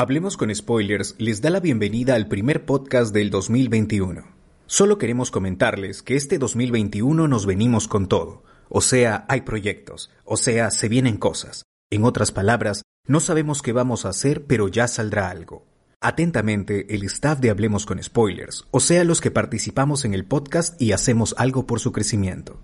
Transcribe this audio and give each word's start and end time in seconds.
Hablemos 0.00 0.38
con 0.38 0.54
Spoilers 0.54 1.14
les 1.18 1.42
da 1.42 1.50
la 1.50 1.60
bienvenida 1.60 2.14
al 2.14 2.26
primer 2.26 2.64
podcast 2.64 3.12
del 3.12 3.28
2021. 3.28 4.24
Solo 4.64 4.96
queremos 4.96 5.30
comentarles 5.30 6.02
que 6.02 6.16
este 6.16 6.38
2021 6.38 7.28
nos 7.28 7.44
venimos 7.44 7.86
con 7.86 8.08
todo. 8.08 8.42
O 8.70 8.80
sea, 8.80 9.26
hay 9.28 9.42
proyectos. 9.42 10.10
O 10.24 10.38
sea, 10.38 10.70
se 10.70 10.88
vienen 10.88 11.18
cosas. 11.18 11.64
En 11.90 12.04
otras 12.04 12.32
palabras, 12.32 12.80
no 13.06 13.20
sabemos 13.20 13.60
qué 13.60 13.74
vamos 13.74 14.06
a 14.06 14.08
hacer, 14.08 14.46
pero 14.46 14.68
ya 14.68 14.88
saldrá 14.88 15.28
algo. 15.28 15.66
Atentamente, 16.00 16.94
el 16.94 17.02
staff 17.02 17.38
de 17.38 17.50
Hablemos 17.50 17.84
con 17.84 18.02
Spoilers, 18.02 18.64
o 18.70 18.80
sea, 18.80 19.04
los 19.04 19.20
que 19.20 19.30
participamos 19.30 20.06
en 20.06 20.14
el 20.14 20.24
podcast 20.24 20.80
y 20.80 20.92
hacemos 20.92 21.34
algo 21.36 21.66
por 21.66 21.78
su 21.78 21.92
crecimiento. 21.92 22.58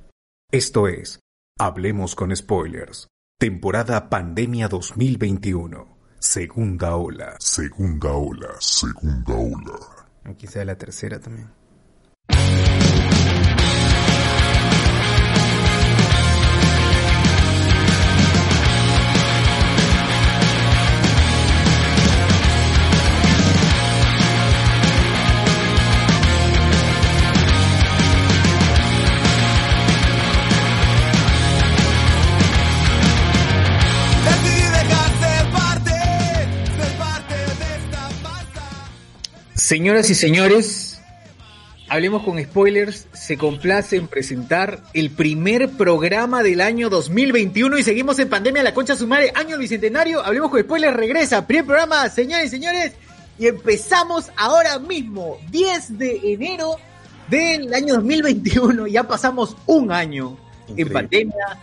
Esto 0.50 0.88
es, 0.88 1.20
Hablemos 1.58 2.14
con 2.14 2.34
Spoilers, 2.34 3.08
temporada 3.38 4.08
Pandemia 4.08 4.68
2021. 4.68 5.95
Segunda 6.28 6.96
ola. 6.96 7.36
Segunda 7.38 8.12
ola. 8.12 8.48
Segunda 8.58 9.32
ola. 9.32 9.78
Aquí 10.24 10.48
sea 10.48 10.64
la 10.64 10.76
tercera 10.76 11.20
también. 11.20 11.48
Señoras 39.66 40.08
y 40.10 40.14
señores, 40.14 41.00
hablemos 41.88 42.22
con 42.22 42.40
spoilers. 42.40 43.08
Se 43.12 43.36
complace 43.36 43.96
en 43.96 44.06
presentar 44.06 44.80
el 44.94 45.10
primer 45.10 45.70
programa 45.70 46.44
del 46.44 46.60
año 46.60 46.88
2021 46.88 47.76
y 47.76 47.82
seguimos 47.82 48.16
en 48.20 48.28
pandemia. 48.28 48.62
La 48.62 48.72
concha 48.72 48.94
sumare, 48.94 49.32
año 49.34 49.58
bicentenario. 49.58 50.24
Hablemos 50.24 50.52
con 50.52 50.60
spoilers, 50.60 50.94
regresa. 50.94 51.48
Primer 51.48 51.66
programa, 51.66 52.08
señores 52.10 52.46
y 52.46 52.48
señores. 52.50 52.92
Y 53.40 53.48
empezamos 53.48 54.30
ahora 54.36 54.78
mismo, 54.78 55.36
10 55.50 55.98
de 55.98 56.20
enero 56.32 56.76
del 57.28 57.74
año 57.74 57.94
2021. 57.94 58.86
Ya 58.86 59.02
pasamos 59.08 59.56
un 59.66 59.90
año 59.90 60.38
en 60.76 60.92
pandemia. 60.92 61.58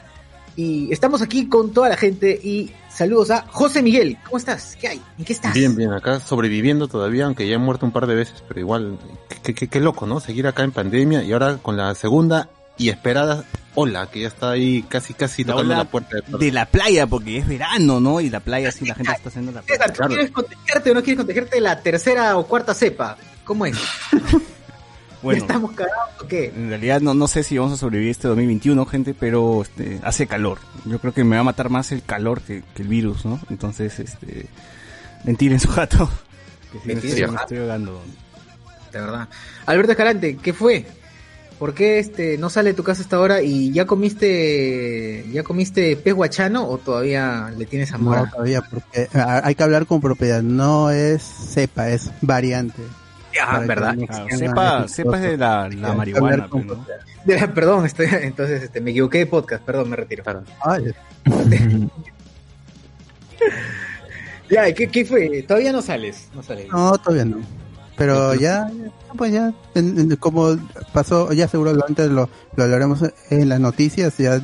Y 0.58 0.92
estamos 0.92 1.22
aquí 1.22 1.48
con 1.48 1.72
toda 1.72 1.88
la 1.88 1.96
gente. 1.96 2.38
Y 2.44 2.70
saludos 2.94 3.32
a 3.32 3.46
José 3.50 3.82
Miguel. 3.82 4.18
¿Cómo 4.26 4.38
estás? 4.38 4.78
¿Qué 4.80 4.88
hay? 4.88 5.02
¿En 5.18 5.26
qué 5.26 5.34
estás? 5.34 5.54
Bien, 5.54 5.76
bien, 5.76 5.94
acá 5.94 6.20
sobreviviendo 6.20 6.88
todavía, 6.88 7.26
aunque 7.26 7.48
ya 7.48 7.56
he 7.56 7.58
muerto 7.58 7.86
un 7.86 7.92
par 7.92 8.08
de 8.08 8.16
veces, 8.16 8.44
pero 8.48 8.60
igual, 8.60 8.98
qué, 9.44 9.54
qué, 9.54 9.68
qué 9.68 9.80
loco, 9.80 10.06
¿no? 10.06 10.20
Seguir 10.20 10.48
acá 10.48 10.64
en 10.64 10.72
pandemia 10.72 11.24
y 11.24 11.34
ahora 11.34 11.58
con 11.58 11.78
la 11.78 11.94
segunda 11.96 12.50
y 12.78 12.90
esperada 12.90 13.46
ola, 13.76 14.08
que 14.10 14.22
ya 14.22 14.28
está 14.28 14.52
ahí 14.52 14.84
casi, 14.84 15.14
casi 15.14 15.44
La 15.44 15.54
tocando 15.54 15.76
la 15.76 15.86
puerta. 15.86 16.18
De 16.28 16.38
de 16.38 16.52
la 16.52 16.66
playa, 16.66 17.08
porque 17.08 17.40
es 17.40 17.48
verano, 17.48 18.00
¿no? 18.00 18.22
Y 18.22 18.30
la 18.30 18.40
playa 18.40 18.72
sí, 18.72 18.86
la 18.86 18.96
gente 18.96 19.12
está 19.12 19.30
haciendo 19.30 19.52
la 19.52 19.62
playa. 19.62 19.84
César, 19.84 20.08
¿tú 20.08 20.14
¿quieres 20.14 20.32
contagiarte 20.32 20.92
o 20.92 20.94
no 20.94 21.04
quieres 21.04 21.18
contagiarte 21.18 21.56
de 21.56 21.62
la 21.62 21.82
tercera 21.82 22.38
o 22.38 22.48
cuarta 22.48 22.74
cepa? 22.74 23.18
¿Cómo 23.44 23.66
es? 23.66 23.78
Bueno, 25.24 25.42
¿Estamos 25.42 25.72
cagados 25.72 26.22
o 26.22 26.28
qué? 26.28 26.52
en 26.54 26.68
realidad 26.68 27.00
no, 27.00 27.14
no 27.14 27.28
sé 27.30 27.44
si 27.44 27.58
vamos 27.58 27.74
a 27.74 27.78
sobrevivir 27.78 28.12
este 28.12 28.28
2021, 28.28 28.86
gente, 28.86 29.16
pero 29.18 29.62
este, 29.62 30.00
hace 30.04 30.28
calor. 30.28 30.60
Yo 30.86 31.00
creo 31.00 31.14
que 31.14 31.24
me 31.24 31.38
va 31.38 31.42
a 31.42 31.46
matar 31.46 31.70
más 31.70 31.94
el 31.94 32.04
calor 32.04 32.42
que, 32.42 32.62
que 32.76 32.82
el 32.82 32.90
virus, 32.90 33.26
¿no? 33.26 33.40
Entonces, 33.50 34.00
este, 34.00 34.48
mentira 35.24 35.54
en 35.54 35.62
su 35.62 35.72
gato. 35.72 36.10
Que 36.72 36.80
me 36.80 36.96
Mentira, 36.96 37.32
me 37.32 37.38
estoy 37.38 37.58
ahogando. 37.60 38.02
De 38.92 39.00
verdad. 39.00 39.30
Alberto 39.66 39.92
Escalante, 39.94 40.38
¿qué 40.38 40.52
fue? 40.54 40.86
¿Por 41.58 41.74
qué 41.74 42.00
este 42.00 42.38
no 42.38 42.50
sale 42.50 42.72
de 42.72 42.76
tu 42.76 42.84
casa 42.84 43.04
hasta 43.04 43.16
ahora 43.16 43.42
y 43.42 43.72
ya 43.72 43.86
comiste 43.86 45.26
ya 45.32 45.44
comiste 45.44 45.96
pez 45.96 46.14
guachano 46.14 46.68
o 46.68 46.78
todavía 46.78 47.54
le 47.58 47.66
tienes 47.66 47.94
amor? 47.94 48.18
No, 48.18 48.30
todavía, 48.30 48.62
porque 48.62 49.08
hay 49.14 49.56
que 49.56 49.64
hablar 49.64 49.86
con 49.86 50.02
propiedad. 50.02 50.42
No 50.42 50.90
es 50.90 51.24
cepa, 51.24 51.90
es 51.90 52.12
variante. 52.22 52.82
Ah, 53.48 53.60
verdad. 53.60 53.96
Claro, 54.08 54.88
sepa, 54.88 55.20
de 55.20 55.38
la, 55.38 55.70
la 55.70 55.92
Sí, 55.92 55.96
marihuana, 55.98 56.48
pues, 56.50 56.66
¿no? 56.66 56.74
propiedad. 56.74 57.00
De 57.26 57.40
la- 57.40 57.54
perdón, 57.54 57.86
estoy, 57.86 58.08
entonces 58.22 58.64
este, 58.64 58.82
me 58.82 58.92
equivoqué 58.92 59.20
de 59.20 59.26
podcast, 59.28 59.64
perdón, 59.64 59.90
me 59.90 59.96
retiro. 59.96 60.24
Ay, 60.64 60.92
Ya, 64.50 64.70
¿y 64.70 64.74
¿qué, 64.74 64.88
¿qué 64.88 65.06
fue? 65.06 65.44
Todavía 65.48 65.72
no 65.72 65.82
sales, 65.82 66.28
no 66.36 66.44
sales. 66.44 66.68
no, 66.72 66.98
todavía 66.98 67.26
no. 67.26 67.38
Pero 67.96 68.34
ya, 68.36 68.70
ya, 68.70 68.92
pues 69.18 69.32
ya, 69.32 69.54
en- 69.76 70.00
en- 70.00 70.16
como 70.18 70.58
pasó, 70.92 71.32
ya 71.34 71.48
seguro 71.48 71.74
lo 71.74 71.86
antes 71.88 72.10
lo, 72.10 72.30
lo 72.56 72.64
hablaremos 72.64 73.00
en 73.30 73.50
las 73.50 73.60
noticias, 73.60 74.18
ya, 74.18 74.42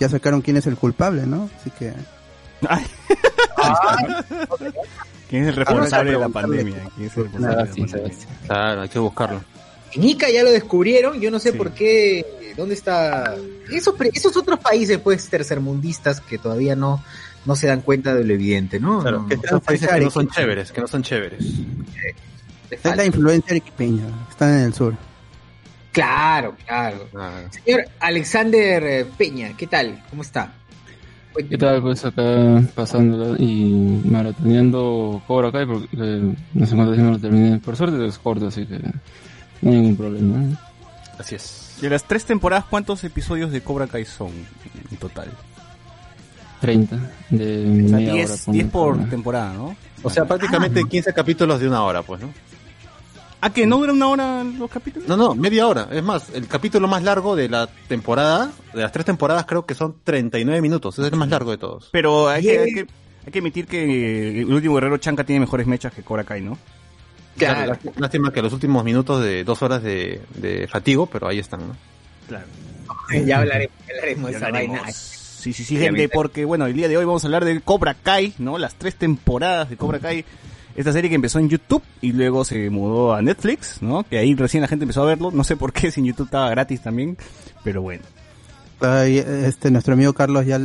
ya 0.00 0.08
sacaron 0.08 0.40
quién 0.40 0.56
es 0.56 0.66
el 0.66 0.76
culpable, 0.76 1.26
¿no? 1.26 1.48
Así 1.60 1.70
que, 1.70 1.92
Ay. 2.68 2.86
¿Quién 5.32 5.44
es 5.44 5.48
el 5.48 5.56
responsable 5.56 6.10
de 6.12 6.18
la 6.18 6.28
pandemia? 6.28 6.90
¿Quién 6.94 7.06
es 7.06 7.16
el 7.16 7.22
responsable 7.22 7.56
de 7.56 7.80
la 7.80 7.86
pandemia? 7.86 8.16
Claro, 8.46 8.82
hay 8.82 8.88
que 8.90 8.98
buscarlo. 8.98 9.40
En 9.94 10.04
Ica 10.04 10.28
ya 10.28 10.42
lo 10.42 10.50
descubrieron, 10.50 11.22
yo 11.22 11.30
no 11.30 11.38
sé 11.38 11.52
Sí. 11.52 11.56
por 11.56 11.72
qué, 11.72 12.52
dónde 12.54 12.74
está... 12.74 13.34
Esos, 13.70 14.36
otros 14.36 14.58
países, 14.58 14.98
pues, 14.98 15.26
tercermundistas 15.30 16.20
que 16.20 16.36
todavía 16.36 16.76
no, 16.76 17.02
no 17.46 17.56
se 17.56 17.66
dan 17.66 17.80
cuenta 17.80 18.14
de 18.14 18.24
lo 18.24 18.34
evidente, 18.34 18.78
¿no? 18.78 19.00
Claro, 19.00 19.22
No, 19.22 19.28
que 19.28 19.36
no, 19.36 19.42
esos 19.42 19.62
países 19.62 19.88
que 19.88 20.00
no 20.00 20.10
son 20.10 20.28
chéveres, 20.28 20.70
que 20.70 20.80
no 20.82 20.86
son 20.86 21.02
chéveres. 21.02 21.42
les 22.68 22.84
es 22.84 22.94
la 22.94 23.06
influencia 23.06 23.52
arequipeña, 23.52 24.04
están 24.28 24.50
en 24.58 24.64
el 24.66 24.74
sur. 24.74 24.94
Claro, 25.92 26.56
claro. 26.66 27.08
Ah, 27.16 27.40
Señor 27.64 27.84
Alexander 28.00 28.82
eh, 28.84 29.06
Peña, 29.16 29.56
¿qué 29.56 29.66
tal? 29.66 30.02
¿Cómo 30.10 30.20
está? 30.20 30.52
¿Qué 31.48 31.56
tal? 31.58 31.80
Pues 31.82 32.04
acá 32.04 32.62
pasándola 32.74 33.36
y 33.38 34.00
maratoneando 34.04 35.22
Cobra 35.26 35.50
Kai 35.50 35.66
porque 35.66 35.88
eh, 35.92 36.34
no 36.54 36.66
sé 36.66 36.74
cuánto 36.76 36.92
tiempo 36.92 37.12
lo 37.12 37.18
terminé. 37.18 37.58
Por 37.58 37.76
suerte 37.76 38.04
es 38.06 38.18
corto, 38.18 38.48
así 38.48 38.66
que 38.66 38.78
no 38.78 39.70
hay 39.70 39.76
ningún 39.76 39.96
problema. 39.96 40.42
¿eh? 40.44 40.56
así 41.18 41.34
es. 41.36 41.78
De 41.80 41.88
las 41.90 42.04
tres 42.04 42.24
temporadas, 42.24 42.66
¿cuántos 42.68 43.02
episodios 43.04 43.50
de 43.50 43.60
Cobra 43.62 43.86
Kai 43.86 44.04
son 44.04 44.30
en 44.90 44.96
total? 44.98 45.30
30 46.60 46.96
de 47.30 47.84
O 47.84 47.88
sea, 47.88 47.96
media 47.98 48.12
10, 48.12 48.30
hora. 48.30 48.40
con 48.44 48.52
10 48.54 48.66
por 48.70 49.08
temporada, 49.10 49.52
¿no? 49.54 49.76
O 50.04 50.10
sea, 50.10 50.24
prácticamente 50.26 50.84
15 50.88 51.12
capítulos 51.12 51.60
de 51.60 51.66
una 51.68 51.82
hora, 51.82 52.02
pues, 52.02 52.20
¿no? 52.20 52.28
Ah, 53.44 53.52
que 53.52 53.66
no 53.66 53.76
dura 53.78 53.92
una 53.92 54.08
hora 54.08 54.44
los 54.44 54.70
capítulos. 54.70 55.08
No, 55.08 55.16
no, 55.16 55.34
media 55.34 55.66
hora. 55.66 55.88
Es 55.90 56.02
más, 56.02 56.30
el 56.30 56.46
capítulo 56.46 56.86
más 56.86 57.02
largo 57.02 57.34
de 57.34 57.48
la 57.48 57.68
temporada, 57.88 58.52
de 58.72 58.82
las 58.82 58.92
tres 58.92 59.04
temporadas, 59.04 59.46
creo 59.46 59.66
que 59.66 59.74
son 59.74 59.96
39 60.04 60.62
minutos. 60.62 60.96
Es 60.96 61.12
el 61.12 61.18
más 61.18 61.28
largo 61.28 61.50
de 61.50 61.58
todos. 61.58 61.88
Pero 61.90 62.28
hay 62.28 62.42
que, 62.42 62.58
hay 62.60 62.72
que, 62.72 62.86
hay 63.26 63.32
que 63.32 63.38
admitir 63.40 63.66
que 63.66 64.42
el 64.42 64.52
último 64.52 64.76
guerrero 64.76 64.96
Chanca 64.98 65.24
tiene 65.24 65.40
mejores 65.40 65.66
mechas 65.66 65.92
que 65.92 66.04
Cobra 66.04 66.22
Kai, 66.22 66.40
¿no? 66.40 66.56
Claro. 67.36 67.76
Claro, 67.76 67.94
lástima 67.98 68.32
que 68.32 68.42
los 68.42 68.52
últimos 68.52 68.84
minutos 68.84 69.20
de 69.20 69.42
dos 69.42 69.60
horas 69.60 69.82
de, 69.82 70.22
de 70.36 70.68
fatigo, 70.68 71.06
pero 71.06 71.26
ahí 71.26 71.40
están, 71.40 71.66
¿no? 71.66 71.76
Claro. 72.28 72.46
ya 73.26 73.40
hablaremos, 73.40 73.74
hablaremos 73.90 74.30
de 74.30 74.36
esa 74.36 74.50
vaina. 74.50 74.92
Sí, 74.92 75.52
sí, 75.52 75.64
sí, 75.64 75.76
gente, 75.76 76.08
porque 76.08 76.44
bueno, 76.44 76.66
el 76.66 76.74
día 76.74 76.86
de 76.86 76.96
hoy 76.96 77.04
vamos 77.04 77.24
a 77.24 77.26
hablar 77.26 77.44
de 77.44 77.60
Cobra 77.60 77.94
Kai, 77.94 78.34
¿no? 78.38 78.58
Las 78.58 78.76
tres 78.76 78.94
temporadas 78.94 79.68
de 79.68 79.76
Cobra 79.76 79.98
Kai. 79.98 80.24
Esta 80.76 80.92
serie 80.92 81.10
que 81.10 81.16
empezó 81.16 81.38
en 81.38 81.48
YouTube 81.48 81.82
y 82.00 82.12
luego 82.12 82.44
se 82.44 82.70
mudó 82.70 83.12
a 83.14 83.20
Netflix, 83.22 83.82
¿no? 83.82 84.04
Que 84.04 84.18
ahí 84.18 84.34
recién 84.34 84.60
la 84.62 84.68
gente 84.68 84.84
empezó 84.84 85.02
a 85.02 85.06
verlo. 85.06 85.30
No 85.30 85.44
sé 85.44 85.56
por 85.56 85.72
qué, 85.72 85.90
si 85.90 86.00
en 86.00 86.06
YouTube 86.06 86.26
estaba 86.26 86.48
gratis 86.50 86.80
también. 86.82 87.16
Pero 87.64 87.82
bueno. 87.82 88.02
Ay, 88.80 89.18
este, 89.18 89.70
nuestro 89.70 89.94
amigo 89.94 90.12
Carlos 90.12 90.44
ya, 90.46 90.58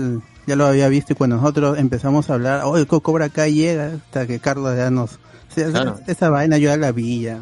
ya 0.47 0.55
lo 0.55 0.65
había 0.65 0.87
visto 0.87 1.13
y 1.13 1.15
cuando 1.15 1.35
nosotros 1.35 1.77
empezamos 1.77 2.29
a 2.29 2.33
hablar, 2.35 2.61
oye, 2.65 2.85
Co- 2.87 3.01
Cobra 3.01 3.25
acá 3.25 3.47
llega, 3.47 3.93
hasta 3.95 4.25
que 4.25 4.39
Carlos 4.39 4.75
ya 4.75 4.89
nos... 4.89 5.19
esa- 5.55 5.69
Claro. 5.71 5.99
Esa 6.07 6.29
vaina 6.29 6.57
yo 6.57 6.69
ya 6.69 6.77
la 6.77 6.91
vi 6.91 7.21
ya. 7.23 7.39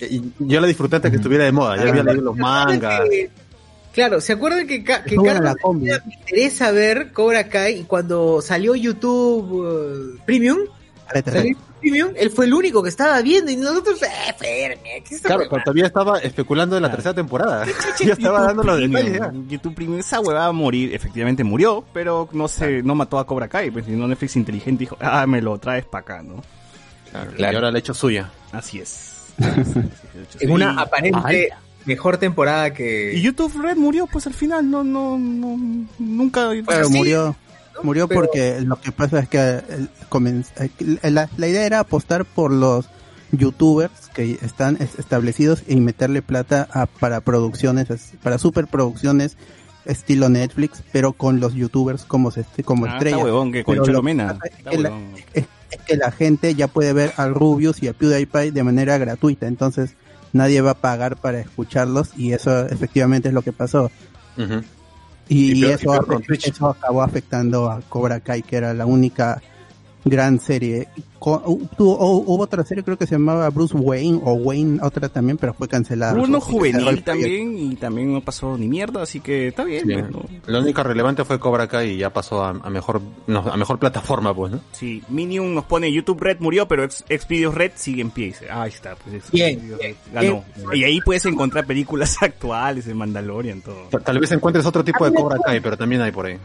Y 0.00 0.22
yo 0.40 0.60
la 0.60 0.66
disfruté 0.66 0.96
hasta 0.96 1.10
que 1.10 1.16
estuviera 1.16 1.44
de 1.44 1.52
moda. 1.52 1.76
Ya 1.76 1.88
había 1.90 2.02
leído 2.02 2.22
los 2.22 2.36
mangas. 2.36 3.02
Claro, 3.94 4.20
¿se 4.20 4.34
acuerdan 4.34 4.66
que, 4.66 4.84
ca- 4.84 5.02
que 5.02 5.10
Estuvo 5.14 5.28
en 5.30 5.42
la 5.42 5.54
Carlos 5.54 5.80
me 6.06 6.14
interesa 6.14 6.70
ver 6.72 7.10
Cobra 7.12 7.48
Kai 7.48 7.80
y 7.80 7.82
cuando 7.84 8.40
salió 8.42 8.74
YouTube 8.74 10.14
eh, 10.16 10.20
Premium, 10.26 10.58
Premium, 11.80 12.10
él 12.16 12.30
fue 12.30 12.46
el 12.46 12.54
único 12.54 12.82
que 12.82 12.88
estaba 12.88 13.20
viendo 13.22 13.50
y 13.50 13.56
nosotros, 13.56 14.02
eh, 14.02 14.34
Fermi, 14.36 14.82
¿qué 14.82 15.02
es 15.04 15.12
esta 15.12 15.28
Claro, 15.28 15.44
pero 15.48 15.62
todavía 15.62 15.86
estaba 15.86 16.18
especulando 16.18 16.74
de 16.74 16.80
la 16.80 16.90
tercera 16.90 17.14
temporada. 17.14 17.66
ya 18.00 18.12
estaba 18.12 18.42
dando 18.42 18.62
los 18.62 18.80
detalles. 18.80 19.20
YouTube 19.48 19.74
Premium, 19.74 20.00
esa 20.00 20.20
huevada 20.20 20.46
va 20.46 20.50
a 20.50 20.52
morir, 20.52 20.94
efectivamente 20.94 21.44
murió, 21.44 21.84
pero 21.92 22.28
no 22.32 22.48
se, 22.48 22.82
no 22.82 22.94
mató 22.94 23.18
a 23.18 23.26
Cobra 23.26 23.48
Kai, 23.48 23.70
pues 23.70 23.86
sino 23.86 24.08
Netflix 24.08 24.36
inteligente 24.36 24.80
dijo, 24.80 24.96
ah, 25.00 25.26
me 25.26 25.40
lo 25.40 25.58
traes 25.58 25.84
para 25.84 26.02
acá, 26.02 26.22
¿no? 26.22 26.42
Claro, 27.10 27.32
Y 27.38 27.44
ahora 27.44 27.70
la 27.70 27.78
he 27.78 27.80
hecho 27.80 27.94
suya. 27.94 28.30
Así 28.52 28.80
es. 28.80 29.14
En 30.40 30.50
una 30.50 30.80
aparente 30.80 31.50
mejor 31.84 32.18
temporada 32.18 32.72
que... 32.72 33.14
Y 33.14 33.22
YouTube 33.22 33.62
Red 33.62 33.76
murió 33.76 34.06
pues 34.06 34.26
al 34.26 34.34
final, 34.34 34.68
no, 34.68 34.82
no, 34.82 35.16
no, 35.16 35.56
nunca... 35.98 36.50
Pero 36.66 36.88
sí. 36.88 36.96
murió. 36.96 37.36
Murió 37.82 38.08
Pero- 38.08 38.20
porque 38.22 38.60
lo 38.60 38.80
que 38.80 38.92
pasa 38.92 39.20
es 39.20 39.28
que 39.28 39.38
el- 39.38 39.88
comen- 40.10 40.44
eh, 40.56 41.10
la, 41.10 41.28
la 41.36 41.48
idea 41.48 41.64
era 41.66 41.80
apostar 41.80 42.24
por 42.24 42.50
los 42.52 42.88
youtubers 43.32 44.08
que 44.14 44.38
están 44.42 44.76
es- 44.80 44.98
establecidos 44.98 45.62
y 45.68 45.76
meterle 45.76 46.22
plata 46.22 46.66
a- 46.72 46.86
para 46.86 47.20
producciones, 47.20 47.88
para 48.22 48.38
superproducciones 48.38 49.36
estilo 49.84 50.28
Netflix, 50.28 50.82
pero 50.92 51.12
con 51.12 51.40
los 51.40 51.54
youtubers 51.54 52.04
como, 52.04 52.30
se- 52.30 52.44
como 52.64 52.86
Ah, 52.86 52.90
estrellas. 52.94 53.18
está 53.20 53.24
huevón, 53.24 53.52
que 53.52 53.64
con 53.64 53.74
que 53.76 53.80
es 54.44 54.64
que 54.70 54.78
la- 54.78 54.90
huevón. 54.90 55.14
es, 55.34 55.44
es 55.70 55.80
que 55.86 55.96
la 55.96 56.10
gente 56.10 56.54
ya 56.54 56.68
puede 56.68 56.92
ver 56.92 57.12
al 57.16 57.34
Rubius 57.34 57.82
y 57.82 57.88
a 57.88 57.92
PewDiePie 57.92 58.50
de 58.52 58.62
manera 58.64 58.98
gratuita, 58.98 59.46
entonces 59.46 59.94
nadie 60.32 60.60
va 60.60 60.72
a 60.72 60.74
pagar 60.74 61.16
para 61.16 61.40
escucharlos 61.40 62.10
y 62.16 62.32
eso 62.32 62.66
efectivamente 62.66 63.28
es 63.28 63.34
lo 63.34 63.42
que 63.42 63.52
pasó. 63.52 63.90
Y, 65.28 65.52
Y 65.52 65.60
peor- 65.62 65.72
eso, 65.74 65.90
peor 65.90 66.06
con 66.06 66.22
eso 66.44 66.68
acabó 66.68 67.02
afectando 67.02 67.70
a 67.70 67.80
Cobra 67.82 68.20
Kai, 68.20 68.42
que 68.42 68.56
era 68.56 68.72
la 68.74 68.86
única 68.86 69.42
gran 70.08 70.38
serie. 70.40 70.88
Hu- 71.20 71.42
hubo 71.78 72.42
otra 72.42 72.64
serie, 72.64 72.84
creo 72.84 72.96
que 72.96 73.06
se 73.06 73.16
llamaba 73.16 73.48
Bruce 73.50 73.76
Wayne, 73.76 74.20
o 74.24 74.34
Wayne, 74.34 74.78
otra 74.82 75.08
también, 75.08 75.36
pero 75.36 75.52
fue 75.52 75.66
cancelada. 75.66 76.12
Cerró 76.12 76.24
el 76.26 76.40
juvenil 76.40 77.02
también 77.02 77.58
y 77.58 77.74
también 77.76 78.12
no 78.12 78.20
pasó 78.20 78.56
ni 78.56 78.68
mierda, 78.68 79.02
así 79.02 79.18
que 79.20 79.48
está 79.48 79.64
bien. 79.64 79.84
Sí. 79.86 79.92
pues, 79.94 80.10
¿no? 80.12 80.22
La 80.46 80.60
única 80.60 80.82
relevante 80.84 81.24
fue 81.24 81.38
Cobra 81.40 81.66
Kai 81.66 81.90
y 81.90 81.96
ya 81.98 82.10
pasó 82.12 82.44
a, 82.44 82.50
a 82.50 82.70
mejor 82.70 83.00
no, 83.26 83.40
a 83.40 83.56
mejor 83.56 83.78
plataforma, 83.80 84.32
pues, 84.34 84.52
¿no? 84.52 84.60
Sí, 84.72 85.02
Minion 85.08 85.54
nos 85.54 85.64
pone 85.64 85.92
YouTube 85.92 86.20
Red 86.20 86.38
murió, 86.40 86.68
pero 86.68 86.84
Ex- 86.84 87.04
Xvideos 87.08 87.54
Red 87.54 87.72
sigue 87.74 88.02
en 88.02 88.10
pie. 88.10 88.26
Dice, 88.26 88.46
Ah, 88.50 88.62
ahí 88.62 88.70
está, 88.70 88.94
pues 88.94 89.16
eso, 89.16 89.28
Bien, 89.32 89.58
Xvideos 89.58 89.78
bien, 89.80 89.96
Red 90.12 90.12
ganó. 90.14 90.44
Y 90.74 90.84
ahí 90.84 91.00
puedes 91.00 91.26
encontrar 91.26 91.66
películas 91.66 92.16
actuales 92.22 92.84
de 92.86 92.94
Mandalorian, 92.94 93.60
todo. 93.62 93.88
Ta- 93.90 93.98
Tal 94.00 94.18
vez 94.20 94.30
encuentres 94.32 94.64
otro 94.66 94.84
tipo 94.84 95.04
de 95.04 95.12
Cobra 95.14 95.36
Kai, 95.44 95.60
pero 95.60 95.76
también 95.76 96.00
hay 96.02 96.12
por 96.12 96.26
ahí. 96.26 96.38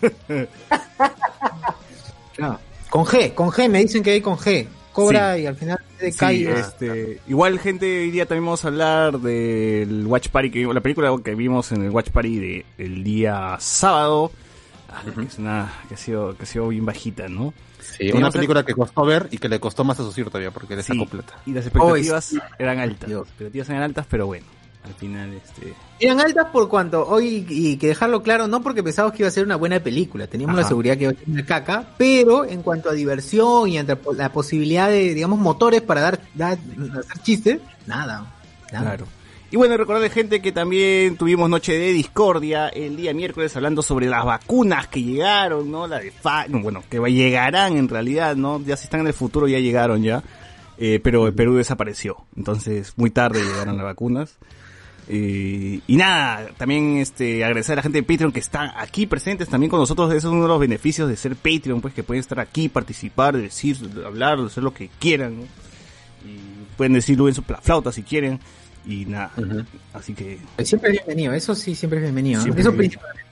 Ah, 2.40 2.58
Con 2.94 3.04
G, 3.06 3.34
con 3.34 3.48
G, 3.50 3.68
me 3.68 3.80
dicen 3.80 4.04
que 4.04 4.12
hay 4.12 4.20
con 4.20 4.36
G. 4.36 4.68
Cobra 4.92 5.36
y 5.36 5.46
al 5.46 5.56
final 5.56 5.80
de 5.98 6.12
Sí, 6.12 6.46
este, 6.46 7.18
igual 7.26 7.58
gente, 7.58 8.02
hoy 8.02 8.12
día 8.12 8.24
también 8.24 8.44
vamos 8.44 8.64
a 8.64 8.68
hablar 8.68 9.18
del 9.18 10.06
Watch 10.06 10.28
Party, 10.28 10.52
que 10.52 10.60
vimos- 10.60 10.76
la 10.76 10.80
película 10.80 11.12
que 11.24 11.34
vimos 11.34 11.72
en 11.72 11.82
el 11.82 11.90
Watch 11.90 12.10
Party 12.10 12.38
de, 12.38 12.66
el 12.78 13.02
día 13.02 13.56
sábado, 13.58 14.30
Ah, 14.88 15.02
que 15.12 15.22
es 15.26 15.38
una, 15.40 15.72
que 15.88 15.94
ha 15.94 15.96
sido, 15.96 16.36
que 16.36 16.44
ha 16.44 16.46
sido 16.46 16.68
bien 16.68 16.86
bajita, 16.86 17.26
¿no? 17.26 17.52
Sí, 17.80 18.12
una 18.12 18.28
que- 18.28 18.34
película 18.34 18.64
que 18.64 18.74
costó 18.74 19.04
ver 19.04 19.26
y 19.32 19.38
que 19.38 19.48
le 19.48 19.58
costó 19.58 19.82
más 19.82 19.98
a 19.98 20.04
Susir 20.04 20.26
todavía 20.26 20.52
porque 20.52 20.76
le 20.76 20.84
Sí, 20.84 20.92
sacó 20.96 21.10
plata. 21.10 21.34
y 21.46 21.52
las 21.52 21.66
expectativas 21.66 22.32
Oh, 22.34 22.38
eran 22.60 22.78
altas, 22.78 23.08
Dios. 23.08 23.22
las 23.22 23.28
expectativas 23.30 23.68
eran 23.70 23.82
altas, 23.82 24.06
pero 24.08 24.26
bueno, 24.28 24.46
al 24.84 24.94
final, 24.94 25.32
este, 25.32 25.72
Eran 25.98 26.20
altas 26.20 26.48
por 26.52 26.68
cuanto, 26.68 27.06
hoy, 27.06 27.46
y 27.48 27.76
que 27.76 27.88
dejarlo 27.88 28.22
claro, 28.22 28.46
no 28.48 28.62
porque 28.62 28.82
pensábamos 28.82 29.16
que 29.16 29.22
iba 29.22 29.28
a 29.28 29.32
ser 29.32 29.44
una 29.44 29.56
buena 29.56 29.80
película, 29.80 30.26
teníamos 30.26 30.54
Ajá. 30.54 30.62
la 30.62 30.68
seguridad 30.68 30.96
que 30.96 31.04
iba 31.04 31.12
a 31.12 31.16
ser 31.16 31.28
una 31.28 31.46
caca, 31.46 31.88
pero 31.96 32.44
en 32.44 32.62
cuanto 32.62 32.90
a 32.90 32.92
diversión 32.92 33.68
y 33.68 33.78
ante 33.78 33.96
la 34.16 34.30
posibilidad 34.30 34.88
de, 34.88 35.14
digamos, 35.14 35.38
motores 35.38 35.80
para 35.80 36.02
dar, 36.02 36.20
dar 36.34 36.58
hacer 36.98 37.22
chistes, 37.22 37.60
nada. 37.86 38.30
nada. 38.70 38.84
Claro. 38.84 39.06
Y 39.50 39.56
bueno, 39.56 39.76
recordarle 39.76 40.10
gente 40.10 40.42
que 40.42 40.52
también 40.52 41.16
tuvimos 41.16 41.48
noche 41.48 41.78
de 41.78 41.92
discordia 41.92 42.68
el 42.68 42.96
día 42.96 43.14
miércoles 43.14 43.54
hablando 43.54 43.82
sobre 43.82 44.08
las 44.08 44.24
vacunas 44.24 44.88
que 44.88 45.00
llegaron, 45.00 45.70
¿no? 45.70 45.86
La 45.86 46.00
de 46.00 46.10
Fa 46.10 46.46
no, 46.48 46.60
bueno, 46.60 46.82
que 46.90 46.98
llegarán 46.98 47.76
en 47.76 47.88
realidad, 47.88 48.34
¿no? 48.34 48.60
Ya 48.60 48.76
si 48.76 48.84
están 48.84 49.00
en 49.00 49.06
el 49.06 49.12
futuro 49.12 49.46
ya 49.46 49.60
llegaron 49.60 50.02
ya. 50.02 50.24
Eh, 50.76 50.98
pero 51.02 51.28
el 51.28 51.34
Perú 51.34 51.54
desapareció. 51.54 52.16
Entonces, 52.36 52.94
muy 52.96 53.10
tarde 53.10 53.44
llegaron 53.44 53.76
las 53.76 53.84
vacunas. 53.84 54.38
Eh, 55.08 55.80
y 55.86 55.96
nada, 55.96 56.48
también 56.56 56.96
este 56.96 57.44
agradecer 57.44 57.74
a 57.74 57.76
la 57.76 57.82
gente 57.82 57.98
de 57.98 58.02
Patreon 58.04 58.32
que 58.32 58.40
está 58.40 58.72
aquí 58.80 59.06
presentes 59.06 59.48
también 59.48 59.70
con 59.70 59.78
nosotros. 59.80 60.08
Eso 60.12 60.28
es 60.28 60.32
uno 60.32 60.42
de 60.42 60.48
los 60.48 60.58
beneficios 60.60 61.08
de 61.08 61.16
ser 61.16 61.36
Patreon, 61.36 61.80
pues 61.80 61.92
que 61.94 62.02
pueden 62.02 62.20
estar 62.20 62.40
aquí, 62.40 62.68
participar, 62.68 63.36
decir, 63.36 63.76
hablar, 64.06 64.38
hacer 64.40 64.62
lo 64.62 64.72
que 64.72 64.88
quieran, 64.98 65.40
¿no? 65.40 65.42
Y 66.24 66.38
pueden 66.76 66.94
decirlo 66.94 67.28
en 67.28 67.34
su 67.34 67.42
pla- 67.42 67.60
flauta 67.62 67.92
si 67.92 68.02
quieren. 68.02 68.40
Y 68.86 69.06
nada, 69.06 69.30
así 69.94 70.12
que 70.14 70.38
Siempre 70.62 70.90
es 70.90 70.96
bienvenido, 70.98 71.32
eso 71.32 71.54
sí, 71.54 71.74
siempre 71.74 71.98
es 72.00 72.02
bienvenido. 72.04 72.40
Siempre 72.42 72.60
Eso 72.60 72.70
es 72.70 72.76
principalmente. 72.76 73.24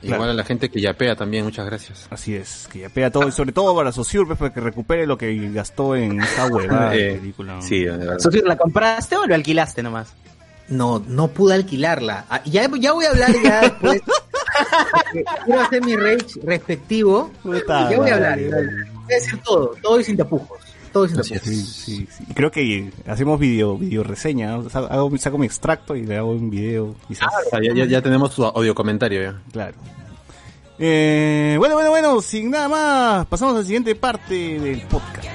Claro. 0.00 0.16
Igual 0.16 0.30
a 0.30 0.34
la 0.34 0.44
gente 0.44 0.68
que 0.70 0.80
yapea 0.82 1.16
también, 1.16 1.44
muchas 1.44 1.64
gracias. 1.64 2.06
Así 2.10 2.34
es, 2.34 2.68
que 2.70 2.80
ya 2.80 2.88
pega 2.90 3.10
todo, 3.10 3.26
y 3.28 3.32
sobre 3.32 3.52
todo 3.52 3.74
para 3.74 3.90
Sociur, 3.92 4.26
pues, 4.26 4.38
para 4.38 4.52
que 4.52 4.60
recupere 4.60 5.06
lo 5.06 5.16
que 5.16 5.50
gastó 5.50 5.96
en 5.96 6.20
esa 6.20 6.46
huevada 6.48 6.94
Eh, 6.96 7.18
película. 7.20 7.54
¿no? 7.56 7.62
Sí, 7.62 7.80
de 7.84 7.96
verdad. 7.96 8.18
Sofía, 8.18 8.42
¿la 8.44 8.56
compraste 8.56 9.16
o 9.16 9.26
lo 9.26 9.34
alquilaste 9.34 9.82
nomás? 9.82 10.12
No, 10.68 11.02
no 11.06 11.28
pude 11.28 11.54
alquilarla. 11.54 12.24
Ah, 12.30 12.40
Ya, 12.44 12.68
ya 12.78 12.92
voy 12.92 13.04
a 13.04 13.10
hablar 13.10 13.30
ya 13.42 13.60
después. 13.62 14.00
Quiero 15.44 15.60
hacer 15.60 15.82
mi 15.84 15.96
rage 15.96 16.40
respectivo. 16.42 17.30
Puta 17.42 17.90
ya 17.90 17.98
voy 17.98 18.10
a 18.10 18.14
hablar. 18.14 18.38
voy 18.38 18.52
a 18.52 18.56
hablar. 18.56 18.74
Voy 18.94 19.12
a 19.12 19.16
decir 19.16 19.38
todo, 19.44 19.74
todo 19.82 20.00
y 20.00 20.04
sin 20.04 20.16
tapujos. 20.16 20.58
Todo 20.92 21.04
y 21.04 21.08
sin 21.08 21.16
tapujos. 21.18 21.42
Sí, 21.42 22.06
sí. 22.10 22.24
Creo 22.34 22.50
que 22.50 22.90
hacemos 23.06 23.38
video, 23.38 23.76
video 23.76 24.02
reseña, 24.04 24.54
hago, 24.54 25.16
saco 25.18 25.38
mi 25.38 25.46
extracto 25.46 25.94
y 25.96 26.06
le 26.06 26.16
hago 26.16 26.30
un 26.30 26.48
video, 26.50 26.94
quizás. 27.08 27.28
O 27.46 27.50
sea, 27.50 27.60
ya, 27.62 27.74
ya- 27.74 27.84
ya 27.86 28.00
tenemos 28.02 28.32
su 28.32 28.44
audio 28.44 28.74
comentario 28.74 29.22
ya. 29.22 29.40
Claro. 29.52 29.74
Eh, 30.78 31.56
bueno, 31.58 31.74
bueno, 31.74 31.90
bueno, 31.90 32.20
sin 32.22 32.50
nada 32.50 32.68
más, 32.68 33.26
pasamos 33.26 33.54
a 33.54 33.58
la 33.58 33.64
siguiente 33.64 33.94
parte 33.94 34.58
del 34.58 34.80
podcast. 34.82 35.28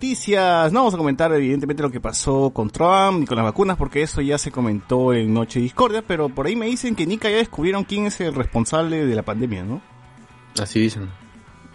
Noticias, 0.00 0.70
no 0.72 0.80
vamos 0.80 0.94
a 0.94 0.98
comentar 0.98 1.32
evidentemente 1.32 1.82
lo 1.82 1.90
que 1.90 2.00
pasó 2.00 2.50
con 2.50 2.68
Trump 2.68 3.22
y 3.22 3.26
con 3.26 3.36
las 3.36 3.44
vacunas, 3.46 3.78
porque 3.78 4.02
eso 4.02 4.20
ya 4.20 4.36
se 4.36 4.50
comentó 4.50 5.14
en 5.14 5.32
Noche 5.32 5.58
Discordia, 5.58 6.02
pero 6.06 6.28
por 6.28 6.46
ahí 6.46 6.54
me 6.54 6.66
dicen 6.66 6.94
que 6.94 7.06
Nika 7.06 7.30
ya 7.30 7.38
descubrieron 7.38 7.84
quién 7.84 8.04
es 8.06 8.20
el 8.20 8.34
responsable 8.34 9.06
de 9.06 9.14
la 9.14 9.22
pandemia, 9.22 9.64
¿no? 9.64 9.80
Así 10.60 10.80
dicen. 10.80 11.08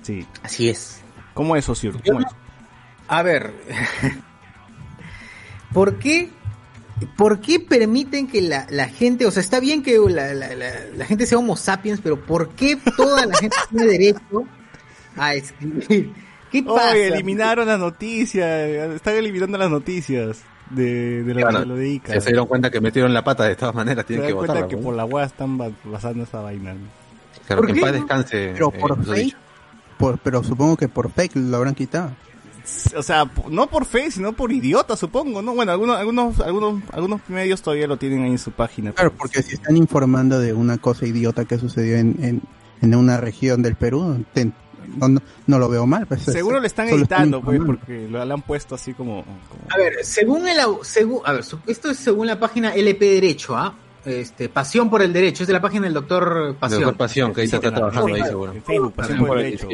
Sí. 0.04 0.26
Así 0.44 0.70
es. 0.70 1.02
¿Cómo 1.34 1.56
es, 1.56 1.68
Osir? 1.68 1.96
A 3.08 3.24
ver, 3.24 3.54
¿por 5.74 5.98
qué, 5.98 6.30
por 7.18 7.42
qué 7.42 7.60
permiten 7.60 8.28
que 8.28 8.42
la, 8.42 8.68
la 8.70 8.88
gente, 8.88 9.26
o 9.26 9.32
sea, 9.32 9.42
está 9.42 9.60
bien 9.60 9.82
que 9.82 9.98
la, 9.98 10.34
la- 10.36 10.56
la- 10.56 10.86
la 10.96 11.06
gente 11.06 11.26
sea 11.26 11.40
homo 11.40 11.56
sapiens, 11.58 12.02
pero 12.02 12.24
¿por 12.24 12.50
qué 12.50 12.78
toda 12.96 13.26
la 13.26 13.36
gente 13.36 13.58
tiene 13.72 13.86
derecho 13.88 14.44
a 15.18 15.34
escribir? 15.34 16.14
¿Qué 16.52 16.64
pasa? 16.64 16.92
Oye, 16.92 17.08
eliminaron 17.08 17.68
las 17.68 17.80
noticias, 17.80 18.48
están 18.96 19.16
eliminando 19.16 19.58
las 19.58 19.70
noticias 19.70 20.42
de, 20.70 21.24
de, 21.24 21.34
lo, 21.34 21.42
Bueno, 21.42 21.60
de 21.62 21.66
lo 21.66 21.76
de 21.76 21.90
Ica. 21.90 22.14
Ya 22.14 22.22
se 22.22 22.30
dieron 22.30 22.48
cuenta 22.48 22.70
que 22.70 22.82
metieron 22.82 23.14
la 23.14 23.24
pata 23.24 23.44
de 23.46 23.56
todas 23.56 23.74
maneras, 23.76 24.04
Se 24.06 24.08
tienen 24.08 24.24
dan 24.24 24.30
que 24.32 24.36
cuenta 24.36 24.54
votarla. 24.54 24.68
que 24.70 24.78
por 24.78 24.96
la 24.96 25.06
hueá 25.06 25.26
están 25.26 25.58
ba- 25.58 25.72
basando 25.86 26.24
esa 26.24 26.42
vaina. 26.42 26.76
Claro, 27.48 27.62
¿Por 27.62 27.72
que 27.72 27.80
en 27.80 27.82
paz 27.86 27.94
descanse. 27.94 28.50
Pero 28.54 28.72
eh, 28.74 28.80
por 28.80 29.06
fake, 29.06 29.36
por, 29.98 30.20
pero 30.20 30.44
supongo 30.44 30.78
que 30.78 30.88
por 30.90 31.12
fake 31.12 31.36
lo 31.38 31.58
habrán 31.58 31.76
quitado. 31.76 32.12
O 32.96 33.02
sea, 33.02 33.30
no 33.50 33.68
por 33.68 33.86
fe, 33.86 34.12
sino 34.12 34.34
por 34.34 34.52
idiota, 34.52 34.96
supongo, 34.96 35.42
¿no? 35.42 35.56
Bueno, 35.56 35.72
algunos, 35.72 35.98
algunos, 35.98 36.40
algunos, 36.42 36.84
algunos 36.94 37.22
medios 37.28 37.62
todavía 37.62 37.88
lo 37.88 37.98
tienen 37.98 38.24
ahí 38.24 38.32
en 38.32 38.38
su 38.38 38.52
página. 38.52 38.92
Claro, 38.92 39.12
porque 39.18 39.42
si 39.42 39.56
están 39.56 39.76
informando 39.78 40.40
de 40.40 40.54
una 40.54 40.78
cosa 40.78 41.08
idiota 41.08 41.46
que 41.46 41.58
sucedió 41.58 41.98
en, 41.98 42.16
en, 42.24 42.42
en 42.82 42.96
una 42.96 43.18
región 43.18 43.62
del 43.64 43.76
Perú, 43.76 44.24
no, 44.98 45.08
no, 45.08 45.22
no 45.48 45.60
lo 45.60 45.70
veo 45.70 45.86
mal. 45.86 46.06
pues, 46.08 46.22
Seguro 46.24 46.58
este, 46.58 46.62
le 46.62 46.68
están 46.68 46.90
editando, 46.90 47.42
pues, 47.42 47.60
porque 47.66 48.08
lo, 48.10 48.24
lo 48.26 48.34
han 48.34 48.42
puesto 48.42 48.76
así 48.76 48.94
como... 48.94 49.24
como- 49.24 49.64
A 49.74 49.78
ver, 49.78 50.04
según 50.04 50.48
el 50.48 50.58
según, 50.84 51.22
a 51.26 51.34
ver, 51.34 51.44
su- 51.44 51.60
esto 51.68 51.90
es 51.92 51.98
según 51.98 52.28
la 52.28 52.40
página 52.40 52.74
LP 52.74 53.06
Derecho, 53.06 53.56
¿ah? 53.58 53.74
Este, 54.04 54.50
Pasión 54.50 54.90
por 54.90 55.04
el 55.04 55.14
Derecho, 55.14 55.44
es 55.44 55.48
de 55.48 55.54
la 55.54 55.62
página 55.62 55.84
del 55.86 55.94
doctor 55.94 56.56
Pasión. 56.60 56.82
Doctor 56.82 56.98
Pasión, 56.98 57.34
que 57.34 57.42
ahí 57.42 57.46
está 57.46 57.58
Sí, 57.62 57.70
trabajando 57.74 58.08
ahí 58.08 58.14
claro, 58.16 58.30
seguro. 58.30 58.54
Facebook, 58.66 58.94
Pasión 58.94 59.20
por 59.26 59.38
el 59.38 59.44
Derecho, 59.44 59.68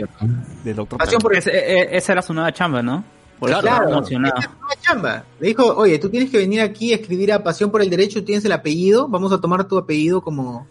del 0.65 0.75
doctor 0.75 0.99
Pasión 0.99 1.21
por 1.21 1.31
el 1.33 1.37
Ese- 1.39 1.51
e- 1.51 1.97
esa 1.97 2.11
era 2.11 2.21
su 2.21 2.33
nueva 2.33 2.51
chamba, 2.51 2.81
¿no? 2.81 3.03
Por 3.39 3.51
eso 3.51 3.59
Claro, 3.61 3.75
estaba 3.83 3.97
emocionado. 3.99 4.35
esta 4.39 4.51
es 4.73 4.81
chamba. 4.81 5.23
Le 5.39 5.47
dijo, 5.49 5.63
oye, 5.75 5.99
tú 5.99 6.09
tienes 6.09 6.29
que 6.31 6.39
venir 6.39 6.59
aquí 6.59 6.91
a 6.91 6.95
escribir 6.95 7.31
a 7.31 7.41
Pasión 7.43 7.69
por 7.71 7.81
el 7.81 7.89
Derecho, 7.89 8.23
tienes 8.25 8.43
el 8.43 8.51
apellido, 8.51 9.07
vamos 9.07 9.31
a 9.31 9.39
tomar 9.39 9.65
tu 9.67 9.77
apellido 9.77 10.21
como, 10.21 10.67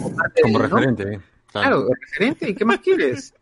como 0.00 0.16
parte 0.16 0.40
Como 0.42 0.58
del- 0.58 0.70
¿no? 0.70 0.76
referente. 0.76 1.14
eh. 1.14 1.20
Claro, 1.52 1.86
referente, 2.00 2.50
¿y 2.50 2.54
qué 2.54 2.64
más 2.64 2.80
quieres? 2.80 3.32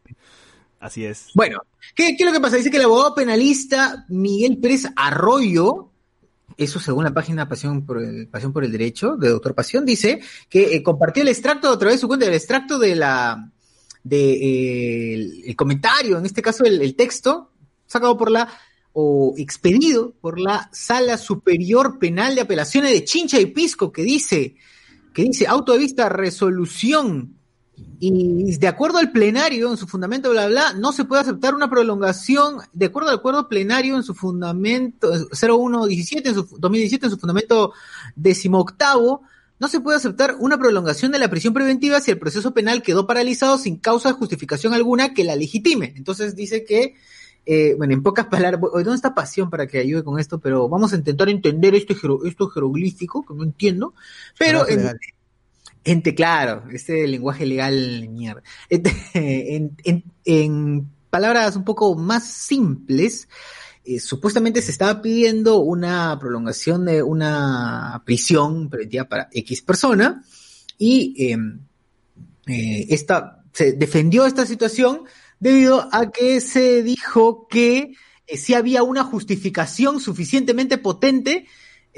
Así 0.81 1.05
es. 1.05 1.31
Bueno, 1.35 1.61
¿qué, 1.95 2.17
¿qué 2.17 2.23
es 2.23 2.27
lo 2.27 2.33
que 2.33 2.41
pasa? 2.41 2.57
Dice 2.57 2.71
que 2.71 2.77
el 2.77 2.85
abogado 2.85 3.15
penalista 3.15 4.05
Miguel 4.09 4.59
Pérez 4.59 4.87
Arroyo, 4.95 5.91
eso 6.57 6.79
según 6.79 7.05
la 7.05 7.15
página 7.15 7.49
Pasión 7.49 7.85
por 7.85 8.03
el, 8.03 8.29
Pasión 8.29 8.53
por 8.53 8.65
el 8.65 8.73
Derecho, 8.73 9.17
de 9.17 9.31
Doctor 9.31 9.55
Pasión, 9.55 9.85
dice 9.85 10.21
que 10.49 10.75
eh, 10.75 10.83
compartió 10.83 11.23
el 11.23 11.29
extracto 11.29 11.71
a 11.71 11.79
través 11.79 11.97
de 11.97 12.01
su 12.01 12.09
cuenta, 12.09 12.27
el 12.27 12.35
extracto 12.35 12.79
de 12.79 12.95
la 12.95 13.51
de 14.05 14.33
eh, 14.33 15.43
el, 15.47 15.57
comentario, 15.57 16.19
en 16.19 16.27
este 16.27 16.43
caso 16.43 16.65
el, 16.65 16.81
el 16.81 16.95
texto, 16.95 17.51
sacado 17.87 18.17
por 18.17 18.31
la 18.31 18.49
o 18.99 19.35
expedido 19.37 20.15
por 20.23 20.41
la 20.41 20.71
Sala 20.73 21.19
Superior 21.19 21.99
Penal 21.99 22.35
de 22.35 22.41
Apelaciones 22.41 22.93
de 22.93 23.05
Chincha 23.05 23.39
y 23.39 23.47
Pisco, 23.47 23.93
que 23.93 24.03
dice, 24.03 24.57
que 25.13 25.23
dice 25.23 25.47
auto 25.47 25.73
de 25.73 25.81
vista 25.81 26.09
resolución 26.09 27.36
y 27.99 28.57
de 28.59 28.69
acuerdo 28.69 28.99
al 28.99 29.11
plenario, 29.11 29.71
en 29.71 29.77
su 29.77 29.87
fundamento, 29.87 30.31
bla, 30.31 30.47
bla, 30.49 30.73
no 30.75 30.93
se 30.93 31.05
puede 31.05 31.23
aceptar 31.23 31.55
una 31.55 31.71
prolongación, 31.71 32.59
de 32.73 32.87
acuerdo 32.87 33.09
al 33.11 33.17
acuerdo 33.17 33.49
plenario 33.49 33.97
en 33.97 34.03
su 34.03 34.15
fundamento, 34.15 35.15
eh, 35.15 35.27
0117, 35.33 36.29
en 36.29 36.35
su 36.35 36.43
2017, 36.59 37.07
en 37.07 37.11
su 37.11 37.19
fundamento 37.19 37.73
decimoctavo, 38.15 39.23
no 39.59 39.69
se 39.69 39.81
puede 39.81 39.97
aceptar 39.97 40.37
una 40.39 40.59
prolongación 40.59 41.13
de 41.13 41.19
la 41.19 41.31
prisión 41.31 41.55
preventiva 41.55 42.01
si 42.01 42.11
el 42.11 42.19
proceso 42.19 42.53
penal 42.53 42.83
quedó 42.83 43.07
paralizado 43.07 43.57
sin 43.57 43.77
causa 43.79 44.11
de 44.11 44.15
justificación 44.15 44.75
alguna 44.75 45.15
que 45.15 45.25
la 45.25 45.35
legitime. 45.35 45.95
Entonces 45.97 46.37
dice 46.37 46.65
que, 46.65 46.95
eh, 47.47 47.75
bueno, 47.79 47.95
en 47.95 48.03
pocas 48.03 48.27
palabras, 48.27 48.61
¿dónde 48.61 48.95
está 48.95 49.15
pasión 49.15 49.49
para 49.49 49.67
que 49.67 49.79
ayude 49.79 50.05
con 50.05 50.21
esto? 50.21 50.39
Pero 50.39 50.69
vamos 50.69 50.93
a 50.93 50.97
intentar 50.97 51.31
entender 51.31 51.75
este, 51.75 51.97
esto 52.27 52.49
jeroglífico, 52.49 53.25
que 53.25 53.35
no 53.35 53.45
entiendo, 53.45 53.95
pero... 54.39 54.69
en-. 54.69 54.99
Ente, 55.87 56.17
claro, 56.17 56.65
este 56.73 57.07
lenguaje 57.07 57.47
legal, 57.47 58.09
mierda. 58.11 58.43
Este, 58.69 58.93
En, 60.25 60.91
palabras 61.09 61.57
un 61.57 61.65
poco 61.65 61.95
más 61.95 62.27
simples, 62.27 63.29
eh, 63.85 64.01
supuestamente 64.01 64.61
se 64.61 64.73
estaba 64.73 65.01
pidiendo 65.01 65.61
una 65.61 66.19
prolongación 66.19 66.85
de 66.85 67.03
una 67.03 68.03
prisión 68.05 68.69
preventiva 68.69 69.05
para 69.05 69.29
X 69.33 69.63
persona 69.63 70.23
y 70.77 71.15
eh, 71.17 71.39
eh, 72.49 72.87
esta, 72.91 73.45
se 73.53 73.73
defendió 73.73 74.27
esta 74.27 74.45
situación 74.45 75.03
debido 75.39 75.89
a 75.93 76.11
que 76.11 76.41
se 76.41 76.83
dijo 76.83 77.47
que 77.49 77.95
eh, 78.27 78.37
sí 78.37 78.55
había 78.55 78.83
una 78.83 79.05
justificación 79.05 80.01
suficientemente 80.01 80.79
potente 80.79 81.47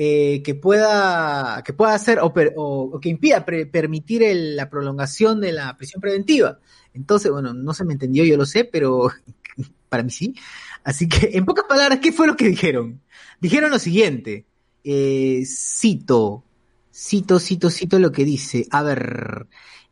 eh, 0.01 0.45
que 0.45 0.55
pueda 0.55 1.61
que 1.65 1.73
pueda 1.73 1.93
hacer 1.93 2.21
o, 2.23 3.01
que 3.03 3.09
impida 3.09 3.45
permitir 3.45 4.23
la 4.33 4.71
prolongación 4.71 5.41
de 5.41 5.51
la 5.51 5.77
prisión 5.77 6.01
preventiva. 6.01 6.61
Entonces, 6.95 7.33
bueno, 7.33 7.53
no 7.53 7.75
se 7.75 7.85
me 7.85 7.95
entendió, 7.95 8.25
yo 8.25 8.37
lo 8.37 8.47
sé, 8.47 8.63
pero 8.63 9.11
para 9.89 10.05
mí 10.05 10.11
sí. 10.11 10.37
Así 10.85 11.09
que, 11.09 11.31
en 11.33 11.45
pocas 11.45 11.65
palabras, 11.69 11.99
¿qué 11.99 12.13
fue 12.13 12.29
lo 12.29 12.37
que 12.37 12.47
dijeron? 12.47 13.01
Dijeron 13.41 13.73
lo 13.73 13.81
siguiente, 13.81 14.47
eh, 14.85 15.43
cito, 15.45 16.45
cito, 16.95 17.41
cito, 17.41 17.69
cito 17.69 17.99
lo 17.99 18.13
que 18.13 18.25
dice. 18.25 18.69
A 18.71 18.85
ver, 18.85 19.49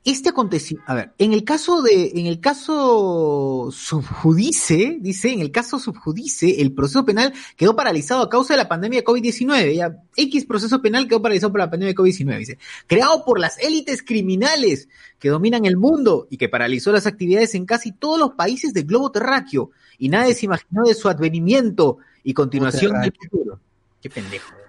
este 0.06 0.28
acontecimiento, 0.28 0.90
a 0.90 0.94
ver, 0.94 1.12
en 1.18 1.32
el 1.32 1.42
caso 1.42 1.82
de, 1.82 2.12
en 2.14 2.26
el 2.26 2.38
caso 2.38 3.70
subjudice, 3.72 4.98
dice, 5.00 5.32
en 5.32 5.40
el 5.40 5.50
caso 5.50 5.80
subjudice, 5.80 6.60
el 6.62 6.72
proceso 6.72 7.04
penal 7.04 7.34
quedó 7.56 7.74
paralizado 7.74 8.22
a 8.22 8.30
causa 8.30 8.54
de 8.54 8.58
la 8.58 8.68
pandemia 8.68 9.00
de 9.00 9.04
COVID-19. 9.04 9.74
Ya, 9.74 9.96
X 10.14 10.46
proceso 10.46 10.80
penal 10.80 11.08
quedó 11.08 11.20
paralizado 11.20 11.50
por 11.50 11.58
la 11.58 11.68
pandemia 11.68 11.92
de 11.92 11.96
COVID-19, 11.96 12.38
dice. 12.38 12.58
Creado 12.86 13.24
por 13.24 13.40
las 13.40 13.58
élites 13.58 14.00
criminales 14.04 14.88
que 15.18 15.28
dominan 15.28 15.64
el 15.64 15.76
mundo 15.76 16.28
y 16.30 16.36
que 16.36 16.48
paralizó 16.48 16.92
las 16.92 17.08
actividades 17.08 17.56
en 17.56 17.66
casi 17.66 17.90
todos 17.90 18.20
los 18.20 18.30
países 18.34 18.72
del 18.72 18.84
globo 18.84 19.10
terráqueo. 19.10 19.72
Y 19.98 20.08
nadie 20.08 20.34
se 20.34 20.46
imaginó 20.46 20.84
de 20.84 20.94
su 20.94 21.08
advenimiento 21.08 21.98
y 22.22 22.32
continuación 22.32 22.94
en 22.94 23.02
el 23.02 23.12
futuro. 23.12 23.60
Qué 24.00 24.08
pendejo. 24.08 24.65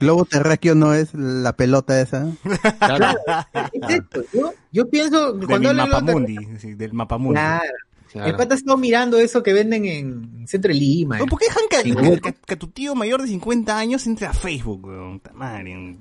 Globo 0.00 0.24
terráqueo 0.24 0.74
no 0.74 0.92
es 0.94 1.14
la 1.14 1.54
pelota 1.56 2.00
esa. 2.00 2.26
Claro. 2.78 3.18
Es 3.72 3.90
esto, 3.96 4.22
Yo, 4.32 4.52
yo 4.72 4.88
pienso, 4.88 5.32
De 5.32 5.46
cuando 5.46 5.70
mi 5.72 5.76
mapamundi, 5.76 6.36
sí, 6.58 6.74
del 6.74 6.92
mapamundi. 6.92 7.34
Claro. 7.34 7.64
Claro. 8.12 8.28
El 8.30 8.36
pata 8.36 8.54
ha 8.54 8.56
estado 8.56 8.76
mirando 8.78 9.18
eso 9.18 9.42
que 9.42 9.52
venden 9.52 9.84
en 9.84 10.46
Centro 10.48 10.72
de 10.72 10.78
Lima. 10.78 11.18
¿Por 11.18 11.38
qué 11.38 11.46
dejan 11.46 11.64
que, 11.68 11.76
Sí, 11.82 11.92
que- 11.94 12.08
güey. 12.08 12.20
que- 12.20 12.34
que 12.34 12.56
tu 12.56 12.68
tío 12.68 12.94
mayor 12.94 13.20
de 13.20 13.28
50 13.28 13.76
años 13.76 14.06
entre 14.06 14.26
a 14.26 14.32
Facebook, 14.32 14.86
weón? 14.86 15.20
Madre. 15.34 15.96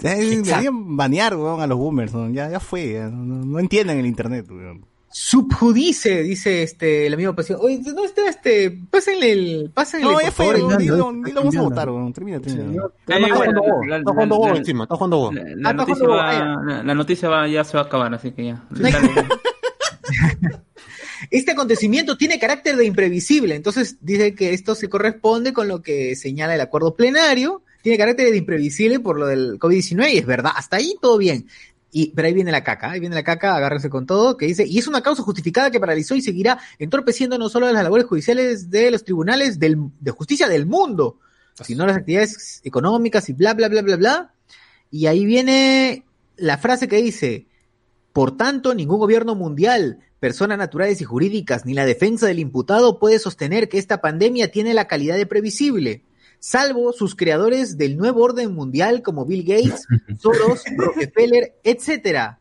Deberían 0.00 0.96
banear, 0.96 1.36
weón, 1.36 1.60
a 1.60 1.66
los 1.66 1.78
boomers, 1.78 2.12
weón. 2.14 2.32
Ya, 2.34 2.48
ya 2.50 2.60
fue, 2.60 2.92
ya, 2.94 3.08
no, 3.08 3.44
no 3.44 3.58
entienden 3.58 3.98
el 3.98 4.06
internet, 4.06 4.46
weón. 4.50 4.84
Subjudice, 5.12 6.22
dice 6.22 6.62
este 6.62 7.06
el 7.08 7.14
amigo 7.14 7.34
pasión. 7.34 7.58
Oye, 7.60 7.80
¿dónde 7.84 8.04
está 8.04 8.28
este? 8.28 8.70
Pásenle 8.90 9.32
el, 9.32 9.70
pásenle, 9.74 10.06
No, 10.06 10.12
por 10.12 10.22
ya 10.22 10.30
fue, 10.30 10.46
el- 10.50 10.54
dilo, 10.54 10.68
está 10.68 10.78
dilo, 10.78 11.34
vamos 11.34 11.56
a 11.56 11.62
votar, 11.62 11.90
weón. 11.90 12.12
Termina, 12.12 12.40
termina. 12.40 12.84
Está 13.06 14.12
jugando 14.12 14.38
la- 14.48 14.56
encima, 14.56 14.84
está 14.84 14.94
jugando 14.96 15.16
Go. 15.18 15.32
La, 15.32 15.42
la 15.42 15.48
Ah, 15.50 15.54
está 15.56 15.72
noticia 15.72 16.06
jugando, 16.06 16.16
va, 16.16 16.62
la, 16.64 16.82
la 16.84 16.94
noticia 16.94 17.28
va, 17.28 17.48
ya 17.48 17.64
se 17.64 17.76
va 17.76 17.82
a 17.82 17.86
acabar, 17.86 18.14
así 18.14 18.30
que 18.30 18.44
ya. 18.46 18.62
Este 21.30 21.52
acontecimiento 21.52 22.16
tiene 22.16 22.38
carácter 22.38 22.76
de 22.76 22.86
imprevisible, 22.86 23.54
entonces 23.54 23.98
dice 24.00 24.34
que 24.34 24.52
esto 24.54 24.74
se 24.74 24.88
corresponde 24.88 25.52
con 25.52 25.68
lo 25.68 25.82
que 25.82 26.16
señala 26.16 26.54
el 26.54 26.60
acuerdo 26.62 26.94
plenario, 26.96 27.62
tiene 27.82 27.98
carácter 27.98 28.30
de 28.30 28.36
imprevisible 28.38 29.00
por 29.00 29.18
lo 29.18 29.26
del 29.26 29.58
COVID-19 29.58 30.12
y 30.14 30.18
es 30.18 30.26
verdad, 30.26 30.52
hasta 30.56 30.76
ahí 30.78 30.96
todo 31.00 31.18
bien. 31.18 31.46
Y, 31.92 32.12
pero 32.14 32.28
ahí 32.28 32.34
viene 32.34 32.52
la 32.52 32.62
caca, 32.62 32.92
ahí 32.92 33.00
viene 33.00 33.16
la 33.16 33.24
caca, 33.24 33.56
agárrense 33.56 33.90
con 33.90 34.06
todo, 34.06 34.36
que 34.36 34.46
dice, 34.46 34.64
y 34.66 34.78
es 34.78 34.86
una 34.86 35.02
causa 35.02 35.22
justificada 35.22 35.70
que 35.70 35.80
paralizó 35.80 36.14
y 36.14 36.22
seguirá 36.22 36.58
entorpeciendo 36.78 37.36
no 37.36 37.48
solo 37.48 37.70
las 37.72 37.82
labores 37.82 38.06
judiciales 38.06 38.70
de 38.70 38.90
los 38.90 39.02
tribunales 39.04 39.58
del- 39.58 39.90
de 39.98 40.10
justicia 40.12 40.48
del 40.48 40.66
mundo, 40.66 41.18
sino 41.62 41.86
las 41.86 41.96
actividades 41.96 42.60
económicas 42.64 43.28
y 43.28 43.32
bla, 43.32 43.54
bla, 43.54 43.68
bla, 43.68 43.82
bla, 43.82 43.96
bla. 43.96 44.34
Y 44.90 45.06
ahí 45.06 45.24
viene 45.24 46.04
la 46.36 46.58
frase 46.58 46.86
que 46.88 47.02
dice, 47.02 47.46
por 48.12 48.36
tanto, 48.36 48.74
ningún 48.74 48.98
gobierno 48.98 49.34
mundial, 49.34 49.98
personas 50.20 50.58
naturales 50.58 51.00
y 51.00 51.04
jurídicas, 51.04 51.66
ni 51.66 51.74
la 51.74 51.86
defensa 51.86 52.26
del 52.26 52.38
imputado 52.38 52.98
puede 52.98 53.18
sostener 53.18 53.68
que 53.68 53.78
esta 53.78 54.00
pandemia 54.00 54.50
tiene 54.50 54.74
la 54.74 54.86
calidad 54.86 55.16
de 55.16 55.26
previsible, 55.26 56.02
salvo 56.40 56.92
sus 56.92 57.14
creadores 57.14 57.78
del 57.78 57.96
nuevo 57.96 58.22
orden 58.24 58.52
mundial 58.54 59.02
como 59.02 59.24
Bill 59.24 59.44
Gates, 59.44 59.86
Soros, 60.20 60.64
Rockefeller, 60.76 61.54
etcétera. 61.62 62.40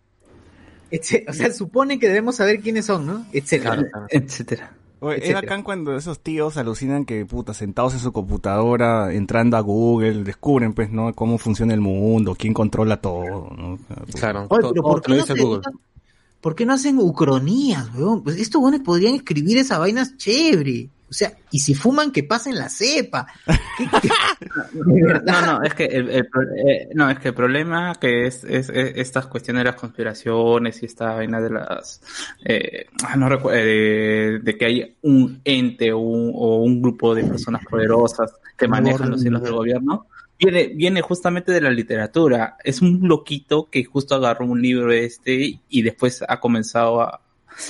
O 1.27 1.33
sea, 1.33 1.53
supone 1.53 1.99
que 1.99 2.07
debemos 2.07 2.37
saber 2.37 2.61
quiénes 2.61 2.85
son, 2.87 3.05
¿no? 3.05 3.25
Etcétera. 3.31 3.75
Claro, 3.75 3.89
claro. 3.91 4.07
etcétera. 4.09 4.73
Oye, 5.01 5.29
es 5.29 5.33
bacán 5.33 5.63
cuando 5.63 5.95
esos 5.95 6.19
tíos 6.19 6.57
alucinan 6.57 7.05
que, 7.05 7.25
puta, 7.25 7.53
sentados 7.53 7.93
en 7.93 7.99
su 7.99 8.11
computadora, 8.11 9.13
entrando 9.13 9.55
a 9.55 9.61
Google, 9.61 10.23
descubren, 10.23 10.73
pues, 10.73 10.89
¿no? 10.91 11.13
Cómo 11.13 11.37
funciona 11.37 11.73
el 11.73 11.79
mundo, 11.79 12.35
quién 12.35 12.53
controla 12.53 12.99
todo, 12.99 13.49
¿no? 13.55 13.77
Puta. 13.77 14.19
Claro, 14.19 14.47
Oye, 14.49 14.67
pero 14.73 14.81
¿por 14.83 15.01
qué, 15.01 15.13
no 15.15 15.25
se 15.25 15.35
dedican- 15.35 15.79
¿por 16.41 16.55
qué 16.55 16.65
no 16.65 16.73
hacen 16.73 16.97
ucronías, 16.99 17.93
weón? 17.95 18.23
Pues 18.23 18.39
estos 18.39 18.61
weones 18.61 18.81
podrían 18.81 19.15
escribir 19.15 19.57
esa 19.59 19.77
vaina 19.77 20.05
chévere. 20.17 20.89
O 21.09 21.13
sea, 21.13 21.33
y 21.51 21.59
si 21.59 21.73
fuman, 21.73 22.11
que 22.11 22.23
pasen 22.23 22.55
la 22.55 22.69
cepa. 22.69 23.25
¿Qué- 23.77 23.85
qué- 24.01 24.09
De 24.73 25.03
verdad. 25.03 25.41
No, 25.41 25.53
no, 25.59 25.63
es 25.63 25.73
que 25.73 25.85
el, 25.85 26.09
el 26.09 26.29
eh, 26.67 26.89
no, 26.93 27.09
es 27.09 27.17
que 27.19 27.29
el 27.29 27.33
problema 27.33 27.95
que 27.99 28.27
es, 28.27 28.43
es, 28.43 28.69
es 28.69 28.93
estas 28.95 29.25
cuestiones 29.27 29.61
de 29.61 29.65
las 29.71 29.75
conspiraciones 29.75 30.81
y 30.83 30.85
esta 30.85 31.13
vaina 31.15 31.41
de 31.41 31.49
las 31.49 32.01
eh, 32.45 32.85
ah, 33.05 33.15
no 33.15 33.27
recu- 33.27 33.51
eh, 33.53 33.63
de, 33.65 34.39
de 34.39 34.57
que 34.57 34.65
hay 34.65 34.95
un 35.01 35.41
ente 35.43 35.91
o 35.91 35.99
un, 35.99 36.31
o 36.35 36.57
un 36.63 36.81
grupo 36.81 37.15
de 37.15 37.23
personas 37.23 37.63
poderosas 37.65 38.31
que 38.57 38.67
manejan 38.67 39.09
los 39.09 39.23
hilos 39.25 39.41
del 39.41 39.53
gobierno 39.53 40.07
viene 40.37 40.67
viene 40.67 41.01
justamente 41.01 41.51
de 41.51 41.61
la 41.61 41.69
literatura 41.71 42.55
es 42.63 42.81
un 42.81 42.99
loquito 43.07 43.69
que 43.69 43.83
justo 43.83 44.15
agarró 44.15 44.45
un 44.45 44.61
libro 44.61 44.91
este 44.91 45.59
y 45.67 45.81
después 45.81 46.23
ha 46.27 46.39
comenzado 46.39 47.01
a 47.01 47.21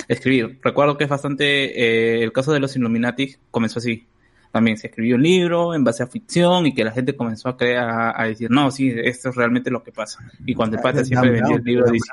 escribir 0.08 0.58
recuerdo 0.62 0.96
que 0.96 1.04
es 1.04 1.10
bastante 1.10 2.18
eh, 2.18 2.22
el 2.22 2.32
caso 2.32 2.52
de 2.52 2.60
los 2.60 2.76
Illuminati 2.76 3.36
comenzó 3.50 3.78
así 3.78 4.06
también 4.52 4.76
se 4.76 4.88
escribió 4.88 5.16
un 5.16 5.22
libro 5.22 5.74
en 5.74 5.84
base 5.84 6.02
a 6.02 6.06
ficción 6.06 6.66
y 6.66 6.74
que 6.74 6.84
la 6.84 6.90
gente 6.90 7.16
comenzó 7.16 7.48
a 7.48 7.56
creer, 7.56 7.78
a, 7.78 8.20
a 8.20 8.26
decir, 8.26 8.50
no, 8.50 8.70
sí, 8.70 8.92
esto 8.96 9.28
es 9.28 9.36
realmente 9.36 9.70
lo 9.70 9.82
que 9.82 9.92
pasa. 9.92 10.18
Y 10.44 10.54
cuando 10.54 10.76
el 10.76 10.82
pata 10.82 10.96
Dan 10.96 11.06
siempre 11.06 11.30
vendía 11.30 11.56
el 11.56 11.62
libro, 11.62 11.90
dice, 11.90 12.10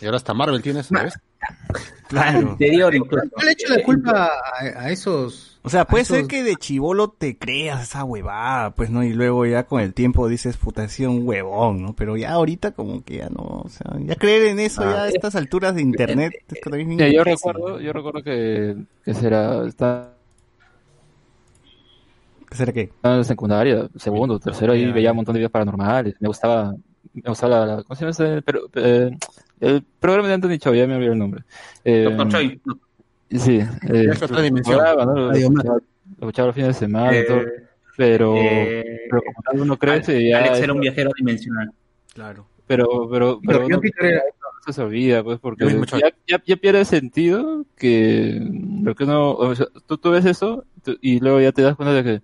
Y 0.00 0.04
ahora 0.04 0.18
hasta 0.18 0.34
Marvel 0.34 0.62
tiene 0.62 0.80
eso, 0.80 0.94
¿ves? 0.94 1.14
Claro. 2.08 2.50
Anterior 2.50 2.94
incluso. 2.94 3.26
Yo 3.38 3.44
le 3.44 3.52
echo 3.52 3.74
la 3.74 3.82
culpa 3.82 4.26
a, 4.26 4.82
a 4.82 4.90
esos. 4.90 5.53
O 5.66 5.70
sea, 5.70 5.86
puede 5.86 6.04
ser 6.04 6.26
que 6.26 6.42
de 6.42 6.56
chivolo 6.56 7.08
te 7.08 7.38
creas 7.38 7.82
esa 7.84 8.04
huevada, 8.04 8.74
pues, 8.74 8.90
¿no? 8.90 9.02
Y 9.02 9.14
luego 9.14 9.46
ya 9.46 9.64
con 9.66 9.80
el 9.80 9.94
tiempo 9.94 10.28
dices, 10.28 10.58
puta, 10.58 10.86
sido 10.88 11.10
un 11.10 11.26
huevón, 11.26 11.80
¿no? 11.82 11.94
Pero 11.96 12.18
ya 12.18 12.32
ahorita 12.32 12.72
como 12.72 13.02
que 13.02 13.16
ya 13.18 13.30
no, 13.30 13.62
o 13.64 13.68
sea, 13.70 13.96
ya 14.00 14.14
creer 14.16 14.48
en 14.48 14.60
eso 14.60 14.82
ya 14.82 15.04
a 15.04 15.08
estas 15.08 15.34
alturas 15.36 15.74
de 15.74 15.80
internet 15.80 16.34
es 16.48 16.60
que 16.60 16.70
también 16.70 16.98
Sí, 16.98 17.14
yo 17.14 17.24
recuerdo, 17.24 17.80
yo 17.80 17.92
recuerdo 17.94 18.22
que, 18.22 18.76
que 19.04 19.14
será, 19.14 19.66
está 19.66 20.10
¿Qué 22.50 22.56
será 22.56 22.72
qué? 22.72 22.90
en 23.02 23.18
la 23.18 23.24
secundaria, 23.24 23.88
segundo, 23.96 24.38
tercero, 24.38 24.74
Ya, 24.74 24.92
veía 24.92 25.10
un 25.10 25.16
montón 25.16 25.32
de 25.34 25.38
videos 25.40 25.50
paranormales, 25.52 26.14
me 26.20 26.28
gustaba, 26.28 26.74
me 27.12 27.22
gustaba 27.26 27.66
la, 27.66 27.76
la- 27.76 27.82
¿cómo 27.82 27.94
se 27.96 28.00
llama 28.02 28.10
ese? 28.10 28.42
Pero, 28.42 28.60
eh, 28.74 29.10
el 29.60 29.82
programa 29.98 30.28
de 30.28 30.34
Anthony 30.34 30.58
Choi, 30.58 30.78
ya 30.78 30.86
me 30.86 30.94
olvidé 30.96 31.12
el 31.12 31.18
nombre. 31.18 31.44
Eh, 31.84 32.04
Doctor 32.04 32.28
Choi. 32.28 32.60
Sí, 33.30 33.58
eh, 33.58 34.06
Es 34.12 34.22
otra 34.22 34.42
dimensión. 34.42 34.78
¿no? 34.78 35.04
Lo 35.14 35.32
escuchaba- 35.32 35.74
lo 35.74 35.80
escuchaba 36.28 36.46
los 36.46 36.54
fines 36.54 36.68
de 36.68 36.74
semana, 36.74 37.16
Eh, 37.16 37.24
todo, 37.24 37.40
pero, 37.96 38.34
eh, 38.36 39.00
pero 39.10 39.22
como 39.22 39.42
tal 39.42 39.60
uno 39.60 39.76
crece 39.76 40.20
y 40.20 40.30
ya, 40.30 40.38
Alex 40.38 40.58
era 40.60 40.72
un 40.72 40.80
viajero 40.80 41.10
dimensional. 41.16 41.70
Claro. 42.12 42.46
pero, 42.66 42.86
pero, 43.10 43.40
pero 43.44 43.58
Pero 43.64 43.66
uno 43.66 43.80
eso 43.82 44.72
se 44.72 44.82
olvida, 44.82 45.22
pues, 45.22 45.38
porque 45.40 45.66
ya, 46.00 46.10
ya, 46.26 46.42
ya 46.46 46.56
pierde 46.56 46.84
sentido 46.86 47.66
que 47.76 48.40
lo 48.82 48.94
que 48.94 49.04
uno, 49.04 49.32
o 49.32 49.54
sea, 49.54 49.66
tú, 49.86 49.98
tú 49.98 50.10
ves 50.10 50.24
eso 50.24 50.64
tú- 50.82 50.96
y 51.02 51.20
luego 51.20 51.38
ya 51.40 51.52
te 51.52 51.60
das 51.60 51.76
cuenta 51.76 51.92
de 51.92 52.02
que 52.02 52.22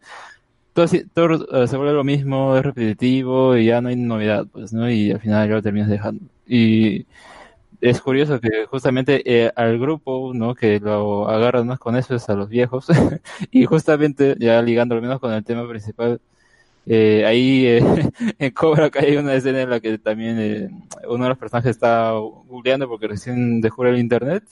todo, 0.73 0.87
todo 1.13 1.67
se 1.67 1.77
vuelve 1.77 1.93
lo 1.93 2.05
mismo, 2.05 2.57
es 2.57 2.63
repetitivo 2.65 3.57
y 3.57 3.67
ya 3.67 3.81
no 3.83 3.89
hay 3.91 3.97
novedad, 3.97 4.47
pues, 4.51 4.73
¿no? 4.73 4.91
Y 4.91 5.11
al 5.11 5.21
final 5.21 5.49
ya 5.49 5.55
lo 5.57 5.63
terminas 5.63 5.91
dejando. 5.91 6.25
Y 6.47 7.05
es 7.81 8.01
curioso 8.01 8.41
que 8.41 8.67
justamente 8.67 9.23
eh, 9.25 9.53
al 9.57 9.79
grupo, 9.79 10.33
¿no? 10.35 10.55
Que 10.55 10.81
lo 10.81 11.29
agarran 11.29 11.67
más 11.67 11.79
con 11.79 11.97
eso 11.97 12.15
es 12.15 12.29
a 12.29 12.35
los 12.35 12.49
viejos 12.49 12.87
y 13.51 13.65
justamente 13.65 14.37
ya 14.39 14.61
ligando 14.63 14.95
al 14.95 15.03
menos 15.03 15.21
con 15.21 15.33
el 15.33 15.45
tema 15.45 15.69
principal 15.69 16.21
eh, 16.87 17.25
ahí 17.27 17.67
eh, 17.67 17.83
en 18.39 18.51
Cobra 18.53 18.91
Kai 18.91 19.07
hay 19.07 19.17
una 19.17 19.35
escena 19.35 19.61
en 19.63 19.71
la 19.71 19.81
que 19.81 19.99
también 19.99 20.37
eh, 20.41 20.71
uno 21.09 21.25
de 21.25 21.29
los 21.31 21.39
personajes 21.39 21.71
está 21.71 22.13
googleando 22.13 22.89
porque 22.89 23.09
recién 23.09 23.61
descubre 23.61 23.91
el 23.91 23.99
internet 23.99 24.45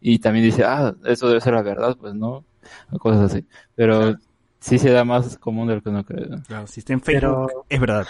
y 0.00 0.18
también 0.18 0.44
dice, 0.44 0.62
ah, 0.64 0.94
eso 1.04 1.26
debe 1.28 1.40
ser 1.40 1.54
la 1.54 1.62
verdad, 1.62 1.96
pues 1.98 2.14
no, 2.14 2.44
cosas 2.98 3.32
así. 3.32 3.44
Pero 3.74 4.16
sí 4.60 4.78
se 4.78 4.90
da 4.90 5.04
más 5.04 5.36
común 5.38 5.66
de 5.66 5.74
lo 5.76 5.82
que 5.82 5.88
uno 5.88 6.04
cree. 6.04 6.26
¿no? 6.26 6.42
Claro, 6.42 6.66
si 6.66 6.80
está 6.80 6.92
en 6.92 7.00
Facebook, 7.00 7.20
Pero- 7.20 7.64
es 7.68 7.80
verdad. 7.80 8.06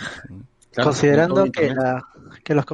Claro, 0.77 0.91
Considerando 0.91 1.51
que, 1.51 1.71
la, 1.75 2.05
que 2.45 2.55
los, 2.55 2.67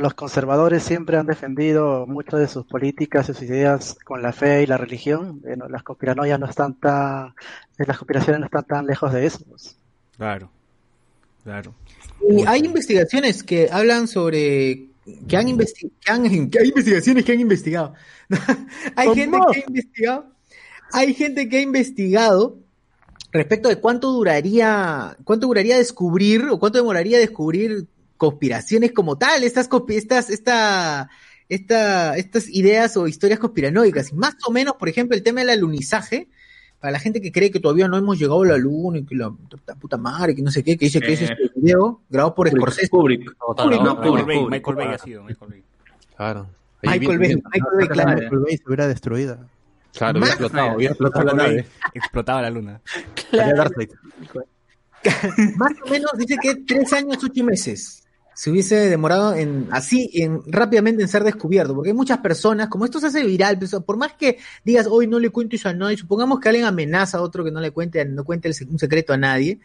los 0.00 0.14
conservadores 0.14 0.82
siempre 0.82 1.18
han 1.18 1.26
defendido 1.26 2.06
muchas 2.06 2.40
de 2.40 2.48
sus 2.48 2.64
políticas 2.64 3.28
y 3.28 3.34
sus 3.34 3.42
ideas 3.42 3.98
con 4.06 4.22
la 4.22 4.32
fe 4.32 4.62
y 4.62 4.66
la 4.66 4.78
religión, 4.78 5.38
bueno, 5.42 5.68
las 5.68 5.82
conspiranoias 5.82 6.40
no 6.40 6.46
están 6.46 6.80
tan, 6.80 7.34
eh, 7.78 7.84
las 7.86 7.98
conspiraciones 7.98 8.40
no 8.40 8.46
están 8.46 8.64
tan 8.64 8.86
lejos 8.86 9.12
de 9.12 9.26
eso. 9.26 9.44
pues. 9.50 9.76
Claro. 10.16 10.50
Claro. 11.44 11.74
Y 12.26 12.42
hay 12.46 12.60
investigaciones 12.64 13.42
que 13.42 13.68
hablan 13.70 14.08
sobre 14.08 14.86
que 15.28 15.36
han, 15.36 15.46
investi- 15.48 15.90
que 16.00 16.10
han- 16.10 16.22
que 16.50 16.58
hay 16.58 16.68
investigaciones 16.68 17.22
que 17.22 17.32
han 17.32 17.40
investigado. 17.40 17.92
hay 18.96 19.14
gente 19.14 19.38
que 19.52 19.60
ha 19.60 19.64
investigado, 19.68 20.26
hay 20.92 21.12
gente 21.14 21.48
que 21.50 21.56
ha 21.58 21.60
investigado 21.60 22.56
respecto 23.32 23.68
de 23.68 23.76
cuánto 23.76 24.12
duraría, 24.12 25.16
cuánto 25.24 25.46
duraría 25.46 25.76
descubrir 25.78 26.44
o 26.50 26.58
cuánto 26.58 26.78
demoraría 26.78 27.18
descubrir 27.18 27.86
conspiraciones 28.16 28.92
como 28.92 29.16
tal, 29.18 29.42
estas 29.42 29.68
conspi- 29.68 29.96
estas 29.96 30.30
esta 30.30 31.10
esta, 31.48 32.16
estas 32.16 32.48
ideas 32.48 32.96
o 32.96 33.06
historias 33.08 33.38
conspiranoicas. 33.38 34.12
Y 34.12 34.14
más 34.14 34.36
o 34.46 34.52
menos, 34.52 34.74
por 34.76 34.88
ejemplo, 34.88 35.14
el 35.16 35.22
tema 35.22 35.40
del 35.40 35.50
alunizaje, 35.50 36.28
para 36.80 36.92
la 36.92 36.98
gente 36.98 37.20
que 37.20 37.30
cree 37.30 37.50
que 37.50 37.60
todavía 37.60 37.88
no 37.88 37.98
hemos 37.98 38.18
llegado 38.18 38.42
a 38.42 38.46
la 38.46 38.56
luna 38.56 38.98
y 38.98 39.04
que 39.04 39.14
la, 39.14 39.32
la 39.66 39.74
puta 39.74 39.96
madre, 39.98 40.34
que 40.34 40.40
no 40.42 40.50
sé 40.50 40.62
qué, 40.64 40.78
que 40.78 40.86
dice 40.86 41.00
que 41.00 41.12
es 41.12 41.22
este 41.22 41.50
video 41.54 42.00
grabado 42.08 42.34
por 42.34 42.48
Scorsese. 42.48 42.88
Kubrick. 42.88 43.36
Kubrick, 43.36 43.80
No, 43.82 43.84
no, 43.84 43.94
Michael 43.94 44.08
Kubrick, 44.08 44.26
Bay, 44.26 44.36
Kubrick. 44.38 44.50
Michael 44.50 44.76
Bay 44.76 44.94
ha 44.94 44.98
sido, 44.98 45.24
Michael 45.24 45.50
Bay. 45.50 45.62
Claro. 46.16 46.46
Michael 46.82 47.18
Bay, 47.18 47.34
Michael 47.36 47.76
Bay, 47.78 47.88
claro. 47.88 48.20
Michael 48.20 48.40
Bay 48.40 48.56
se 48.56 48.62
hubiera 48.66 48.88
destruido. 48.88 49.38
Claro, 49.94 50.18
había 50.18 50.30
explotado, 50.30 50.70
había 50.70 50.88
explotado 50.88 51.24
la 51.26 51.32
nave. 51.34 51.66
explotaba 51.94 52.42
la 52.42 52.50
luna. 52.50 52.80
Darkseid. 53.32 53.90
Más 55.56 55.72
o 55.84 55.90
menos 55.90 56.12
dice 56.16 56.36
que 56.40 56.54
tres 56.66 56.92
años, 56.92 57.18
ocho 57.22 57.44
meses 57.44 58.02
se 58.34 58.50
hubiese 58.50 58.76
demorado 58.88 59.34
en 59.34 59.68
así, 59.70 60.10
en 60.14 60.40
rápidamente 60.46 61.02
en 61.02 61.08
ser 61.08 61.22
descubierto, 61.24 61.74
porque 61.74 61.90
hay 61.90 61.94
muchas 61.94 62.18
personas, 62.18 62.68
como 62.68 62.84
esto 62.84 62.98
se 62.98 63.08
hace 63.08 63.24
viral, 63.24 63.58
pues, 63.58 63.74
por 63.86 63.96
más 63.96 64.14
que 64.14 64.38
digas 64.64 64.86
hoy 64.90 65.06
no 65.06 65.18
le 65.18 65.30
cuentes 65.30 65.66
a 65.66 65.72
nadie, 65.72 65.96
supongamos 65.96 66.40
que 66.40 66.48
alguien 66.48 66.64
amenaza 66.64 67.18
a 67.18 67.22
otro 67.22 67.44
que 67.44 67.50
no 67.50 67.60
le 67.60 67.70
cuente, 67.70 68.04
no 68.04 68.24
cuente 68.24 68.48
el 68.48 68.54
un 68.68 68.78
secreto 68.78 69.12
a 69.12 69.16
nadie, 69.16 69.60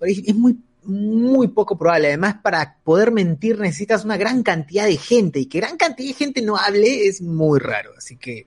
es 0.00 0.34
muy 0.34 0.58
muy 0.82 1.48
poco 1.48 1.76
probable. 1.76 2.08
Además, 2.08 2.36
para 2.42 2.78
poder 2.82 3.12
mentir 3.12 3.58
necesitas 3.58 4.04
una 4.04 4.16
gran 4.16 4.42
cantidad 4.42 4.86
de 4.86 4.96
gente 4.96 5.38
y 5.38 5.46
que 5.46 5.60
gran 5.60 5.76
cantidad 5.76 6.08
de 6.08 6.14
gente 6.14 6.42
no 6.42 6.56
hable 6.56 7.06
es 7.06 7.20
muy 7.20 7.58
raro. 7.58 7.90
Así 7.98 8.16
que 8.16 8.46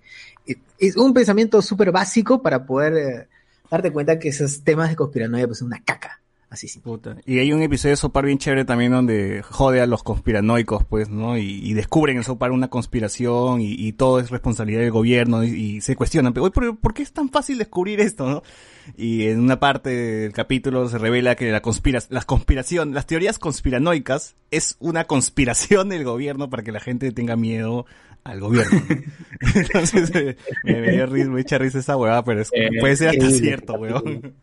es 0.79 0.97
un 0.97 1.13
pensamiento 1.13 1.62
súper 1.62 1.91
básico 1.91 2.41
para 2.41 2.65
poder 2.65 2.93
eh, 2.93 3.27
darte 3.69 3.91
cuenta 3.91 4.19
que 4.19 4.29
esos 4.29 4.63
temas 4.63 4.89
de 4.89 4.95
conspiranoia 4.95 5.47
pues 5.47 5.60
son 5.60 5.67
una 5.67 5.82
caca. 5.84 6.19
Así 6.53 6.67
sí. 6.67 6.79
Y 7.25 7.39
hay 7.39 7.51
un 7.51 7.63
episodio 7.63 7.93
de 7.93 7.97
Sopar 7.97 8.27
bien 8.27 8.38
chévere 8.38 8.63
también 8.63 8.91
donde 8.91 9.41
jode 9.41 9.82
a 9.82 9.88
los 9.88 10.03
conspiranoicos, 10.03 10.86
pues, 10.86 11.10
¿no? 11.10 11.36
Y, 11.36 11.73
descubren 11.73 12.17
en 12.17 12.23
Sopar 12.23 12.51
una 12.51 12.67
conspiración 12.67 13.60
y, 13.60 13.91
todo 13.93 14.19
es 14.19 14.29
responsabilidad 14.29 14.82
del 14.82 14.91
gobierno 14.91 15.43
y, 15.43 15.82
se 15.82 15.95
cuestionan, 15.95 16.32
pero, 16.32 16.51
¿por, 16.51 16.77
por 16.77 16.93
qué 16.93 17.01
es 17.01 17.12
tan 17.12 17.29
fácil 17.29 17.58
descubrir 17.58 17.99
esto, 18.01 18.29
no? 18.29 18.43
Y 18.95 19.29
en 19.29 19.39
una 19.39 19.60
parte 19.60 19.89
del 19.89 20.32
capítulo 20.32 20.88
se 20.89 20.99
revela 20.99 21.34
que 21.34 21.51
la 21.51 21.63
conspira 21.63 22.01
las 22.10 22.25
conspiración, 22.25 22.93
las 22.93 23.08
teorías 23.08 23.39
conspiranoicas 23.39 24.36
es 24.51 24.75
una 24.79 25.06
conspiración 25.06 25.89
del 25.89 26.03
gobierno 26.03 26.51
para 26.51 26.62
que 26.62 26.71
la 26.71 26.82
gente 26.82 27.12
tenga 27.12 27.36
miedo 27.36 27.88
al 28.23 28.39
gobierno. 28.39 28.81
Entonces, 29.55 30.12
eh, 30.15 30.38
me, 30.63 30.81
me 30.81 30.91
dio 30.91 31.05
risa, 31.05 31.29
me 31.29 31.41
echa 31.41 31.57
risa 31.57 31.79
esa 31.79 31.97
huevada, 31.97 32.23
pero 32.23 32.41
es, 32.41 32.49
Eh, 32.53 32.69
puede 32.79 32.95
ser 32.95 33.09
hasta 33.09 33.29
cierto, 33.29 33.73
weón. 33.73 34.33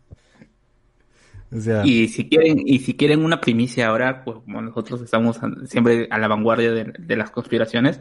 O 1.53 1.59
sea, 1.59 1.85
Y 1.85 2.07
si 2.07 2.29
quieren, 2.29 2.61
y 2.65 2.79
si 2.79 2.95
quieren 2.95 3.25
una 3.25 3.41
primicia 3.41 3.87
ahora, 3.87 4.23
pues 4.23 4.37
como 4.37 4.61
nosotros 4.61 5.01
estamos 5.01 5.37
siempre 5.65 6.07
a 6.09 6.17
la 6.17 6.29
vanguardia 6.29 6.71
de, 6.71 6.93
de 6.97 7.15
las 7.17 7.29
conspiraciones, 7.29 7.99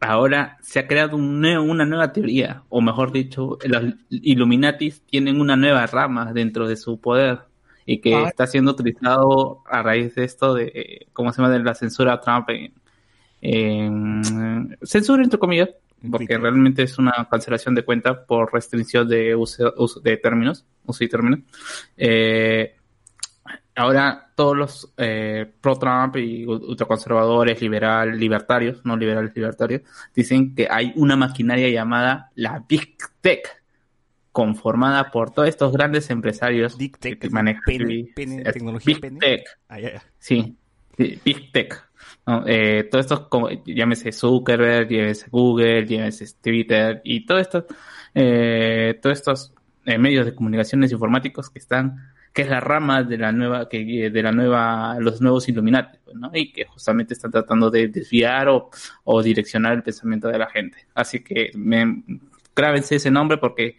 ahora 0.00 0.58
se 0.60 0.78
ha 0.80 0.86
creado 0.86 1.16
un 1.16 1.40
nuevo- 1.40 1.64
una 1.64 1.86
nueva 1.86 2.12
teoría, 2.12 2.64
o 2.68 2.82
mejor 2.82 3.10
dicho, 3.12 3.56
los 3.64 3.94
Illuminatis 4.10 5.00
tienen 5.06 5.40
una 5.40 5.56
nueva 5.56 5.86
rama 5.86 6.34
dentro 6.34 6.68
de 6.68 6.76
su 6.76 7.00
poder 7.00 7.38
y 7.86 8.00
que 8.02 8.14
Ah. 8.14 8.28
está 8.28 8.46
siendo 8.46 8.72
utilizado 8.72 9.62
a 9.70 9.82
raíz 9.82 10.14
de 10.14 10.24
esto 10.24 10.52
de, 10.52 10.64
eh, 10.74 11.06
¿cómo 11.14 11.32
se 11.32 11.40
llama?, 11.40 11.54
de 11.54 11.64
la 11.64 11.74
censura 11.74 12.12
a 12.12 12.20
Trump 12.20 12.50
en, 12.50 12.74
en- 13.42 14.78
censura 14.82 15.22
entre 15.22 15.38
comillas, 15.38 15.68
porque 16.10 16.26
Twitter. 16.26 16.40
realmente 16.40 16.82
es 16.84 16.96
una 16.98 17.12
cancelación 17.30 17.74
de 17.74 17.84
cuenta 17.84 18.24
por 18.24 18.52
restricción 18.52 19.06
de 19.08 19.34
uso, 19.36 19.74
uso 19.76 20.00
de 20.00 20.16
términos, 20.16 20.64
uso 20.86 21.04
y 21.04 21.08
términos. 21.08 21.40
Eh, 21.96 22.76
ahora 23.74 24.30
todos 24.34 24.56
los 24.56 24.92
eh, 24.96 25.50
pro-Trump 25.60 26.16
y 26.16 26.46
u- 26.46 26.52
ultraconservadores, 26.70 27.60
liberal, 27.60 28.18
libertarios, 28.18 28.80
no 28.84 28.96
liberales, 28.96 29.32
libertarios, 29.34 29.82
dicen 30.14 30.54
que 30.54 30.68
hay 30.70 30.92
una 30.96 31.16
maquinaria 31.16 31.68
llamada 31.68 32.30
la 32.36 32.64
Big 32.68 32.96
Tech, 33.20 33.62
conformada 34.30 35.10
por 35.10 35.30
todos 35.30 35.48
estos 35.48 35.72
grandes 35.72 36.08
empresarios 36.10 36.78
Big 36.78 36.96
Tech, 36.98 37.18
que 37.18 37.28
manejan 37.28 37.62
pene- 37.66 38.08
pene- 38.14 38.42
es 38.46 38.52
tecnología 38.54 38.94
Big 38.94 39.00
pene. 39.00 39.18
Tech, 39.20 39.44
ah, 39.68 39.78
sí, 40.18 40.56
Big 40.96 41.52
Tech. 41.52 41.88
¿No? 42.26 42.44
Eh, 42.46 42.88
todo 42.90 43.00
esto, 43.00 43.28
como, 43.28 43.48
llámese 43.50 44.12
Zuckerberg, 44.12 44.88
llámese 44.88 45.30
Google, 45.30 45.86
llámese 45.86 46.26
Twitter 46.42 47.00
y 47.04 47.26
todo 47.26 47.38
esto, 47.38 47.66
eh, 48.14 48.98
todos 49.02 49.18
estos 49.18 49.52
eh, 49.84 49.98
medios 49.98 50.26
de 50.26 50.34
comunicaciones 50.34 50.92
informáticos 50.92 51.50
que 51.50 51.58
están, 51.58 52.12
que 52.32 52.42
es 52.42 52.48
la 52.48 52.60
rama 52.60 53.02
de 53.02 53.18
la 53.18 53.32
nueva, 53.32 53.68
que, 53.68 54.10
de 54.10 54.22
la 54.22 54.32
nueva, 54.32 54.96
los 55.00 55.20
nuevos 55.20 55.48
Illuminati, 55.48 55.98
pues, 56.04 56.16
¿no? 56.16 56.30
Y 56.32 56.52
que 56.52 56.64
justamente 56.64 57.14
están 57.14 57.30
tratando 57.30 57.70
de 57.70 57.88
desviar 57.88 58.48
o, 58.48 58.70
o 59.04 59.22
direccionar 59.22 59.72
el 59.72 59.82
pensamiento 59.82 60.28
de 60.28 60.38
la 60.38 60.48
gente. 60.48 60.78
Así 60.94 61.20
que 61.20 61.50
me, 61.54 62.02
ese 62.90 63.10
nombre 63.10 63.38
porque 63.38 63.76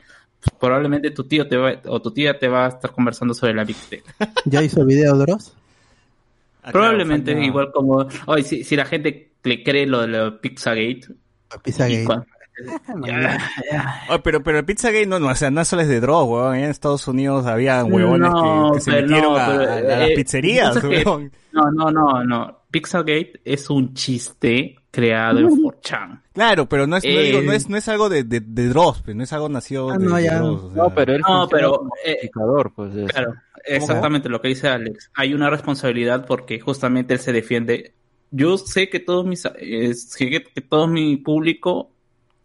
probablemente 0.60 1.12
tu 1.12 1.23
tío 1.23 1.47
te 1.47 1.58
va, 1.58 1.73
o 1.88 2.01
tu 2.01 2.12
tía 2.12 2.38
te 2.38 2.47
va 2.47 2.65
a 2.65 2.69
estar 2.69 2.91
conversando 2.91 3.34
sobre 3.34 3.53
la 3.53 3.63
Big 3.63 3.77
Tech. 3.89 4.03
¿Ya 4.45 4.62
hizo 4.62 4.86
video, 4.86 5.15
Dross? 5.17 5.53
Ah, 6.65 6.71
claro, 6.71 6.88
Probablemente 6.88 7.34
falta- 7.34 7.45
igual 7.45 7.71
como 7.73 8.08
hoy 8.28 8.43
si, 8.43 8.63
si 8.63 8.76
la 8.76 8.86
gente 8.86 9.34
le 9.43 9.63
cree 9.63 9.86
lo 9.86 10.02
de 10.02 10.08
lo 10.08 10.39
Pizzagate 10.39 11.08
Pizzagate. 11.62 12.08
Oh, 14.10 14.19
pero, 14.21 14.43
pero 14.43 14.60
el 14.60 14.65
Pizzagate 14.65 15.06
no, 15.08 15.19
no, 15.19 15.28
o 15.30 15.36
sea, 15.36 15.49
no 15.49 15.65
solo 15.65 15.82
es 15.82 15.88
de 15.88 15.99
droga, 15.99 16.23
weón. 16.23 16.56
En 16.56 16.65
Estados 16.69 17.08
Unidos 17.08 17.45
había 17.47 17.84
huevones 17.84 18.30
No, 18.32 18.71
que, 18.71 18.78
que 18.78 18.82
se 18.82 18.91
metieron 18.91 19.34
no, 19.34 19.38
a, 19.38 19.47
pero, 19.47 19.62
a- 19.71 19.73
a 19.76 19.82
las 19.82 20.10
eh, 20.10 20.13
pizzerías, 20.15 20.76
lo 20.76 20.82
que 20.89 21.04
weón. 21.04 21.32
no 21.52 21.71
no 21.71 21.91
no 21.91 22.23
no 22.23 22.60
Pizzagate 22.69 23.41
es 23.43 23.69
un 23.69 23.93
chiste 23.93 24.76
creado 24.91 25.39
en 25.39 25.47
4chan. 25.47 26.21
Claro, 26.34 26.67
pero 26.69 26.86
no 26.88 26.97
es, 26.97 27.04
no, 27.04 27.10
Eh, 27.10 27.23
digo, 27.23 27.41
no 27.41 27.52
es, 27.54 27.69
no 27.69 27.78
es 27.78 27.88
algo 27.88 28.10
de, 28.10 28.23
de, 28.23 28.39
de 28.39 28.67
Dross, 28.69 29.02
pues, 29.04 29.15
no 29.15 29.23
es 29.23 29.34
algo 29.34 29.49
nació 29.49 29.89
Ah, 29.91 29.97
de, 29.97 30.06
no, 30.06 30.15
de. 30.15 30.30
Dross, 30.30 30.63
o 30.63 30.73
sea. 30.73 30.84
No, 30.84 30.89
pero 30.93 31.13
él 31.13 31.21
No, 31.28 31.47
pero, 31.47 31.71
como 31.78 31.91
eh, 32.06 32.30
pues. 32.76 33.12
Claro, 33.12 33.34
exactamente 33.63 34.30
lo 34.30 34.41
que 34.41 34.49
dice 34.49 34.67
Alex. 34.67 35.12
Hay 35.15 35.34
una 35.34 35.49
responsabilidad 35.49 36.26
porque 36.26 36.60
justamente 36.60 37.13
él 37.13 37.19
se 37.19 37.32
defiende. 37.32 37.93
Yo 38.32 38.58
sé 38.58 38.89
que 38.89 38.99
todo 38.99 39.23
mis, 39.23 39.45
eh, 39.60 39.93
sé 39.93 40.30
que, 40.30 40.43
que 40.43 40.62
todo 40.62 40.88
mi 40.88 41.17
público 41.17 41.91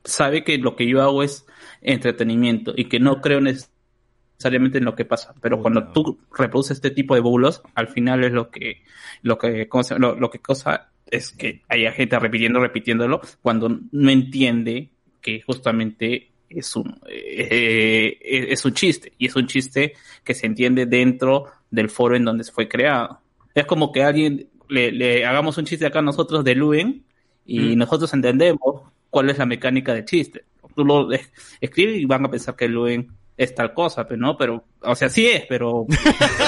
sabe 0.05 0.45
que 0.45 0.59
lo 0.59 0.77
que 0.77 0.87
yo 0.87 1.03
hago 1.03 1.23
es 1.23 1.47
entretenimiento 1.81 2.73
y 2.77 2.87
que 2.87 3.01
no 3.01 3.21
creo 3.21 3.41
necesariamente 3.41 4.79
en 4.79 4.85
lo 4.85 4.95
que 4.95 5.05
pasa. 5.05 5.35
Pero 5.41 5.61
cuando 5.61 5.89
tú 5.93 6.19
reproduces 6.37 6.77
este 6.77 6.91
tipo 6.91 7.15
de 7.15 7.21
bulos, 7.21 7.63
al 7.75 7.89
final 7.89 8.25
es 8.25 8.33
lo 8.33 8.51
que, 8.51 8.83
lo 9.23 9.39
que, 9.39 9.69
lo, 9.99 10.15
lo 10.17 10.31
que 10.31 10.39
cosa 10.39 10.91
es 11.11 11.33
que 11.33 11.63
haya 11.69 11.93
gente 11.93 12.19
repitiendo, 12.19 12.61
repitiéndolo, 12.61 13.21
cuando 13.43 13.81
no 13.91 14.11
entiende 14.11 14.91
que 15.21 15.41
justamente 15.43 16.28
es 16.49 16.75
un, 16.77 16.99
eh, 17.09 18.19
eh, 18.21 18.47
es 18.51 18.65
un 18.65 18.73
chiste, 18.75 19.13
y 19.19 19.27
es 19.27 19.37
un 19.37 19.47
chiste 19.47 19.95
que 20.25 20.35
se 20.35 20.47
entiende 20.47 20.87
dentro 20.87 21.45
del 21.71 21.91
foro 21.91 22.17
en 22.17 22.25
donde 22.25 22.45
se 22.45 22.53
fue 22.53 22.69
creado. 22.69 23.21
Es 23.55 23.67
como 23.67 23.93
que 23.93 24.03
alguien 24.03 24.49
le, 24.69 24.93
le 24.93 25.25
hagamos 25.27 25.59
un 25.59 25.65
chiste 25.65 25.87
acá 25.87 26.03
nosotros 26.03 26.45
de 26.45 26.55
Luen 26.55 27.05
y 27.47 27.77
nosotros 27.77 28.13
entendemos 28.15 28.83
cuál 29.11 29.31
es 29.31 29.39
la 29.39 29.47
mecánica 29.47 29.95
del 29.95 30.05
chiste. 30.05 30.45
Tú 30.75 30.85
lo 30.85 31.11
es- 31.13 31.31
escribes 31.61 31.97
y 31.99 32.05
van 32.05 32.25
a 32.27 32.31
pensar 32.31 32.55
que 32.57 32.69
Luen 32.69 33.09
es 33.37 33.55
tal 33.55 33.73
cosa, 33.75 34.07
pero 34.07 34.21
no, 34.21 34.37
pero, 34.37 34.65
o 34.83 34.95
sea, 34.95 35.09
sí 35.09 35.27
es, 35.27 35.45
pero, 35.49 35.87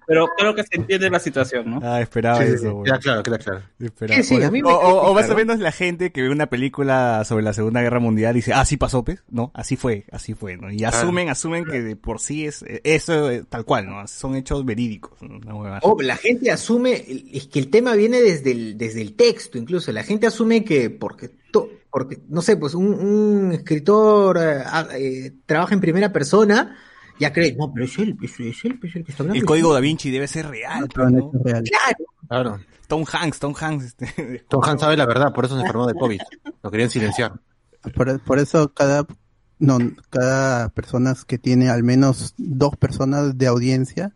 pero 0.07 0.29
creo 0.37 0.55
que 0.55 0.63
se 0.63 0.77
entiende 0.77 1.11
la 1.11 1.21
situación, 1.21 1.71
¿no? 1.71 1.81
Ah, 1.83 2.01
esperaba 2.01 2.45
Sí, 2.45 2.53
eso, 2.55 2.73
güey. 2.75 2.85
queda 2.85 2.99
claro, 2.99 3.23
queda 3.23 3.39
claro. 3.39 3.61
Esperaba. 3.79 4.23
Sí, 4.23 4.37
sí, 4.37 4.43
a 4.43 4.51
mí 4.51 4.63
me 4.63 4.71
o, 4.71 4.77
o- 4.79 5.11
o 5.11 5.15
más 5.15 5.29
o 5.31 5.35
menos 5.35 5.59
la 5.59 5.73
gente 5.73 6.13
que 6.13 6.23
ve 6.23 6.31
una 6.31 6.47
película 6.47 7.25
sobre 7.25 7.45
la 7.45 7.53
Segunda 7.53 7.83
Guerra 7.83 8.01
Mundial 8.01 8.35
y 8.37 8.39
dice, 8.39 8.53
ah, 8.53 8.65
sí 8.65 8.77
pasó, 8.77 9.05
pues. 9.05 9.23
No, 9.31 9.51
así 9.55 9.77
fue, 9.77 10.05
así 10.13 10.35
fue, 10.35 10.57
¿no? 10.57 10.71
Y 10.71 10.85
asumen, 10.85 11.29
asumen 11.29 11.65
que 11.65 11.81
de 11.83 11.97
por 11.97 12.21
sí 12.21 12.47
es 12.47 12.63
eh, 12.63 12.81
eso 12.85 13.31
tal 13.49 13.65
cual, 13.65 13.89
¿no? 13.89 14.07
Son 14.07 14.37
hechos 14.37 14.65
verídicos. 14.65 15.13
¿no? 15.23 15.63
Oh, 15.83 16.01
la 16.03 16.17
gente 16.17 16.51
asume, 16.51 17.05
es 17.33 17.47
que 17.47 17.59
el 17.59 17.71
tema 17.71 17.95
viene 17.95 18.21
desde 18.21 18.53
el, 18.53 18.79
desde 18.79 19.03
el 19.03 19.15
texto, 19.15 19.59
incluso. 19.59 19.93
La 19.93 20.03
gente 20.03 20.27
asume 20.27 20.65
que 20.65 20.91
porque, 20.91 21.31
to- 21.51 21.69
porque 21.91 22.19
no 22.29 22.43
sé, 22.43 22.57
pues 22.57 22.75
un, 22.75 22.87
un 22.95 23.53
escritor 23.53 24.39
eh, 24.41 24.63
eh, 24.99 25.33
trabaja 25.47 25.75
en 25.75 25.81
primera 25.81 26.13
persona, 26.15 26.75
ya 27.21 27.31
cree, 27.35 27.55
no, 27.55 27.71
pero 27.71 27.85
es 27.85 27.99
él, 27.99 28.17
es, 28.23 28.41
es 28.41 28.65
él, 28.65 28.81
es 28.83 28.97
el 28.97 29.05
que 29.05 29.11
está 29.13 29.23
hablando. 29.23 29.39
El 29.39 29.45
código 29.45 29.75
da 29.75 29.81
Vinci 29.81 30.11
debe 30.11 30.27
ser 30.27 30.49
real, 30.49 30.89
Pero 30.95 31.09
en 31.09 31.15
¿no? 31.17 31.29
hechos 31.29 31.43
reales. 31.45 31.71
Claro, 31.71 31.97
Claro. 32.27 32.61
Tom 32.89 33.05
Hanks, 33.11 33.39
Tom 33.39 33.55
Hanks. 33.61 33.85
Este, 33.85 34.45
Tom 34.49 34.63
Hanks 34.65 34.81
sabe 34.81 34.97
la 34.97 35.05
verdad, 35.07 35.33
por 35.35 35.45
eso 35.45 35.57
se 35.57 35.61
enfermó 35.61 35.87
de 35.87 35.93
COVID. 35.95 36.21
Lo 36.63 36.71
querían 36.71 36.89
silenciar. 36.91 37.33
Por, 37.95 38.19
por 38.21 38.39
eso 38.39 38.73
cada 38.73 39.07
no 39.59 39.79
cada 40.11 40.71
persona 40.71 41.15
que 41.27 41.37
tiene 41.39 41.69
al 41.69 41.83
menos 41.83 42.35
dos 42.39 42.77
personas 42.77 43.37
de 43.39 43.47
audiencia 43.47 44.15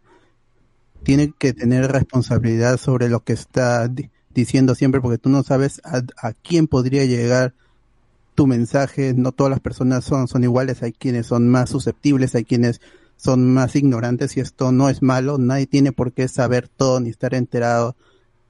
tiene 1.03 1.33
que 1.39 1.53
tener 1.53 1.91
responsabilidad 1.93 2.77
sobre 2.79 3.09
lo 3.09 3.21
que 3.21 3.33
está 3.35 3.89
di- 3.89 4.11
diciendo 4.31 4.75
siempre 4.75 5.01
porque 5.01 5.19
tú 5.19 5.29
no 5.29 5.43
sabes 5.43 5.81
a, 5.85 6.03
a 6.27 6.33
quién 6.33 6.67
podría 6.67 7.05
llegar 7.05 7.55
tu 8.39 8.47
mensaje 8.47 9.15
no 9.17 9.33
todas 9.33 9.51
las 9.51 9.59
personas 9.59 10.05
son 10.05 10.29
son 10.29 10.45
iguales 10.45 10.85
hay 10.85 10.93
quienes 10.93 11.27
son 11.27 11.49
más 11.49 11.71
susceptibles 11.71 12.37
hay 12.37 12.45
quienes 12.45 12.81
son 13.17 13.53
más 13.53 13.75
ignorantes 13.75 14.37
y 14.37 14.41
esto 14.41 14.71
no 14.71 14.89
es 14.89 15.03
malo 15.03 15.39
nadie 15.39 15.67
tiene 15.67 15.91
por 15.91 16.13
qué 16.13 16.29
saber 16.29 16.69
todo 16.69 17.01
ni 17.01 17.09
estar 17.09 17.35
enterado 17.35 17.97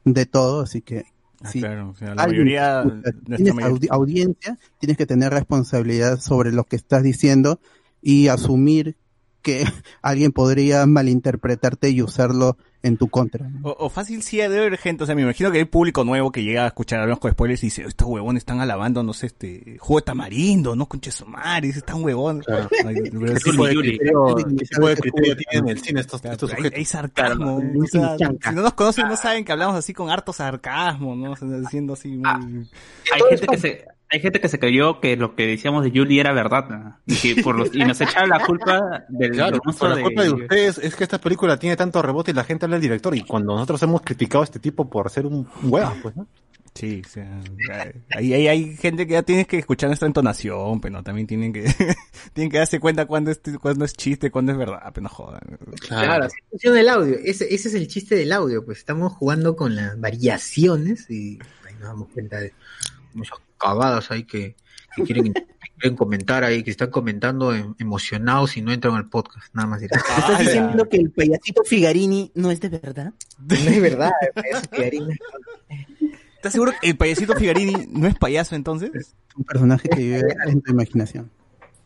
de 0.05 0.27
todo 0.27 0.61
así 0.61 0.83
que 0.83 1.07
Ah, 1.41 1.51
sí, 1.51 1.61
claro, 1.61 1.91
o 1.91 1.95
sea, 1.95 2.17
la 2.17 2.27
mayoría, 2.27 2.83
escucha, 2.83 3.37
tienes 3.37 3.55
audiencia, 3.91 4.59
tienes 4.81 4.97
que 4.97 5.07
tener 5.07 5.33
responsabilidad 5.33 6.19
sobre 6.19 6.51
lo 6.51 6.65
que 6.65 6.75
estás 6.75 7.05
diciendo 7.05 7.61
y 8.03 8.27
asumir 8.27 8.97
que 9.41 9.65
alguien 10.03 10.33
podría 10.33 10.85
malinterpretarte 10.85 11.91
y 11.91 12.03
usarlo 12.03 12.59
en 12.83 12.97
tu 12.97 13.09
contra. 13.09 13.49
¿no? 13.49 13.69
O, 13.71 13.87
o 13.87 13.89
fácil 13.89 14.23
sí 14.23 14.37
debe 14.37 14.59
haber 14.59 14.79
gente, 14.79 15.03
o 15.03 15.07
sea, 15.07 15.15
me 15.15 15.23
imagino 15.23 15.51
que 15.51 15.59
hay 15.59 15.65
público 15.65 16.05
nuevo 16.05 16.31
que 16.31 16.43
llega 16.43 16.65
a 16.65 16.69
escuchar 16.69 17.01
hablamos 17.01 17.19
con 17.21 17.33
spoilers 17.33 17.63
y 17.63 17.67
dice, 17.67 17.83
estos 17.83 18.07
huevones 18.07 18.43
están 18.43 18.61
alabando, 18.61 19.03
no 19.03 19.13
sé, 19.13 19.27
este, 19.27 19.77
jugo 19.81 20.01
de 20.01 20.05
tamarindo, 20.05 20.77
no 20.77 20.87
conche 20.87 21.11
su 21.11 21.27
madre, 21.27 21.69
dice, 21.69 21.81
están 21.81 22.03
huevones. 22.03 22.47
Ay, 22.87 22.97
pero 23.11 23.35
¿Qué 23.35 23.41
tipo 23.41 23.67
de 23.67 23.75
Yuli. 23.75 23.99
criterio, 23.99 24.37
qué 24.37 24.65
tipo 24.65 24.89
de 24.89 24.97
criterio 24.97 25.37
tienen 25.37 25.69
en 25.69 25.77
el 25.77 25.83
cine 25.83 26.01
estos, 26.01 26.21
Claro, 26.21 26.35
estos 26.35 26.51
pero 26.51 26.59
hay, 26.59 26.65
sujetos? 26.65 26.79
hay 26.79 26.85
sarcasmo, 26.85 27.57
o 27.57 27.87
sea, 27.87 28.17
si 28.17 28.55
no 28.55 28.63
nos 28.63 28.75
conocen 28.75 29.09
no 29.09 29.17
saben 29.17 29.45
que 29.45 29.53
hablamos 29.53 29.77
así 29.77 29.93
con 29.93 30.11
harto 30.11 30.33
sarcasmo, 30.33 31.17
¿no? 31.17 31.33
O 31.33 31.37
sea, 31.37 31.49
diciendo 31.49 31.95
así 31.95 32.09
muy... 32.17 32.69
Hay 33.13 33.21
gente 33.31 33.47
que 33.47 33.59
se, 33.59 33.85
hay 34.11 34.21
gente 34.21 34.41
que 34.41 34.49
se 34.49 34.59
creyó 34.59 35.01
que 35.01 35.17
lo 35.17 35.35
que 35.35 35.47
decíamos 35.47 35.85
de 35.85 35.91
Julie 35.91 36.21
era 36.21 36.33
verdad, 36.33 36.69
¿no? 36.69 36.99
y 37.07 37.17
que 37.17 37.43
por 37.43 37.57
los, 37.57 37.75
y 37.75 37.79
nos 37.81 38.01
echaba 38.01 38.27
la 38.27 38.45
culpa 38.45 39.05
del, 39.09 39.33
Claro, 39.33 39.59
por 39.61 39.91
la 39.91 40.03
culpa 40.03 40.23
de 40.23 40.31
ustedes 40.31 40.79
es 40.79 40.97
que 40.97 41.05
esta 41.05 41.21
película 41.21 41.59
tiene 41.59 41.77
tanto 41.77 42.01
rebote 42.01 42.31
y 42.31 42.35
la 42.35 42.45
gente 42.45 42.65
habla 42.65 42.77
del 42.77 42.83
director 42.83 43.15
y 43.15 43.23
cuando 43.23 43.55
nosotros 43.55 43.83
hemos 43.83 44.03
criticado 44.03 44.43
a 44.43 44.45
este 44.45 44.59
tipo 44.59 44.89
por 44.89 45.11
ser 45.11 45.27
un 45.27 45.47
hueva, 45.63 45.95
pues, 46.03 46.17
¿no? 46.17 46.27
Sí, 46.75 47.03
o 47.05 47.09
sea, 47.09 47.41
ahí, 48.15 48.35
ahí 48.35 48.47
hay 48.47 48.77
gente 48.77 49.05
que 49.07 49.15
ya 49.15 49.23
tienes 49.25 49.49
que 49.49 49.59
escuchar 49.59 49.89
nuestra 49.89 50.07
entonación, 50.07 50.81
pero 50.81 51.03
también 51.03 51.27
tienen 51.27 51.53
que 51.53 51.65
tienen 52.33 52.53
que 52.53 52.59
darse 52.59 52.79
cuenta 52.79 53.07
cuándo 53.07 53.33
es, 53.33 53.41
cuándo 53.61 53.85
es 53.85 53.95
chiste, 53.95 54.31
cuándo 54.31 54.53
es 54.53 54.59
verdad, 54.59 54.83
pero 54.95 55.03
no 55.03 55.09
jodan. 55.09 55.41
Claro, 55.81 56.27
así 56.27 56.37
funciona 56.49 56.81
el 56.81 56.89
audio. 56.89 57.17
Ese, 57.25 57.53
ese 57.53 57.69
es 57.69 57.75
el 57.75 57.89
chiste 57.89 58.15
del 58.15 58.31
audio, 58.31 58.65
pues 58.65 58.79
estamos 58.79 59.13
jugando 59.13 59.57
con 59.57 59.75
las 59.75 59.99
variaciones 59.99 61.11
y 61.11 61.41
ahí 61.67 61.75
nos 61.81 61.89
damos 61.89 62.09
cuenta 62.11 62.39
de 62.39 62.53
muchas 63.15 63.39
cagadas 63.59 64.11
ahí 64.11 64.25
que, 64.25 64.57
que 64.95 65.03
quieren, 65.03 65.35
comentar 65.97 66.45
ahí, 66.45 66.63
que 66.63 66.71
están 66.71 66.91
comentando 66.91 67.55
em- 67.55 67.75
emocionados 67.79 68.57
y 68.57 68.63
no 68.63 68.73
entran 68.73 68.95
al 68.95 69.09
podcast, 69.09 69.55
nada 69.55 69.69
más 69.69 69.81
diré. 69.81 69.97
¿Estás 69.97 70.39
diciendo 70.39 70.89
que 70.89 70.97
el 70.97 71.11
payasito 71.11 71.63
Figarini 71.65 72.33
no 72.35 72.51
es 72.51 72.61
de 72.61 72.69
verdad? 72.69 73.13
No 73.39 73.55
es 73.55 73.81
verdad, 73.81 74.13
el 74.21 74.43
payaso 74.43 74.69
Figarini. 74.71 75.15
¿Estás 76.37 76.53
seguro 76.53 76.73
que 76.81 76.91
el 76.91 76.97
payasito 76.97 77.35
Figarini 77.35 77.89
no 77.91 78.07
es 78.07 78.17
payaso 78.17 78.55
entonces? 78.55 79.17
Un 79.37 79.45
personaje 79.45 79.89
que 79.89 79.97
vive 79.97 80.23
en 80.47 80.63
tu 80.63 80.71
imaginación. 80.71 81.31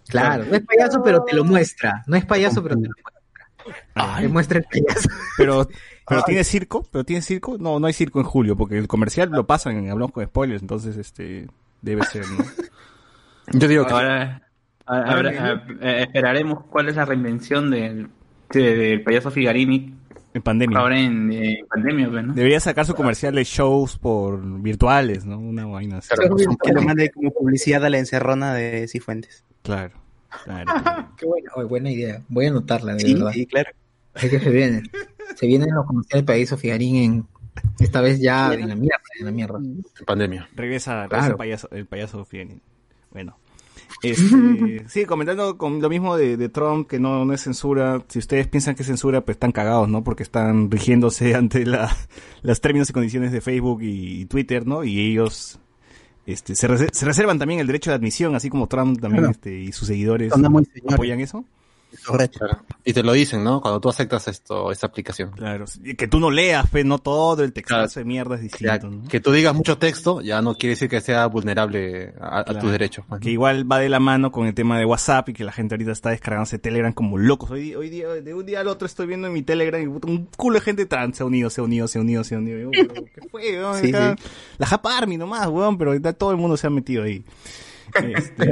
Claro, 0.09 0.45
no 0.45 0.55
es 0.57 0.63
payaso, 0.63 1.03
pero 1.03 1.25
te 1.25 1.35
lo 1.35 1.45
muestra. 1.45 2.03
No 2.07 2.17
es 2.17 2.27
payaso, 2.27 2.63
pero 2.63 2.77
te 2.77 2.89
lo 2.89 2.95
muestra. 3.03 4.21
Te 4.21 4.29
muestra 4.29 4.59
el 4.59 4.65
payaso. 4.65 5.09
Pero 5.37 5.69
pero 6.09 6.23
tiene 6.23 6.45
circo, 6.45 6.87
pero 6.91 7.05
tiene 7.05 7.23
circo, 7.23 7.57
no 7.59 7.79
no 7.81 7.87
hay 7.87 7.93
circo 7.93 8.19
en 8.21 8.27
julio 8.27 8.57
porque 8.57 8.79
el 8.79 8.89
comercial 8.89 9.31
lo 9.31 9.47
pasan 9.47 9.77
en 9.77 9.91
hablamos 9.91 10.13
con 10.13 10.25
spoilers, 10.25 10.63
entonces 10.63 10.97
este 10.97 11.47
debe 11.81 12.03
ser, 12.05 12.25
¿no? 12.29 12.45
Yo 13.59 13.69
digo 13.69 13.87
que 13.87 13.93
Ahora, 13.93 14.43
ahora- 14.87 15.13
ahora, 15.15 15.65
eh, 15.81 16.03
esperaremos 16.03 16.65
cuál 16.67 16.89
es 16.89 16.97
la 16.97 17.05
reinvención 17.05 17.71
del, 17.71 18.09
de- 18.51 18.77
del 18.77 19.03
payaso 19.03 19.31
Figarini 19.31 19.95
En 20.35 20.43
pandemia. 20.43 20.79
ahora 20.79 20.99
en, 20.99 21.33
eh, 21.33 21.65
pandemia, 21.69 22.09
pues, 22.11 22.25
¿no? 22.25 22.35
Debería 22.35 22.61
sacar 22.61 22.87
su 22.87 22.95
comercial 22.95 23.35
de 23.35 23.45
shows 23.45 23.99
por 23.99 24.41
virtuales, 24.63 25.25
¿no? 25.27 25.39
Una 25.39 25.67
vaina 25.67 25.99
así. 25.99 26.11
Que 26.65 26.73
lo 26.73 26.83
mande 26.83 27.11
como 27.11 27.31
publicidad 27.33 27.85
a 27.85 27.91
la 27.91 27.99
encerrona 27.99 28.55
de 28.55 28.87
Cifuentes. 28.89 29.45
Claro. 29.63 29.93
Claro. 30.45 30.73
Qué 31.19 31.27
buena, 31.27 31.51
oh, 31.57 31.67
buena 31.69 31.91
idea. 31.91 32.23
Voy 32.29 32.47
a 32.47 32.51
anotarla, 32.51 32.95
de 32.95 33.01
Sí, 33.01 33.15
verdad. 33.15 33.33
sí, 33.33 33.47
claro. 33.47 33.71
Es 34.15 34.31
que 34.31 34.41
se 34.41 34.51
viene. 34.51 34.83
Se 35.37 35.47
vienen 35.47 35.75
los 35.75 35.87
comerciales 35.87 36.23
de 36.27 36.33
Payaso 36.33 36.57
Figarín 36.57 36.97
en. 36.97 37.27
Esta 37.79 38.01
vez 38.01 38.19
ya 38.19 38.55
en 38.55 38.67
la 38.69 38.75
mierda, 38.75 39.03
en 39.21 39.27
la 39.27 39.31
mierda. 39.33 39.59
pandemia. 40.07 40.49
Regresa, 40.57 41.07
Claro. 41.09 41.33
el 41.33 41.37
payaso, 41.37 41.69
el 41.71 41.85
payaso 41.87 42.25
Fieni. 42.25 42.61
Bueno. 43.11 43.37
Este, 44.03 44.85
sí, 44.89 45.05
comentando 45.05 45.59
con 45.59 45.81
lo 45.81 45.89
mismo 45.91 46.17
de, 46.17 46.37
de 46.39 46.49
Trump, 46.49 46.89
que 46.89 46.99
no, 46.99 47.25
no 47.27 47.33
es 47.35 47.43
censura. 47.43 48.03
Si 48.09 48.19
ustedes 48.19 48.49
piensan 48.49 48.75
que 48.75 48.83
es 48.83 48.87
censura, 48.89 49.21
pues 49.21 49.37
están 49.37 49.53
cagados, 49.53 49.87
¿no? 49.89 50.03
Porque 50.03 50.23
están 50.23 50.71
rigiéndose 50.71 51.35
ante 51.37 51.67
la, 51.67 51.95
las 52.41 52.61
términos 52.63 52.89
y 52.89 52.95
condiciones 52.95 53.33
de 53.33 53.41
Facebook 53.43 53.83
y, 53.83 54.25
Twitter, 54.27 54.67
¿no? 54.67 54.83
Y 54.83 54.99
ellos 55.11 55.61
este, 56.25 56.55
se, 56.55 56.67
se 56.91 57.05
reservan 57.05 57.39
también 57.39 57.61
el 57.61 57.67
derecho 57.67 57.91
de 57.91 57.97
admisión, 57.97 58.35
así 58.35 58.49
como 58.49 58.67
Trump 58.67 58.99
también 59.01 59.25
Claro. 59.25 59.33
este, 59.33 59.59
y 59.61 59.73
sus 59.73 59.89
seguidores 59.89 60.33
apoyan 60.89 61.21
eso. 61.21 61.45
Correcto. 62.07 62.39
Claro. 62.41 62.65
Y 62.85 62.93
te 62.93 63.03
lo 63.03 63.13
dicen, 63.13 63.45
¿no? 63.45 63.61
Cuando 63.61 63.81
tú 63.81 63.89
aceptas 63.89 64.29
esto, 64.29 64.73
esta 64.73 64.87
aplicación. 64.87 65.31
Claro. 65.33 65.65
Y 65.85 65.95
Que 65.95 66.09
tú 66.09 66.19
no 66.21 66.31
leas, 66.31 66.69
fe, 66.69 66.85
no 66.85 66.99
todo 66.99 67.45
el 67.45 67.53
textazo 67.53 67.95
Claro. 67.95 68.01
de 68.01 68.05
mierda 68.05 68.35
es 68.37 68.43
distinto, 68.43 68.91
¿no? 68.91 69.09
que 69.09 69.21
tú 69.21 69.33
digas 69.33 69.55
mucho 69.55 69.79
texto 69.79 70.21
ya 70.21 70.43
no 70.43 70.55
quiere 70.57 70.71
decir 70.71 70.89
que 70.89 71.01
sea 71.01 71.27
vulnerable 71.27 72.15
a, 72.21 72.45
tus 72.45 72.71
derechos. 72.71 73.05
pues, 73.09 73.21
que 73.21 73.31
igual 73.31 73.71
va 73.71 73.79
de 73.79 73.89
la 73.89 74.01
mano 74.01 74.33
con 74.33 74.47
el 74.47 74.55
tema 74.55 74.79
de 74.79 74.85
WhatsApp 74.85 75.29
y 75.31 75.33
que 75.33 75.45
la 75.45 75.53
gente 75.53 75.75
ahorita 75.75 75.93
está 75.93 76.11
descargándose 76.11 76.59
Telegram 76.59 76.93
como 76.93 77.19
locos. 77.19 77.51
Hoy, 77.51 77.75
hoy 77.75 77.91
día, 77.91 78.09
de 78.09 78.35
un 78.35 78.45
día 78.47 78.61
al 78.61 78.69
otro 78.69 78.87
estoy 78.87 79.07
viendo 79.07 79.27
en 79.27 79.33
mi 79.33 79.43
Telegram 79.43 79.81
y 79.83 79.87
un 79.87 80.29
culo 80.37 80.59
de 80.59 80.65
gente 80.65 80.87
trans 80.87 81.17
se 81.17 81.23
ha 81.23 81.27
unido, 81.27 81.51
se 81.51 81.61
ha 81.61 81.65
unido, 81.65 81.89
se 81.89 81.99
ha 81.99 82.01
unido, 82.01 82.25
se 82.25 82.35
ha 82.35 82.39
unido. 82.39 82.71
¿Qué 82.71 83.21
fue, 83.31 83.43
weón? 83.59 83.79
Sí, 83.81 83.89
sí. 83.89 83.93
La 84.59 84.67
Japa 84.67 84.97
Army 84.97 85.17
nomás, 85.17 85.47
weón, 85.49 85.79
pero 85.79 85.91
ahorita 85.91 86.13
todo 86.13 86.31
el 86.31 86.37
mundo 86.37 86.57
se 86.57 86.67
ha 86.67 86.71
metido 86.71 87.05
ahí. 87.05 87.25
Este, 87.95 88.49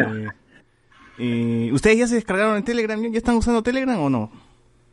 eh, 1.20 1.70
¿Ustedes 1.72 1.98
ya 1.98 2.06
se 2.06 2.14
descargaron 2.16 2.56
en 2.56 2.64
Telegram? 2.64 3.00
¿Ya 3.02 3.18
están 3.18 3.36
usando 3.36 3.62
Telegram 3.62 4.00
o 4.00 4.10
no? 4.10 4.30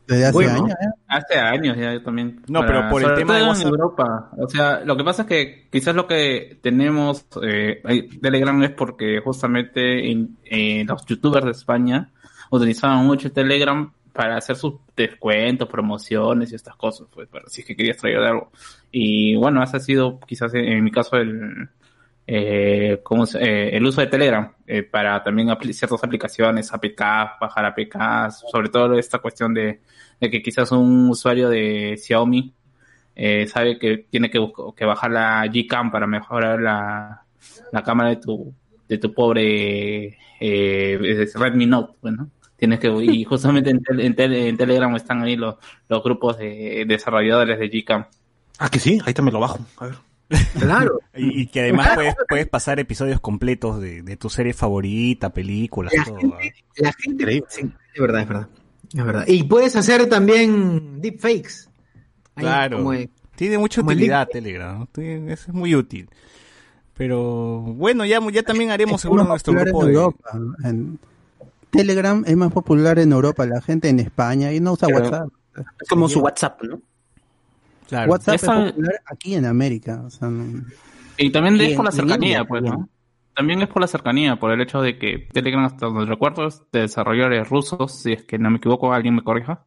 Desde 0.08 0.24
hace 0.26 0.34
Bueno, 0.34 0.52
años, 0.54 0.70
¿eh? 0.72 1.00
Hace 1.08 1.38
años 1.40 1.78
ya 1.78 1.94
yo 1.94 2.02
también. 2.02 2.42
No, 2.48 2.66
pero 2.66 2.88
por 2.90 3.04
el 3.04 3.14
tema 3.16 3.34
de 3.34 3.40
todo 3.42 3.50
WhatsApp. 3.50 3.66
en 3.68 3.72
Europa. 3.74 4.30
O 4.38 4.48
sea, 4.50 4.80
lo 4.86 4.96
que 4.96 5.04
pasa 5.04 5.24
es 5.24 5.28
que 5.28 5.68
quizás 5.70 5.96
lo 5.96 6.08
que 6.08 6.58
tenemos 6.62 7.26
eh, 7.44 7.82
Telegram 8.22 8.64
es 8.64 8.72
porque 8.72 9.20
justamente 9.22 10.10
en- 10.10 10.38
eh, 10.46 10.86
los 10.88 11.06
youtubers 11.06 11.46
de 11.46 11.52
España 11.52 12.10
utilizaban 12.52 13.06
mucho 13.06 13.32
Telegram 13.34 13.92
para 14.14 14.38
hacer 14.38 14.56
sus 14.56 14.76
descuentos, 14.96 15.68
promociones 15.68 16.52
y 16.52 16.56
estas 16.56 16.76
cosas, 16.78 17.08
pues, 17.14 17.28
para 17.28 17.48
si 17.50 17.62
es 17.62 17.68
que 17.68 17.76
querías 17.76 17.98
traer 17.98 18.18
algo. 18.20 18.50
Y 18.92 19.36
bueno, 19.36 19.62
ese 19.62 19.76
ha 19.78 19.80
sido 19.82 20.20
quizás 20.26 20.54
en, 20.54 20.64
en 20.66 20.84
mi 20.86 20.90
caso 20.92 21.18
el, 21.18 21.68
eh, 22.28 23.00
¿cómo 23.04 23.26
se- 23.26 23.40
eh, 23.40 23.78
el 23.78 23.86
uso 23.86 24.02
de 24.02 24.08
Telegram 24.08 24.52
eh, 24.68 24.84
para 24.84 25.24
también 25.24 25.48
ciertas 25.72 26.04
aplicaciones, 26.04 26.74
APK, 26.74 27.40
bajar 27.40 27.66
APKs, 27.66 28.44
sobre 28.52 28.68
todo 28.70 28.94
esta 29.00 29.20
cuestión 29.20 29.54
de, 29.54 29.80
que 30.20 30.42
quizás 30.42 30.72
un 30.74 31.10
usuario 31.10 31.48
de 31.50 31.98
Xiaomi 31.98 32.54
eh, 33.16 33.48
sabe 33.48 33.80
que 33.80 34.06
tiene 34.10 34.30
que, 34.30 34.46
que 34.76 34.86
bajar 34.86 35.10
la 35.12 35.48
Gcam 35.48 35.90
para 35.92 36.06
mejorar 36.06 36.60
la, 36.62 37.24
la 37.72 37.82
cámara 37.84 38.10
de 38.10 38.18
tu, 38.18 38.54
de 38.88 38.98
tu 38.98 39.14
pobre 39.14 40.18
eh, 40.40 41.28
Redmi 41.34 41.66
Note, 41.66 41.94
bueno. 42.02 42.30
Tienes 42.58 42.80
que, 42.80 42.88
y 42.90 43.24
justamente 43.24 43.70
en, 43.70 43.82
tel- 43.84 44.00
en, 44.02 44.16
tel- 44.16 44.34
en 44.34 44.58
Telegram 44.58 44.96
están 44.96 45.22
ahí 45.22 45.36
los, 45.36 45.56
los 45.88 46.04
grupos 46.04 46.40
de 46.40 46.86
desarrolladores 46.88 47.60
de 47.60 47.70
Gcam. 47.70 48.06
Ah, 48.58 48.68
que 48.70 48.80
sí, 48.80 49.00
ahí 49.06 49.14
también 49.14 49.34
lo 49.36 49.40
bajo. 49.40 49.60
A 49.78 49.86
ver. 49.86 49.96
Claro. 50.60 51.00
Y, 51.16 51.42
y 51.42 51.48
que 51.48 51.62
además 51.62 51.90
puedes, 51.96 52.16
puedes 52.30 52.48
pasar 52.48 52.80
episodios 52.80 53.20
completos 53.20 53.82
de, 53.82 54.04
de 54.04 54.18
tu 54.18 54.30
serie 54.30 54.54
favorita, 54.54 55.32
películas, 55.34 55.92
La 55.98 56.04
todo. 56.06 56.18
gente, 56.20 56.54
la 56.78 56.94
gente, 56.94 57.44
sí, 57.50 57.72
es 57.96 58.00
verdad, 58.02 58.22
es 58.22 58.28
verdad. 58.28 58.48
Es 58.94 59.04
verdad. 59.04 59.24
Y 59.28 59.44
puedes 59.44 59.76
hacer 59.76 60.08
también 60.08 61.02
deepfakes. 61.02 61.70
Ahí, 62.36 62.44
Claro. 62.44 62.78
como 62.84 62.94
Tiene 63.36 63.58
mucha 63.58 63.82
utilidad 63.82 64.28
Telegram, 64.28 64.86
es 64.96 65.48
muy 65.50 65.74
útil. 65.76 66.08
Pero 66.94 67.62
bueno, 67.62 68.06
ya, 68.06 68.20
ya 68.32 68.44
también 68.44 68.72
haremos 68.72 69.02
seguro 69.02 69.24
nuestro 69.24 69.54
grupo 69.54 69.82
en 69.84 69.88
de... 69.88 69.94
Europa. 69.94 70.30
¿no? 70.34 70.56
En 70.70 71.00
Telegram 71.72 72.24
es 72.28 72.36
más 72.38 72.52
popular 72.52 73.00
en 73.00 73.12
Europa, 73.12 73.46
la 73.46 73.62
gente 73.62 73.90
en 73.90 74.00
España 74.00 74.52
y 74.54 74.60
no 74.60 74.74
usa 74.74 74.88
Pero- 74.88 75.00
WhatsApp. 75.00 75.30
Es 75.82 75.90
como 75.90 76.08
su 76.10 76.20
WhatsApp, 76.20 76.62
¿no? 76.64 76.80
Claro. 77.88 78.12
WhatsApp 78.12 78.36
Esa- 78.36 78.66
es 78.66 78.72
popular 78.74 79.02
aquí 79.06 79.36
en 79.36 79.46
América. 79.46 80.02
O 80.06 80.10
sea, 80.10 80.30
no- 80.30 80.64
Y 81.18 81.32
también 81.32 81.60
es 81.62 81.76
por 81.76 81.86
la 81.86 81.92
cercanía, 81.92 82.28
India, 82.30 82.46
pues, 82.46 82.62
bien. 82.62 82.74
¿no? 82.76 82.90
También 83.36 83.62
es 83.62 83.68
por 83.70 83.82
la 83.82 83.88
cercanía, 83.88 84.36
por 84.38 84.52
el 84.52 84.62
hecho 84.62 84.82
de 84.82 84.98
que 84.98 85.28
Telegram, 85.32 85.64
hasta 85.66 85.86
donde 85.86 86.06
recuerdo, 86.06 86.48
es 86.48 86.62
de 86.72 86.82
desarrolladores 86.82 87.48
rusos, 87.50 87.92
si 88.02 88.14
es 88.14 88.24
que 88.24 88.38
no 88.40 88.50
me 88.50 88.58
equivoco, 88.58 88.92
alguien 88.94 89.16
me 89.16 89.24
corrija. 89.24 89.64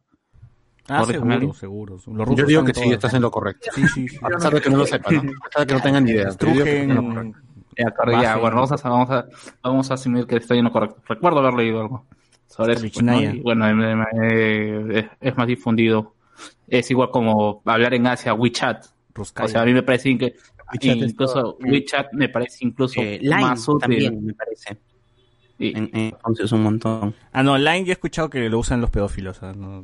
Ah, 0.89 1.05
seguro, 1.05 1.53
seguro. 1.53 1.93
Los 1.95 2.05
rusos 2.27 2.35
Yo 2.37 2.45
digo 2.45 2.65
que 2.65 2.71
en 2.71 2.75
sí, 2.87 2.91
estás 2.91 3.13
en 3.13 3.21
lo 3.21 3.31
correcto. 3.31 3.69
Sí, 3.73 3.87
sí, 3.87 4.07
sí. 4.09 4.17
A 4.21 4.27
pesar 4.27 4.53
de 4.53 4.61
que 4.61 4.69
no 4.69 4.77
lo 4.77 4.85
sepa, 4.85 5.09
¿no? 5.11 5.19
A 5.19 5.23
pesar 5.47 5.61
de 5.61 5.67
que 5.67 5.73
no 5.75 5.79
tengan 5.81 6.03
ni 6.03 6.11
idea. 6.11 6.29
Yo 6.37 6.47
digo 6.51 6.63
que 6.65 6.81
estás 6.81 6.89
en 6.89 6.95
lo 6.95 7.03
correcto. 7.13 7.39
Ya, 7.77 7.91
corre- 7.91 8.21
ya, 8.21 8.35
bueno, 8.35 8.55
vamos 8.57 8.71
a, 8.73 8.89
vamos 8.89 9.09
a, 9.11 9.25
vamos 9.63 9.91
a 9.91 9.93
asumir 9.93 10.25
que 10.25 10.35
estoy 10.37 10.57
en 10.57 10.65
lo 10.65 10.71
correcto. 10.71 10.97
Recuerdo 11.07 11.39
haber 11.39 11.53
leído 11.53 11.79
algo 11.81 12.05
sobre 12.47 12.73
eso. 12.73 12.81
pues, 12.93 13.01
¿no? 13.03 13.21
Y 13.21 13.39
bueno, 13.39 13.65
eh, 14.21 14.85
es, 14.99 15.05
es 15.31 15.37
más 15.37 15.47
difundido. 15.47 16.13
Es 16.71 16.89
igual 16.89 17.09
como 17.11 17.61
hablar 17.65 17.93
en 17.93 18.07
Asia, 18.07 18.33
WeChat. 18.33 18.85
O 19.17 19.47
sea, 19.47 19.61
a 19.61 19.65
mí 19.65 19.73
me 19.73 19.83
parece 19.83 20.17
que 20.17 20.35
WeChat 20.73 20.97
incluso. 20.97 21.57
WeChat 21.59 22.13
me 22.13 22.29
parece 22.29 22.57
incluso 22.61 23.01
Eh, 23.01 23.19
Line 23.21 23.41
más 23.41 23.67
útil. 23.67 23.79
también, 23.81 24.25
me 24.25 24.33
parece. 24.33 24.77
Y- 25.59 25.77
En, 25.77 25.89
en 25.93 26.11
Japón 26.11 26.35
se 26.35 26.43
usa 26.45 26.57
un 26.57 26.63
montón. 26.63 27.15
Ah, 27.33 27.43
no, 27.43 27.57
Line 27.57 27.83
ya 27.85 27.91
he 27.91 27.93
escuchado 27.93 28.29
que 28.29 28.49
lo 28.49 28.57
usan 28.57 28.81
los 28.81 28.89
pedófilos. 28.89 29.43
ah, 29.43 29.53
No, 29.55 29.81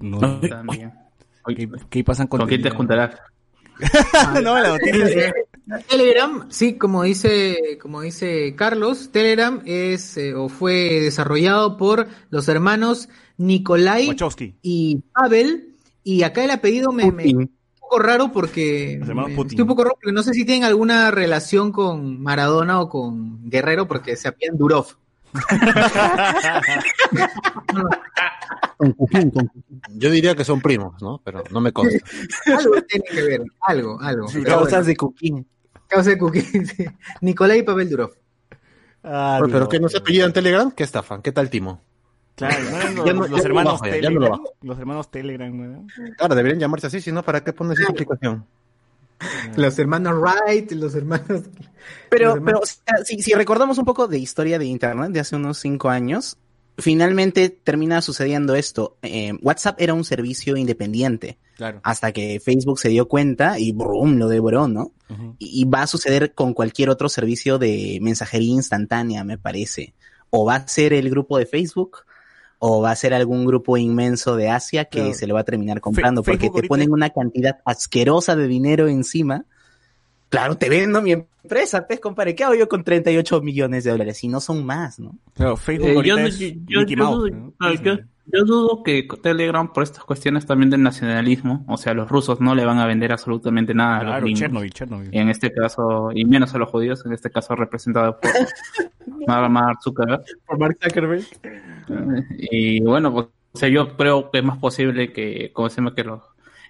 no, 0.00 0.18
no- 0.18 0.40
también. 0.40 0.92
¿Qué, 1.46 1.68
qué 1.90 2.02
pasan 2.04 2.26
con 2.26 2.40
¿Con 2.40 2.48
quién 2.48 2.62
te 2.62 2.70
juntarás? 2.70 3.16
no, 4.42 4.58
la 4.58 4.68
noticia 4.70 5.04
es- 5.06 5.32
Telegram, 5.88 6.46
sí, 6.50 6.76
como 6.76 7.04
dice, 7.04 7.78
como 7.80 8.00
dice 8.02 8.54
Carlos, 8.56 9.10
Telegram 9.12 9.62
es 9.64 10.16
eh, 10.16 10.34
o 10.34 10.48
fue 10.48 11.00
desarrollado 11.00 11.76
por 11.76 12.08
los 12.30 12.48
hermanos 12.48 13.08
Nikolai 13.38 14.08
Wachowski. 14.08 14.56
y 14.62 15.02
Pavel. 15.14 15.71
Y 16.04 16.22
acá 16.24 16.44
el 16.44 16.50
apellido 16.50 16.92
me, 16.92 17.10
me- 17.12 17.34
un 17.34 17.50
poco 17.80 17.98
raro 17.98 18.32
porque 18.32 19.00
me- 19.04 19.34
estoy 19.34 19.60
un 19.60 19.68
poco 19.68 19.84
raro 19.84 19.96
porque 20.00 20.12
no 20.12 20.22
sé 20.22 20.34
si 20.34 20.44
tienen 20.44 20.64
alguna 20.64 21.10
relación 21.10 21.72
con 21.72 22.20
Maradona 22.22 22.80
o 22.80 22.88
con 22.88 23.48
Guerrero 23.48 23.86
porque 23.86 24.16
se 24.16 24.28
apellidan 24.28 24.58
Durov. 24.58 24.86
con 28.76 28.92
con. 29.30 29.50
Yo 29.94 30.10
diría 30.10 30.34
que 30.34 30.44
son 30.44 30.60
primos, 30.60 31.00
¿no? 31.02 31.20
Pero 31.24 31.44
no 31.50 31.60
me 31.60 31.72
consta. 31.72 31.98
Algo 32.58 32.82
tiene 32.82 33.04
que 33.10 33.22
ver, 33.22 33.42
algo, 33.60 34.00
algo. 34.00 34.26
Pero 34.32 34.44
Causas 34.44 34.70
bueno, 34.70 34.84
de 34.86 34.96
Cooking. 34.96 35.46
causa 35.86 36.10
de 36.10 36.18
Cookie, 36.18 36.40
sí. 36.66 36.84
Nikolai 37.20 37.60
y 37.60 37.62
Pavel 37.62 37.88
Durov. 37.90 38.10
Ah, 39.04 39.40
Pero, 39.44 39.60
no. 39.60 39.68
que 39.68 39.80
no 39.80 39.88
se 39.88 39.98
apellida 39.98 40.24
en 40.26 40.32
Telegram, 40.32 40.70
¿qué 40.70 40.84
estafan? 40.84 41.22
¿Qué 41.22 41.32
tal 41.32 41.50
Timo? 41.50 41.80
Claro, 42.48 42.64
¿no 42.70 42.76
eran 42.76 42.94
los, 42.94 43.04
Ya 43.06 43.12
no- 43.12 43.20
los 43.20 43.30
ya 43.30 43.36
no 43.36 43.36
lo 43.38 43.44
hermanos 43.44 43.72
bajo, 43.74 43.84
ya, 43.86 43.90
ya 43.90 43.96
Telegram. 44.00 44.22
lo 44.22 44.30
bajo. 44.30 44.54
Los 44.62 44.78
hermanos 44.78 45.10
Telegram, 45.10 45.72
¿no? 45.72 45.86
Ahora 46.18 46.34
deberían 46.34 46.60
llamarse 46.60 46.86
así, 46.88 47.00
si 47.00 47.12
no, 47.12 47.22
¿para 47.22 47.42
qué 47.44 47.52
pones 47.52 47.78
esa 47.78 47.90
aplicación? 47.90 48.44
Los 49.56 49.78
hermanos 49.78 50.14
Wright, 50.20 50.72
los 50.72 50.94
hermanos. 50.94 51.28
los 51.28 51.42
Pero, 52.10 52.34
hermanos- 52.34 52.44
pero 52.44 52.58
o 52.60 52.66
sea, 52.66 53.04
si, 53.04 53.22
si 53.22 53.32
recordamos 53.34 53.78
un 53.78 53.84
poco 53.84 54.08
de 54.08 54.18
historia 54.18 54.58
de 54.58 54.64
Internet 54.66 55.12
de 55.12 55.20
hace 55.20 55.36
unos 55.36 55.58
cinco 55.58 55.90
años, 55.90 56.36
finalmente 56.78 57.48
termina 57.50 58.00
sucediendo 58.02 58.54
esto. 58.56 58.96
Eh, 59.02 59.32
WhatsApp 59.42 59.76
era 59.80 59.94
un 59.94 60.04
servicio 60.04 60.56
independiente 60.56 61.38
Claro. 61.56 61.80
hasta 61.84 62.10
que 62.12 62.40
Facebook 62.40 62.80
se 62.80 62.88
dio 62.88 63.06
cuenta 63.06 63.58
y 63.60 63.72
brum, 63.72 64.16
lo 64.16 64.26
devoró, 64.28 64.66
¿no? 64.68 64.90
Y 65.38 65.66
va 65.66 65.82
a 65.82 65.86
suceder 65.86 66.32
con 66.32 66.54
cualquier 66.54 66.88
otro 66.88 67.08
servicio 67.10 67.58
de 67.58 67.98
mensajería 68.00 68.54
instantánea, 68.54 69.22
me 69.24 69.36
parece. 69.36 69.92
O 70.30 70.46
va 70.46 70.54
a 70.56 70.66
ser 70.68 70.94
el 70.94 71.10
grupo 71.10 71.36
de 71.36 71.44
Facebook, 71.44 71.98
o 72.64 72.80
va 72.80 72.92
a 72.92 72.96
ser 72.96 73.12
algún 73.12 73.44
grupo 73.44 73.76
inmenso 73.76 74.36
de 74.36 74.48
Asia 74.48 74.84
que 74.84 75.00
Claro. 75.00 75.14
se 75.14 75.26
lo 75.26 75.34
va 75.34 75.40
a 75.40 75.44
terminar 75.44 75.80
comprando, 75.80 76.22
porque 76.22 76.38
te 76.48 76.54
ahorita- 76.54 76.68
ponen 76.68 76.92
una 76.92 77.10
cantidad 77.10 77.58
asquerosa 77.64 78.36
de 78.36 78.46
dinero 78.46 78.86
encima. 78.86 79.44
Claro, 80.28 80.56
te 80.56 80.68
vendo 80.68 81.02
mi 81.02 81.10
empresa, 81.12 81.84
te 81.86 81.98
compadre, 81.98 82.36
¿qué 82.36 82.44
hago 82.44 82.54
yo 82.54 82.68
con 82.68 82.84
38 82.84 83.40
millones 83.42 83.82
de 83.82 83.90
dólares? 83.90 84.22
Y 84.22 84.28
no 84.28 84.40
son 84.40 84.64
más, 84.64 85.00
¿no? 85.00 85.16
Claro, 85.34 85.56
Facebook 85.56 85.88
Eh, 85.88 85.94
ahorita 85.96 86.14
yo, 86.20 86.26
es 86.26 86.38
yo- 86.38 86.46
yo- 86.68 86.80
Mickey 86.82 86.96
yo 86.96 87.04
Mouse. 87.04 87.16
dudo, 87.18 87.28
¿no? 87.30 87.52
no, 87.58 87.74
yo- 87.74 87.98
yo 88.26 88.44
dudo 88.44 88.82
que 88.82 89.06
Telegram, 89.22 89.72
por 89.72 89.82
estas 89.82 90.04
cuestiones 90.04 90.46
también 90.46 90.70
del 90.70 90.82
nacionalismo, 90.82 91.64
o 91.68 91.76
sea, 91.76 91.92
los 91.94 92.08
rusos 92.08 92.40
no 92.40 92.54
le 92.54 92.64
van 92.64 92.78
a 92.78 92.86
vender 92.86 93.12
absolutamente 93.12 93.74
nada 93.74 93.98
a 93.98 94.02
los 94.04 94.12
gringos. 94.22 94.40
Chernobyl, 94.40 94.72
Chernobyl. 94.72 95.08
Y 95.12 95.18
en 95.18 95.28
este 95.28 95.52
caso, 95.52 96.10
y 96.14 96.24
menos 96.24 96.54
a 96.54 96.58
los 96.58 96.68
judíos, 96.70 97.04
en 97.04 97.12
este 97.12 97.30
caso 97.30 97.54
representado 97.56 98.18
por 98.20 98.30
Mark 99.50 99.78
Zuckerberg. 99.82 100.22
Por 100.46 100.58
Mark 100.58 100.78
Zuckerberg. 100.82 101.24
Y 102.40 102.80
bueno, 102.80 103.12
pues, 103.12 103.26
o 103.52 103.58
sea, 103.58 103.68
yo 103.68 103.96
creo 103.96 104.30
que 104.30 104.38
es 104.38 104.44
más 104.44 104.58
posible 104.58 105.12
que, 105.12 105.50
como 105.52 105.68
se 105.68 105.76
llama, 105.76 105.94
que 105.94 106.04
lo, 106.04 106.22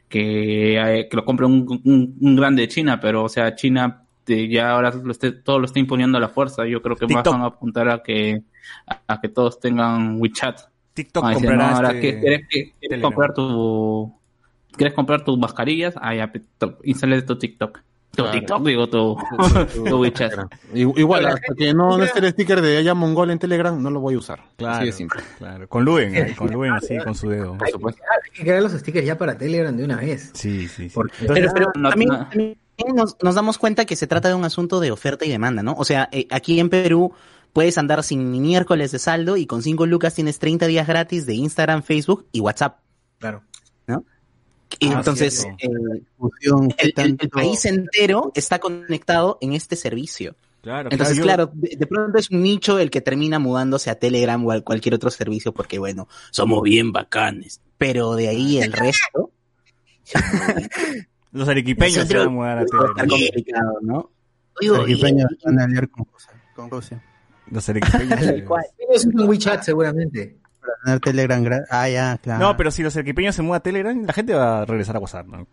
que, 0.09 0.79
eh, 0.81 1.09
que 1.09 1.17
lo 1.17 1.25
compre 1.25 1.47
un, 1.47 1.81
un, 1.85 2.17
un 2.21 2.37
grande 2.37 2.63
de 2.63 2.69
China, 2.69 2.99
pero 3.01 3.25
o 3.25 3.29
sea, 3.29 3.55
China 3.55 4.05
eh, 4.27 4.49
ya 4.49 4.71
ahora 4.73 4.91
lo 4.93 5.13
esté- 5.13 5.43
todo 5.43 5.59
lo 5.59 5.67
está 5.67 5.79
imponiendo 5.79 6.19
a 6.19 6.21
la 6.21 6.29
fuerza. 6.29 6.67
Yo 6.67 6.83
creo 6.83 6.97
que 6.97 7.07
más 7.15 7.23
van 7.31 7.43
a 7.43 7.47
apuntar 7.47 7.89
a 7.89 8.03
que, 8.03 8.43
a, 8.87 9.01
a 9.15 9.21
que 9.21 9.29
todos 9.29 9.61
tengan 9.61 10.17
WeChat. 10.21 10.61
TikTok 10.95 11.25
Ah, 11.27 11.33
comprará 11.35 11.57
no, 11.71 11.77
ahora, 11.77 11.89
este 11.93 12.01
¿qué- 12.01 12.21
¿quieres, 12.21 12.73
quieres 12.81 13.01
comprar 13.03 13.35
tu 13.35 14.13
quieres 14.77 14.95
comprar 14.95 15.25
tus 15.25 15.39
mascarillas? 15.39 15.95
Ah, 16.01 16.15
ya, 16.15 16.33
instale 16.85 17.23
tu 17.23 17.37
TikTok. 17.39 17.79
Tu 18.15 18.17
Claro. 18.23 18.31
TikTok, 18.39 18.63
digo, 18.67 18.89
tu, 18.91 19.17
tu 19.89 19.99
WeChat. 20.01 20.33
I- 20.75 20.81
Igual, 20.81 21.25
hasta 21.27 21.55
que 21.57 21.73
no, 21.73 21.97
no 21.97 22.05
esté 22.05 22.19
el 22.19 22.31
sticker 22.33 22.61
de 22.61 22.77
allá 22.77 22.93
mongol 22.93 23.31
en 23.31 23.39
Telegram, 23.39 23.83
no 23.83 23.91
lo 23.91 24.01
voy 24.01 24.15
a 24.15 24.19
usar. 24.19 24.41
Claro, 24.57 24.77
Así 24.77 24.85
de 24.87 24.93
simple. 24.93 25.23
claro. 25.39 25.67
Con 25.67 25.85
Luen, 25.87 26.15
ahí, 26.15 26.35
con 26.35 26.51
Luen 26.53 26.73
así, 26.75 26.99
con 26.99 27.15
su 27.15 27.31
dedo. 27.31 27.57
Por 27.57 27.71
supuesto. 27.71 28.03
Hay 28.23 28.31
que 28.31 28.43
crear 28.43 28.63
los 28.63 28.73
stickers 28.73 29.07
ya 29.07 29.17
para 29.17 29.39
Telegram 29.39 29.75
de 29.75 29.85
una 29.85 29.97
vez. 29.97 30.31
Sí, 30.35 30.69
sí, 30.69 30.89
sí. 30.89 30.95
Porque- 30.95 31.15
Pero, 31.27 31.51
pero 31.55 31.73
no- 31.75 31.89
también, 31.89 32.11
no- 32.11 32.29
también 32.29 32.57
nos, 32.95 33.17
nos 33.23 33.35
damos 33.35 33.57
cuenta 33.57 33.87
que 33.87 33.97
se 33.97 34.07
trata 34.07 34.29
de 34.29 34.35
un 34.35 34.45
asunto 34.45 34.79
de 34.81 34.91
oferta 34.91 35.25
y 35.25 35.31
demanda, 35.31 35.63
¿no? 35.63 35.73
O 35.79 35.85
sea, 35.87 36.11
eh, 36.13 36.27
aquí 36.31 36.61
en 36.61 36.69
Perú 36.69 37.13
puedes 37.53 37.77
andar 37.79 38.03
sin 38.03 38.31
miércoles 38.31 38.93
de 38.93 38.99
saldo 38.99 39.37
y 39.37 39.47
con 39.47 39.63
5 39.63 39.87
lucas 39.87 40.15
tienes 40.15 40.39
30 40.39 40.67
días 40.67 40.87
gratis 40.87 41.27
de 41.27 41.35
Instagram, 41.35 41.83
Facebook 41.83 42.27
y 42.33 42.41
WhatsApp. 42.41 42.79
Claro. 43.19 43.43
Y 44.81 44.89
Ah, 44.89 44.95
entonces, 44.97 45.45
eh, 45.59 45.69
Discusión, 46.01 46.69
¿qué 46.71 46.77
el, 46.79 46.95
el- 46.97 47.11
el 47.11 47.17
tanto- 47.19 47.29
país 47.29 47.63
entero 47.67 48.33
está 48.35 48.59
conectado 48.59 49.37
en 49.43 49.53
este 49.53 49.77
servicio. 49.77 50.35
Claro, 50.63 50.89
Entonces, 50.91 51.19
yo- 51.19 51.25
claro, 51.25 51.51
de, 51.53 51.77
de 51.77 51.87
pronto 51.87 52.17
es 52.19 52.31
un 52.31 52.43
nicho 52.43 52.79
el 52.79 52.89
que 52.91 53.03
termina 53.03 53.39
mudándose 53.39 53.91
a 53.91 53.97
Telegram 53.97 54.43
o 54.47 54.51
a 54.51 54.63
cualquier 54.63 54.95
otro 54.95 55.11
servicio 55.11 55.53
porque, 55.53 55.79
bueno, 55.79 56.09
somos 56.31 56.63
bien 56.63 56.91
bacanes. 56.91 57.61
Pero 57.77 58.15
de 58.15 58.29
ahí 58.29 58.61
el 58.63 58.73
resto 58.73 59.31
Los 61.33 61.49
arequipeños 61.49 62.07
se 62.09 62.17
van 62.19 62.27
a 62.29 62.31
mudar 62.31 62.59
a 62.59 62.65
Telegram. 62.65 63.09
complicado, 63.09 63.79
¿no? 63.83 64.11
Los 64.61 64.79
arequipeños 64.79 65.27
van 65.45 65.59
a 65.61 65.65
aliar 65.65 65.89
con, 65.91 66.07
con 66.55 66.71
Rusia. 66.71 67.03
Los 67.51 67.69
arequipeños. 67.69 68.09
Tal 68.21 68.39
eh, 68.39 68.45
cual. 68.45 68.65
Ellos 68.79 69.07
usan 69.07 69.29
WeChat 69.29 69.63
seguramente. 69.63 70.37
para 70.61 70.73
tener 70.85 71.01
Telegram 71.01 71.43
gratis. 71.43 71.69
Ah, 71.71 71.89
ya, 71.89 72.19
claro. 72.19 72.41
No, 72.41 72.57
pero 72.57 72.71
si 72.71 72.83
los 72.83 72.97
equipeños 72.97 73.35
se 73.35 73.43
mueven 73.43 73.57
a 73.59 73.63
Telegram, 73.63 74.05
la 74.07 74.13
gente 74.13 74.35
va 74.35 74.63
a 74.63 74.65
regresar 74.65 74.97
a 74.97 75.01
WhatsApp, 75.01 75.27
¿no? 75.27 75.47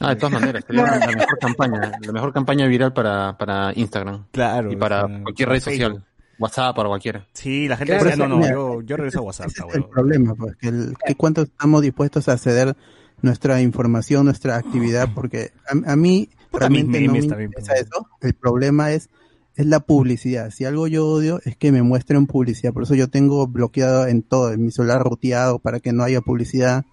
Ah, 0.00 0.10
de 0.10 0.16
todas 0.16 0.32
maneras, 0.32 0.64
sería 0.66 0.82
la 0.84 1.06
mejor 1.16 1.38
campaña, 1.38 1.92
la 2.00 2.12
mejor 2.12 2.32
campaña 2.32 2.66
viral 2.66 2.92
para, 2.92 3.36
para 3.38 3.72
Instagram. 3.74 4.24
Claro. 4.32 4.72
Y 4.72 4.76
para 4.76 5.02
cualquier 5.22 5.48
red 5.48 5.60
social. 5.60 6.04
WhatsApp 6.38 6.74
para 6.74 6.88
cualquiera. 6.88 7.26
Sí, 7.34 7.68
la 7.68 7.76
gente 7.76 7.92
Claro, 7.92 8.04
decía, 8.10 8.26
no, 8.26 8.34
no, 8.34 8.38
mira, 8.38 8.52
yo, 8.52 8.80
yo 8.80 8.96
regreso 8.96 9.18
a 9.20 9.22
WhatsApp. 9.22 9.46
Ese 9.48 9.58
es 9.58 9.60
cabrón. 9.64 9.82
el 9.82 9.88
problema, 9.90 10.34
pues, 10.34 10.56
que, 10.56 10.68
el- 10.68 10.94
que 11.06 11.14
cuánto 11.14 11.42
estamos 11.42 11.82
dispuestos 11.82 12.28
a 12.28 12.36
ceder 12.36 12.74
nuestra 13.20 13.60
información, 13.60 14.24
nuestra 14.24 14.56
actividad, 14.56 15.08
porque 15.14 15.52
a, 15.68 15.92
a 15.92 15.94
mí 15.94 16.30
Puta, 16.50 16.68
mis 16.68 16.80
realmente 16.82 17.00
no 17.00 17.06
me 17.06 17.18
memes 17.18 17.28
también, 17.28 17.50
interesa 17.50 17.74
eso. 17.74 18.08
El 18.20 18.34
problema 18.34 18.90
es, 18.90 19.08
es 19.56 19.66
la 19.66 19.80
publicidad. 19.80 20.50
Si 20.50 20.64
algo 20.64 20.86
yo 20.86 21.06
odio 21.06 21.40
es 21.44 21.56
que 21.56 21.72
me 21.72 21.82
muestren 21.82 22.26
publicidad. 22.26 22.72
Por 22.72 22.84
eso 22.84 22.94
yo 22.94 23.08
tengo 23.08 23.46
bloqueado 23.46 24.06
en 24.06 24.22
todo, 24.22 24.52
en 24.52 24.64
mi 24.64 24.70
celular 24.70 25.02
ruteado 25.02 25.58
para 25.58 25.80
que 25.80 25.92
no 25.92 26.04
haya 26.04 26.20
publicidad, 26.20 26.84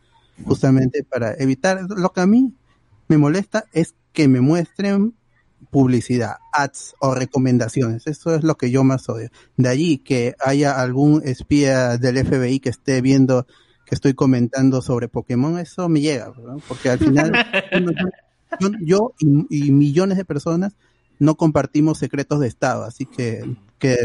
justamente 0.45 1.03
para 1.03 1.33
evitar. 1.35 1.81
Lo 1.89 2.11
que 2.11 2.21
a 2.21 2.27
mí 2.27 2.53
me 3.07 3.17
molesta 3.17 3.65
es 3.73 3.95
que 4.13 4.27
me 4.27 4.41
muestren 4.41 5.13
publicidad, 5.71 6.37
ads 6.51 6.95
o 6.99 7.15
recomendaciones. 7.15 8.07
Eso 8.07 8.35
es 8.35 8.43
lo 8.43 8.55
que 8.55 8.71
yo 8.71 8.83
más 8.83 9.07
odio. 9.09 9.29
De 9.57 9.69
allí 9.69 9.97
que 9.99 10.35
haya 10.39 10.79
algún 10.79 11.21
espía 11.25 11.97
del 11.97 12.25
FBI 12.25 12.59
que 12.59 12.69
esté 12.69 13.01
viendo 13.01 13.45
que 13.85 13.95
estoy 13.95 14.13
comentando 14.13 14.81
sobre 14.83 15.07
Pokémon, 15.07 15.57
eso 15.57 15.89
me 15.89 15.99
llega, 15.99 16.29
¿verdad? 16.29 16.57
porque 16.67 16.89
al 16.91 16.99
final 16.99 17.31
yo, 18.59 18.69
yo 18.81 19.13
y, 19.17 19.67
y 19.67 19.71
millones 19.71 20.17
de 20.17 20.25
personas 20.25 20.75
no 21.19 21.36
compartimos 21.36 21.97
secretos 21.97 22.39
de 22.39 22.47
Estado, 22.47 22.84
así 22.84 23.05
que, 23.05 23.55
que 23.77 23.95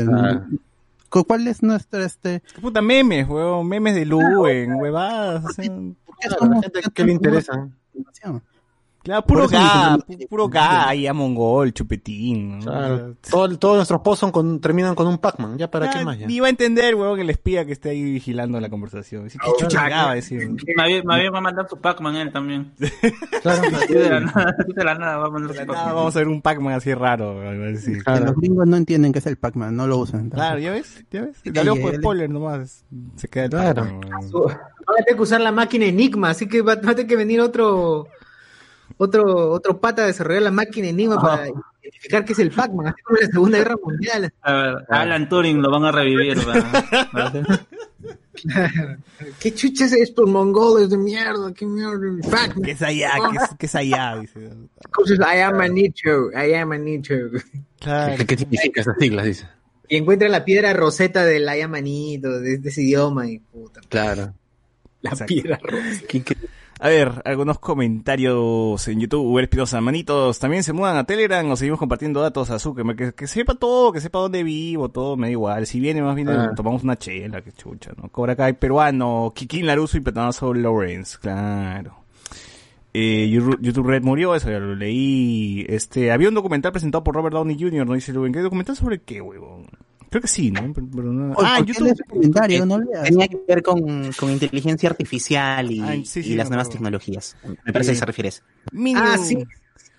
cu- 1.09 1.24
¿cuál 1.24 1.46
es 1.48 1.62
nuestro 1.62 2.03
este? 2.03 2.42
¿Qué 2.55 2.61
puta 2.61 2.83
memes, 2.83 3.29
huevón? 3.29 3.68
Memes 3.68 3.94
de 3.94 4.05
Luen, 4.05 4.74
huevadas. 4.74 5.42
¿por 5.44 5.55
qué 5.57 6.29
Claro, 6.29 6.37
somos 6.38 6.57
la 6.57 6.62
gente, 6.62 6.70
tantos 6.83 6.92
¿qué 6.94 7.05
le 7.05 7.12
interesa? 7.12 7.68
Claro, 9.04 9.22
puro 9.26 9.46
ga, 9.46 9.98
pu- 9.98 10.28
puro 10.28 10.48
ga, 10.48 10.88
ahí 10.88 11.06
a 11.06 11.12
Mongol, 11.12 11.72
chupetín. 11.74 12.60
Todo- 13.30 13.58
todos 13.58 13.76
nuestros 13.76 14.00
posts 14.00 14.20
son 14.20 14.32
con, 14.32 14.60
terminan 14.60 14.94
con 14.94 15.06
un 15.06 15.18
Pac-Man. 15.18 15.58
¿Ya 15.58 15.70
para 15.70 15.86
ya, 15.86 15.92
qué 15.98 16.04
más? 16.06 16.18
Ya? 16.18 16.26
Ni 16.26 16.40
va 16.40 16.46
a 16.46 16.50
entender, 16.50 16.94
huevón, 16.94 17.20
el 17.20 17.28
espía 17.28 17.66
que 17.66 17.72
esté 17.72 17.90
ahí 17.90 18.02
vigilando 18.02 18.58
la 18.60 18.70
conversación. 18.70 19.26
Así 19.26 19.38
que 19.38 19.46
chucha 19.58 19.88
ga, 19.90 20.06
va 20.06 20.10
a 20.12 20.14
decir. 20.14 20.48
Más 20.76 20.86
bien, 20.86 21.04
más 21.04 21.20
bien 21.20 21.34
va 21.34 21.38
a 21.38 21.42
mandar 21.42 21.68
su 21.68 21.76
Pac-Man 21.76 22.16
él 22.16 22.32
también. 22.32 22.72
Claro, 23.42 23.62
Así 23.76 23.92
de 23.92 24.08
la 24.08 24.20
nada, 24.20 24.54
así 24.58 24.72
de 24.72 24.84
la 24.84 24.94
nada 24.94 25.16
va 25.18 25.26
a 25.26 25.30
mandar 25.30 25.54
su 25.54 25.62
Ah, 25.62 25.66
Pac-Man. 25.66 25.94
vamos 25.94 26.16
a 26.16 26.18
ver 26.18 26.28
un 26.28 26.40
Pac-Man 26.40 26.72
así 26.74 26.94
raro, 26.94 27.40
decir. 27.40 28.02
Claro. 28.02 28.24
Los 28.24 28.36
gringos 28.36 28.66
no 28.66 28.76
entienden 28.78 29.12
qué 29.12 29.18
es 29.18 29.26
el 29.26 29.36
Pac-Man, 29.36 29.76
no 29.76 29.86
lo 29.86 29.98
usan. 29.98 30.30
Claro, 30.30 30.58
¿ya 30.58 30.70
ves? 30.70 31.04
¿Ya 31.10 31.22
ves? 31.22 31.36
Sí, 31.42 31.50
Le 31.50 31.60
hablamos 31.60 31.80
por 31.80 31.92
él- 31.94 32.00
spoiler 32.00 32.30
nomás. 32.30 32.84
Se 33.16 33.28
queda 33.28 33.44
el 33.44 33.50
Claro. 33.50 33.82
Pac-Man. 33.82 34.00
Van 34.86 34.96
a 35.00 35.04
tener 35.04 35.16
que 35.16 35.22
usar 35.22 35.40
la 35.40 35.50
máquina 35.52 35.86
Enigma, 35.86 36.30
así 36.30 36.46
que 36.46 36.60
va, 36.62 36.74
va 36.76 36.90
a 36.90 36.94
tener 36.94 37.06
que 37.06 37.16
venir 37.16 37.40
otro 37.40 38.06
otro 38.97 39.51
otro 39.51 39.81
pata 39.81 40.05
a 40.05 40.07
desarrollar 40.07 40.42
la 40.42 40.51
máquina 40.51 40.88
Enigma 40.88 41.20
para 41.20 41.49
identificar 41.49 42.25
qué 42.25 42.33
es 42.33 42.38
el 42.38 42.51
Pac-Man, 42.51 42.88
así 42.88 43.03
como 43.05 43.18
la 43.18 43.27
Segunda 43.27 43.59
Guerra 43.59 43.77
Mundial. 43.83 44.33
A 44.42 44.53
ver, 44.53 44.77
Alan 44.88 45.29
Turing 45.29 45.61
lo 45.61 45.70
van 45.70 45.85
a 45.85 45.92
revivir. 45.92 46.37
¿verdad? 46.44 47.66
¿Qué 49.40 49.55
chucha 49.55 49.85
es 49.87 49.92
esto? 49.92 50.27
Mongoles 50.27 50.90
de 50.90 50.99
mierda, 50.99 51.53
qué 51.55 51.66
mierda. 51.66 51.99
Pac-Man. 52.31 52.62
¿Qué 52.62 52.73
es 52.73 52.83
allá? 52.83 53.12
¿Qué 53.31 53.37
es, 53.37 53.51
qué 53.59 53.66
es 53.66 53.75
allá? 53.75 54.16
Dice. 54.20 54.51
Cosas, 54.90 55.18
I 55.18 55.40
am 55.40 55.61
a 55.61 55.68
nicho, 55.68 56.31
I 56.33 56.55
am 56.55 56.73
a. 56.73 56.79
Claro. 57.81 58.16
¿Qué, 58.16 58.27
qué 58.27 58.37
significa 58.37 58.81
esas 58.81 58.97
siglas? 58.99 59.27
Dice. 59.27 59.49
Y 59.88 59.97
encuentran 59.97 60.33
la 60.33 60.44
piedra 60.44 60.73
roseta 60.73 61.25
del 61.25 61.44
I 61.44 61.61
am 61.61 61.75
a 61.75 61.81
de, 61.81 62.59
de 62.59 62.68
ese 62.68 62.83
idioma 62.83 63.29
y 63.29 63.38
puta. 63.38 63.81
Claro. 63.88 64.35
La 65.03 65.11
Exacto. 65.11 65.35
piedra 65.35 65.61
roseta. 65.62 66.35
A 66.80 66.88
ver, 66.88 67.22
algunos 67.24 67.58
comentarios 67.60 68.88
en 68.88 69.00
YouTube. 69.00 69.24
Uber 69.24 69.44
Espinosa, 69.44 69.80
manitos, 69.80 70.38
¿también 70.38 70.62
se 70.64 70.72
mudan 70.72 70.96
a 70.96 71.04
Telegram 71.04 71.48
o 71.50 71.56
seguimos 71.56 71.78
compartiendo 71.78 72.20
datos 72.20 72.50
a 72.50 72.58
Zuckerberg? 72.58 72.96
Que, 72.96 73.12
que 73.12 73.26
sepa 73.26 73.54
todo, 73.54 73.92
que 73.92 74.00
sepa 74.00 74.18
dónde 74.18 74.42
vivo, 74.42 74.88
todo, 74.90 75.16
me 75.16 75.28
da 75.28 75.30
igual. 75.30 75.66
Si 75.66 75.78
viene, 75.80 76.02
más 76.02 76.14
bien 76.16 76.28
Ah. 76.28 76.52
tomamos 76.54 76.82
una 76.82 76.96
chela, 76.96 77.40
que 77.42 77.52
chucha, 77.52 77.92
¿no? 77.96 78.08
Cobra 78.10 78.34
Kai 78.37 78.54
peruano, 78.54 79.32
Kikín 79.34 79.66
Laruso 79.66 79.96
y 79.96 80.00
Petanazo 80.00 80.52
Lawrence, 80.52 81.16
claro. 81.20 81.96
Eh, 82.92 83.28
YouTube 83.28 83.87
Red 83.88 84.02
murió, 84.02 84.34
eso 84.34 84.50
ya 84.50 84.58
lo 84.58 84.74
leí. 84.74 85.64
Este, 85.68 86.12
había 86.12 86.28
un 86.28 86.34
documental 86.34 86.70
presentado 86.72 87.02
por 87.02 87.14
Robert 87.14 87.34
Downey 87.34 87.56
Jr., 87.58 87.87
¿no? 87.87 87.94
Dice 87.94 88.12
Rubén, 88.12 88.32
¿qué 88.32 88.40
documental 88.40 88.76
sobre 88.76 88.98
qué, 89.00 89.20
huevón? 89.20 89.66
Creo 90.14 90.22
que 90.22 90.29
sí, 90.29 90.53
¿no? 90.53 90.72
Pero- 90.72 90.87
pero 90.94 91.12
no- 91.12 91.33
Ah, 91.33 91.35
¿por 91.35 91.46
en 91.59 91.64
qué 91.64 91.72
YouTube. 91.72 91.85
lees 91.87 91.98
el 91.98 92.07
comentario? 92.07 92.66
No 92.66 92.79
leas. 92.79 93.03
Tenía 93.03 93.27
que 93.27 93.40
ver 93.48 93.62
con, 93.64 94.12
con 94.12 94.31
inteligencia 94.31 94.88
artificial 94.88 95.72
y, 95.72 95.81
Ay, 95.81 96.05
sí, 96.05 96.22
sí, 96.22 96.33
y 96.33 96.37
las 96.37 96.48
nuevas 96.50 96.70
tecnologías. 96.70 97.37
Me 97.64 97.72
parece 97.72 97.90
que 97.90 97.96
se 97.98 98.07
refiere 98.07 98.29
a 98.29 98.31
eso. 98.31 98.42
Mínimo. 98.70 99.05
Ah, 99.05 99.18
sí. 99.18 99.42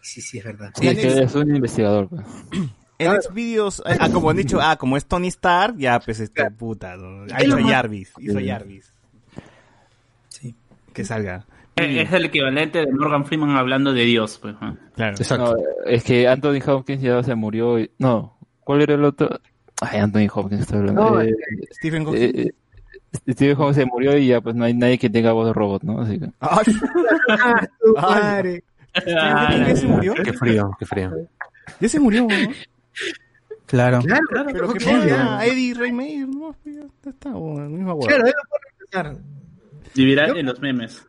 Sí, 0.02 0.22
sí, 0.22 0.38
es 0.38 0.46
verdad. 0.46 0.72
Sí, 0.80 0.88
es 0.88 0.98
que 0.98 1.22
es 1.24 1.36
un 1.36 1.54
investigador. 1.54 2.08
pues. 2.08 2.26
En 2.98 3.12
Xvideos, 3.22 3.84
ah, 3.86 3.98
ah, 4.00 4.10
como 4.10 4.30
han 4.30 4.38
dicho, 4.38 4.60
ah, 4.62 4.78
como 4.78 4.96
es 4.96 5.06
Tony 5.06 5.28
Stark, 5.28 5.76
ya, 5.78 6.00
pues, 6.00 6.22
este, 6.22 6.50
puta, 6.52 6.96
¿no? 6.96 7.26
Ah, 7.34 7.44
hizo. 7.44 7.58
Jarvis, 7.60 8.14
hizo 8.20 8.40
Jarvis. 8.42 8.94
Sí. 10.30 10.56
Que 10.94 11.04
salga. 11.04 11.46
Es 11.76 12.14
el 12.14 12.24
equivalente 12.24 12.80
de 12.86 12.92
Morgan 12.94 13.26
Freeman 13.26 13.50
hablando 13.58 13.92
de 13.92 14.06
Dios. 14.06 14.40
Pues. 14.42 14.56
Claro. 14.96 15.18
Exacto. 15.18 15.58
No, 15.58 15.64
es 15.86 16.06
que 16.06 16.26
Anthony 16.30 16.62
Hopkins 16.66 17.02
ya 17.02 17.22
se 17.22 17.36
murió. 17.36 17.78
y- 17.80 17.92
No, 18.00 18.38
¿cuál 18.62 18.82
era 18.82 18.94
el 18.94 19.04
otro? 19.04 19.42
Ay, 19.82 20.00
Anthony 20.00 20.28
Hopkins 20.34 20.62
está 20.62 20.78
hablando. 20.78 21.02
No, 21.12 21.22
Eh, 21.22 21.36
Stephen 21.74 22.06
Hawking. 22.06 22.22
eh, 22.22 22.32
eh, 23.28 23.32
Steve 23.34 23.54
Hopkins 23.54 23.76
se 23.76 23.86
murió 23.86 24.18
y 24.18 24.28
ya 24.28 24.42
pues 24.42 24.56
no 24.56 24.66
hay 24.66 24.74
nadie 24.74 24.98
que 24.98 25.10
tenga 25.10 25.32
voz 25.34 25.48
de 25.48 25.54
robot, 25.54 25.84
¿no? 25.84 26.02
Así 26.02 26.20
que... 26.20 26.26
Ay, 26.40 26.66
Ah, 27.30 27.68
tu 27.82 27.94
Ay. 27.98 28.04
madre. 28.22 28.64
¿Ya 29.06 29.76
se 29.76 29.88
murió? 29.88 30.14
Qué 30.24 30.34
frío, 30.34 30.72
qué 30.80 30.86
frío. 30.86 31.12
Ya 31.80 31.90
se 31.90 32.00
murió, 32.00 32.28
¿no? 32.28 32.36
Claro. 33.66 34.00
Claro, 34.02 34.22
claro. 34.30 34.50
Pero 34.54 34.70
a 35.18 35.46
Eddie 35.46 35.74
Reymeyer, 35.74 36.28
¿no? 36.28 36.56
Ya 36.66 36.82
está, 37.10 37.32
bueno, 37.32 37.68
misma 37.70 37.94
hueá. 37.96 38.08
Claro, 38.08 38.26
él 38.28 38.34
lo 38.36 38.50
puede 38.50 38.62
reemplazar. 39.10 39.24
Vivirá 39.96 40.28
en 40.28 40.46
los 40.46 40.60
memes. 40.62 41.06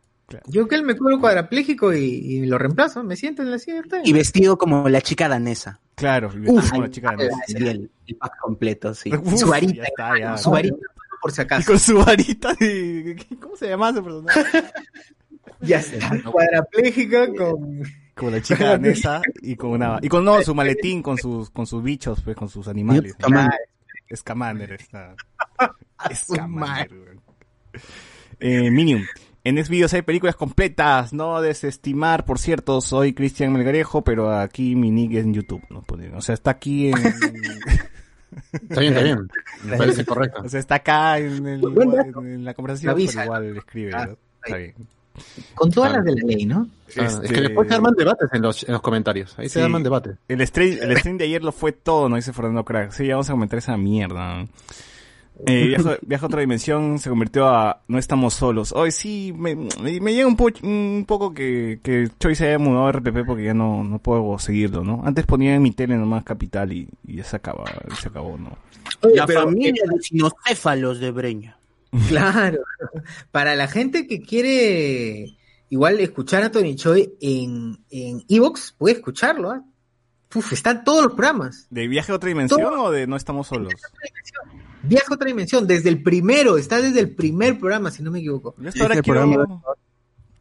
Yo 0.47 0.67
que 0.67 0.75
él 0.75 0.83
me 0.83 0.97
cubro 0.97 1.19
cuadrapléjico 1.19 1.93
y, 1.93 1.99
y 2.03 2.45
lo 2.45 2.57
reemplazo, 2.57 3.03
me 3.03 3.15
siento 3.15 3.43
en 3.43 3.51
la 3.51 3.57
bien. 3.65 3.83
Y 4.03 4.13
vestido 4.13 4.57
como 4.57 4.89
la 4.89 5.01
chica 5.01 5.29
danesa. 5.29 5.79
Claro, 5.95 6.31
y 6.35 6.49
Uf, 6.49 6.69
como 6.69 6.81
la 6.83 6.91
chica 6.91 7.15
Ah, 7.17 7.41
Sería 7.47 7.71
el, 7.71 7.89
el 8.05 8.15
pack 8.17 8.37
completo, 8.39 8.93
sí. 8.93 9.11
Uf, 9.13 9.39
su 9.39 9.47
varita, 9.47 9.73
ya 9.75 9.83
está, 9.83 10.19
ya. 10.19 10.37
Su 10.37 10.51
varita, 10.51 10.75
por 11.21 11.31
si 11.31 11.41
Y 11.41 11.43
acaso. 11.43 11.71
con 11.71 11.79
su 11.79 11.97
varita 11.97 12.53
de... 12.55 13.25
¿Cómo 13.41 13.55
se 13.55 13.69
llama 13.69 13.89
ese 13.89 14.01
personaje? 14.01 14.41
Ya 15.61 15.77
está. 15.77 16.11
Cuadraplégica 16.23 17.33
con. 17.33 17.81
Como 18.13 18.31
la 18.31 18.41
chica 18.41 18.69
danesa 18.69 19.21
y 19.41 19.55
con 19.55 19.71
una... 19.71 19.97
Y 20.03 20.07
con, 20.07 20.23
no, 20.23 20.39
su 20.43 20.53
maletín 20.53 21.01
con 21.01 21.17
sus, 21.17 21.49
con 21.49 21.65
sus 21.65 21.81
bichos, 21.81 22.21
pues, 22.21 22.35
con 22.35 22.47
sus 22.47 22.67
animales. 22.67 23.13
Scamander. 23.13 23.59
Scamander 24.15 24.71
está. 24.73 25.15
Scamander. 26.13 27.17
Eh, 28.39 28.69
Minium. 28.69 29.03
En 29.47 29.63
Xvideos 29.63 29.93
hay 29.93 30.01
películas 30.01 30.35
completas, 30.35 31.13
no 31.13 31.39
desestimar. 31.41 32.25
Por 32.25 32.37
cierto, 32.39 32.81
soy 32.81 33.13
Cristian 33.13 33.53
Melgarejo, 33.53 34.03
pero 34.03 34.35
aquí 34.37 34.75
mi 34.75 34.91
nick 34.91 35.13
es 35.13 35.23
en 35.25 35.33
YouTube. 35.33 35.61
¿no? 35.69 35.83
Ponen, 35.83 36.13
O 36.15 36.21
sea, 36.21 36.33
está 36.33 36.51
aquí 36.51 36.89
en... 36.89 36.97
Está 38.51 38.81
bien, 38.81 38.93
está 38.93 39.03
bien. 39.03 39.27
Me 39.63 39.77
parece 39.77 40.05
correcto. 40.05 40.41
o 40.43 40.49
sea, 40.49 40.59
está 40.59 40.75
acá 40.75 41.17
en, 41.17 41.47
el- 41.47 41.61
en 41.63 42.43
la 42.45 42.53
conversación, 42.53 42.91
Avisa. 42.91 43.21
pero 43.21 43.25
igual 43.25 43.57
escribe. 43.57 43.91
Ah, 43.95 44.05
¿no? 44.07 44.17
Está 44.43 44.57
bien. 44.57 44.73
Con 45.55 45.71
todas 45.71 45.93
las 45.93 46.03
de 46.05 46.11
la 46.15 46.21
ley, 46.27 46.45
¿no? 46.45 46.67
Claro, 46.93 47.09
Es 47.09 47.15
Este- 47.15 47.33
que 47.33 47.41
después 47.41 47.67
se 47.69 47.73
arman 47.75 47.93
debates 47.97 48.29
en 48.33 48.41
los, 48.41 48.63
en 48.63 48.73
los 48.73 48.81
comentarios. 48.81 49.33
Ahí 49.39 49.47
se 49.49 49.59
Sí. 49.59 49.65
arman 49.65 49.81
debates. 49.81 50.17
El 50.27 50.45
stream, 50.45 50.77
el 50.81 50.97
stream 50.97 51.17
de 51.17 51.23
ayer 51.23 51.41
lo 51.43 51.51
fue 51.53 51.71
todo, 51.71 52.09
no 52.09 52.17
dice 52.17 52.33
Fernando 52.33 52.63
Crack. 52.65 52.91
Sí, 52.91 53.07
ya 53.07 53.13
vamos 53.15 53.29
a 53.29 53.33
comentar 53.33 53.57
esa 53.59 53.75
mierda. 53.77 54.45
Eh, 55.45 55.67
viaja, 55.67 55.97
viaja 56.01 56.25
a 56.25 56.27
otra 56.27 56.41
dimensión, 56.41 56.97
se 56.99 57.09
convirtió 57.09 57.47
a 57.47 57.81
No 57.87 57.99
estamos 57.99 58.33
solos. 58.33 58.71
Hoy 58.75 58.91
sí, 58.91 59.33
me, 59.37 59.55
me, 59.55 59.99
me 60.01 60.13
llega 60.13 60.27
un, 60.27 60.35
po- 60.35 60.49
un 60.63 61.05
poco 61.07 61.33
que, 61.33 61.79
que 61.83 62.09
Choi 62.19 62.33
se 62.35 62.47
haya 62.47 62.57
mudado 62.57 62.87
a 62.87 62.91
RPP 62.91 63.25
porque 63.25 63.43
ya 63.45 63.53
no, 63.53 63.83
no 63.83 63.99
puedo 63.99 64.39
seguirlo, 64.39 64.83
¿no? 64.83 65.03
Antes 65.05 65.25
ponía 65.27 65.53
en 65.53 65.61
mi 65.61 65.71
tele 65.71 65.95
nomás 65.95 66.23
Capital 66.23 66.73
y, 66.73 66.87
y 67.05 67.17
ya 67.17 67.23
se 67.23 67.35
acaba, 67.35 67.65
se 68.01 68.07
acabó, 68.07 68.37
¿no? 68.37 68.57
La 69.13 69.27
pero- 69.27 69.43
familia 69.43 69.83
de 69.87 70.01
sinocéfalos 70.01 70.99
de 70.99 71.11
Breña. 71.11 71.57
Claro. 72.09 72.59
Para 73.31 73.55
la 73.55 73.67
gente 73.67 74.07
que 74.07 74.21
quiere 74.21 75.35
igual 75.69 75.99
escuchar 75.99 76.43
a 76.43 76.51
Tony 76.51 76.75
Choi 76.75 77.13
en 77.21 77.77
en 77.91 78.23
Evox, 78.27 78.73
puede 78.77 78.95
escucharlo. 78.95 79.51
¿ah? 79.51 79.63
Uf, 80.35 80.51
están 80.51 80.83
todos 80.83 81.03
los 81.05 81.13
programas. 81.13 81.67
¿De 81.69 81.87
viaje 81.87 82.11
a 82.11 82.15
otra 82.15 82.27
dimensión 82.29 82.73
o 82.77 82.91
de 82.91 83.07
No 83.07 83.15
estamos 83.15 83.47
solos? 83.47 83.73
Viaja 84.87 85.07
a 85.11 85.15
otra 85.15 85.27
dimensión, 85.27 85.67
desde 85.67 85.89
el 85.89 86.01
primero, 86.03 86.57
está 86.57 86.81
desde 86.81 86.99
el 86.99 87.13
primer 87.15 87.59
programa, 87.59 87.91
si 87.91 88.01
no 88.03 88.11
me 88.11 88.19
equivoco. 88.19 88.55
Yo 88.57 88.69
hasta 88.69 88.81
ahora 88.83 88.93
Ese 88.95 89.03
quiero, 89.03 89.21
programa- 89.21 89.61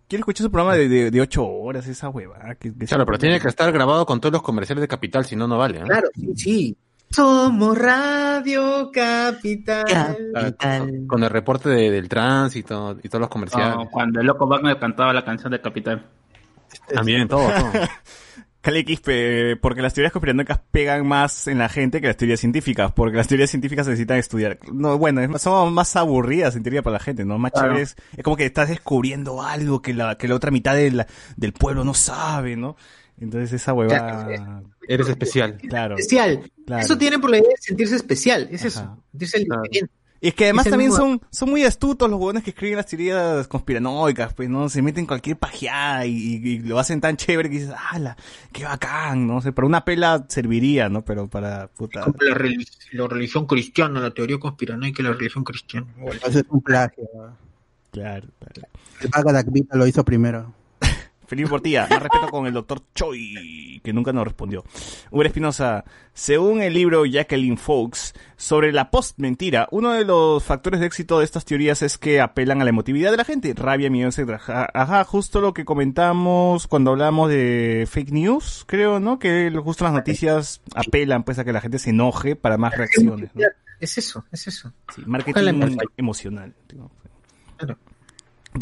quiero 0.09 0.21
escuchar 0.21 0.45
su 0.45 0.51
programa 0.51 0.75
de, 0.77 0.89
de, 0.89 1.11
de 1.11 1.21
ocho 1.21 1.47
horas, 1.47 1.87
esa 1.87 2.09
hueva. 2.09 2.55
Que, 2.59 2.73
que 2.75 2.87
Claro, 2.87 3.05
pero 3.07 3.19
tiene 3.19 3.41
que 3.41 3.49
estar 3.49 3.71
grabado 3.73 4.07
con 4.07 4.21
todos 4.21 4.33
los 4.33 4.43
comerciales 4.43 4.81
de 4.83 4.89
Capital, 4.89 5.25
si 5.25 5.37
no, 5.37 5.47
no 5.49 5.59
vale. 5.59 5.81
¿no? 5.81 5.87
Claro, 5.87 6.09
sí, 6.15 6.29
sí. 6.37 6.77
Somos 7.11 7.79
Radio 7.79 8.91
Capital. 8.93 10.17
Con, 10.61 11.07
con 11.07 11.23
el 11.25 11.31
reporte 11.31 11.69
de- 11.69 11.91
del 11.91 12.09
tránsito 12.09 12.99
y 13.03 13.09
todos 13.09 13.21
los 13.21 13.29
comerciales. 13.31 13.77
No, 13.77 13.89
cuando 13.91 14.21
el 14.21 14.27
loco 14.27 14.47
Wagner 14.47 14.79
cantaba 14.79 15.13
la 15.13 15.25
canción 15.25 15.53
de 15.53 15.61
Capital. 15.61 16.05
También, 16.93 17.29
todo, 17.29 17.49
todo. 17.49 17.71
Cali 18.67 18.85
Quispe, 18.85 19.55
porque 19.57 19.81
las 19.81 19.95
teorías 19.95 20.13
conspiranoicas 20.13 20.59
pegan 20.73 21.07
más 21.07 21.47
en 21.47 21.59
la 21.59 21.69
gente 21.69 22.01
que 22.01 22.09
las 22.09 22.17
teorías 22.17 22.41
científicas, 22.41 22.91
porque 22.91 23.17
las 23.17 23.29
teorías 23.29 23.49
científicas 23.49 23.87
se 23.87 23.91
necesitan 23.93 24.19
estudiar. 24.19 24.59
No, 24.73 24.99
bueno, 24.99 25.21
es 25.21 25.29
más- 25.29 25.43
son 25.43 25.73
más 25.73 25.95
aburridas 25.95 26.57
en 26.57 26.65
teoría 26.65 26.83
para 26.83 26.95
la 26.95 26.99
gente, 26.99 27.25
¿no? 27.25 27.39
Más 27.39 27.53
Claro. 27.53 27.69
chéveres. 27.69 27.95
Es 28.17 28.25
como 28.25 28.37
que 28.37 28.45
estás 28.45 28.69
descubriendo 28.69 29.41
algo 29.41 29.81
que 29.83 29.95
la, 29.95 30.19
que 30.19 30.27
la 30.27 30.35
otra 30.35 30.51
mitad 30.51 30.75
de 30.75 30.91
la- 30.91 31.07
del 31.37 31.53
pueblo 31.53 31.85
no 31.85 31.95
sabe, 31.95 32.57
¿no? 32.57 32.77
Entonces 33.21 33.53
esa 33.53 33.73
huevada... 33.73 34.63
Eres 34.89 35.09
especial. 35.09 35.59
Claro. 35.59 35.95
Especial. 35.97 36.51
Claro. 36.67 36.83
Eso 36.83 36.99
tiene 36.99 37.21
por 37.21 37.31
la 37.31 37.39
idea 37.39 37.49
de 37.51 37.57
sentirse 37.63 37.95
especial. 37.95 38.49
Es 38.51 38.65
eso. 38.65 38.99
Sentirse 39.13 39.39
diferente. 39.39 39.91
Y 40.21 40.29
es 40.29 40.35
que 40.35 40.45
además 40.45 40.67
Es 40.67 40.71
también 40.71 40.91
mismo- 40.91 41.05
son, 41.05 41.21
son 41.31 41.51
muy 41.51 41.65
astutos 41.65 42.09
los 42.09 42.19
huevones 42.19 42.43
que 42.43 42.51
escriben 42.51 42.77
las 42.77 42.87
teorías 42.87 43.47
conspiranoicas, 43.49 44.33
pues, 44.33 44.49
¿no? 44.49 44.69
Se 44.69 44.81
meten 44.83 45.07
cualquier 45.07 45.37
pajeada 45.37 46.07
y, 46.07 46.13
y- 46.17 46.49
y 46.49 46.59
lo 46.61 46.79
hacen 46.79 47.01
tan 47.01 47.17
chévere 47.17 47.51
que 47.51 47.59
dices, 47.59 47.75
¡hala! 47.91 48.17
¡Qué 48.53 48.65
bacán! 48.65 49.27
No 49.27 49.41
sé, 49.43 49.53
para 49.53 49.67
una 49.67 49.85
pela 49.85 50.25
serviría, 50.29 50.89
¿no? 50.89 51.05
Pero 51.05 51.27
para, 51.29 51.69
puta... 51.69 52.01
Como 52.03 52.17
la, 52.21 52.35
relig- 52.35 52.67
la 52.93 53.07
religión 53.09 53.47
cristiana, 53.47 54.01
la 54.01 54.11
teoría 54.13 54.39
conspiranoica 54.39 55.03
y 55.03 55.05
la 55.05 55.13
religión 55.13 55.45
cristiana. 55.45 55.87
Eso 56.27 56.39
es 56.39 56.45
un 56.49 56.63
plagio. 56.63 57.05
Claro, 57.91 58.27
claro. 58.39 58.69
El 59.01 59.79
lo 59.79 59.87
hizo 59.87 60.05
primero. 60.05 60.53
Felipe 61.27 61.49
Portilla, 61.49 61.87
más 61.89 62.03
respeto 62.03 62.29
con 62.29 62.47
el 62.47 62.53
doctor 62.53 62.83
Choi, 62.95 63.81
que 63.83 63.93
nunca 63.93 64.13
nos 64.13 64.25
respondió. 64.25 64.65
Uber 65.11 65.27
Espinosa, 65.27 65.85
según 66.13 66.63
el 66.63 66.75
libro 66.75 67.05
Jacqueline 67.05 67.59
Fox, 67.59 68.15
sobre 68.37 68.73
la 68.73 68.91
post-mentira, 68.91 69.69
uno 69.71 69.93
de 69.93 70.05
los 70.05 70.45
factores 70.45 70.81
de 70.81 70.87
éxito 70.87 71.19
de 71.19 71.25
estas 71.25 71.45
teorías 71.45 71.83
es 71.83 71.99
que 71.99 72.21
apelan 72.21 72.61
a 72.61 72.65
la 72.65 72.71
emotividad 72.71 73.11
de 73.11 73.17
la 73.17 73.25
gente, 73.25 73.55
rabia, 73.55 73.91
miedo, 73.91 74.09
etc. 74.09 74.41
Ajá, 74.49 75.05
justo 75.05 75.41
lo 75.41 75.53
que 75.53 75.65
comentamos 75.65 76.67
cuando 76.67 76.93
hablamos 76.93 77.29
de 77.31 77.89
fake 77.91 78.13
news, 78.13 78.65
creo, 78.67 79.01
¿no? 79.01 79.19
Que 79.19 79.53
justo 79.63 79.85
las 79.85 79.93
noticias 79.93 80.61
apelan 80.75 81.25
pues 81.25 81.39
a 81.39 81.45
que 81.45 81.53
la 81.53 81.61
gente 81.61 81.79
se 81.79 81.91
enoje 81.91 82.37
para 82.37 82.57
más 82.57 82.77
reacciones. 82.77 83.31
¿no? 83.35 83.43
Es 83.81 83.99
eso, 83.99 84.25
es 84.33 84.47
eso. 84.47 84.73
Sí, 84.95 85.03
marketing 85.07 85.77
emocional. 85.97 86.55
¿no? 86.75 86.91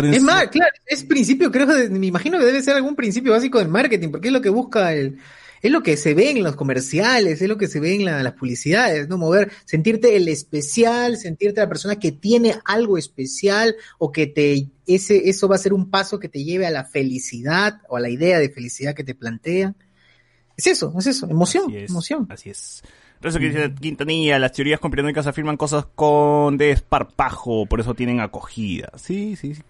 Es 0.02 0.22
más, 0.22 0.48
claro, 0.48 0.72
es 0.86 1.04
principio, 1.04 1.50
creo, 1.50 1.66
de- 1.66 1.90
me 1.90 2.06
imagino 2.06 2.38
que 2.38 2.44
debe 2.44 2.62
ser 2.62 2.76
algún 2.76 2.96
principio 2.96 3.32
básico 3.32 3.58
del 3.58 3.68
marketing, 3.68 4.08
porque 4.10 4.28
es 4.28 4.32
lo 4.32 4.40
que 4.40 4.48
busca 4.50 4.92
el, 4.92 5.18
es 5.62 5.70
lo 5.70 5.82
que 5.82 5.96
se 5.96 6.12
ve 6.14 6.30
en 6.30 6.42
los 6.42 6.56
comerciales, 6.56 7.40
es 7.40 7.48
lo 7.48 7.56
que 7.56 7.68
se 7.68 7.80
ve 7.80 7.94
en 7.94 8.04
la- 8.04 8.22
las 8.22 8.34
publicidades, 8.34 9.08
¿no? 9.08 9.16
Mover, 9.18 9.50
sentirte 9.64 10.16
el 10.16 10.28
especial, 10.28 11.16
sentirte 11.16 11.60
la 11.60 11.68
persona 11.68 11.96
que 11.96 12.12
tiene 12.12 12.56
algo 12.64 12.98
especial, 12.98 13.74
o 13.98 14.12
que 14.12 14.26
te, 14.26 14.68
ese, 14.86 15.28
eso 15.30 15.48
va 15.48 15.54
a 15.56 15.58
ser 15.58 15.72
un 15.72 15.90
paso 15.90 16.18
que 16.18 16.28
te 16.28 16.44
lleve 16.44 16.66
a 16.66 16.70
la 16.70 16.84
felicidad, 16.84 17.80
o 17.88 17.96
a 17.96 18.00
la 18.00 18.10
idea 18.10 18.38
de 18.38 18.50
felicidad 18.50 18.94
que 18.94 19.04
te 19.04 19.14
plantean. 19.14 19.74
Es 20.56 20.66
eso, 20.68 20.94
es 20.98 21.06
eso, 21.06 21.28
emoción, 21.28 21.64
Así 21.68 21.76
es, 21.78 21.90
emoción. 21.90 22.26
Así 22.30 22.50
es. 22.50 22.82
Eso 23.24 23.38
que 23.38 23.46
dice 23.46 23.74
Quintanilla, 23.74 24.38
las 24.38 24.52
teorías 24.52 24.80
conspiranoicas 24.80 25.26
afirman 25.26 25.56
cosas 25.56 25.86
con 25.94 26.58
desparpajo, 26.58 27.66
por 27.66 27.80
eso 27.80 27.94
tienen 27.94 28.20
acogida. 28.20 28.90
Sí, 28.96 29.34
sí, 29.36 29.54
sí. 29.54 29.62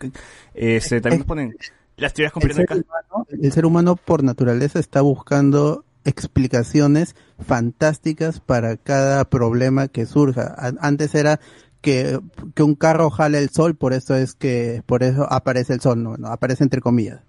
Este, 0.55 1.01
también 1.01 1.21
nos 1.21 1.27
ponen 1.27 1.57
las 1.97 2.13
teorías 2.13 2.33
El 2.35 2.53
ser, 2.53 2.67
conspiranoicas. 2.67 2.79
humano, 2.79 3.27
el 3.31 3.53
ser 3.53 3.67
humano 3.67 3.97
por 3.97 4.25
naturaleza 4.25 4.81
está 4.81 5.01
buscando 5.03 5.85
explicaciones 6.05 7.15
fantásticas 7.39 8.41
para 8.41 8.77
cada 8.77 9.25
problema 9.25 9.89
que 9.89 10.05
surja. 10.05 10.55
Antes 10.81 11.15
era 11.15 11.39
que, 11.81 12.19
que 12.55 12.63
un 12.63 12.75
carro 12.75 13.11
jale 13.11 13.39
el 13.39 13.51
sol, 13.51 13.77
por 13.77 13.93
eso 13.93 14.17
es 14.17 14.35
que, 14.35 14.83
por 14.87 15.03
eso 15.03 15.31
aparece 15.31 15.75
el 15.75 15.81
sol, 15.81 16.03
no, 16.03 16.17
no 16.17 16.29
aparece 16.29 16.65
entre 16.65 16.81
comillas. 16.81 17.21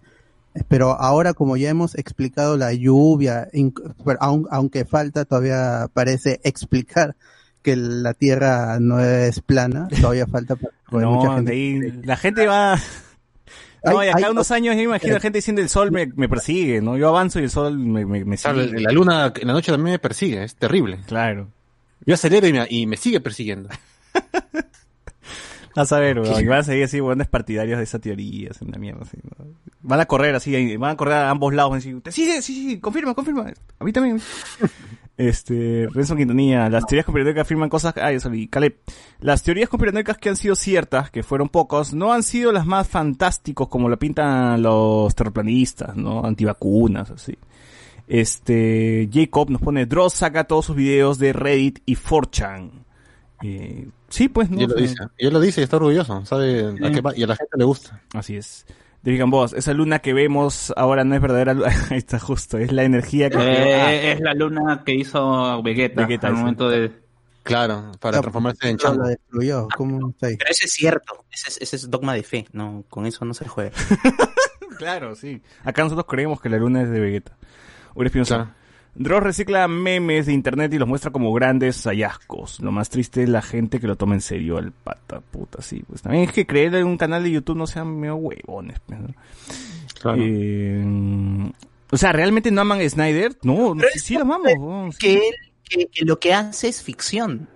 Pero 0.68 0.92
ahora, 0.94 1.34
como 1.34 1.58
ya 1.58 1.70
hemos 1.70 1.96
explicado 1.96 2.56
la 2.58 2.74
lluvia, 2.74 3.50
inc- 3.52 3.94
pero 4.06 4.20
aun- 4.22 4.48
aunque 4.52 4.86
falta, 4.86 5.26
todavía 5.26 5.88
parece 5.94 6.40
explicar 6.44 7.16
que 7.62 7.76
la 7.76 8.14
Tierra 8.14 8.80
no 8.80 9.00
es 9.00 9.42
plana, 9.42 9.88
todavía 10.02 10.28
falta 10.28 10.56
mucha 10.56 11.02
No, 11.06 11.36
gente- 11.36 11.52
ahí, 11.52 11.80
la 12.04 12.16
gente 12.18 12.48
va... 12.48 12.80
No, 13.84 14.00
Hay- 14.00 14.08
y 14.08 14.12
acá 14.12 14.26
hay- 14.28 14.32
unos 14.32 14.50
años 14.52 14.74
yo 14.76 14.78
me 14.80 14.84
imagino 14.86 15.16
a 15.16 15.20
gente 15.20 15.38
diciendo 15.40 15.62
el 15.62 15.70
sol 15.70 15.92
me, 15.92 16.08
me 16.08 16.28
persigue, 16.30 16.82
¿no? 16.82 16.98
Yo 16.98 17.10
avanzo 17.10 17.40
y 17.40 17.44
el 17.44 17.50
sol 17.52 17.78
me, 17.78 18.06
me, 18.06 18.24
me 18.26 18.38
Claro, 18.38 18.64
sigue. 18.64 18.80
la 18.82 18.92
luna 18.92 19.34
en 19.36 19.48
la 19.48 19.54
noche 19.54 19.72
también 19.72 19.94
me 19.94 20.00
persigue, 20.00 20.44
es 20.44 20.56
terrible. 20.56 21.00
Claro. 21.06 21.50
Yo 22.06 22.14
acelero 22.16 22.48
y 22.48 22.54
me, 22.54 22.66
y 22.70 22.86
me 22.88 22.98
sigue 22.98 23.20
persiguiendo. 23.20 23.70
Vas 25.76 25.92
a 25.92 26.00
ver, 26.00 26.20
weón, 26.20 26.42
y 26.42 26.48
van 26.48 26.60
a 26.60 26.64
seguir 26.64 26.86
así, 26.86 27.00
buenos 27.00 27.28
partidarios 27.28 27.78
de 27.78 27.84
esa 27.84 28.00
teoría, 28.00 28.50
es 28.52 28.62
una 28.62 28.78
mierda 28.78 29.02
así, 29.02 29.18
¿no? 29.24 29.46
Van 29.82 30.00
a 30.00 30.06
correr 30.06 30.34
así, 30.34 30.78
van 30.78 30.92
a 30.92 30.96
correr 30.98 31.16
a 31.16 31.30
ambos 31.30 31.54
lados, 31.54 31.76
así, 31.76 31.94
¿te 31.96 32.12
sigue? 32.12 32.42
Sí, 32.42 32.54
sí, 32.54 32.70
sí, 32.70 32.80
confirma, 32.80 33.14
confirma. 33.14 33.52
A 33.80 33.84
mí 33.84 33.92
también. 33.92 34.22
Este, 35.18 35.88
Renzo 35.94 36.14
Quintanilla, 36.14 36.70
las 36.70 36.86
teorías 36.86 37.06
conspiranoicas 37.06 37.44
afirman 37.44 37.70
cosas, 37.70 37.94
ay, 37.96 38.18
eso, 38.18 38.34
y 38.34 38.50
Caleb, 38.50 38.76
las 39.22 39.44
teorías 39.44 39.70
conspiranoicas 39.70 40.18
que 40.18 40.28
han 40.28 40.36
sido 40.36 40.56
ciertas, 40.56 41.10
que 41.10 41.24
fueron 41.24 41.48
pocos, 41.48 41.94
no 41.94 42.12
han 42.12 42.22
sido 42.22 42.52
las 42.52 42.66
más 42.66 42.86
fantásticos 42.90 43.70
como 43.70 43.88
lo 43.88 43.98
pintan 43.98 44.62
los 44.62 45.16
terraplanistas, 45.16 45.96
¿no? 45.96 46.26
Antivacunas, 46.26 47.12
así. 47.12 47.38
Este, 48.08 49.10
Jacob 49.12 49.50
nos 49.50 49.62
pone, 49.62 49.86
Dross 49.86 50.16
saca 50.16 50.44
todos 50.44 50.66
sus 50.66 50.76
videos 50.76 51.18
de 51.18 51.32
Reddit 51.32 51.80
y 51.86 51.96
4chan. 51.96 52.72
Eh, 53.42 53.88
sí, 54.10 54.30
pues, 54.30 54.50
¿no? 54.50 54.60
Y 54.60 54.64
él 54.64 54.70
lo 54.70 54.76
dice. 54.76 54.96
Y 55.18 55.28
él 55.28 55.34
lo 55.34 55.40
dice 55.40 55.62
y 55.62 55.64
está 55.64 55.78
orgulloso. 55.78 56.26
Sabe 56.26 56.76
a 56.84 56.92
qué 56.92 57.02
va, 57.02 57.16
y 57.16 57.24
a 57.24 57.28
la 57.28 57.36
gente 57.36 57.58
le 57.58 57.64
gusta. 57.66 58.02
Así 58.14 58.38
es. 58.38 58.66
Digan 59.04 59.30
vos, 59.30 59.54
esa 59.54 59.72
luna 59.74 60.00
que 60.00 60.14
vemos 60.14 60.74
ahora 60.76 61.04
no 61.04 61.14
es 61.16 61.22
verdadera 61.22 61.54
luna. 61.54 61.68
Ahí 61.92 61.98
está 61.98 62.18
justo, 62.18 62.58
es 62.58 62.72
la 62.72 62.84
energía 62.84 63.30
que... 63.30 63.38
Eh, 63.38 63.76
Ah, 63.76 63.94
Es 63.94 64.20
la 64.20 64.34
luna 64.34 64.82
que 64.84 64.96
hizo 64.96 65.62
Vegeta, 65.62 66.02
Vegeta, 66.02 66.28
al 66.28 66.34
sí. 66.34 66.40
momento 66.40 66.70
de... 66.70 66.92
Claro, 67.44 67.92
para 68.00 68.20
transformarse 68.22 68.68
en 68.68 68.78
lo 68.98 69.06
destruyó. 69.06 69.68
¿Cómo 69.78 70.10
está 70.10 70.28
ahí? 70.28 70.38
Pero 70.38 70.50
eso 70.50 70.66
es 70.66 70.72
cierto, 70.72 71.24
ese 71.32 71.50
es, 71.50 71.58
ese 71.62 71.76
es 71.76 71.92
dogma 71.92 72.16
de 72.16 72.24
fe, 72.24 72.48
no, 72.54 72.84
con 72.90 73.06
eso 73.06 73.24
no 73.26 73.36
se 73.36 73.48
juega. 73.48 73.72
Claro, 74.78 75.16
sí. 75.16 75.42
Acá 75.64 75.84
nosotros 75.84 76.06
creemos 76.06 76.42
que 76.42 76.50
la 76.50 76.58
luna 76.58 76.82
es 76.82 76.90
de 76.90 77.00
Vegeta. 77.00 77.38
Uri 77.94 78.08
Espinosa. 78.08 78.56
Dross 78.96 79.24
recicla 79.24 79.68
memes 79.68 80.26
de 80.26 80.34
internet 80.34 80.74
y 80.74 80.78
los 80.78 80.88
muestra 80.88 81.12
como 81.12 81.34
grandes 81.34 81.84
hallazgos. 81.84 82.62
Lo 82.62 82.72
más 82.72 82.90
triste 82.90 83.24
es 83.24 83.30
la 83.30 83.42
gente 83.42 83.80
que 83.80 83.88
lo 83.88 83.98
toma 83.98 84.16
en 84.16 84.22
serio 84.22 84.58
al 84.58 84.72
pata 84.72 85.20
puta, 85.20 85.62
sí. 85.62 85.84
Pues 85.88 86.02
también 86.02 86.24
es 86.24 86.32
que 86.32 86.48
creer 86.48 86.76
en 86.76 86.88
un 86.88 86.98
canal 86.98 87.24
de 87.24 87.32
YouTube 87.32 87.58
no 87.58 87.68
sean 87.68 88.00
medio 88.00 88.16
huevones. 88.16 88.80
pues, 88.86 89.00
¿no? 89.00 89.08
Claro. 90.00 90.18
Eh, 90.22 91.52
o 91.92 91.98
sea, 91.98 92.14
¿realmente 92.14 92.52
no 92.52 92.62
aman 92.62 92.80
a 92.80 92.90
Snyder? 92.90 93.38
No, 93.44 93.76
sí, 93.94 94.00
sí 94.00 94.14
lo 94.16 94.22
amamos. 94.22 94.98
Que 94.98 95.16
él, 95.16 95.36
que, 95.70 95.88
que 95.88 96.06
lo 96.06 96.20
que 96.20 96.34
hace 96.34 96.70
es 96.70 96.82
ficción. 96.82 97.50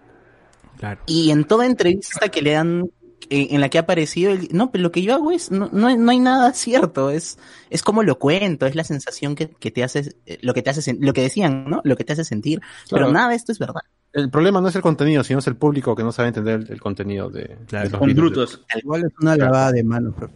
Claro. 0.77 1.01
Y 1.05 1.31
en 1.31 1.45
toda 1.45 1.65
entrevista 1.65 2.29
que 2.29 2.41
le 2.41 2.51
dan, 2.51 2.89
en 3.29 3.61
la 3.61 3.69
que 3.69 3.77
ha 3.77 3.81
aparecido, 3.81 4.31
él, 4.31 4.47
no, 4.51 4.71
pero 4.71 4.81
lo 4.83 4.91
que 4.91 5.01
yo 5.01 5.13
hago 5.13 5.31
es, 5.31 5.51
no, 5.51 5.69
no, 5.71 5.95
no 5.95 6.11
hay 6.11 6.19
nada 6.19 6.53
cierto, 6.53 7.09
es, 7.11 7.37
es 7.69 7.83
como 7.83 8.03
lo 8.03 8.17
cuento, 8.19 8.65
es 8.65 8.75
la 8.75 8.83
sensación 8.83 9.35
que, 9.35 9.49
que 9.49 9.71
te 9.71 9.83
hace, 9.83 10.15
eh, 10.25 10.37
lo 10.41 10.53
que 10.53 10.61
te 10.61 10.69
hace, 10.69 10.93
lo 10.99 11.13
que 11.13 11.21
decían, 11.21 11.65
¿no? 11.69 11.81
Lo 11.83 11.95
que 11.95 12.03
te 12.03 12.13
hace 12.13 12.23
sentir, 12.23 12.59
Claro. 12.87 13.05
pero 13.05 13.11
nada 13.11 13.29
de 13.29 13.35
esto 13.35 13.51
es 13.51 13.59
verdad. 13.59 13.81
El 14.13 14.29
problema 14.31 14.59
no 14.61 14.69
es 14.69 14.75
el 14.75 14.81
contenido, 14.81 15.23
sino 15.23 15.39
es 15.39 15.47
el 15.47 15.55
público 15.55 15.95
que 15.95 16.03
no 16.03 16.11
sabe 16.11 16.29
entender 16.29 16.61
el, 16.61 16.71
el 16.71 16.81
contenido 16.81 17.29
de, 17.29 17.57
de 17.69 17.89
los 17.89 18.01
vídeos. 18.01 18.61
Igual 18.81 19.03
es 19.05 19.11
una 19.21 19.35
lavada 19.35 19.71
de 19.71 19.83
manos. 19.83 20.13
pero- 20.17 20.31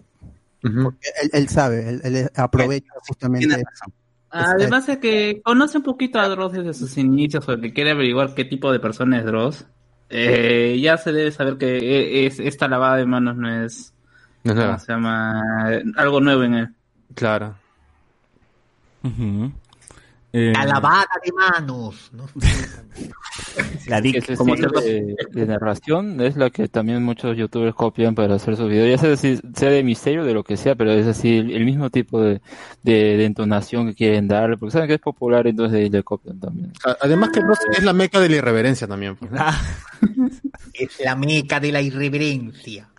Ujú. 0.66 0.84
porque 0.84 1.08
él, 1.24 1.30
él 1.34 1.50
sabe, 1.50 1.90
él, 1.90 2.02
él 2.04 2.30
aprovecha 2.36 2.94
justamente. 3.08 3.64
Además 4.30 4.88
de 4.88 5.00
que 5.00 5.42
conoce 5.44 5.78
un 5.78 5.84
poquito 5.84 6.20
a 6.20 6.28
Dross 6.28 6.54
desde 6.54 6.74
sus 6.74 6.98
inicios, 6.98 7.48
o 7.48 7.60
que 7.60 7.74
quiere 7.74 7.92
averiguar 7.92 8.34
qué 8.34 8.46
tipo 8.46 8.72
de 8.72 8.80
persona 8.80 9.20
es 9.20 9.26
Dross, 9.26 9.66
eh, 10.14 10.80
ya 10.82 10.98
se 10.98 11.12
debe 11.12 11.32
saber 11.32 11.58
que 11.58 11.78
e- 11.78 12.26
es, 12.28 12.40
esta 12.40 12.68
lavada 12.68 12.98
de 12.98 13.06
manos 13.06 13.36
no 13.38 13.50
es, 13.66 13.94
No 14.44 14.54
es 14.54 14.60
¿cómo 14.60 14.68
nada. 14.68 14.80
se 14.80 14.92
llama? 14.94 15.42
Algo 15.98 16.22
nuevo 16.22 16.44
en 16.44 16.54
él. 16.56 16.70
Claro. 17.16 17.56
Eh, 20.36 20.52
La 20.56 20.66
lavada 20.66 21.06
de 21.24 21.32
manos. 21.32 22.10
¿no? 22.12 22.26
la 23.88 24.02
dic- 24.02 24.36
como 24.36 24.56
estilo 24.56 24.80
de, 24.82 25.16
de 25.32 25.46
narración 25.46 26.20
es 26.22 26.36
la 26.38 26.50
que 26.50 26.68
también 26.68 27.04
muchos 27.04 27.38
youtubers 27.38 27.76
copian 27.76 28.16
para 28.16 28.36
hacer 28.36 28.56
sus 28.58 28.68
videos, 28.70 28.90
ya 28.90 28.98
sea, 29.08 29.16
si- 29.18 29.40
sea 29.54 29.70
de 29.70 29.84
misterio, 29.84 30.24
de 30.24 30.34
lo 30.34 30.44
que 30.44 30.58
sea, 30.58 30.74
pero 30.76 30.92
es 30.92 31.06
así, 31.06 31.38
el, 31.38 31.52
el 31.52 31.66
mismo 31.66 31.90
tipo 31.92 32.20
de, 32.22 32.42
de, 32.82 33.18
de 33.18 33.26
entonación 33.26 33.88
que 33.90 33.96
quieren 33.96 34.28
darle, 34.28 34.58
porque 34.58 34.72
saben 34.74 34.88
que 34.88 34.96
es 34.96 35.00
popular, 35.02 35.46
entonces 35.46 35.92
le 35.92 36.04
copian 36.04 36.40
también. 36.40 36.74
Además 37.02 37.30
que 37.30 37.40
Dross 37.42 37.60
es 37.72 37.84
la 37.84 37.94
meca 37.94 38.20
de 38.20 38.30
la 38.30 38.38
irreverencia 38.38 38.88
también. 38.88 39.16
pues, 39.16 39.32
¿no? 39.32 39.38
Ah, 39.40 39.62
Es 40.74 41.00
la 41.00 41.16
meca 41.16 41.60
de 41.60 41.72
la 41.72 41.82
irreverencia. 41.82 42.90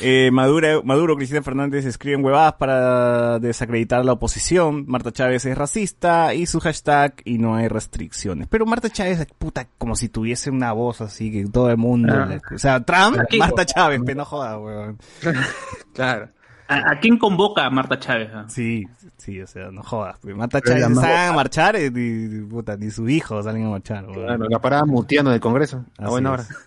Eh, 0.00 0.30
Maduro, 0.30 0.82
Maduro, 0.84 1.16
Cristina 1.16 1.42
Fernández 1.42 1.86
escriben 1.86 2.24
huevadas 2.24 2.54
para 2.54 3.38
desacreditar 3.38 4.00
a 4.00 4.04
la 4.04 4.12
oposición. 4.12 4.84
Marta 4.86 5.10
Chávez 5.12 5.46
es 5.46 5.56
racista 5.56 6.34
y 6.34 6.46
su 6.46 6.60
hashtag 6.60 7.14
y 7.24 7.38
no 7.38 7.54
hay 7.56 7.68
restricciones. 7.68 8.46
Pero 8.48 8.66
Marta 8.66 8.90
Chávez, 8.90 9.26
puta, 9.38 9.66
como 9.78 9.96
si 9.96 10.08
tuviese 10.08 10.50
una 10.50 10.72
voz 10.72 11.00
así 11.00 11.32
que 11.32 11.46
todo 11.46 11.70
el 11.70 11.78
mundo. 11.78 12.12
Ah. 12.14 12.26
le- 12.26 12.40
o 12.54 12.58
sea, 12.58 12.80
Trump, 12.84 13.18
Aquí- 13.20 13.38
Marta 13.38 13.64
Chávez, 13.64 14.00
pero 14.04 14.18
no 14.18 14.24
jodas, 14.24 14.58
weón. 14.58 14.98
Claro. 15.94 16.28
¿A, 16.68 16.92
a 16.92 17.00
quién 17.00 17.16
convoca 17.16 17.64
a 17.64 17.70
Marta 17.70 17.98
Chávez? 17.98 18.28
ah? 18.34 18.44
Sí, 18.48 18.84
sí, 19.16 19.40
o 19.40 19.46
sea, 19.46 19.70
no 19.70 19.82
jodas. 19.82 20.18
Marta 20.24 20.60
Pero 20.60 20.80
Chávez 20.80 20.98
salen 20.98 21.30
a 21.30 21.32
marchar 21.32 21.76
y, 21.76 21.84
y- 21.94 22.40
puta, 22.42 22.76
ni 22.76 22.90
sus 22.90 23.08
hijos 23.08 23.44
salen 23.44 23.66
a 23.66 23.70
marchar. 23.70 24.04
weón. 24.04 24.24
Claro, 24.26 24.46
la 24.48 24.58
parada 24.60 24.84
mutiano 24.84 25.30
del 25.30 25.40
Congreso. 25.40 25.84
A 25.96 26.08
buena 26.10 26.34
es. 26.34 26.40
hora. 26.40 26.58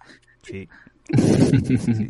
Sí. 0.44 0.68
Sí. 1.10 2.10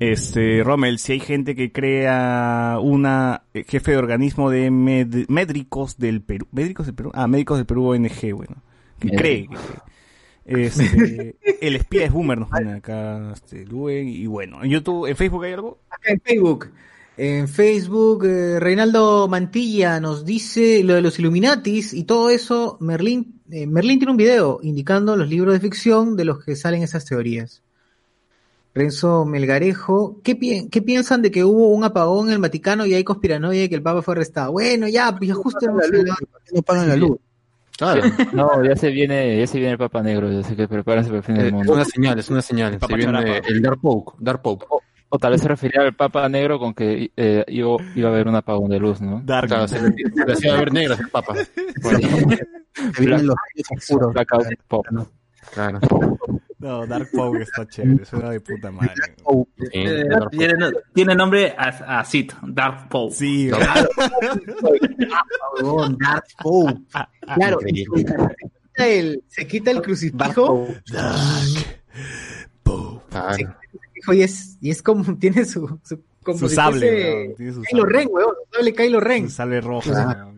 Este, 0.00 0.62
Rommel, 0.64 0.98
si 0.98 1.12
hay 1.12 1.20
gente 1.20 1.54
que 1.54 1.70
crea 1.70 2.78
una 2.82 3.44
eh, 3.54 3.64
jefe 3.66 3.92
de 3.92 3.96
organismo 3.96 4.50
de 4.50 4.70
med- 4.70 5.26
médicos 5.28 5.98
del 5.98 6.20
Perú, 6.20 6.48
médicos 6.52 6.86
del 6.86 6.94
Perú, 6.96 7.10
ah, 7.14 7.28
médicos 7.28 7.58
del 7.58 7.66
Perú 7.66 7.86
ONG, 7.86 8.32
bueno, 8.34 8.56
que 8.98 9.10
cree, 9.10 9.48
que 9.48 9.56
cree. 9.56 10.66
Este, 10.66 11.36
el 11.60 11.76
espía 11.76 12.04
es 12.06 12.12
boomer, 12.12 12.38
nos 12.38 12.50
pone 12.50 12.72
acá, 12.74 13.32
este, 13.32 13.64
Luen, 13.64 14.08
y 14.08 14.26
bueno, 14.26 14.62
en 14.64 14.70
YouTube, 14.70 15.06
en 15.06 15.16
Facebook 15.16 15.44
hay 15.44 15.52
algo, 15.52 15.78
Acá 15.90 16.12
en 16.12 16.20
Facebook. 16.20 16.70
En 17.16 17.46
Facebook, 17.46 18.24
eh, 18.24 18.58
Reinaldo 18.58 19.28
Mantilla 19.28 20.00
nos 20.00 20.24
dice 20.24 20.82
lo 20.82 20.94
de 20.94 21.00
los 21.02 21.18
Illuminatis 21.20 21.94
y 21.94 22.02
todo 22.04 22.28
eso. 22.28 22.76
Merlín, 22.80 23.40
eh, 23.50 23.68
Merlín 23.68 24.00
tiene 24.00 24.10
un 24.10 24.16
video 24.16 24.58
indicando 24.64 25.14
los 25.16 25.28
libros 25.28 25.54
de 25.54 25.60
ficción 25.60 26.16
de 26.16 26.24
los 26.24 26.44
que 26.44 26.56
salen 26.56 26.82
esas 26.82 27.04
teorías. 27.04 27.62
Renzo 28.74 29.24
Melgarejo, 29.24 30.20
¿qué, 30.24 30.34
pi- 30.34 30.68
qué 30.68 30.82
piensan 30.82 31.22
de 31.22 31.30
que 31.30 31.44
hubo 31.44 31.68
un 31.68 31.84
apagón 31.84 32.26
en 32.28 32.34
el 32.34 32.38
Vaticano 32.40 32.84
y 32.86 32.94
hay 32.94 33.04
conspiranoia 33.04 33.60
de 33.60 33.68
que 33.68 33.74
el 33.76 33.82
Papa 33.82 34.02
fue 34.02 34.14
arrestado? 34.14 34.52
Bueno, 34.52 34.88
ya, 34.88 35.14
pues 35.16 35.28
ya 35.28 35.34
justo. 35.34 35.66
No 36.52 36.62
pagan 36.62 36.88
la 36.88 36.96
luz. 36.96 37.18
No, 38.32 38.64
ya 38.64 38.76
se 38.76 38.90
viene, 38.90 39.36
ya 39.38 39.46
se 39.48 39.58
viene 39.58 39.72
el 39.72 39.78
Papa 39.78 40.00
Negro, 40.00 40.28
así 40.38 40.54
que 40.54 40.68
prepárense 40.68 41.08
para 41.10 41.18
el 41.18 41.24
fin 41.24 41.34
Eh, 41.36 41.38
del 41.38 41.46
Es 41.48 41.52
mundo. 41.52 41.72
una 41.72 41.84
señal, 41.84 42.18
es 42.20 42.30
una 42.30 42.40
señal. 42.42 42.78
Se 42.80 42.94
viene 42.94 43.40
el 43.48 43.60
Dark 43.62 43.80
Pope. 43.80 44.12
Dark 44.20 44.42
Pope. 44.42 44.66
O 45.08 45.18
tal 45.18 45.32
vez 45.32 45.42
se 45.42 45.48
refería 45.48 45.82
al 45.82 45.92
Papa 45.94 46.28
Negro 46.28 46.58
con 46.60 46.72
que 46.72 47.10
eh, 47.16 47.44
iba, 47.48 47.76
iba 47.96 48.08
a 48.08 48.12
haber 48.12 48.28
un 48.28 48.36
apagón 48.36 48.70
de 48.70 48.78
luz, 48.78 49.00
¿no? 49.00 49.20
Dark. 49.24 49.48
Claro, 49.48 49.66
se 49.68 49.80
le 49.80 50.32
hacía 50.32 50.54
ver 50.54 50.72
negras 50.72 51.00
el 51.00 51.08
Papa. 51.08 51.34
Se 52.94 53.00
vienen 53.00 53.26
los 53.28 53.36
oscuros. 53.76 54.14
Claro. 55.52 55.80
no, 56.58 56.86
Dark 56.86 57.08
Power 57.12 57.42
está 57.42 57.66
chévere, 57.66 58.04
suena 58.04 58.30
de 58.30 58.40
puta 58.40 58.70
madre. 58.70 58.92
Eh, 59.72 60.04
tiene, 60.30 60.54
tiene 60.92 61.14
nombre 61.14 61.54
a, 61.56 62.04
Dark 62.46 62.88
Pope. 62.88 63.14
Sí, 63.14 63.50
Claro. 63.50 63.88
Darth 65.98 66.30
Pope. 66.42 66.82
Claro, 67.34 67.58
se 67.60 67.72
quita 67.72 68.86
el, 68.86 69.24
se 69.28 69.46
quita 69.46 69.70
el 69.70 69.82
crucifijo. 69.82 70.66
Claro. 70.86 71.18
Y 74.12 74.22
es, 74.22 74.58
y 74.60 74.70
es 74.70 74.82
como, 74.82 75.04
tiene 75.18 75.44
su, 75.44 75.78
su, 75.82 76.02
como 76.22 76.38
Su 76.38 76.48
si 76.48 76.54
sable, 76.54 76.78
fuese 76.78 77.04
weón, 77.04 77.34
tiene 77.36 77.52
su 77.52 77.62
Kylo 77.62 77.82
sable. 77.82 77.98
Ren, 77.98 78.08
weón, 78.10 78.34
su 78.34 78.56
sable 78.56 78.74
Kylo 78.74 79.00
Ren. 79.00 79.30
Sale 79.30 79.60
rojo. 79.60 79.90
Claro. 79.90 80.34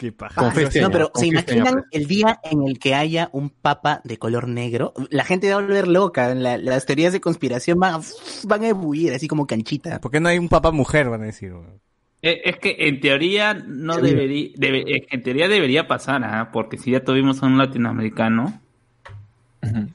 Qué 0.00 0.12
paja. 0.12 0.40
no, 0.80 0.90
pero 0.90 1.12
¿se 1.14 1.26
imaginan 1.26 1.84
el 1.90 2.06
día 2.06 2.40
en 2.42 2.66
el 2.66 2.78
que 2.78 2.94
haya 2.94 3.28
un 3.34 3.50
papa 3.50 4.00
de 4.02 4.16
color 4.16 4.48
negro? 4.48 4.94
La 5.10 5.24
gente 5.24 5.50
va 5.52 5.58
a 5.58 5.60
volver 5.62 5.88
loca. 5.88 6.34
la- 6.34 6.56
las 6.56 6.86
teorías 6.86 7.12
de 7.12 7.20
conspiración 7.20 7.78
van, 7.78 7.96
a- 7.96 8.00
van 8.44 8.62
a 8.62 8.68
ebullir, 8.68 9.12
así 9.12 9.28
como 9.28 9.46
canchita. 9.46 10.00
¿Por 10.00 10.10
qué 10.10 10.18
no 10.18 10.30
hay 10.30 10.38
un 10.38 10.48
papa 10.48 10.70
mujer, 10.70 11.10
van 11.10 11.20
a 11.20 11.26
decir? 11.26 11.52
Eh, 12.22 12.40
Es 12.46 12.56
que 12.56 12.76
en 12.78 12.98
teoría 13.02 13.52
no 13.52 13.98
debería, 13.98 14.48
debe- 14.56 14.84
es 14.86 15.06
que 15.06 15.16
en 15.16 15.22
teoría 15.22 15.48
debería 15.48 15.86
pasar, 15.86 16.24
¿ah? 16.24 16.48
porque 16.50 16.78
si 16.78 16.92
ya 16.92 17.04
tuvimos 17.04 17.42
a 17.42 17.46
un 17.46 17.58
latinoamericano, 17.58 18.58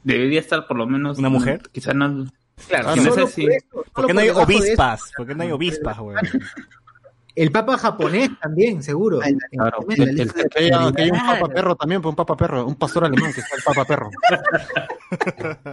debería 0.03 0.39
estar 0.39 0.68
por 0.68 0.78
lo 0.78 0.86
menos 0.86 1.18
¿Una 1.18 1.30
mujer? 1.30 1.64
Quizás 1.72 1.95
no. 1.95 2.28
Claro, 2.68 2.93
si 2.93 2.99
no 3.01 3.12
sé 3.12 3.28
si- 3.28 3.41
por 3.41 3.51
eso, 3.51 3.66
¿Por 3.72 3.86
solo 3.95 4.08
qué 4.08 4.14
no 4.14 4.20
hay 4.22 4.30
obispas? 4.30 5.12
¿Por 5.18 5.26
qué 5.26 5.34
no 5.34 5.41
hay 5.43 5.51
obispas, 5.51 5.97
weón? 5.97 6.20
El 7.36 7.52
papa 7.52 7.78
japonés 7.78 8.30
también, 8.42 8.82
seguro. 8.82 9.20
Claro. 9.52 9.80
El- 9.90 10.20
el- 10.22 10.34
que, 10.34 10.60
haya, 10.60 10.92
que 10.94 11.02
haya 11.04 11.14
un 11.14 11.20
papa 11.28 11.48
perro 11.54 11.76
también, 11.76 12.02
pues 12.02 12.12
un 12.12 12.16
papa 12.16 12.38
perro, 12.38 12.66
un 12.66 12.76
pastor 12.76 13.04
alemán 13.06 13.34
que 13.34 13.42
sea 13.42 13.58
el 13.58 13.64
papa 13.64 13.84
perro. 13.86 14.10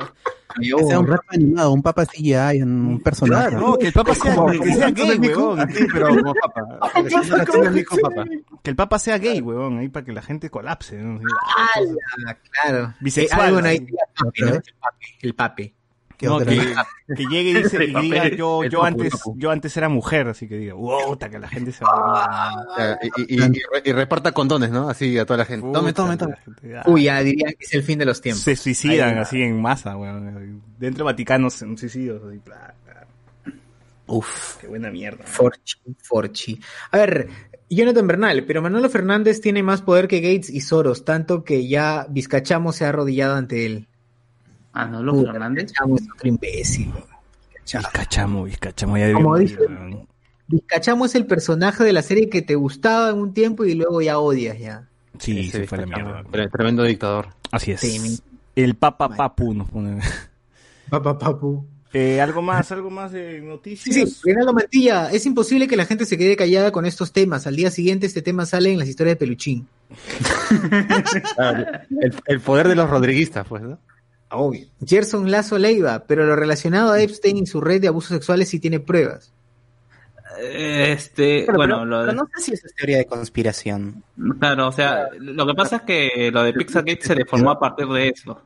Que 0.61 0.85
sea 0.85 0.99
un 1.01 1.07
papa 1.07 1.23
animado, 1.31 1.73
un 1.73 1.83
papa 1.83 2.05
CGI, 2.05 2.61
un, 2.63 2.87
un 2.87 3.01
personaje. 3.01 3.49
Claro, 3.49 3.69
no, 3.69 3.79
que 3.79 3.87
el 3.87 3.93
papa 3.95 4.15
sea, 4.15 4.37
que 4.63 4.75
sea 4.75 4.91
gay, 4.91 5.19
weón. 5.19 5.71
Sí, 5.73 5.87
pero 5.91 6.09
como 6.09 6.35
papa. 6.35 6.91
Pero 6.95 7.73
sí, 7.73 7.79
hijo 7.81 7.97
papa. 7.97 8.25
Que 8.63 8.69
el 8.71 8.77
papa 8.77 8.99
sea 8.99 9.17
gay, 9.17 9.41
weón, 9.41 9.79
ahí 9.79 9.89
para 9.89 10.05
que 10.05 10.13
la 10.13 10.21
gente 10.21 10.51
colapse. 10.51 10.99
¿no? 10.99 11.21
Ah, 11.57 12.37
claro. 12.63 12.95
Bisexual, 13.01 13.55
Eh, 13.55 13.63
sí. 13.63 13.67
ahí 13.67 13.77
el 13.79 13.95
pape. 14.15 14.63
El 15.23 15.35
pape. 15.35 15.75
No, 16.29 16.39
que, 16.39 16.45
que 17.17 17.25
llegue 17.27 17.51
y, 17.51 17.63
dice, 17.63 17.85
y 17.85 17.95
diga 18.01 18.29
yo, 18.29 18.65
yo 18.65 18.85
antes, 18.85 19.13
yo 19.37 19.51
antes 19.51 19.77
era 19.77 19.89
mujer, 19.89 20.29
así 20.29 20.49
que 20.49 20.57
diga, 20.57 20.75
wow, 20.75 21.19
que 21.19 21.39
la 21.39 21.49
gente 21.49 21.73
se 21.73 21.85
Ya, 21.85 22.99
Y, 23.03 23.35
y, 23.35 23.41
y, 23.41 23.45
y 23.45 23.49
re- 23.49 23.83
y 23.85 23.93
reparta 23.93 24.33
condones, 24.33 24.71
¿no? 24.71 24.89
Así 24.89 25.19
a 25.19 25.27
toda 25.27 25.39
la 25.39 25.45
gente. 25.45 25.67
Tome, 25.73 25.93
tome, 25.93 26.17
tome. 26.17 26.35
Uy, 26.87 27.05
ya 27.05 27.23
dirían 27.23 27.53
que 27.59 27.65
es 27.65 27.75
el 27.75 27.83
fin 27.83 27.99
de 27.99 28.05
los 28.05 28.21
tiempos. 28.21 28.43
Se 28.43 28.57
suicidan 28.57 29.17
va. 29.17 29.23
así 29.23 29.43
en 29.43 29.61
masa, 29.61 29.97
weón. 29.97 30.63
Dentro 30.79 31.05
del 31.05 31.13
Vaticano, 31.13 31.49
un 31.63 31.79
suicidio. 31.79 32.17
Así, 32.17 32.39
bla, 32.45 32.75
bla. 32.85 33.07
Uf. 34.07 34.57
Qué 34.61 34.67
buena 34.67 34.91
mierda. 34.91 35.25
Forchi, 35.25 35.77
Forchi. 36.03 36.61
A 36.91 36.99
ver, 36.99 37.29
Jonathan 37.71 38.07
Bernal, 38.07 38.45
pero 38.45 38.61
Manolo 38.61 38.91
Fernández 38.91 39.41
tiene 39.41 39.63
más 39.63 39.81
poder 39.81 40.09
que 40.09 40.21
Gates 40.21 40.51
y 40.51 40.61
Soros, 40.61 41.05
tanto 41.05 41.45
que 41.45 41.67
ya 41.69 42.07
Vizcachamo 42.11 42.73
se 42.73 42.85
ha 42.85 42.91
arrodillado 42.91 43.37
ante 43.37 43.65
él. 43.65 43.89
Ah, 44.73 44.87
no, 44.87 45.03
lo 45.03 45.13
Puta, 45.15 45.33
Fernández. 45.33 45.65
Vizcachamo 45.65 45.97
es 45.97 46.03
otro 46.15 46.29
imbécil. 46.29 46.89
weón. 46.89 47.05
Vizcachamo. 47.65 48.45
Vizcachamo, 48.45 48.99
ya 48.99 49.13
Como 49.13 49.37
dice- 49.39 49.57
morir. 49.69 49.99
Vizcachamo 50.49 51.07
es 51.07 51.15
el 51.15 51.27
personaje 51.27 51.85
de 51.85 51.93
la 51.93 52.03
serie 52.03 52.29
que 52.29 52.43
te 52.43 52.55
gustaba 52.57 53.11
en 53.11 53.17
un 53.19 53.33
tiempo 53.33 53.65
y 53.65 53.75
luego 53.75 54.03
ya 54.03 54.19
odias 54.19 54.59
ya. 54.59 54.89
Sí, 55.19 55.49
se 55.51 55.67
fue 55.67 55.79
la 55.79 55.87
mierda. 55.87 56.23
tre- 56.25 56.51
Tremendo 56.51 56.83
dictador. 56.83 57.29
Así 57.51 57.73
es. 57.73 57.81
Sí, 57.81 58.19
El 58.57 58.75
Papa 58.75 59.09
Papu 59.11 59.55
nos 59.55 59.71
pone. 59.71 60.01
Papá 60.91 61.19
Papu. 61.19 61.67
Eh, 61.95 62.21
algo 62.23 62.41
más, 62.41 62.73
algo 62.73 62.89
más 62.91 63.13
de 63.13 63.41
Sí, 63.41 63.47
noticias. 63.47 64.11
sí, 64.11 64.21
Reinaldo 64.25 64.55
Mantilla, 64.55 65.11
es 65.11 65.27
imposible 65.27 65.69
que 65.69 65.77
la 65.77 65.85
gente 65.85 66.07
se 66.07 66.17
quede 66.17 66.37
callada 66.37 66.73
con 66.73 66.87
estos 66.87 67.13
temas. 67.13 67.47
Al 67.47 67.55
día 67.57 67.71
siguiente 67.71 68.07
este 68.07 68.23
tema 68.23 68.47
sale 68.47 68.73
en 68.73 68.79
las 68.79 68.89
historias 68.89 69.15
de 69.15 69.19
Peluchín. 69.19 69.69
Ah, 71.39 71.83
El, 72.01 72.15
el 72.27 72.41
poder 72.41 72.69
de 72.69 72.75
los 72.75 72.89
rodriguistas, 72.91 73.47
pues, 73.47 73.63
¿no? 73.63 73.79
Obvio. 74.33 74.67
Gerson 74.85 75.31
Lazo 75.31 75.59
Leiva, 75.59 76.05
pero 76.07 76.25
lo 76.27 76.35
relacionado 76.37 76.93
a 76.93 77.01
Epstein 77.01 77.37
y 77.39 77.47
su 77.47 77.61
red 77.61 77.81
de 77.81 77.89
abusos 77.89 78.11
sexuales 78.11 78.49
sí 78.49 78.59
tiene 78.61 78.81
pruebas. 78.81 79.33
Este, 80.41 81.43
Pero, 81.45 81.59
bueno, 81.59 81.75
pero- 81.81 81.85
lo 81.85 81.99
de- 82.01 82.07
pero 82.07 82.19
no 82.23 82.29
sé 82.35 82.43
si 82.43 82.53
eso 82.55 82.67
es 82.67 82.75
teoría 82.75 82.97
de 82.99 83.05
conspiración. 83.07 84.03
claro, 84.41 84.69
o 84.69 84.73
sea, 84.73 85.09
lo 85.19 85.47
que 85.47 85.55
pasa 85.55 85.77
es 85.77 85.83
que 85.83 86.31
lo 86.33 86.43
de 86.43 86.55
Pixargate 86.55 87.03
se 87.03 87.15
deformó 87.15 87.51
a 87.51 87.61
partir 87.61 87.87
de 87.87 88.09
eso. 88.09 88.41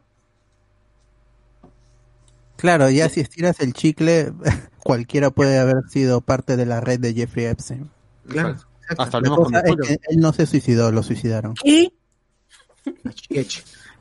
Claro, 2.57 2.91
ya 2.91 3.09
si 3.09 3.21
estiras 3.21 3.61
el 3.61 3.73
chicle, 3.73 4.33
cualquiera 4.83 5.31
puede 5.31 5.59
haber 5.59 5.77
sido 5.89 6.21
parte 6.21 6.57
de 6.57 6.67
la 6.67 6.81
red 6.81 6.99
de 6.99 7.15
Jeffrey 7.15 7.47
Epstein. 7.47 7.89
Claro. 8.29 8.57
Hasta 8.99 9.19
es 9.19 9.29
Julio. 9.29 9.77
que 9.83 9.99
él 10.09 10.19
no 10.21 10.33
se 10.33 10.47
suicidó, 10.47 10.91
lo 10.93 11.03
suicidaron. 11.03 11.55
¿Qué? 11.55 11.93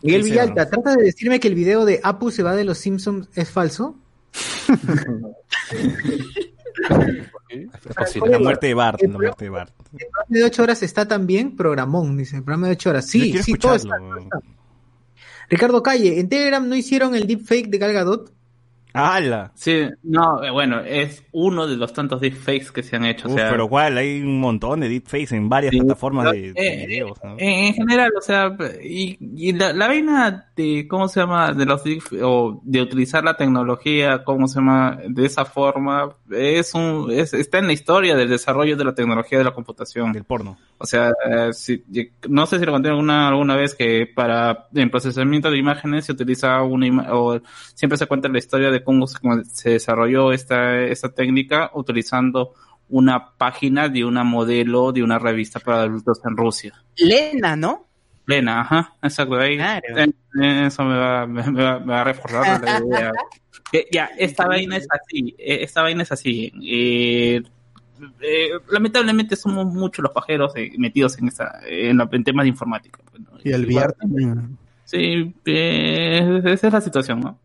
Miguel 0.05 0.23
Villalta, 0.23 0.69
¿trata 0.69 0.95
de 0.95 1.03
decirme 1.03 1.39
que 1.39 1.47
el 1.47 1.55
video 1.55 1.85
de 1.85 1.99
Apu 2.03 2.31
se 2.31 2.43
va 2.43 2.55
de 2.55 2.63
los 2.63 2.77
Simpsons 2.77 3.29
es 3.35 3.49
falso? 3.49 3.95
Es 7.47 7.95
posible. 7.95 8.31
La 8.31 8.39
muerte 8.39 8.67
de 8.67 8.73
Bart, 8.73 9.01
la 9.01 9.07
muerte 9.07 9.45
de 9.45 9.49
Bart. 9.49 9.71
El 9.93 10.07
programa 10.07 10.25
de 10.27 10.43
8 10.43 10.63
horas 10.63 10.83
está 10.83 11.07
también 11.07 11.55
programón, 11.55 12.17
dice. 12.17 12.37
El 12.37 12.43
programa 12.43 12.67
de 12.67 12.73
8 12.73 12.89
horas. 12.89 13.05
Sí, 13.05 13.41
sí, 13.41 13.53
todo 13.53 13.75
está. 13.75 13.95
Ricardo 15.49 15.83
Calle, 15.83 16.19
¿en 16.19 16.27
Telegram 16.27 16.67
no 16.67 16.75
hicieron 16.75 17.15
el 17.15 17.27
deepfake 17.27 17.69
de 17.69 17.77
Gal 17.77 17.93
Gadot? 17.93 18.33
¡Hala! 18.97 19.51
Sí, 19.55 19.89
no, 20.03 20.41
eh, 20.43 20.51
bueno, 20.51 20.79
es 20.79 21.23
uno 21.33 21.67
de 21.67 21.75
los 21.75 21.91
tantos 21.91 22.21
deepfakes 22.21 22.71
que 22.71 22.81
se 22.81 22.95
han 22.95 23.05
hecho. 23.05 23.27
o 23.27 23.31
Uf, 23.31 23.35
sea, 23.35 23.49
pero 23.49 23.67
cuál, 23.67 23.97
hay 23.97 24.21
un 24.21 24.39
montón 24.39 24.79
de 24.79 24.87
deepfakes 24.89 25.35
en 25.35 25.49
varias 25.49 25.71
plataformas 25.75 26.31
de, 26.31 26.53
de 26.53 26.83
eh, 26.83 26.87
videos, 26.87 27.19
¿no? 27.23 27.33
En, 27.37 27.65
en 27.65 27.73
general, 27.73 28.11
o 28.17 28.21
sea, 28.21 28.55
y, 28.81 29.17
y 29.19 29.51
la, 29.53 29.73
la 29.73 29.87
vaina 29.87 30.51
de, 30.55 30.87
¿cómo 30.87 31.07
se 31.09 31.19
llama? 31.19 31.51
De 31.51 31.65
los 31.65 31.81
o 32.21 32.61
de 32.63 32.81
utilizar 32.81 33.23
la 33.23 33.35
tecnología, 33.35 34.23
¿cómo 34.23 34.47
se 34.47 34.59
llama? 34.59 34.97
De 35.09 35.25
esa 35.25 35.43
forma, 35.43 36.15
es 36.31 36.73
un, 36.73 37.11
es, 37.11 37.33
está 37.33 37.59
en 37.59 37.67
la 37.67 37.73
historia 37.73 38.15
del 38.15 38.29
desarrollo 38.29 38.77
de 38.77 38.85
la 38.85 38.95
tecnología 38.95 39.37
de 39.37 39.43
la 39.43 39.53
computación. 39.53 40.13
Del 40.13 40.23
porno. 40.23 40.57
O 40.77 40.85
sea, 40.85 41.11
eh, 41.29 41.51
si- 41.53 41.83
no 42.29 42.45
sé 42.45 42.59
si 42.59 42.65
lo 42.65 42.71
conté 42.71 42.89
alguna, 42.89 43.27
alguna 43.27 43.55
vez 43.55 43.75
que 43.75 44.07
para, 44.13 44.67
en 44.73 44.89
procesamiento 44.89 45.49
de 45.51 45.57
imágenes 45.57 46.05
se 46.05 46.11
utiliza 46.13 46.61
una 46.63 46.85
o 47.13 47.41
siempre 47.73 47.97
se 47.97 48.05
cuenta 48.05 48.27
la 48.29 48.37
historia 48.37 48.69
de 48.69 48.83
cómo 48.85 49.07
se, 49.07 49.19
cómo 49.19 49.43
se 49.43 49.71
desarrolló 49.71 50.31
esta, 50.31 50.79
esta 50.83 51.09
técnica 51.09 51.71
utilizando 51.73 52.53
una 52.87 53.31
página 53.35 53.89
de 53.89 54.05
una 54.05 54.23
modelo 54.23 54.91
de 54.93 55.03
una 55.03 55.19
revista 55.19 55.59
para 55.59 55.81
adultos 55.81 56.21
en 56.23 56.37
Rusia. 56.37 56.73
Lena, 56.97 57.55
¿no? 57.55 57.87
Lena, 58.27 58.61
ajá, 58.61 58.93
exacto. 59.01 59.35
Ahí, 59.35 59.57
Claro. 59.57 59.81
eh, 59.97 60.09
eh, 60.41 60.63
eso 60.67 60.83
me 60.83 60.95
va, 60.97 61.27
me, 61.27 61.43
me 61.51 61.63
va, 61.63 61.79
me 61.79 61.85
va 61.93 62.01
a 62.01 62.03
reforzar 62.05 62.61
la 62.61 62.79
idea. 62.85 63.11
Ya, 63.91 64.05
esta 64.17 64.47
vaina 64.47 64.77
es 64.77 64.87
así, 64.89 65.35
eh, 65.37 65.57
esta 65.63 65.81
vaina 65.81 66.03
es 66.03 66.11
así. 66.11 66.51
eh, 66.63 67.41
eh, 68.21 68.49
lamentablemente 68.69 69.35
somos 69.35 69.65
muchos 69.65 70.03
los 70.03 70.11
pajeros 70.11 70.53
eh, 70.55 70.71
metidos 70.77 71.17
en, 71.17 71.27
esta, 71.29 71.59
en, 71.67 71.97
la- 71.97 72.09
en 72.11 72.23
temas 72.23 72.43
de 72.43 72.49
informática. 72.49 72.99
pues, 73.09 73.21
¿no? 73.23 73.31
Y 73.43 73.51
el 73.51 73.65
VR 73.65 73.93
también. 73.93 74.57
Sí, 74.83 75.33
eh, 75.45 76.41
esa 76.45 76.67
es 76.67 76.73
la 76.73 76.81
situación, 76.81 77.19
¿no? 77.21 77.39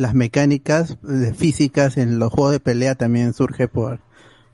Las 0.00 0.14
mecánicas 0.14 0.96
eh, 1.08 1.34
físicas 1.34 1.98
en 1.98 2.18
los 2.18 2.32
juegos 2.32 2.52
de 2.52 2.60
pelea 2.60 2.94
también 2.94 3.34
surge 3.34 3.68
por 3.68 4.00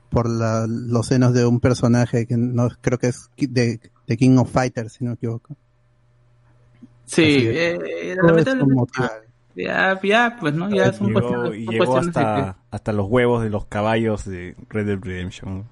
por 0.09 0.29
la- 0.29 0.65
los 0.67 1.07
senos 1.07 1.33
de 1.33 1.45
un 1.45 1.59
personaje 1.61 2.25
que 2.27 2.35
no 2.37 2.67
creo 2.81 2.97
que 2.97 3.07
es 3.07 3.29
de, 3.37 3.79
de 4.07 4.17
King 4.17 4.37
of 4.37 4.51
Fighters, 4.51 4.93
si 4.93 5.03
no 5.05 5.11
me 5.11 5.15
equivoco. 5.15 5.55
Sí, 7.05 7.23
eh, 7.45 8.15
motivado. 8.65 9.11
ya, 9.55 9.99
ya, 10.03 10.37
pues 10.39 10.53
no, 10.53 10.69
ya 10.69 10.91
son 10.91 11.07
Llegó, 11.07 11.19
cuestiones, 11.21 11.59
y 11.59 11.65
son 11.65 11.73
llegó 11.73 11.85
cuestiones 11.85 12.13
de 12.13 12.21
hasta, 12.21 12.57
hasta 12.71 12.93
los 12.93 13.07
huevos 13.07 13.43
de 13.43 13.49
los 13.49 13.65
caballos 13.67 14.25
de 14.25 14.55
Red 14.69 14.85
Dead 14.87 14.99
Redemption. 15.01 15.63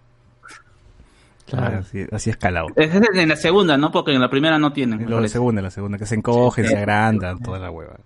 Claro. 1.46 1.80
Así, 1.80 2.06
así 2.12 2.30
escalado. 2.30 2.68
es 2.76 2.92
en 3.14 3.30
la 3.30 3.36
segunda, 3.36 3.78
¿no? 3.78 3.92
Porque 3.92 4.14
en 4.14 4.22
la 4.22 4.30
primera 4.30 4.58
no 4.58 4.74
tienen. 4.74 5.06
parece. 5.06 5.34
segunda, 5.34 5.62
la 5.62 5.70
segunda, 5.72 5.98
que 5.98 6.06
se 6.06 6.16
encogen, 6.16 6.66
Sí. 6.66 6.72
se 6.72 6.78
agrandan, 6.78 7.40
toda 7.40 7.60
la 7.60 7.70
hueva. 7.72 7.98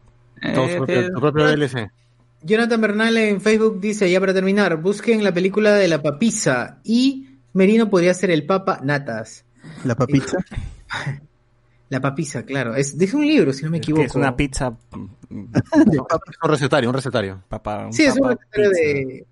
Eh, 0.41 0.53
Todo 0.53 0.67
su 0.69 0.75
propio- 0.77 1.01
que- 1.05 1.09
tu 1.11 1.19
propio 1.19 1.47
DLC. 1.47 1.91
Jonathan 2.41 2.79
Bernal 2.81 3.17
en 3.17 3.41
Facebook 3.41 3.81
dice, 3.81 4.09
ya 4.09 4.19
para 4.19 4.33
terminar, 4.33 4.77
busquen 4.81 5.23
la 5.23 5.33
película 5.33 5.73
de 5.73 5.87
la 5.89 6.01
papisa 6.01 6.79
y 6.83 7.27
Merino 7.53 7.89
podría 7.89 8.13
ser 8.13 8.31
el 8.31 8.45
Papa 8.45 8.79
Natas. 8.83 9.43
La 9.83 9.95
papita. 9.95 10.37
La 11.89 11.99
papisa, 11.99 12.43
claro. 12.43 12.75
Es, 12.75 12.93
es 13.01 13.13
un 13.15 13.25
libro, 13.25 13.51
si 13.51 13.65
no 13.65 13.71
me 13.71 13.77
equivoco. 13.77 14.03
es 14.05 14.13
una 14.13 14.35
pizza. 14.35 14.71
Un 15.31 15.49
recetario, 16.43 16.89
un 16.89 16.93
recetario. 16.95 17.41
Papa, 17.49 17.85
un 17.87 17.93
Sí, 17.93 18.03
es 18.03 18.15
un 18.15 18.29
recetario 18.29 18.69
pizza. 18.69 18.81
de... 18.83 19.25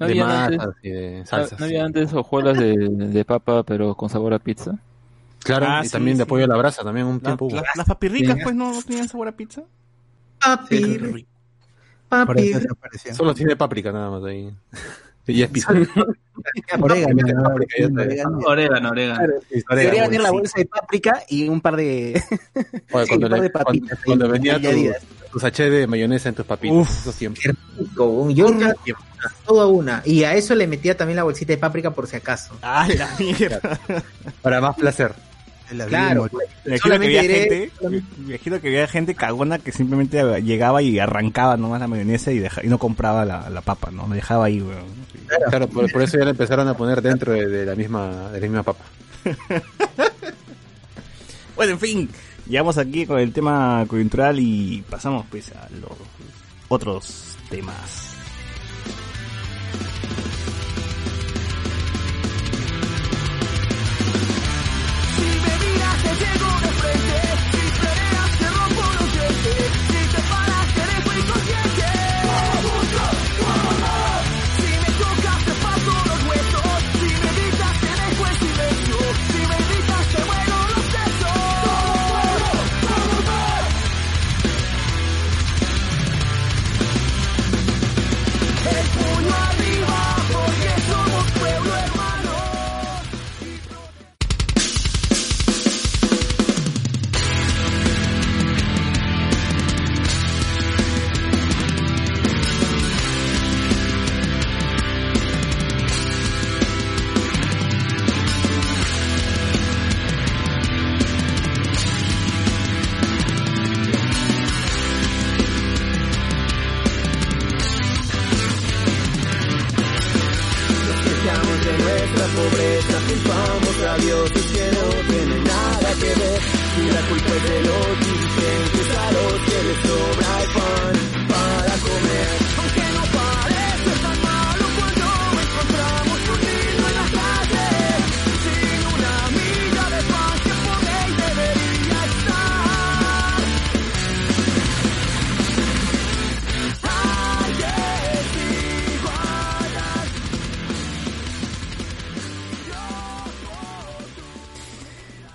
¿No 0.00 0.06
de 0.06 0.12
había 0.12 0.44
antes- 0.46 0.58
masas 0.58 0.74
y 0.82 0.90
de 0.90 1.18
¿No, 1.20 1.26
salsas. 1.26 1.60
no 1.60 1.66
había 1.66 1.84
antes 1.84 2.12
hojuelas 2.12 2.58
de, 2.58 2.74
de 2.76 3.24
papa, 3.24 3.62
pero 3.62 3.94
con 3.94 4.08
sabor 4.08 4.34
a 4.34 4.38
pizza? 4.40 4.78
Claro, 5.44 5.66
Ah, 5.68 5.80
y 5.82 5.86
sí, 5.86 5.92
también 5.92 6.16
de 6.18 6.26
pollo 6.26 6.44
a 6.44 6.48
la 6.48 6.56
brasa, 6.56 6.82
también 6.82 7.06
un 7.06 7.16
La- 7.16 7.20
tiempo 7.22 7.44
hubo. 7.46 7.54
la- 7.56 7.62
las 7.76 7.86
papirricas, 7.86 8.36
Sí. 8.36 8.40
pues, 8.42 8.54
¿no, 8.54 8.72
no 8.74 8.82
tenían 8.82 9.08
sabor 9.08 9.28
a 9.28 9.32
pizza? 9.32 9.62
Papi, 10.40 11.26
Por 12.08 12.26
papi. 12.26 12.50
eso. 12.50 13.14
Solo 13.14 13.34
tiene 13.34 13.56
páprica 13.56 13.92
nada 13.92 14.10
más 14.10 14.24
ahí. 14.24 14.50
Y 15.26 15.42
es 15.44 15.50
pizza. 15.52 15.70
Orégano. 16.80 17.54
Orégano. 17.54 18.38
Orégano, 18.46 18.88
orégano. 18.90 19.20
Debería 19.68 20.02
venir 20.04 20.20
la 20.22 20.30
sí. 20.30 20.34
bolsa 20.34 20.58
de 20.58 20.66
páprica 20.66 21.22
y 21.28 21.48
un 21.48 21.60
par 21.60 21.76
de... 21.76 22.20
Oye, 22.92 23.06
Sí, 23.06 23.08
cuando, 23.10 23.26
un 23.26 23.30
par 23.30 23.38
le- 23.38 23.42
de 23.42 23.50
papitas 23.50 23.98
cuando 24.04 24.28
venía 24.28 24.58
tu, 24.60 24.68
tu 25.32 25.38
sachet 25.38 25.70
de 25.70 25.86
mayonesa 25.86 26.30
en 26.30 26.34
tus 26.34 26.46
papitas, 26.46 26.76
Uf. 26.78 26.90
esos 27.02 27.14
tiempos. 27.14 27.44
Rico, 27.78 28.28
Yo 28.30 28.58
ya- 28.58 28.74
todo 29.46 29.60
a 29.60 29.66
una. 29.68 30.02
Y 30.04 30.24
a 30.24 30.34
eso 30.34 30.54
le 30.56 30.66
metía 30.66 30.96
también 30.96 31.16
la 31.16 31.22
bolsita 31.22 31.52
de 31.52 31.58
páprica 31.58 31.92
por 31.92 32.08
si 32.08 32.16
acaso. 32.16 32.58
¡Ah, 32.62 32.88
la 32.88 33.08
mierda! 33.18 33.60
Para 34.42 34.60
más 34.60 34.74
placer. 34.74 35.12
El 35.70 35.86
Claro. 35.86 36.24
Me 36.24 36.30
imagino 36.30 36.50
que 36.64 36.78
Solamente 36.78 37.18
había 37.18 37.22
diré- 37.22 37.48
gente, 37.70 37.72
me 37.88 38.02
imagino 38.34 38.60
que 38.60 38.68
había 38.68 38.86
gente 38.88 39.14
cagona 39.14 39.58
que 39.58 39.72
simplemente 39.72 40.22
llegaba 40.42 40.82
y 40.82 40.98
arrancaba 40.98 41.56
nomás 41.56 41.80
la 41.80 41.86
mayonesa 41.86 42.32
y, 42.32 42.38
deja- 42.40 42.64
y 42.64 42.68
no 42.68 42.78
compraba 42.78 43.24
la, 43.24 43.48
la 43.50 43.60
papa, 43.60 43.90
¿no? 43.92 44.06
Me 44.06 44.16
dejaba 44.16 44.46
ahí, 44.46 44.60
weón. 44.60 44.84
Sí. 45.12 45.18
Claro, 45.48 45.68
por, 45.68 45.90
por 45.92 46.02
eso 46.02 46.18
ya 46.18 46.24
la 46.24 46.30
empezaron 46.30 46.66
a 46.68 46.74
poner 46.76 47.00
dentro 47.02 47.32
de, 47.32 47.46
de 47.46 47.64
la 47.66 47.74
misma 47.76 48.30
de 48.32 48.40
la 48.40 48.46
misma 48.46 48.62
papa. 48.62 48.84
Bueno, 51.56 51.72
en 51.74 51.78
fin, 51.78 52.08
llegamos 52.48 52.78
aquí 52.78 53.04
con 53.04 53.18
el 53.18 53.34
tema 53.34 53.84
coyuntural 53.86 54.38
y 54.40 54.82
pasamos 54.88 55.26
pues 55.30 55.52
a 55.52 55.68
los 55.78 55.90
otros 56.68 57.36
temas. 57.50 58.14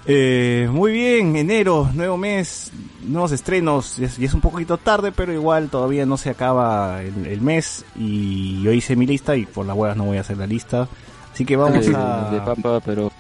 Eh, 0.08 0.68
muy 0.72 0.92
bien, 0.92 1.36
enero, 1.36 1.90
nuevo 1.94 2.18
mes, 2.18 2.72
nuevos 3.04 3.32
estrenos. 3.32 4.00
Y 4.00 4.26
es, 4.26 4.34
un 4.34 4.42
poquito 4.42 4.78
tarde, 4.78 5.12
pero 5.12 5.34
igual 5.34 5.70
todavía 5.70 6.06
no 6.06 6.18
se 6.18 6.30
acaba 6.30 7.02
el, 7.02 7.26
el 7.26 7.42
mes. 7.42 7.86
Y 7.96 8.62
yo 8.62 8.72
hice 8.72 8.96
mi 8.96 9.06
lista 9.06 9.36
y 9.36 9.46
por 9.46 9.66
las 9.66 9.76
huevas 9.76 9.98
no 9.98 10.06
voy 10.06 10.18
a 10.18 10.22
hacer 10.22 10.38
la 10.38 10.48
lista. 10.48 10.88
Así 11.34 11.44
que 11.44 11.56
vamos 11.56 11.88
a, 11.94 12.30
de 12.32 12.40
papa, 12.40 12.80
pero 12.80 13.12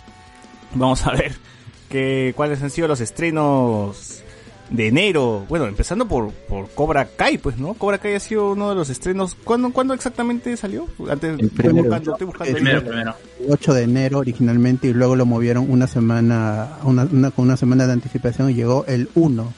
vamos 0.73 1.05
a 1.05 1.11
ver 1.11 1.35
que, 1.89 2.33
cuáles 2.35 2.61
han 2.61 2.69
sido 2.69 2.87
los 2.87 3.01
estrenos 3.01 4.23
de 4.69 4.87
enero. 4.87 5.45
Bueno, 5.47 5.65
empezando 5.67 6.07
por, 6.07 6.31
por 6.31 6.69
Cobra 6.71 7.05
Kai, 7.05 7.37
pues, 7.37 7.57
¿no? 7.57 7.73
Cobra 7.75 7.97
Kai 7.99 8.15
ha 8.15 8.19
sido 8.19 8.51
uno 8.53 8.69
de 8.69 8.75
los 8.75 8.89
estrenos. 8.89 9.35
¿Cuándo, 9.43 9.71
¿cuándo 9.71 9.93
exactamente 9.93 10.55
salió? 10.57 10.87
Antes, 11.09 11.39
El 11.39 11.49
primero. 11.49 11.83
buscando, 11.83 12.11
estoy 12.13 12.25
buscando 12.27 12.47
ahí. 12.49 12.53
Primero, 12.63 12.81
primero. 12.83 13.15
El 13.45 13.51
8 13.53 13.73
de 13.73 13.83
enero 13.83 14.17
originalmente 14.19 14.87
y 14.87 14.93
luego 14.93 15.15
lo 15.15 15.25
movieron 15.25 15.69
una 15.69 15.87
semana, 15.87 16.69
una, 16.83 17.03
una- 17.11 17.31
con 17.31 17.45
una 17.45 17.57
semana 17.57 17.85
de 17.87 17.93
anticipación 17.93 18.49
y 18.49 18.55
llegó 18.55 18.85
el 18.87 19.09
1 19.15 19.53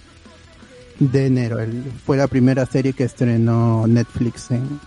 de 0.99 1.25
enero. 1.27 1.59
El- 1.59 1.83
fue 2.05 2.17
la 2.17 2.27
primera 2.27 2.65
serie 2.65 2.93
que 2.93 3.03
estrenó 3.05 3.85
Netflix 3.87 4.51
en, 4.51 4.79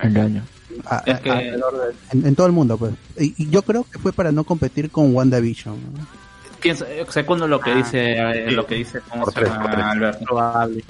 el 0.00 0.16
año. 0.16 0.42
a- 0.86 1.02
Es 1.06 1.14
a- 1.14 1.20
que- 1.20 1.30
alrededor 1.30 1.72
de- 1.78 2.18
en, 2.18 2.26
en 2.26 2.34
todo 2.34 2.46
el 2.46 2.52
mundo. 2.52 2.76
pues 2.78 2.94
y, 3.18 3.34
y 3.36 3.48
yo 3.50 3.62
creo 3.62 3.84
que 3.84 3.98
fue 3.98 4.12
para 4.12 4.32
no 4.32 4.42
competir 4.44 4.90
con 4.90 5.14
WandaVision. 5.14 5.76
¿no? 5.76 6.21
Pienso, 6.62 6.86
eh, 6.86 7.04
segundo 7.08 7.46
lo 7.48 7.60
que 7.60 7.74
dice, 7.74 8.12
eh, 8.12 8.50
lo 8.52 8.64
que 8.66 8.76
dice, 8.76 9.00
¿cómo 9.08 9.24
Por 9.24 9.34
se 9.34 9.40
tres, 9.40 9.50
llama, 9.52 9.62
por 9.64 9.72
tres. 9.72 9.84
Alberto? 9.84 10.24
Probable. 10.24 10.84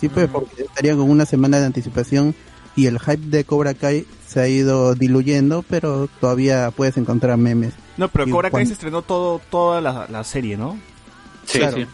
Sí, 0.00 0.08
pues 0.08 0.28
porque 0.28 0.62
estarían 0.62 0.96
con 0.98 1.08
una 1.10 1.26
semana 1.26 1.60
de 1.60 1.66
anticipación 1.66 2.34
y 2.74 2.86
el 2.86 2.98
hype 2.98 3.26
de 3.26 3.44
Cobra 3.44 3.74
Kai 3.74 4.06
se 4.26 4.40
ha 4.40 4.48
ido 4.48 4.94
diluyendo, 4.94 5.62
pero 5.68 6.08
todavía 6.20 6.70
puedes 6.74 6.96
encontrar 6.96 7.36
memes. 7.36 7.74
No, 7.98 8.08
pero 8.08 8.26
Y 8.26 8.30
Cobra 8.30 8.48
Kai 8.48 8.50
cuando- 8.50 8.68
se 8.68 8.72
estrenó 8.74 9.02
todo, 9.02 9.40
toda 9.50 9.80
la, 9.80 10.06
la 10.10 10.24
serie, 10.24 10.56
¿no? 10.56 10.78
Sí, 11.44 11.58
Claro. 11.58 11.76
sí. 11.76 11.86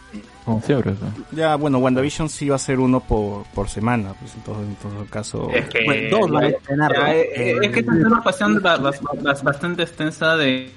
Pues. 0.45 0.95
Ya, 1.31 1.55
bueno, 1.55 1.77
WandaVision 1.77 2.27
sí 2.27 2.49
va 2.49 2.55
a 2.55 2.59
ser 2.59 2.79
uno 2.79 3.01
por, 3.01 3.43
por 3.53 3.69
semana, 3.69 4.15
pues 4.19 4.33
en 4.33 4.41
todo, 4.41 4.61
en 4.63 4.75
todo 4.77 5.05
caso. 5.07 5.47
Es 5.53 5.67
que, 5.69 5.83
Bueno, 5.85 6.17
dos 6.17 6.41
eh, 6.41 7.57
es 7.61 7.71
que 7.71 7.79
es 7.81 7.87
una 7.87 8.23
bas- 8.23 9.43
bastante 9.43 9.83
extensa 9.83 10.35
de, 10.37 10.71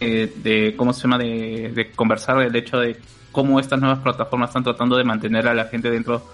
eh, 0.00 0.32
de 0.42 0.74
cómo 0.76 0.92
se 0.92 1.02
llama 1.02 1.18
de, 1.18 1.72
de 1.74 1.90
conversar 1.92 2.40
el 2.42 2.54
hecho 2.56 2.78
de 2.78 2.96
cómo 3.32 3.60
estas 3.60 3.78
nuevas 3.80 3.98
plataformas 4.00 4.50
están 4.50 4.64
tratando 4.64 4.96
de 4.96 5.04
mantener 5.04 5.46
a 5.48 5.54
la 5.54 5.66
gente 5.66 5.90
dentro 5.90 6.24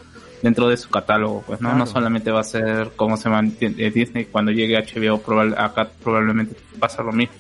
dentro 0.43 0.69
de 0.69 0.77
su 0.77 0.89
catálogo 0.91 1.43
pues 1.47 1.61
no 1.61 1.69
Claro. 1.71 1.79
no 1.79 1.87
solamente 1.87 2.31
va 2.31 2.41
a 2.41 2.45
ser 2.45 2.91
cómo 2.95 3.17
se 3.17 3.29
mantiene 3.31 3.91
Disney 3.91 4.27
cuando 4.27 4.53
llegue 4.53 4.77
HBO 4.79 5.19
probable, 5.21 5.57
acá 5.59 5.89
probablemente 6.03 6.55
va 6.83 6.87
a 6.87 6.91
ser 6.91 7.05
lo 7.05 7.12
mismo 7.12 7.35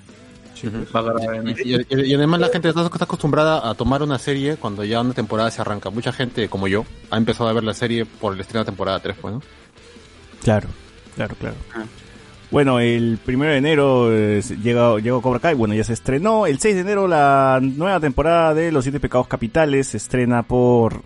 Va 0.94 1.00
a 1.00 1.02
agarrar 1.02 1.34
el 1.36 1.42
mismo. 1.42 1.62
Y, 1.64 1.74
y- 1.74 2.00
y 2.10 2.14
además 2.14 2.40
la 2.40 2.48
gente 2.48 2.70
está, 2.70 2.82
está 2.86 3.04
acostumbrada 3.04 3.68
a 3.68 3.74
tomar 3.74 4.02
una 4.02 4.18
serie 4.18 4.56
cuando 4.56 4.84
ya 4.84 5.02
una 5.02 5.12
temporada 5.12 5.50
se 5.50 5.60
arranca. 5.60 5.90
Mucha 5.90 6.12
gente, 6.12 6.48
como 6.48 6.66
yo, 6.66 6.86
ha 7.10 7.18
empezado 7.18 7.50
a 7.50 7.52
ver 7.52 7.62
la 7.62 7.74
serie 7.74 8.06
por 8.06 8.32
el 8.32 8.40
estreno 8.40 8.60
de 8.64 8.70
temporada 8.70 8.98
3, 9.00 9.16
pues, 9.20 9.34
¿no? 9.34 9.42
Claro, 10.42 10.68
claro, 11.14 11.34
claro. 11.38 11.56
Bueno, 12.50 12.78
el 12.78 13.18
primero 13.24 13.50
de 13.52 13.58
enero 13.58 14.12
eh, 14.12 14.40
llega, 14.62 14.98
llegó 15.00 15.20
Cobra 15.20 15.40
Kai, 15.40 15.54
bueno, 15.54 15.74
ya 15.74 15.82
se 15.84 15.92
estrenó. 15.92 16.46
El 16.46 16.60
6 16.60 16.76
de 16.76 16.80
enero 16.82 17.08
la 17.08 17.58
nueva 17.60 17.98
temporada 17.98 18.54
de 18.54 18.70
Los 18.70 18.84
Siete 18.84 19.00
Pecados 19.00 19.26
Capitales 19.26 19.88
se 19.88 19.96
estrena 19.96 20.42
por 20.44 21.02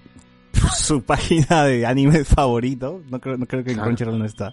su 0.76 1.02
página 1.02 1.64
de 1.64 1.86
anime 1.86 2.24
favorito. 2.24 3.00
No 3.10 3.20
creo, 3.20 3.38
no 3.38 3.46
creo 3.46 3.64
que 3.64 3.72
Claro. 3.72 3.84
Crunchyroll 3.86 4.18
no 4.18 4.26
está. 4.26 4.52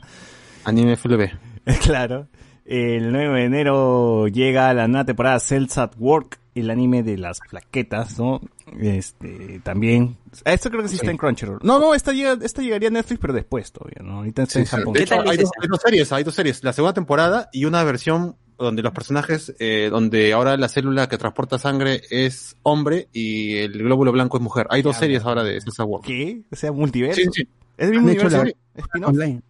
Anime 0.63 0.95
FLB. 0.95 1.29
claro. 1.83 2.27
El 2.65 3.11
9 3.11 3.39
de 3.39 3.45
enero 3.45 4.27
llega 4.27 4.73
la 4.73 4.88
nueva 4.88 5.05
temporada 5.05 5.39
Cells 5.39 5.77
at 5.77 5.91
Work, 5.97 6.39
el 6.60 6.70
anime 6.70 7.03
de 7.03 7.18
las 7.18 7.39
plaquetas, 7.49 8.18
¿no? 8.20 8.41
Este, 8.80 9.60
también. 9.64 10.18
Esto 10.45 10.70
creo 10.70 10.82
que 10.84 10.89
sí, 10.89 10.95
está 10.95 11.12
en 11.12 11.18
Crunchyroll. 11.18 11.60
No, 11.64 11.80
no, 11.80 11.93
esta, 11.93 12.14
llega, 12.14 12.38
esta 12.41 12.62
llegaría 12.62 12.89
a 12.89 12.91
Netflix, 12.91 13.20
pero 13.20 13.34
después 13.34 13.72
todavía, 13.72 14.01
¿no? 14.03 14.18
Ahorita 14.18 14.43
está 14.43 14.60
en 14.60 14.66
Sí, 14.66 14.72
sí. 14.72 14.78
Japón. 14.78 14.93
De 14.93 15.03
hecho, 15.03 15.16
hay 15.16 15.38
dos, 15.38 15.45
esa? 15.45 15.51
hay 15.62 15.68
dos 15.68 15.82
series, 15.82 16.12
hay 16.12 16.24
dos 16.24 16.36
series. 16.36 16.64
La 16.64 16.74
segunda 16.74 16.93
temporada 16.93 17.49
y 17.53 17.66
una 17.66 17.84
versión 17.84 18.36
donde 18.58 18.82
los 18.82 18.91
personajes, 18.91 19.53
eh, 19.60 19.89
donde 19.91 20.34
ahora 20.34 20.58
la 20.58 20.68
célula 20.68 21.08
que 21.08 21.18
transporta 21.20 21.60
sangre 21.60 22.01
es 22.10 22.58
hombre 22.64 23.08
y 23.14 23.58
el 23.58 23.74
glóbulo 23.84 24.12
blanco 24.12 24.38
es 24.38 24.43
mujer. 24.43 24.66
Hay 24.72 24.82
dos 24.82 24.95
Ya, 24.95 24.99
series 25.01 25.24
ahora 25.26 25.43
de 25.43 25.62
César 25.62 25.86
World. 25.86 26.05
¿Qué? 26.08 26.41
O 26.51 26.55
sea, 26.55 26.72
multiverso. 26.72 27.22
Sí, 27.22 27.28
sí. 27.34 27.47
¿Es 27.78 27.86
el 27.89 27.91
mismo 28.01 28.08
Han 28.10 28.14
hecho 28.16 28.26
universo? 28.28 28.43
la- 28.76 28.82
¿Spin-off? 28.82 29.10
Online. 29.12 29.41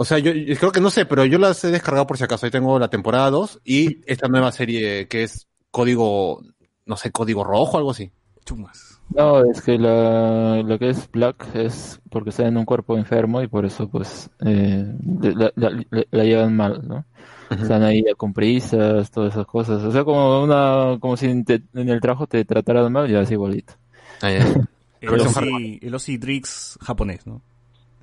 O 0.00 0.04
sea, 0.04 0.18
yo, 0.20 0.30
yo 0.30 0.54
creo 0.56 0.70
que 0.70 0.80
no 0.80 0.90
sé, 0.90 1.04
pero 1.06 1.24
yo 1.24 1.38
las 1.38 1.64
he 1.64 1.72
descargado 1.72 2.06
por 2.06 2.16
si 2.16 2.22
acaso. 2.22 2.46
Ahí 2.46 2.52
tengo 2.52 2.78
la 2.78 2.88
temporada 2.88 3.28
2 3.30 3.60
y 3.64 3.98
esta 4.06 4.28
nueva 4.28 4.52
serie 4.52 5.08
que 5.08 5.24
es 5.24 5.47
código, 5.70 6.42
no 6.86 6.96
sé, 6.96 7.10
código 7.12 7.44
rojo 7.44 7.72
o 7.76 7.78
algo 7.78 7.90
así. 7.90 8.10
Chumas. 8.44 9.00
No, 9.10 9.42
es 9.50 9.62
que 9.62 9.78
la, 9.78 10.62
lo 10.62 10.78
que 10.78 10.90
es 10.90 11.10
Black 11.10 11.54
es 11.54 12.00
porque 12.10 12.30
está 12.30 12.46
en 12.46 12.56
un 12.58 12.64
cuerpo 12.64 12.96
enfermo 12.96 13.40
y 13.42 13.48
por 13.48 13.64
eso 13.64 13.88
pues 13.88 14.28
eh, 14.44 14.84
la, 15.22 15.50
la- 15.56 15.70
la- 15.90 16.04
la 16.10 16.24
llevan 16.24 16.56
mal, 16.56 16.86
¿no? 16.86 17.04
Están 17.50 17.82
ahí 17.82 18.04
con 18.18 18.34
prisas, 18.34 19.10
todas 19.10 19.32
esas 19.32 19.46
cosas. 19.46 19.82
O 19.82 19.90
sea, 19.90 20.04
como 20.04 20.42
una, 20.42 20.98
como 21.00 21.16
si 21.16 21.26
en, 21.26 21.44
te- 21.46 21.62
en 21.74 21.88
el 21.88 22.00
trabajo 22.00 22.26
te 22.26 22.44
trataran 22.44 22.92
mal, 22.92 23.08
ya 23.08 23.22
es 23.22 23.30
igualito. 23.30 23.74
Ah, 24.20 24.30
ya. 24.30 24.44
El 25.00 25.94
Ozzy 25.94 26.18
Drix 26.18 26.76
japonés, 26.82 27.26
¿no? 27.26 27.40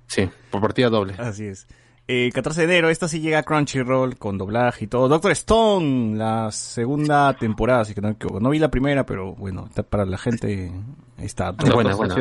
Sí, 0.08 0.30
por 0.50 0.62
partida 0.62 0.90
doble. 0.90 1.14
Así 1.18 1.46
es. 1.46 1.68
Eh, 2.08 2.30
14 2.34 2.62
de 2.62 2.66
enero, 2.66 2.90
esta 2.90 3.08
sí 3.08 3.20
llega 3.20 3.40
a 3.40 3.44
Crunchyroll 3.44 4.18
con 4.18 4.38
doblaje 4.38 4.86
y 4.86 4.88
todo. 4.88 5.08
Doctor 5.08 5.32
Stone, 5.32 6.16
la 6.16 6.52
segunda 6.52 7.34
temporada, 7.34 7.82
así 7.82 7.96
que 7.96 8.02
no 8.02 8.10
me 8.10 8.14
equivoco. 8.14 8.40
No 8.40 8.52
vi 8.52 8.60
la 8.60 8.70
primera, 8.70 9.06
pero 9.06 9.34
bueno, 9.34 9.66
está 9.68 9.82
para 9.82 10.06
la 10.06 10.18
gente 10.18 10.72
ahí 11.18 11.26
está. 11.26 11.56
Es 11.64 11.74
buena, 11.74 11.96
buena. 11.96 12.16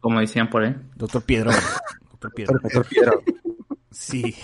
como 0.00 0.20
decían 0.20 0.48
por 0.48 0.64
ahí 0.64 0.74
Doctor 0.94 1.22
Piedro. 1.22 1.50
Doctor 2.12 2.32
Piedro. 2.32 2.58
Doctor 2.62 2.86
Piedro. 2.86 3.22
Sí. 3.90 4.34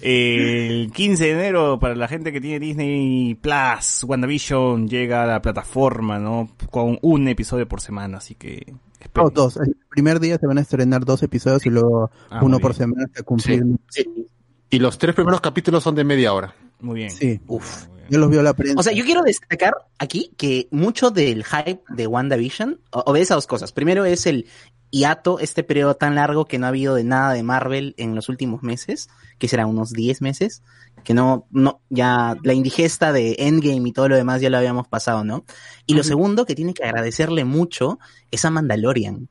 El 0.00 0.90
15 0.92 1.24
de 1.24 1.30
enero, 1.30 1.78
para 1.78 1.94
la 1.94 2.08
gente 2.08 2.32
que 2.32 2.40
tiene 2.40 2.58
Disney 2.58 3.36
Plus, 3.36 4.02
WandaVision 4.04 4.88
llega 4.88 5.22
a 5.22 5.26
la 5.26 5.40
plataforma, 5.40 6.18
¿no? 6.18 6.50
Con 6.70 6.98
un 7.02 7.28
episodio 7.28 7.68
por 7.68 7.80
semana, 7.80 8.18
así 8.18 8.34
que... 8.34 8.74
No, 9.14 9.30
dos. 9.30 9.56
El 9.56 9.76
primer 9.90 10.20
día 10.20 10.38
se 10.38 10.46
van 10.46 10.58
a 10.58 10.60
estrenar 10.62 11.04
dos 11.04 11.22
episodios 11.22 11.64
y 11.66 11.70
luego 11.70 12.10
Ah, 12.30 12.40
uno 12.42 12.58
por 12.58 12.74
semana 12.74 13.04
hasta 13.06 13.22
cumplir. 13.22 13.64
Sí. 13.90 14.26
Y 14.70 14.78
los 14.78 14.96
tres 14.98 15.14
primeros 15.14 15.40
capítulos 15.40 15.82
son 15.82 15.94
de 15.94 16.04
media 16.04 16.32
hora. 16.32 16.54
Muy 16.80 16.96
bien. 17.00 17.10
Sí. 17.10 17.40
Uf. 17.46 17.86
Yo 18.10 18.18
los 18.18 18.28
vio 18.30 18.42
la 18.42 18.52
prensa. 18.54 18.78
O 18.78 18.82
sea, 18.82 18.92
yo 18.92 19.04
quiero 19.04 19.22
destacar 19.22 19.74
aquí 19.98 20.32
que 20.36 20.68
mucho 20.70 21.10
del 21.10 21.44
hype 21.44 21.82
de 21.88 22.06
WandaVision 22.06 22.80
o- 22.90 23.04
obedece 23.06 23.32
a 23.32 23.36
dos 23.36 23.46
cosas. 23.46 23.72
Primero 23.72 24.04
es 24.04 24.26
el 24.26 24.46
hiato, 24.90 25.38
este 25.38 25.62
periodo 25.62 25.94
tan 25.94 26.14
largo 26.16 26.44
que 26.46 26.58
no 26.58 26.66
ha 26.66 26.68
habido 26.70 26.94
de 26.94 27.04
nada 27.04 27.32
de 27.32 27.42
Marvel 27.42 27.94
en 27.96 28.14
los 28.14 28.28
últimos 28.28 28.62
meses, 28.62 29.08
que 29.38 29.48
será 29.48 29.66
unos 29.66 29.92
10 29.92 30.20
meses, 30.20 30.62
que 31.04 31.14
no, 31.14 31.46
no, 31.50 31.80
ya 31.90 32.36
la 32.42 32.52
indigesta 32.54 33.12
de 33.12 33.36
Endgame 33.38 33.88
y 33.88 33.92
todo 33.92 34.08
lo 34.08 34.16
demás 34.16 34.40
ya 34.40 34.50
lo 34.50 34.58
habíamos 34.58 34.88
pasado, 34.88 35.24
¿no? 35.24 35.44
Y 35.86 35.94
lo 35.94 36.02
segundo 36.04 36.46
que 36.46 36.54
tiene 36.54 36.74
que 36.74 36.84
agradecerle 36.84 37.44
mucho 37.44 37.98
es 38.30 38.44
a 38.44 38.50
Mandalorian, 38.50 39.28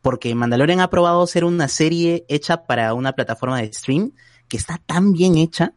porque 0.00 0.34
Mandalorian 0.34 0.80
ha 0.80 0.90
probado 0.90 1.26
ser 1.26 1.44
una 1.44 1.68
serie 1.68 2.24
hecha 2.28 2.66
para 2.66 2.94
una 2.94 3.12
plataforma 3.12 3.60
de 3.60 3.72
stream 3.72 4.12
que 4.48 4.56
está 4.56 4.80
tan 4.86 5.12
bien 5.12 5.36
hecha 5.36 5.74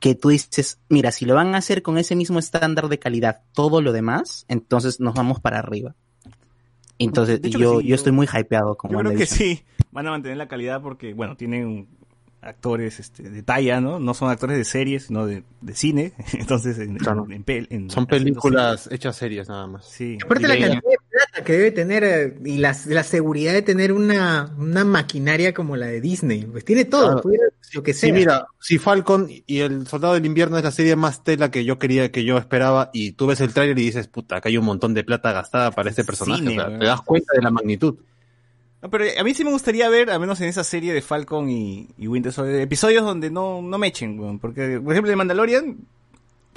que 0.00 0.14
tú 0.14 0.28
dices, 0.28 0.80
mira, 0.90 1.10
si 1.12 1.24
lo 1.24 1.34
van 1.34 1.54
a 1.54 1.58
hacer 1.58 1.82
con 1.82 1.96
ese 1.96 2.14
mismo 2.14 2.38
estándar 2.38 2.88
de 2.88 2.98
calidad, 2.98 3.40
todo 3.54 3.80
lo 3.80 3.92
demás, 3.92 4.44
entonces 4.48 5.00
nos 5.00 5.14
vamos 5.14 5.40
para 5.40 5.58
arriba. 5.60 5.94
Entonces, 6.98 7.40
yo, 7.40 7.50
sí, 7.50 7.58
yo 7.58 7.80
yo- 7.80 7.94
estoy 7.94 8.12
muy 8.12 8.26
hypeado 8.26 8.76
con 8.76 8.90
Yo 8.92 8.98
creo 8.98 9.14
que 9.16 9.26
sí, 9.26 9.62
van 9.90 10.06
a 10.06 10.10
mantener 10.10 10.36
la 10.36 10.46
calidad 10.46 10.82
porque, 10.82 11.14
bueno, 11.14 11.36
tienen 11.36 11.88
actores 12.44 13.00
este, 13.00 13.22
de 13.22 13.42
talla, 13.42 13.80
¿no? 13.80 13.98
No 13.98 14.14
son 14.14 14.30
actores 14.30 14.56
de 14.58 14.64
series, 14.64 15.04
sino 15.04 15.26
de, 15.26 15.42
de 15.60 15.74
cine. 15.74 16.12
Entonces, 16.34 16.78
en, 16.78 16.96
Claro. 16.96 17.24
en- 17.26 17.32
en 17.32 17.44
pel- 17.44 17.66
en- 17.70 17.90
Son 17.90 18.06
películas 18.06 18.88
hechas 18.92 19.16
series 19.16 19.48
nada 19.48 19.66
más. 19.66 19.86
Sí. 19.86 20.18
Aparte 20.24 20.42
la 20.48 20.54
cantidad 20.58 20.82
de 20.82 20.96
plata 21.10 21.44
que 21.44 21.52
debe 21.52 21.70
tener 21.70 22.04
eh, 22.04 22.38
y 22.44 22.58
la, 22.58 22.76
la 22.86 23.02
seguridad 23.02 23.52
de 23.52 23.62
tener 23.62 23.92
una, 23.92 24.54
una 24.58 24.84
maquinaria 24.84 25.52
como 25.54 25.76
la 25.76 25.86
de 25.86 26.00
Disney. 26.00 26.44
Pues 26.44 26.64
tiene 26.64 26.84
todo, 26.84 27.06
Claro. 27.06 27.22
pudiera 27.22 27.44
lo 27.72 27.82
que 27.82 27.92
sea. 27.92 28.08
Sí, 28.08 28.12
mira, 28.12 28.46
si 28.60 28.78
Falcon 28.78 29.28
y 29.28 29.58
el 29.60 29.86
Soldado 29.86 30.14
del 30.14 30.26
Invierno 30.26 30.56
es 30.58 30.62
la 30.64 30.70
serie 30.70 30.94
más 30.96 31.24
tela 31.24 31.50
que 31.50 31.64
yo 31.64 31.78
quería, 31.78 32.12
que 32.12 32.22
yo 32.24 32.38
esperaba, 32.38 32.90
y 32.92 33.12
tú 33.12 33.26
ves 33.26 33.40
el 33.40 33.52
tráiler 33.52 33.76
y 33.78 33.82
dices, 33.86 34.06
puta, 34.06 34.36
acá 34.36 34.48
hay 34.48 34.56
un 34.58 34.64
montón 34.64 34.94
de 34.94 35.02
plata 35.02 35.32
gastada 35.32 35.72
para 35.72 35.90
este 35.90 36.04
personaje. 36.04 36.40
Cine, 36.42 36.52
o 36.52 36.54
sea, 36.60 36.68
weón. 36.68 36.78
te 36.80 36.86
das 36.86 37.00
cuenta 37.02 37.32
de 37.34 37.42
la 37.42 37.50
magnitud. 37.50 37.96
Pero 38.90 39.04
a 39.18 39.24
mí 39.24 39.34
sí 39.34 39.44
me 39.44 39.50
gustaría 39.50 39.88
ver, 39.88 40.10
al 40.10 40.20
menos 40.20 40.40
en 40.40 40.48
esa 40.48 40.64
serie 40.64 40.92
de 40.92 41.02
Falcon 41.02 41.48
y, 41.48 41.88
y 41.96 42.06
Winter 42.08 42.32
Soldier, 42.32 42.60
episodios 42.60 43.04
donde 43.04 43.30
no, 43.30 43.62
no 43.62 43.78
me 43.78 43.86
echen, 43.88 44.18
weón. 44.18 44.38
Porque, 44.38 44.80
por 44.82 44.92
ejemplo, 44.92 45.10
de 45.10 45.16
Mandalorian, 45.16 45.78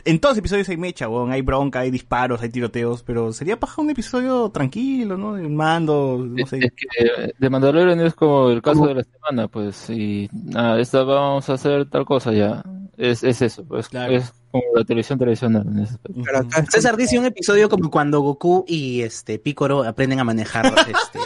en 0.06 0.20
todos 0.20 0.34
los 0.36 0.40
episodios 0.40 0.70
hay 0.70 0.78
mecha, 0.78 1.10
weón. 1.10 1.32
Hay 1.32 1.42
bronca, 1.42 1.80
hay 1.80 1.92
disparos, 1.92 2.42
hay 2.42 2.50
tiroteos, 2.50 3.04
pero 3.04 3.34
sería 3.34 3.60
paja 3.60 3.82
un 3.82 3.90
episodio 3.90 4.50
tranquilo, 4.50 5.18
¿no? 5.18 5.34
De 5.36 5.48
mando, 5.48 6.18
no 6.28 6.46
sé. 6.46 6.60
Es 6.60 6.72
que 6.74 7.34
de 7.38 7.50
Mandalorian 7.50 8.00
es 8.02 8.14
como 8.14 8.50
el 8.50 8.62
caso 8.62 8.86
de 8.88 8.96
la 8.96 9.04
semana, 9.04 9.48
pues, 9.48 9.90
y 9.90 10.30
nada, 10.32 10.80
esta 10.80 11.04
vamos 11.04 11.50
a 11.50 11.54
hacer 11.54 11.90
tal 11.90 12.06
cosa 12.06 12.32
ya. 12.34 12.64
Es, 12.98 13.24
es 13.24 13.42
eso, 13.42 13.66
pues, 13.66 13.90
Claro. 13.90 14.14
es 14.14 14.34
como 14.62 14.78
la 14.78 14.86
televisión 14.86 15.20
tradicional. 15.20 15.68
en 15.68 15.80
ese. 15.80 15.98
Pero 16.24 16.40
acá 16.40 16.66
César 16.70 16.98
dice 16.98 17.18
un 17.18 17.26
episodio 17.26 17.70
como 17.70 17.90
cuando 17.90 18.22
Goku 18.22 18.66
y 18.68 19.02
este 19.02 19.40
Picoro 19.40 19.84
aprenden 19.84 20.20
a 20.20 20.24
manejar 20.24 20.66
este 20.88 21.20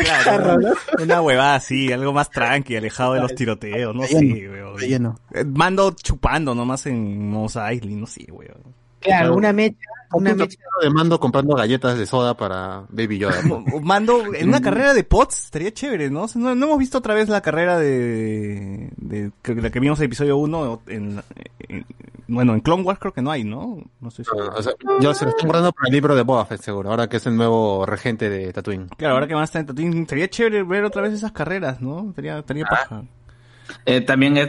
Claro, 0.00 0.58
¿no? 0.60 0.72
Una 1.02 1.22
huevada 1.22 1.56
así, 1.56 1.92
algo 1.92 2.12
más 2.12 2.30
tranqui, 2.30 2.76
alejado 2.76 3.14
de 3.14 3.20
los 3.20 3.34
tiroteos, 3.34 3.94
no 3.94 4.04
sé, 4.04 4.16
weón. 4.16 5.16
Eh, 5.34 5.44
Mando 5.44 5.92
chupando 5.92 6.54
nomás 6.54 6.86
en 6.86 7.28
Mos 7.30 7.56
Eisley, 7.56 7.94
no 7.94 8.06
sé, 8.06 8.26
weón. 8.30 8.74
Claro, 9.00 9.34
una 9.34 9.52
mecha, 9.52 9.76
una 10.12 10.34
mecha. 10.34 10.58
de 10.80 10.90
mando 10.90 11.18
comprando 11.20 11.54
galletas 11.54 11.98
de 11.98 12.06
soda 12.06 12.36
para 12.36 12.84
Baby 12.88 13.18
Yoda. 13.18 13.40
Mando 13.82 14.22
en 14.34 14.48
una 14.48 14.60
carrera 14.60 14.94
de 14.94 15.04
pots, 15.04 15.44
estaría 15.46 15.72
chévere, 15.72 16.10
¿no? 16.10 16.22
O 16.22 16.28
sea, 16.28 16.40
no, 16.40 16.54
no 16.54 16.66
hemos 16.66 16.78
visto 16.78 16.98
otra 16.98 17.14
vez 17.14 17.28
la 17.28 17.40
carrera 17.40 17.78
de, 17.78 18.90
la 19.44 19.70
que 19.70 19.80
vimos 19.80 19.98
en 19.98 20.04
el 20.04 20.06
episodio 20.06 20.36
1 20.36 20.82
en, 20.88 21.22
en- 21.68 21.86
bueno, 22.28 22.54
en 22.54 22.60
Clone 22.60 22.82
Wars 22.84 22.98
creo 22.98 23.12
que 23.12 23.20
no 23.20 23.30
hay, 23.30 23.44
¿no? 23.44 23.82
No 24.00 24.08
estoy 24.08 24.24
seguro. 24.24 24.52
O 24.56 24.62
sea, 24.62 24.72
ya 25.00 25.12
se 25.12 25.24
lo 25.24 25.30
están 25.32 25.48
guardando 25.48 25.72
para 25.72 25.88
el 25.88 25.92
libro 25.94 26.14
de 26.16 26.22
Boba 26.22 26.46
Fett, 26.46 26.62
seguro, 26.62 26.88
ahora 26.90 27.08
que 27.08 27.18
es 27.18 27.26
el 27.26 27.36
nuevo 27.36 27.84
regente 27.84 28.30
de 28.30 28.52
Tatooine. 28.52 28.88
Claro, 28.96 29.14
ahora 29.14 29.26
que 29.26 29.34
van 29.34 29.42
a 29.42 29.44
estar 29.44 29.60
en 29.60 29.66
Tatooine, 29.66 30.02
estaría 30.02 30.28
chévere 30.30 30.62
ver 30.62 30.84
otra 30.84 31.02
vez 31.02 31.12
esas 31.12 31.32
carreras, 31.32 31.80
¿no? 31.82 32.08
Estaría, 32.10 32.38
estaría 32.38 32.64
paja. 32.64 33.04
Eh, 33.84 34.00
también 34.00 34.36
es, 34.38 34.48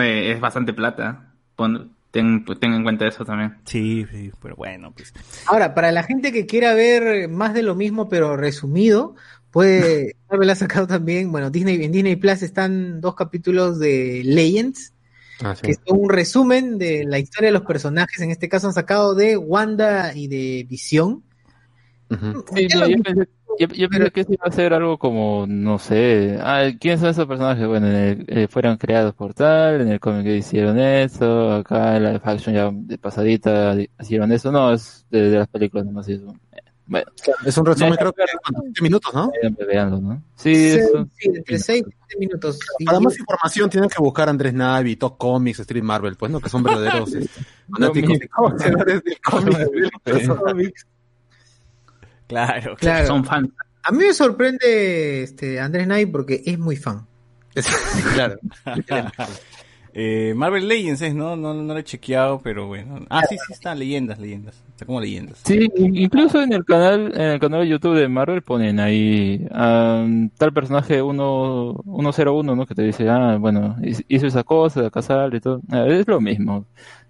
eh, 0.00 0.32
es 0.32 0.40
bastante 0.40 0.72
plata 0.74 1.32
Pon- 1.56 1.92
ten, 2.10 2.44
pues, 2.44 2.58
ten 2.60 2.72
en 2.74 2.82
cuenta 2.82 3.06
eso 3.06 3.24
también 3.24 3.56
Sí, 3.64 4.06
sí, 4.10 4.30
pero 4.40 4.56
bueno, 4.56 4.92
pues. 4.92 5.12
Ahora, 5.46 5.74
para 5.74 5.92
la 5.92 6.02
gente 6.02 6.32
que 6.32 6.46
quiera 6.46 6.74
ver 6.74 7.28
más 7.28 7.54
de 7.54 7.62
lo 7.62 7.74
mismo, 7.74 8.08
pero 8.08 8.36
resumido, 8.36 9.14
puede 9.50 10.16
haberla 10.28 10.54
sacado 10.54 10.86
también. 10.86 11.30
Bueno, 11.32 11.50
Disney, 11.50 11.82
en 11.84 11.92
Disney 11.92 12.16
Plus 12.16 12.42
están 12.42 13.00
dos 13.00 13.14
capítulos 13.14 13.78
de 13.78 14.22
Legends, 14.24 14.92
Ah, 15.40 15.54
sí. 15.54 15.62
que 15.62 15.74
son 15.74 16.00
un 16.00 16.10
resumen 16.10 16.78
de 16.78 17.04
la 17.04 17.18
historia 17.18 17.48
de 17.48 17.52
los 17.52 17.62
personajes. 17.62 18.20
En 18.20 18.30
este 18.30 18.48
caso 18.48 18.66
han 18.66 18.72
sacado 18.72 19.14
de 19.14 19.36
Wanda 19.36 20.12
y 20.14 20.26
de 20.26 20.66
Visión. 20.68 21.22
Sí, 22.10 22.66
no, 22.74 22.88
yo 22.88 23.02
pensé, 23.02 23.28
yo, 23.58 23.66
yo 23.68 23.88
pensé 23.88 24.10
que 24.10 24.20
eso 24.20 24.32
iba 24.32 24.44
a 24.46 24.50
ser 24.52 24.72
algo 24.72 24.98
como, 24.98 25.46
no 25.48 25.78
sé, 25.78 26.38
ah, 26.42 26.64
¿quiénes 26.80 27.00
son 27.00 27.10
esos 27.10 27.26
personajes? 27.26 27.66
Bueno, 27.66 27.86
en 27.88 27.94
el- 27.94 28.24
eh, 28.28 28.48
fueron 28.48 28.76
creados 28.76 29.14
por 29.14 29.34
tal, 29.34 29.80
en 29.80 29.88
el 29.88 30.00
cómic 30.00 30.26
hicieron 30.26 30.78
eso, 30.78 31.52
acá 31.54 31.96
en 31.96 32.04
la 32.04 32.12
live 32.12 32.22
action 32.24 32.54
ya 32.54 32.70
de 32.72 32.98
pasadita 32.98 33.76
hicieron 34.00 34.32
eso, 34.32 34.50
no, 34.52 34.72
es 34.72 35.06
de, 35.10 35.30
de 35.30 35.38
las 35.38 35.48
películas 35.48 35.86
nomás. 35.86 36.08
eso. 36.08 36.34
Eh, 36.52 36.58
Bueno, 36.90 37.10
Es 37.44 37.58
un 37.58 37.66
resumen, 37.66 37.94
creo 37.96 38.12
que. 38.14 38.22
20 38.62 38.82
minutos, 38.82 39.12
¿no? 39.12 39.30
veanlo, 39.68 40.00
¿no? 40.00 40.22
Sí, 40.36 40.54
Sí, 40.54 40.78
eso- 40.78 41.06
sí, 41.18 41.28
entre 41.34 41.58
6 41.58 41.82
y 41.86 41.90
7 41.90 42.16
minutos. 42.18 42.58
Para 42.86 42.98
más 43.00 43.18
información 43.18 43.68
tienen 43.68 43.90
que 43.90 44.00
buscar 44.02 44.28
a 44.28 44.30
Andrés 44.30 44.54
Navi, 44.54 44.96
Top 44.96 45.18
Comics, 45.18 45.60
Street 45.60 45.82
Marvel, 45.82 46.16
pues, 46.16 46.32
¿no? 46.32 46.40
Que 46.40 46.48
son 46.48 46.62
verdaderos 46.62 47.12
este, 47.14 47.40
fanáticos 47.70 48.16
y 48.22 48.28
conocedores 48.28 49.02
del 49.04 49.18
cómic. 50.36 50.74
Claro, 52.28 52.76
Claro. 52.76 53.06
Son 53.06 53.24
fans. 53.24 53.50
A 53.82 53.90
mí 53.90 53.98
me 54.04 54.12
sorprende 54.14 55.22
este 55.22 55.58
Andrés 55.60 55.86
Nay 55.86 56.06
porque 56.06 56.42
es 56.46 56.58
muy 56.58 56.76
fan. 56.76 57.06
claro. 58.14 58.38
Eh, 60.00 60.32
Marvel 60.36 60.68
Legends 60.68 61.00
es, 61.02 61.12
¿no? 61.14 61.34
¿no? 61.34 61.54
No 61.54 61.72
lo 61.74 61.80
he 61.80 61.82
chequeado, 61.82 62.38
pero 62.40 62.68
bueno. 62.68 63.00
Ah, 63.10 63.22
sí, 63.28 63.36
sí, 63.46 63.52
están 63.54 63.78
leyendas, 63.80 64.20
leyendas. 64.20 64.62
Está 64.70 64.84
como 64.86 65.00
leyendas. 65.00 65.40
Sí, 65.44 65.66
in- 65.76 65.96
incluso 65.96 66.40
en 66.40 66.52
el 66.52 66.64
canal, 66.64 67.10
en 67.16 67.20
el 67.32 67.40
canal 67.40 67.62
de 67.62 67.68
YouTube 67.68 67.96
de 67.96 68.06
Marvel 68.06 68.42
ponen 68.42 68.78
ahí 68.78 69.44
ah, 69.50 70.06
tal 70.36 70.52
personaje 70.52 71.02
1, 71.02 71.80
101, 71.84 72.54
¿no? 72.54 72.66
Que 72.66 72.74
te 72.76 72.82
dice, 72.82 73.08
ah, 73.08 73.38
bueno, 73.40 73.76
hiz- 73.80 74.04
hizo 74.08 74.26
esa 74.28 74.44
cosa, 74.44 74.86
acá 74.86 75.02
sale 75.02 75.38
y 75.38 75.40
todo. 75.40 75.62
Ah, 75.72 75.84
es 75.88 76.06
lo 76.06 76.20
mismo, 76.20 76.66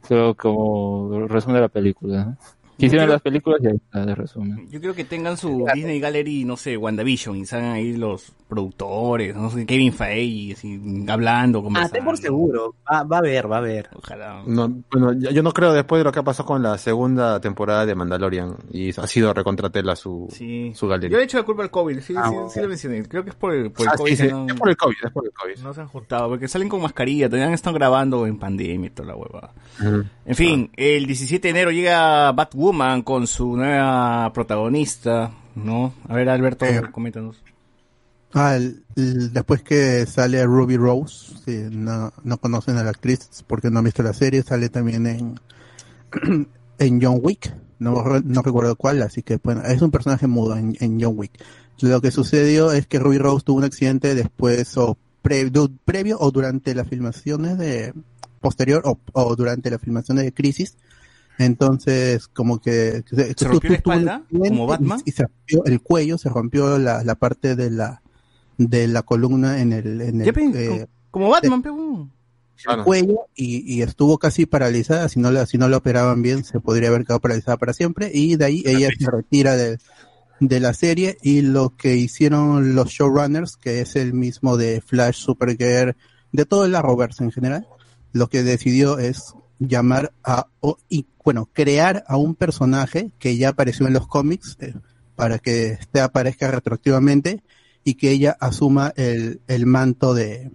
solo 0.09 0.35
como 0.35 1.27
resumen 1.27 1.57
de 1.57 1.61
la 1.63 1.69
película. 1.69 2.25
¿no? 2.25 2.37
Hicieron 2.79 3.07
creo- 3.07 3.15
las 3.15 3.23
películas 3.23 3.61
y 3.63 3.67
ahí 3.67 3.75
está 3.77 4.07
de 4.07 4.15
resumen. 4.15 4.69
Yo 4.71 4.81
creo 4.81 4.95
que 4.95 5.05
tengan 5.05 5.37
su 5.37 5.67
Disney 5.75 5.99
Gallery, 6.01 6.45
no 6.45 6.57
sé, 6.57 6.77
WandaVision, 6.77 7.37
y 7.37 7.45
salgan 7.45 7.73
ahí 7.73 7.97
los 7.97 8.33
productores, 8.49 9.35
no 9.37 9.51
sé, 9.51 9.67
Kevin 9.67 9.93
Feige, 9.93 10.53
así, 10.55 10.81
hablando, 11.09 11.59
Ah, 11.59 11.63
conversando. 11.63 11.93
ten 11.93 12.05
por 12.05 12.17
seguro. 12.19 12.75
Va, 12.91 13.03
va 13.03 13.17
a 13.17 13.19
haber, 13.19 13.51
va 13.51 13.57
a 13.57 13.59
haber. 13.59 13.91
Ojalá. 13.95 14.43
No, 14.47 14.69
bueno, 14.93 15.13
yo 15.13 15.43
no 15.43 15.53
creo 15.53 15.73
después 15.73 16.01
de 16.01 16.05
lo 16.05 16.13
que 16.13 16.21
ha 16.21 16.23
pasado 16.23 16.47
con 16.47 16.63
la 16.63 16.79
segunda 16.79 17.41
temporada 17.41 17.85
de 17.85 17.95
Mandalorian 17.95 18.55
y 18.71 18.91
ha 18.99 19.07
sido 19.07 19.35
recontratela 19.35 19.97
su, 19.97 20.29
Sí. 20.31 20.73
su 20.75 20.87
galería. 20.89 21.17
Yo 21.17 21.21
he 21.21 21.25
hecho 21.25 21.39
la 21.39 21.45
culpa 21.45 21.63
al 21.65 21.71
COVID, 21.71 21.99
sí, 22.01 22.15
Ah, 22.17 22.31
sí, 22.31 22.37
sí 22.55 22.61
lo 22.61 22.69
mencioné. 22.69 23.03
Creo 23.05 23.25
que 23.25 23.31
es 23.31 23.37
por 23.37 23.55
el, 23.55 23.71
por 23.73 23.83
el 23.87 23.89
Ah, 23.89 23.95
COVID. 23.97 24.11
sí, 24.11 24.17
sí, 24.17 24.23
que 24.29 24.33
no, 24.33 24.47
es 24.47 24.55
por 24.55 24.69
el 24.71 24.77
COVID, 24.77 24.97
es 25.05 25.11
por 25.13 25.25
el 25.27 25.33
COVID. 25.33 25.59
no 25.65 25.75
se 25.75 25.81
han 25.81 25.89
juntado, 25.89 26.29
porque 26.29 26.49
salen 26.49 26.69
con 26.69 26.81
mascarilla, 26.81 27.29
también 27.29 27.53
están 27.53 27.75
grabando 27.75 28.27
en 28.27 28.39
pandemia 28.39 28.87
y 28.87 28.91
toda 28.91 29.09
la 29.09 29.17
hueva. 29.17 29.53
En 30.25 30.35
fin, 30.37 30.71
el 30.77 31.07
17 31.07 31.49
de 31.49 31.51
enero 31.51 31.71
llega 31.71 32.33
Con 33.05 33.27
su 33.27 33.57
nueva 33.57 34.31
protagonista, 34.35 35.31
¿no? 35.55 35.95
A 36.09 36.15
ver, 36.15 36.29
Alberto, 36.29 36.67
Eh. 36.67 36.83
coméntanos. 36.93 37.43
Ah, 38.35 38.57
el- 38.57 38.85
el- 38.95 39.33
después 39.33 39.63
que 39.63 40.05
sale 40.05 40.45
Ruby 40.45 40.77
Rose, 40.77 41.35
si 41.47 41.75
no, 41.75 42.13
no 42.25 42.37
conocen 42.39 42.77
a 42.77 42.83
la 42.85 42.91
actriz 42.91 43.43
porque 43.47 43.71
no 43.71 43.79
han 43.79 43.87
visto 43.87 44.03
la 44.03 44.13
serie, 44.13 44.43
sale 44.43 44.69
también 44.69 45.07
en, 45.07 45.41
en 46.79 47.03
John 47.03 47.21
Wick, 47.23 47.55
no, 47.79 48.05
no 48.25 48.43
recuerdo 48.43 48.77
cuál, 48.77 49.01
así 49.03 49.23
que 49.23 49.39
bueno, 49.43 49.63
es 49.63 49.81
un 49.81 49.91
personaje 49.91 50.27
mudo 50.27 50.57
en, 50.57 50.77
en 50.81 51.01
John 51.01 51.15
Wick. 51.17 51.43
Lo 51.81 52.01
que 52.03 52.11
sucedió 52.11 52.73
es 52.73 52.87
que 52.87 52.99
Ruby 52.99 53.19
Rose 53.19 53.45
tuvo 53.45 53.59
un 53.59 53.65
accidente 53.65 54.15
después 54.15 54.77
o 54.77 54.99
pre- 55.23 55.49
du- 55.49 55.75
previo 55.85 56.19
o 56.21 56.31
durante 56.31 56.75
las 56.75 56.87
filmaciones 56.89 57.57
de 57.57 57.95
posterior 58.41 58.83
o, 58.85 58.99
o 59.13 59.37
durante 59.37 59.71
la 59.71 59.79
filmación 59.79 60.19
de 60.19 60.33
Crisis. 60.35 60.77
Entonces, 61.39 62.27
como 62.29 62.61
que, 62.61 63.05
que 63.09 63.35
¿Se 63.37 63.47
rompió 63.47 63.71
la 63.71 63.81
tuvo 63.81 63.95
un 63.95 63.99
espalda, 64.01 64.23
como 64.31 64.67
Batman? 64.67 65.01
Y, 65.05 65.11
y 65.11 65.13
se 65.13 65.23
rompió 65.23 65.65
el 65.65 65.81
cuello, 65.81 66.19
se 66.19 66.29
rompió 66.29 66.79
la, 66.79 67.05
la 67.05 67.15
parte 67.15 67.57
de 67.57 67.71
la 67.71 68.03
de 68.59 68.89
la 68.89 69.03
columna 69.03 69.61
en 69.61 69.73
el, 69.73 70.01
en 70.01 70.21
el, 70.21 70.57
eh, 70.57 70.87
Como 71.13 71.31
Batman, 71.31 71.63
pero... 71.63 72.09
el 72.69 72.83
cuello 72.83 73.21
y, 73.37 73.73
y 73.73 73.83
estuvo 73.83 74.19
casi 74.19 74.47
paralizada. 74.47 75.09
Si 75.09 75.21
no 75.21 75.31
la, 75.31 75.47
si 75.47 75.59
no 75.59 75.69
la 75.69 75.77
operaban 75.77 76.23
bien, 76.23 76.43
se 76.43 76.59
podría 76.59 76.89
haber 76.89 77.05
quedado 77.05 77.21
paralizada 77.21 77.57
para 77.57 77.73
siempre. 77.73 78.11
Y 78.13 78.35
de 78.35 78.45
ahí 78.45 78.63
ella 78.67 78.89
se 78.99 79.09
retira 79.09 79.57
de, 79.57 79.79
de 80.41 80.61
la 80.61 80.75
serie. 80.75 81.19
Y 81.23 81.43
lo 81.43 81.77
que 81.77 81.95
hicieron 81.97 82.75
los 82.75 82.89
showrunners, 82.89 83.57
que 83.57 83.81
es 83.81 83.95
el 83.95 84.13
mismo 84.13 84.57
de 84.57 84.81
Flash, 84.81 85.15
Supergirl, 85.19 85.95
de 86.33 86.45
todo 86.45 86.65
el 86.65 86.75
Arrowverse 86.75 87.23
en 87.23 87.31
general, 87.31 87.69
lo 88.13 88.29
que 88.29 88.43
decidió 88.43 88.99
es 88.99 89.35
llamar 89.59 90.13
a, 90.25 90.47
o- 90.61 90.79
y 90.89 91.07
bueno, 91.25 91.49
crear 91.53 92.05
a 92.07 92.17
un 92.17 92.35
personaje 92.35 93.11
que 93.19 93.37
ya 93.37 93.51
apareció 93.51 93.87
en 93.87 93.93
los 93.95 94.07
cómics, 94.07 94.57
eh, 94.61 94.75
para 95.17 95.39
que 95.39 95.73
este 95.73 96.01
aparezca 96.01 96.51
retroactivamente 96.51 97.43
y 97.85 97.95
que 97.95 98.11
ella 98.11 98.37
asuma 98.41 98.93
el, 98.97 99.41
el 99.49 99.67
manto 99.67 100.15
de, 100.15 100.51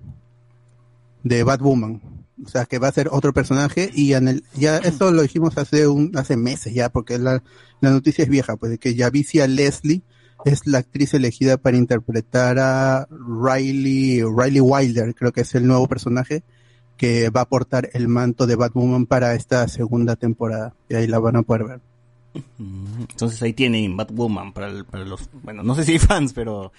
de 1.24 1.44
Batwoman. 1.44 2.02
O 2.46 2.50
sea, 2.50 2.66
que 2.66 2.80
va 2.80 2.88
a 2.90 2.92
ser 2.94 3.10
otro 3.12 3.34
personaje 3.34 3.90
y 3.94 4.14
en 4.14 4.28
el, 4.28 4.44
ya 4.56 4.78
eso 4.84 5.12
lo 5.12 5.22
dijimos 5.22 5.58
hace 5.58 5.88
un, 5.88 6.12
hace 6.18 6.38
meses 6.38 6.74
ya, 6.74 6.90
porque 6.90 7.18
la, 7.18 7.44
la 7.82 7.90
noticia 7.92 8.24
es 8.24 8.30
vieja, 8.30 8.56
pues 8.58 8.72
de 8.72 8.78
que 8.78 8.96
Javicia 8.96 9.48
Leslie 9.48 10.02
es 10.46 10.66
la 10.68 10.80
actriz 10.80 11.14
elegida 11.14 11.58
para 11.58 11.78
interpretar 11.78 12.58
a 12.60 13.08
Riley, 13.10 14.24
Riley 14.24 14.60
Wilder, 14.60 15.16
creo 15.16 15.32
que 15.32 15.42
es 15.42 15.56
el 15.56 15.66
nuevo 15.68 15.88
personaje 15.88 16.44
que 16.98 17.30
va 17.30 17.42
a 17.42 17.46
portar 17.50 17.90
el 17.94 18.08
manto 18.08 18.46
de 18.48 18.56
Batwoman 18.56 19.06
para 19.06 19.36
esta 19.36 19.68
segunda 19.68 20.16
temporada. 20.16 20.74
Y 20.90 20.96
ahí 20.96 21.08
la 21.08 21.20
van 21.20 21.36
a 21.38 21.44
poder 21.44 21.64
ver. 21.66 21.80
Mm, 22.58 23.02
Entonces 23.10 23.42
ahí 23.44 23.54
tienen 23.54 23.96
Batwoman 23.98 24.54
para, 24.54 24.68
el- 24.68 24.86
para 24.86 25.06
los, 25.06 25.30
bueno, 25.44 25.64
no 25.64 25.76
sé 25.76 25.84
si 25.84 25.94
hay 25.94 26.00
fans, 26.00 26.34
pero 26.34 26.72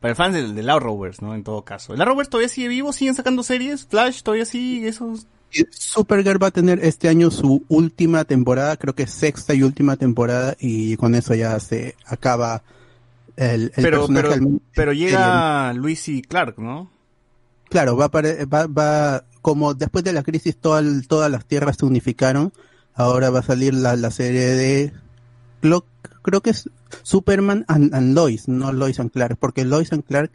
para 0.00 0.10
el 0.10 0.16
fans 0.16 0.34
del, 0.34 0.54
del 0.54 0.70
Arrowverse, 0.70 1.24
¿no? 1.24 1.34
En 1.34 1.44
todo 1.44 1.62
caso. 1.62 1.94
¿El 1.94 2.00
Arrowverse 2.00 2.30
todavía 2.30 2.48
sigue 2.48 2.68
vivo? 2.68 2.92
¿Siguen 2.92 3.14
sacando 3.14 3.42
series? 3.42 3.86
¿Flash 3.86 4.22
todavía 4.22 4.44
sigue? 4.44 4.88
Esos... 4.88 5.26
Supergirl 5.70 6.42
va 6.42 6.48
a 6.48 6.50
tener 6.50 6.78
este 6.84 7.08
año 7.08 7.30
su 7.30 7.64
última 7.68 8.24
temporada, 8.24 8.76
creo 8.76 8.94
que 8.94 9.06
sexta 9.06 9.54
y 9.54 9.62
última 9.62 9.96
temporada, 9.96 10.54
y 10.60 10.96
con 10.96 11.14
eso 11.14 11.34
ya 11.34 11.58
se 11.58 11.94
acaba 12.04 12.62
el, 13.36 13.62
el 13.62 13.70
Pero, 13.82 14.00
personaje 14.00 14.40
pero, 14.74 14.90
al 14.90 14.98
llega 14.98 15.72
Luis 15.72 16.06
y 16.08 16.20
Clark, 16.20 16.58
¿no? 16.58 16.90
Claro, 17.70 17.96
va, 17.96 18.06
a 18.06 18.08
va, 18.46 18.66
va, 18.66 19.24
como 19.42 19.74
después 19.74 20.04
de 20.04 20.12
la 20.12 20.22
crisis 20.22 20.56
toda 20.56 20.82
todas 21.08 21.30
las 21.30 21.44
tierras 21.44 21.76
se 21.78 21.86
unificaron, 21.86 22.52
ahora 22.94 23.30
va 23.30 23.40
a 23.40 23.42
salir 23.42 23.74
la, 23.74 23.96
la 23.96 24.10
serie 24.10 24.46
de, 24.46 24.92
lo- 25.62 25.84
creo 26.22 26.40
que 26.40 26.50
es 26.50 26.68
Superman 27.02 27.64
and, 27.68 27.94
and 27.94 28.14
Lois, 28.14 28.48
no 28.48 28.72
Lois 28.72 28.98
and 29.00 29.10
Clark, 29.10 29.36
porque 29.38 29.64
Lois 29.64 29.92
and 29.92 30.04
Clark 30.04 30.30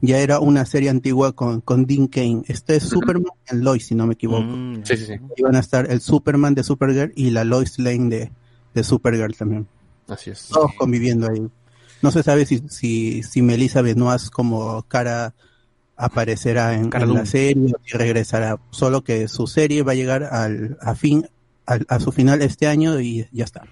ya 0.00 0.18
era 0.18 0.40
una 0.40 0.66
serie 0.66 0.90
antigua 0.90 1.32
con, 1.32 1.60
con 1.60 1.86
Dean 1.86 2.08
Kane. 2.08 2.42
Este 2.48 2.74
es 2.76 2.82
Superman 2.84 3.32
and 3.48 3.62
Lois, 3.62 3.86
si 3.86 3.94
no 3.94 4.06
me 4.06 4.14
equivoco. 4.14 4.42
Mm, 4.42 4.82
Sí, 4.84 4.96
sí, 4.96 5.06
sí. 5.06 5.12
Y 5.36 5.42
van 5.42 5.54
a 5.54 5.60
estar 5.60 5.90
el 5.90 6.00
Superman 6.00 6.54
de 6.54 6.64
Supergirl 6.64 7.12
y 7.14 7.30
la 7.30 7.44
Lois 7.44 7.78
Lane 7.78 8.08
de, 8.08 8.32
de 8.74 8.84
Supergirl 8.84 9.36
también. 9.36 9.68
Así 10.08 10.30
es. 10.30 10.48
Todos 10.48 10.72
conviviendo 10.76 11.30
ahí. 11.30 11.46
No 12.02 12.10
se 12.10 12.24
sabe 12.24 12.46
si, 12.46 12.58
si, 12.68 13.22
si 13.22 13.42
Melissa 13.42 13.80
Benoist 13.80 14.30
como 14.30 14.82
cara 14.88 15.34
aparecerá 16.04 16.74
en, 16.74 16.90
en 16.94 17.14
la 17.14 17.26
serie 17.26 17.72
si 17.84 17.96
regresará. 17.96 18.58
Solo 18.70 19.02
que 19.02 19.28
su 19.28 19.46
serie 19.46 19.82
va 19.82 19.92
a 19.92 19.94
llegar 19.96 20.24
al, 20.24 20.76
a 20.80 20.94
fin, 20.94 21.26
al- 21.66 21.86
a 21.88 22.00
su 22.00 22.12
final 22.12 22.42
este 22.42 22.66
año 22.66 23.00
y 23.00 23.26
ya 23.32 23.44
está. 23.44 23.62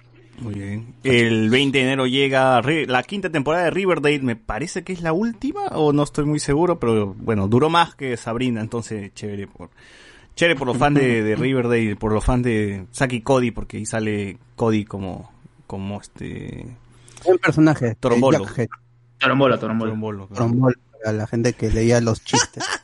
Muy 0.41 0.55
bien. 0.55 0.95
El 1.05 1.51
20 1.51 1.77
de 1.77 1.85
enero 1.85 2.07
llega 2.07 2.63
la 2.63 3.03
quinta 3.03 3.29
temporada 3.31 3.65
de 3.65 3.71
Riverdale. 3.71 4.21
Me 4.21 4.37
parece 4.37 4.83
que 4.85 4.95
es 4.95 5.03
la 5.03 5.13
última, 5.13 5.67
o 5.73 5.93
no 5.93 6.03
estoy 6.03 6.25
muy 6.25 6.41
seguro, 6.41 6.79
pero 6.81 7.15
bueno, 7.19 7.47
duró 7.47 7.69
más 7.69 7.95
que 7.95 8.17
Sabrina, 8.17 8.63
entonces 8.63 9.13
chévere 9.13 9.47
por, 9.49 9.69
chévere 10.37 10.59
por 10.59 10.67
los 10.67 10.79
fans 10.79 10.95
de, 10.99 11.23
de 11.23 11.37
Riverdale, 11.37 11.95
por 11.97 12.13
los 12.13 12.25
fans 12.25 12.45
de 12.45 12.87
Saki 12.91 13.21
Cody, 13.21 13.51
porque 13.51 13.77
ahí 13.77 13.85
sale 13.85 14.39
Cody 14.57 14.87
como, 14.87 15.31
como 15.67 16.01
este, 16.01 16.67
Buen 17.27 17.37
personaje. 17.39 17.97
Torombolo. 18.01 18.47
Torombola, 19.19 19.59
Torombola. 19.59 19.91
Trombolo. 19.91 20.27
Torombolo, 20.29 20.75
para 21.03 21.17
la 21.17 21.27
gente 21.27 21.53
que 21.53 21.71
leía 21.71 22.01
los 22.01 22.25
chistes. 22.25 22.65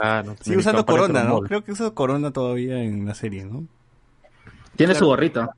Ah, 0.00 0.22
no, 0.24 0.36
Sigue 0.40 0.58
usando 0.58 0.86
Corona, 0.86 1.24
¿no? 1.24 1.40
Creo 1.40 1.64
que 1.64 1.72
usa 1.72 1.90
Corona 1.90 2.30
todavía 2.30 2.80
en 2.80 3.06
la 3.06 3.14
serie, 3.14 3.44
¿no? 3.44 3.64
Tiene 4.76 4.94
su 4.94 5.04
gorrito. 5.04 5.50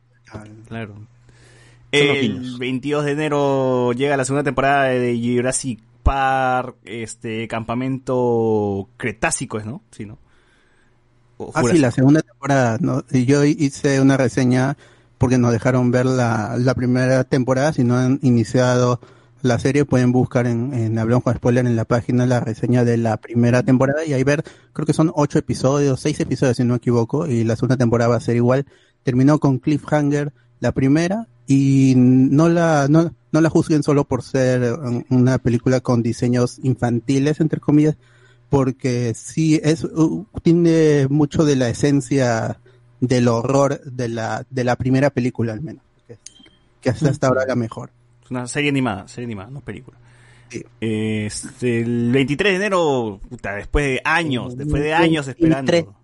Claro. 0.68 0.94
El 1.90 2.20
pinos. 2.20 2.58
22 2.58 3.04
de 3.04 3.12
enero 3.12 3.92
llega 3.92 4.16
la 4.16 4.24
segunda 4.24 4.42
temporada 4.42 4.84
de 4.84 5.20
Jurassic 5.22 5.80
Park, 6.02 6.76
este 6.84 7.46
campamento 7.46 8.88
cretácico, 8.96 9.58
¿es, 9.58 9.66
¿no? 9.66 9.82
Sí, 9.90 10.06
¿no? 10.06 10.18
O 11.36 11.52
Ah, 11.54 11.62
sí, 11.70 11.78
la 11.78 11.90
segunda 11.90 12.22
temporada. 12.22 12.78
¿no? 12.80 13.04
Yo 13.10 13.44
hice 13.44 14.00
una 14.00 14.16
reseña 14.16 14.76
porque 15.18 15.38
nos 15.38 15.52
dejaron 15.52 15.90
ver 15.90 16.06
la, 16.06 16.56
la 16.58 16.74
primera 16.74 17.24
temporada. 17.24 17.72
Si 17.72 17.84
no 17.84 17.96
han 17.96 18.18
iniciado 18.22 19.00
la 19.42 19.58
serie, 19.58 19.84
pueden 19.84 20.12
buscar 20.12 20.46
en, 20.46 20.72
en 20.72 20.98
Hablamos 20.98 21.24
con 21.24 21.34
Spoiler 21.34 21.66
en 21.66 21.76
la 21.76 21.84
página 21.84 22.26
la 22.26 22.40
reseña 22.40 22.84
de 22.84 22.96
la 22.96 23.16
primera 23.16 23.62
temporada 23.62 24.04
y 24.04 24.12
ahí 24.12 24.24
ver, 24.24 24.44
creo 24.72 24.86
que 24.86 24.92
son 24.92 25.12
ocho 25.14 25.38
episodios, 25.38 26.00
seis 26.00 26.18
episodios 26.20 26.56
si 26.56 26.64
no 26.64 26.74
me 26.74 26.76
equivoco, 26.78 27.26
y 27.26 27.44
la 27.44 27.56
segunda 27.56 27.76
temporada 27.76 28.10
va 28.10 28.16
a 28.16 28.20
ser 28.20 28.36
igual. 28.36 28.66
Terminó 29.02 29.38
con 29.40 29.58
Cliffhanger 29.58 30.32
la 30.60 30.72
primera 30.72 31.26
y 31.46 31.94
no 31.96 32.48
la, 32.48 32.86
no, 32.88 33.14
no 33.32 33.40
la 33.40 33.50
juzguen 33.50 33.82
solo 33.82 34.04
por 34.04 34.22
ser 34.22 34.78
una 35.10 35.38
película 35.38 35.80
con 35.80 36.02
diseños 36.02 36.58
infantiles, 36.62 37.40
entre 37.40 37.58
comillas, 37.60 37.96
porque 38.48 39.12
sí 39.14 39.60
es, 39.62 39.84
uh, 39.84 40.26
tiene 40.42 41.08
mucho 41.08 41.44
de 41.44 41.56
la 41.56 41.68
esencia 41.68 42.60
del 43.00 43.26
horror 43.26 43.80
de 43.82 44.08
la, 44.08 44.46
de 44.50 44.62
la 44.62 44.76
primera 44.76 45.10
película 45.10 45.52
al 45.52 45.62
menos, 45.62 45.82
que, 46.06 46.16
que 46.80 46.90
hasta, 46.90 47.10
hasta 47.10 47.26
ahora 47.26 47.44
la 47.46 47.56
mejor. 47.56 47.90
Una 48.32 48.46
serie 48.46 48.70
animada, 48.70 49.06
serie 49.08 49.26
animada, 49.26 49.50
no 49.50 49.60
película. 49.60 49.98
Este, 50.80 51.80
el 51.82 52.10
23 52.12 52.52
de 52.52 52.56
enero, 52.56 53.20
puta, 53.28 53.54
después 53.56 53.84
de 53.86 54.00
años, 54.04 54.56
después 54.56 54.82
de 54.82 54.94
años 54.94 55.28
esperando. 55.28 55.70
23. 55.70 55.94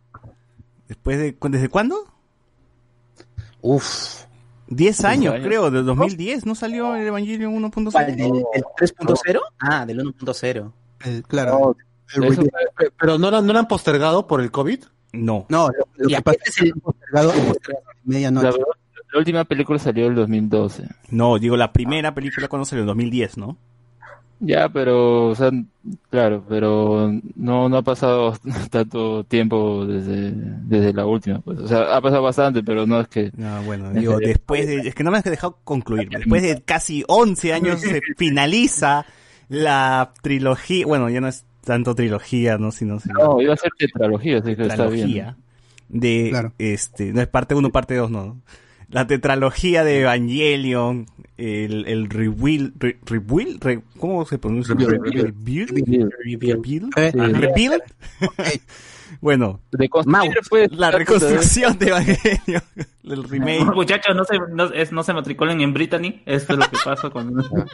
Después 0.89 1.19
de, 1.19 1.35
¿cu- 1.37 1.49
¿desde 1.49 1.69
cuándo? 1.69 1.97
Uf. 3.61 4.25
10 4.69 5.05
años, 5.05 5.35
años. 5.35 5.47
creo, 5.47 5.71
del 5.71 5.87
2010, 5.87 6.45
¿no 6.45 6.55
salió 6.55 6.95
el 6.95 7.07
Evangelion 7.07 7.55
1.0? 7.55 7.91
¿Cuál, 7.93 8.07
¿Del, 8.07 8.17
del 8.19 8.65
3.0? 8.79 9.41
Ah, 9.59 9.87
del 9.87 9.99
1.0 10.01 10.73
El- 11.07 11.23
claro. 11.23 11.75
el 12.15 12.25
Eso, 12.25 12.43
pe- 12.77 12.91
pero 13.01 13.19
no 13.19 13.31
no 13.41 13.53
la 13.55 13.59
han 13.61 13.69
postergado 13.69 14.27
por 14.27 14.43
el 14.43 14.51
COVID. 14.51 14.85
No. 15.15 15.47
No, 15.49 15.69
lo, 15.69 15.89
lo 15.97 16.11
Y 16.11 16.15
que 16.15 16.21
pasa 16.23 16.39
es 16.45 16.57
es 16.57 16.63
el- 16.63 16.75
que 16.75 16.81
postergado 16.83 17.33
La, 17.33 17.79
medianoche. 18.05 18.59
La 19.13 19.19
última 19.19 19.45
película 19.45 19.79
salió 19.79 20.05
en 20.07 20.11
el 20.13 20.17
2012. 20.17 20.85
No, 21.11 21.39
digo, 21.39 21.57
la 21.57 21.73
primera 21.73 22.15
película 22.15 22.49
cuando 22.49 22.65
salió 22.65 22.83
en 22.83 22.89
2010, 22.89 23.39
¿no? 23.39 23.57
Ya, 24.41 24.69
pero, 24.69 25.27
o 25.31 25.35
sea, 25.35 25.51
claro, 26.11 26.45
pero 26.49 27.13
no, 27.35 27.69
no 27.69 27.77
ha 27.77 27.83
pasado 27.83 28.35
tanto 28.71 29.25
tiempo 29.25 29.85
desde, 29.85 30.31
desde 30.33 30.93
la 30.93 31.07
última. 31.07 31.41
Pues. 31.41 31.59
O 31.59 31.67
sea, 31.67 31.97
ha 31.97 32.01
pasado 32.01 32.23
bastante, 32.23 32.63
pero 32.63 32.87
no 32.87 33.01
es 33.01 33.09
que... 33.09 33.33
No, 33.37 33.63
bueno, 33.65 33.91
digo, 33.93 34.19
después 34.19 34.67
de, 34.69 34.89
es 34.89 34.95
que 34.95 35.03
no 35.03 35.11
me 35.11 35.19
has 35.19 35.25
dejado 35.25 35.59
concluir, 35.65 36.09
después 36.09 36.43
de 36.43 36.63
casi 36.63 37.03
11 37.09 37.53
años 37.53 37.81
se 37.81 38.01
finaliza 38.17 39.07
la 39.49 40.13
trilogía, 40.23 40.87
bueno, 40.87 41.09
ya 41.11 41.21
no 41.21 41.27
es 41.29 41.45
tanto 41.65 41.97
trilogía, 41.97 42.59
¿no? 42.59 42.71
Sino, 42.71 43.01
sino 43.01 43.15
No, 43.19 43.41
iba 43.43 43.55
a 43.55 43.57
ser 43.57 43.73
tetralogía, 43.77 44.39
así 44.39 44.55
que 44.55 44.63
está 44.63 44.87
bien. 44.87 45.07
tetralogía 45.09 45.37
de, 45.89 46.29
Claro. 46.31 46.53
este, 46.59 47.13
no 47.13 47.21
es 47.23 47.29
parte 47.29 47.55
1, 47.55 47.71
parte 47.71 47.97
2, 47.97 48.11
no. 48.11 48.41
La 48.91 49.07
tetralogía 49.07 49.85
de 49.85 50.01
Evangelion, 50.01 51.07
el, 51.37 51.87
el 51.87 52.09
reveal, 52.09 52.73
re- 52.79 53.83
¿cómo 53.99 54.25
se 54.25 54.39
pronuncia? 54.39 54.75
Reveal, 54.75 55.69
Eh, 56.97 57.13
Ah, 57.17 57.29
bueno, 59.21 59.61
pues, 60.49 60.73
la 60.73 60.91
reconstrucción 60.91 61.79
de 61.79 61.89
Evangelion, 61.89 62.63
el 63.05 63.25
remake. 63.25 63.75
Muchachos, 63.75 64.17
no 64.17 64.25
se, 64.25 64.39
no, 64.53 64.65
es- 64.73 64.93
no 64.93 65.03
se 65.03 65.13
matriculen 65.13 65.61
en 65.61 65.75
Brittany. 65.75 66.23
Esto 66.25 66.55
es 66.55 66.59
lo 66.59 66.71
que 66.71 66.77
pasa 66.85 67.11
cuando... 67.11 67.43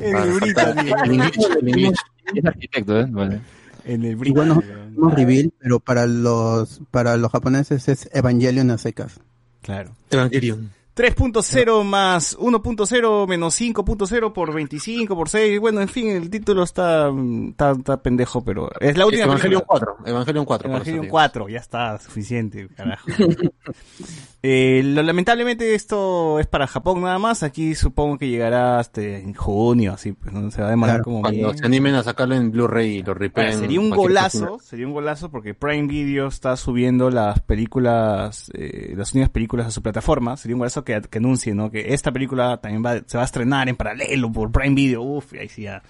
En 0.00 0.16
Ah, 0.16 0.24
el 0.24 0.32
Brittany. 0.32 1.92
Es 2.34 2.44
arquitecto, 2.44 2.98
¿eh? 3.00 3.06
Vale. 3.10 3.40
En 3.84 4.02
el 4.04 4.26
Y 4.26 4.32
bueno, 4.32 4.56
Brittany. 4.56 4.94
no 4.96 5.10
reveal, 5.10 5.52
pero 5.60 5.78
para 5.78 6.04
los 6.06 6.80
para 6.90 7.16
los 7.16 7.30
japoneses 7.30 7.88
es 7.88 8.10
Evangelion 8.12 8.72
a 8.72 8.78
secas. 8.78 9.20
Claro. 9.62 9.92
Evangelion. 10.10 10.70
3.0 10.98 11.84
más 11.84 12.36
1.0 12.38 13.28
menos 13.28 13.60
5.0 13.60 14.32
por 14.32 14.52
25 14.52 15.14
por 15.14 15.28
6. 15.28 15.60
Bueno, 15.60 15.80
en 15.80 15.88
fin, 15.88 16.08
el 16.08 16.28
título 16.28 16.64
está, 16.64 17.12
está, 17.50 17.70
está 17.70 18.02
pendejo, 18.02 18.42
pero 18.42 18.68
es 18.80 18.98
la 18.98 19.06
última 19.06 19.26
Evangelion 19.26 19.60
película. 19.60 19.94
4. 19.94 20.10
Evangelion 20.10 20.44
4. 20.44 20.62
por 20.62 20.70
eso 20.70 20.74
Evangelion 20.74 21.02
digo. 21.02 21.12
4, 21.12 21.48
ya 21.50 21.58
está, 21.60 21.98
suficiente, 22.00 22.68
carajo. 22.74 23.06
Eh, 24.40 24.82
lo- 24.84 25.02
lamentablemente 25.02 25.74
esto 25.74 26.38
es 26.38 26.46
para 26.46 26.68
Japón 26.68 27.00
nada 27.02 27.18
más, 27.18 27.42
aquí 27.42 27.74
supongo 27.74 28.18
que 28.18 28.28
llegará 28.28 28.78
hasta 28.78 29.02
en 29.02 29.34
junio, 29.34 29.94
así, 29.94 30.12
pues 30.12 30.32
no 30.32 30.48
se 30.52 30.60
va 30.60 30.68
a 30.68 30.70
demorar 30.70 30.94
Claro, 30.96 31.04
como 31.04 31.22
Cuando 31.22 31.46
bien. 31.48 31.58
se 31.58 31.66
animen 31.66 31.96
a 31.96 32.04
sacarlo 32.04 32.36
en 32.36 32.52
Blu-ray 32.52 32.98
y 32.98 33.02
lo 33.02 33.08
Ahora, 33.08 33.20
ripen. 33.20 33.58
sería 33.58 33.80
un 33.80 33.90
golazo, 33.90 34.60
sería 34.62 34.86
un 34.86 34.92
golazo 34.92 35.28
porque 35.28 35.54
Prime 35.54 35.88
Video 35.88 36.28
está 36.28 36.56
subiendo 36.56 37.10
las 37.10 37.40
películas, 37.40 38.48
eh, 38.54 38.94
las 38.96 39.12
únicas 39.12 39.30
películas 39.30 39.66
a 39.66 39.70
su 39.72 39.82
plataforma. 39.82 40.36
Sería 40.36 40.54
un 40.54 40.60
golazo 40.60 40.84
que, 40.84 41.00
que 41.00 41.18
anuncie, 41.18 41.52
¿no? 41.54 41.70
Que 41.72 41.92
esta 41.92 42.12
película 42.12 42.58
también 42.60 42.84
va, 42.84 43.02
se 43.06 43.16
va 43.18 43.24
a 43.24 43.26
estrenar 43.26 43.68
en 43.68 43.74
paralelo 43.74 44.30
por 44.30 44.52
Prime 44.52 44.74
Video. 44.76 45.02
Uf, 45.02 45.34
y 45.34 45.38
ahí 45.38 45.48
sí 45.48 45.62
ya. 45.62 45.82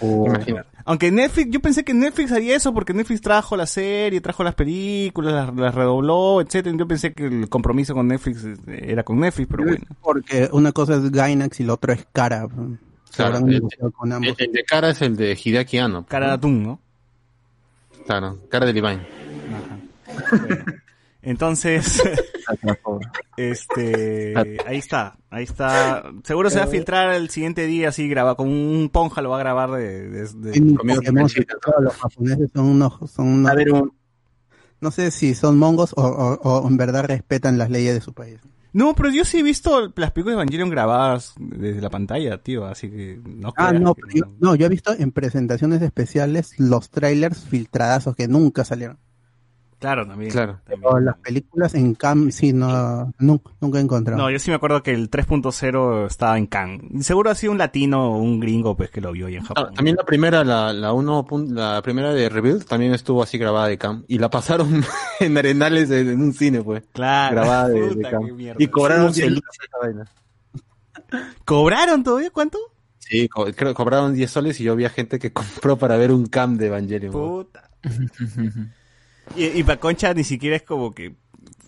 Imagínate. 0.00 0.68
Aunque 0.86 1.10
Netflix, 1.10 1.50
yo 1.50 1.60
pensé 1.60 1.82
que 1.84 1.94
Netflix 1.94 2.30
haría 2.32 2.56
eso 2.56 2.74
porque 2.74 2.92
Netflix 2.92 3.22
trajo 3.22 3.56
la 3.56 3.66
serie, 3.66 4.20
trajo 4.20 4.44
las 4.44 4.54
películas, 4.54 5.32
las, 5.32 5.54
las 5.56 5.74
redobló, 5.74 6.40
etcétera. 6.42 6.76
Yo 6.76 6.86
pensé 6.86 7.14
que 7.14 7.24
el 7.26 7.48
compromiso 7.48 7.94
con 7.94 8.06
Netflix 8.08 8.44
eh, 8.44 8.56
era 8.88 9.02
con 9.02 9.18
Netflix, 9.18 9.48
pero 9.50 9.64
bueno. 9.64 9.84
Porque 10.02 10.48
una 10.52 10.72
cosa 10.72 10.96
es 10.96 11.10
Gainax 11.10 11.60
y 11.60 11.64
la 11.64 11.72
otra 11.74 11.94
es 11.94 12.06
Cara. 12.12 12.46
Claro, 13.16 13.38
el- 13.38 13.44
negociado 13.46 13.90
con 13.92 14.12
ambos. 14.12 14.34
El, 14.38 14.46
el 14.46 14.52
de 14.52 14.64
cara 14.64 14.90
es 14.90 15.00
el 15.00 15.16
de 15.16 15.38
Hideaki 15.42 15.78
Anno. 15.78 16.04
Cara 16.06 16.26
de 16.28 16.32
atún, 16.34 16.62
¿no? 16.62 16.80
Claro, 18.06 18.38
cara 18.50 18.66
de 18.66 18.72
Levine. 18.74 19.06
Bueno. 20.14 20.83
Entonces, 21.24 22.02
este, 23.36 24.58
ahí 24.66 24.78
está, 24.78 25.16
ahí 25.30 25.44
está. 25.44 26.04
Seguro 26.22 26.50
se 26.50 26.58
va 26.58 26.64
a 26.64 26.68
filtrar 26.68 27.14
el 27.14 27.30
siguiente 27.30 27.66
día 27.66 27.88
así, 27.88 28.08
graba 28.08 28.36
con 28.36 28.48
un 28.48 28.88
ponja 28.90 29.22
lo 29.22 29.30
va 29.30 29.36
a 29.36 29.40
grabar 29.40 29.70
de, 29.72 30.08
de- 30.08 30.28
de- 30.28 30.74
comido 30.76 31.00
Pokémon 31.00 31.28
los 31.80 31.94
japoneses 31.96 32.50
son 32.54 32.66
unos, 32.66 33.10
son 33.10 33.26
unos, 33.28 33.50
A 33.50 33.54
ver, 33.54 33.72
un, 33.72 33.92
no 34.80 34.90
sé 34.90 35.10
si 35.10 35.34
son 35.34 35.58
mongos 35.58 35.94
o, 35.96 36.02
o- 36.02 36.34
o 36.62 36.68
en 36.68 36.76
verdad 36.76 37.04
respetan 37.04 37.58
las 37.58 37.70
leyes 37.70 37.94
de 37.94 38.00
su 38.00 38.12
país. 38.12 38.40
No, 38.72 38.92
pero 38.96 39.08
yo 39.10 39.24
sí 39.24 39.38
he 39.38 39.42
visto 39.44 39.92
las 39.94 40.10
películas 40.10 40.34
de 40.36 40.42
Evangelion 40.42 40.68
grabadas 40.68 41.34
desde 41.38 41.80
la 41.80 41.90
pantalla, 41.90 42.42
tío, 42.42 42.66
así 42.66 42.90
que 42.90 43.20
no 43.24 43.52
Ah, 43.56 43.72
no, 43.72 43.94
que 43.94 44.02
yo, 44.18 44.24
no, 44.40 44.56
yo 44.56 44.66
he 44.66 44.68
visto 44.68 44.92
en 44.92 45.12
presentaciones 45.12 45.80
especiales 45.80 46.54
los 46.58 46.90
trailers 46.90 47.38
filtradazos 47.44 48.16
que 48.16 48.26
nunca 48.26 48.64
salieron. 48.64 48.98
Claro, 49.84 50.06
también. 50.06 50.30
Claro. 50.30 50.60
también. 50.64 50.80
Pero 50.82 50.98
las 51.00 51.16
películas 51.18 51.74
en 51.74 51.94
cam, 51.94 52.30
sí, 52.30 52.54
no, 52.54 53.12
nunca, 53.18 53.50
nunca 53.60 53.78
he 53.78 53.82
encontrado. 53.82 54.18
No, 54.22 54.30
yo 54.30 54.38
sí 54.38 54.48
me 54.50 54.56
acuerdo 54.56 54.82
que 54.82 54.92
el 54.92 55.10
3.0 55.10 56.06
estaba 56.06 56.38
en 56.38 56.46
Cannes. 56.46 57.04
Seguro 57.06 57.28
ha 57.28 57.34
sido 57.34 57.52
un 57.52 57.58
latino 57.58 58.12
o 58.14 58.16
un 58.16 58.40
gringo 58.40 58.74
pues 58.78 58.88
que 58.90 59.02
lo 59.02 59.12
vio 59.12 59.26
ahí 59.26 59.34
en 59.36 59.42
Ah, 59.42 59.46
Japón. 59.48 59.74
también 59.74 59.96
la 59.96 60.04
primera, 60.04 60.42
la, 60.42 60.72
la 60.72 60.94
uno, 60.94 61.26
la 61.50 61.82
primera 61.82 62.14
de 62.14 62.30
Rebuild 62.30 62.64
también 62.64 62.94
estuvo 62.94 63.22
así 63.22 63.36
grabada 63.36 63.68
de 63.68 63.76
cam. 63.76 64.04
Y 64.08 64.16
la 64.16 64.30
pasaron 64.30 64.82
en 65.20 65.36
Arenales 65.36 65.90
en, 65.90 66.08
en 66.08 66.22
un 66.22 66.32
cine, 66.32 66.62
pues. 66.62 66.84
Claro. 66.92 67.36
Grabada 67.36 67.68
de, 67.68 67.80
de 67.90 68.32
mierda. 68.32 68.56
Y 68.62 68.68
cobraron 68.68 69.12
Sí, 69.12 69.20
10 69.20 69.34
soles 69.34 69.44
esa 69.62 69.78
vaina. 69.82 70.04
¿Cobraron 71.44 72.02
todavía? 72.02 72.30
¿Cuánto? 72.30 72.58
Sí, 72.98 73.28
co- 73.28 73.44
creo 73.54 73.68
que 73.72 73.74
cobraron 73.74 74.14
10 74.14 74.30
soles 74.30 74.58
y 74.60 74.64
yo 74.64 74.74
vi 74.76 74.86
a 74.86 74.90
gente 74.90 75.18
que 75.18 75.30
compró 75.34 75.76
para 75.76 75.96
ver 75.98 76.10
un 76.10 76.24
cam 76.26 76.56
de 76.56 76.68
Evangelion. 76.68 77.12
Puta. 77.12 77.68
Y, 79.36 79.44
y 79.60 79.62
pa' 79.64 79.76
Concha 79.78 80.12
ni 80.14 80.24
siquiera 80.24 80.56
es 80.56 80.62
como 80.62 80.92
que. 80.94 81.14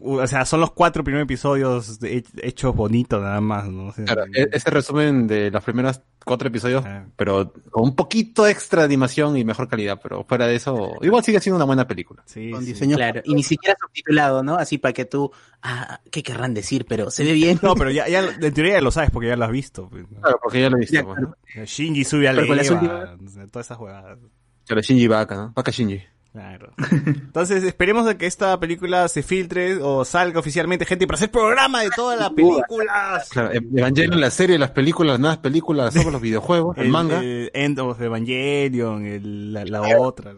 O 0.03 0.27
sea, 0.27 0.45
son 0.45 0.61
los 0.61 0.73
cuatro 0.73 1.03
primeros 1.03 1.25
episodios 1.25 1.99
de- 1.99 2.23
hechos 2.43 2.77
bonitos 2.77 3.21
nada 3.23 3.41
más, 3.41 3.67
¿no? 3.69 3.87
O 3.87 3.93
sea, 3.93 4.05
Claro, 4.05 4.25
e- 4.33 4.49
ese 4.53 4.71
resumen 4.71 5.27
de 5.27 5.51
las 5.51 5.65
primeras 5.65 6.03
cuatro 6.23 6.49
episodios, 6.49 6.85
pero 7.17 7.53
con 7.71 7.85
un 7.85 7.97
poquito 7.97 8.47
extra 8.47 8.83
de 8.83 8.87
animación 8.87 9.39
y 9.39 9.45
mejor 9.45 9.69
calidad, 9.69 9.99
pero 10.03 10.23
fuera 10.25 10.47
de 10.47 10.57
eso, 10.57 10.93
igual 11.01 11.25
sigue 11.25 11.41
siendo 11.41 11.57
una 11.57 11.65
buena 11.65 11.87
película. 11.89 12.23
sí, 12.27 12.51
con 12.51 12.61
sí. 12.61 12.73
diseño 12.73 12.97
claro, 12.97 13.23
y 13.25 13.35
ni 13.35 13.43
siquiera 13.43 13.75
subtitulado, 13.81 14.43
¿no? 14.43 14.57
Así 14.57 14.77
para 14.77 14.93
que 14.93 15.07
tú, 15.07 15.31
ah, 15.63 15.99
¿qué 16.11 16.23
querrán 16.23 16.53
decir? 16.53 16.85
Pero 16.87 17.11
se 17.11 17.25
ve 17.25 17.33
bien. 17.33 17.59
No, 17.63 17.75
pero 17.75 17.91
ya, 17.91 18.07
ya, 18.07 18.21
en 18.39 18.53
teoría 18.53 18.75
ya 18.75 18.81
lo 18.83 18.91
sabes 18.91 19.11
porque 19.11 19.29
ya 19.29 19.37
lo 19.37 19.47
has 19.47 19.51
visto. 19.53 19.89
pues, 19.89 20.05
¿no? 20.11 20.21
Claro, 20.21 20.39
porque 20.43 20.61
ya 20.61 20.69
lo 20.69 20.77
he 20.77 20.81
visto. 20.81 20.95
Ya, 20.95 21.05
pues. 21.05 21.71
Shinji 21.71 22.05
sube 22.05 22.29
a 22.29 22.33
Leva, 22.35 22.55
últimas- 22.55 23.51
todas 23.51 23.67
esas 23.67 23.79
jugadas. 23.79 24.19
Claro, 24.67 24.83
Shinji 24.83 25.07
Baka, 25.09 25.35
¿no? 25.37 25.53
Baka 25.55 25.71
Shinji. 25.71 26.03
Claro. 26.37 26.71
Entonces, 27.07 27.65
esperemos 27.65 28.05
de 28.05 28.19
que 28.19 28.27
esta 28.27 28.61
película 28.61 29.09
se 29.09 29.23
filtre 29.23 29.77
o 29.77 30.05
salga 30.05 30.39
oficialmente, 30.39 30.85
gente, 30.85 31.07
para 31.07 31.17
hacer 31.17 31.31
programa 31.31 31.81
de 31.81 31.89
todas 31.97 32.21
las 32.21 32.29
películas. 32.31 33.31
Claro, 33.31 33.53
Evangelion, 33.53 34.21
la 34.21 34.31
serie, 34.31 34.59
las 34.59 34.71
películas, 34.73 35.13
las 35.13 35.21
nuevas 35.21 35.39
películas, 35.39 35.95
todos 35.95 36.13
los 36.13 36.21
videojuegos, 36.21 36.77
el, 36.77 36.89
manga. 36.91 37.21
el 37.21 37.51
End 37.55 37.79
of 37.81 37.99
Evangelion, 38.03 39.07
el- 39.07 39.53
la, 39.55 39.65
la 39.65 39.99
otra, 39.99 40.35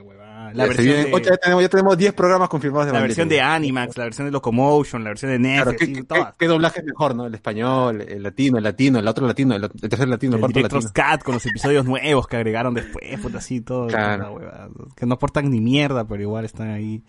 la. 0.53 0.65
La 0.65 0.67
versión, 0.67 0.87
viene- 0.87 1.05
de, 1.07 1.13
oye, 1.15 1.25
ya 1.25 1.37
tenemos, 1.37 1.63
ya 1.63 1.69
tenemos 1.69 1.99
10 1.99 2.13
programas 2.15 2.49
confirmados 2.49 2.87
de 2.87 2.93
la 2.93 3.01
versión 3.01 3.29
de. 3.29 3.41
Animax, 3.41 3.97
la 3.97 4.05
versión 4.05 4.27
de 4.27 4.33
Locomotion, 4.33 5.05
la 5.05 5.11
versión 5.11 5.31
de 5.33 5.39
Claro, 5.39 5.71
Netflix, 5.73 5.79
¿qué, 5.79 5.87
sí, 5.87 5.93
qué- 5.95 6.03
todas. 6.05 6.37
qué 6.37 6.47
doblaje 6.47 6.81
es 6.81 6.87
mejor, 6.87 7.15
no? 7.15 7.27
El 7.27 7.35
español, 7.35 8.01
el 8.03 8.23
latino, 8.23 8.59
el 8.59 8.65
latino, 8.65 8.99
el 8.99 9.09
otro 9.09 9.27
latino, 9.27 9.55
el, 9.55 9.65
el 9.65 9.71
tercer 9.89 10.09
latino, 10.09 10.33
el 10.37 10.45
El 10.45 10.53
cuarto 10.53 10.77
latino. 10.79 10.93
Cut 10.93 11.23
con 11.25 11.35
los 11.35 11.47
episodios 11.47 11.85
nuevos 11.85 12.27
que 12.27 12.37
agregaron 12.37 12.75
después, 12.75 13.21
puta, 13.21 13.39
así, 13.39 13.61
todo. 13.61 13.87
Claro. 13.89 14.33
huevada, 14.35 14.69
que 14.97 15.07
no 15.07 15.15
aportan 15.15 15.51
ni 15.51 15.61
mierda, 15.61 16.07
pero 16.07 16.23
igual 16.23 16.45
están 16.45 16.71
ahí. 16.71 17.03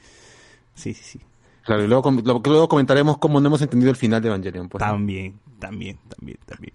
Sí, 0.76 0.94
sí, 0.94 1.04
sí. 1.04 1.20
Claro, 1.66 1.84
y 1.84 1.88
luego, 1.88 2.10
luego 2.12 2.68
comentaremos 2.70 3.18
cómo 3.20 3.40
no 3.42 3.48
hemos 3.48 3.62
entendido 3.62 3.92
el 3.92 3.98
final 3.98 4.22
de 4.22 4.30
Evangelion. 4.30 4.70
Pues, 4.70 4.82
¿no? 4.82 4.88
También, 4.92 5.40
también, 5.60 6.00
también, 6.08 6.38
también. 6.46 6.74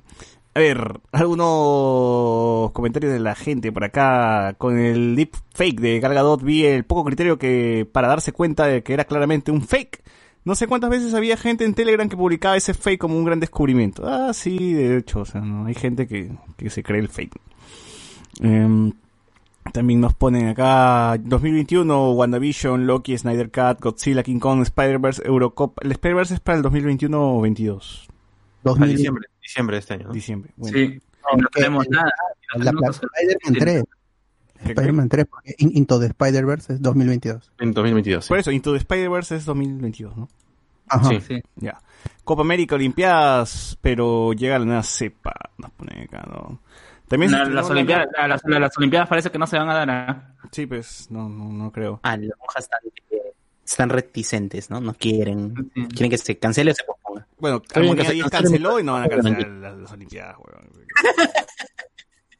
A 0.56 0.60
ver, 0.60 1.00
algunos 1.10 2.70
comentarios 2.70 3.12
de 3.12 3.18
la 3.18 3.34
gente 3.34 3.72
por 3.72 3.82
acá. 3.82 4.54
Con 4.56 4.78
el 4.78 5.16
deep 5.16 5.32
fake 5.52 5.80
de 5.80 5.98
Gal 5.98 6.14
Gadot 6.14 6.42
vi 6.42 6.64
el 6.64 6.84
poco 6.84 7.04
criterio 7.04 7.38
que 7.38 7.88
para 7.90 8.06
darse 8.06 8.32
cuenta 8.32 8.66
de 8.66 8.84
que 8.84 8.94
era 8.94 9.04
claramente 9.04 9.50
un 9.50 9.62
fake 9.62 10.04
No 10.44 10.54
sé 10.54 10.68
cuántas 10.68 10.90
veces 10.90 11.12
había 11.14 11.36
gente 11.36 11.64
en 11.64 11.74
Telegram 11.74 12.08
que 12.08 12.16
publicaba 12.16 12.56
ese 12.56 12.72
fake 12.72 13.00
como 13.00 13.18
un 13.18 13.24
gran 13.24 13.40
descubrimiento. 13.40 14.06
Ah, 14.06 14.32
sí, 14.32 14.74
de 14.74 14.98
hecho, 14.98 15.20
o 15.20 15.24
sea, 15.24 15.40
no 15.40 15.66
hay 15.66 15.74
gente 15.74 16.06
que, 16.06 16.30
que 16.56 16.70
se 16.70 16.84
cree 16.84 17.00
el 17.00 17.08
fake. 17.08 17.34
Em, 18.40 18.92
también 19.72 20.00
nos 20.00 20.14
ponen 20.14 20.48
acá 20.48 21.18
2021, 21.18 22.12
WandaVision, 22.12 22.86
Loki, 22.86 23.18
Snyder 23.18 23.50
Cut, 23.50 23.80
Godzilla, 23.80 24.22
King 24.22 24.38
Kong, 24.38 24.62
Spider-Verse, 24.62 25.22
Eurocop. 25.26 25.82
El 25.82 25.92
Spider-Verse 25.92 26.34
es 26.34 26.40
para 26.40 26.58
el 26.58 26.62
2021 26.62 27.38
o 27.38 27.40
22. 27.40 28.08
A 28.64 28.86
diciembre, 28.86 29.26
diciembre 29.44 29.76
de 29.76 29.80
este 29.80 29.94
año. 29.94 30.08
¿no? 30.08 30.12
Diciembre. 30.12 30.50
Bueno. 30.56 30.76
Sí, 30.76 31.00
no, 31.32 31.42
no 31.42 31.48
tenemos 31.52 31.88
nada. 31.88 32.12
La, 32.56 32.72
la 32.72 32.90
Spider-Man 32.90 33.54
3. 33.58 33.84
Spider-Man 34.64 35.08
3, 35.08 35.26
porque 35.28 35.54
In- 35.58 35.76
Into 35.76 36.00
the 36.00 36.06
Spider-Verse 36.06 36.72
es 36.74 36.82
2022. 36.82 37.52
En 37.58 37.72
2022. 37.72 38.28
Por 38.28 38.38
eso, 38.38 38.50
Into 38.50 38.72
the 38.72 38.78
Spider-Verse 38.78 39.36
es 39.36 39.44
2022, 39.44 40.16
¿no? 40.16 40.28
Ajá. 40.88 41.08
Sí. 41.08 41.20
Sí. 41.20 41.42
Ya. 41.56 41.80
Copa 42.24 42.42
América, 42.42 42.74
Olimpiadas, 42.74 43.78
pero 43.80 44.32
llega 44.32 44.58
la 44.58 44.64
nueva 44.64 44.82
cepa. 44.82 45.32
Nos 45.58 45.70
ponen 45.72 46.02
acá, 46.04 46.24
¿no? 46.26 46.60
También 47.08 47.32
las, 47.32 47.48
la- 47.50 47.64
olimpiadas, 47.64 48.08
la- 48.16 48.28
las, 48.28 48.42
las 48.44 48.78
Olimpiadas 48.78 49.08
parece 49.08 49.30
que 49.30 49.38
no 49.38 49.46
se 49.46 49.58
van 49.58 49.68
a 49.68 49.74
dar. 49.74 49.90
¿ah? 49.90 50.34
Sí, 50.50 50.66
pues, 50.66 51.10
no, 51.10 51.28
no, 51.28 51.52
no 51.52 51.70
creo. 51.72 52.00
Ah, 52.02 52.16
los 52.16 52.30
monjas 52.38 52.64
están, 52.64 52.80
eh, 53.10 53.32
están 53.66 53.88
reticentes, 53.90 54.70
¿no? 54.70 54.80
No 54.80 54.94
quieren. 54.94 55.70
Sí. 55.74 55.86
Quieren 55.88 56.10
que 56.10 56.18
se 56.18 56.38
cancele 56.38 56.70
o 56.70 56.74
se 56.74 56.84
posponga. 56.84 57.26
Bueno, 57.44 57.62
Armonía 57.74 58.02
que 58.04 58.08
se 58.08 58.14
10 58.14 58.30
cancelen. 58.30 58.62
canceló 58.62 58.80
y 58.80 58.84
no 58.84 58.92
van 58.94 59.02
a 59.02 59.08
cancelar 59.08 59.48
las, 59.48 59.76
las 59.76 59.92
Olimpiadas, 59.92 60.36
weón. 60.38 60.70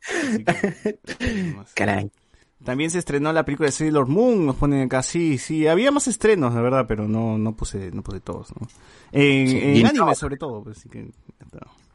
Que. 0.06 0.96
Caray. 1.74 2.10
También 2.64 2.90
se 2.90 2.98
estrenó 2.98 3.30
la 3.34 3.44
película 3.44 3.66
de 3.66 3.72
Sailor 3.72 4.06
Moon, 4.08 4.46
nos 4.46 4.56
ponen 4.56 4.86
acá, 4.86 5.02
sí, 5.02 5.36
sí, 5.36 5.66
había 5.66 5.90
más 5.90 6.08
estrenos, 6.08 6.54
la 6.54 6.62
verdad, 6.62 6.86
pero 6.88 7.06
no, 7.06 7.36
no 7.36 7.54
puse, 7.54 7.90
no 7.90 8.02
puse 8.02 8.20
todos, 8.20 8.52
¿no? 8.58 8.66
En, 9.12 9.48
Sí, 9.48 9.84
anime 9.84 10.14
sobre 10.14 10.38
todo, 10.38 10.62
pues, 10.64 10.78
así 10.78 10.88
que. 10.88 11.10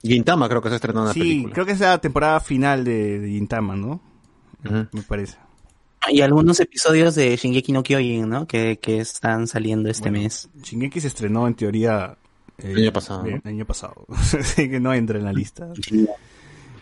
Gintama 0.04 0.48
creo 0.48 0.62
que 0.62 0.70
se 0.70 0.76
estrenó 0.76 1.02
una 1.02 1.14
Sí, 1.14 1.20
película. 1.22 1.54
creo 1.56 1.66
que 1.66 1.72
es 1.72 1.80
la 1.80 1.98
temporada 2.00 2.40
final 2.40 2.84
de, 2.84 3.20
de 3.20 3.30
Gintama, 3.30 3.76
¿no? 3.76 4.00
Me 4.62 5.02
parece. 5.02 5.38
Y 6.12 6.22
algunos 6.22 6.60
episodios 6.60 7.16
de 7.16 7.36
Shingeki 7.36 7.72
no 7.72 7.82
Kyojin, 7.82 8.30
¿no? 8.30 8.46
Que, 8.48 8.78
que 8.80 9.00
están 9.00 9.48
saliendo 9.48 9.90
este 9.90 10.10
Bueno, 10.12 10.24
mes. 10.24 10.50
Shingeki 10.62 11.02
se 11.02 11.08
estrenó 11.08 11.48
en 11.48 11.56
teoría 11.56 12.16
El 12.64 12.78
año 12.78 12.94
pasado, 12.94 13.26
El 13.26 13.36
¿no? 13.36 13.42
año 13.50 13.66
pasado. 13.66 14.06
Así 14.10 14.70
que 14.70 14.80
no 14.80 14.94
entra 14.94 15.18
en 15.20 15.26
la 15.26 15.34
lista. 15.34 15.68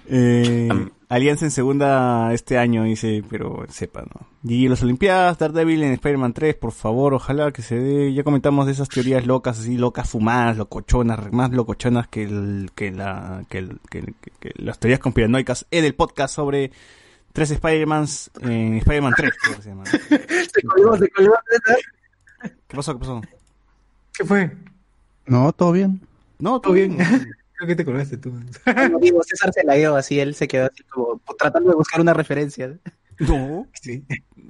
Eh, 0.10 0.70
Alianza 1.10 1.44
en 1.46 1.52
segunda 1.52 2.34
este 2.34 2.58
año, 2.58 2.84
dice, 2.84 3.24
pero 3.30 3.66
sepa, 3.70 4.02
¿no? 4.04 4.28
Y 4.50 4.68
las 4.70 4.82
Olimpiadas, 4.84 5.38
Daredevil 5.38 5.84
en 5.84 5.92
Spider-Man 5.94 6.32
3, 6.34 6.56
por 6.56 6.72
favor, 6.72 7.14
ojalá 7.14 7.52
que 7.52 7.62
se 7.62 7.76
dé. 7.78 8.14
Ya 8.14 8.24
comentamos 8.24 8.66
de 8.66 8.72
esas 8.72 8.88
teorías 8.88 9.26
locas, 9.26 9.60
así, 9.60 9.78
locas 9.78 10.10
fumadas, 10.10 10.56
locochonas, 10.58 11.32
más 11.34 11.52
locochonas 11.52 12.08
que, 12.08 12.24
el, 12.24 12.72
que, 12.74 12.92
la, 12.92 13.44
que, 13.50 13.58
el- 13.60 13.80
que, 13.90 14.02
que- 14.22 14.32
que 14.40 14.52
las 14.56 14.80
teorías 14.80 15.00
conspiranoicas 15.02 15.66
en 15.72 15.84
el 15.84 15.94
podcast 15.96 16.34
sobre 16.36 16.72
tres 17.34 17.52
Spider-Mans 17.52 18.32
en 18.42 18.76
Spider-Man 18.76 19.14
3, 19.18 19.32
creo 19.42 19.56
que 19.58 19.62
se 19.62 19.70
llama. 19.70 19.84
¿no? 19.84 19.90
Se 20.54 20.62
colgó, 20.64 20.98
se 20.98 21.10
colgó. 21.10 21.34
¿Qué 22.68 22.76
pasó? 22.76 22.94
¿Qué 22.94 23.00
pasó? 23.00 23.22
¿Qué 24.18 24.26
fue? 24.26 24.52
No, 25.28 25.52
todo 25.54 25.72
bien. 25.72 26.02
No, 26.40 26.60
Todo 26.62 26.74
bien. 26.74 26.98
Creo 27.58 27.68
que 27.68 27.76
te 27.76 27.86
colgaste 27.86 28.18
tú. 28.18 28.32
Como 28.64 29.00
digo, 29.00 29.24
César 29.24 29.52
se 29.52 29.64
la 29.64 29.74
dio 29.74 29.96
así, 29.96 30.20
él 30.20 30.36
se 30.36 30.48
quedó 30.48 30.68
así 30.68 30.84
como 30.84 31.20
tratando 31.40 31.72
de 31.72 31.76
buscar 31.76 32.00
una 32.00 32.14
referencia. 32.14 32.78
No. 33.18 33.68
Sí. 33.82 34.06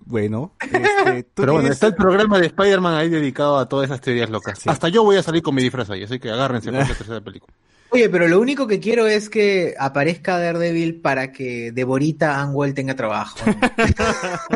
Bueno. 0.06 0.54
este, 0.60 1.24
¿tú 1.34 1.42
Pero 1.42 1.54
bueno, 1.54 1.70
está 1.70 1.88
el 1.88 1.96
programa 1.96 2.38
de 2.38 2.48
Spider-Man 2.48 2.96
ahí 2.96 3.10
dedicado 3.10 3.58
a 3.60 3.70
todas 3.70 3.86
esas 3.86 4.02
teorías 4.02 4.30
locas. 4.30 4.60
Sí. 4.60 4.70
Hasta 4.70 4.90
yo 4.90 5.06
voy 5.06 5.16
a 5.16 5.24
salir 5.24 5.42
con 5.42 5.56
mi 5.56 5.62
disfraz 5.62 5.90
ahí, 5.90 6.04
así 6.04 6.20
que 6.20 6.30
agárrense 6.30 6.70
con 6.72 6.80
la 6.80 6.86
tercera 6.86 7.22
película. 7.22 7.54
Oye, 7.90 8.10
pero 8.10 8.28
lo 8.28 8.40
único 8.40 8.68
que 8.68 8.80
quiero 8.80 9.08
es 9.08 9.30
que 9.30 9.74
aparezca 9.80 10.38
Daredevil 10.38 11.00
para 11.02 11.32
que 11.32 11.72
Deborita 11.72 12.40
Angwell 12.42 12.74
tenga 12.74 12.96
trabajo. 12.96 13.38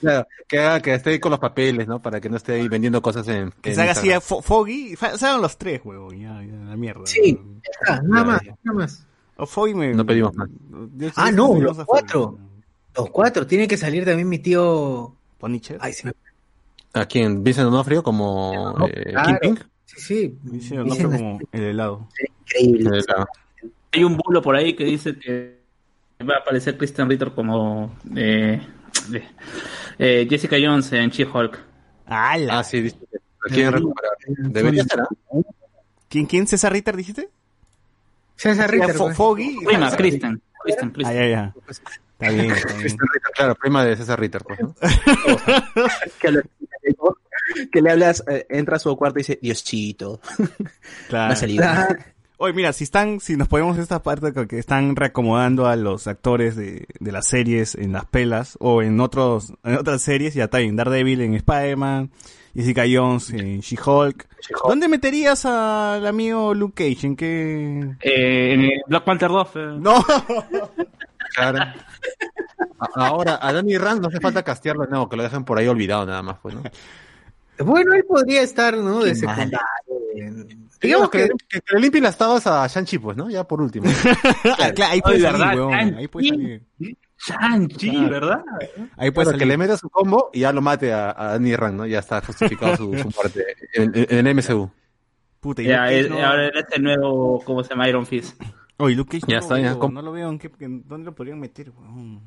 Claro, 0.00 0.26
que 0.48 0.58
haga 0.58 0.80
que 0.80 0.94
esté 0.94 1.10
ahí 1.10 1.20
con 1.20 1.30
los 1.30 1.38
papeles, 1.38 1.86
¿no? 1.86 2.02
Para 2.02 2.20
que 2.20 2.28
no 2.28 2.36
esté 2.36 2.54
ahí 2.54 2.66
vendiendo 2.68 3.00
cosas 3.00 3.28
en. 3.28 3.52
Que 3.62 3.70
en 3.70 3.76
se 3.76 3.82
haga 3.82 3.92
así 3.92 4.10
a. 4.10 4.20
Fo- 4.20 4.42
Foggy. 4.42 4.96
fa- 4.96 5.16
Se 5.16 5.26
hagan 5.26 5.40
los 5.40 5.56
tres, 5.56 5.80
huevón. 5.84 6.18
Ya, 6.18 6.42
ya, 6.42 6.56
la 6.64 6.76
mierda. 6.76 7.06
Sí. 7.06 7.38
Ah, 7.86 8.00
nada 8.02 8.24
más, 8.24 8.42
nada 8.64 8.78
más. 8.78 9.06
O 9.36 9.46
Foggy 9.46 9.74
me. 9.74 9.94
No 9.94 10.04
pedimos 10.04 10.34
más. 10.34 10.48
Yo- 10.96 11.08
Ah, 11.14 11.30
no, 11.30 11.54
los 11.60 11.78
cuatro. 11.84 12.36
Los 12.96 13.10
cuatro. 13.10 13.46
Tiene 13.46 13.68
que 13.68 13.76
salir 13.76 14.04
también 14.04 14.28
mi 14.28 14.40
tío. 14.40 15.14
Punisher. 15.38 15.78
Ay, 15.80 15.92
se 15.92 16.08
me... 16.08 16.12
¿A 16.94 17.06
quién? 17.06 17.44
¿Vincent 17.44 17.70
Donofrio 17.70 18.02
como 18.02 18.74
No, 18.76 18.86
eh, 18.88 19.04
claro. 19.12 19.38
Kingpin? 19.40 19.64
Sí, 19.84 20.00
sí. 20.00 20.38
Dice, 20.42 20.74
no 20.78 20.84
Dicen- 20.84 21.10
fue 21.10 21.16
como 21.18 21.38
el 21.52 21.62
helado. 21.62 22.08
Increíble. 22.60 22.98
Eh, 22.98 23.02
claro. 23.04 23.26
Hay 23.92 24.04
un 24.04 24.16
bulo 24.16 24.40
por 24.42 24.56
ahí 24.56 24.74
que 24.74 24.84
dice 24.84 25.16
que 25.18 25.58
va 26.28 26.36
a 26.36 26.38
aparecer 26.38 26.76
Christian 26.78 27.08
Ritter 27.08 27.32
como 27.32 27.96
eh, 28.16 28.60
eh, 29.98 30.26
Jessica 30.28 30.56
Jones 30.62 30.92
en 30.92 31.10
She-Hulk. 31.10 31.58
Ah, 32.06 32.62
sí, 32.64 32.80
dice 32.80 32.96
quieren 33.48 33.72
recuperar. 33.72 34.12
Debería 34.26 34.84
¿ah? 34.98 35.08
¿Quién, 36.08 36.26
quién? 36.26 36.46
¿César 36.46 36.72
Ritter 36.72 36.96
dijiste? 36.96 37.28
César 38.36 38.70
Ritter. 38.70 38.94
Fo-. 38.94 39.12
Foggy. 39.12 39.58
Prima, 39.64 39.90
Kristen. 39.96 40.40
Kristen, 40.62 40.88
Ah, 40.88 40.92
Kristen. 40.92 41.16
ya, 41.16 41.26
ya. 41.26 41.54
Está 41.68 42.30
bien, 42.30 42.50
está 42.52 42.68
bien. 42.68 42.80
Christian 42.80 43.08
Ritter, 43.12 43.32
claro, 43.34 43.54
prima 43.56 43.84
de 43.84 43.96
César 43.96 44.20
Ritter, 44.20 44.42
pues, 44.42 44.60
¿no? 44.60 44.74
Que 47.72 47.82
le, 47.82 47.90
hablas, 47.90 48.22
eh, 48.28 48.46
entra 48.48 48.76
a 48.76 48.78
su 48.78 48.96
cuarto 48.96 49.18
y 49.18 49.22
dice, 49.22 49.38
Diosito, 49.42 50.20
me 50.38 50.46
Claro. 51.08 51.32
ha 51.32 51.36
salido. 51.36 51.64
Oye, 52.42 52.54
mira, 52.54 52.72
si 52.72 52.82
están, 52.82 53.20
si 53.20 53.36
nos 53.36 53.46
ponemos 53.46 53.78
esta 53.78 54.02
parte 54.02 54.32
que 54.48 54.58
están 54.58 54.96
reacomodando 54.96 55.66
a 55.68 55.76
los 55.76 56.08
actores 56.08 56.56
de, 56.56 56.86
de 56.98 57.12
las 57.12 57.28
series 57.28 57.76
en 57.76 57.92
las 57.92 58.04
pelas 58.06 58.56
o 58.58 58.82
en 58.82 58.98
otros, 58.98 59.52
en 59.62 59.76
otras 59.76 60.02
series, 60.02 60.34
ya 60.34 60.44
está 60.44 60.58
bien, 60.58 60.74
Daredevil 60.74 61.20
en 61.20 61.34
Spider-Man, 61.34 62.10
Jessica 62.52 62.82
Jones 62.92 63.30
en 63.30 63.60
She-Hulk. 63.60 64.26
¿Dónde 64.66 64.88
meterías 64.88 65.44
al 65.46 66.04
amigo 66.04 66.52
Luke 66.52 66.82
Cage? 66.92 67.06
¿En 67.06 67.14
qué? 67.16 67.94
Eh, 68.00 68.54
en 68.54 68.70
Black 68.88 69.04
Panther 69.04 69.28
2. 69.28 69.48
eh. 69.54 69.58
No. 69.78 70.04
Claro. 71.34 71.60
A- 71.60 73.06
Ahora, 73.06 73.38
a 73.40 73.52
Danny 73.54 73.78
Rand 73.78 74.02
no 74.02 74.08
hace 74.08 74.18
falta 74.20 74.42
castearlo, 74.42 74.86
no, 74.86 75.08
que 75.08 75.16
lo 75.16 75.22
dejen 75.22 75.44
por 75.44 75.58
ahí 75.58 75.66
olvidado 75.68 76.04
nada 76.04 76.22
más, 76.22 76.38
pues, 76.42 76.54
¿no? 76.56 76.62
Bueno, 77.64 77.94
él 77.94 78.04
podría 78.04 78.42
estar, 78.42 78.76
¿no? 78.76 79.02
De 79.04 79.10
Qué 79.12 79.14
secundario. 79.14 79.58
Digamos 80.82 81.10
que, 81.10 81.28
que 81.48 81.60
que, 81.60 81.78
le 81.78 82.00
las 82.00 82.18
tabas 82.18 82.46
a 82.46 82.66
Shang-Chi, 82.66 82.98
pues, 82.98 83.16
¿no? 83.16 83.30
Ya 83.30 83.44
por 83.44 83.60
último. 83.62 83.86
Ah, 84.58 84.72
claro, 84.74 84.92
ahí 84.92 85.00
puede 85.00 85.16
Ay, 85.16 85.22
salir, 85.22 85.38
¿verdad? 85.40 85.54
weón. 85.56 85.94
Ahí 85.96 86.08
puede 86.08 86.28
salir. 86.28 86.62
Shang-Chi, 87.24 87.90
Claro. 87.90 88.10
¿verdad? 88.10 88.44
Ahí 88.96 89.10
puede 89.12 89.26
Para 89.26 89.38
que 89.38 89.44
salir. 89.44 89.46
le 89.48 89.56
meta 89.58 89.76
su 89.76 89.88
combo 89.88 90.30
y 90.32 90.40
ya 90.40 90.52
lo 90.52 90.60
mate 90.60 90.92
a, 90.92 91.10
a 91.16 91.32
Danny 91.32 91.54
Rand, 91.54 91.76
¿no? 91.76 91.86
Ya 91.86 92.00
está 92.00 92.20
justificado 92.20 92.76
su, 92.76 92.98
su 92.98 93.10
muerte 93.14 93.44
en, 93.74 93.92
en- 93.94 94.26
el 94.26 94.34
MCU. 94.36 94.70
Puta, 95.40 95.62
y 95.62 95.66
Ya, 95.66 95.90
es- 95.92 96.08
Cage 96.08 96.20
no- 96.20 96.26
ahora 96.26 96.48
es 96.48 96.64
el 96.72 96.82
nuevo, 96.82 97.40
¿cómo 97.44 97.62
se 97.62 97.70
llama? 97.70 97.88
Iron 97.88 98.06
Fist. 98.06 98.40
Oye, 98.78 98.96
Luke 98.96 99.20
Cage 99.20 99.30
Ya 99.30 99.36
no, 99.38 99.42
está, 99.42 99.54
lo 99.56 99.62
ya, 99.62 99.74
veo, 99.74 99.88
no 99.90 100.02
lo 100.02 100.12
veo 100.12 100.28
en 100.30 100.38
qué, 100.38 100.50
en 100.60 100.88
dónde 100.88 101.06
lo 101.06 101.14
podrían 101.14 101.38
meter, 101.38 101.70
weón. 101.70 102.20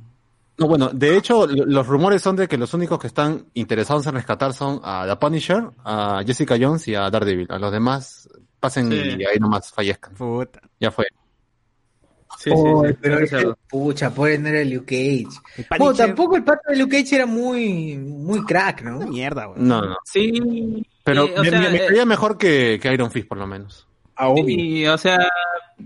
No, 0.58 0.68
bueno, 0.70 0.88
de 0.94 1.18
hecho, 1.18 1.46
lo- 1.48 1.66
los 1.66 1.86
rumores 1.88 2.22
son 2.22 2.38
de 2.38 2.48
que 2.48 2.58
los 2.58 2.74
únicos 2.74 2.98
que 2.98 3.08
están 3.08 3.46
interesados 3.56 4.08
en 4.08 4.14
rescatar 4.14 4.54
son 4.54 4.80
a 4.84 5.06
The 5.06 5.18
Punisher, 5.18 5.66
a 5.84 6.24
Jessica 6.26 6.56
Jones 6.58 6.88
y 6.88 6.96
a 6.96 7.10
Daredevil. 7.10 7.48
A 7.50 7.60
los 7.60 7.74
demás 7.74 8.30
pasen 8.66 8.90
Sí. 8.92 9.16
y 9.20 9.26
ahí 9.26 9.38
nomás 9.40 9.72
fallezcan. 9.72 10.14
Puta. 10.16 10.60
Ya 10.80 10.92
fue. 10.92 11.06
Sí, 12.38 12.50
Oh, 12.54 12.84
sí, 12.86 12.92
sí. 12.92 12.98
pero 13.02 13.58
pucha, 13.70 14.14
pobre 14.14 14.38
no 14.38 14.50
era 14.50 14.64
Luke 14.66 14.86
Cage. 14.86 15.68
Bueno, 15.80 15.94
tampoco 15.94 16.36
el 16.36 16.44
pato 16.44 16.70
de 16.70 16.76
Luke 16.78 16.98
Cage 17.02 17.16
era 17.16 17.26
muy, 17.26 17.96
muy 17.98 18.44
crack, 18.44 18.82
¿no? 18.82 18.98
una 18.98 19.06
mierda, 19.08 19.48
weón. 19.48 19.66
No, 19.68 19.82
no. 19.82 19.96
Sí. 20.04 20.86
Pero 21.04 21.26
eh, 21.28 21.34
me, 21.40 21.50
sea, 21.50 21.60
me- 21.62 21.70
me 21.70 21.86
eh, 22.00 22.06
mejor 22.06 22.38
que, 22.38 22.78
que 22.82 22.94
Iron 22.94 23.10
Fist, 23.12 23.28
por 23.30 23.38
lo 23.38 23.48
menos. 23.48 23.88
Ah, 24.16 24.28
obvio. 24.30 24.44
Sí, 24.46 24.86
o 24.88 24.98
sea, 24.98 25.18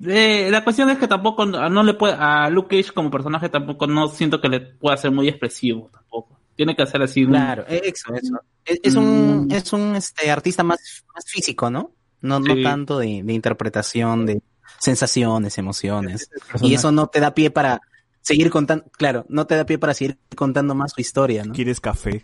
eh, 0.08 0.48
la 0.50 0.64
cuestión 0.64 0.90
es 0.90 0.98
que 0.98 1.08
tampoco 1.08 1.46
no 1.46 1.84
le 1.84 1.94
puede 1.94 2.14
a 2.18 2.50
Luke 2.50 2.78
Cage 2.82 2.94
como 2.94 3.12
personaje 3.12 3.50
tampoco 3.50 3.86
no 3.88 4.08
siento 4.08 4.42
que 4.42 4.50
le 4.50 4.60
pueda 4.62 4.98
ser 4.98 5.12
muy 5.12 5.28
expresivo 5.28 5.90
tampoco. 5.94 6.40
Tiene 6.56 6.76
que 6.76 6.82
hacer 6.84 7.02
así. 7.02 7.26
Claro, 7.26 7.64
eh, 7.70 7.82
eso, 7.86 8.14
eso. 8.16 8.40
Es, 8.66 8.80
es 8.84 8.96
un, 8.96 9.48
es 9.52 9.72
un 9.72 9.96
este, 9.96 10.30
artista 10.32 10.64
más, 10.64 11.06
más 11.14 11.26
físico, 11.28 11.70
¿no? 11.70 11.92
No, 12.22 12.40
no 12.40 12.56
Sí. 12.56 12.64
tanto 12.64 13.00
de, 13.00 13.22
de 13.24 13.34
interpretación, 13.34 14.26
de 14.26 14.42
sensaciones, 14.78 15.58
emociones. 15.58 16.30
Y 16.62 16.74
eso 16.74 16.92
no 16.92 17.08
te 17.08 17.20
da 17.20 17.34
pie 17.34 17.52
para 17.52 17.82
seguir 18.22 18.50
contando, 18.50 18.86
claro, 18.98 19.26
no 19.30 19.48
te 19.48 19.56
da 19.56 19.66
pie 19.66 19.78
para 19.80 19.94
seguir 19.94 20.18
contando 20.36 20.76
más 20.76 20.92
su 20.94 21.02
historia, 21.02 21.44
¿no? 21.46 21.54
Quieres 21.54 21.80
café. 21.80 22.24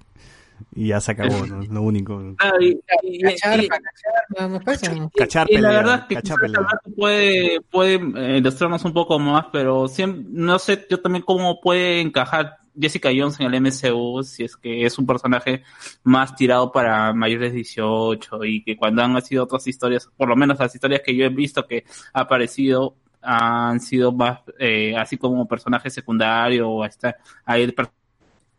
Y 0.73 0.87
ya 0.87 1.01
se 1.01 1.11
acabó, 1.11 1.45
¿no? 1.45 1.61
lo 1.63 1.81
único. 1.81 2.33
Ah, 2.39 2.51
y, 2.61 2.79
y- 3.03 3.21
Cachar, 3.21 3.61
y- 3.63 3.67
cachar, 3.67 4.97
¿no? 4.97 5.09
Cachar 5.13 5.47
y 5.51 5.57
la 5.57 5.69
verdad 5.69 6.07
que 6.07 6.15
pelea. 6.15 6.35
Alberto 6.59 6.91
puede, 6.95 7.61
puede 7.69 7.95
eh, 7.95 8.37
ilustrarnos 8.37 8.85
un 8.85 8.93
poco 8.93 9.19
más, 9.19 9.47
pero 9.51 9.87
siempre, 9.89 10.23
no 10.29 10.57
sé 10.59 10.85
yo 10.89 11.01
también 11.01 11.23
cómo 11.25 11.59
puede 11.59 11.99
encajar 11.99 12.57
Jessica 12.79 13.09
Jones 13.15 13.39
en 13.39 13.47
el 13.47 13.55
MCU, 13.55 14.23
si 14.23 14.43
es 14.43 14.57
que 14.57 14.85
es 14.85 14.97
un 14.99 15.05
personaje 15.05 15.63
más 16.03 16.35
tirado 16.35 16.71
para 16.71 17.13
mayores 17.13 17.51
de 17.51 17.57
18 17.57 18.43
y 18.45 18.63
que 18.63 18.75
cuando 18.77 19.01
han 19.03 19.21
sido 19.21 19.43
otras 19.43 19.65
historias, 19.67 20.09
por 20.17 20.27
lo 20.29 20.35
menos 20.35 20.59
las 20.59 20.73
historias 20.75 21.01
que 21.05 21.15
yo 21.15 21.25
he 21.25 21.29
visto 21.29 21.65
que 21.67 21.85
ha 22.13 22.21
aparecido 22.21 22.95
han 23.21 23.79
sido 23.79 24.11
más 24.11 24.39
eh, 24.59 24.95
así 24.97 25.17
como 25.17 25.47
personaje 25.47 25.89
secundario 25.89 26.69
o 26.69 26.85
está 26.85 27.15
ahí 27.45 27.63
el 27.63 27.73
per- 27.73 27.89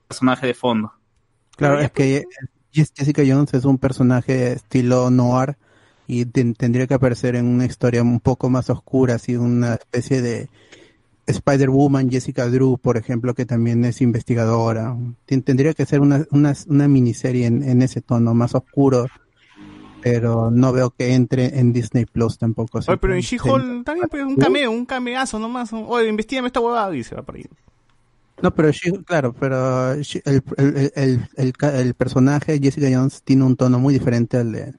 personaje 0.08 0.46
de 0.48 0.54
fondo. 0.54 0.92
Claro, 1.56 1.80
es 1.80 1.90
que 1.90 2.24
Jess- 2.72 2.92
Jessica 2.94 3.22
Jones 3.26 3.54
es 3.54 3.64
un 3.64 3.78
personaje 3.78 4.52
estilo 4.52 5.10
noir 5.10 5.56
y 6.06 6.26
ten- 6.26 6.54
tendría 6.54 6.86
que 6.86 6.94
aparecer 6.94 7.36
en 7.36 7.46
una 7.46 7.64
historia 7.66 8.02
un 8.02 8.20
poco 8.20 8.50
más 8.50 8.70
oscura, 8.70 9.14
así 9.14 9.36
una 9.36 9.74
especie 9.74 10.20
de 10.22 10.48
Spider-Woman, 11.26 12.10
Jessica 12.10 12.46
Drew, 12.48 12.78
por 12.78 12.96
ejemplo, 12.96 13.34
que 13.34 13.44
también 13.46 13.84
es 13.84 14.00
investigadora. 14.00 14.96
Ten- 15.26 15.42
tendría 15.42 15.74
que 15.74 15.84
ser 15.86 16.00
una, 16.00 16.24
una, 16.30 16.54
una 16.68 16.88
miniserie 16.88 17.46
en, 17.46 17.62
en 17.62 17.82
ese 17.82 18.00
tono, 18.00 18.32
más 18.34 18.54
oscuro, 18.54 19.06
pero 20.02 20.50
no 20.50 20.72
veo 20.72 20.90
que 20.90 21.14
entre 21.14 21.58
en 21.58 21.72
Disney 21.72 22.04
Plus 22.04 22.38
tampoco. 22.38 22.78
Oye, 22.78 22.96
pero 22.98 23.14
en 23.14 23.20
She-Hulk 23.20 23.84
también 23.84 24.08
pues, 24.08 24.24
un 24.24 24.36
cameo, 24.36 24.70
un 24.70 24.86
cameazo 24.86 25.38
nomás. 25.38 25.72
Oye, 25.72 26.08
investigame 26.08 26.46
esta 26.46 26.60
huevada 26.60 26.94
y 26.94 27.02
se 27.02 27.14
va 27.16 27.22
por 27.22 27.34
ahí. 27.36 27.44
No, 28.42 28.54
pero 28.54 28.70
She- 28.70 29.02
claro, 29.04 29.32
pero 29.32 29.96
She- 30.02 30.22
el, 30.26 30.42
el, 30.94 31.22
el, 31.36 31.52
el, 31.60 31.94
personaje 31.94 32.60
Jessica 32.60 32.86
Jones 32.90 33.22
tiene 33.24 33.44
un 33.44 33.56
tono 33.56 33.78
muy 33.78 33.94
diferente 33.94 34.36
al 34.36 34.52
de 34.52 34.74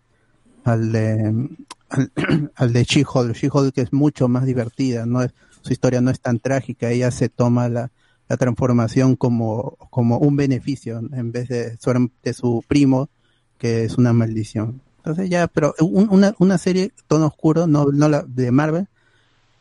al 0.64 0.92
de 0.92 1.50
al, 1.90 2.12
al 2.56 2.72
de 2.74 2.84
She-Hulk. 2.84 3.34
She-Hulk 3.34 3.74
que 3.74 3.82
es 3.82 3.92
mucho 3.92 4.28
más 4.28 4.46
divertida, 4.46 5.06
no 5.06 5.24
es 5.24 5.34
su 5.68 5.74
historia 5.74 6.02
no 6.02 6.12
es 6.12 6.22
tan 6.22 6.40
trágica, 6.40 6.92
ella 6.92 7.12
se 7.12 7.30
toma 7.30 7.70
la, 7.70 7.92
la 8.30 8.38
transformación 8.38 9.16
como 9.18 9.78
como 9.92 10.18
un 10.20 10.36
beneficio 10.38 11.00
en 11.00 11.32
vez 11.32 11.50
de 11.50 11.78
su, 11.80 12.12
de 12.24 12.34
su 12.34 12.64
primo 12.68 13.10
que 13.60 13.84
es 13.86 13.98
una 13.98 14.14
maldición. 14.14 14.82
Entonces 15.00 15.30
ya, 15.30 15.48
pero 15.48 15.74
un- 15.82 16.10
una 16.12 16.36
una 16.40 16.58
serie 16.58 16.92
tono 17.08 17.28
oscuro 17.28 17.68
no 17.68 17.86
no 17.94 18.10
la 18.10 18.24
de 18.24 18.52
Marvel 18.52 18.88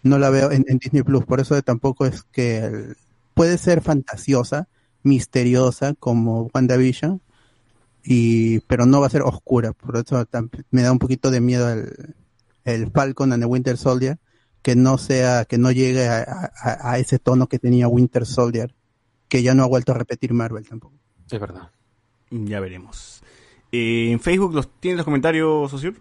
no 0.02 0.18
la 0.18 0.30
veo 0.30 0.50
en, 0.52 0.64
Disney 0.78 1.02
Plus, 1.02 1.24
por 1.24 1.40
eso 1.40 1.60
tampoco 1.62 2.06
es 2.06 2.22
que 2.32 2.58
el- 2.58 2.96
puede 3.34 3.58
ser 3.58 3.82
fantasiosa, 3.82 4.68
misteriosa 5.02 5.94
como 5.94 6.50
WandaVision, 6.54 7.20
y 8.04 8.60
pero 8.60 8.86
no 8.86 9.00
va 9.00 9.08
a 9.08 9.10
ser 9.10 9.22
oscura, 9.22 9.72
por 9.72 9.96
eso 9.96 10.24
me 10.70 10.82
da 10.82 10.92
un 10.92 10.98
poquito 10.98 11.30
de 11.30 11.40
miedo 11.40 11.70
el, 11.70 12.14
el 12.64 12.90
Falcon 12.90 13.32
and 13.32 13.42
the 13.42 13.46
Winter 13.46 13.76
Soldier, 13.76 14.18
que 14.66 14.74
no 14.74 14.98
sea, 14.98 15.44
que 15.44 15.59
no 15.59 15.70
llegue 15.70 16.09
a, 16.09 16.51
a- 16.60 16.90
a 16.90 16.98
ese 16.98 17.20
tono 17.20 17.47
que 17.47 17.60
tenía 17.60 17.86
Winter 17.86 18.26
Soldier, 18.26 18.74
que 19.28 19.40
ya 19.44 19.55
no 19.55 19.62
ha 19.62 19.68
vuelto 19.68 19.93
a 19.93 19.94
repetir 19.94 20.32
Marvel 20.32 20.66
tampoco. 20.66 20.97
Es 21.30 21.38
verdad. 21.38 21.70
Ya 22.32 22.59
veremos. 22.59 23.22
Eh, 23.70 24.10
en 24.10 24.18
Facebook 24.18 24.52
los 24.55 24.68
tienen 24.80 24.97
los 24.97 25.05
comentarios, 25.05 25.70
Sociur. 25.70 25.94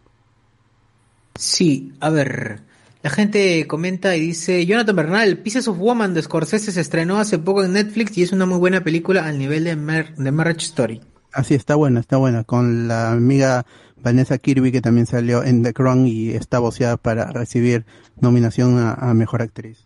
Sí, 1.36 1.94
a 2.00 2.10
ver. 2.10 2.62
La 3.04 3.12
gente 3.12 3.68
comenta 3.68 4.16
y 4.16 4.22
dice, 4.22 4.66
Jonathan 4.66 4.96
Bernal, 4.96 5.38
Pieces 5.38 5.68
of 5.68 5.78
Woman 5.78 6.16
de 6.16 6.24
Scorsese 6.24 6.72
se 6.72 6.82
estrenó 6.82 7.20
hace 7.20 7.38
poco 7.38 7.64
en 7.64 7.74
Netflix 7.74 8.18
y 8.18 8.24
es 8.24 8.32
una 8.32 8.48
muy 8.48 8.58
buena 8.58 8.84
película 8.84 9.26
al 9.28 9.38
nivel 9.38 9.66
de, 9.66 9.76
Mar- 9.76 10.16
de 10.16 10.32
Marriage 10.32 10.66
Story. 10.66 11.02
Así 11.36 11.54
está 11.54 11.76
buena, 11.76 12.00
está 12.00 12.18
buena, 12.18 12.46
con 12.46 12.88
la 12.88 13.12
amiga 13.12 13.66
Vanessa 13.98 14.38
Kirby 14.38 14.72
que 14.72 14.82
también 14.82 15.06
salió 15.06 15.44
en 15.44 15.64
The 15.64 15.74
Crown 15.74 16.08
y 16.08 16.30
está 16.30 16.60
voceada 16.60 16.96
para 16.96 17.32
recibir 17.32 17.86
nominación 18.20 18.78
a, 18.78 18.94
a 18.94 19.14
Mejor 19.14 19.42
Actriz. 19.42 19.86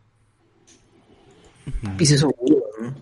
Pieces 1.97 2.23
of 2.23 2.33
Woman. 2.39 2.95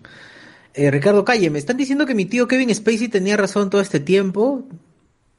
Eh, 0.74 0.90
Ricardo 0.90 1.24
Calle, 1.24 1.50
me 1.50 1.58
están 1.58 1.76
diciendo 1.76 2.06
que 2.06 2.14
mi 2.14 2.24
tío 2.24 2.46
Kevin 2.46 2.74
Spacey 2.74 3.08
tenía 3.08 3.36
razón 3.36 3.68
todo 3.68 3.80
este 3.80 4.00
tiempo. 4.00 4.64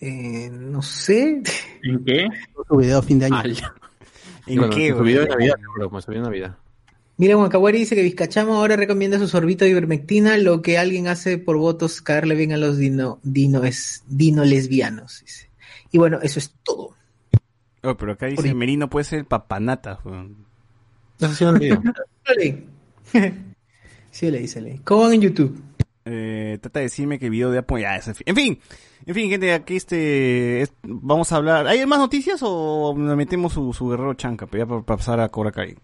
Eh, 0.02 0.50
no 0.52 0.82
sé. 0.82 1.42
¿En 1.84 2.06
qué? 2.06 2.28
Su 2.68 2.78
video 2.78 3.02
fin 3.02 3.20
de 3.20 3.26
año. 3.26 3.42
Y 4.46 4.58
bueno, 4.58 4.74
su 4.74 5.04
video 5.04 5.24
de 5.24 5.30
Navidad, 5.30 5.56
bro, 5.76 5.90
como 5.90 6.02
su 6.02 6.12
video 6.12 6.24
de 6.24 6.30
Navidad. 6.30 6.58
Mira, 7.20 7.36
Huancawari 7.36 7.80
dice 7.80 7.96
que 7.96 8.02
Vizcachamo 8.02 8.54
ahora 8.56 8.78
recomienda 8.78 9.20
su 9.20 9.28
sorbito 9.28 9.66
de 9.66 9.72
ivermectina, 9.72 10.38
lo 10.38 10.62
que 10.62 10.78
alguien 10.78 11.10
hace 11.10 11.38
por 11.38 11.58
votos 11.58 12.02
caerle 12.02 12.34
bien 12.34 12.54
a 12.54 12.58
los 12.58 12.78
dino, 12.78 13.20
dino, 13.24 13.66
es, 13.66 14.06
dino 14.08 14.46
lesbianos. 14.46 15.20
dice. 15.26 15.50
Y 15.92 15.98
bueno, 15.98 16.20
eso 16.24 16.40
es 16.40 16.56
todo. 16.64 16.96
Oh, 17.84 17.98
pero 17.98 18.14
acá 18.14 18.28
dice 18.28 18.54
Merino 18.54 18.90
puede 18.90 19.04
ser 19.04 19.26
papanata. 19.26 20.00
No 20.06 20.34
leí. 22.38 22.66
sí, 24.12 24.48
se 24.48 24.62
leí. 24.62 24.78
¿Cómo 24.86 25.02
van 25.02 25.16
en 25.16 25.22
YouTube? 25.22 25.62
Eh, 26.06 26.58
trata 26.62 26.80
de 26.80 26.86
decirme 26.86 27.20
que 27.20 27.30
video 27.30 27.52
de 27.52 27.62
ya 27.82 27.98
es 27.98 28.08
en 28.08 28.16
fin. 28.16 28.24
En 28.28 28.36
fin, 28.38 28.60
en 29.06 29.14
fin, 29.16 29.30
gente, 29.30 29.54
aquí 29.54 29.76
este 29.76 30.62
es- 30.62 30.72
vamos 30.84 31.34
a 31.34 31.36
hablar. 31.36 31.68
¿Hay 31.68 31.86
más 31.86 32.00
noticias 32.00 32.40
o 32.44 32.96
nos 32.98 33.18
metemos 33.18 33.52
su, 33.52 33.74
su 33.74 33.90
guerrero 33.90 34.14
chanca? 34.14 34.48
Pero 34.48 34.64
ya 34.64 34.68
para 34.70 34.82
para 34.84 34.98
pasar 34.98 35.20
a 35.20 35.28
Cobra 35.28 35.52
Kai. 35.52 35.76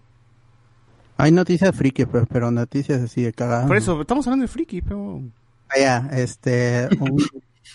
Hay 1.18 1.32
noticias 1.32 1.76
friki, 1.76 2.06
pues, 2.06 2.26
pero 2.30 2.52
noticias 2.52 3.02
así 3.02 3.24
de 3.24 3.34
cagada. 3.34 3.68
Por 3.68 3.78
eso, 3.78 4.02
estamos 4.02 4.28
hablando 4.28 4.44
de 4.44 4.48
friki, 4.50 4.82
pero. 4.82 5.22
Ah, 5.70 5.80
ya, 5.80 6.10
este, 6.14 6.90
un- 7.00 7.24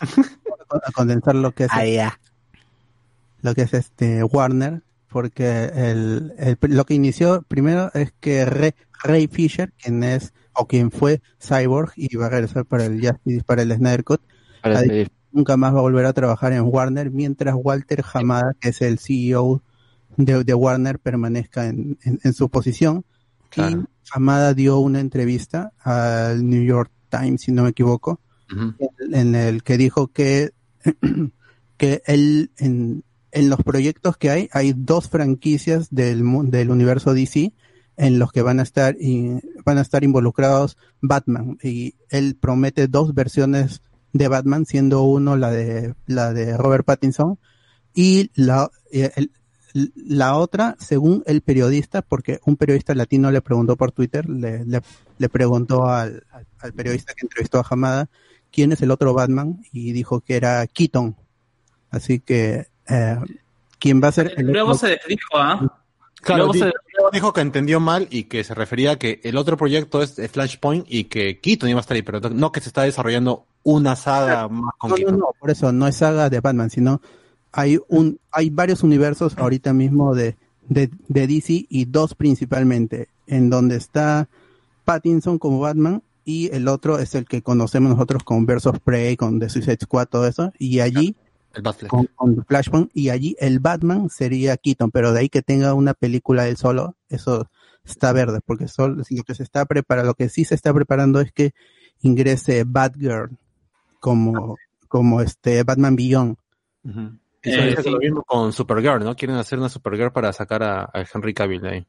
a 0.00 0.92
condensar 0.94 1.34
lo 1.34 1.52
que 1.52 1.64
es, 1.64 1.70
Ah, 1.72 1.84
ya. 1.86 2.18
lo 3.42 3.54
que 3.54 3.62
es 3.62 3.74
este 3.74 4.22
Warner, 4.22 4.82
porque 5.08 5.64
el, 5.74 6.34
el- 6.38 6.58
lo 6.76 6.84
que 6.84 6.94
inició 6.94 7.42
primero 7.42 7.90
es 7.94 8.12
que 8.20 8.44
Ray, 8.44 8.74
Ray 9.02 9.26
Fisher, 9.26 9.72
quien 9.82 10.04
es 10.04 10.32
o 10.52 10.66
quien 10.66 10.90
fue 10.90 11.22
Cyborg 11.40 11.92
y 11.96 12.14
va 12.16 12.26
a 12.26 12.30
regresar 12.30 12.66
para 12.66 12.84
el 12.84 13.00
Justice, 13.04 13.42
para 13.44 13.62
el 13.62 13.72
Snyder 13.74 14.04
Cut, 14.04 14.20
nunca 15.32 15.56
más 15.56 15.74
va 15.74 15.78
a 15.78 15.82
volver 15.82 16.04
a 16.06 16.12
trabajar 16.12 16.52
en 16.52 16.62
Warner, 16.64 17.10
mientras 17.10 17.54
Walter 17.58 18.04
Hamada, 18.12 18.54
que 18.60 18.68
es 18.68 18.82
el 18.82 18.98
CEO 18.98 19.62
de, 20.16 20.44
de 20.44 20.54
Warner, 20.54 20.98
permanezca 20.98 21.66
en, 21.66 21.96
en- 22.04 22.20
en 22.22 22.32
su 22.34 22.48
posición. 22.50 23.04
Claro. 23.50 23.80
Y 23.82 23.86
Hamada 24.12 24.54
dio 24.54 24.78
una 24.78 25.00
entrevista 25.00 25.72
al 25.82 26.48
New 26.48 26.64
York 26.64 26.90
Times, 27.08 27.42
si 27.42 27.52
no 27.52 27.62
me 27.64 27.70
equivoco, 27.70 28.20
en 29.12 29.34
el 29.34 29.62
que 29.62 29.76
dijo 29.76 30.08
que, 30.08 30.50
que 31.76 32.02
él, 32.06 32.50
en, 32.58 33.04
en 33.32 33.48
los 33.50 33.62
proyectos 33.62 34.16
que 34.16 34.30
hay, 34.30 34.48
hay 34.52 34.72
dos 34.76 35.08
franquicias 35.08 35.88
del, 35.90 36.22
del 36.50 36.70
universo 36.70 37.14
DC 37.14 37.52
en 37.96 38.18
los 38.18 38.32
que 38.32 38.42
van 38.42 38.60
a 38.60 38.62
estar 38.62 38.96
y 38.98 39.38
van 39.64 39.78
a 39.78 39.82
estar 39.82 40.02
involucrados 40.04 40.76
Batman 41.02 41.58
y 41.62 41.94
él 42.08 42.36
promete 42.40 42.88
dos 42.88 43.14
versiones 43.14 43.82
de 44.12 44.26
Batman 44.28 44.64
siendo 44.66 45.02
uno 45.02 45.36
la 45.36 45.50
de 45.50 45.94
la 46.06 46.32
de 46.32 46.56
Robert 46.56 46.84
Pattinson 46.84 47.38
y 47.94 48.30
la 48.34 48.70
el- 48.90 49.30
la 49.94 50.36
otra 50.36 50.76
según 50.78 51.22
el 51.26 51.42
periodista 51.42 52.02
porque 52.02 52.40
un 52.44 52.56
periodista 52.56 52.94
latino 52.94 53.30
le 53.30 53.40
preguntó 53.40 53.76
por 53.76 53.92
Twitter 53.92 54.28
le, 54.28 54.64
le, 54.64 54.80
le 55.18 55.28
preguntó 55.28 55.86
al, 55.86 56.24
al- 56.60 56.72
periodista 56.72 57.12
que 57.14 57.26
entrevistó 57.26 57.58
a 57.58 57.66
Hamada 57.68 58.08
quién 58.52 58.72
es 58.72 58.82
el 58.82 58.90
otro 58.90 59.14
Batman 59.14 59.60
y 59.72 59.92
dijo 59.92 60.20
que 60.20 60.34
era 60.36 60.66
Keaton. 60.66 61.16
Así 61.90 62.20
que 62.20 62.66
eh, 62.88 63.16
quién 63.78 64.02
va 64.02 64.08
a 64.08 64.12
ser 64.12 64.34
el 64.36 64.46
Luego 64.46 64.70
otro- 64.72 64.88
se 64.88 64.88
desdijo, 64.88 65.36
¿ah? 65.36 65.76
Claro, 66.22 66.44
Luego 66.46 66.52
di- 66.52 66.58
se- 66.60 66.72
dijo 67.12 67.32
que 67.32 67.40
entendió 67.40 67.80
mal 67.80 68.06
y 68.10 68.24
que 68.24 68.44
se 68.44 68.54
refería 68.54 68.92
a 68.92 68.96
que 68.98 69.20
el 69.24 69.36
otro 69.36 69.56
proyecto 69.56 70.02
es 70.02 70.16
de 70.16 70.28
Flashpoint 70.28 70.84
y 70.88 71.04
que 71.04 71.40
Keaton 71.40 71.68
iba 71.70 71.78
a 71.78 71.82
estar 71.82 71.94
ahí, 71.94 72.02
pero 72.02 72.20
no 72.30 72.52
que 72.52 72.60
se 72.60 72.68
está 72.68 72.82
desarrollando 72.82 73.46
una 73.62 73.96
saga 73.96 74.48
más 74.48 74.72
con 74.78 74.90
No, 74.90 74.96
no, 74.96 75.02
Keaton. 75.02 75.18
no, 75.18 75.26
por 75.38 75.50
eso 75.50 75.72
no 75.72 75.86
es 75.86 75.96
saga 75.96 76.28
de 76.28 76.40
Batman, 76.40 76.68
sino 76.70 77.00
hay 77.52 77.78
un 77.88 78.18
hay 78.30 78.50
varios 78.50 78.82
universos 78.82 79.36
ahorita 79.36 79.72
mismo 79.72 80.14
de, 80.14 80.36
de, 80.68 80.90
de 81.08 81.26
DC 81.26 81.66
y 81.68 81.84
dos 81.86 82.14
principalmente, 82.14 83.08
en 83.26 83.50
donde 83.50 83.76
está 83.76 84.28
Pattinson 84.84 85.38
como 85.38 85.60
Batman 85.60 86.02
y 86.24 86.54
el 86.54 86.68
otro 86.68 86.98
es 86.98 87.14
el 87.14 87.24
que 87.24 87.42
conocemos 87.42 87.90
nosotros 87.90 88.22
con 88.22 88.46
of 88.48 88.78
Prey, 88.84 89.16
con 89.16 89.40
The 89.40 89.48
Suicide 89.48 89.78
Squad, 89.82 90.08
todo 90.08 90.26
eso, 90.26 90.52
y 90.58 90.80
allí 90.80 91.16
El 91.54 91.88
con, 91.88 92.06
con 92.14 92.44
Flashpoint 92.44 92.90
y 92.94 93.10
allí 93.10 93.36
el 93.40 93.58
Batman 93.58 94.08
sería 94.10 94.56
Keaton, 94.56 94.90
pero 94.90 95.12
de 95.12 95.20
ahí 95.20 95.28
que 95.28 95.42
tenga 95.42 95.74
una 95.74 95.94
película 95.94 96.46
él 96.46 96.56
solo, 96.56 96.96
eso 97.08 97.50
está 97.84 98.12
verde, 98.12 98.40
porque 98.44 98.68
solo, 98.68 98.96
lo 98.96 99.24
que 99.24 99.34
se 99.34 99.42
está 99.42 99.64
prepara, 99.64 100.04
lo 100.04 100.14
que 100.14 100.28
sí 100.28 100.44
se 100.44 100.54
está 100.54 100.72
preparando 100.72 101.20
es 101.20 101.32
que 101.32 101.52
ingrese 102.02 102.64
Batgirl 102.64 103.36
como, 103.98 104.56
como 104.88 105.20
este 105.20 105.62
Batman 105.62 105.96
Beyond. 105.96 106.36
Y 107.42 107.50
Eh, 107.50 107.52
se 107.54 107.66
dice 107.68 107.82
sí. 107.84 107.90
lo 107.90 107.98
mismo 107.98 108.22
con 108.22 108.52
Supergirl, 108.52 109.02
¿no? 109.04 109.16
Quieren 109.16 109.36
hacer 109.36 109.58
una 109.58 109.68
Supergirl 109.68 110.12
para 110.12 110.32
sacar 110.32 110.62
a, 110.62 110.82
a 110.84 111.04
Henry 111.12 111.32
Cavill 111.34 111.60
de 111.62 111.68
ahí. 111.70 111.86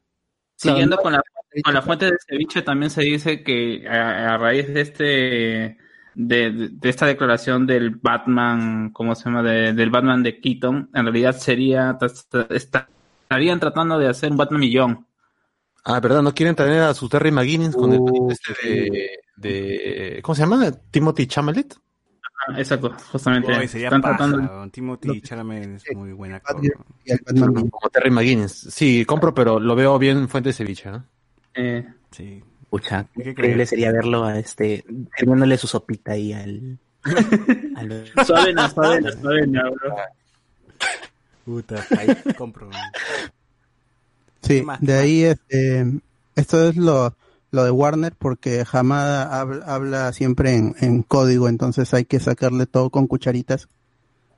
Siguiendo 0.56 0.96
con 0.96 1.12
la, 1.12 1.22
con 1.64 1.74
la 1.74 1.82
fuente 1.82 2.06
de 2.06 2.16
ceviche, 2.26 2.62
también 2.62 2.90
se 2.90 3.02
dice 3.02 3.42
que 3.42 3.86
a, 3.88 4.34
a 4.34 4.38
raíz 4.38 4.72
de 4.72 4.80
este 4.80 5.78
de, 6.14 6.70
esta 6.82 7.06
declaración 7.06 7.66
del 7.66 7.90
Batman, 7.90 8.90
¿cómo 8.92 9.14
se 9.14 9.24
llama? 9.24 9.42
De- 9.42 9.72
del 9.72 9.90
Batman 9.90 10.22
de 10.22 10.40
Keaton, 10.40 10.90
en 10.94 11.02
realidad 11.04 11.36
sería 11.36 11.98
estarían 12.50 13.60
tratando 13.60 13.98
de 13.98 14.08
hacer 14.08 14.30
un 14.30 14.36
Batman 14.36 14.60
millón. 14.60 15.06
Ah, 15.84 15.98
¿verdad? 16.00 16.22
¿No 16.22 16.32
quieren 16.32 16.54
tener 16.54 16.80
a 16.82 16.94
su 16.94 17.08
Terry 17.08 17.32
McGuinness 17.32 17.74
con 17.74 17.92
el 17.92 17.98
Uh, 18.00 18.04
proyecto 18.06 18.32
este 18.32 18.68
de, 18.70 19.10
de 19.36 20.20
¿cómo 20.22 20.36
se 20.36 20.42
llama? 20.42 20.70
Timothy 20.90 21.26
Chalamet. 21.26 21.74
Ah, 22.48 22.58
exacto, 22.58 22.92
justamente. 23.12 23.56
Uy, 23.56 23.68
sería 23.68 23.86
están 23.88 24.00
paja, 24.02 24.16
tratando. 24.16 24.68
Timothy 24.70 25.20
Chalamet 25.20 25.76
es 25.86 25.96
muy 25.96 26.12
buen 26.12 26.32
actor. 26.34 26.60
Como 27.38 27.90
Terry 27.92 28.10
McGuinness. 28.10 28.52
Sí, 28.70 29.04
compro, 29.04 29.32
pero 29.34 29.60
lo 29.60 29.74
veo 29.76 29.98
bien 29.98 30.28
fuente 30.28 30.48
de 30.48 30.52
ceviche, 30.54 30.90
¿no? 30.90 31.04
eh, 31.54 31.86
Sí. 32.10 32.42
Pucha, 32.68 33.06
¿Qué 33.14 33.30
increíble 33.30 33.66
sería 33.66 33.92
verlo 33.92 34.24
a 34.24 34.38
este, 34.38 34.82
sirviéndole 35.18 35.58
su 35.58 35.66
sopita 35.66 36.12
ahí 36.12 36.32
al... 36.32 36.78
al- 37.76 38.10
suavena, 38.26 38.70
suavena, 38.70 39.12
suavena, 39.20 39.70
bro. 39.70 39.96
Puta, 41.44 41.84
ahí 41.98 42.08
compro. 42.36 42.70
Sí, 44.42 44.64
de 44.80 44.94
ahí 44.94 45.22
este, 45.24 45.86
esto 46.34 46.68
es 46.68 46.76
lo, 46.76 47.14
lo 47.52 47.62
de 47.64 47.70
Warner 47.70 48.14
porque 48.18 48.64
Hamada 48.72 49.38
habla, 49.40 49.64
habla 49.66 50.12
siempre 50.12 50.54
en, 50.56 50.74
en 50.80 51.02
código, 51.02 51.48
entonces 51.48 51.94
hay 51.94 52.04
que 52.04 52.18
sacarle 52.18 52.66
todo 52.66 52.90
con 52.90 53.06
cucharitas. 53.06 53.68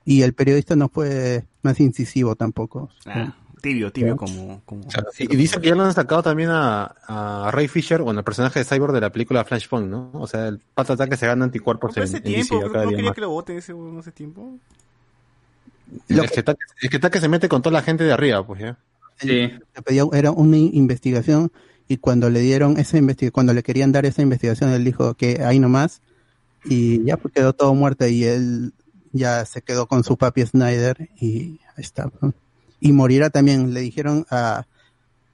Y 0.05 0.20
el 0.23 0.35
periodista 0.35 0.77
no 0.77 0.91
fue 0.91 1.45
más 1.62 1.81
incisivo 1.81 2.35
tampoco. 2.36 2.91
Ah, 3.07 3.35
tibio, 3.62 3.91
tibio 3.91 4.16
como... 4.16 4.61
como 4.66 4.82
Y, 5.19 5.32
y 5.32 5.36
dice 5.36 5.59
que 5.61 5.69
ya 5.69 5.74
lo 5.74 5.85
han 5.85 5.95
sacado 5.95 6.23
también 6.23 6.51
a, 6.51 6.95
a 7.07 7.51
Ray 7.51 7.69
Fisher, 7.69 8.03
bueno, 8.03 8.20
el 8.20 8.24
personaje 8.24 8.59
de 8.59 8.65
Cyborg 8.66 8.93
de 8.93 9.01
la 9.01 9.11
película 9.11 9.45
Flashpoint, 9.45 9.89
¿no? 9.89 10.11
O 10.12 10.27
sea, 10.27 10.49
el 10.49 10.59
pata 10.74 11.09
que 11.09 11.16
se 11.16 11.27
gana 11.27 11.45
anticuerpos 11.47 11.97
en, 11.97 12.03
en 12.16 12.23
tiempo, 12.23 12.57
DC 12.57 12.66
¿no, 12.66 12.73
cada 12.73 12.85
día 12.85 12.91
quería 12.97 13.05
más. 13.11 13.15
que 13.15 13.20
lo 13.23 13.31
voten 13.31 13.57
ese 13.57 13.73
hace 13.99 14.12
tiempo? 14.12 14.59
Es 16.09 16.31
que, 16.32 16.41
está, 16.41 16.57
es 16.82 16.91
que 16.91 16.99
que 16.99 17.20
se 17.20 17.28
mete 17.28 17.49
con 17.49 17.62
toda 17.62 17.73
la 17.74 17.82
gente 17.82 18.05
de 18.05 18.12
arriba, 18.12 18.47
pues 18.47 18.61
ya. 18.61 18.77
Sí. 19.19 19.51
Era 20.12 20.32
una 20.32 20.57
in- 20.57 20.70
investigación 20.74 21.53
y 21.94 21.96
cuando 21.96 22.28
le 22.28 22.40
dieron 22.40 22.76
esa 22.78 22.98
investigación, 22.98 23.32
cuando 23.32 23.54
le 23.54 23.62
querían 23.62 23.92
dar 23.92 24.04
esa 24.04 24.20
investigación, 24.22 24.70
él 24.70 24.84
dijo 24.84 25.14
que 25.14 25.42
ahí 25.44 25.60
nomás 25.60 26.00
y 26.64 27.04
ya 27.04 27.16
pues 27.16 27.32
quedó 27.32 27.52
todo 27.52 27.72
muerto 27.74 28.06
y 28.08 28.24
él 28.24 28.72
ya 29.12 29.44
se 29.44 29.62
quedó 29.62 29.86
con 29.86 30.02
su 30.02 30.16
papi 30.16 30.44
Snyder 30.44 31.08
y 31.20 31.60
ahí 31.76 31.84
está. 31.84 32.10
Y 32.80 32.92
morirá 32.92 33.30
también, 33.30 33.72
le 33.72 33.80
dijeron 33.80 34.26
a, 34.30 34.66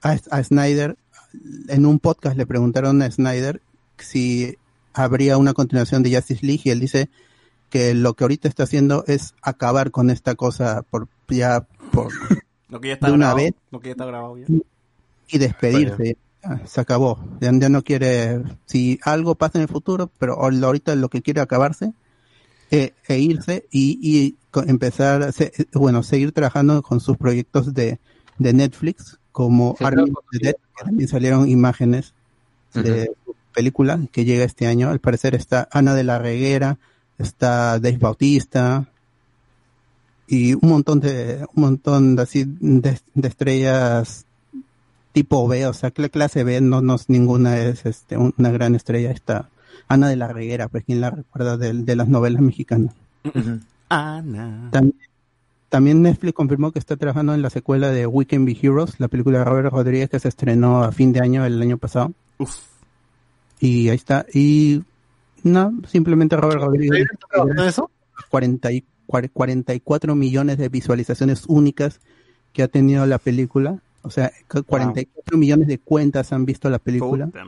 a, 0.03 0.17
a 0.29 0.43
Snyder, 0.43 0.97
en 1.67 1.85
un 1.87 1.97
podcast 1.99 2.37
le 2.37 2.45
preguntaron 2.45 3.01
a 3.01 3.09
Snyder 3.09 3.61
si 3.97 4.55
habría 4.93 5.37
una 5.37 5.53
continuación 5.53 6.03
de 6.03 6.13
Justice 6.15 6.45
League 6.45 6.61
y 6.65 6.69
él 6.69 6.79
dice 6.79 7.09
que 7.71 7.93
lo 7.95 8.13
que 8.13 8.23
ahorita 8.25 8.47
está 8.49 8.63
haciendo 8.63 9.03
es 9.07 9.33
acabar 9.41 9.89
con 9.91 10.09
esta 10.11 10.35
cosa 10.35 10.83
por 10.83 11.07
ya 11.27 11.65
por 11.91 12.11
Lo 12.69 12.79
que 12.79 12.89
ya 12.89 12.93
está 12.93 13.07
De 13.07 13.13
una 13.13 13.27
grabado. 13.27 13.45
vez. 13.45 13.53
Lo 13.71 13.79
que 13.79 13.87
ya 13.87 13.91
está 13.93 14.05
grabado 14.05 14.37
ya. 14.37 14.45
y 15.27 15.37
despedirse. 15.37 16.17
Se 16.65 16.81
acabó. 16.81 17.19
Ya, 17.39 17.51
ya 17.53 17.69
no 17.69 17.83
quiere, 17.83 18.41
si 18.65 18.99
algo 19.03 19.35
pasa 19.35 19.57
en 19.57 19.63
el 19.63 19.67
futuro, 19.67 20.09
pero 20.19 20.37
ahor- 20.37 20.63
ahorita 20.63 20.95
lo 20.95 21.09
que 21.09 21.21
quiere 21.21 21.41
acabarse 21.41 21.93
eh, 22.71 22.93
e 23.07 23.19
irse 23.19 23.65
y, 23.71 24.35
empezar, 24.67 25.23
a 25.23 25.31
se- 25.31 25.51
bueno, 25.73 26.03
seguir 26.03 26.31
trabajando 26.31 26.81
con 26.81 26.99
sus 26.99 27.17
proyectos 27.17 27.73
de, 27.73 27.99
de 28.37 28.53
Netflix, 28.53 29.19
como 29.31 29.75
Army 29.85 30.11
of 30.11 30.25
the 30.31 30.39
Dead, 30.39 30.55
que 30.77 30.83
también 30.85 31.07
salieron 31.09 31.47
imágenes 31.49 32.13
de 32.73 33.11
su 33.25 33.35
película 33.53 33.99
que 34.11 34.23
llega 34.25 34.43
este 34.45 34.67
año. 34.67 34.89
Al 34.89 34.99
parecer 34.99 35.35
está 35.35 35.67
Ana 35.71 35.93
de 35.95 36.03
la 36.05 36.19
Reguera, 36.19 36.77
está 37.17 37.79
Dave 37.79 37.97
Bautista 37.97 38.87
y 40.27 40.53
un 40.53 40.69
montón 40.69 40.99
de 41.01 41.45
un 41.53 41.61
montón 41.63 42.15
de 42.15 42.21
así 42.23 42.45
de, 42.47 42.99
de 43.13 43.27
estrellas 43.27 44.25
tipo 45.11 45.47
B, 45.47 45.65
o 45.67 45.73
sea, 45.73 45.93
cl- 45.93 46.09
clase 46.11 46.43
B, 46.43 46.61
no, 46.61 46.81
no 46.81 46.95
es 46.95 47.09
ninguna 47.09 47.57
es 47.59 47.85
este 47.85 48.17
un- 48.17 48.33
una 48.37 48.51
gran 48.51 48.75
estrella. 48.75 49.11
Está 49.11 49.49
Ana 49.87 50.07
de 50.09 50.15
la 50.15 50.27
Reguera, 50.27 50.67
pues 50.67 50.83
quien 50.85 51.01
la 51.01 51.09
recuerda 51.11 51.57
de, 51.57 51.73
de 51.73 51.95
las 51.95 52.07
novelas 52.07 52.41
mexicanas. 52.41 52.93
Ana. 53.89 54.69
También, 54.71 54.95
también 55.69 56.01
Netflix 56.01 56.33
confirmó 56.33 56.71
que 56.71 56.79
está 56.79 56.95
trabajando 56.97 57.33
en 57.33 57.41
la 57.41 57.49
secuela 57.49 57.89
de 57.91 58.05
We 58.07 58.25
Can 58.25 58.45
Be 58.45 58.57
Heroes, 58.61 58.99
la 58.99 59.07
película 59.07 59.39
de 59.39 59.45
Robert 59.45 59.71
Rodríguez 59.71 60.09
que 60.09 60.19
se 60.19 60.27
estrenó 60.29 60.83
a 60.83 60.91
fin 60.91 61.11
de 61.13 61.19
año 61.21 61.45
el 61.45 61.61
año 61.61 61.77
pasado. 61.77 62.13
Uf. 62.37 62.57
Y 63.59 63.89
ahí 63.89 63.95
está. 63.95 64.25
Y 64.33 64.81
no, 65.43 65.73
simplemente 65.87 66.35
Robert 66.35 66.61
Rodríguez. 66.61 67.07
¿Todo 67.33 67.65
eso? 67.65 67.89
40 68.29 68.71
y, 68.71 68.83
cuar- 69.07 69.29
44 69.31 70.15
millones 70.15 70.57
de 70.57 70.69
visualizaciones 70.69 71.43
únicas 71.47 71.99
que 72.53 72.63
ha 72.63 72.67
tenido 72.67 73.05
la 73.05 73.17
película. 73.17 73.79
O 74.03 74.09
sea, 74.09 74.31
cu- 74.49 74.63
44 74.63 75.37
millones 75.37 75.67
de 75.67 75.77
cuentas 75.79 76.31
han 76.33 76.45
visto 76.45 76.69
la 76.69 76.79
película. 76.79 77.25
Puta. 77.27 77.43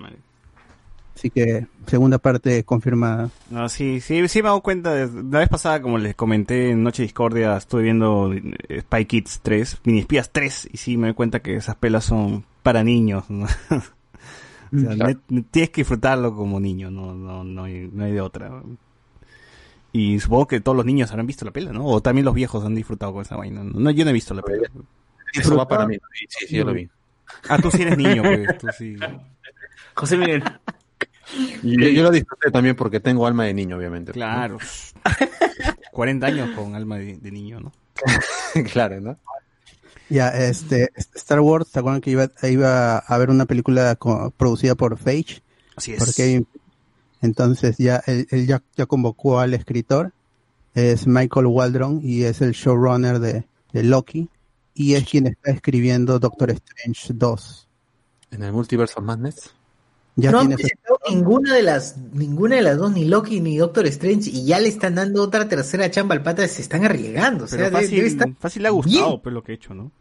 Así 1.16 1.30
que 1.30 1.68
segunda 1.86 2.18
parte 2.18 2.64
confirmada. 2.64 3.30
No, 3.52 3.70
sí, 3.70 4.02
sí, 4.02 4.28
sí 4.28 4.40
me 4.42 4.48
he 4.48 4.50
dado 4.50 4.62
cuenta. 4.62 4.94
de- 4.94 5.24
La 5.32 5.40
vez 5.40 5.50
pasada, 5.50 5.82
como 5.82 5.98
les 5.98 6.16
comenté 6.16 6.72
en 6.72 6.84
Noche 6.84 7.04
Discordia, 7.04 7.56
estuve 7.58 7.84
viendo 7.84 8.34
eh, 8.34 8.82
Spy 8.82 9.06
Kids 9.06 9.40
3, 9.44 9.78
Mini 9.86 10.00
Espías 10.00 10.32
3, 10.32 10.70
y 10.72 10.78
sí 10.78 10.98
me 10.98 11.08
doy 11.08 11.14
cuenta 11.14 11.40
que 11.42 11.56
esas 11.56 11.76
pelas 11.76 12.04
son 12.06 12.44
para 12.64 12.84
niños. 12.84 13.30
¿no? 13.30 13.46
O 14.76 14.80
sea, 14.80 14.96
Claro. 14.96 15.20
tienes 15.52 15.70
que 15.70 15.82
disfrutarlo 15.82 16.36
como 16.36 16.60
niño, 16.60 16.90
no, 16.90 17.14
no, 17.14 17.44
no, 17.44 17.64
hay, 17.66 17.92
no 17.94 18.06
hay 18.06 18.12
de 18.12 18.22
otra. 18.22 18.64
Y 19.92 20.20
supongo 20.20 20.48
que 20.48 20.62
todos 20.62 20.76
los 20.76 20.84
niños 20.84 21.12
habrán 21.12 21.28
visto 21.28 21.46
la 21.46 21.52
pela, 21.52 21.72
¿no? 21.72 21.86
O 21.86 22.02
también 22.02 22.26
los 22.26 22.34
viejos 22.34 22.66
han 22.66 22.74
disfrutado 22.74 23.14
con 23.14 23.22
esa 23.22 23.36
vaina. 23.36 23.64
No, 23.64 23.92
yo 23.92 24.04
no 24.04 24.10
he 24.10 24.14
visto 24.14 24.34
la 24.34 24.42
pela. 24.42 24.68
Eso 25.34 25.56
va 25.56 25.68
para 25.68 25.86
mí. 25.88 25.96
Sí, 25.96 26.26
sí, 26.30 26.46
sí, 26.48 26.56
yo 26.58 26.66
lo 26.66 26.74
vi. 26.74 26.90
Ah, 27.50 27.58
tú 27.58 27.72
sí 27.72 27.82
eres 27.82 27.98
niño, 27.98 28.22
pues. 28.24 28.58
Tú 28.58 28.68
sí. 28.78 28.96
José 29.96 30.18
Miguel. 30.18 30.44
Yo, 31.64 31.90
yo 31.90 32.04
lo 32.04 32.12
disfruté 32.12 32.52
también 32.52 32.76
porque 32.76 33.00
tengo 33.00 33.26
alma 33.26 33.46
de 33.46 33.54
niño, 33.54 33.78
obviamente. 33.78 34.12
Claro. 34.12 34.58
40 35.92 36.28
años 36.28 36.50
con 36.56 36.76
alma 36.76 36.98
de, 36.98 37.18
de 37.18 37.32
niño, 37.32 37.60
¿no? 37.60 37.72
claro, 38.74 39.00
¿no? 39.02 39.18
Ya, 40.10 40.30
este, 40.30 40.90
Star 41.16 41.40
Wars, 41.40 41.68
¿se 41.70 41.80
acuerdan 41.80 42.02
que 42.02 42.12
iba, 42.12 42.30
iba 42.44 42.98
a 42.98 43.00
haber 43.00 43.30
una 43.30 43.46
película 43.46 43.96
co- 43.96 44.32
producida 44.38 44.76
por 44.76 44.98
Feige? 44.98 45.42
Así 45.76 45.94
es. 45.94 46.16
Kevin- 46.16 46.48
Entonces 47.22 47.78
ya 47.78 48.04
él, 48.06 48.28
él 48.30 48.46
ya, 48.46 48.62
ya 48.76 48.86
convocó 48.86 49.40
al 49.40 49.54
escritor, 49.54 50.12
es 50.76 51.08
Michael 51.08 51.48
Waldron 51.48 52.00
y 52.04 52.24
es 52.24 52.42
el 52.42 52.52
showrunner 52.52 53.20
de, 53.20 53.46
de 53.72 53.84
Loki 53.84 54.30
y 54.74 54.96
es 54.96 55.08
quien 55.08 55.28
está 55.28 55.52
escribiendo 55.52 56.20
Doctor 56.20 56.52
Strange 56.52 57.14
2. 57.14 57.68
En 58.32 58.44
el 58.44 58.52
Multiverse 58.52 58.96
of 58.98 59.04
Madness. 59.06 59.54
Ya 60.16 60.32
no 60.32 60.40
han 60.42 60.52
presentado 60.52 61.00
ninguna 61.10 61.56
de 61.56 61.64
las, 61.64 61.98
ninguna 61.98 62.58
de 62.58 62.62
las 62.62 62.78
dos, 62.78 62.92
ni 62.92 63.06
Loki 63.06 63.42
ni 63.42 63.58
Doctor 63.58 63.88
Strange, 63.88 64.30
y 64.30 64.46
ya 64.46 64.60
le 64.60 64.68
están 64.70 64.96
dando 64.96 65.24
otra 65.24 65.48
tercera 65.48 65.90
chamba 65.90 66.14
al 66.14 66.22
pata, 66.22 66.48
se 66.48 66.62
están 66.62 66.86
arriesgando. 66.86 67.46
O 67.46 67.48
sea, 67.48 67.58
Pero 67.58 67.72
fácil, 67.72 67.96
debe 67.96 68.08
estar 68.08 68.30
fácil 68.40 68.62
le 68.62 68.68
ha 68.68 68.72
gustado, 68.72 69.08
bien. 69.08 69.22
pues, 69.24 69.34
lo 69.34 69.44
que 69.44 69.52
he 69.54 69.56
hecho, 69.56 69.74
¿no? 69.74 69.92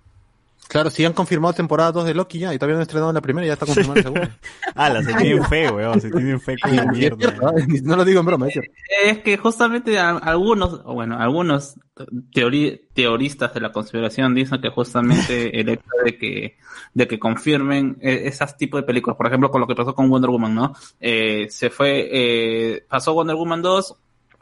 Claro, 0.69 0.89
sí 0.89 1.05
han 1.05 1.13
confirmado 1.13 1.53
temporada 1.53 1.93
2 1.93 2.07
de 2.07 2.15
Loki 2.15 2.39
ya, 2.39 2.55
y 2.55 2.57
todavía 2.59 2.75
no 2.75 2.79
han 2.79 2.83
estrenado 2.83 3.13
la 3.13 3.21
primera 3.21 3.45
y 3.45 3.49
ya 3.49 3.53
está 3.55 3.67
confirmada 3.67 3.97
la 3.97 4.03
segunda. 4.03 4.39
Ah, 4.75 4.89
la 4.89 5.03
se 5.03 5.13
tienen 5.13 5.45
fe, 5.45 5.71
weón. 5.71 6.01
Se 6.01 6.11
tienen 6.11 6.41
fe 6.41 6.57
Y 6.73 6.79
es 6.79 6.87
mierda. 6.87 7.29
¿eh? 7.59 7.67
No 7.83 7.95
lo 7.97 8.05
digo 8.07 8.21
en 8.21 8.27
broma, 8.27 8.47
es 8.47 8.55
cierto. 8.55 8.73
Es 9.05 9.19
que 9.19 9.37
justamente 9.37 9.99
algunos, 9.99 10.81
o 10.85 10.95
bueno, 10.95 11.19
algunos 11.21 11.75
teori- 12.35 12.81
teoristas 12.95 13.53
de 13.53 13.61
la 13.61 13.71
conspiración 13.71 14.35
dicen 14.35 14.63
que 14.63 14.71
justamente 14.71 15.61
el 15.61 15.69
hecho 15.69 15.85
de 16.05 16.17
que 16.17 16.57
de 16.95 17.07
que 17.09 17.19
confirmen 17.19 17.99
eh, 18.01 18.23
esas 18.25 18.57
tipos 18.57 18.81
de 18.81 18.87
películas, 18.87 19.17
por 19.19 19.27
ejemplo, 19.27 19.51
con 19.51 19.61
lo 19.61 19.67
que 19.67 19.75
pasó 19.75 19.95
con 19.95 20.09
Wonder 20.09 20.31
Woman, 20.31 20.55
¿no? 20.55 20.75
Eh, 21.01 21.49
se 21.51 21.69
fue, 21.71 22.09
eh, 22.13 22.85
pasó 22.89 23.13
Wonder 23.15 23.37
Woman 23.37 23.61
2, 23.63 23.95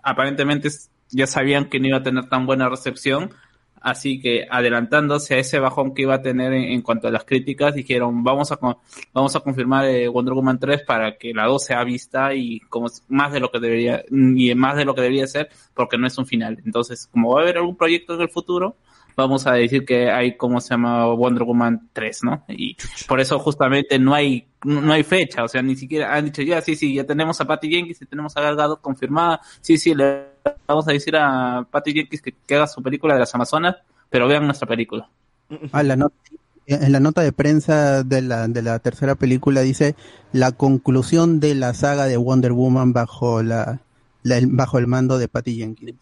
aparentemente 0.02 0.68
ya 1.10 1.26
sabían 1.26 1.64
que 1.68 1.80
no 1.80 1.88
iba 1.88 1.98
a 1.98 2.02
tener 2.02 2.28
tan 2.28 2.46
buena 2.46 2.68
recepción, 2.68 3.30
así 3.80 4.20
que 4.20 4.46
adelantándose 4.50 5.34
a 5.34 5.38
ese 5.38 5.58
bajón 5.58 5.94
que 5.94 6.02
iba 6.02 6.14
a 6.14 6.22
tener 6.22 6.52
en, 6.52 6.64
en 6.64 6.82
cuanto 6.82 7.08
a 7.08 7.10
las 7.10 7.24
críticas, 7.24 7.74
dijeron, 7.74 8.22
vamos 8.22 8.52
a 8.52 8.58
vamos 9.12 9.36
a 9.36 9.40
confirmar 9.40 9.86
eh, 9.86 10.08
Wonder 10.08 10.34
Woman 10.34 10.58
3 10.58 10.82
para 10.82 11.16
que 11.16 11.32
la 11.34 11.46
2 11.46 11.64
sea 11.64 11.84
vista 11.84 12.34
y 12.34 12.60
como 12.60 12.88
más 13.08 13.32
de 13.32 13.40
lo 13.40 13.50
que 13.50 13.60
debería 13.60 14.04
y 14.10 14.54
más 14.54 14.76
de 14.76 14.84
lo 14.84 14.94
que 14.94 15.02
debería 15.02 15.26
ser 15.26 15.48
porque 15.74 15.98
no 15.98 16.06
es 16.06 16.16
un 16.18 16.26
final. 16.26 16.60
Entonces, 16.64 17.08
como 17.10 17.34
va 17.34 17.40
a 17.40 17.42
haber 17.42 17.58
algún 17.58 17.76
proyecto 17.76 18.14
en 18.14 18.22
el 18.22 18.28
futuro, 18.28 18.76
vamos 19.20 19.46
a 19.46 19.52
decir 19.52 19.84
que 19.84 20.10
hay 20.10 20.36
como 20.36 20.60
se 20.60 20.70
llama 20.70 21.06
Wonder 21.14 21.44
Woman 21.44 21.88
3, 21.92 22.24
¿no? 22.24 22.44
Y 22.48 22.76
por 23.06 23.20
eso 23.20 23.38
justamente 23.38 23.98
no 23.98 24.14
hay 24.14 24.46
no 24.64 24.92
hay 24.92 25.02
fecha, 25.04 25.42
o 25.44 25.48
sea, 25.48 25.62
ni 25.62 25.74
siquiera 25.76 26.14
han 26.14 26.26
dicho 26.26 26.42
ya, 26.42 26.60
sí, 26.60 26.76
sí, 26.76 26.94
ya 26.94 27.04
tenemos 27.04 27.40
a 27.40 27.46
Patty 27.46 27.70
Jenkins 27.70 28.02
y 28.02 28.06
tenemos 28.06 28.36
a 28.36 28.42
Gal 28.42 28.56
Gadot 28.56 28.80
confirmada, 28.82 29.40
sí, 29.62 29.78
sí, 29.78 29.94
le 29.94 30.24
vamos 30.66 30.86
a 30.86 30.92
decir 30.92 31.16
a 31.16 31.66
Patty 31.70 31.92
Jenkins 31.94 32.20
que, 32.20 32.34
que 32.46 32.54
haga 32.56 32.66
su 32.66 32.82
película 32.82 33.14
de 33.14 33.20
las 33.20 33.34
Amazonas, 33.34 33.76
pero 34.10 34.28
vean 34.28 34.44
nuestra 34.44 34.68
película. 34.68 35.08
Ah, 35.72 35.82
la 35.82 35.96
nota- 35.96 36.14
en 36.66 36.92
la 36.92 37.00
nota 37.00 37.22
de 37.22 37.32
prensa 37.32 38.04
de 38.04 38.20
la, 38.22 38.46
de 38.48 38.62
la 38.62 38.78
tercera 38.80 39.14
película 39.16 39.62
dice 39.62 39.96
la 40.32 40.52
conclusión 40.52 41.40
de 41.40 41.54
la 41.56 41.72
saga 41.74 42.04
de 42.04 42.16
Wonder 42.18 42.52
Woman 42.52 42.92
bajo 42.92 43.42
la, 43.42 43.80
la- 44.22 44.36
el- 44.36 44.46
bajo 44.48 44.78
el 44.78 44.86
mando 44.86 45.16
de 45.18 45.26
Patty 45.28 45.56
Jenkins. 45.56 45.96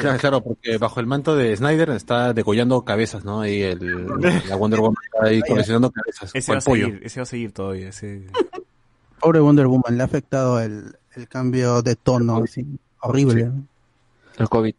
Claro, 0.00 0.18
claro, 0.18 0.42
porque 0.42 0.76
bajo 0.78 1.00
el 1.00 1.06
manto 1.06 1.34
de 1.36 1.56
Snyder 1.56 1.90
está 1.90 2.32
degollando 2.32 2.84
cabezas, 2.84 3.24
¿no? 3.24 3.40
Ahí 3.40 3.62
el, 3.62 4.06
la 4.48 4.56
Wonder 4.56 4.80
Woman 4.80 4.96
está 5.04 5.26
ahí 5.26 5.40
coleccionando 5.42 5.90
cabezas. 5.90 6.30
Ese 6.34 6.52
va 6.52 6.58
a 6.58 6.60
pollo. 6.60 6.86
seguir, 6.86 7.00
ese 7.04 7.20
va 7.20 7.22
a 7.22 7.26
seguir 7.26 7.52
todavía. 7.52 7.88
Ese... 7.88 8.26
Pobre 9.20 9.40
Wonder 9.40 9.66
Woman, 9.66 9.96
le 9.96 10.02
ha 10.02 10.06
afectado 10.06 10.60
el, 10.60 10.96
el 11.14 11.28
cambio 11.28 11.82
de 11.82 11.96
tono, 11.96 12.42
así, 12.42 12.66
horrible. 13.00 13.44
¿no? 13.46 13.64
El 14.38 14.48
COVID. 14.48 14.74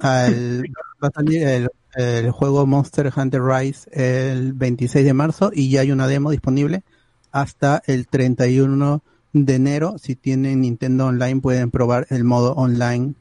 Al- 0.00 0.62
va 1.02 1.08
a 1.08 1.10
salir 1.10 1.46
el, 1.46 1.70
el 1.96 2.30
juego 2.30 2.66
Monster 2.66 3.12
Hunter 3.14 3.42
Rise 3.42 3.88
el 3.92 4.52
26 4.52 5.04
de 5.04 5.12
marzo 5.14 5.50
y 5.52 5.70
ya 5.70 5.80
hay 5.82 5.90
una 5.92 6.06
demo 6.06 6.30
disponible 6.30 6.82
hasta 7.32 7.82
el 7.86 8.06
31 8.06 9.02
de 9.32 9.54
enero. 9.54 9.96
Si 9.98 10.14
tienen 10.16 10.60
Nintendo 10.60 11.06
Online 11.06 11.40
pueden 11.40 11.70
probar 11.70 12.06
el 12.10 12.24
modo 12.24 12.52
online 12.54 13.14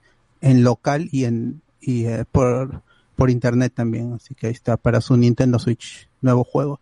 en 0.43 0.63
local 0.63 1.09
y 1.11 1.23
en 1.25 1.61
y 1.81 2.05
eh, 2.05 2.25
por 2.31 2.83
por 3.15 3.29
internet 3.29 3.73
también. 3.75 4.13
Así 4.13 4.35
que 4.35 4.47
ahí 4.47 4.53
está 4.53 4.77
para 4.77 5.01
su 5.01 5.17
Nintendo 5.17 5.57
Switch 5.59 6.07
nuevo 6.21 6.43
juego. 6.43 6.79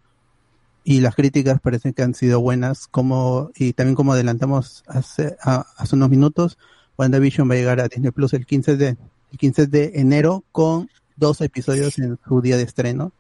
Y 0.84 1.02
las 1.02 1.14
críticas 1.16 1.60
parecen 1.62 1.94
que 1.94 2.02
han 2.02 2.16
sido 2.16 2.42
buenas, 2.42 2.88
como 2.88 3.52
y 3.56 3.74
también 3.74 3.96
como 3.96 4.14
adelantamos 4.14 4.84
hace, 4.88 5.38
a- 5.44 5.66
hace 5.78 5.96
unos 5.96 6.10
minutos, 6.10 6.58
WandaVision 6.98 7.50
va 7.50 7.54
a 7.54 7.58
llegar 7.58 7.80
a 7.80 7.88
Disney 7.88 8.12
Plus 8.12 8.34
el 8.34 8.46
15 8.46 8.78
de 8.78 8.98
el 9.32 9.38
15 9.38 9.68
de 9.68 9.92
enero 9.96 10.44
con 10.52 10.90
dos 11.16 11.40
episodios 11.42 12.00
en 12.00 12.18
su 12.28 12.42
día 12.42 12.58
de 12.58 12.64
estreno. 12.64 13.12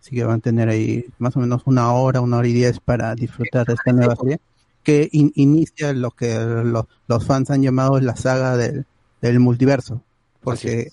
Así 0.00 0.14
que 0.14 0.24
van 0.24 0.38
a 0.38 0.42
tener 0.42 0.68
ahí 0.68 1.06
más 1.18 1.36
o 1.36 1.40
menos 1.40 1.62
una 1.64 1.90
hora, 1.92 2.20
una 2.20 2.36
hora 2.36 2.46
y 2.48 2.52
diez 2.52 2.78
para 2.80 3.14
disfrutar 3.14 3.66
de 3.66 3.74
esta 3.74 3.92
nueva 3.92 4.14
serie 4.16 4.40
que 4.84 5.08
in- 5.10 5.32
inicia 5.34 5.92
lo 5.92 6.10
que 6.12 6.38
lo- 6.38 6.86
los 7.08 7.24
fans 7.24 7.50
han 7.50 7.62
llamado 7.62 7.98
la 8.00 8.14
saga 8.14 8.56
del, 8.56 8.86
del 9.20 9.40
multiverso. 9.40 10.02
Porque 10.42 10.90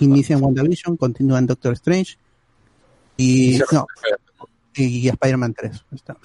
inicia 0.00 0.36
en 0.36 0.42
WandaVision, 0.44 0.96
continúa 0.96 1.38
en 1.38 1.46
Doctor 1.46 1.72
Strange 1.74 2.16
y, 3.16 3.58
no, 3.72 3.86
y, 4.74 4.84
y 4.84 5.08
Spider-Man 5.08 5.54
3. 5.54 5.84
Está. 5.92 6.16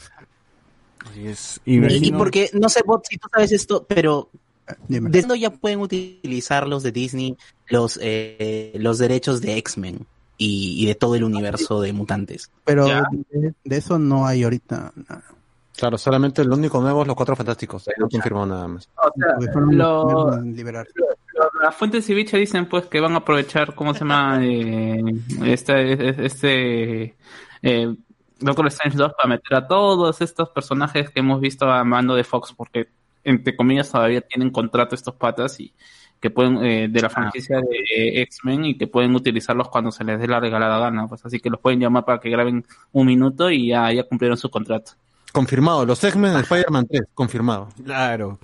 Así 1.10 1.28
es. 1.28 1.60
Y, 1.66 2.12
porque, 2.12 2.50
no 2.54 2.70
sé, 2.70 2.82
Bob, 2.86 3.02
si 3.10 3.18
tú 3.18 3.28
sabes 3.34 3.52
esto, 3.52 3.86
pero 3.88 4.30
Dime. 4.88 5.10
¿desde 5.10 5.40
ya 5.40 5.50
pueden 5.50 5.80
utilizar 5.80 6.68
los 6.68 6.84
de 6.84 6.92
Disney 6.92 7.38
los, 7.70 7.98
eh, 8.02 8.74
los 8.76 8.98
derechos 8.98 9.42
de 9.42 9.58
X-Men 9.58 10.06
y, 10.38 10.84
y 10.84 10.86
de 10.86 10.96
todo 10.96 11.16
el 11.16 11.24
universo 11.24 11.82
de 11.82 11.94
mutantes? 11.94 12.52
Pero 12.66 12.86
de, 13.32 13.54
de 13.64 13.78
eso 13.78 13.98
no 13.98 14.28
hay 14.28 14.44
ahorita 14.44 14.92
nada. 14.96 15.24
Claro, 15.76 15.98
solamente 15.98 16.44
lo 16.44 16.56
único 16.56 16.82
nuevo 16.82 17.02
es 17.04 17.08
los 17.08 17.16
cuatro 17.16 17.36
fantásticos. 17.36 17.88
Ahí 17.88 17.94
no 18.00 18.10
confirmó 18.10 18.46
nada 18.46 18.68
más. 18.68 18.90
O 18.98 19.12
sea, 19.16 19.54
lo- 19.62 19.72
lo- 19.72 20.42
las 21.68 21.76
fuentes 21.76 22.06
ceviche 22.06 22.38
dicen 22.38 22.66
pues 22.68 22.86
que 22.86 23.02
van 23.02 23.14
a 23.14 23.18
aprovechar, 23.18 23.76
¿cómo 23.76 23.94
se 23.94 24.00
llama? 24.00 24.40
Eh, 24.42 25.02
este, 25.46 26.26
este 26.26 27.16
eh, 27.62 27.96
Doctor 28.40 28.68
Strange 28.68 28.98
2 28.98 29.14
para 29.14 29.30
meter 29.30 29.58
a 29.58 29.68
todos 29.68 30.22
estos 30.22 30.50
personajes 30.50 31.10
que 31.10 31.20
hemos 31.20 31.42
visto 31.42 31.70
a 31.70 31.84
mando 31.84 32.16
de 32.16 32.24
Fox, 32.24 32.54
porque 32.56 32.88
entre 33.24 33.56
comillas 33.56 33.92
todavía 33.92 34.22
tienen 34.22 34.52
contrato 34.52 34.96
estos 34.96 35.16
patas 35.16 35.60
y 35.60 35.74
que 36.22 36.30
pueden 36.30 36.64
eh, 36.64 36.88
de 36.90 37.02
la 37.02 37.10
franquicia 37.10 37.58
de 37.58 37.78
eh, 37.96 38.22
X-Men 38.22 38.66
y 38.66 38.78
que 38.78 38.88
pueden 38.88 39.14
utilizarlos 39.14 39.68
cuando 39.68 39.92
se 39.92 40.06
les 40.06 40.20
dé 40.20 40.28
la 40.28 40.40
regalada 40.40 40.80
gana, 40.80 41.08
pues 41.08 41.26
así 41.26 41.40
que 41.40 41.50
los 41.50 41.60
pueden 41.60 41.80
llamar 41.80 42.06
para 42.06 42.20
que 42.20 42.30
graben 42.30 42.66
un 42.94 43.08
minuto 43.08 43.52
y 43.52 43.68
ya, 43.68 43.92
ya 43.92 44.04
cumplieron 44.04 44.38
su 44.38 44.50
contrato. 44.50 44.94
Confirmado, 45.34 45.86
los 45.86 46.02
X-Men 46.02 46.34
de 46.34 46.40
Spider-Man 46.40 46.88
3, 46.88 47.02
confirmado. 47.14 47.70
Claro, 47.84 48.40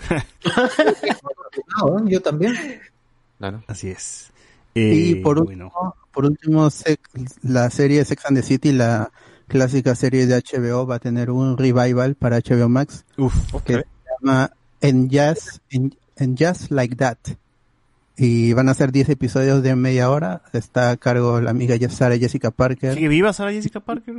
No, 1.77 2.05
yo 2.09 2.21
también. 2.21 2.53
Claro. 3.43 3.63
así 3.67 3.89
es. 3.89 4.31
Y 4.73 5.13
Eh, 5.13 5.21
por 5.21 5.43
bueno. 5.43 5.65
último, 5.65 5.95
por 6.13 6.25
último 6.25 6.69
Sex- 6.69 6.99
la 7.41 7.69
serie 7.69 8.05
Sex 8.05 8.25
and 8.25 8.37
the 8.37 8.43
City, 8.43 8.71
la 8.71 9.11
clásica 9.49 9.95
serie 9.95 10.25
de 10.27 10.35
HBO, 10.35 10.87
va 10.87 10.95
a 10.95 10.99
tener 10.99 11.29
un 11.29 11.57
revival 11.57 12.15
para 12.15 12.37
HBO 12.37 12.69
Max 12.69 13.03
Uf, 13.17 13.35
que 13.65 13.73
se 13.73 13.85
llama 14.21 14.51
En 14.79 15.09
Just, 15.09 15.57
en, 15.71 15.93
En 16.15 16.37
Just 16.37 16.71
Like 16.71 16.95
That. 16.95 17.17
Y 18.15 18.53
van 18.53 18.69
a 18.69 18.73
ser 18.75 18.91
10 18.93 19.09
episodios 19.09 19.61
de 19.61 19.75
media 19.75 20.09
hora. 20.09 20.43
Está 20.53 20.91
a 20.91 20.97
cargo 20.97 21.41
la 21.41 21.49
amiga 21.51 21.75
Sarah 21.89 22.17
Jessica 22.17 22.51
Parker. 22.51 22.93
¿Sigue 22.93 23.07
viva 23.09 23.33
Sara 23.33 23.51
Jessica 23.51 23.79
Parker? 23.81 24.15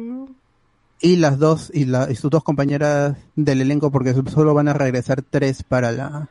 Y 1.00 1.16
las 1.16 1.38
dos, 1.38 1.70
y, 1.72 1.86
la, 1.86 2.10
y 2.10 2.16
sus 2.16 2.30
dos 2.30 2.42
compañeras 2.44 3.16
del 3.36 3.60
elenco, 3.62 3.90
porque 3.90 4.12
solo 4.30 4.52
van 4.52 4.68
a 4.68 4.72
regresar 4.74 5.22
tres 5.22 5.62
para 5.62 5.92
la, 5.92 6.28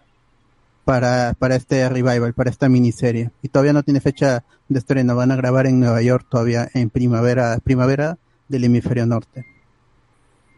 para, 0.85 1.33
para 1.33 1.55
este 1.55 1.87
revival, 1.89 2.33
para 2.33 2.49
esta 2.49 2.69
miniserie. 2.69 3.31
Y 3.41 3.49
todavía 3.49 3.73
no 3.73 3.83
tiene 3.83 4.01
fecha 4.01 4.43
de 4.67 4.79
estreno, 4.79 5.15
van 5.15 5.31
a 5.31 5.35
grabar 5.35 5.67
en 5.67 5.79
Nueva 5.79 6.01
York 6.01 6.27
todavía 6.29 6.69
en 6.73 6.89
primavera, 6.89 7.59
primavera 7.63 8.17
del 8.47 8.63
hemisferio 8.65 9.05
norte. 9.05 9.45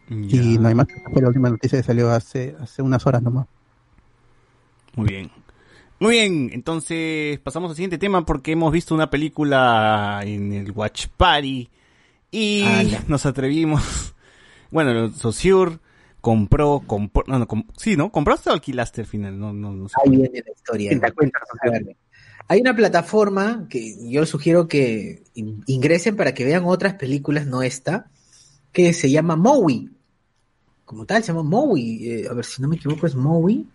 Y 0.09 0.59
no 0.59 0.67
hay 0.67 0.75
más, 0.75 0.87
fue 1.11 1.21
la 1.21 1.29
última 1.29 1.49
noticia 1.49 1.79
que 1.79 1.83
salió 1.83 2.11
hace, 2.11 2.55
hace 2.59 2.81
unas 2.81 3.05
horas 3.07 3.23
nomás. 3.23 3.47
Muy 4.95 5.09
bien. 5.09 5.31
Muy 5.99 6.11
bien, 6.11 6.49
entonces 6.53 7.39
pasamos 7.39 7.69
al 7.69 7.75
siguiente 7.75 7.97
tema 7.97 8.25
porque 8.25 8.51
hemos 8.51 8.71
visto 8.71 8.93
una 8.93 9.09
película 9.09 10.21
en 10.25 10.51
el 10.51 10.71
Watch 10.71 11.07
Party 11.15 11.69
y 12.31 12.63
Ala. 12.63 13.03
nos 13.07 13.25
atrevimos. 13.25 14.11
Bueno, 14.71 15.09
Saussure 15.11 15.77
compró, 16.25 16.81
compró, 16.87 17.23
no, 17.27 17.37
no, 17.37 17.47
sí, 17.77 17.95
¿no? 17.95 18.11
¿Compraste 18.11 18.49
o 18.49 18.53
alquilaste 18.53 19.01
al 19.01 19.05
final? 19.05 19.37
No, 19.37 19.53
no, 19.53 19.73
no 19.75 19.87
sé. 19.87 19.93
Ahí 20.03 20.09
viene 20.09 20.41
la 20.43 20.51
historia. 20.51 20.99
A 21.61 21.69
ver, 21.69 21.95
hay 22.47 22.61
una 22.61 22.75
plataforma 22.75 23.67
que 23.69 24.09
yo 24.09 24.21
les 24.21 24.29
sugiero 24.31 24.67
que 24.67 25.21
in- 25.35 25.61
ingresen 25.67 26.15
para 26.15 26.33
que 26.33 26.43
vean 26.43 26.63
otras 26.65 26.95
películas, 26.95 27.45
no 27.45 27.61
esta, 27.61 28.09
que 28.71 28.91
se 28.93 29.11
llama 29.11 29.35
Mowi. 29.35 29.91
Como 30.83 31.05
tal, 31.05 31.21
se 31.21 31.27
llama 31.27 31.43
Mowi. 31.43 32.09
Eh, 32.09 32.27
a 32.27 32.33
ver 32.33 32.43
si 32.45 32.59
no 32.59 32.69
me 32.69 32.77
equivoco, 32.77 33.05
es 33.05 33.13
Mowi. 33.13 33.67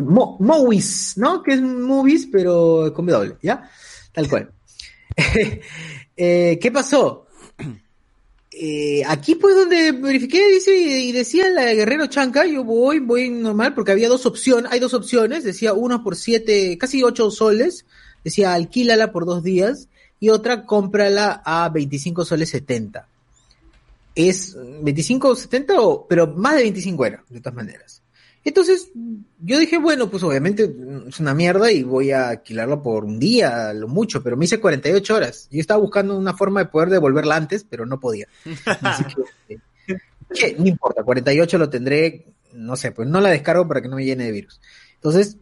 Mo- 0.00 0.36
Movies, 0.40 1.14
¿no? 1.16 1.42
Que 1.42 1.54
es 1.54 1.62
movies, 1.62 2.28
pero 2.30 2.92
con 2.94 3.06
W, 3.06 3.36
¿ya? 3.42 3.66
Tal 4.12 4.28
cual. 4.28 4.52
Eh, 6.20 6.58
¿Qué 6.60 6.72
pasó? 6.72 7.27
Eh, 8.50 9.02
aquí 9.06 9.34
pues 9.34 9.54
donde 9.54 9.92
verifiqué 9.92 10.48
dice 10.48 10.74
y 10.74 11.12
decía 11.12 11.50
la 11.50 11.74
Guerrero 11.74 12.06
Chanca, 12.06 12.46
yo 12.46 12.64
voy, 12.64 12.98
voy 12.98 13.28
normal 13.28 13.74
porque 13.74 13.92
había 13.92 14.08
dos 14.08 14.24
opciones, 14.24 14.72
hay 14.72 14.80
dos 14.80 14.94
opciones, 14.94 15.44
decía 15.44 15.74
una 15.74 16.02
por 16.02 16.16
siete, 16.16 16.78
casi 16.78 17.02
ocho 17.02 17.30
soles, 17.30 17.84
decía 18.24 18.54
alquílala 18.54 19.12
por 19.12 19.26
dos 19.26 19.42
días 19.42 19.88
y 20.18 20.30
otra 20.30 20.64
cómprala 20.64 21.42
a 21.44 21.68
25 21.68 22.24
soles 22.24 22.48
70. 22.50 23.06
Es 24.14 24.56
25 24.82 25.28
o 25.28 25.36
70 25.36 25.80
o, 25.80 26.06
pero 26.08 26.26
más 26.26 26.56
de 26.56 26.62
25 26.62 27.06
era, 27.06 27.24
de 27.28 27.40
todas 27.40 27.54
maneras. 27.54 27.97
Entonces, 28.44 28.90
yo 29.40 29.58
dije, 29.58 29.78
bueno, 29.78 30.10
pues 30.10 30.22
obviamente 30.22 30.74
es 31.08 31.20
una 31.20 31.34
mierda 31.34 31.70
y 31.70 31.82
voy 31.82 32.12
a 32.12 32.30
alquilarla 32.30 32.82
por 32.82 33.04
un 33.04 33.18
día, 33.18 33.72
lo 33.72 33.88
mucho, 33.88 34.22
pero 34.22 34.36
me 34.36 34.44
hice 34.44 34.60
48 34.60 35.14
horas. 35.14 35.48
Yo 35.50 35.60
estaba 35.60 35.80
buscando 35.80 36.16
una 36.16 36.34
forma 36.34 36.60
de 36.60 36.66
poder 36.66 36.88
devolverla 36.90 37.36
antes, 37.36 37.64
pero 37.68 37.84
no 37.84 38.00
podía. 38.00 38.26
Así 38.82 39.04
que, 39.04 39.60
eh, 40.46 40.56
no 40.58 40.66
importa, 40.66 41.02
48 41.02 41.58
lo 41.58 41.68
tendré, 41.68 42.26
no 42.54 42.76
sé, 42.76 42.92
pues 42.92 43.08
no 43.08 43.20
la 43.20 43.30
descargo 43.30 43.66
para 43.66 43.82
que 43.82 43.88
no 43.88 43.96
me 43.96 44.04
llene 44.04 44.24
de 44.24 44.32
virus. 44.32 44.60
Entonces, 44.94 45.36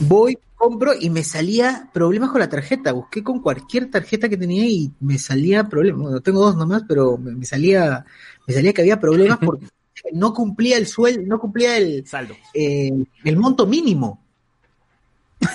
voy, 0.00 0.38
compro 0.54 0.92
y 0.98 1.10
me 1.10 1.24
salía 1.24 1.90
problemas 1.92 2.30
con 2.30 2.40
la 2.40 2.48
tarjeta. 2.48 2.92
Busqué 2.92 3.22
con 3.22 3.40
cualquier 3.40 3.90
tarjeta 3.90 4.28
que 4.28 4.36
tenía 4.36 4.66
y 4.66 4.92
me 5.00 5.18
salía 5.18 5.68
problemas. 5.68 6.02
Bueno, 6.02 6.20
tengo 6.20 6.40
dos 6.40 6.56
nomás, 6.56 6.84
pero 6.86 7.16
me, 7.16 7.32
me 7.32 7.44
salía, 7.44 8.04
me 8.46 8.54
salía 8.54 8.72
que 8.72 8.82
había 8.82 9.00
problemas 9.00 9.38
porque 9.38 9.66
no 10.12 10.32
cumplía 10.34 10.76
el 10.76 10.86
sueldo, 10.86 11.22
no 11.26 11.38
cumplía 11.38 11.76
el, 11.76 12.06
Saldo. 12.06 12.34
eh, 12.54 12.92
el 13.24 13.36
monto 13.36 13.66
mínimo. 13.66 14.22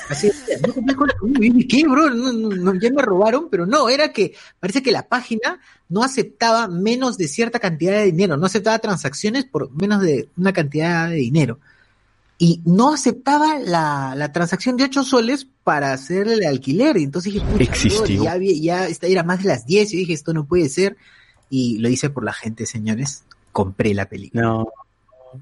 Así, 0.09 0.31
no 0.65 0.73
cumplía 0.73 0.95
con 0.97 1.09
el 1.09 1.15
monto 1.21 1.39
mínimo. 1.39 1.59
¿Y 1.59 1.67
¿Qué, 1.67 1.83
bro? 1.87 2.09
No, 2.09 2.33
no, 2.33 2.49
no, 2.49 2.79
ya 2.79 2.89
me 2.91 3.01
robaron, 3.03 3.49
pero 3.51 3.65
no, 3.65 3.87
era 3.89 4.11
que 4.11 4.33
parece 4.59 4.81
que 4.81 4.91
la 4.91 5.07
página 5.07 5.59
no 5.89 6.03
aceptaba 6.03 6.67
menos 6.67 7.17
de 7.17 7.27
cierta 7.27 7.59
cantidad 7.59 7.93
de 7.93 8.05
dinero, 8.05 8.35
no 8.37 8.47
aceptaba 8.47 8.79
transacciones 8.79 9.45
por 9.45 9.71
menos 9.71 10.01
de 10.01 10.29
una 10.37 10.53
cantidad 10.53 11.09
de 11.09 11.15
dinero. 11.17 11.59
Y 12.37 12.61
no 12.65 12.93
aceptaba 12.93 13.59
la, 13.59 14.13
la 14.17 14.31
transacción 14.33 14.75
de 14.75 14.83
8 14.85 15.03
soles 15.03 15.47
para 15.63 15.93
hacer 15.93 16.27
el 16.27 16.43
alquiler. 16.45 16.97
Y 16.97 17.03
entonces 17.03 17.31
dije, 17.33 17.45
pucha, 17.45 17.63
Existió. 17.63 18.01
bro, 18.15 18.23
ya, 18.25 18.31
había- 18.33 18.59
ya 18.61 18.87
esta 18.87 19.07
era 19.07 19.23
más 19.23 19.41
de 19.43 19.49
las 19.49 19.65
10 19.65 19.93
y 19.93 19.97
dije, 19.97 20.13
esto 20.13 20.33
no 20.33 20.45
puede 20.45 20.67
ser. 20.67 20.97
Y 21.49 21.77
lo 21.77 21.87
hice 21.87 22.09
por 22.09 22.25
la 22.25 22.33
gente, 22.33 22.65
señores. 22.65 23.23
Compré 23.55 23.93
la 23.93 24.09
película 24.09 24.43
No. 24.43 24.67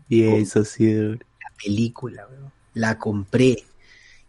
Y 0.08 0.24
eso 0.24 0.64
sí. 0.64 0.94
la 0.94 1.18
película, 1.64 2.28
weón. 2.30 2.52
La 2.76 3.00
compré. 3.00 3.58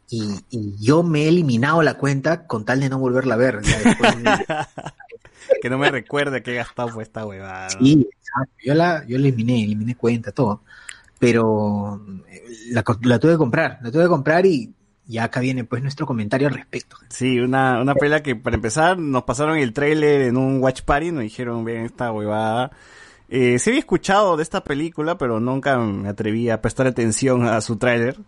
Y, 0.09 0.41
y 0.49 0.75
yo 0.79 1.03
me 1.03 1.25
he 1.25 1.29
eliminado 1.29 1.83
la 1.83 1.99
cuenta 1.99 2.47
con 2.47 2.65
tal 2.65 2.81
de 2.81 2.89
no 2.89 2.99
volverla 2.99 3.35
a 3.35 3.37
ver. 3.37 3.61
Que 5.61 5.69
no 5.69 5.77
me 5.77 5.91
recuerde 5.91 6.43
que 6.43 6.53
he 6.53 6.55
gastado 6.55 6.89
por 6.89 7.03
esta 7.03 7.27
huevada. 7.27 7.69
¿no? 7.75 7.85
sí, 7.85 8.09
exacto. 8.11 8.55
Yo 8.65 8.75
la, 8.75 9.05
yo 9.07 9.17
eliminé, 9.17 9.63
eliminé 9.63 9.95
cuenta, 9.95 10.33
todo. 10.33 10.63
Pero 11.19 12.01
eh, 12.27 12.43
la, 12.71 12.83
tuve 13.19 13.33
que 13.33 13.37
comprar, 13.37 13.81
la 13.83 13.91
tuve 13.91 14.05
que 14.05 14.09
comprar 14.09 14.47
y, 14.47 14.73
y 15.07 15.19
acá 15.19 15.41
viene 15.41 15.65
pues 15.65 15.83
nuestro 15.83 16.07
comentario 16.07 16.49
al 16.49 16.55
respecto. 16.55 16.97
Sí, 17.11 17.39
una, 17.39 17.83
una 17.83 17.95
pela 17.95 18.23
que 18.23 18.35
para 18.35 18.57
empezar 18.57 18.99
nos 18.99 19.25
pasaron 19.25 19.59
el 19.59 19.75
tráiler 19.75 20.23
en 20.23 20.39
un 20.39 20.63
watch 20.63 20.81
party, 20.81 21.13
nos 21.13 21.25
dijeron, 21.25 21.67
ven 21.67 21.85
esta 21.85 22.11
huevada. 22.11 22.71
Eh, 23.29 23.59
sí 23.59 23.71
había 23.71 23.81
escuchado 23.81 24.37
de 24.37 24.43
esta 24.43 24.63
película, 24.63 25.17
pero 25.17 25.41
nunca 25.41 25.79
me 25.79 26.09
atreví 26.09 26.51
a 26.51 26.61
prestar 26.61 26.87
atención 26.87 27.47
a 27.47 27.61
su 27.61 27.77
tráiler. 27.77 28.19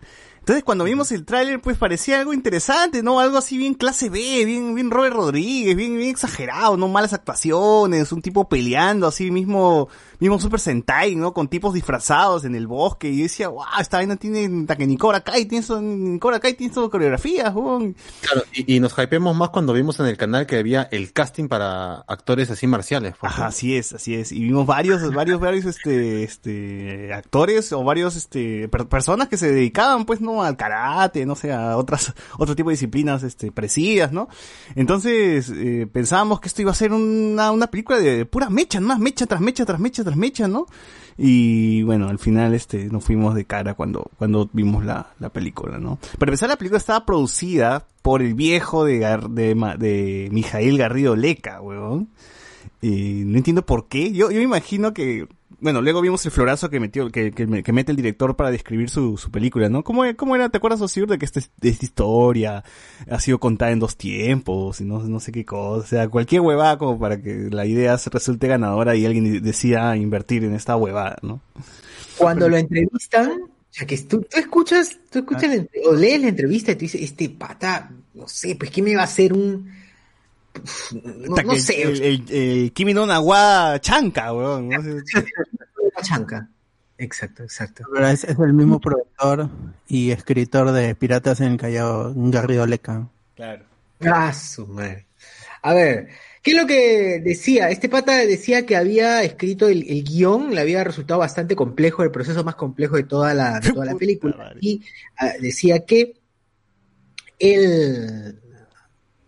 Entonces 0.46 0.62
cuando 0.62 0.84
vimos 0.84 1.10
el 1.10 1.24
tráiler, 1.24 1.60
pues 1.60 1.76
parecía 1.76 2.20
algo 2.20 2.32
interesante, 2.32 3.02
¿no? 3.02 3.18
Algo 3.18 3.36
así 3.36 3.58
bien 3.58 3.74
clase 3.74 4.08
B, 4.08 4.44
bien, 4.44 4.76
bien 4.76 4.92
Robert 4.92 5.16
Rodríguez, 5.16 5.74
bien, 5.74 5.96
bien 5.98 6.10
exagerado, 6.10 6.76
¿no? 6.76 6.86
Malas 6.86 7.12
actuaciones, 7.12 8.12
un 8.12 8.22
tipo 8.22 8.48
peleando 8.48 9.08
así 9.08 9.32
mismo, 9.32 9.88
mismo 10.18 10.38
Super 10.40 10.60
Sentai, 10.60 11.14
¿no? 11.16 11.32
Con 11.32 11.48
tipos 11.48 11.74
disfrazados 11.74 12.44
en 12.44 12.54
el 12.54 12.66
bosque. 12.66 13.08
Y 13.10 13.18
yo 13.18 13.22
decía, 13.24 13.48
wow, 13.48 13.64
esta 13.80 13.98
vaina 13.98 14.16
tiene, 14.16 14.66
que 14.66 14.86
ni 14.86 14.96
Cobra 14.96 15.22
Kai, 15.22 15.46
tiene 15.46 15.64
eso, 15.64 15.80
ni 15.80 16.18
Cobra 16.18 16.40
Kai 16.40 16.54
tiene 16.54 16.72
eso 16.72 16.90
coreografías, 16.90 17.54
weón. 17.54 17.96
Claro, 18.20 18.42
y, 18.52 18.76
y 18.76 18.80
nos 18.80 18.92
hypeamos 18.98 19.36
más 19.36 19.50
cuando 19.50 19.72
vimos 19.72 20.00
en 20.00 20.06
el 20.06 20.16
canal 20.16 20.46
que 20.46 20.58
había 20.58 20.82
el 20.90 21.12
casting 21.12 21.48
para 21.48 21.96
actores 22.06 22.50
así 22.50 22.66
marciales. 22.66 23.14
Ajá, 23.20 23.46
así 23.46 23.76
es, 23.76 23.92
así 23.92 24.14
es. 24.14 24.32
Y 24.32 24.40
vimos 24.40 24.66
varios, 24.66 25.12
varios, 25.12 25.40
varios, 25.40 25.64
este, 25.64 26.22
este, 26.22 27.12
actores 27.12 27.72
o 27.72 27.84
varios, 27.84 28.16
este, 28.16 28.68
per- 28.68 28.88
personas 28.88 29.28
que 29.28 29.36
se 29.36 29.52
dedicaban, 29.52 30.04
pues, 30.04 30.20
¿no? 30.20 30.42
Al 30.42 30.56
karate, 30.56 31.26
no 31.26 31.34
sé, 31.34 31.52
a 31.52 31.76
otras, 31.76 32.14
otro 32.38 32.56
tipo 32.56 32.70
de 32.70 32.74
disciplinas, 32.74 33.22
este, 33.22 33.52
parecidas, 33.52 34.12
¿no? 34.12 34.28
Entonces, 34.74 35.50
eh, 35.54 35.86
pensábamos 35.92 36.40
que 36.40 36.48
esto 36.48 36.62
iba 36.62 36.70
a 36.70 36.74
ser 36.74 36.92
una, 36.92 37.50
una 37.50 37.66
película 37.68 37.98
de 37.98 38.26
pura 38.26 38.50
mecha, 38.50 38.80
más 38.80 38.98
mecha 38.98 39.26
tras 39.26 39.40
mecha 39.40 39.64
tras 39.64 39.80
mecha 39.80 40.04
tras 40.06 40.16
mecha, 40.16 40.48
¿no? 40.48 40.66
Y 41.18 41.82
bueno, 41.82 42.08
al 42.08 42.18
final, 42.18 42.54
este, 42.54 42.86
nos 42.86 43.04
fuimos 43.04 43.34
de 43.34 43.44
cara 43.44 43.74
cuando, 43.74 44.10
cuando 44.18 44.48
vimos 44.52 44.84
la, 44.84 45.14
la 45.18 45.30
película, 45.30 45.78
¿no? 45.78 45.98
Para 46.18 46.30
empezar, 46.30 46.48
la 46.48 46.56
película 46.56 46.78
estaba 46.78 47.06
producida 47.06 47.86
por 48.02 48.22
el 48.22 48.34
viejo 48.34 48.84
de, 48.84 48.98
de, 49.30 49.54
de 49.78 50.28
Mijail 50.30 50.78
Garrido 50.78 51.16
Leca, 51.16 51.60
weón. 51.60 52.08
Y 52.82 53.24
no 53.24 53.38
entiendo 53.38 53.64
por 53.64 53.88
qué. 53.88 54.12
Yo, 54.12 54.30
yo 54.30 54.40
imagino 54.40 54.92
que, 54.92 55.26
bueno, 55.60 55.80
luego 55.80 56.00
vimos 56.02 56.24
el 56.26 56.32
florazo 56.32 56.68
que 56.70 56.80
metió, 56.80 57.10
que, 57.10 57.32
que, 57.32 57.62
que 57.62 57.72
mete 57.72 57.90
el 57.90 57.96
director 57.96 58.36
para 58.36 58.50
describir 58.50 58.90
su, 58.90 59.16
su 59.16 59.30
película, 59.30 59.68
¿no? 59.68 59.82
¿Cómo, 59.84 60.02
cómo 60.16 60.36
era? 60.36 60.48
¿Te 60.48 60.58
acuerdas, 60.58 60.80
Osir, 60.82 61.06
de 61.06 61.18
que 61.18 61.24
esta, 61.24 61.40
esta 61.40 61.84
historia 61.84 62.62
ha 63.10 63.20
sido 63.20 63.38
contada 63.40 63.70
en 63.72 63.78
dos 63.78 63.96
tiempos 63.96 64.80
y 64.80 64.84
no, 64.84 65.02
no 65.02 65.20
sé 65.20 65.32
qué 65.32 65.44
cosa? 65.44 65.84
O 65.84 65.86
sea, 65.86 66.08
cualquier 66.08 66.42
huevada 66.42 66.78
como 66.78 66.98
para 66.98 67.20
que 67.22 67.48
la 67.50 67.66
idea 67.66 67.96
se 67.98 68.10
resulte 68.10 68.48
ganadora 68.48 68.96
y 68.96 69.06
alguien 69.06 69.42
decida 69.42 69.96
invertir 69.96 70.44
en 70.44 70.54
esta 70.54 70.76
huevada, 70.76 71.16
¿no? 71.22 71.40
Cuando 72.18 72.48
lo 72.48 72.56
entrevistan, 72.56 73.30
o 73.42 73.48
sea, 73.70 73.86
que 73.86 73.98
tú, 73.98 74.20
tú 74.30 74.38
escuchas, 74.38 74.98
tú 75.10 75.18
escuchas 75.20 75.48
la 75.48 75.54
entre- 75.56 75.82
o 75.86 75.94
lees 75.94 76.20
la 76.20 76.28
entrevista 76.28 76.72
y 76.72 76.74
tú 76.76 76.80
dices, 76.80 77.02
este 77.02 77.28
pata, 77.30 77.90
no 78.14 78.26
sé, 78.28 78.56
pues 78.56 78.70
¿qué 78.70 78.82
me 78.82 78.94
va 78.94 79.02
a 79.02 79.04
hacer 79.04 79.32
un... 79.32 79.70
No, 80.92 81.56
sé, 81.56 81.82
el, 81.82 82.02
el, 82.02 82.24
el 82.30 82.72
Kimi 82.72 82.94
no 82.94 83.06
Nawa 83.06 83.78
chanca, 83.80 84.32
weón. 84.32 84.70
chanca. 86.02 86.48
Exacto, 86.98 87.42
exacto. 87.42 87.84
Pero 87.92 88.08
es, 88.08 88.24
es 88.24 88.38
el 88.38 88.52
mismo 88.52 88.80
productor 88.80 89.50
y 89.86 90.10
escritor 90.10 90.72
de 90.72 90.94
Piratas 90.94 91.40
en 91.40 91.52
el 91.52 91.58
Callao, 91.58 92.12
Garrido 92.16 92.66
Leca. 92.66 93.08
Claro. 93.34 93.64
Ah, 94.00 94.32
su 94.32 94.66
madre. 94.66 95.06
A 95.62 95.74
ver, 95.74 96.08
¿qué 96.42 96.52
es 96.52 96.56
lo 96.56 96.66
que 96.66 97.20
decía? 97.22 97.70
Este 97.70 97.88
pata 97.88 98.16
decía 98.18 98.64
que 98.64 98.76
había 98.76 99.22
escrito 99.22 99.68
el, 99.68 99.88
el 99.90 100.04
guion, 100.04 100.54
le 100.54 100.60
había 100.60 100.84
resultado 100.84 101.20
bastante 101.20 101.56
complejo, 101.56 102.02
el 102.02 102.10
proceso 102.10 102.44
más 102.44 102.54
complejo 102.54 102.96
de 102.96 103.04
toda 103.04 103.34
la, 103.34 103.60
de 103.60 103.72
toda 103.72 103.84
la 103.84 103.94
película. 103.98 104.54
Y 104.60 104.82
ah, 105.18 105.32
decía 105.40 105.84
que 105.84 106.14
él 107.38 108.40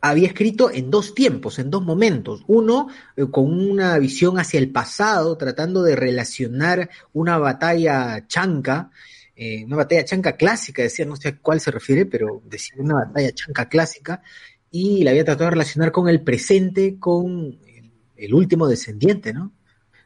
había 0.01 0.29
escrito 0.29 0.71
en 0.71 0.91
dos 0.91 1.15
tiempos, 1.15 1.59
en 1.59 1.71
dos 1.71 1.83
momentos. 1.83 2.45
Uno, 2.47 2.89
eh, 3.17 3.27
con 3.31 3.45
una 3.53 3.99
visión 3.99 4.39
hacia 4.39 4.59
el 4.59 4.71
pasado, 4.71 5.37
tratando 5.37 5.83
de 5.83 5.97
relacionar 5.97 6.89
una 7.13 7.39
batalla 7.39 8.27
chanca, 8.27 8.91
eh, 9.35 9.65
una 9.65 9.77
batalla 9.77 10.05
chanca 10.05 10.37
clásica, 10.37 10.83
decía, 10.83 11.05
no 11.05 11.17
sé 11.17 11.29
a 11.29 11.39
cuál 11.39 11.61
se 11.61 11.71
refiere, 11.71 12.07
pero 12.07 12.43
decía 12.45 12.77
una 12.79 12.95
batalla 12.95 13.33
chanca 13.33 13.69
clásica, 13.69 14.23
y 14.71 15.03
la 15.03 15.11
había 15.11 15.25
tratado 15.25 15.47
de 15.47 15.53
relacionar 15.53 15.93
con 15.93 16.09
el 16.09 16.23
presente, 16.23 16.99
con 16.99 17.59
el, 17.67 17.91
el 18.17 18.35
último 18.35 18.69
descendiente, 18.69 19.33
¿no? 19.33 19.53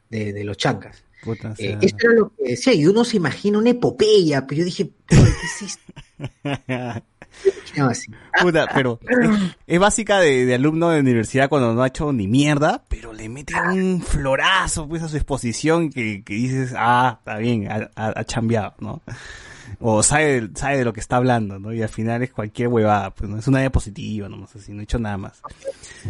De, 0.09 0.33
de 0.33 0.45
los 0.45 0.57
chancas. 0.57 1.05
Puta, 1.23 1.53
o 1.53 1.55
Eh, 1.59 1.79
esto 1.81 2.07
era 2.07 2.15
lo 2.15 2.33
que 2.35 2.51
decía, 2.51 2.73
y 2.73 2.87
uno 2.87 3.05
se 3.05 3.17
imagina 3.17 3.59
una 3.59 3.71
epopeya, 3.71 4.47
pero 4.47 4.61
yo 4.61 4.65
dije, 4.65 4.91
"Pero, 5.07 5.23
¿qué 5.25 5.47
es 5.47 5.63
esto?". 5.63 7.03
Puta, 8.41 8.69
pero 8.75 9.01
es, 9.09 9.57
es 9.67 9.79
básica 9.79 10.19
de, 10.21 10.45
de 10.45 10.55
alumno 10.55 10.91
de 10.91 11.01
universidad 11.01 11.49
cuando 11.49 11.75
no 11.75 11.83
ha 11.83 11.89
hecho 11.89 12.13
ni 12.13 12.29
mierda, 12.29 12.85
pero 12.89 13.13
le 13.13 13.29
mete 13.29 13.55
un 13.61 14.03
florazo 14.03 14.89
pues 14.89 15.03
a 15.03 15.09
su 15.09 15.17
exposición 15.17 15.91
que, 15.91 16.23
que 16.23 16.35
dices, 16.35 16.75
ah, 16.77 17.17
está 17.19 17.39
bien, 17.39 17.71
ha, 17.71 17.91
ha, 17.97 18.21
ha 18.21 18.25
chambeado, 18.25 18.75
¿no? 18.81 19.03
O 19.81 20.03
sabe, 20.03 20.51
sabe 20.55 20.79
de 20.79 20.85
lo 20.85 20.93
que 20.93 21.01
está 21.01 21.17
hablando, 21.17 21.59
¿no? 21.59 21.73
Y 21.73 21.83
al 21.83 21.89
final 21.89 22.23
es 22.23 22.33
cualquier 22.33 22.69
huevada, 22.69 23.11
pues 23.11 23.29
no 23.31 23.39
es 23.39 23.49
una 23.49 23.61
diapositiva, 23.61 24.29
nomás 24.29 24.55
así, 24.55 24.73
no 24.73 24.81
he 24.81 24.85
hecho 24.85 24.99
nada 24.99 25.17
más. 25.17 25.41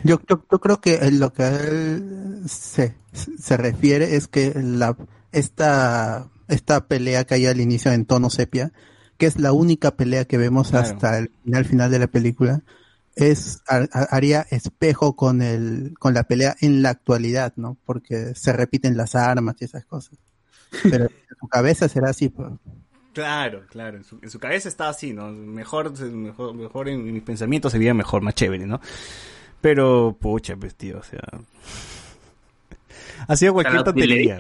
Yo, 0.05 0.21
yo, 0.29 0.45
yo 0.51 0.61
creo 0.61 0.81
que 0.81 1.11
lo 1.11 1.33
que 1.33 1.47
él 1.47 2.43
se, 2.47 2.95
se 3.13 3.57
refiere 3.57 4.17
es 4.17 4.29
que 4.29 4.53
la, 4.57 4.97
esta, 5.33 6.29
esta 6.49 6.87
pelea 6.87 7.25
que 7.25 7.35
hay 7.35 7.47
al 7.47 7.61
inicio 7.61 7.93
en 7.93 8.05
tono 8.05 8.31
sepia, 8.31 8.73
que 9.23 9.27
es 9.29 9.39
la 9.39 9.53
única 9.53 9.93
pelea 9.93 10.25
que 10.25 10.37
vemos 10.37 10.71
Claro. 10.71 10.85
hasta 10.89 11.17
el 11.19 11.31
final 11.45 11.65
final 11.65 11.91
de 11.93 11.99
la 12.01 12.09
película, 12.09 12.61
es 13.15 13.63
ha- 13.69 13.87
ha- 13.93 14.09
haría 14.11 14.45
espejo 14.51 15.15
con 15.15 15.43
el 15.43 15.95
con 16.01 16.13
la 16.13 16.25
pelea 16.25 16.57
en 16.61 16.83
la 16.83 16.91
actualidad, 16.91 17.53
¿no? 17.55 17.77
Porque 17.85 18.35
se 18.35 18.53
repiten 18.53 18.97
las 18.97 19.15
armas 19.15 19.55
y 19.61 19.67
esas 19.67 19.85
cosas. 19.85 20.19
Pero 20.83 21.05
en 21.31 21.37
su 21.39 21.47
cabeza 21.47 21.89
será 21.89 22.11
así, 22.11 22.31
pues. 22.31 22.49
Claro, 23.13 23.63
claro, 23.71 23.99
en 23.99 24.03
su, 24.03 24.19
en 24.21 24.29
su 24.29 24.41
cabeza 24.41 24.69
está 24.69 24.89
así, 24.89 25.13
¿no? 25.13 25.31
Mejor, 25.31 25.97
mejor, 26.11 26.53
mejor 26.53 26.89
en 26.89 27.05
mis 27.13 27.23
pensamientos 27.23 27.71
se 27.71 27.79
veía 27.79 27.95
mejor, 27.95 28.23
más 28.23 28.35
chévere, 28.35 28.67
¿no? 28.67 28.81
Pero, 29.61 30.17
pucha, 30.21 30.57
pues, 30.57 30.75
tío, 30.75 30.99
o 30.99 31.03
sea... 31.05 31.21
Ha 33.29 33.37
sido 33.37 33.53
cualquier 33.53 33.77
La 33.77 33.85
tontería. 33.85 34.37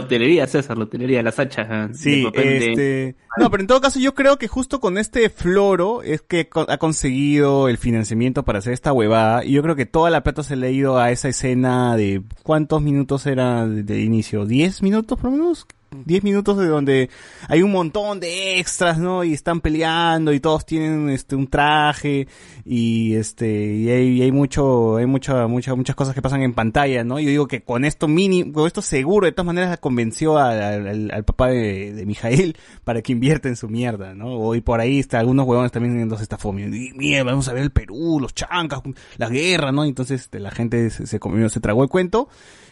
La 0.00 0.06
utilería, 0.06 0.46
César, 0.46 0.76
la 0.78 0.84
utilería, 0.84 1.22
las 1.22 1.38
hachas. 1.38 1.66
ah, 1.70 1.88
Sí, 1.92 2.24
de- 2.34 2.68
este... 2.70 3.16
No, 3.38 3.50
pero 3.50 3.60
en 3.62 3.66
todo 3.68 3.80
caso 3.80 4.00
yo 4.00 4.14
creo 4.14 4.36
que 4.38 4.48
justo 4.48 4.80
con 4.80 4.98
este 4.98 5.30
floro 5.30 6.02
es 6.02 6.20
que 6.22 6.48
ha 6.68 6.78
conseguido 6.78 7.68
el 7.68 7.78
financiamiento 7.78 8.42
para 8.44 8.58
hacer 8.58 8.72
esta 8.72 8.92
huevada 8.92 9.44
y 9.44 9.52
yo 9.52 9.62
creo 9.62 9.76
que 9.76 9.86
toda 9.86 10.10
la 10.10 10.22
plata 10.22 10.42
se 10.42 10.56
le 10.56 10.66
ha 10.66 10.70
ido 10.70 10.98
a 10.98 11.10
esa 11.12 11.28
escena 11.28 11.96
de... 11.96 12.22
¿Cuántos 12.42 12.82
minutos 12.82 13.26
era 13.26 13.66
de, 13.66 13.82
de 13.84 14.00
inicio? 14.00 14.46
¿10 14.46 14.82
minutos 14.82 15.18
por 15.18 15.30
lo 15.30 15.36
menos? 15.36 15.66
10 15.90 16.22
minutos 16.22 16.56
de 16.58 16.66
donde 16.66 17.10
hay 17.48 17.62
un 17.62 17.72
montón 17.72 18.20
de 18.20 18.58
extras, 18.60 18.98
¿no? 18.98 19.24
Y 19.24 19.32
están 19.32 19.60
peleando 19.60 20.32
y 20.32 20.40
todos 20.40 20.64
tienen 20.64 21.10
este 21.10 21.34
un 21.36 21.48
traje 21.48 22.28
y 22.64 23.14
este 23.16 23.74
y 23.74 23.90
hay, 23.90 24.08
y 24.18 24.22
hay 24.22 24.32
mucho 24.32 24.96
hay 24.96 25.06
mucha 25.06 25.46
muchas 25.48 25.76
muchas 25.76 25.96
cosas 25.96 26.14
que 26.14 26.22
pasan 26.22 26.42
en 26.42 26.54
pantalla, 26.54 27.02
¿no? 27.04 27.18
Yo 27.18 27.28
digo 27.28 27.48
que 27.48 27.62
con 27.62 27.84
esto 27.84 28.06
mini 28.08 28.52
con 28.52 28.66
esto 28.66 28.82
seguro 28.82 29.26
de 29.26 29.32
todas 29.32 29.46
maneras 29.46 29.78
convenció 29.78 30.38
al, 30.38 30.60
al- 30.88 31.10
al 31.10 31.24
papá 31.24 31.48
de, 31.48 31.92
de 31.92 32.06
Mijael 32.06 32.56
para 32.84 33.02
que 33.02 33.12
invierta 33.12 33.48
en 33.48 33.56
su 33.56 33.68
mierda, 33.68 34.14
¿no? 34.14 34.54
Y 34.54 34.60
por 34.60 34.80
ahí 34.80 34.98
está 35.00 35.18
algunos 35.18 35.46
huevones 35.46 35.72
también 35.72 36.08
los 36.08 36.20
estafomios. 36.20 36.74
Y 36.74 36.92
mierda, 36.94 37.30
vamos 37.32 37.48
a 37.48 37.52
ver 37.52 37.64
el 37.64 37.70
Perú, 37.72 38.18
los 38.20 38.34
chancas, 38.34 38.80
la 39.16 39.28
guerra, 39.28 39.72
¿no? 39.72 39.84
Entonces 39.84 40.22
este, 40.22 40.38
la 40.40 40.50
gente 40.50 40.90
se, 40.90 41.06
se 41.06 41.18
comió, 41.18 41.48
se 41.48 41.60
tragó 41.60 41.82
el 41.82 41.88
cuento 41.88 42.28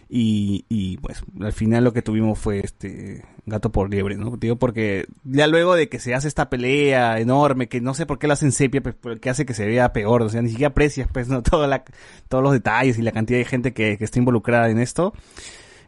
y, 0.08 0.64
y 0.68 0.96
pues 0.98 1.22
al 1.40 1.52
final 1.52 1.84
lo 1.84 1.92
que 1.92 2.02
tuvimos 2.02 2.38
fue 2.38 2.60
este 2.60 3.24
gato 3.44 3.70
por 3.70 3.90
liebre, 3.90 4.16
¿no? 4.16 4.36
Digo, 4.36 4.56
porque 4.56 5.06
ya 5.24 5.46
luego 5.46 5.74
de 5.74 5.88
que 5.88 5.98
se 5.98 6.14
hace 6.14 6.28
esta 6.28 6.48
pelea 6.48 7.18
enorme, 7.20 7.68
que 7.68 7.80
no 7.80 7.94
sé 7.94 8.06
por 8.06 8.18
qué 8.18 8.26
la 8.26 8.34
hacen 8.34 8.52
sepia, 8.52 8.82
pues 8.82 8.94
pero 9.00 9.20
que 9.20 9.30
hace 9.30 9.44
que 9.44 9.54
se 9.54 9.66
vea 9.66 9.92
peor, 9.92 10.22
o 10.22 10.28
sea, 10.28 10.40
ni 10.40 10.50
siquiera 10.50 10.68
aprecias 10.68 11.08
pues 11.12 11.28
no 11.28 11.42
toda 11.42 11.66
la, 11.66 11.84
todos 12.28 12.42
los 12.42 12.52
detalles 12.52 12.98
y 12.98 13.02
la 13.02 13.12
cantidad 13.12 13.38
de 13.38 13.44
gente 13.44 13.72
que, 13.72 13.98
que 13.98 14.04
está 14.04 14.18
involucrada 14.18 14.70
en 14.70 14.78
esto. 14.78 15.12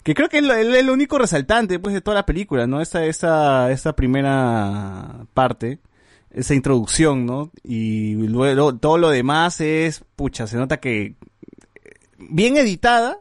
Que 0.03 0.15
creo 0.15 0.31
que 0.31 0.39
es 0.39 0.45
el 0.45 0.91
único 0.91 1.19
resaltante 1.19 1.79
pues 1.79 1.95
de 1.95 2.01
toda 2.01 2.15
la 2.15 2.27
película, 2.27 2.67
¿no? 2.67 2.81
Esta, 2.81 3.05
esta, 3.05 3.71
esta 3.71 3.95
primera 3.95 5.27
parte, 5.35 5.79
esa 6.31 6.55
introducción, 6.55 7.27
¿no? 7.27 7.51
Y 7.63 8.15
luego 8.15 8.77
todo 8.77 8.97
lo 8.97 9.11
demás 9.11 9.61
es, 9.61 10.03
pucha, 10.17 10.47
se 10.47 10.57
nota 10.57 10.79
que 10.79 11.17
bien 12.19 12.57
editada, 12.57 13.19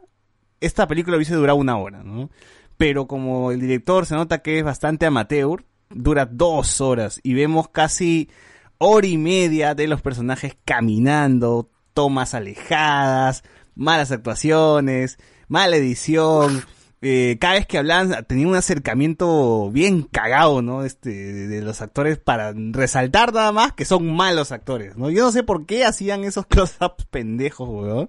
esta 0.60 0.86
película 0.86 1.16
hubiese 1.16 1.34
durado 1.34 1.58
una 1.58 1.76
hora, 1.76 2.02
¿no? 2.02 2.30
Pero 2.76 3.06
como 3.06 3.52
el 3.52 3.60
director 3.60 4.06
se 4.06 4.14
nota 4.14 4.42
que 4.42 4.58
es 4.58 4.64
bastante 4.64 5.06
amateur, 5.06 5.64
dura 5.90 6.26
dos 6.26 6.80
horas 6.80 7.20
y 7.22 7.34
vemos 7.34 7.68
casi 7.68 8.30
hora 8.78 9.06
y 9.06 9.18
media 9.18 9.74
de 9.74 9.86
los 9.86 10.00
personajes 10.00 10.56
caminando, 10.64 11.70
tomas 11.92 12.34
alejadas, 12.34 13.42
malas 13.74 14.12
actuaciones, 14.12 15.18
mala 15.48 15.76
edición 15.76 16.62
eh, 17.02 17.38
cada 17.40 17.54
vez 17.54 17.66
que 17.66 17.78
hablaban 17.78 18.24
tenían 18.26 18.48
un 18.50 18.56
acercamiento 18.56 19.70
bien 19.70 20.02
cagado, 20.02 20.60
¿no? 20.60 20.84
Este, 20.84 21.10
de, 21.48 21.62
los 21.62 21.80
actores 21.80 22.18
para 22.18 22.52
resaltar 22.54 23.32
nada 23.32 23.52
más 23.52 23.72
que 23.72 23.86
son 23.86 24.14
malos 24.14 24.52
actores, 24.52 24.96
¿no? 24.96 25.08
Yo 25.08 25.24
no 25.24 25.32
sé 25.32 25.42
por 25.42 25.64
qué 25.64 25.84
hacían 25.84 26.24
esos 26.24 26.46
close-ups 26.48 27.06
pendejos, 27.06 27.68
weón. 27.68 28.08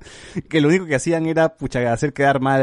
Que 0.49 0.59
lo 0.59 0.67
único 0.67 0.85
que 0.85 0.95
hacían 0.95 1.25
era, 1.25 1.55
pucha, 1.55 1.93
hacer 1.93 2.13
quedar 2.13 2.41
mal 2.41 2.61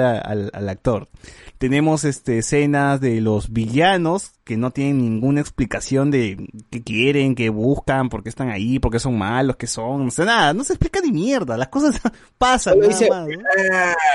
al 0.53 0.69
actor. 0.69 1.09
Tenemos, 1.57 2.05
este, 2.05 2.39
escenas 2.39 3.01
de 3.01 3.21
los 3.21 3.53
villanos 3.53 4.33
que 4.49 4.57
no 4.57 4.70
tienen 4.70 4.97
ninguna 5.03 5.43
explicación 5.43 6.11
de 6.11 6.49
qué 6.70 6.83
quieren, 6.83 7.35
qué 7.35 7.51
buscan, 7.51 8.09
por 8.09 8.23
qué 8.23 8.31
están 8.31 8.49
ahí, 8.49 8.79
por 8.79 8.91
qué 8.91 8.99
son 8.99 9.19
malos, 9.19 9.57
qué 9.57 9.66
son, 9.66 10.07
no 10.07 10.11
sé 10.11 10.25
nada, 10.25 10.55
no 10.55 10.65
se 10.65 10.73
explica 10.73 11.03
ni 11.03 11.12
mierda, 11.12 11.59
las 11.59 11.69
cosas 11.69 12.01
pasan 12.39 12.79
nada 12.79 12.89
dice, 12.89 13.11
más, 13.11 13.29
¿no? 13.29 13.43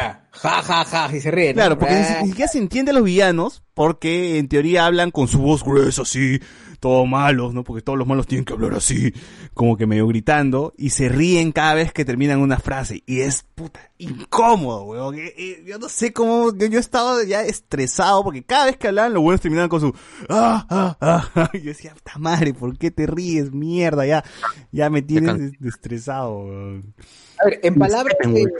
"Ah", 0.01 0.19
ja, 0.31 0.61
ja, 0.63 0.85
ja, 0.85 1.15
y 1.15 1.21
se 1.21 1.29
ríe. 1.29 1.49
¿no? 1.49 1.53
Claro, 1.53 1.77
porque 1.77 1.93
Ah. 1.93 2.17
ni 2.23 2.29
siquiera 2.29 2.51
se 2.51 2.57
entiende 2.57 2.89
a 2.89 2.95
los 2.95 3.03
villanos, 3.03 3.61
porque 3.75 4.39
en 4.39 4.47
teoría 4.47 4.87
hablan 4.87 5.11
con 5.11 5.27
su 5.27 5.39
voz 5.39 5.63
gruesa, 5.63 6.01
así, 6.01 6.39
todos 6.83 7.07
malos, 7.07 7.53
¿no? 7.53 7.63
Porque 7.63 7.81
todos 7.81 7.97
los 7.97 8.05
malos 8.05 8.27
tienen 8.27 8.43
que 8.43 8.51
hablar 8.51 8.73
así, 8.73 9.13
como 9.53 9.77
que 9.77 9.85
medio 9.85 10.05
gritando, 10.05 10.73
y 10.77 10.89
se 10.89 11.07
ríen 11.07 11.53
cada 11.53 11.75
vez 11.75 11.93
que 11.93 12.03
terminan 12.03 12.41
una 12.41 12.59
frase, 12.59 13.03
y 13.05 13.21
es 13.21 13.45
puta 13.55 13.79
incómodo, 13.97 14.83
weón. 14.83 15.17
Eh, 15.17 15.33
eh, 15.37 15.63
Yo 15.65 15.79
no 15.79 15.87
sé 15.87 16.11
cómo, 16.11 16.53
yo, 16.53 16.67
yo 16.67 16.79
estaba 16.79 17.23
ya 17.23 17.41
estresado, 17.43 18.21
porque 18.25 18.43
cada 18.43 18.65
vez 18.65 18.75
que 18.75 18.89
hablaban, 18.89 19.13
los 19.13 19.23
buenos 19.23 19.39
terminaban 19.39 19.69
con 19.69 19.79
su, 19.79 19.93
ah, 20.27 20.67
ah, 20.69 20.97
ah, 20.99 21.31
ah. 21.35 21.49
y 21.53 21.59
yo 21.59 21.69
decía, 21.69 21.93
puta 21.93 22.19
madre, 22.19 22.53
¿por 22.53 22.77
qué 22.77 22.91
te 22.91 23.07
ríes, 23.07 23.53
mierda? 23.53 24.05
Ya, 24.05 24.25
ya 24.73 24.89
me 24.89 25.01
tienes 25.01 25.53
estresado, 25.63 26.39
weón. 26.39 26.93
A 27.41 27.45
ver, 27.45 27.61
en 27.63 27.75
palabras, 27.75 28.17
de- 28.27 28.53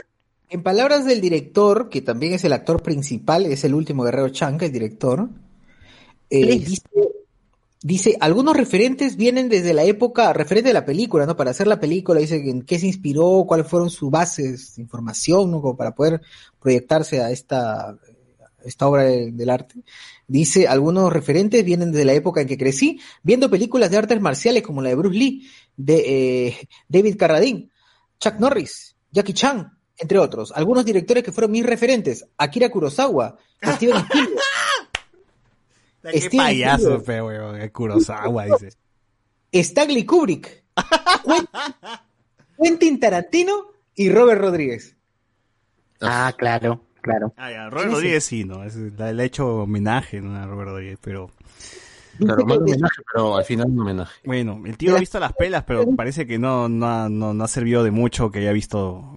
en 0.48 0.62
palabras 0.62 1.04
del 1.04 1.20
director, 1.20 1.90
que 1.90 2.00
también 2.00 2.32
es 2.32 2.44
el 2.44 2.54
actor 2.54 2.82
principal, 2.82 3.44
es 3.44 3.64
el 3.64 3.74
último 3.74 4.02
guerrero 4.02 4.30
Chanca, 4.30 4.64
el 4.64 4.72
director, 4.72 5.28
eh, 6.30 6.58
dice, 6.58 6.82
dice, 7.84 8.16
algunos 8.18 8.56
referentes 8.56 9.16
vienen 9.16 9.50
desde 9.50 9.74
la 9.74 9.84
época, 9.84 10.32
referente 10.32 10.70
de 10.70 10.74
la 10.74 10.86
película, 10.86 11.26
¿no? 11.26 11.36
Para 11.36 11.50
hacer 11.50 11.66
la 11.66 11.78
película, 11.78 12.18
dice 12.18 12.36
en 12.36 12.62
qué 12.62 12.78
se 12.78 12.86
inspiró, 12.86 13.44
cuáles 13.46 13.68
fueron 13.68 13.90
sus 13.90 14.10
bases 14.10 14.74
de 14.76 14.82
información, 14.82 15.50
¿no? 15.50 15.60
Como 15.60 15.76
para 15.76 15.94
poder 15.94 16.22
proyectarse 16.58 17.20
a 17.20 17.30
esta, 17.30 17.94
esta 18.64 18.88
obra 18.88 19.02
de- 19.04 19.32
del 19.32 19.50
arte. 19.50 19.74
Dice, 20.26 20.66
algunos 20.66 21.12
referentes 21.12 21.62
vienen 21.62 21.92
desde 21.92 22.06
la 22.06 22.14
época 22.14 22.40
en 22.40 22.48
que 22.48 22.56
crecí, 22.56 22.98
viendo 23.22 23.50
películas 23.50 23.90
de 23.90 23.98
artes 23.98 24.18
marciales 24.18 24.62
como 24.62 24.80
la 24.80 24.88
de 24.88 24.94
Bruce 24.94 25.18
Lee, 25.18 25.46
de 25.76 26.46
eh, 26.48 26.68
David 26.88 27.16
Carradine, 27.18 27.68
Chuck 28.18 28.36
Norris, 28.38 28.96
Jackie 29.12 29.34
Chan, 29.34 29.70
entre 29.98 30.18
otros. 30.18 30.52
Algunos 30.56 30.86
directores 30.86 31.22
que 31.22 31.32
fueron 31.32 31.50
mis 31.52 31.66
referentes, 31.66 32.26
Akira 32.38 32.70
Kurosawa, 32.70 33.36
Steven 33.62 33.96
Spielberg, 33.98 34.40
Qué 36.12 36.20
Steven 36.20 36.46
payaso, 36.46 36.96
Spielberg, 36.96 37.04
fe, 37.04 37.22
weón, 37.22 37.56
el 37.60 37.72
Kurosawa, 37.72 38.44
dice. 38.46 38.70
Stanley 39.52 40.04
Kubrick, 40.04 40.64
Quentin- 42.58 42.98
Tarantino 43.00 43.66
y 43.94 44.10
Robert 44.10 44.40
Rodríguez. 44.40 44.96
Ah, 46.00 46.32
claro, 46.36 46.84
claro. 47.00 47.32
Ah, 47.36 47.50
ya, 47.50 47.70
Robert 47.70 47.92
Rodríguez 47.92 48.24
sí, 48.24 48.44
¿no? 48.44 48.64
Es- 48.64 48.76
le, 48.76 49.04
ha 49.04 49.24
hecho 49.24 49.62
homenaje 49.62 50.20
¿no? 50.20 50.36
a 50.36 50.46
Robert 50.46 50.70
Rodríguez, 50.70 50.98
pero... 51.00 51.30
Claro, 52.18 52.44
más 52.46 52.58
homenaje, 52.58 53.02
pero 53.12 53.36
al 53.36 53.44
final 53.44 53.66
un 53.70 53.80
homenaje. 53.80 54.20
Bueno, 54.24 54.62
el 54.64 54.76
tío 54.76 54.94
ha 54.96 55.00
visto 55.00 55.18
las 55.18 55.32
pelas, 55.32 55.64
pero 55.64 55.84
parece 55.96 56.26
que 56.26 56.38
no, 56.38 56.68
no, 56.68 56.86
ha, 56.88 57.08
no, 57.08 57.34
no 57.34 57.42
ha 57.44 57.48
servido 57.48 57.82
de 57.82 57.90
mucho 57.90 58.30
que 58.30 58.38
haya 58.38 58.52
visto 58.52 59.16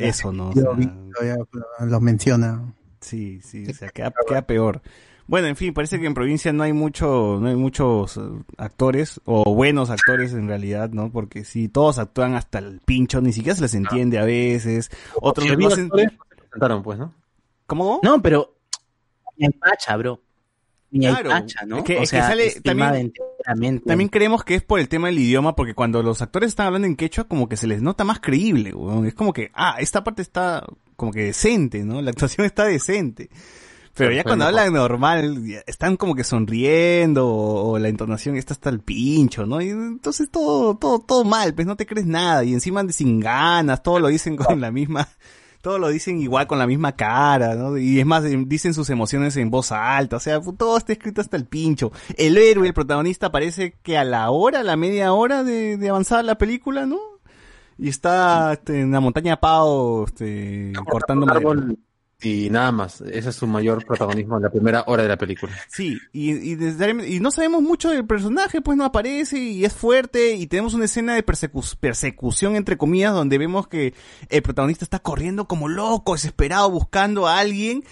eso, 0.00 0.32
¿no? 0.32 0.48
O 0.48 0.54
Yo 0.54 0.62
sea, 0.62 0.70
vi, 0.72 0.86
todavía 1.12 1.36
lo 1.80 2.00
menciona. 2.00 2.72
Sí, 3.02 3.40
sí, 3.42 3.66
o 3.68 3.74
sea, 3.74 3.90
queda, 3.90 4.14
queda 4.26 4.42
peor. 4.46 4.80
Bueno, 5.28 5.48
en 5.48 5.56
fin, 5.56 5.74
parece 5.74 5.98
que 5.98 6.06
en 6.06 6.14
provincia 6.14 6.52
no 6.52 6.62
hay 6.62 6.72
mucho, 6.72 7.38
no 7.40 7.48
hay 7.48 7.56
muchos 7.56 8.16
eh, 8.16 8.20
actores, 8.58 9.20
o 9.24 9.54
buenos 9.54 9.90
actores 9.90 10.32
en 10.32 10.46
realidad, 10.46 10.90
¿no? 10.90 11.10
Porque 11.10 11.44
si 11.44 11.68
todos 11.68 11.98
actúan 11.98 12.34
hasta 12.34 12.58
el 12.60 12.80
pincho, 12.84 13.20
ni 13.20 13.32
siquiera 13.32 13.56
se 13.56 13.62
les 13.62 13.74
entiende 13.74 14.18
a 14.18 14.24
veces, 14.24 14.90
otros 15.20 15.46
Si 15.46 15.52
hacen... 15.52 15.88
no 15.88 15.98
se 15.98 16.08
presentaron, 16.36 16.82
pues, 16.82 16.98
¿no? 16.98 17.12
¿Cómo? 17.66 18.00
No, 18.04 18.22
pero 18.22 18.54
ni 19.36 19.46
hay 19.46 19.52
pacha, 19.52 19.96
bro. 19.96 20.20
Ni 20.92 21.00
Claro, 21.06 21.32
hay 21.32 21.40
pacha, 21.40 21.66
¿no? 21.66 21.78
es 21.78 21.84
que- 21.84 21.98
o 21.98 22.02
es 22.02 22.10
que 22.12 22.18
sale 22.20 22.60
también-. 22.62 23.12
También 23.84 24.08
creemos 24.08 24.44
que 24.44 24.54
es 24.54 24.62
por 24.62 24.78
el 24.78 24.88
tema 24.88 25.08
del 25.08 25.18
idioma, 25.18 25.56
porque 25.56 25.74
cuando 25.74 26.02
los 26.02 26.22
actores 26.22 26.48
están 26.48 26.66
hablando 26.68 26.86
en 26.86 26.94
quechua, 26.96 27.24
como 27.24 27.48
que 27.48 27.56
se 27.56 27.66
les 27.66 27.82
nota 27.82 28.04
más 28.04 28.20
creíble, 28.20 28.72
weón. 28.72 29.06
Es 29.06 29.14
como 29.14 29.32
que, 29.32 29.50
ah, 29.54 29.76
esta 29.80 30.04
parte 30.04 30.22
está 30.22 30.64
como 30.94 31.12
que 31.12 31.24
decente, 31.24 31.84
¿no? 31.84 32.00
La 32.00 32.10
actuación 32.10 32.46
está 32.46 32.64
decente. 32.64 33.28
Pero 33.96 34.12
ya 34.12 34.24
cuando 34.24 34.44
mejor. 34.44 34.60
hablan 34.60 34.74
normal, 34.74 35.62
están 35.66 35.96
como 35.96 36.14
que 36.14 36.22
sonriendo, 36.22 37.26
o, 37.26 37.70
o 37.70 37.78
la 37.78 37.88
entonación 37.88 38.36
está 38.36 38.52
hasta 38.52 38.68
el 38.68 38.80
pincho, 38.80 39.46
¿no? 39.46 39.60
Y 39.62 39.70
entonces 39.70 40.30
todo, 40.30 40.76
todo, 40.76 40.98
todo 40.98 41.24
mal, 41.24 41.54
pues 41.54 41.66
no 41.66 41.76
te 41.76 41.86
crees 41.86 42.06
nada, 42.06 42.44
y 42.44 42.52
encima 42.52 42.84
de 42.84 42.92
sin 42.92 43.20
ganas, 43.20 43.82
todo 43.82 43.98
lo 43.98 44.08
dicen 44.08 44.36
con 44.36 44.60
la 44.60 44.70
misma, 44.70 45.08
todo 45.62 45.78
lo 45.78 45.88
dicen 45.88 46.20
igual 46.20 46.46
con 46.46 46.58
la 46.58 46.66
misma 46.66 46.92
cara, 46.92 47.54
¿no? 47.54 47.78
Y 47.78 47.98
es 47.98 48.04
más, 48.04 48.22
eh, 48.24 48.36
dicen 48.46 48.74
sus 48.74 48.90
emociones 48.90 49.34
en 49.38 49.50
voz 49.50 49.72
alta, 49.72 50.16
o 50.16 50.20
sea, 50.20 50.40
todo 50.40 50.76
está 50.76 50.92
escrito 50.92 51.22
hasta 51.22 51.38
el 51.38 51.46
pincho. 51.46 51.90
El 52.18 52.36
héroe, 52.36 52.66
el 52.66 52.74
protagonista, 52.74 53.32
parece 53.32 53.76
que 53.82 53.96
a 53.96 54.04
la 54.04 54.30
hora, 54.30 54.60
a 54.60 54.64
la 54.64 54.76
media 54.76 55.14
hora 55.14 55.42
de, 55.42 55.78
de 55.78 55.88
avanzar 55.88 56.22
la 56.24 56.36
película, 56.36 56.84
¿no? 56.84 56.98
Y 57.78 57.88
está 57.88 58.52
este, 58.52 58.82
en 58.82 58.90
la 58.90 59.00
montaña 59.00 59.38
Pao, 59.38 60.04
este, 60.04 60.72
cortando 60.88 61.24
Un 61.24 61.30
árbol 61.30 61.78
y 62.22 62.48
nada 62.50 62.72
más. 62.72 63.00
Ese 63.02 63.28
es 63.28 63.36
su 63.36 63.46
mayor 63.46 63.84
protagonismo 63.84 64.36
en 64.38 64.42
la 64.44 64.50
primera 64.50 64.84
hora 64.86 65.02
de 65.02 65.08
la 65.10 65.18
película. 65.18 65.52
Sí, 65.68 65.98
y, 66.12 66.32
y, 66.52 66.56
necesariamente- 66.56 67.10
y 67.10 67.20
no 67.20 67.30
sabemos 67.30 67.62
mucho 67.62 67.90
del 67.90 68.06
personaje, 68.06 68.60
pues 68.62 68.76
no 68.78 68.84
aparece 68.84 69.38
y 69.38 69.64
es 69.64 69.72
fuerte 69.72 70.34
y 70.34 70.46
tenemos 70.46 70.74
una 70.74 70.86
escena 70.86 71.14
de 71.14 71.24
persecu- 71.24 71.76
persecución 71.78 72.56
entre 72.56 72.76
comillas 72.78 73.12
donde 73.12 73.38
vemos 73.38 73.68
que 73.68 73.92
el 74.28 74.42
protagonista 74.42 74.84
está 74.84 74.98
corriendo 74.98 75.46
como 75.46 75.68
loco, 75.68 76.14
desesperado, 76.14 76.70
buscando 76.70 77.26
a 77.26 77.38
alguien 77.38 77.84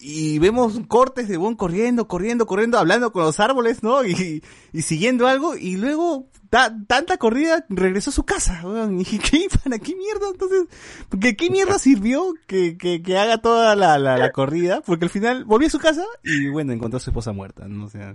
y 0.00 0.38
vemos 0.38 0.80
cortes 0.86 1.26
de 1.28 1.36
Bon 1.36 1.56
corriendo, 1.56 2.06
corriendo, 2.06 2.46
corriendo, 2.46 2.78
hablando 2.78 3.12
con 3.12 3.24
los 3.24 3.40
árboles, 3.40 3.82
¿no? 3.82 4.04
Y, 4.04 4.42
y 4.72 4.82
siguiendo 4.82 5.26
algo 5.26 5.56
y 5.56 5.76
luego 5.76 6.26
ta- 6.50 6.76
tanta 6.86 7.16
corrida 7.16 7.66
regresó 7.68 8.10
a 8.10 8.12
su 8.12 8.22
casa, 8.24 8.60
weón. 8.64 9.00
¿Y 9.00 9.04
qué, 9.04 9.46
para 9.64 9.78
qué 9.78 9.96
mierda? 9.96 10.28
Entonces, 10.32 10.64
porque 11.08 11.36
qué 11.36 11.50
mierda 11.50 11.78
sirvió 11.78 12.34
que, 12.46 12.76
que, 12.78 13.02
que 13.02 13.18
haga 13.18 13.38
toda 13.38 13.74
la, 13.74 13.98
la, 13.98 14.16
la 14.18 14.30
corrida? 14.30 14.80
Porque 14.86 15.06
al 15.06 15.10
final 15.10 15.44
volvió 15.44 15.66
a 15.66 15.70
su 15.70 15.78
casa 15.80 16.04
y 16.22 16.48
bueno, 16.48 16.72
encontró 16.72 16.98
a 16.98 17.00
su 17.00 17.10
esposa 17.10 17.32
muerta, 17.32 17.66
¿no? 17.66 17.86
O 17.86 17.88
sea, 17.90 18.14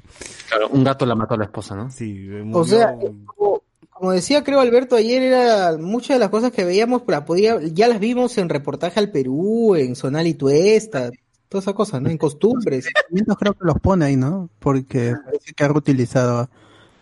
Claro, 0.50 0.70
un 0.70 0.84
gato 0.84 1.06
la 1.06 1.16
mató 1.16 1.34
a 1.34 1.38
la 1.38 1.46
esposa, 1.46 1.76
¿no? 1.76 1.92
sí, 1.92 2.30
O 2.30 2.46
murió- 2.46 2.64
sea, 2.66 2.96
como, 3.26 3.62
como 3.90 4.12
decía 4.12 4.44
creo 4.44 4.60
Alberto 4.62 4.96
ayer, 4.96 5.22
era 5.22 5.78
muchas 5.78 6.16
de 6.16 6.20
las 6.20 6.30
cosas 6.30 6.52
que 6.52 6.64
veíamos, 6.66 7.04
la 7.08 7.26
podía, 7.26 7.60
ya 7.62 7.88
las 7.88 8.00
vimos 8.00 8.38
en 8.38 8.50
reportaje 8.50 9.00
al 9.00 9.12
Perú, 9.12 9.76
en 9.76 9.96
Sonal 9.96 10.28
y 10.28 10.34
Tuesta, 10.34 11.12
toda 11.54 11.62
esa 11.62 11.74
cosa, 11.74 12.00
¿no? 12.00 12.10
En 12.10 12.18
costumbres. 12.18 12.90
Yo 13.12 13.36
creo 13.36 13.54
que 13.54 13.64
los 13.64 13.80
pone 13.80 14.06
ahí, 14.06 14.16
¿no? 14.16 14.50
Porque 14.58 15.14
parece 15.24 15.54
que 15.54 15.64
ha 15.64 15.68
reutilizado 15.68 16.50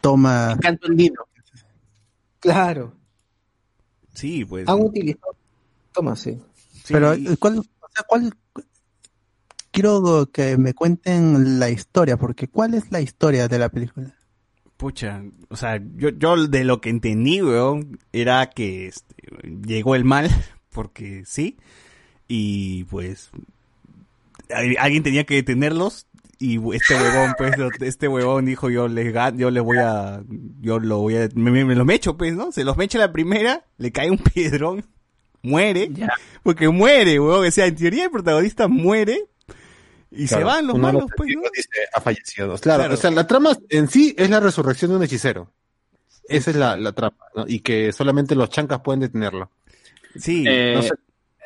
toma. 0.02 0.58
Canto 0.62 0.88
andino. 0.88 1.22
Claro, 2.42 2.94
sí, 4.14 4.44
pues. 4.44 4.68
han 4.68 4.82
utilizado. 4.82 5.38
Toma, 5.94 6.18
sí. 6.18 6.38
sí, 6.84 6.92
Pero, 6.92 7.14
¿cuál, 7.40 7.60
o 7.60 7.64
sea, 7.64 8.04
cuál? 8.06 8.34
Quiero 9.72 10.30
que 10.34 10.58
me 10.58 10.74
cuenten 10.74 11.58
la 11.58 11.70
historia, 11.70 12.18
porque 12.18 12.50
¿cuál 12.50 12.74
es 12.74 12.92
la 12.92 13.00
historia 13.00 13.48
de 13.48 13.58
la 13.58 13.70
película? 13.70 14.14
Pucha, 14.76 15.24
o 15.48 15.56
sea, 15.56 15.82
yo, 15.96 16.10
yo 16.10 16.48
de 16.48 16.66
lo 16.66 16.82
que 16.82 16.90
entendí, 16.90 17.42
weón, 17.42 18.00
era 18.12 18.50
que 18.50 18.88
este, 18.88 19.16
llegó 19.66 19.96
el 19.96 20.04
mal, 20.04 20.28
porque 20.74 21.24
sí, 21.26 21.58
y 22.28 22.84
pues 22.86 23.32
alguien 24.80 25.04
tenía 25.04 25.24
que 25.26 25.36
detenerlos, 25.36 26.08
y 26.40 26.56
este 26.76 26.96
huevón, 26.96 27.36
pues, 27.38 27.54
este 27.82 28.08
huevón 28.08 28.46
dijo, 28.46 28.70
yo 28.70 28.88
les, 28.88 29.14
yo 29.36 29.52
les 29.52 29.64
voy 29.64 29.78
a, 29.78 30.24
yo 30.60 30.80
lo 30.80 31.00
voy 31.00 31.18
a, 31.18 31.30
me, 31.36 31.52
me, 31.52 31.66
me 31.66 31.76
los 31.76 31.86
mecho, 31.86 32.18
pues, 32.18 32.34
¿no? 32.34 32.52
Se 32.52 32.64
los 32.64 32.78
mecha 32.78 32.98
la 32.98 33.12
primera, 33.12 33.66
le 33.78 33.92
cae 33.92 34.10
un 34.10 34.18
piedrón, 34.18 34.86
muere, 35.44 35.92
porque 36.44 36.68
muere, 36.70 37.20
weón, 37.20 37.46
o 37.48 37.52
sea, 37.52 37.68
en 37.68 37.76
teoría 37.76 38.06
el 38.06 38.12
protagonista 38.12 38.68
muere, 38.68 39.26
y 40.14 40.28
se 40.28 40.44
van 40.44 40.68
los 40.68 40.78
malos, 40.78 41.06
pues, 41.16 41.30
¿no? 41.36 41.42
dice, 41.56 41.70
ha 41.94 42.02
fallecido. 42.02 42.58
Claro, 42.58 42.80
Claro. 42.84 42.94
o 42.96 42.98
sea, 42.98 43.12
la 43.12 43.28
trama 43.28 43.58
en 43.70 43.88
sí 43.88 44.14
es 44.18 44.30
la 44.30 44.40
resurrección 44.42 44.92
de 44.92 44.98
un 44.98 45.04
hechicero. 45.04 45.52
Esa 46.28 46.52
es 46.52 46.58
la, 46.58 46.76
la 46.76 46.92
trama, 46.92 47.16
¿no? 47.36 47.46
Y 47.48 47.60
que 47.62 47.92
solamente 47.94 48.36
los 48.36 48.50
chancas 48.50 48.82
pueden 48.82 49.00
detenerlo. 49.02 49.52
Sí, 50.18 50.44
Eh, 50.48 50.74
no 50.76 50.82
sé. 50.82 50.92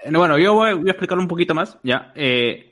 Eh, 0.05 0.11
Bueno, 0.17 0.37
yo 0.37 0.53
voy, 0.53 0.73
voy 0.73 0.87
a 0.87 0.91
explicar 0.91 1.17
un 1.17 1.27
poquito 1.27 1.53
más, 1.55 1.77
ya. 1.83 2.11
Eh, 2.15 2.69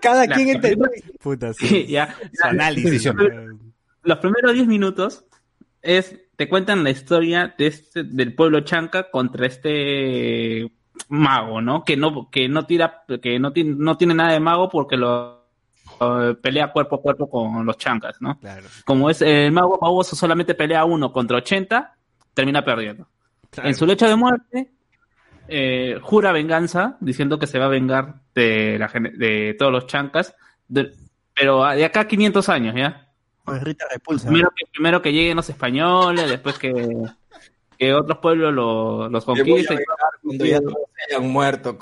Cada 0.00 0.26
La- 0.26 0.34
quien 0.34 0.48
entendió. 0.50 0.88
puta, 1.22 1.52
sí, 1.52 1.86
ya. 1.88 2.14
Su 2.32 2.46
análisis. 2.48 3.10
Los 4.02 4.18
primeros 4.18 4.54
10 4.54 4.66
minutos 4.66 5.24
es 5.82 6.18
te 6.36 6.48
cuentan 6.48 6.82
la 6.84 6.90
historia 6.90 7.54
de 7.58 7.66
este, 7.66 8.02
del 8.02 8.34
pueblo 8.34 8.60
chanca 8.60 9.10
contra 9.10 9.46
este 9.46 10.70
mago, 11.08 11.60
¿no? 11.60 11.84
Que 11.84 11.96
no, 11.96 12.30
que 12.30 12.48
no 12.48 12.64
tira, 12.66 13.02
que 13.22 13.38
no, 13.38 13.52
ti- 13.52 13.64
no 13.64 13.96
tiene 13.98 14.14
nada 14.14 14.32
de 14.32 14.40
mago 14.40 14.68
porque 14.70 14.96
lo 14.96 15.44
eh, 16.00 16.34
pelea 16.40 16.72
cuerpo 16.72 16.96
a 16.96 17.02
cuerpo 17.02 17.28
con 17.28 17.66
los 17.66 17.76
chancas, 17.76 18.16
¿no? 18.20 18.38
Claro. 18.38 18.66
Como 18.86 19.10
es 19.10 19.20
el 19.22 19.52
mago 19.52 19.78
baboso 19.78 20.16
solamente 20.16 20.54
pelea 20.54 20.84
uno 20.86 21.12
contra 21.12 21.36
80, 21.38 21.94
termina 22.32 22.64
perdiendo. 22.64 23.06
En 23.62 23.74
su 23.74 23.84
lecho 23.84 24.06
de 24.08 24.16
muerte, 24.16 24.70
eh, 25.50 25.98
jura 26.00 26.32
venganza, 26.32 26.96
diciendo 27.00 27.38
que 27.38 27.46
se 27.46 27.58
va 27.58 27.66
a 27.66 27.68
vengar 27.68 28.14
de, 28.34 28.78
la, 28.78 28.88
de 29.16 29.54
todos 29.58 29.72
los 29.72 29.86
chancas, 29.86 30.34
de- 30.68 30.92
pero 31.34 31.64
de 31.64 31.84
acá 31.84 32.00
a 32.00 32.08
500 32.08 32.48
años, 32.48 32.74
¿ya? 32.76 33.08
Pues 33.44 33.62
Rita 33.62 33.86
repulsa. 33.90 34.28
Primero 34.28 34.50
que, 34.56 34.64
primero 34.72 35.02
que 35.02 35.12
lleguen 35.12 35.36
los 35.36 35.48
españoles, 35.48 36.28
después 36.28 36.58
que, 36.58 36.72
que 37.78 37.94
otros 37.94 38.18
pueblos 38.18 38.52
lo- 38.54 39.08
los 39.08 39.24
conquisten. 39.24 39.78
Cuando 40.22 40.44
ya 40.44 40.60
todos 40.60 40.76
hayan 41.08 41.30
muerto. 41.30 41.78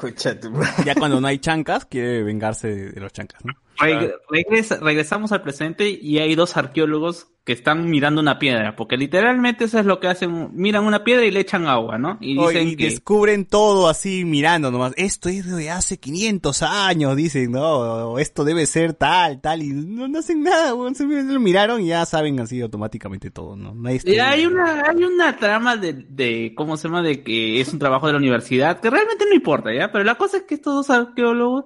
Ya 0.85 0.95
cuando 0.95 1.21
no 1.21 1.27
hay 1.27 1.39
chancas, 1.39 1.85
quiere 1.87 2.23
vengarse 2.23 2.69
de, 2.69 2.91
de 2.93 3.01
los 3.01 3.13
chancas, 3.13 3.45
¿no? 3.45 3.53
Reg- 3.79 4.15
regresa- 4.29 4.79
regresamos 4.81 5.33
al 5.33 5.43
presente 5.43 5.89
y 5.91 6.19
hay 6.19 6.35
dos 6.35 6.57
arqueólogos 6.57 7.29
que 7.45 7.53
están 7.55 7.89
mirando 7.89 8.21
una 8.21 8.39
piedra, 8.39 8.77
porque 8.77 8.99
literalmente 8.99 9.65
eso 9.65 9.79
es 9.79 9.87
lo 9.87 10.01
que 10.01 10.09
hacen, 10.09 10.51
miran 10.53 10.85
una 10.85 11.03
piedra 11.03 11.25
y 11.25 11.31
le 11.31 11.41
echan 11.41 11.67
agua, 11.67 11.97
¿no? 11.97 12.19
Y 12.21 12.37
Oh, 12.39 12.49
dicen 12.49 12.69
y 12.69 12.77
que... 12.77 12.85
descubren 12.85 13.47
todo 13.47 13.89
así 13.89 14.27
mirando 14.27 14.71
nomás. 14.71 14.93
Esto 14.99 15.31
es 15.31 15.47
de 15.51 15.71
hace 15.71 15.99
500 15.99 16.63
años, 16.63 17.17
dicen, 17.17 17.53
no, 17.53 18.19
esto 18.19 18.45
debe 18.45 18.67
ser 18.67 18.93
tal, 18.93 19.41
tal, 19.41 19.63
y 19.63 19.69
no, 19.69 20.09
no 20.09 20.19
hacen 20.19 20.43
nada, 20.43 20.75
weón, 20.75 20.95
simplemente 20.95 21.33
lo 21.33 21.41
miraron 21.41 21.81
y 21.81 21.87
ya 21.87 22.05
saben 22.05 22.39
así 22.41 22.61
automáticamente 22.61 23.31
todo, 23.31 23.57
¿no? 23.57 23.73
No 23.75 23.89
hay 23.89 23.99
Y 24.05 24.19
hay 24.19 24.45
una, 24.45 24.83
hay 24.87 25.03
una 25.05 25.35
trama 25.39 25.77
de, 25.79 25.95
de, 25.95 26.53
¿cómo 26.55 26.77
se 26.77 26.89
llama? 26.89 27.01
De 27.01 27.23
que 27.23 27.63
es 27.63 27.73
un 27.73 27.79
trabajo 27.79 28.09
de 28.09 28.13
la 28.13 28.19
universidad, 28.19 28.79
que 28.81 28.91
realmente 28.91 29.25
no 29.27 29.35
importa, 29.35 29.73
¿ya? 29.73 29.91
Pero 29.91 30.05
la 30.05 30.17
cosa 30.17 30.37
es 30.37 30.43
que 30.43 30.55
estos 30.57 30.75
dos 30.75 30.91
arqueólogos 30.91 31.65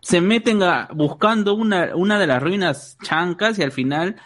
se 0.00 0.20
meten 0.20 0.62
a, 0.62 0.88
buscando 0.94 1.54
una, 1.54 1.94
una 1.94 2.18
de 2.18 2.26
las 2.26 2.42
ruinas 2.42 2.96
chancas 3.02 3.58
y 3.58 3.62
al 3.62 3.72
final 3.72 4.16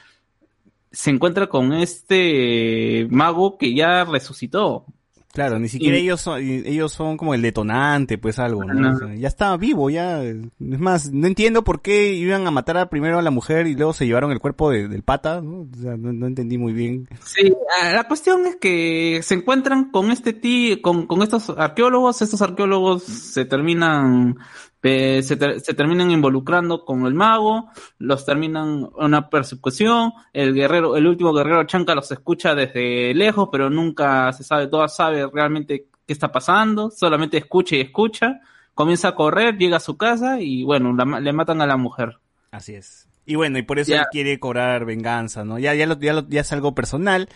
se 0.92 1.10
encuentra 1.10 1.48
con 1.48 1.72
este 1.72 3.06
mago 3.10 3.59
que 3.59 3.74
ya 3.74 4.05
resucitó. 4.05 4.86
Claro, 5.32 5.59
ni 5.59 5.68
siquiera 5.68 5.98
Y- 5.98 6.02
ellos 6.02 6.20
son, 6.20 6.40
ellos 6.40 6.92
son 6.92 7.16
como 7.16 7.34
el 7.34 7.42
detonante, 7.42 8.18
pues 8.18 8.38
algo, 8.38 8.62
¿no? 8.62 8.72
No. 8.72 8.94
O 8.94 8.98
sea, 9.01 9.14
ya 9.16 9.26
estaba 9.26 9.56
vivo, 9.56 9.90
ya. 9.90 10.22
Es 10.22 10.38
más, 10.60 11.10
no 11.12 11.26
entiendo 11.26 11.64
por 11.64 11.82
qué 11.82 12.12
iban 12.12 12.46
a 12.46 12.52
matar 12.52 12.76
a- 12.76 12.88
primero 12.88 13.18
a 13.18 13.22
la 13.22 13.32
mujer 13.32 13.66
y 13.66 13.74
luego 13.74 13.92
se 13.92 14.06
llevaron 14.06 14.30
el 14.30 14.38
cuerpo 14.38 14.70
de- 14.70 14.86
del 14.86 15.02
pata, 15.02 15.40
¿no? 15.40 15.62
O 15.62 15.68
sea, 15.76 15.96
no, 15.96 16.12
no 16.12 16.28
entendí 16.28 16.56
muy 16.56 16.72
bien. 16.72 17.09
Sí, 17.24 17.52
la 17.92 18.05
cuestión 18.06 18.46
es 18.46 18.55
que 18.55 19.18
se 19.24 19.34
encuentran 19.34 19.90
con 19.90 20.12
este 20.12 20.34
ti, 20.34 20.78
con, 20.80 21.09
con 21.09 21.20
estos 21.22 21.51
arqueólogos, 21.51 22.22
estos 22.22 22.40
arqueólogos 22.40 23.02
se 23.02 23.44
terminan, 23.44 24.36
se, 24.85 25.61
se 25.61 25.74
terminan 25.74 26.11
involucrando 26.11 26.85
con 26.85 27.06
el 27.06 27.15
mago, 27.15 27.70
los 27.98 28.24
terminan 28.27 28.89
una 28.97 29.31
persecución, 29.31 30.12
el 30.32 30.52
guerrero, 30.55 30.97
el 30.97 31.06
último 31.06 31.32
guerrero 31.32 31.65
Chanca 31.65 31.94
los 31.94 32.11
escucha 32.12 32.55
desde 32.55 33.15
lejos, 33.15 33.48
pero 33.51 33.70
nunca 33.70 34.32
se 34.32 34.44
sabe, 34.44 34.66
todo 34.66 34.86
sabe 34.89 35.27
realmente 35.32 35.86
qué 36.06 36.12
está 36.12 36.31
pasando, 36.31 36.90
solamente 36.90 37.36
escucha 37.39 37.77
y 37.77 37.81
escucha, 37.81 38.40
comienza 38.74 39.09
a 39.09 39.15
correr, 39.15 39.56
llega 39.56 39.78
a 39.78 39.81
su 39.81 39.97
casa 39.97 40.40
y 40.40 40.65
bueno, 40.65 40.93
la 40.93 41.20
le 41.20 41.32
matan 41.32 41.62
a 41.62 41.66
la 41.66 41.77
mujer. 41.77 42.19
Así 42.51 42.74
es. 42.74 43.09
Y 43.27 43.36
bueno, 43.36 43.59
y 43.59 43.62
por 43.62 43.78
eso 43.78 43.90
él 44.01 44.06
quiere 44.11 44.39
cobrar 44.39 44.85
venganza, 44.85 45.44
¿no? 45.44 45.59
Ya, 45.59 45.74
ya, 45.74 45.86
lo- 45.86 45.98
ya, 45.98 46.12
lo- 46.12 46.28
ya 46.28 46.43
es 46.43 46.52
algo 46.52 46.74
personal. 46.74 47.28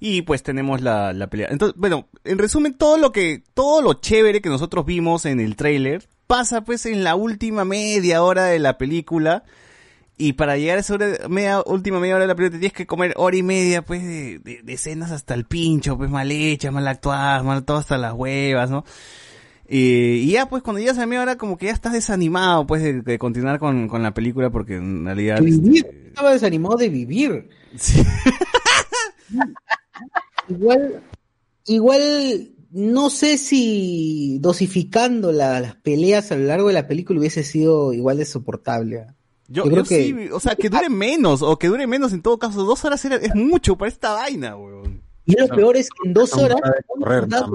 Y 0.00 0.22
pues 0.22 0.42
tenemos 0.42 0.80
la, 0.80 1.12
la 1.12 1.28
pelea. 1.28 1.48
Entonces, 1.50 1.78
bueno, 1.78 2.08
en 2.24 2.38
resumen, 2.38 2.74
todo 2.74 2.96
lo 2.98 3.12
que, 3.12 3.42
todo 3.54 3.80
lo 3.80 3.94
chévere 3.94 4.40
que 4.40 4.48
nosotros 4.48 4.84
vimos 4.84 5.24
en 5.26 5.38
el 5.38 5.54
tráiler 5.54 6.08
pasa 6.26 6.64
pues 6.64 6.86
en 6.86 7.04
la 7.04 7.14
última 7.14 7.64
media 7.64 8.22
hora 8.22 8.44
de 8.46 8.58
la 8.58 8.78
película. 8.78 9.44
Y 10.16 10.34
para 10.34 10.56
llegar 10.56 10.76
a 10.76 10.80
esa 10.80 10.94
hora- 10.94 11.28
media, 11.28 11.60
última 11.66 11.98
media 11.98 12.14
hora 12.14 12.22
de 12.24 12.28
la 12.28 12.36
película 12.36 12.56
te 12.56 12.60
tienes 12.60 12.76
que 12.76 12.86
comer 12.86 13.14
hora 13.16 13.36
y 13.36 13.42
media 13.42 13.82
pues 13.82 14.02
de, 14.04 14.38
de- 14.38 14.60
de 14.62 14.72
escenas 14.72 15.10
hasta 15.10 15.34
el 15.34 15.44
pincho, 15.44 15.96
pues 15.98 16.08
mal 16.08 16.30
hechas, 16.30 16.72
mal 16.72 16.86
actuadas, 16.86 17.42
mal 17.42 17.64
todo 17.64 17.78
hasta 17.78 17.98
las 17.98 18.12
huevas, 18.12 18.70
¿no? 18.70 18.84
Eh, 19.66 20.20
y 20.22 20.30
ya, 20.32 20.46
pues, 20.46 20.62
cuando 20.62 20.78
llegas 20.78 20.98
a 20.98 21.06
media 21.06 21.22
hora, 21.22 21.36
como 21.38 21.56
que 21.56 21.66
ya 21.66 21.72
estás 21.72 21.94
desanimado, 21.94 22.66
pues, 22.66 22.82
de, 22.82 23.00
de 23.00 23.18
continuar 23.18 23.58
con, 23.58 23.88
con 23.88 24.02
la 24.02 24.12
película, 24.12 24.50
porque 24.50 24.76
en 24.76 25.06
realidad... 25.06 25.40
Vivir. 25.40 25.86
este, 25.86 26.06
Estaba 26.08 26.32
desanimado 26.32 26.76
de 26.76 26.88
vivir. 26.90 27.48
igual, 30.48 31.02
igual, 31.66 32.50
no 32.76 33.08
sé 33.08 33.38
si 33.38 34.38
dosificando 34.40 35.30
la- 35.32 35.60
las 35.60 35.76
peleas 35.76 36.32
a 36.32 36.36
lo 36.36 36.44
largo 36.44 36.68
de 36.68 36.74
la 36.74 36.86
película 36.88 37.20
hubiese 37.20 37.44
sido 37.44 37.92
igual 37.92 38.18
de 38.18 38.24
soportable. 38.24 39.06
yo, 39.46 39.64
yo 39.64 39.70
creo 39.70 39.84
yo 39.84 39.88
que- 39.88 40.04
sí, 40.04 40.16
o 40.32 40.40
sea, 40.40 40.56
que 40.56 40.68
dure 40.70 40.88
menos, 40.88 41.42
o 41.42 41.58
que 41.58 41.68
dure 41.68 41.86
menos 41.86 42.12
en 42.12 42.22
todo 42.22 42.38
caso, 42.38 42.64
dos 42.64 42.84
horas 42.84 43.04
era- 43.04 43.16
es 43.16 43.34
mucho 43.34 43.76
para 43.76 43.90
esta 43.90 44.12
vaina, 44.12 44.56
weón. 44.56 45.02
Y 45.26 45.38
lo 45.38 45.46
peor 45.48 45.76
es 45.76 45.88
que 45.90 46.08
en 46.08 46.14
dos 46.14 46.32
horas 46.34 46.56
correr, 46.86 47.28
no 47.28 47.40
nada. 47.40 47.48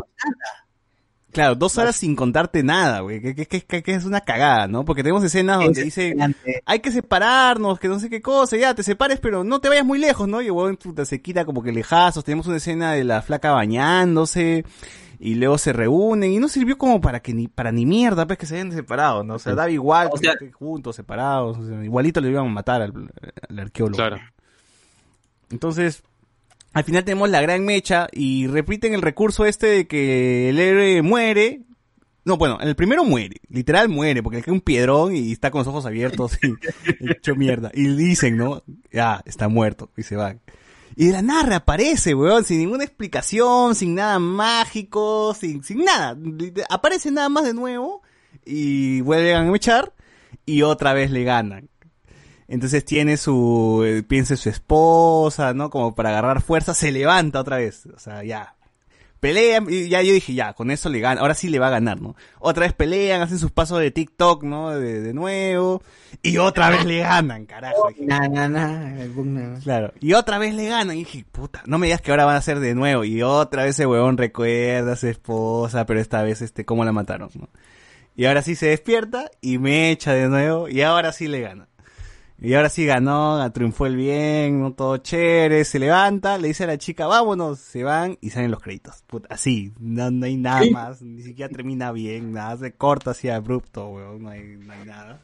Claro, 1.31 1.53
dos 1.53 1.77
horas 1.77 1.95
sin 1.95 2.15
contarte 2.15 2.63
nada, 2.63 3.01
güey, 3.01 3.21
que, 3.21 3.35
que, 3.35 3.45
que- 3.45 3.83
que- 3.83 3.93
es 3.93 4.05
una 4.05 4.21
cagada, 4.21 4.67
¿no? 4.67 4.83
Porque 4.83 5.03
tenemos 5.03 5.23
escenas 5.23 5.59
donde 5.59 5.83
dice, 5.83 6.15
hay 6.65 6.79
que 6.79 6.91
separarnos, 6.91 7.79
que 7.79 7.87
no 7.87 7.99
sé 7.99 8.09
qué 8.09 8.19
cosa, 8.19 8.57
ya, 8.57 8.73
te 8.73 8.81
separes, 8.81 9.19
pero 9.19 9.43
no 9.43 9.59
te 9.61 9.69
vayas 9.69 9.85
muy 9.85 9.99
lejos, 9.99 10.27
¿no? 10.27 10.41
Y 10.41 10.49
puta, 10.77 11.05
se 11.05 11.21
quita 11.21 11.45
como 11.45 11.61
que 11.61 11.71
lejazos, 11.71 12.23
tenemos 12.23 12.47
una 12.47 12.57
escena 12.57 12.93
de 12.93 13.03
la 13.03 13.21
flaca 13.21 13.51
bañándose, 13.51 14.65
y 15.19 15.35
luego 15.35 15.57
se 15.57 15.73
reúnen, 15.73 16.31
y 16.31 16.39
no 16.39 16.47
sirvió 16.47 16.77
como 16.77 17.01
para 17.01 17.19
que 17.19 17.33
ni, 17.33 17.47
para 17.47 17.71
ni 17.71 17.85
mierda, 17.85 18.25
pues, 18.25 18.39
que 18.39 18.45
se 18.45 18.55
hayan 18.55 18.71
separado, 18.71 19.23
¿no? 19.23 19.35
O 19.35 19.39
sea, 19.39 19.53
daba 19.53 19.69
igual 19.69 20.09
que 20.09 20.27
estén 20.27 20.51
juntos, 20.51 20.95
separados, 20.95 21.57
o 21.57 21.67
sea, 21.67 21.83
igualito 21.83 22.21
le 22.21 22.29
iban 22.29 22.45
a 22.45 22.49
matar 22.49 22.81
al, 22.81 22.93
al 23.49 23.59
arqueólogo. 23.59 23.97
Claro. 23.97 24.17
Entonces, 25.51 26.03
al 26.73 26.83
final 26.83 27.03
tenemos 27.03 27.29
la 27.29 27.41
gran 27.41 27.65
mecha 27.65 28.07
y 28.11 28.47
repiten 28.47 28.93
el 28.93 29.01
recurso 29.01 29.45
este 29.45 29.67
de 29.67 29.87
que 29.87 30.49
el 30.49 30.59
héroe 30.59 31.01
muere. 31.01 31.63
No, 32.23 32.37
bueno, 32.37 32.59
el 32.61 32.75
primero 32.75 33.03
muere, 33.03 33.37
literal 33.49 33.89
muere, 33.89 34.21
porque 34.21 34.37
le 34.37 34.43
cae 34.43 34.53
un 34.53 34.61
piedrón 34.61 35.15
y 35.15 35.31
está 35.31 35.51
con 35.51 35.59
los 35.59 35.67
ojos 35.67 35.85
abiertos 35.85 36.37
y 36.43 36.53
hecho 37.11 37.35
mierda. 37.35 37.71
Y 37.73 37.87
dicen, 37.95 38.37
¿no? 38.37 38.63
Ya, 38.91 39.21
está 39.25 39.47
muerto, 39.47 39.89
y 39.97 40.03
se 40.03 40.15
van. 40.15 40.39
Y 40.95 41.07
de 41.07 41.13
la 41.13 41.21
nada 41.21 41.43
reaparece, 41.43 42.13
weón, 42.13 42.43
sin 42.43 42.59
ninguna 42.59 42.83
explicación, 42.83 43.75
sin 43.75 43.95
nada 43.95 44.19
mágico, 44.19 45.33
sin, 45.33 45.63
sin 45.63 45.85
nada. 45.85 46.17
Aparece 46.69 47.11
nada 47.11 47.29
más 47.29 47.45
de 47.45 47.53
nuevo 47.53 48.01
y 48.45 49.01
vuelven 49.01 49.35
a 49.35 49.55
echar 49.55 49.93
y 50.45 50.63
otra 50.63 50.93
vez 50.93 51.11
le 51.11 51.23
ganan. 51.23 51.69
Entonces 52.47 52.83
tiene 52.83 53.17
su, 53.17 53.83
eh, 53.85 54.01
piensa 54.01 54.33
en 54.33 54.39
su 54.39 54.49
esposa, 54.49 55.53
¿no? 55.53 55.69
Como 55.69 55.93
para 55.93 56.09
agarrar 56.09 56.41
fuerza, 56.41 56.73
se 56.73 56.91
levanta 56.91 57.39
otra 57.39 57.57
vez. 57.57 57.85
O 57.95 57.99
sea, 57.99 58.23
ya. 58.23 58.55
Pelean, 59.19 59.67
y 59.69 59.89
ya 59.89 60.01
yo 60.01 60.13
dije, 60.13 60.33
ya, 60.33 60.53
con 60.53 60.71
eso 60.71 60.87
le 60.87 61.01
gana, 61.01 61.19
ahora 61.19 61.33
sí 61.33 61.49
le 61.49 61.59
va 61.59 61.67
a 61.67 61.71
ganar, 61.71 62.01
¿no? 62.01 62.15
Otra 62.39 62.65
vez 62.65 62.73
pelean, 62.73 63.21
hacen 63.21 63.37
sus 63.37 63.51
pasos 63.51 63.79
de 63.79 63.91
TikTok, 63.91 64.43
¿no? 64.43 64.69
De, 64.69 65.01
de 65.01 65.13
nuevo. 65.13 65.81
Y 66.21 66.37
otra 66.37 66.69
vez 66.69 66.85
le 66.85 66.99
ganan, 66.99 67.45
carajo. 67.45 67.89
Na, 67.99 68.27
na, 68.27 68.47
na. 68.47 69.59
Claro. 69.61 69.93
Y 69.99 70.13
otra 70.13 70.37
vez 70.37 70.53
le 70.53 70.67
ganan. 70.67 70.95
Y 70.95 70.99
dije, 70.99 71.25
puta, 71.31 71.63
no 71.65 71.77
me 71.77 71.87
digas 71.87 72.01
que 72.01 72.11
ahora 72.11 72.25
van 72.25 72.35
a 72.35 72.39
hacer 72.39 72.59
de 72.59 72.75
nuevo. 72.75 73.03
Y 73.03 73.21
otra 73.21 73.63
vez 73.63 73.75
ese 73.75 73.85
huevón 73.85 74.17
recuerda 74.17 74.93
a 74.93 74.97
su 74.97 75.07
esposa, 75.07 75.85
pero 75.85 75.99
esta 75.99 76.23
vez, 76.23 76.41
este, 76.41 76.65
cómo 76.65 76.85
la 76.85 76.91
mataron, 76.91 77.29
¿no? 77.35 77.49
Y 78.15 78.25
ahora 78.25 78.41
sí 78.41 78.55
se 78.55 78.67
despierta 78.67 79.31
y 79.39 79.59
me 79.59 79.91
echa 79.91 80.13
de 80.13 80.27
nuevo. 80.27 80.67
Y 80.67 80.81
ahora 80.81 81.13
sí 81.13 81.27
le 81.29 81.39
gana. 81.39 81.68
Y 82.41 82.53
ahora 82.53 82.69
sí 82.69 82.85
ganó, 82.85 83.51
triunfó 83.51 83.85
el 83.85 83.95
bien, 83.97 84.61
¿no? 84.61 84.73
todo 84.73 84.97
chévere, 84.97 85.65
se 85.65 85.77
levanta, 85.79 86.37
le 86.37 86.47
dice 86.49 86.63
a 86.63 86.67
la 86.67 86.77
chica, 86.77 87.05
vámonos, 87.07 87.59
se 87.59 87.83
van 87.83 88.17
y 88.21 88.29
salen 88.29 88.51
los 88.51 88.61
créditos. 88.61 89.03
Puta, 89.07 89.27
así, 89.33 89.73
no, 89.79 90.09
no 90.09 90.25
hay 90.25 90.37
nada 90.37 90.65
Sí. 90.65 90.69
más, 90.69 91.01
ni 91.01 91.21
siquiera 91.21 91.51
termina 91.51 91.91
bien, 91.91 92.31
nada, 92.31 92.55
se 92.57 92.73
corta 92.73 93.11
así 93.11 93.27
abrupto, 93.29 93.89
weón, 93.89 94.23
no 94.23 94.29
hay, 94.29 94.57
no 94.57 94.71
hay 94.73 94.85
nada. 94.85 95.21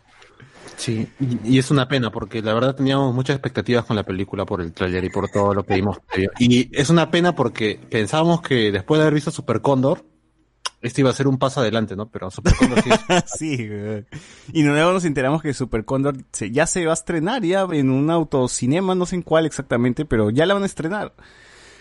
Sí, 0.77 1.07
y, 1.19 1.55
y 1.55 1.59
es 1.59 1.71
una 1.71 1.87
pena 1.87 2.11
porque 2.11 2.41
la 2.41 2.53
verdad 2.53 2.75
teníamos 2.75 3.13
muchas 3.13 3.35
expectativas 3.35 3.85
con 3.85 3.95
la 3.95 4.03
película 4.03 4.45
por 4.45 4.61
el 4.61 4.73
tráiler 4.73 5.03
y 5.05 5.09
por 5.09 5.29
todo 5.29 5.53
lo 5.53 5.63
que 5.63 5.75
vimos. 5.75 5.97
Y 6.39 6.69
es 6.77 6.89
una 6.89 7.11
pena 7.11 7.33
porque 7.35 7.79
pensábamos 7.89 8.41
que 8.41 8.71
después 8.71 8.97
de 8.99 9.03
haber 9.03 9.13
visto 9.13 9.31
Super 9.31 9.61
Cóndor, 9.61 10.03
este 10.85 11.01
iba 11.01 11.09
a 11.09 11.13
ser 11.13 11.27
un 11.27 11.37
paso 11.37 11.59
adelante, 11.61 11.95
¿no? 11.95 12.07
Pero 12.09 12.29
Super 12.31 12.53
Cóndor 12.55 12.81
sí 12.83 12.89
es- 12.91 13.23
sí, 13.37 13.69
weón. 13.69 14.05
Y 14.53 14.63
luego 14.63 14.93
nos 14.93 15.05
enteramos 15.05 15.41
que 15.41 15.53
Super 15.53 15.83
Condor 15.85 16.15
se- 16.31 16.51
ya 16.51 16.65
se 16.67 16.85
va 16.85 16.91
a 16.91 16.93
estrenar 16.95 17.43
ya 17.43 17.67
en 17.71 17.89
un 17.89 18.09
autocinema, 18.09 18.95
no 18.95 19.05
sé 19.05 19.15
en 19.15 19.21
cuál 19.23 19.45
exactamente, 19.45 20.05
pero 20.05 20.29
ya 20.29 20.45
la 20.45 20.53
van 20.53 20.63
a 20.63 20.67
estrenar. 20.67 21.13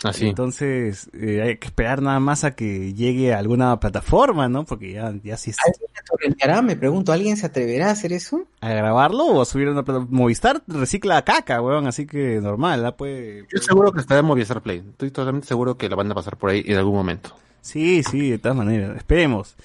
Así. 0.03 0.27
Entonces, 0.27 1.09
eh, 1.13 1.41
hay 1.41 1.57
que 1.57 1.65
esperar 1.67 1.99
nada 2.01 2.19
más 2.19 2.43
a 2.43 2.51
que 2.55 2.93
llegue 2.93 3.33
a 3.33 3.39
alguna 3.39 3.79
plataforma, 3.79 4.47
¿no? 4.47 4.63
Porque 4.63 4.91
ya, 4.91 5.11
ya 5.23 5.35
sí 5.35 5.49
está. 5.49 5.63
¿Alguien 5.65 5.89
se 5.95 6.03
torrenteará? 6.03 6.61
Me 6.61 6.75
pregunto, 6.75 7.11
¿alguien 7.11 7.37
se 7.37 7.47
atreverá 7.47 7.87
a 7.87 7.91
hacer 7.91 8.13
eso? 8.13 8.43
¿A 8.61 8.69
grabarlo 8.69 9.23
o 9.25 9.41
a 9.41 9.45
subir 9.45 9.67
a 9.67 9.71
una 9.71 9.83
plataforma? 9.83 10.15
Movistar 10.15 10.61
recicla 10.67 11.23
caca, 11.23 11.59
weón, 11.61 11.87
así 11.87 12.05
que 12.05 12.39
normal, 12.39 12.83
¿la 12.83 12.95
puede... 12.95 13.47
Yo 13.51 13.59
seguro 13.61 13.91
que 13.93 14.01
está 14.01 14.19
en 14.19 14.25
Movistar 14.25 14.61
Play. 14.61 14.83
Estoy 14.87 15.09
totalmente 15.09 15.47
seguro 15.47 15.75
que 15.77 15.89
la 15.89 15.95
van 15.95 16.11
a 16.11 16.13
pasar 16.13 16.37
por 16.37 16.51
ahí 16.51 16.63
en 16.67 16.77
algún 16.77 16.93
momento. 16.95 17.35
Sí, 17.65 18.03
sí, 18.03 18.29
de 18.29 18.37
todas 18.37 18.55
maneras, 18.55 18.95
esperemos. 18.95 19.55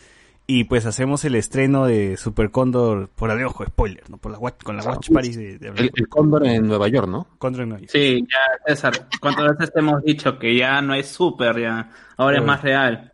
Y 0.47 0.65
pues 0.65 0.87
hacemos 0.87 1.23
el 1.27 1.35
estreno 1.35 1.85
de 1.87 2.17
Super 2.17 2.51
Cóndor 2.51 3.09
por 3.11 3.31
ojo, 3.31 3.65
spoiler, 3.67 4.09
¿no? 4.09 4.17
Por 4.17 4.33
la 4.33 4.39
watch, 4.39 4.63
con 4.65 4.77
la 4.77 4.83
Watch 4.83 5.11
Party 5.13 5.33
de, 5.37 5.59
de 5.59 5.69
El, 5.69 5.91
el 5.95 6.09
Cóndor 6.09 6.47
en 6.47 6.67
Nueva 6.67 6.89
York, 6.89 7.07
¿no? 7.07 7.27
Cóndor 7.39 7.63
en 7.63 7.69
Nueva 7.69 7.81
York. 7.83 7.91
Sí, 7.93 8.23
ya, 8.23 8.39
César, 8.75 9.07
¿cuántas 9.21 9.51
veces 9.57 9.73
te 9.75 9.81
hemos 9.81 10.03
dicho 10.03 10.39
que 10.39 10.57
ya 10.57 10.81
no 10.81 10.95
es 10.95 11.07
súper, 11.09 11.61
ya? 11.61 11.91
Ahora 12.17 12.39
es 12.39 12.45
más 12.45 12.63
real. 12.63 13.13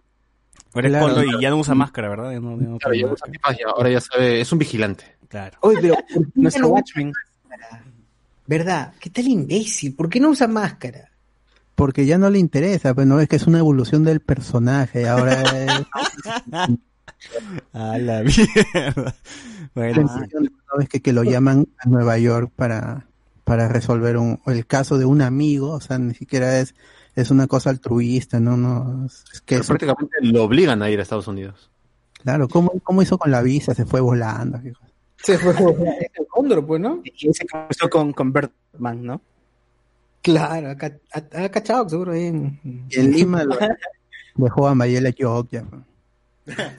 Ahora 0.72 0.86
es 0.88 0.92
Claro. 0.92 1.06
Cóndor 1.06 1.24
y 1.26 1.42
ya 1.42 1.50
no 1.50 1.56
usa 1.58 1.74
máscara, 1.74 2.08
¿verdad? 2.08 2.30
Ya 2.32 2.40
no- 2.40 2.58
ya 2.60 2.66
no 2.68 2.78
Claro, 2.78 2.94
ya 2.94 3.06
usa 3.06 3.26
ya, 3.58 3.66
ahora 3.74 3.90
ya 3.90 4.00
sabe, 4.00 4.40
es 4.40 4.52
un 4.52 4.58
vigilante. 4.60 5.04
Claro. 5.28 5.58
Oye, 5.62 5.78
pero 5.82 5.94
¿por 6.14 6.24
qué 6.26 6.30
Nuestro 6.36 6.68
Watchmen. 6.68 7.12
máscara? 7.48 7.82
¿Verdad? 8.46 8.94
¿Qué 9.00 9.10
tal 9.10 9.26
imbécil? 9.26 9.94
¿Por 9.96 10.08
qué 10.08 10.20
no 10.20 10.30
usa 10.30 10.46
máscara? 10.46 11.10
Porque 11.76 12.06
ya 12.06 12.18
no 12.18 12.28
le 12.30 12.38
interesa, 12.40 12.94
pues 12.94 13.06
no 13.06 13.20
es 13.20 13.28
que 13.28 13.36
es 13.36 13.46
una 13.46 13.58
evolución 13.60 14.02
del 14.02 14.20
personaje. 14.20 15.08
Ahora 15.08 15.42
es 15.56 15.86
A 17.72 17.98
la 17.98 18.22
mierda. 18.22 19.14
Bueno, 19.74 20.08
vez 20.78 20.88
que, 20.88 21.00
que 21.00 21.12
lo 21.12 21.22
llaman 21.22 21.68
a 21.78 21.88
Nueva 21.88 22.18
York 22.18 22.50
para, 22.56 23.06
para 23.44 23.68
resolver 23.68 24.16
un, 24.16 24.40
el 24.46 24.66
caso 24.66 24.98
de 24.98 25.04
un 25.04 25.22
amigo, 25.22 25.70
o 25.72 25.80
sea, 25.80 25.98
ni 25.98 26.14
siquiera 26.14 26.58
es, 26.60 26.74
es 27.14 27.30
una 27.30 27.46
cosa 27.46 27.70
altruista, 27.70 28.40
no, 28.40 28.56
no, 28.56 29.06
es 29.06 29.40
que 29.44 29.56
es- 29.56 29.66
prácticamente 29.66 30.16
lo 30.22 30.44
obligan 30.44 30.82
a 30.82 30.90
ir 30.90 30.98
a 30.98 31.02
Estados 31.02 31.28
Unidos. 31.28 31.70
claro, 32.22 32.48
¿cómo, 32.48 32.72
¿cómo 32.82 33.02
hizo 33.02 33.18
con 33.18 33.30
la 33.30 33.42
visa? 33.42 33.74
Se 33.74 33.84
fue 33.86 34.00
volando. 34.00 34.58
cosa. 34.58 34.92
Se 35.18 35.38
fue 35.38 35.52
el 35.52 36.26
cóndor, 36.28 36.66
pues, 36.66 36.80
¿no? 36.80 37.00
Y 37.04 37.32
se 37.32 37.46
cruzó 37.46 37.88
con, 37.90 38.12
con 38.12 38.32
Birdman, 38.32 39.02
¿no? 39.04 39.20
Claro, 40.26 40.70
ha, 40.70 40.76
ca- 40.76 40.98
ha- 41.12 41.44
ha 41.44 41.48
cachado 41.50 41.88
seguro 41.88 42.10
ahí 42.12 42.24
en... 42.26 42.60
Y 42.90 42.98
en 42.98 43.12
Lima 43.12 43.44
lo 43.44 43.56
dejó 44.34 44.66
a 44.66 44.74
Mayela 44.74 45.14
Jock 45.16 45.50
ya. 45.52 45.64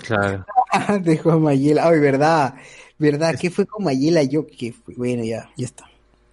Claro. 0.06 0.46
Dejó 1.02 1.32
a 1.32 1.40
Mayela. 1.40 1.88
Ay, 1.88 2.00
verdad. 2.02 2.56
¿Verdad? 2.98 3.36
¿Qué 3.40 3.50
fue 3.50 3.66
con 3.66 3.86
Mayela? 3.86 4.22
Yo, 4.24 4.46
fue? 4.74 4.96
Bueno, 4.98 5.24
ya, 5.24 5.50
ya 5.56 5.66
está. 5.66 5.86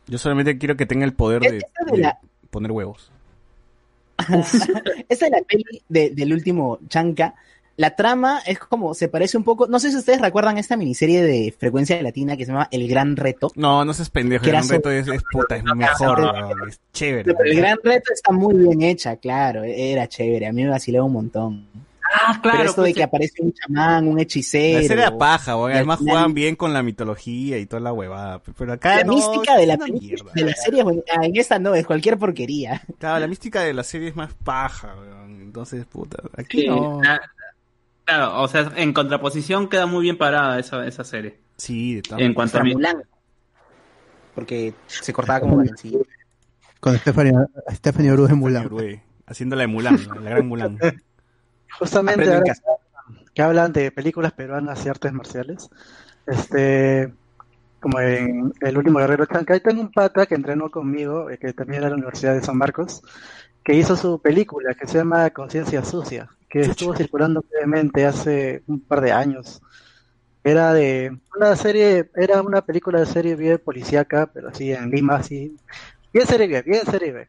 yo 0.08 0.18
solamente 0.18 0.58
quiero 0.58 0.76
que 0.76 0.86
tenga 0.86 1.04
el 1.04 1.12
poder 1.14 1.40
de, 1.42 1.60
la- 1.96 2.18
poner 2.50 2.72
huevos. 2.72 3.12
Esta 5.08 5.26
es 5.26 5.30
la 5.30 5.42
peli 5.46 5.64
de- 5.88 6.10
del 6.10 6.32
último 6.32 6.78
Chanca. 6.88 7.34
La 7.76 7.96
trama 7.96 8.40
es 8.46 8.59
como, 8.59 8.94
se 8.94 9.09
parece 9.09 9.36
un 9.36 9.42
poco, 9.44 9.66
no 9.66 9.80
sé 9.80 9.90
si 9.90 9.96
ustedes 9.96 10.20
recuerdan 10.20 10.59
esta 10.59 10.76
miniserie 10.76 11.22
de 11.22 11.52
frecuencia 11.59 12.01
latina 12.02 12.36
que 12.36 12.44
se 12.44 12.52
llama 12.52 12.68
El 12.70 12.86
Gran 12.88 13.16
Reto. 13.16 13.51
No, 13.56 13.84
no 13.84 13.92
seas 13.92 14.10
pendejo, 14.10 14.44
el 14.44 14.51
gran 14.52 14.68
reto 14.68 14.90
es, 14.90 15.09
es 15.09 15.22
puta, 15.32 15.56
es 15.56 15.64
mejor, 15.64 16.32
es 16.68 16.80
chévere. 16.92 17.34
El 17.44 17.56
Gran 17.56 17.78
Reto 17.82 18.12
está 18.12 18.32
muy 18.32 18.55
bien 18.55 18.82
hecha, 18.82 19.16
claro, 19.16 19.64
era 19.64 20.06
chévere, 20.09 20.46
a 20.46 20.52
mí 20.52 20.62
me 20.62 20.70
vacilaba 20.70 21.05
un 21.05 21.12
montón. 21.14 21.66
Ah, 22.16 22.38
claro. 22.40 22.59
Pero 22.59 22.70
esto 22.70 22.82
de 22.82 22.86
pues, 22.90 22.94
que 22.96 23.02
aparece 23.02 23.42
un 23.42 23.52
chamán, 23.52 24.06
un 24.06 24.20
hechicero. 24.20 24.80
La 24.82 24.86
serie 24.86 25.02
era 25.02 25.18
paja, 25.18 25.56
weón, 25.56 25.70
y 25.70 25.72
al 25.72 25.76
además 25.78 25.98
final- 25.98 26.14
juegan 26.14 26.34
bien 26.34 26.55
con 26.55 26.72
la 26.72 26.82
mitología 26.82 27.59
y 27.59 27.66
toda 27.66 27.80
la 27.80 27.92
huevada. 27.92 28.40
Pero 28.56 28.72
acá 28.74 28.98
La 28.98 29.05
no, 29.05 29.14
mística 29.14 29.56
de 29.56 29.66
la, 29.66 29.76
mierda. 29.78 30.30
de 30.32 30.44
la 30.44 30.52
serie 30.55 30.80
es 30.80 30.84
buena. 30.84 31.02
Ah, 31.12 31.24
en 31.24 31.36
esta 31.36 31.59
no, 31.59 31.74
es 31.74 31.84
cualquier 31.84 32.16
porquería. 32.16 32.82
Claro, 32.98 33.18
la 33.18 33.26
mística 33.26 33.62
de 33.62 33.72
la 33.74 33.82
serie 33.82 34.09
es 34.09 34.16
más 34.16 34.32
paja, 34.44 34.94
weón. 34.94 35.40
Entonces, 35.42 35.84
puta, 35.86 36.22
aquí 36.36 36.60
sí, 36.62 36.68
no. 36.68 37.01
Claro, 38.05 38.43
o 38.43 38.48
sea, 38.48 38.70
en 38.76 38.93
contraposición 38.93 39.68
queda 39.68 39.86
muy 39.86 40.02
bien 40.02 40.18
parada 40.18 40.59
esa, 40.59 40.86
esa 40.86 41.05
serie. 41.05 41.39
Sí, 41.56 41.97
de 41.97 42.02
todas 42.02 42.20
En 42.20 42.35
cuanto 42.35 42.59
a 42.59 42.62
mí. 42.62 42.74
Mulan. 42.74 43.02
Porque 44.35 44.74
se 44.86 45.12
cortaba 45.12 45.40
como 45.40 45.56
baloncillo. 45.56 46.01
Con 46.81 46.97
Stephanie, 46.98 47.32
Stephanie 47.72 48.12
Oruj 48.12 48.31
en 48.31 48.39
Mulan. 48.39 48.66
Uruguay, 48.66 49.01
haciéndola 49.26 49.62
de 49.62 49.68
Mulan, 49.68 49.98
la 50.22 50.31
gran 50.31 50.47
Mulan. 50.47 50.78
Justamente 51.78 52.32
ahora 52.32 52.55
que 53.35 53.43
hablan 53.43 53.72
de 53.72 53.90
películas 53.90 54.32
peruanas 54.32 54.85
y 54.85 54.89
artes 54.89 55.12
marciales, 55.12 55.68
este, 56.26 57.12
como 57.81 58.01
en 58.01 58.52
El 58.60 58.78
último 58.78 59.01
guerrero 59.01 59.26
Chancay, 59.26 59.60
tengo 59.60 59.81
un 59.81 59.90
pata 59.90 60.26
que 60.26 60.36
entrenó 60.36 60.70
conmigo, 60.70 61.31
eh, 61.31 61.39
que 61.39 61.52
también 61.52 61.78
era 61.78 61.86
de 61.86 61.90
la 61.90 61.97
Universidad 61.97 62.35
de 62.35 62.43
San 62.43 62.56
Marcos, 62.56 63.02
que 63.64 63.74
hizo 63.74 63.97
su 63.97 64.20
película 64.20 64.74
que 64.74 64.86
se 64.86 64.98
llama 64.98 65.31
Conciencia 65.31 65.85
Sucia, 65.85 66.28
que 66.55 66.60
estuvo 66.60 66.94
circulando 66.94 67.44
brevemente 67.51 68.06
hace 68.06 68.62
un 68.68 68.78
par 68.78 69.01
de 69.01 69.10
años. 69.10 69.60
Era 70.44 70.72
de 70.72 71.18
una 71.36 71.56
serie, 71.56 72.09
era 72.14 72.43
una 72.43 72.60
película 72.60 73.01
de 73.01 73.06
serie 73.06 73.35
B 73.35 73.59
policíaca, 73.59 74.31
pero 74.32 74.51
así 74.51 74.70
en 74.70 74.89
Lima, 74.89 75.16
así, 75.16 75.56
bien 76.12 76.26
serie 76.28 76.47
B, 76.47 76.62
bien 76.62 76.86
serie 76.86 77.10
B. 77.10 77.28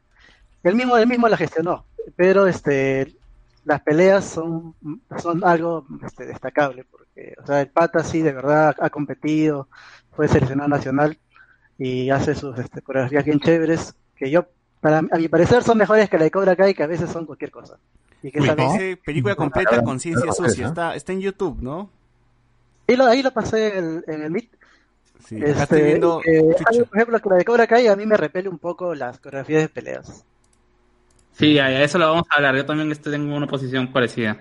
Él 0.61 0.75
mismo, 0.75 0.95
él 0.95 1.07
mismo 1.07 1.27
la 1.27 1.37
gestionó, 1.37 1.85
pero 2.15 2.45
este, 2.45 3.15
las 3.63 3.81
peleas 3.81 4.25
son, 4.25 4.75
son 5.17 5.43
algo 5.43 5.87
este, 6.05 6.27
destacable, 6.27 6.83
porque, 6.83 7.33
o 7.41 7.47
sea, 7.47 7.61
el 7.61 7.69
pata 7.69 8.03
sí 8.03 8.21
de 8.21 8.31
verdad 8.31 8.75
ha 8.79 8.91
competido, 8.91 9.69
fue 10.11 10.27
seleccionado 10.27 10.69
nacional 10.69 11.17
y 11.79 12.11
hace 12.11 12.35
sus 12.35 12.59
este, 12.59 12.83
coreografías 12.83 13.25
bien 13.25 13.39
chéveres, 13.39 13.95
que 14.15 14.29
yo, 14.29 14.45
para, 14.85 14.99
a 14.99 15.17
mi 15.17 15.27
parecer, 15.27 15.63
son 15.63 15.79
mejores 15.79 16.07
que 16.07 16.17
la 16.19 16.25
de 16.25 16.31
Cobra 16.31 16.55
Kai, 16.55 16.75
que 16.75 16.83
a 16.83 16.87
veces 16.87 17.09
son 17.09 17.25
cualquier 17.25 17.49
cosa. 17.49 17.79
Y 18.21 18.29
que 18.29 18.39
Uy, 18.39 18.45
también, 18.45 18.71
dice 18.71 18.97
película 18.97 19.33
completa, 19.35 19.81
conciencia 19.81 20.31
sucia. 20.31 20.67
Está, 20.67 20.93
está 20.93 21.11
en 21.11 21.21
YouTube, 21.21 21.57
¿no? 21.59 21.89
ahí, 22.87 22.95
lo, 22.95 23.05
ahí 23.05 23.23
lo 23.23 23.31
pasé 23.31 23.79
en, 23.79 24.03
en 24.05 24.21
el 24.21 24.29
Meet. 24.29 24.49
Sí, 25.27 25.37
Este, 25.37 25.63
estoy 25.63 25.81
viendo. 25.81 26.21
por 26.21 26.97
ejemplo, 26.97 27.19
que 27.19 27.29
la 27.29 27.35
de 27.37 27.45
Cobra 27.45 27.65
Kai 27.65 27.87
a 27.87 27.95
mí 27.95 28.05
me 28.05 28.15
repele 28.15 28.47
un 28.47 28.59
poco 28.59 28.93
las 28.93 29.17
coreografías 29.17 29.63
de 29.63 29.69
peleas. 29.69 30.23
Sí, 31.31 31.57
a 31.57 31.65
a 31.65 31.81
eso 31.83 31.97
lo 31.97 32.07
vamos 32.07 32.27
a 32.29 32.35
hablar. 32.35 32.55
Yo 32.55 32.65
también 32.67 32.91
este, 32.91 33.09
tengo 33.09 33.35
una 33.35 33.47
posición 33.47 33.91
parecida. 33.91 34.37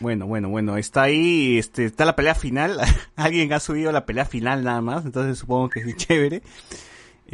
Bueno, 0.00 0.26
bueno, 0.26 0.48
bueno, 0.48 0.78
está 0.78 1.02
ahí, 1.02 1.58
este, 1.58 1.84
está 1.84 2.06
la 2.06 2.16
pelea 2.16 2.34
final. 2.34 2.80
Alguien 3.16 3.52
ha 3.52 3.60
subido 3.60 3.92
la 3.92 4.06
pelea 4.06 4.24
final 4.24 4.64
nada 4.64 4.80
más, 4.80 5.04
entonces 5.04 5.36
supongo 5.38 5.68
que 5.68 5.80
es 5.80 5.94
chévere. 5.98 6.42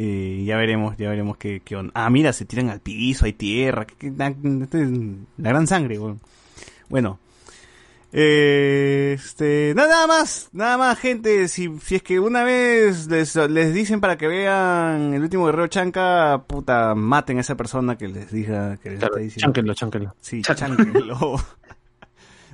Eh, 0.03 0.43
ya 0.45 0.57
veremos, 0.57 0.97
ya 0.97 1.09
veremos 1.09 1.37
qué, 1.37 1.61
qué 1.63 1.75
onda. 1.75 1.91
Ah, 1.93 2.09
mira, 2.09 2.33
se 2.33 2.45
tiran 2.45 2.69
al 2.69 2.79
piso, 2.79 3.25
hay 3.25 3.33
tierra, 3.33 3.85
que- 3.85 3.93
que- 3.95 4.09
la, 4.11 4.29
este, 4.63 4.87
la 5.37 5.49
gran 5.49 5.67
sangre, 5.67 5.99
weón. 5.99 6.19
Bueno, 6.89 7.19
eh, 8.13 9.13
este, 9.15 9.73
no, 9.75 9.87
nada 9.87 10.07
más, 10.07 10.49
nada 10.53 10.77
más, 10.77 10.97
gente. 10.99 11.47
Si, 11.47 11.69
si 11.79 11.95
es 11.95 12.03
que 12.03 12.19
una 12.19 12.43
vez 12.43 13.07
les, 13.07 13.35
les 13.35 13.73
dicen 13.73 14.01
para 14.01 14.17
que 14.17 14.27
vean 14.27 15.13
el 15.13 15.21
último 15.21 15.45
guerrero 15.45 15.67
chanca, 15.67 16.43
puta, 16.47 16.95
maten 16.95 17.37
a 17.37 17.41
esa 17.41 17.55
persona 17.55 17.97
que 17.97 18.07
les 18.07 18.31
diga, 18.31 18.77
que 18.77 18.89
les 18.89 18.99
Claro, 18.99 19.13
está 19.15 19.23
diciendo. 19.23 19.45
chánquenlo, 19.45 19.73
chánquenlo. 19.75 20.15
Sí, 20.19 20.41
chánquenlo. 20.41 21.35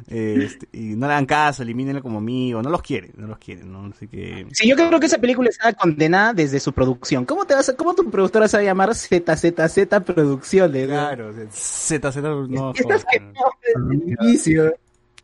Este, 0.10 0.68
y 0.72 0.96
no 0.96 1.06
le 1.08 1.14
hagan 1.14 1.26
caso, 1.26 1.64
elimínenlo 1.64 2.02
como 2.02 2.20
amigo, 2.20 2.62
no 2.62 2.70
los 2.70 2.82
quieren, 2.82 3.12
no 3.18 3.28
los 3.28 3.38
quieren, 3.40 3.72
¿no? 3.72 3.86
Así 3.94 4.08
que... 4.08 4.48
Sí, 4.54 4.68
yo 4.68 4.76
creo 4.76 5.00
que 5.00 5.06
esa 5.08 5.18
película 5.18 5.50
está 5.50 5.74
condenada 5.74 6.34
desde 6.34 6.60
su 6.62 6.72
producción. 6.72 7.26
¿Cómo 7.26 7.44
te 7.46 7.54
vas 7.54 7.68
a, 7.70 7.76
cómo 7.76 7.94
tu 7.94 8.10
productora 8.10 8.48
se 8.48 8.56
va 8.58 8.62
a 8.62 8.66
llamar 8.66 8.96
ZZZ 8.96 9.88
Producciones? 10.06 10.88
Claro, 10.88 11.34
Z, 11.52 12.12
Z, 12.12 12.22
no, 12.22 12.72
Estás 12.76 13.04
joder. 13.04 13.34
desde 13.34 14.14
el 14.16 14.16
inicio. 14.22 14.74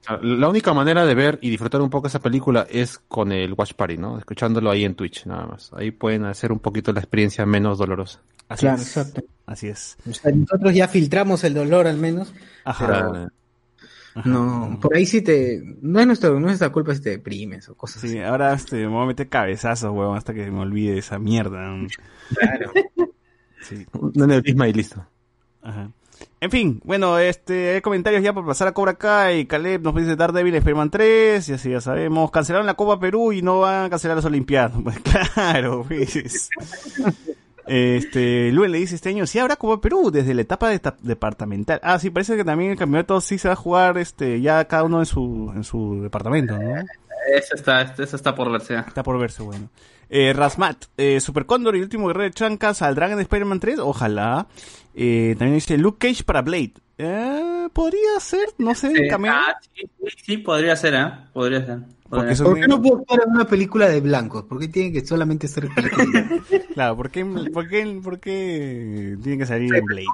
Ah, 0.06 0.20
La 0.22 0.50
única 0.50 0.74
manera 0.74 1.06
de 1.06 1.16
ver 1.16 1.40
y 1.42 1.50
disfrutar 1.50 1.80
un 1.82 1.90
poco 1.90 2.08
esa 2.08 2.20
película 2.20 2.68
es 2.70 2.98
con 3.08 3.32
el 3.32 3.54
Watch 3.54 3.74
Party, 3.76 3.98
¿no? 3.98 4.18
Escuchándolo 4.20 4.70
ahí 4.70 4.84
en 4.84 4.96
Twitch, 4.96 5.26
nada 5.28 5.46
más. 5.46 5.72
Ahí 5.74 5.92
pueden 5.92 6.26
hacer 6.26 6.52
un 6.52 6.60
poquito 6.60 6.92
la 6.92 7.00
experiencia 7.00 7.46
menos 7.46 7.78
dolorosa. 7.78 8.20
Así 8.50 8.62
Claro, 8.66 8.82
es, 8.82 8.98
exacto. 8.98 9.24
así 9.46 9.68
es. 9.70 9.96
O 10.10 10.14
sea, 10.14 10.30
nosotros 10.34 10.74
ya 10.76 10.90
filtramos 10.90 11.46
el 11.46 11.54
dolor 11.54 11.88
al 11.88 11.96
menos. 11.98 12.34
Ajá. 12.66 12.86
Pero- 12.86 13.30
No, 14.26 14.78
por 14.82 14.96
ahí 14.96 15.06
sí 15.06 15.22
te... 15.22 15.62
No 15.82 16.00
es, 16.00 16.08
nuestro, 16.08 16.32
no 16.34 16.40
es 16.40 16.44
nuestra 16.44 16.72
culpa 16.72 16.94
si 16.94 17.02
te 17.02 17.10
deprimes 17.12 17.68
o 17.70 17.76
cosas 17.76 18.02
Sí, 18.02 18.20
ahora 18.20 18.54
este, 18.54 18.76
me 18.76 18.88
voy 18.88 19.04
a 19.04 19.08
meter 19.08 19.28
cabezazos, 19.28 19.92
huevón, 19.92 20.18
hasta 20.18 20.34
que 20.34 20.50
me 20.52 20.60
olvide 20.60 20.98
esa 20.98 21.20
mierda. 21.20 21.74
así. 21.74 21.96
Claro. 22.36 22.72
Sí. 23.64 23.86
Aneurisma 24.22 24.68
y 24.68 24.74
listo. 24.74 25.08
Ajá. 25.62 25.90
En 26.42 26.52
fin, 26.52 26.82
bueno, 26.84 27.18
este, 27.18 27.76
hay 27.76 27.82
comentarios 27.82 28.22
ya 28.22 28.34
por 28.34 28.46
pasar 28.46 28.68
a 28.68 28.74
Cobra 28.74 28.96
Kai. 28.96 29.46
Caleb 29.46 29.82
nos 29.82 29.96
dice 29.96 30.16
Daredevil 30.16 30.56
Spider-Man 30.56 30.90
3, 30.90 31.50
y 31.50 31.54
así 31.54 31.72
ya 31.72 31.80
sabemos. 31.80 32.32
Cancelaron 32.32 32.68
la 32.68 32.74
Copa 32.74 33.00
Perú 33.00 33.32
y 33.32 33.42
no 33.42 33.62
van 33.62 33.86
a 33.86 33.90
cancelar 33.90 34.18
las 34.18 34.26
Olimpiadas. 34.26 34.74
Pues 34.84 35.00
claro, 35.34 35.86
pues. 35.88 36.50
Este, 37.66 38.52
Luen 38.52 38.72
le 38.72 38.80
dice 38.80 38.96
este 38.96 39.10
año, 39.10 39.26
sí 39.26 39.40
habrá 39.40 39.56
Copa 39.56 39.82
Perú 39.82 40.12
desde 40.12 40.34
la 40.34 40.42
etapa 40.42 40.70
de 40.70 40.82
departamental. 41.02 41.80
Ah, 41.84 41.98
sí, 42.00 42.10
parece 42.10 42.36
que 42.36 42.44
también 42.44 42.72
el 42.72 42.78
campeonato 42.78 43.22
sí 43.22 43.38
se 43.38 43.48
va 43.48 43.54
a 43.54 43.58
jugar, 43.58 43.98
este, 43.98 44.42
ya 44.42 44.66
cada 44.66 44.84
uno 44.84 45.00
en 45.00 45.06
su, 45.06 45.52
en 45.56 45.64
su 45.64 46.02
departamento, 46.02 46.58
¿no? 46.58 46.84
Eso 47.34 47.56
está, 47.56 47.82
eso 47.82 48.16
está 48.16 48.36
por 48.36 48.52
verse. 48.52 48.76
Está 48.76 49.02
por 49.02 49.18
verse, 49.18 49.44
bueno. 49.44 49.70
Eh, 50.10 50.34
Rasmat, 50.34 50.86
eh, 50.98 51.20
Super 51.20 51.46
Cóndor 51.46 51.76
y 51.76 51.80
el 51.80 51.86
último 51.86 52.08
guerrero 52.08 52.26
de 52.26 52.32
Chanca 52.32 52.74
saldrán 52.74 53.14
en 53.14 53.20
Spider-Man 53.20 53.60
3, 53.60 53.80
ojalá. 53.80 54.48
Eh, 54.94 55.36
también 55.40 55.56
dice 55.56 55.78
Luke 55.78 56.08
Cage 56.08 56.24
para 56.24 56.42
Blade. 56.42 56.74
Eh, 56.98 57.70
podría 57.74 58.20
ser, 58.20 58.50
no 58.60 58.76
sé, 58.76 58.92
Sí, 58.94 59.10
ah, 59.28 59.56
sí, 59.74 59.90
sí, 60.00 60.08
sí, 60.24 60.38
podría 60.38 60.76
ser, 60.76 60.94
¿eh? 60.94 61.12
Podría 61.34 61.66
ser. 61.66 61.80
Porque 62.14 62.36
¿Por 62.36 62.60
qué 62.60 62.68
no 62.68 62.82
puedo 62.82 63.02
estar 63.02 63.20
en 63.26 63.32
una 63.32 63.46
película 63.46 63.88
de 63.88 64.02
blancos? 64.02 64.44
¿Por 64.44 64.60
qué 64.60 64.68
tiene 64.68 64.92
que 64.92 65.06
solamente 65.06 65.48
ser 65.48 65.68
película? 65.76 66.30
Claro, 66.74 66.96
¿por 66.96 67.10
qué, 67.10 67.26
por 67.26 67.68
qué, 67.68 68.00
por 68.04 68.20
qué 68.20 69.18
tiene 69.24 69.38
que 69.40 69.46
salir 69.46 69.74
en 69.74 69.86
Blade? 69.86 70.06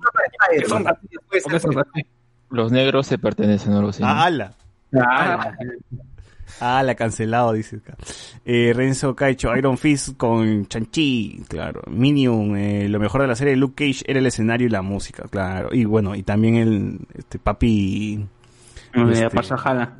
Los 2.50 2.72
negros 2.72 3.06
se 3.08 3.18
pertenecen, 3.18 3.74
así. 3.74 4.02
¿no? 4.02 4.08
Ah, 4.08 4.24
ala. 4.26 4.54
Ah, 4.94 5.52
Ah, 6.60 6.84
la 6.84 6.96
cancelado, 6.96 7.54
dice 7.54 7.78
acá. 7.78 7.96
Eh, 8.44 8.74
Renzo 8.76 9.16
Caicho, 9.16 9.56
Iron 9.56 9.78
Fist 9.78 10.18
con 10.18 10.68
Chanchi, 10.68 11.44
claro. 11.48 11.82
Minion, 11.88 12.58
eh, 12.58 12.90
lo 12.90 13.00
mejor 13.00 13.22
de 13.22 13.28
la 13.28 13.36
serie 13.36 13.54
de 13.54 13.58
Luke 13.58 13.86
Cage 13.86 14.04
era 14.08 14.20
el 14.20 14.26
escenario 14.26 14.68
y 14.68 14.70
la 14.70 14.82
música, 14.82 15.24
claro. 15.30 15.70
Y 15.72 15.86
bueno, 15.86 16.16
y 16.16 16.24
también 16.24 16.56
el 16.56 17.00
este 17.18 17.40
papi. 17.40 18.26
Eh, 18.94 19.30
Mahershala. 19.34 19.98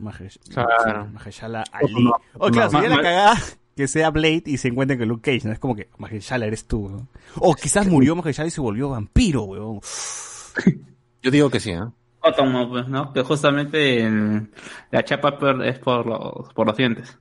Claro. 0.50 1.08
Mahershala 1.14 1.64
Ali. 1.72 2.10
Oh, 2.36 2.50
claro, 2.50 2.70
sería 2.70 2.90
la 2.90 3.02
cagada 3.02 3.38
que 3.76 3.88
sea 3.88 4.10
Blade 4.10 4.44
y 4.46 4.58
se 4.58 4.68
encuentre 4.70 4.98
con 4.98 5.08
Luke 5.08 5.32
Cage, 5.32 5.48
¿no? 5.48 5.54
Es 5.54 5.60
como 5.60 5.76
que 5.76 5.90
Mahershala 5.98 6.46
eres 6.46 6.66
tú, 6.66 6.90
¿no? 6.90 7.08
O 7.38 7.54
quizás 7.56 7.88
murió 7.88 8.16
Mahershala 8.16 8.48
y 8.48 8.52
se 8.52 8.62
volvió 8.62 8.90
vampiro, 8.90 9.44
weón. 9.44 9.80
Yo 11.22 11.32
digo 11.32 11.50
que 11.50 11.60
sí, 11.60 11.72
¿eh? 11.72 11.82
Cottonmouth, 12.20 12.70
pues, 12.70 12.88
¿no? 12.88 13.14
Que 13.14 13.22
justamente 13.24 14.04
el- 14.04 14.50
la 14.92 15.04
chapa 15.06 15.38
es 15.64 15.80
por 15.80 16.06
los, 16.06 16.54
por 16.54 16.68
los 16.68 16.76
dientes. 16.76 17.18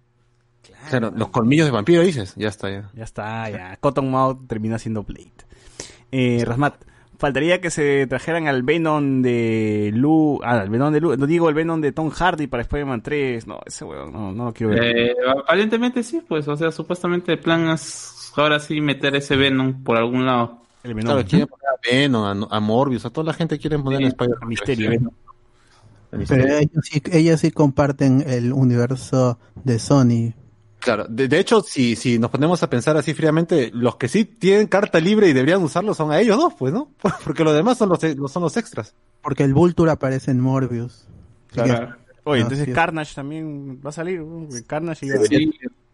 Claro, 0.91 1.13
los 1.15 1.29
colmillos 1.29 1.67
de 1.67 1.71
vampiro 1.73 2.03
dices, 2.03 2.35
ya 2.37 2.49
está 2.49 2.71
ya. 2.71 2.91
Ya 2.95 3.05
está, 3.05 3.51
ya. 3.51 3.77
Cottonmouth 3.77 4.47
termina 4.49 4.79
siendo 4.79 5.03
Blade. 5.05 5.33
Eh, 6.11 6.43
Rasmat, 6.45 6.75
faltaría 7.19 7.61
que 7.61 7.71
se 7.71 8.07
trajeran 8.07 8.47
al 8.47 8.63
Venom 8.63 9.23
de 9.23 9.91
Lu, 9.93 10.41
ah, 10.43 10.63
el 10.63 10.71
Venom 10.71 10.93
de 10.93 11.01
Lu, 11.01 11.17
no 11.17 11.27
digo 11.27 11.49
el 11.49 11.55
Venom 11.55 11.81
de 11.81 11.93
Tom 11.93 12.11
Hardy 12.11 12.47
para 12.47 12.63
Spider-Man 12.63 13.03
3, 13.03 13.47
no, 13.47 13.61
ese 13.67 13.85
weón, 13.85 14.13
no, 14.13 14.33
no 14.33 14.47
lo 14.47 14.53
quiero 14.55 14.73
ver. 14.73 14.97
Eh, 14.97 15.15
aparentemente 15.39 16.03
sí, 16.03 16.23
pues, 16.27 16.47
o 16.49 16.57
sea, 16.57 16.71
supuestamente 16.71 17.33
el 17.33 17.41
plan 17.41 17.69
es 17.71 18.33
ahora 18.37 18.61
sí 18.61 18.81
meter 18.81 19.17
ese 19.17 19.37
Venom 19.37 19.83
por 19.83 19.97
algún 19.97 20.25
lado. 20.25 20.63
El 20.85 20.95
Claro, 20.95 21.25
quieren 21.25 21.49
poner 21.49 21.67
a 21.67 21.91
Venom, 21.91 22.49
a, 22.51 22.57
a 22.57 22.61
Morbius, 22.61 23.05
a 23.05 23.11
toda 23.11 23.27
la 23.27 23.33
gente 23.35 23.59
quiere 23.59 23.79
poner 23.79 24.05
a 24.05 24.09
Spider-Man. 24.09 24.49
Misterio. 24.49 25.13
Pero 26.11 26.47
ellos 26.47 26.85
sí, 26.85 27.03
ellos 27.13 27.41
sí 27.41 27.51
comparten 27.51 28.25
el 28.27 28.53
universo 28.53 29.39
de 29.65 29.79
Sony. 29.79 30.35
Claro, 30.95 31.07
de, 31.09 31.29
de 31.29 31.39
hecho, 31.39 31.61
si, 31.61 31.97
si 31.97 32.19
nos 32.19 32.31
ponemos 32.31 32.63
a 32.63 32.71
pensar 32.71 32.97
así 32.97 33.13
fríamente, 33.13 33.71
los 33.75 33.97
que 33.97 34.09
sí 34.09 34.25
tienen 34.25 34.67
carta 34.69 34.99
libre 35.01 35.29
y 35.29 35.33
deberían 35.35 35.63
usarlo 35.63 35.93
son 35.93 36.11
a 36.13 36.19
ellos 36.21 36.37
dos, 36.39 36.55
pues, 36.59 36.73
¿no? 36.73 36.91
Porque 37.25 37.45
los 37.45 37.55
demás 37.55 37.77
son 37.77 37.91
los, 37.91 38.01
son 38.33 38.43
los 38.43 38.57
extras. 38.57 38.95
Porque 39.21 39.43
el 39.45 39.53
Vulture 39.53 39.91
aparece 39.91 40.31
en 40.31 40.41
Morbius. 40.41 41.07
Claro. 41.49 41.95
Oye, 42.25 42.41
Ah, 42.41 42.43
entonces 42.45 42.67
sí. 42.67 42.73
Carnage 42.73 43.15
también 43.15 43.81
va 43.85 43.91
a 43.91 43.93
salir. 43.93 44.23
Carnage 44.67 45.07
y 45.07 45.11
Sí, 45.27 45.51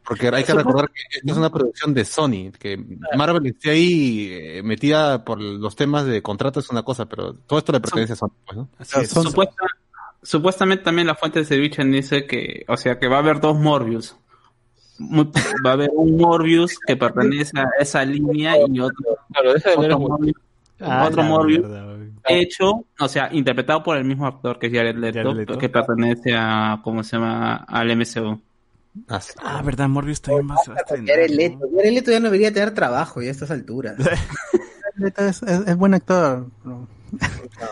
porque 0.06 0.28
hay 0.28 0.44
que 0.44 0.52
recordar 0.52 0.90
que 0.90 1.00
es 1.30 1.36
una 1.36 1.50
producción 1.50 1.94
de 1.94 2.04
Sony, 2.04 2.52
que 2.58 2.76
Marvel 3.16 3.46
esté 3.46 3.70
ahí 3.70 4.28
eh, 4.30 4.62
metida 4.62 5.24
por 5.24 5.40
los 5.40 5.74
temas 5.76 6.04
de 6.06 6.20
contrato 6.22 6.60
es 6.60 6.68
una 6.70 6.82
cosa, 6.82 7.06
pero 7.06 7.34
todo 7.34 7.58
esto 7.58 7.72
le 7.72 7.80
pertenece 7.80 8.12
a 8.12 8.16
Sony, 8.16 8.30
pues, 8.46 8.56
¿no? 8.58 8.68
Supuesta- 9.24 9.64
supuestamente 10.22 10.84
también 10.84 11.06
la 11.06 11.14
fuente 11.14 11.38
de 11.40 11.44
servicio 11.44 11.84
dice 11.84 12.26
que, 12.26 12.64
o 12.68 12.76
sea, 12.76 12.98
que 12.98 13.08
va 13.08 13.16
a 13.16 13.20
haber 13.20 13.40
dos 13.40 13.58
Morbius. 13.58 14.16
Va 15.00 15.70
a 15.70 15.72
haber 15.72 15.90
un 15.94 16.16
Morbius 16.16 16.78
que 16.86 16.96
pertenece 16.96 17.58
a 17.58 17.66
esa 17.80 18.04
línea 18.04 18.54
y 18.66 18.80
otro, 18.80 19.16
otro 19.76 19.98
Morbius, 19.98 20.36
Ah, 20.80 21.04
otro 21.08 21.22
Morbius 21.22 21.60
mierda, 21.66 21.96
hecho, 22.28 22.84
o 22.98 23.08
sea, 23.08 23.28
interpretado 23.32 23.82
por 23.82 23.96
el 23.96 24.04
mismo 24.04 24.26
actor 24.26 24.58
que 24.58 24.66
es 24.66 24.72
Jared 24.72 24.96
Leto, 24.96 25.18
Jared 25.20 25.34
Leto. 25.36 25.58
que 25.58 25.68
pertenece 25.68 26.34
a, 26.36 26.80
¿cómo 26.82 27.02
se 27.04 27.16
llama? 27.16 27.56
Al 27.68 27.90
MCU. 27.96 28.40
Ah, 29.42 29.62
verdad, 29.64 29.88
Morbius 29.88 30.20
también 30.20 30.48
estrenar. 30.78 31.06
Jared 31.08 31.30
Leto. 31.30 31.58
Jared 31.76 31.92
Leto 31.92 32.10
ya 32.10 32.18
no 32.20 32.24
debería 32.26 32.52
tener 32.52 32.72
trabajo 32.74 33.20
ya 33.22 33.28
a 33.28 33.30
estas 33.32 33.50
alturas. 33.50 33.96
Es, 35.16 35.42
es- 35.42 35.66
es 35.66 35.76
buen 35.76 35.92
actor. 35.92 36.46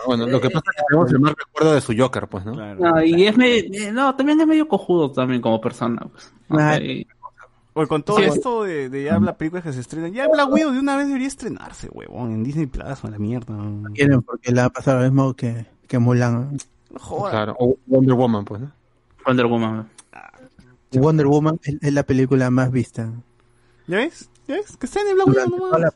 Bueno, 0.05 0.27
lo 0.27 0.41
que 0.41 0.49
pasa 0.49 0.65
es 0.71 0.75
que 0.75 0.83
tenemos 0.89 1.11
el 1.11 1.19
más 1.21 1.33
recuerdo 1.37 1.73
de 1.73 1.79
su 1.79 1.93
Joker, 1.97 2.27
pues, 2.27 2.43
¿no? 2.45 2.53
No, 2.75 3.01
y 3.01 3.27
es 3.27 3.37
medio, 3.37 3.63
eh, 3.87 3.91
no, 3.93 4.13
también 4.15 4.41
es 4.41 4.45
medio 4.47 4.67
cojudo 4.67 5.09
también 5.09 5.41
como 5.41 5.61
persona, 5.61 6.01
pues. 6.11 6.33
Y- 6.83 7.07
Oye, 7.75 7.87
con 7.87 8.03
todo 8.03 8.17
Sí, 8.17 8.23
esto 8.25 8.63
de, 8.63 8.89
de 8.89 9.03
ya 9.05 9.19
las 9.19 9.35
películas 9.35 9.63
que 9.63 9.73
se 9.73 9.79
estrenan, 9.79 10.13
ya 10.13 10.27
Black 10.27 10.49
Widow 10.51 10.71
de 10.73 10.79
una 10.79 10.95
vez 10.95 11.07
debería 11.07 11.27
estrenarse, 11.27 11.89
huevón, 11.91 12.31
en 12.31 12.43
Disney 12.43 12.67
Plus, 12.67 13.03
a 13.03 13.09
la 13.09 13.17
mierda. 13.17 13.55
Quieren 13.93 14.21
porque 14.21 14.51
le 14.51 14.61
ha 14.61 14.69
pasado 14.69 14.99
lo 14.99 15.05
mismo 15.05 15.33
que, 15.33 15.65
que 15.87 15.97
Mulan. 15.99 16.57
Claro, 17.31 17.55
o 17.59 17.75
Wonder 17.87 18.13
Woman, 18.13 18.45
pues, 18.45 18.61
¿no? 18.61 18.71
Wonder 19.25 19.45
Woman. 19.47 19.89
Wonder 20.91 21.25
Woman 21.25 21.59
es, 21.63 21.77
es 21.81 21.93
la 21.93 22.03
película 22.03 22.51
más 22.51 22.71
vista. 22.71 23.09
¿Ya 23.87 23.97
ves? 23.97 24.29
¿Ya 24.47 24.55
ves? 24.55 24.77
Que 24.77 24.85
estén 24.85 25.07
en 25.07 25.15
Black 25.15 25.27
Widow 25.27 25.49
nomás. 25.49 25.71
la 25.79 25.87
la 25.87 25.93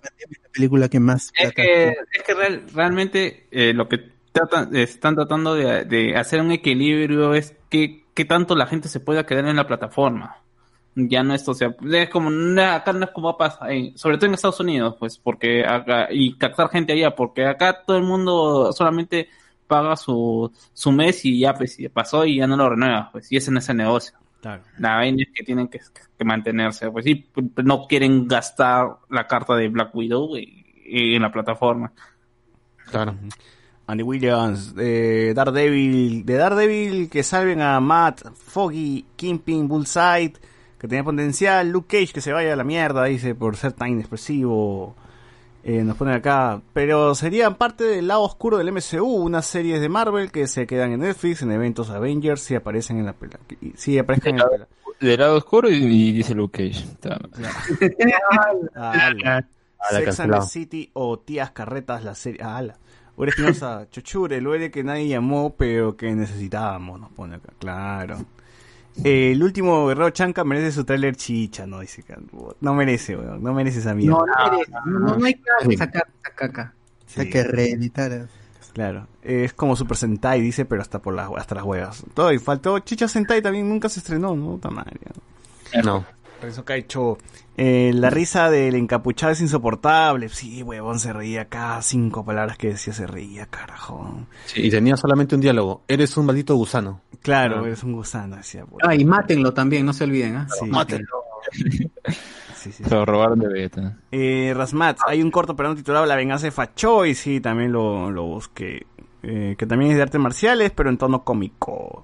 película 0.52 0.90
que 0.90 1.00
más 1.00 1.32
Es 1.38 1.54
que, 1.54 1.90
es 1.90 2.24
que 2.26 2.34
real- 2.34 2.64
realmente 2.74 3.46
eh, 3.52 3.74
lo 3.76 3.88
que 3.88 4.00
tratan, 4.32 4.76
están 4.76 5.14
tratando 5.16 5.54
de, 5.54 5.86
de 5.86 6.16
hacer 6.18 6.42
un 6.42 6.52
equilibrio 6.52 7.36
es 7.36 7.54
que, 7.70 8.04
que 8.16 8.26
tanto 8.26 8.56
la 8.56 8.66
gente 8.66 8.88
se 8.90 9.00
pueda 9.00 9.28
quedar 9.28 9.46
en 9.48 9.56
la 9.56 9.68
plataforma. 9.68 10.38
Ya 11.00 11.22
no 11.22 11.36
esto, 11.36 11.52
o 11.52 11.54
sea, 11.54 11.76
es 11.94 12.10
como, 12.10 12.30
acá 12.60 12.92
no 12.92 13.06
es 13.06 13.12
como 13.12 13.38
pasa, 13.38 13.72
eh, 13.72 13.94
sobre 13.96 14.18
todo 14.18 14.26
en 14.26 14.34
Estados 14.34 14.60
Unidos, 14.60 14.96
pues, 14.98 15.20
porque 15.20 15.64
acá, 15.64 16.08
y 16.10 16.36
captar 16.38 16.70
gente 16.70 16.94
allá, 16.94 17.16
porque 17.16 17.46
acá 17.46 17.84
todo 17.86 17.98
el 17.98 18.04
mundo 18.04 18.74
solamente 18.74 19.30
paga 19.68 19.96
su, 19.96 20.52
su 20.74 20.92
mes 20.92 21.24
y 21.24 21.40
ya, 21.42 21.54
pues, 21.54 21.80
y 21.80 21.88
pasó 21.90 22.26
y 22.26 22.38
ya 22.38 22.48
no 22.48 22.58
lo 22.58 22.70
renueva, 22.70 23.10
pues, 23.12 23.32
y 23.32 23.38
ese 23.38 23.52
no 23.52 23.60
es 23.60 23.70
el 23.70 23.78
negocio. 23.78 24.18
Claro. 24.42 24.64
La 24.80 24.96
vaina 24.96 25.22
es 25.22 25.30
que 25.36 25.44
tienen 25.44 25.68
que, 25.68 25.80
que 26.18 26.26
mantenerse, 26.26 26.90
pues 26.90 27.06
p- 27.06 27.64
no 27.64 27.86
quieren 27.86 28.28
gastar 28.28 28.88
la 29.10 29.28
carta 29.28 29.56
de 29.56 29.68
Black 29.68 29.94
Widow 29.94 30.36
y- 30.36 30.66
y 30.84 31.14
en 31.16 31.22
la 31.22 31.32
plataforma. 31.32 31.92
Claro. 32.90 33.14
Andy 33.86 34.04
Williams, 34.04 34.74
de 34.76 35.34
Daredevil, 35.34 36.26
de 36.26 36.34
Daredevil 36.36 37.10
que 37.10 37.24
salven 37.24 37.62
a 37.62 37.80
Matt, 37.80 38.22
Foggy, 38.36 39.06
Kingpin, 39.16 39.68
Bullseye, 39.68 40.34
que 40.80 40.88
tenía 40.88 41.04
potencial, 41.04 41.70
Luke 41.70 42.00
Cage 42.00 42.14
que 42.14 42.22
se 42.22 42.32
vaya 42.32 42.54
a 42.54 42.56
la 42.56 42.64
mierda, 42.64 43.06
dice, 43.06 43.36
por 43.36 43.56
ser 43.56 43.74
tan 43.74 43.90
inexpresivo. 43.90 44.96
Eh, 45.64 45.84
nos 45.84 45.98
ponen 45.98 46.16
acá, 46.16 46.62
pero 46.72 47.14
serían 47.14 47.56
parte 47.56 47.84
del 47.84 48.08
lado 48.08 48.22
oscuro 48.22 48.58
del 48.58 48.72
MCU, 48.72 49.06
unas 49.06 49.46
series 49.46 49.82
de 49.82 49.90
Marvel 49.90 50.32
que 50.32 50.48
se 50.48 50.66
quedan 50.66 50.94
en 50.94 51.02
Netflix, 51.02 51.42
en 51.42 51.52
eventos 51.52 51.90
Avengers, 51.90 52.42
si 52.42 52.56
aparecen 52.56 53.00
en 53.00 53.06
la 53.06 53.14
película. 53.14 53.44
Si 53.76 53.98
aparezcan 53.98 54.36
en 54.36 54.38
la 54.38 54.46
película. 54.48 54.68
Del 55.02 55.20
lado 55.20 55.36
oscuro 55.38 55.70
y, 55.70 55.76
y 55.76 56.12
dice 56.14 56.34
Luke 56.34 56.72
Cage. 56.72 56.86
Ala. 58.76 59.46
Ala, 59.80 60.00
Sex 60.00 60.20
and 60.22 60.34
the. 60.34 60.42
City 60.42 60.90
o 60.94 61.20
Tías 61.20 61.52
Carretas, 61.52 62.04
la 62.04 62.16
serie. 62.16 62.40
Ah, 62.42 62.58
ala. 62.58 62.78
Ore 63.18 63.32
Espinosa, 63.32 63.88
Chochure, 63.92 64.38
el 64.38 64.72
que 64.72 64.84
nadie 64.84 65.08
llamó, 65.08 65.56
pero 65.56 65.98
que 65.98 66.14
necesitábamos, 66.14 67.00
nos 67.00 67.12
pone 67.12 67.36
acá. 67.36 67.52
Claro. 67.60 68.18
Eh, 69.04 69.32
el 69.32 69.44
último 69.44 69.88
Guerrero 69.88 70.10
Chanca 70.10 70.44
merece 70.44 70.72
su 70.72 70.84
tráiler 70.84 71.16
chicha, 71.16 71.68
¿no? 71.68 71.80
Dice 71.80 72.04
que 72.04 72.16
no 72.60 72.74
merece, 72.74 73.16
weón. 73.16 73.44
No 73.44 73.54
merece 73.54 73.80
esa 73.80 73.94
mierda. 73.94 74.18
No, 74.18 74.26
no, 74.26 74.52
merece, 74.52 74.72
no, 74.86 75.00
no, 75.00 75.18
no 75.18 75.26
hay 75.26 75.34
que 75.36 75.78
sacar 75.78 76.08
esa 76.20 76.36
caca. 76.36 76.74
Sea, 77.06 77.30
que 77.30 77.44
reeditar. 77.44 78.28
Claro. 78.74 79.08
Eh, 79.24 79.46
es 79.46 79.54
como 79.54 79.76
Super 79.76 79.98
Sentai, 79.98 80.42
dice, 80.42 80.66
pero 80.66 80.82
hasta 80.82 81.00
por 81.00 81.14
las, 81.14 81.30
hasta 81.36 81.56
las 81.56 81.64
huevas. 81.64 82.04
Todo, 82.14 82.32
y 82.32 82.40
faltó 82.40 82.78
Chicha 82.80 83.08
Sentai 83.08 83.42
también, 83.42 83.68
nunca 83.68 83.90
se 83.90 84.00
estrenó, 84.00 84.36
¿no? 84.36 84.52
Puta 84.52 84.70
madre. 84.70 85.00
No. 85.84 86.06
Caicho, 86.64 87.18
eh, 87.58 87.92
la 87.96 88.12
risa 88.12 88.52
del 88.52 88.76
encapuchado 88.76 89.32
es 89.32 89.42
insoportable. 89.42 90.30
Sí, 90.30 90.62
huevón, 90.62 91.00
se 91.00 91.12
reía 91.12 91.46
cada 91.46 91.82
cinco 91.82 92.24
palabras 92.24 92.58
que 92.58 92.70
decía, 92.70 92.94
se 92.94 93.08
reía, 93.08 93.48
carajo. 93.48 94.28
Sí, 94.46 94.68
y 94.68 94.70
tenía 94.70 94.96
solamente 94.98 95.34
un 95.34 95.42
diálogo. 95.42 95.82
Eres 95.88 96.16
un 96.16 96.28
maldito 96.28 96.56
gusano. 96.56 97.02
Claro, 97.28 97.60
Ah. 97.64 97.68
eres 97.68 97.84
un 97.84 97.92
gusano, 97.94 98.38
decía. 98.38 98.66
pues. 98.66 98.84
Ah, 98.88 98.96
y 98.96 99.04
mátenlo 99.04 99.54
también, 99.54 99.86
no 99.86 99.92
se 99.94 100.06
olviden, 100.06 100.36
¿ah? 100.38 100.48
Sí. 100.50 100.66
Mátenlo. 100.66 101.24
Sí, 102.56 102.72
sí, 102.72 102.84
Se 102.84 102.90
lo 102.90 103.06
robaron 103.06 103.40
de 103.40 103.48
beta. 103.48 103.98
Eh, 104.12 104.54
Rasmat, 104.56 104.98
hay 105.08 105.22
un 105.22 105.30
corto 105.32 105.56
pero 105.56 105.70
no 105.70 105.76
titulado 105.76 106.06
La 106.06 106.16
venganza 106.16 106.46
de 106.48 106.52
Fachoy, 106.52 107.16
sí, 107.16 107.40
también 107.40 107.72
lo, 107.72 108.10
lo 108.12 108.24
busqué. 108.24 108.86
Eh, 109.24 109.56
que 109.58 109.66
también 109.66 109.92
es 109.92 109.98
de 109.98 110.04
artes 110.04 110.20
marciales, 110.22 110.72
pero 110.72 110.90
en 110.90 110.98
tono 110.98 111.24
cómico. 111.24 112.04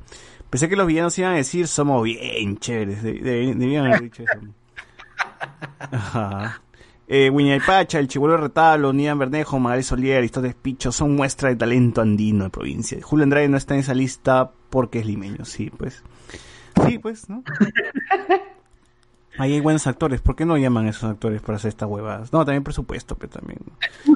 Pensé 0.49 0.67
que 0.69 0.75
los 0.75 0.85
villanos 0.87 1.17
iban 1.19 1.33
a 1.33 1.37
decir, 1.37 1.67
somos 1.67 2.03
bien 2.03 2.57
chéveres. 2.57 3.01
De- 3.01 3.13
de- 3.13 3.55
debían 3.55 3.85
haber 3.87 4.01
dicho 4.03 4.23
eso. 4.23 4.39
Ajá. 5.91 6.61
Eh, 7.07 7.59
Pacha, 7.65 7.99
el 7.99 8.07
Chihuahua 8.07 8.37
Retablo, 8.37 8.93
Nian 8.93 9.19
Bernejo, 9.19 9.59
Magali 9.59 9.83
Solier, 9.83 10.17
Aristóteles 10.17 10.55
Picho 10.55 10.91
son 10.91 11.15
muestra 11.15 11.49
de 11.49 11.55
talento 11.55 12.01
andino 12.01 12.45
de 12.45 12.49
provincia. 12.49 12.97
Julio 13.01 13.23
Andrade 13.23 13.49
no 13.49 13.57
está 13.57 13.73
en 13.73 13.81
esa 13.81 13.93
lista 13.93 14.51
porque 14.69 14.99
es 14.99 15.05
limeño, 15.05 15.45
sí, 15.45 15.69
pues. 15.69 16.01
Sí, 16.87 16.97
pues, 16.97 17.29
¿no? 17.29 17.43
Ahí 19.37 19.53
hay 19.53 19.59
buenos 19.61 19.87
actores, 19.87 20.21
¿por 20.21 20.35
qué 20.35 20.45
no 20.45 20.57
llaman 20.57 20.85
a 20.85 20.91
esos 20.91 21.09
actores 21.09 21.41
para 21.41 21.55
hacer 21.57 21.69
estas 21.69 21.89
huevadas? 21.89 22.31
No, 22.31 22.45
también 22.45 22.63
presupuesto, 22.63 23.15
pero 23.15 23.33
también. 23.33 23.59
Se 24.05 24.11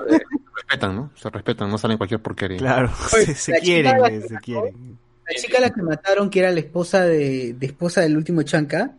respetan, 0.56 0.96
¿no? 0.96 1.12
Se 1.16 1.30
respetan, 1.30 1.70
no 1.70 1.78
salen 1.78 1.98
cualquier 1.98 2.22
porquería. 2.22 2.58
Claro, 2.58 2.92
se, 3.10 3.34
se 3.34 3.60
quieren, 3.60 4.28
se 4.28 4.38
quieren. 4.38 4.98
La 5.28 5.36
chica 5.36 5.58
a 5.58 5.62
la 5.62 5.70
que 5.72 5.82
mataron, 5.82 6.30
que 6.30 6.40
era 6.40 6.52
la 6.52 6.60
esposa 6.60 7.04
de, 7.04 7.54
de 7.54 7.66
esposa 7.66 8.02
del 8.02 8.16
último 8.16 8.44
Chanca, 8.44 8.92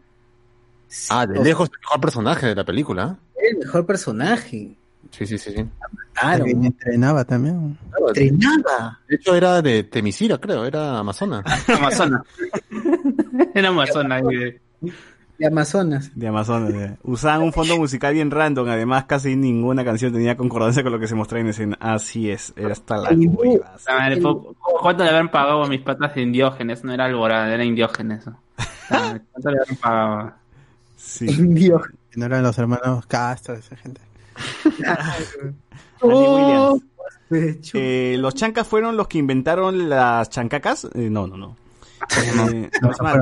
Ah, 1.10 1.26
de 1.26 1.42
lejos 1.42 1.70
el 1.72 1.80
mejor 1.80 2.00
personaje 2.00 2.46
de 2.46 2.54
la 2.54 2.64
película. 2.64 3.16
era 3.36 3.50
el 3.50 3.58
mejor 3.58 3.86
personaje. 3.86 4.76
Sí, 5.10 5.26
sí, 5.26 5.38
sí. 5.38 5.52
sí. 5.52 5.64
Claro, 6.12 6.46
entrenaba 6.46 7.24
también. 7.24 7.78
entrenaba. 8.14 8.98
De 9.08 9.16
hecho, 9.16 9.34
era 9.34 9.62
de 9.62 9.84
Temisira, 9.84 10.38
creo, 10.38 10.64
era 10.64 10.98
Amazona. 10.98 11.44
Amazona. 11.68 12.22
En 13.54 13.64
Amazonas. 13.64 14.22
eh. 14.32 14.60
De 15.38 15.46
Amazonas. 15.46 16.10
De 16.16 16.26
Amazonas. 16.26 16.74
eh. 16.74 16.96
Usaban 17.04 17.42
un 17.42 17.52
fondo 17.52 17.76
musical 17.76 18.12
bien 18.12 18.30
random, 18.30 18.68
además 18.68 19.04
casi 19.04 19.36
ninguna 19.36 19.84
canción 19.84 20.12
tenía 20.12 20.36
concordancia 20.36 20.82
con 20.82 20.90
lo 20.90 20.98
que 20.98 21.06
se 21.06 21.14
mostraba 21.14 21.42
en 21.42 21.48
escena. 21.48 21.76
Así 21.80 22.28
es, 22.28 22.52
era 22.56 22.72
hasta 22.72 22.96
la 22.96 23.10
madre, 23.12 24.20
¿Cuánto 24.80 25.04
le 25.04 25.10
habrán 25.10 25.30
pagado 25.30 25.62
a 25.62 25.68
mis 25.68 25.80
patas 25.80 26.14
de 26.16 26.22
Indiógenes? 26.22 26.82
No 26.82 26.92
era 26.92 27.04
Alborada, 27.04 27.54
era 27.54 27.64
Indiógenes. 27.64 28.24
¿Cuánto 28.88 29.50
le 29.50 29.58
habrán 29.60 29.76
pagado? 29.80 30.32
Sí. 30.98 31.26
Indio. 31.30 31.80
No 32.16 32.26
eran 32.26 32.42
los 32.42 32.58
hermanos 32.58 33.06
Castro, 33.06 33.54
esa 33.54 33.76
gente. 33.76 34.00
Oh, 36.00 36.78
Williams. 37.30 37.70
Eh, 37.74 38.16
¿Los 38.18 38.34
chancas 38.34 38.66
fueron 38.66 38.96
los 38.96 39.08
que 39.08 39.18
inventaron 39.18 39.88
las 39.88 40.30
chancacas? 40.30 40.84
Eh, 40.94 41.08
no, 41.10 41.26
no, 41.26 41.36
no. 41.36 41.56
Eh, 42.50 42.70
No, 42.80 42.90
más, 43.00 43.16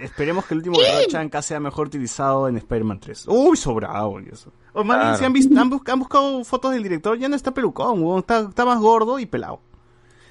esperemos 0.00 0.44
que 0.44 0.54
el 0.54 0.58
último 0.58 0.78
guerrero 0.78 1.08
chanca 1.08 1.40
sea 1.42 1.60
mejor 1.60 1.86
utilizado 1.86 2.48
en 2.48 2.56
Spider-Man 2.56 2.98
3. 3.00 3.26
Uy, 3.28 3.56
sobrado 3.56 4.18
y 4.20 4.28
eso. 4.30 4.52
Oh, 4.72 4.82
man, 4.82 4.98
Claro. 5.00 5.16
¿sí 5.18 5.24
han, 5.24 5.32
visto, 5.32 5.60
han, 5.60 5.70
bus- 5.70 5.82
han 5.86 5.98
buscado 6.00 6.44
fotos 6.44 6.72
del 6.72 6.82
director, 6.82 7.16
ya 7.18 7.28
no 7.28 7.36
está 7.36 7.52
pelucón, 7.52 8.18
está, 8.18 8.40
está 8.40 8.64
más 8.64 8.80
gordo 8.80 9.18
y 9.20 9.26
pelado. 9.26 9.60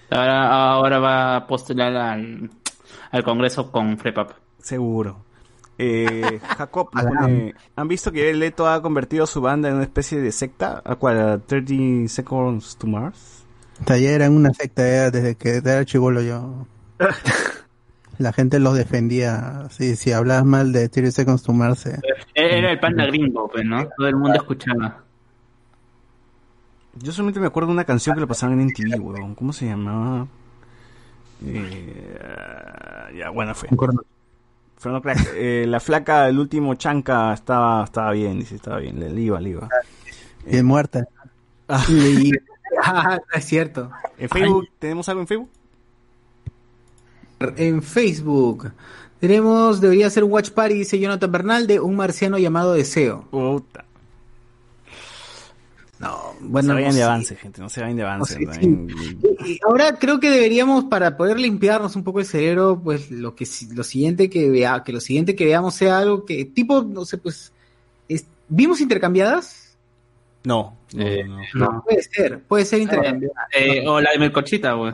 Ahora, 0.09 0.71
ahora 0.73 0.99
va 0.99 1.35
a 1.37 1.47
postular 1.47 1.95
al, 1.95 2.49
al 3.11 3.23
Congreso 3.23 3.71
con 3.71 3.97
Frepap. 3.97 4.31
Seguro. 4.59 5.23
Eh, 5.83 6.39
Jacob 6.57 6.89
nos 6.93 7.05
pone, 7.05 7.55
¿han 7.75 7.87
visto 7.87 8.11
que 8.11 8.31
Leto 8.35 8.67
ha 8.67 8.83
convertido 8.83 9.25
su 9.25 9.41
banda 9.41 9.67
en 9.67 9.75
una 9.75 9.83
especie 9.83 10.21
de 10.21 10.31
secta? 10.31 10.79
¿A 10.85 10.95
cuál? 10.95 11.19
¿A 11.19 11.39
30 11.39 12.07
Seconds 12.07 12.77
to 12.77 12.85
Mars? 12.85 13.45
Ayer 13.87 14.13
era 14.13 14.29
una 14.29 14.53
secta 14.53 14.87
era 14.87 15.09
desde 15.09 15.35
que 15.35 15.55
era 15.55 15.83
chivolo 15.83 16.21
yo. 16.21 16.67
La 18.19 18.31
gente 18.31 18.59
los 18.59 18.75
defendía. 18.75 19.67
Sí, 19.71 19.95
si 19.95 20.11
hablabas 20.11 20.45
mal 20.45 20.71
de 20.71 20.87
30 20.87 21.11
Seconds 21.11 21.41
to 21.41 21.51
Mars, 21.51 21.87
eh, 21.87 21.99
Era 22.35 22.71
el 22.71 22.79
panda 22.79 23.07
gringo, 23.07 23.49
pues, 23.51 23.65
¿no? 23.65 23.87
Todo 23.97 24.07
el 24.07 24.15
mundo 24.15 24.35
escuchaba. 24.35 25.03
Yo 26.93 27.11
solamente 27.11 27.39
me 27.39 27.47
acuerdo 27.47 27.69
de 27.69 27.73
una 27.73 27.85
canción 27.85 28.13
que 28.13 28.21
le 28.21 28.27
pasaban 28.27 28.59
en 28.59 28.67
MTV, 28.67 28.99
weón. 28.99 29.33
¿Cómo 29.33 29.51
se 29.51 29.65
llamaba? 29.65 30.27
Eh, 31.43 32.19
ya, 33.17 33.31
bueno, 33.31 33.55
fue. 33.55 33.67
Fernando 34.81 35.03
Crack. 35.03 35.33
Eh, 35.35 35.65
la 35.67 35.79
flaca, 35.79 36.27
el 36.27 36.39
último 36.39 36.73
chanca, 36.75 37.33
estaba, 37.33 37.83
estaba 37.83 38.11
bien, 38.11 38.39
dice, 38.39 38.55
estaba 38.55 38.79
bien. 38.79 38.99
Le, 38.99 39.09
le 39.11 39.21
iba, 39.21 39.39
le 39.39 39.49
iba. 39.51 39.69
bien 40.45 40.65
muerta. 40.65 41.07
Y- 41.89 42.31
Ah, 42.83 43.19
es 43.33 43.45
cierto. 43.45 43.91
¿En 44.17 44.29
Facebook? 44.29 44.67
¿Tenemos 44.79 45.07
algo 45.09 45.21
en 45.21 45.27
Facebook? 45.27 45.49
En 47.57 47.83
Facebook 47.83 48.71
tenemos, 49.19 49.81
debería 49.81 50.09
ser 50.09 50.23
un 50.23 50.31
watch 50.31 50.49
party, 50.49 50.73
dice 50.73 50.97
Jonathan 50.99 51.31
Bernal, 51.31 51.67
de 51.67 51.79
un 51.79 51.95
marciano 51.95 52.39
llamado 52.39 52.73
Deseo. 52.73 53.25
Puta. 53.29 53.85
No, 56.01 56.33
no 56.41 56.47
bueno, 56.49 56.69
se 56.69 56.73
vayan 56.73 56.89
no 56.89 56.95
de 56.95 57.03
avance, 57.03 57.35
gente, 57.35 57.61
no 57.61 57.69
se 57.69 57.81
vayan 57.81 57.97
de 57.97 58.03
avance. 58.03 58.39
No. 58.39 58.87
Y 59.45 59.59
ahora 59.65 59.97
creo 59.99 60.19
que 60.19 60.29
deberíamos, 60.29 60.85
para 60.85 61.15
poder 61.15 61.39
limpiarnos 61.39 61.95
un 61.95 62.03
poco 62.03 62.19
el 62.19 62.25
cerebro, 62.25 62.79
pues 62.83 63.11
lo 63.11 63.35
que 63.35 63.47
lo 63.73 63.83
siguiente 63.83 64.29
que 64.29 64.49
vea, 64.49 64.83
que 64.83 64.91
lo 64.93 64.99
siguiente 64.99 65.35
que 65.35 65.45
veamos 65.45 65.75
sea 65.75 65.99
algo 65.99 66.25
que, 66.25 66.45
tipo, 66.45 66.81
no 66.81 67.05
sé, 67.05 67.17
pues, 67.19 67.53
es- 68.09 68.25
¿vimos 68.49 68.81
intercambiadas? 68.81 69.77
No, 70.43 70.75
no, 70.93 71.01
Eh, 71.05 71.23
no. 71.23 71.39
no. 71.53 71.83
Puede 71.83 72.01
ser, 72.01 72.39
puede 72.43 72.65
ser 72.65 72.81
intercambiada. 72.81 73.47
Eh, 73.53 73.87
o 73.87 74.01
la 74.01 74.11
de 74.11 74.17
Melcochita, 74.19 74.73
güey. 74.73 74.93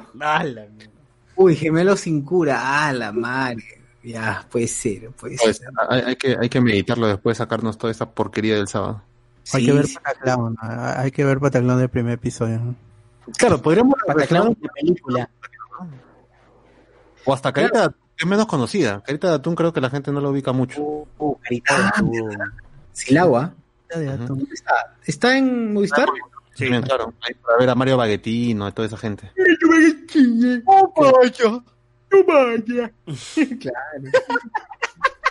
Uy, 1.38 1.56
gemelo 1.56 1.96
sin 1.96 2.22
cura, 2.24 2.60
ah, 2.88 2.92
la 2.92 3.12
madre. 3.14 3.64
Ya, 4.04 4.46
puede 4.50 4.68
ser, 4.68 5.10
puede 5.12 5.38
Pues, 5.38 5.58
ser. 5.58 5.68
hay, 5.90 6.02
hay 6.02 6.16
que, 6.16 6.36
hay 6.40 6.50
que 6.50 6.62
meditarlo 6.62 7.08
después, 7.08 7.38
sacarnos 7.38 7.78
toda 7.78 7.92
esa 7.92 8.10
porquería 8.10 8.56
del 8.56 8.68
sábado. 8.68 9.02
Hay 9.54 9.62
Sí, 9.62 9.66
que 9.66 9.74
ver 9.74 9.88
sí. 9.88 9.96
Pataclown. 9.96 10.58
¿no? 10.62 10.70
Hay 10.98 11.12
que 11.12 11.24
ver 11.24 11.40
Pataclown 11.40 11.80
del 11.80 11.90
primer 11.90 12.14
episodio. 12.14 12.76
Claro, 13.38 13.62
podríamos 13.62 13.96
Pataclown 14.06 14.58
de 14.60 14.70
película. 14.70 15.30
O 17.26 17.34
hasta 17.34 17.52
Carita, 17.52 17.90
que 17.90 18.24
es 18.24 18.26
menos 18.26 18.46
conocida. 18.48 19.02
Carita 19.04 19.30
de 19.30 19.36
Atún 19.36 19.56
creo 19.56 19.74
que 19.74 19.82
la 19.82 19.90
gente 19.90 20.12
no 20.12 20.22
lo 20.22 20.30
ubica 20.32 20.52
mucho. 20.54 20.82
Uh, 21.18 21.36
carita 21.42 21.78
de 21.78 21.88
atún. 21.88 22.38
Silagua. 22.94 23.54
De 23.94 24.10
atún. 24.10 24.28
¿Dónde 24.28 24.54
está? 24.54 24.96
¿Está 25.06 25.38
en 25.38 25.74
Movistar? 25.74 26.08
Sí. 26.56 26.66
Bien, 26.70 26.82
claro. 26.82 27.14
Ahí 27.22 27.34
para 27.36 27.58
ver 27.60 27.70
a 27.70 27.76
Mario 27.76 27.98
Baguetino 27.98 28.68
y 28.68 28.72
toda 28.72 28.88
esa 28.88 28.98
gente. 28.98 29.32
¡No 30.66 30.94
vaya! 30.96 31.64
¡No 32.12 32.24
vaya! 32.26 32.92
Claro. 33.60 34.12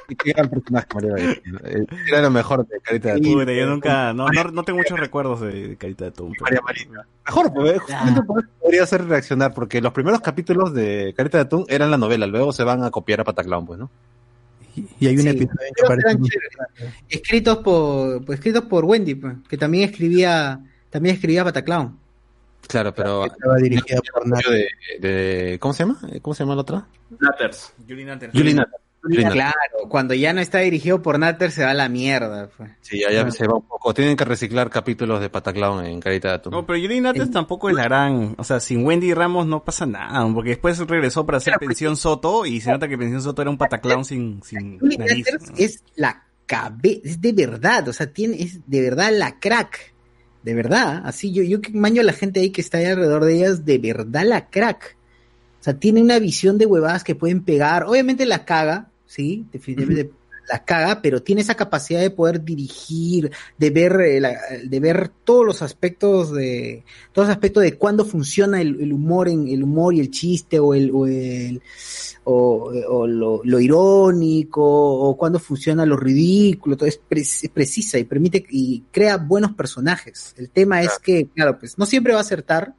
Y 0.08 0.14
qué 0.14 0.32
gran 0.32 0.48
personaje 0.48 0.86
Mario 0.94 1.12
Baguetino. 1.12 1.58
Eh, 1.64 1.86
Era 2.08 2.22
lo 2.22 2.30
mejor 2.30 2.66
de 2.66 2.80
Carita 2.80 3.08
de 3.08 3.14
Atún. 3.16 3.46
Yo 3.46 3.66
nunca, 3.66 4.12
no, 4.12 4.28
no, 4.28 4.44
no 4.44 4.62
tengo 4.62 4.78
muchos 4.78 4.98
recuerdos 4.98 5.40
de, 5.40 5.76
Carita 5.76 6.04
de 6.04 6.08
Atún. 6.10 6.32
María 6.40 6.60
Marina. 6.62 7.06
Mejor, 7.26 7.52
pues, 7.52 7.80
justamente 7.80 8.22
por 8.22 8.40
eso 8.40 8.48
podría 8.62 8.82
hacer 8.84 9.04
reaccionar, 9.04 9.52
porque 9.52 9.80
los 9.80 9.92
primeros 9.92 10.20
capítulos 10.20 10.72
de 10.74 11.12
Carita 11.16 11.38
de 11.38 11.42
Atún 11.44 11.64
eran 11.68 11.90
la 11.90 11.96
novela, 11.98 12.26
luego 12.26 12.52
se 12.52 12.62
van 12.64 12.84
a 12.84 12.90
copiar 12.90 13.20
a 13.20 13.24
Pataclown, 13.24 13.66
pues, 13.66 13.78
¿no? 13.80 13.90
Y, 14.76 14.86
y 15.00 15.06
hay 15.08 15.16
un 15.16 15.22
Sí. 15.22 15.28
episodio 15.30 15.56
que 15.74 15.84
aparece. 15.84 16.18
Escritos 17.08 17.58
por, 17.58 18.24
pues, 18.24 18.38
escritos 18.38 18.64
por 18.64 18.84
Wendy, 18.84 19.14
pues, 19.16 19.34
que 19.48 19.56
también 19.56 19.88
escribía, 19.90 20.60
también 20.90 21.14
escribía 21.16 21.44
Pataclown. 21.44 21.98
Claro, 22.68 22.92
pero... 22.94 23.26
estaba 23.26 23.56
dirigida 23.56 24.00
por. 24.12 24.24
De, 24.28 24.68
de- 25.00 25.58
¿Cómo 25.60 25.72
se 25.72 25.84
llama? 25.84 26.00
¿Cómo 26.20 26.34
se 26.34 26.42
llama 26.42 26.54
la 26.56 26.60
otra? 26.62 26.86
Natters. 27.20 27.72
Julie 27.88 28.04
Nutter. 28.04 28.30
Julie 28.32 28.54
Nutter. 28.54 28.80
Claro, 29.08 29.88
cuando 29.88 30.14
ya 30.14 30.32
no 30.32 30.40
está 30.40 30.58
dirigido 30.58 31.02
por 31.02 31.18
Natter 31.18 31.50
se 31.50 31.64
va 31.64 31.70
a 31.70 31.74
la 31.74 31.88
mierda. 31.88 32.48
pues. 32.56 32.70
Sí, 32.80 33.00
ya, 33.00 33.10
ya 33.10 33.30
se 33.30 33.46
va 33.46 33.56
un 33.56 33.66
poco. 33.66 33.94
Tienen 33.94 34.16
que 34.16 34.24
reciclar 34.24 34.70
capítulos 34.70 35.20
de 35.20 35.30
Pataclown 35.30 35.86
en 35.86 36.00
Carita 36.00 36.28
de 36.28 36.34
Atún. 36.34 36.52
No, 36.52 36.66
pero 36.66 36.78
Julie 36.78 37.00
Nutter 37.00 37.30
tampoco 37.30 37.68
es 37.68 37.76
la 37.76 37.84
gran. 37.84 38.34
O 38.38 38.44
sea, 38.44 38.60
sin 38.60 38.84
Wendy 38.84 39.14
Ramos 39.14 39.46
no 39.46 39.64
pasa 39.64 39.86
nada, 39.86 40.26
porque 40.32 40.50
después 40.50 40.78
regresó 40.78 41.24
para 41.26 41.38
hacer 41.38 41.54
Pensión 41.58 41.96
Soto 41.96 42.46
y 42.46 42.60
se 42.60 42.70
nota 42.70 42.88
que 42.88 42.98
Pensión 42.98 43.22
Soto 43.22 43.42
era 43.42 43.50
un 43.50 43.58
pataclown 43.58 44.04
sin, 44.04 44.42
sin 44.42 44.78
nariz. 44.78 45.26
Es 45.56 45.82
la 45.94 46.24
cabeza, 46.46 47.00
es 47.04 47.20
de 47.20 47.32
verdad, 47.32 47.88
o 47.88 47.92
sea, 47.92 48.06
tiene, 48.12 48.40
es 48.42 48.60
de 48.66 48.80
verdad 48.80 49.10
la 49.12 49.38
crack. 49.38 49.94
De 50.42 50.54
verdad, 50.54 51.02
así 51.04 51.32
yo, 51.32 51.42
yo 51.42 51.60
que 51.60 51.72
maño 51.72 52.02
a 52.02 52.04
la 52.04 52.12
gente 52.12 52.38
ahí 52.38 52.50
que 52.50 52.60
está 52.60 52.78
ahí 52.78 52.84
alrededor 52.84 53.24
de 53.24 53.34
ellas, 53.34 53.64
de 53.64 53.78
verdad 53.78 54.22
la 54.24 54.48
crack. 54.48 54.96
O 55.60 55.64
sea, 55.64 55.74
tiene 55.80 56.00
una 56.00 56.20
visión 56.20 56.58
de 56.58 56.66
huevadas 56.66 57.02
que 57.02 57.16
pueden 57.16 57.42
pegar. 57.42 57.82
Obviamente 57.84 58.24
la 58.26 58.44
caga, 58.44 58.90
sí, 59.16 59.46
definitivamente 59.52 60.12
la 60.48 60.64
caga, 60.64 61.02
pero 61.02 61.20
tiene 61.24 61.40
esa 61.40 61.56
capacidad 61.56 62.00
de 62.00 62.10
poder 62.10 62.44
dirigir, 62.44 63.32
de 63.58 63.70
ver, 63.70 64.00
eh, 64.00 64.20
la- 64.20 64.38
de 64.64 64.78
ver 64.78 65.08
todos 65.24 65.44
los 65.44 65.60
aspectos 65.60 66.32
de, 66.32 66.84
todos 67.12 67.26
los 67.26 67.34
aspectos 67.34 67.64
de 67.64 67.76
cuándo 67.76 68.04
funciona 68.04 68.60
el, 68.60 68.80
el 68.80 68.92
humor 68.92 69.28
en 69.28 69.48
el 69.48 69.64
humor 69.64 69.92
y 69.94 69.98
el 69.98 70.08
chiste 70.12 70.60
o 70.60 70.72
el, 70.72 70.92
o 70.94 71.08
el 71.08 71.60
o, 72.22 72.72
o 72.88 73.06
lo, 73.08 73.40
lo 73.42 73.58
irónico 73.60 74.62
o 74.64 75.16
cuándo 75.16 75.40
funciona 75.40 75.84
lo 75.84 75.96
ridículo, 75.96 76.76
todo 76.76 76.88
es, 76.88 76.98
pre- 76.98 77.22
es 77.22 77.48
precisa 77.52 77.98
y 77.98 78.04
permite 78.04 78.44
y 78.48 78.84
crea 78.92 79.16
buenos 79.16 79.52
personajes. 79.54 80.32
El 80.36 80.50
tema 80.50 80.80
es 80.82 80.96
que, 81.02 81.26
claro, 81.34 81.58
pues 81.58 81.76
no 81.76 81.86
siempre 81.86 82.12
va 82.12 82.20
a 82.20 82.22
acertar, 82.22 82.72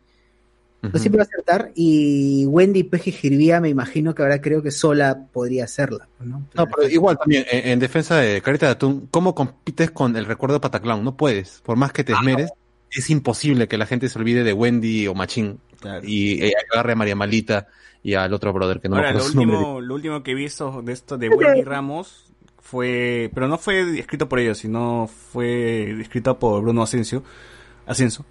no 0.82 0.99
siempre 0.99 1.18
va 1.18 1.24
a 1.24 1.28
acertar 1.28 1.72
y 1.76 2.45
Wendy 2.45 2.84
que 2.84 3.10
escribía, 3.10 3.60
me 3.60 3.70
imagino 3.70 4.14
que 4.14 4.22
ahora 4.22 4.40
creo 4.41 4.62
que 4.62 4.72
sola 4.72 5.28
podría 5.34 5.64
hacerla, 5.66 6.08
¿no? 6.20 6.44
No, 6.54 6.68
pero 6.68 6.88
igual 6.88 7.18
también, 7.18 7.45
en, 7.52 7.70
en 7.72 7.80
defensa 7.80 8.18
de 8.18 8.41
Carita 8.41 8.68
de 8.68 8.74
Atún, 8.74 9.08
¿cómo 9.12 9.34
compites 9.36 9.91
con 9.91 10.16
el 10.16 10.26
recuerdo 10.26 10.56
de 10.56 10.60
Pataclown? 10.62 11.04
No 11.04 11.18
puedes. 11.18 11.62
Por 11.66 11.78
más 11.78 11.91
que 11.91 12.04
te 12.04 12.14
esmeres, 12.14 12.52
es 12.91 13.10
imposible 13.10 13.68
que 13.68 13.78
la 13.78 13.86
gente 13.86 14.08
se 14.08 14.18
olvide 14.20 14.44
de 14.44 14.54
Wendy 14.54 15.08
o 15.08 15.14
Machín 15.14 15.60
Claro. 15.80 16.02
y 16.08 16.44
eh, 16.44 16.54
agarre 16.74 16.94
a 16.94 16.95
María 16.95 17.16
Malita 17.16 17.68
y 18.02 18.14
al 18.16 18.34
otro 18.34 18.52
brother 18.54 18.80
que 18.80 18.90
no 18.90 18.95
me 18.95 19.02
Ahora, 19.02 19.14
lo 19.14 19.20
su 19.24 19.36
nombre. 19.36 19.58
último, 19.58 19.82
lo 19.82 19.94
último 19.95 20.24
que 20.24 20.32
he 20.32 20.36
visto 20.36 20.82
de 20.82 20.94
esto 20.94 21.18
de 21.18 21.30
Wendy 21.30 21.64
Ramos 21.64 22.26
fue, 22.60 23.30
pero 23.34 23.48
no 23.48 23.58
fue 23.58 23.99
escrito 23.99 24.28
por 24.30 24.40
ellos, 24.40 24.58
sino 24.58 25.08
fue 25.32 25.99
escrito 26.02 26.40
por 26.40 26.62
Bruno 26.62 26.84
Asensio, 26.84 27.24
Ascenso. 27.86 28.26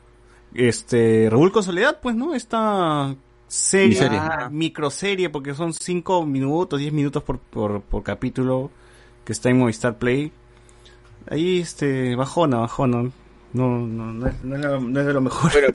Este, 0.57 1.29
Revuelco 1.29 1.55
con 1.55 1.63
Soledad, 1.63 1.99
pues, 2.01 2.17
¿no? 2.17 2.35
Esta 2.35 3.15
serie, 3.47 3.89
Miserie. 3.89 4.21
microserie, 4.51 5.29
porque 5.29 5.55
son 5.55 5.75
5 5.75 6.25
minutos, 6.25 6.81
10 6.81 6.93
minutos 6.93 7.23
por, 7.23 7.39
por, 7.39 7.83
por 7.83 8.03
capítulo, 8.03 8.71
que 9.25 9.33
está 9.33 9.51
en 9.51 9.59
Movistar 9.59 9.99
Play. 9.99 10.33
Ahí, 11.29 11.61
este, 11.61 12.17
bajona, 12.17 12.59
bajona. 12.59 13.11
No, 13.57 13.79
no, 13.87 14.13
no, 14.13 14.27
es, 14.27 14.35
no 14.45 14.55
es 14.57 14.63
lo- 14.65 14.81
no 14.81 15.01
es 15.01 15.07
de 15.07 15.13
lo 15.13 15.21
mejor. 15.21 15.51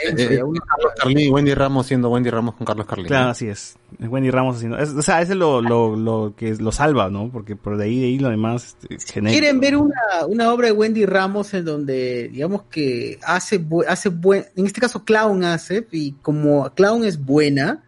Eh, 0.00 0.14
eh, 0.16 0.38
Carlos 0.38 0.92
Carlín 0.96 1.32
Wendy 1.32 1.54
Ramos 1.54 1.86
siendo 1.86 2.08
Wendy 2.08 2.30
Ramos 2.30 2.54
con 2.54 2.64
Carlos 2.64 2.86
Carlín. 2.86 3.08
Claro, 3.08 3.30
así 3.30 3.48
es. 3.48 3.76
Es 3.98 4.08
Wendy 4.08 4.30
Ramos 4.30 4.54
haciendo. 4.56 4.78
es- 4.78 4.90
o 4.90 5.02
sea, 5.02 5.20
ese 5.20 5.32
es 5.32 5.38
lo, 5.38 5.60
lo, 5.60 5.96
lo 5.96 6.34
que 6.36 6.54
lo 6.54 6.70
salva, 6.70 7.10
¿no? 7.10 7.28
Porque 7.32 7.56
por 7.56 7.76
de 7.76 7.84
ahí, 7.86 7.98
de 8.00 8.06
ahí 8.06 8.18
lo 8.20 8.28
demás 8.30 8.76
este, 8.80 8.94
es 8.94 9.04
genérico. 9.10 9.40
¿Quieren 9.40 9.58
ver 9.60 9.76
una, 9.76 10.00
una 10.28 10.52
obra 10.52 10.68
de 10.68 10.72
Wendy 10.72 11.04
Ramos 11.04 11.52
en 11.54 11.64
donde, 11.64 12.28
digamos 12.28 12.62
que 12.70 13.18
hace, 13.26 13.60
hace 13.88 14.08
buen, 14.10 14.46
en 14.54 14.66
este 14.66 14.80
caso 14.80 15.04
Clown 15.04 15.42
hace, 15.42 15.88
y 15.90 16.12
como 16.22 16.70
Clown 16.70 17.04
es 17.04 17.22
buena, 17.22 17.82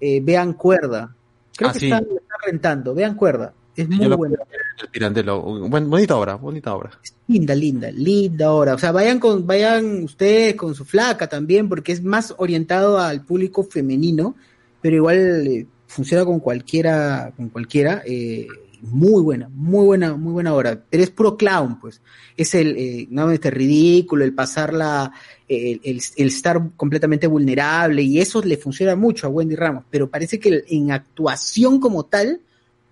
eh, 0.00 0.20
vean 0.22 0.52
Cuerda. 0.52 1.14
Creo 1.56 1.70
Ah, 1.70 1.72
que 1.72 1.78
sí. 1.80 1.86
están, 1.86 2.02
están 2.04 2.38
rentando. 2.44 2.94
Vean 2.94 3.14
cuerda. 3.14 3.54
Es 3.82 3.88
muy 3.88 4.08
buena. 4.08 4.36
El 4.82 4.88
Pirandello. 4.90 5.40
Buen- 5.68 5.88
bonita 5.88 6.16
obra, 6.16 6.34
bonita 6.36 6.74
obra. 6.74 6.90
Linda, 7.26 7.54
linda, 7.54 7.90
linda 7.90 8.52
hora. 8.52 8.74
O 8.74 8.78
sea, 8.78 8.92
vayan 8.92 9.18
con, 9.20 9.46
vayan 9.46 10.02
ustedes 10.02 10.54
con 10.56 10.74
su 10.74 10.84
flaca 10.84 11.28
también, 11.28 11.68
porque 11.68 11.92
es 11.92 12.02
más 12.02 12.34
orientado 12.38 12.98
al 12.98 13.24
público 13.24 13.62
femenino, 13.64 14.34
pero 14.80 14.96
igual 14.96 15.46
eh, 15.46 15.66
funciona 15.86 16.24
con 16.24 16.40
cualquiera, 16.40 17.32
con 17.36 17.48
cualquiera. 17.50 18.02
eh, 18.06 18.46
muy 18.80 19.22
buena, 19.22 19.48
muy 19.52 19.84
buena, 19.86 20.14
muy 20.14 20.32
buena 20.32 20.54
hora. 20.54 20.80
Pero 20.88 21.02
es 21.02 21.10
puro 21.10 21.36
clown, 21.36 21.80
pues. 21.80 22.00
Es 22.36 22.54
el, 22.54 22.76
eh, 22.76 23.08
no, 23.10 23.28
este 23.32 23.50
ridículo, 23.50 24.24
el 24.24 24.32
pasarla, 24.34 25.12
el, 25.48 25.80
el, 25.82 26.00
el 26.16 26.26
estar 26.28 26.62
completamente 26.76 27.26
vulnerable, 27.26 28.02
y 28.02 28.20
eso 28.20 28.40
le 28.40 28.56
funciona 28.56 28.94
mucho 28.94 29.26
a 29.26 29.30
Wendy 29.30 29.56
Ramos. 29.56 29.82
Pero 29.90 30.08
parece 30.08 30.38
que 30.38 30.62
en 30.68 30.92
actuación 30.92 31.80
como 31.80 32.04
tal, 32.04 32.40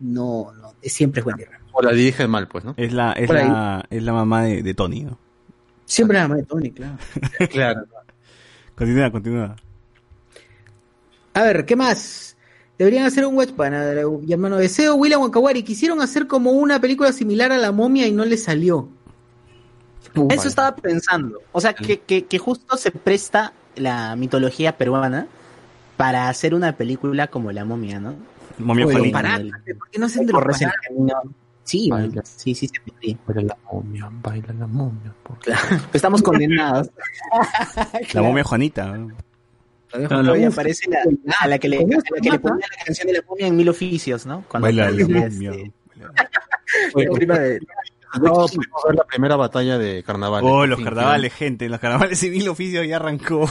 no, 0.01 0.53
no, 0.53 0.75
siempre 0.83 1.21
es 1.21 1.27
Wendy 1.27 1.45
Ramos. 1.45 1.71
O 1.73 1.83
la 1.83 1.93
dirige 1.93 2.27
mal, 2.27 2.49
pues, 2.49 2.65
¿no? 2.65 2.75
Es 2.77 2.93
la, 2.93 3.13
es 3.13 3.29
la, 3.29 3.85
es 3.91 4.03
la 4.03 4.13
mamá 4.13 4.45
de, 4.45 4.63
de 4.63 4.75
Tony, 4.75 5.03
¿no? 5.03 5.19
Siempre 5.85 6.19
la 6.19 6.29
madre 6.29 6.43
de 6.43 6.49
Tony, 6.49 6.71
claro. 6.71 6.97
Claro. 7.51 7.87
Continúa, 8.75 9.11
continúa. 9.11 9.57
A 11.33 11.43
ver, 11.43 11.65
¿qué 11.65 11.77
más? 11.77 12.37
Deberían 12.79 13.07
hacer 13.07 13.25
un 13.25 13.37
watch 13.37 13.53
para 13.53 13.91
hermano 13.93 14.57
Deseo, 14.57 14.97
William 14.97 15.23
Wakawari. 15.23 15.63
Quisieron 15.63 16.01
hacer 16.03 16.27
como 16.27 16.51
una 16.53 16.81
película 16.81 17.13
similar 17.13 17.53
a 17.53 17.59
La 17.59 17.73
momia 17.73 18.07
y 18.07 18.13
no 18.13 18.25
le 18.25 18.37
salió. 18.37 18.89
Eso 20.31 20.49
estaba 20.49 20.75
pensando. 20.77 21.41
O 21.53 21.61
sea, 21.61 21.75
que, 21.75 22.01
que, 22.01 22.25
que 22.25 22.39
justo 22.39 22.77
se 22.77 22.91
presta 22.91 23.53
la 23.77 24.17
mitología 24.17 24.77
peruana 24.77 25.27
para 25.97 26.29
hacer 26.29 26.55
una 26.55 26.77
película 26.77 27.29
como 27.29 27.53
La 27.53 27.65
momia, 27.65 27.99
¿no? 28.01 28.15
Momia 28.59 28.87
Oye, 28.87 28.95
Juanita. 28.97 29.19
para- 29.23 29.39
¿Por 29.79 29.91
qué 29.91 29.99
no 29.99 30.07
hacen 30.07 30.27
de 30.27 30.33
los. 30.33 30.45
Sí, 31.65 31.91
Baila. 31.91 32.23
sí, 32.25 32.55
sí, 32.55 32.69
se 32.69 32.81
podría. 32.81 33.17
Baila 33.27 33.43
la 33.43 33.59
momia, 33.73 34.09
baila 34.23 34.53
la 34.53 34.67
momia. 34.69 35.13
por- 35.23 35.39
Estamos 35.93 36.23
condenados. 36.23 36.91
La 38.15 38.23
momia 38.23 38.45
Juanita. 38.45 38.87
¿no? 38.97 39.13
No, 40.11 40.23
no, 40.23 40.49
aparece 40.49 40.91
la, 40.91 40.99
a 41.41 41.49
la 41.49 41.59
que 41.59 41.69
le, 41.69 41.79
la 41.79 42.03
que 42.21 42.31
le 42.31 42.39
ponía 42.39 42.67
la 42.71 42.85
canción 42.85 43.07
de 43.07 43.15
la 43.15 43.23
momia 43.29 43.47
en 43.47 43.57
mil 43.57 43.69
oficios, 43.69 44.27
¿no? 44.27 44.45
Cuando 44.49 44.67
Baila 44.67 44.91
la 44.91 45.05
momia. 45.07 45.27
este, 45.27 45.73
Oye, 46.95 47.09
prima 47.13 47.39
de- 47.39 47.61
No, 48.21 48.33
pudimos 48.47 48.83
ver 48.87 48.95
la 48.95 49.05
primera 49.05 49.37
batalla 49.37 49.79
de 49.79 50.03
carnaval. 50.03 50.43
Oh, 50.45 50.65
los 50.67 50.81
carnavales, 50.81 51.33
gente. 51.35 51.69
Los 51.69 51.81
carnavales 51.81 52.19
civil 52.19 52.49
oficio 52.49 52.83
ya 52.85 52.97
arrancó. 52.97 53.47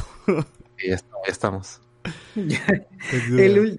Sí, 0.78 0.88
ya, 0.90 0.96
está- 0.96 1.16
ya 1.26 1.32
estamos. 1.32 1.82
El, 3.38 3.78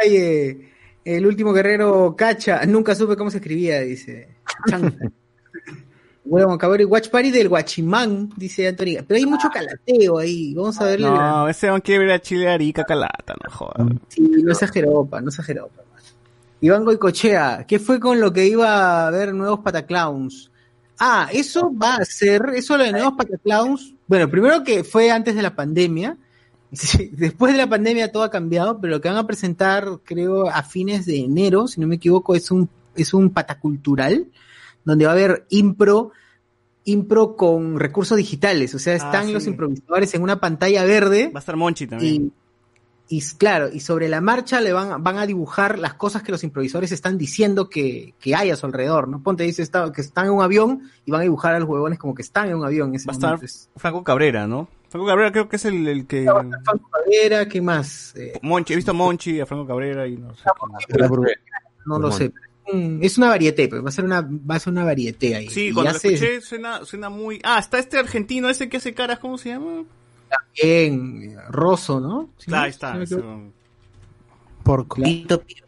Calle, 0.00 0.68
el 1.04 1.26
último 1.26 1.52
guerrero 1.52 2.14
Cacha. 2.16 2.64
Nunca 2.66 2.94
supe 2.94 3.16
cómo 3.16 3.30
se 3.30 3.38
escribía, 3.38 3.80
dice. 3.80 4.28
Chanza. 4.68 5.10
William 6.24 6.50
Wakawari, 6.50 6.84
Watch 6.84 7.10
Party 7.10 7.30
del 7.30 7.48
Guachimán, 7.48 8.30
dice 8.36 8.68
Antonio. 8.68 9.04
Pero 9.06 9.18
hay 9.18 9.26
mucho 9.26 9.48
calateo 9.50 10.18
ahí. 10.18 10.54
Vamos 10.54 10.80
a 10.80 10.84
verle. 10.84 11.06
No, 11.06 11.48
ese 11.48 11.70
man 11.70 11.80
quiere 11.80 12.06
ver 12.06 12.14
a 12.14 12.20
Chile 12.20 12.48
Arica 12.48 12.84
Calata, 12.84 13.34
no 13.42 13.50
jodas. 13.50 13.88
Sí, 14.08 14.22
no 14.22 14.54
se 14.54 14.66
jeropa, 14.68 15.20
no 15.20 15.30
se 15.30 15.42
jeropa. 15.42 15.82
Iván 16.60 16.84
Goicochea, 16.84 17.66
¿qué 17.68 17.78
fue 17.78 18.00
con 18.00 18.20
lo 18.20 18.32
que 18.32 18.46
iba 18.46 18.68
a 18.68 19.08
haber 19.08 19.34
nuevos 19.34 19.60
pataclowns? 19.60 20.50
Ah, 20.98 21.28
eso 21.30 21.70
va 21.76 21.96
a 21.96 22.04
ser, 22.06 22.52
eso 22.54 22.78
lo 22.78 22.84
de 22.84 22.92
nuevos 22.92 23.14
pataclowns, 23.18 23.92
bueno, 24.06 24.30
primero 24.30 24.64
que 24.64 24.82
fue 24.82 25.10
antes 25.10 25.34
de 25.34 25.42
la 25.42 25.54
pandemia, 25.54 26.16
sí, 26.78 27.10
después 27.12 27.52
de 27.52 27.58
la 27.58 27.68
pandemia 27.68 28.12
todo 28.12 28.22
ha 28.22 28.30
cambiado, 28.30 28.80
pero 28.80 28.94
lo 28.94 29.00
que 29.00 29.08
van 29.08 29.18
a 29.18 29.26
presentar, 29.26 30.00
creo, 30.04 30.48
a 30.48 30.62
fines 30.62 31.06
de 31.06 31.18
enero, 31.18 31.68
si 31.68 31.80
no 31.80 31.86
me 31.86 31.96
equivoco, 31.96 32.34
es 32.34 32.50
un, 32.50 32.68
es 32.96 33.14
un 33.14 33.30
patacultural, 33.30 34.26
donde 34.84 35.04
va 35.04 35.12
a 35.12 35.14
haber 35.14 35.46
impro, 35.50 36.12
impro 36.84 37.36
con 37.36 37.78
recursos 37.78 38.16
digitales, 38.16 38.74
o 38.74 38.78
sea, 38.78 38.94
están 38.94 39.26
sí. 39.26 39.32
los 39.32 39.46
improvisadores 39.46 40.14
en 40.14 40.22
una 40.22 40.40
pantalla 40.40 40.84
verde. 40.84 41.30
Va 41.34 41.38
a 41.38 41.40
estar 41.40 41.56
Monchi 41.56 41.86
también. 41.86 42.32
Y, 43.06 43.20
claro, 43.36 43.68
y 43.70 43.80
sobre 43.80 44.08
la 44.08 44.22
marcha 44.22 44.62
le 44.62 44.72
van, 44.72 45.02
van 45.02 45.18
a 45.18 45.26
dibujar 45.26 45.78
las 45.78 45.94
cosas 45.94 46.22
que 46.22 46.32
los 46.32 46.42
improvisadores 46.42 46.90
están 46.90 47.18
diciendo 47.18 47.68
que, 47.68 48.14
que 48.18 48.34
hay 48.34 48.50
a 48.50 48.56
su 48.56 48.64
alrededor, 48.64 49.08
¿no? 49.08 49.22
Ponte 49.22 49.44
dice 49.44 49.62
está, 49.62 49.92
que 49.92 50.00
están 50.00 50.26
en 50.26 50.32
un 50.32 50.42
avión 50.42 50.90
y 51.04 51.10
van 51.10 51.20
a 51.20 51.24
dibujar 51.24 51.54
a 51.54 51.60
los 51.60 51.68
huevones 51.68 51.98
como 51.98 52.14
que 52.14 52.22
están 52.22 52.48
en 52.48 52.56
un 52.56 52.64
avión 52.64 52.88
en 52.88 52.94
ese 52.94 53.06
Va 53.06 53.12
a 53.12 53.14
estar 53.14 53.40
Franco 53.76 54.02
Cabrera, 54.02 54.46
¿no? 54.46 54.68
Franco 54.94 55.08
Cabrera 55.08 55.32
creo 55.32 55.48
que 55.48 55.56
es 55.56 55.64
el, 55.64 55.88
el 55.88 56.06
que... 56.06 56.22
Franco 56.22 56.88
Cabrera, 56.88 57.48
¿qué 57.48 57.60
más? 57.60 58.14
Eh, 58.14 58.38
Monchi, 58.42 58.74
he 58.74 58.76
visto 58.76 58.92
a 58.92 58.94
Monchi, 58.94 59.40
a 59.40 59.44
Franco 59.46 59.66
Cabrera 59.66 60.06
y 60.06 60.16
no 60.16 60.32
sé. 60.36 60.44
La 60.90 61.08
burgués. 61.08 61.36
no 61.84 61.98
lo 61.98 62.12
sé. 62.12 62.32
Mm, 62.72 63.02
Es 63.02 63.18
una 63.18 63.26
varieté, 63.30 63.66
pues 63.66 63.84
va 63.84 63.88
a 63.88 63.92
ser 63.92 64.04
una, 64.04 64.20
va 64.20 64.54
a 64.54 64.60
ser 64.60 64.72
una 64.72 64.84
varieté 64.84 65.34
ahí. 65.34 65.48
Sí, 65.48 65.66
Y 65.70 65.72
cuando 65.72 65.94
lo 65.94 65.98
se- 65.98 66.14
escuché 66.14 66.40
suena, 66.42 66.84
suena 66.84 67.08
muy... 67.10 67.40
Ah, 67.42 67.58
está 67.58 67.80
este 67.80 67.98
argentino 67.98 68.48
ese 68.48 68.68
que 68.68 68.76
hace 68.76 68.94
caras, 68.94 69.18
¿cómo 69.18 69.36
se 69.36 69.48
llama? 69.48 69.82
Bien, 70.62 71.22
eh, 71.32 71.36
Rosso, 71.48 71.98
¿no? 71.98 72.30
Sí, 72.38 72.46
Claro, 72.46 72.64
ahí 72.66 72.70
está. 72.70 73.02
Equivoco. 73.02 73.52
Porco. 74.62 75.00
Lito 75.00 75.40
Piro. 75.42 75.66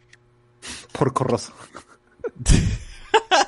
Por 0.93 1.11
corroso. 1.11 1.51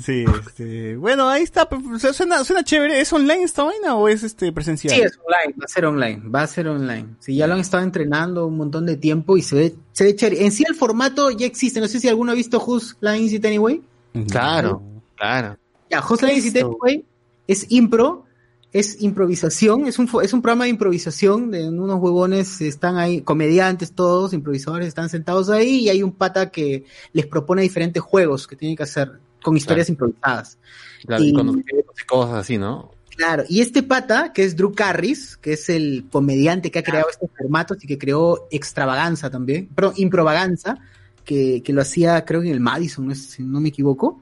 Sí, 0.00 0.24
este... 0.46 0.96
Bueno, 0.96 1.28
ahí 1.28 1.42
está. 1.42 1.68
pues, 1.68 2.02
Suena, 2.16 2.44
suena 2.44 2.64
chévere. 2.64 3.00
¿Es 3.00 3.12
online 3.12 3.42
esta 3.42 3.64
vaina 3.64 3.94
o 3.96 4.08
es 4.08 4.22
este 4.22 4.52
presencial? 4.52 4.94
Sí, 4.94 5.00
es 5.00 5.18
online, 5.18 5.54
va 5.60 5.64
a 5.64 5.68
ser 5.68 5.84
online, 5.86 6.22
va 6.28 6.42
a 6.42 6.46
ser 6.46 6.68
online. 6.68 7.08
Sí, 7.20 7.36
ya 7.36 7.46
lo 7.46 7.54
han 7.54 7.60
estado 7.60 7.82
entrenando 7.82 8.46
un 8.46 8.56
montón 8.56 8.86
de 8.86 8.96
tiempo 8.96 9.36
y 9.36 9.42
se 9.42 9.56
ve, 9.56 9.74
se 9.92 10.04
ve 10.04 10.16
chévere. 10.16 10.44
En 10.44 10.52
sí 10.52 10.64
el 10.68 10.74
formato 10.74 11.30
ya 11.30 11.46
existe, 11.46 11.80
no 11.80 11.88
sé 11.88 12.00
si 12.00 12.08
alguno 12.08 12.32
ha 12.32 12.34
visto 12.34 12.58
Who's 12.58 12.96
Lines 13.00 13.32
It 13.32 13.44
Anyway. 13.44 13.82
Claro, 14.30 14.82
claro. 15.16 15.56
Ya, 15.90 16.00
Who's 16.00 16.22
Lines 16.22 16.46
It 16.46 16.56
Anyway 16.56 17.04
es 17.46 17.66
impro, 17.70 18.24
es 18.72 19.02
improvisación, 19.02 19.86
es 19.86 19.98
un, 19.98 20.08
es 20.22 20.32
un 20.32 20.40
programa 20.40 20.64
de 20.64 20.70
improvisación 20.70 21.50
de 21.50 21.68
unos 21.68 22.00
huevones, 22.00 22.60
están 22.60 22.96
ahí, 22.96 23.20
comediantes 23.20 23.92
todos, 23.92 24.32
improvisadores, 24.32 24.88
están 24.88 25.08
sentados 25.08 25.50
ahí 25.50 25.80
y 25.80 25.88
hay 25.90 26.02
un 26.02 26.12
pata 26.12 26.50
que 26.50 26.84
les 27.12 27.26
propone 27.26 27.62
diferentes 27.62 28.02
juegos 28.02 28.46
que 28.46 28.56
tienen 28.56 28.76
que 28.76 28.84
hacer 28.84 29.20
con 29.42 29.56
historias 29.56 29.88
improvisadas. 29.88 30.58
Claro, 31.06 31.24
y 31.24 31.28
Y- 31.28 31.32
con 31.32 31.64
cosas 32.08 32.34
así, 32.36 32.58
¿no? 32.58 32.90
Claro, 33.16 33.44
y 33.46 33.60
este 33.60 33.82
pata, 33.82 34.32
que 34.32 34.42
es 34.42 34.56
Drew 34.56 34.72
Carris, 34.72 35.36
que 35.36 35.52
es 35.52 35.68
el 35.68 36.06
comediante 36.10 36.70
que 36.70 36.78
ha 36.78 36.82
creado 36.82 37.08
estos 37.10 37.28
formatos 37.36 37.84
y 37.84 37.86
que 37.86 37.98
creó 37.98 38.48
Extravaganza 38.50 39.28
también, 39.28 39.68
pero 39.74 39.92
Improvaganza, 39.96 40.78
que, 41.24 41.62
que 41.62 41.72
lo 41.74 41.82
hacía 41.82 42.24
creo 42.24 42.40
que 42.40 42.48
en 42.48 42.54
el 42.54 42.60
Madison, 42.60 43.06
no 43.06 43.14
si 43.14 43.42
no 43.42 43.60
me 43.60 43.68
equivoco, 43.68 44.20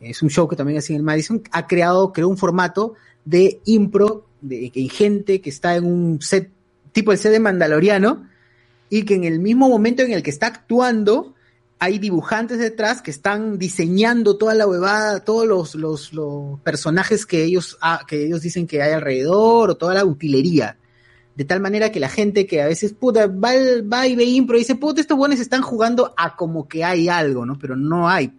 es 0.00 0.20
un 0.22 0.28
show 0.28 0.48
que 0.48 0.56
también 0.56 0.78
hacía 0.78 0.96
en 0.96 1.00
el 1.00 1.04
Madison, 1.04 1.42
ha 1.52 1.68
creado, 1.68 2.12
creó 2.12 2.28
un 2.28 2.36
formato 2.36 2.94
de 3.24 3.60
impro, 3.64 4.26
de, 4.40 4.72
de 4.74 4.88
gente 4.88 5.40
que 5.40 5.50
está 5.50 5.76
en 5.76 5.84
un 5.84 6.20
set, 6.20 6.50
tipo 6.90 7.12
el 7.12 7.18
set 7.18 7.30
de 7.30 7.38
Mandaloriano, 7.38 8.26
y 8.90 9.04
que 9.04 9.14
en 9.14 9.22
el 9.24 9.38
mismo 9.38 9.68
momento 9.68 10.02
en 10.02 10.12
el 10.12 10.22
que 10.24 10.30
está 10.30 10.48
actuando, 10.48 11.34
hay 11.82 11.98
dibujantes 11.98 12.60
detrás 12.60 13.02
que 13.02 13.10
están 13.10 13.58
diseñando 13.58 14.38
toda 14.38 14.54
la 14.54 14.68
huevada, 14.68 15.24
todos 15.24 15.74
los, 15.74 16.12
los, 16.12 16.60
personajes 16.60 17.26
que 17.26 17.42
ellos, 17.42 17.76
ah, 17.80 18.04
que 18.06 18.26
ellos 18.26 18.40
dicen 18.40 18.68
que 18.68 18.80
hay 18.80 18.92
alrededor, 18.92 19.70
o 19.70 19.76
toda 19.76 19.92
la 19.94 20.04
utilería. 20.04 20.78
De 21.34 21.44
tal 21.44 21.58
manera 21.58 21.90
que 21.90 21.98
la 21.98 22.08
gente 22.08 22.46
que 22.46 22.62
a 22.62 22.68
veces, 22.68 22.92
puta, 22.92 23.26
va, 23.26 23.50
va 23.92 24.06
y 24.06 24.14
ve 24.14 24.22
impro 24.22 24.54
y 24.54 24.60
dice, 24.60 24.76
puta, 24.76 25.00
estos 25.00 25.18
buenos 25.18 25.40
están 25.40 25.60
jugando 25.60 26.14
a 26.16 26.36
como 26.36 26.68
que 26.68 26.84
hay 26.84 27.08
algo, 27.08 27.44
¿no? 27.44 27.58
Pero 27.58 27.74
no 27.74 28.08
hay, 28.08 28.32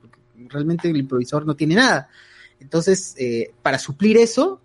realmente 0.47 0.89
el 0.89 0.95
improvisador 0.95 1.45
no 1.45 1.57
tiene 1.57 1.75
nada. 1.75 2.07
Entonces, 2.61 3.13
eh, 3.17 3.51
para 3.61 3.77
suplir 3.77 4.15
eso, 4.15 4.61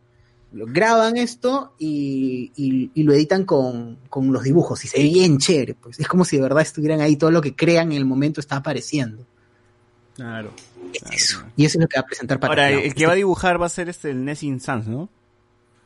graban 0.53 1.17
esto 1.17 1.75
y, 1.79 2.53
y- 2.57 2.91
y 2.95 3.03
lo 3.03 3.13
editan 3.13 3.45
con, 3.45 3.99
con 4.09 4.33
los 4.33 4.43
dibujos 4.43 4.85
y 4.85 4.89
se 4.89 4.99
ve 4.99 5.05
bien 5.05 5.39
chévere, 5.39 5.75
pues 5.75 6.01
es 6.01 6.09
como 6.09 6.25
si 6.25 6.37
de 6.37 6.43
verdad 6.43 6.63
estuvieran 6.63 7.01
ahí, 7.01 7.17
todo 7.17 7.31
lo 7.31 7.41
que 7.43 7.55
crean 7.55 7.93
en 7.93 7.99
el 7.99 8.05
momento 8.05 8.41
está 8.41 8.57
apareciendo. 8.57 9.25
Claro. 10.15 10.51
Eso. 11.13 11.43
Y 11.57 11.65
eso 11.67 11.79
es 11.79 11.83
lo 11.83 11.89
que 11.89 11.99
va 11.99 12.03
a 12.03 12.07
presentar 12.07 12.41
para 12.41 12.51
Ahora, 12.51 12.71
el 12.71 12.95
que 12.95 13.07
va 13.07 13.13
a 13.13 13.17
dibujar 13.17 13.61
va 13.61 13.67
a 13.67 13.69
ser 13.69 13.89
este 13.89 14.11
el 14.11 14.25
Nessin 14.25 14.59
Sans, 14.61 14.87
¿no? 14.89 15.09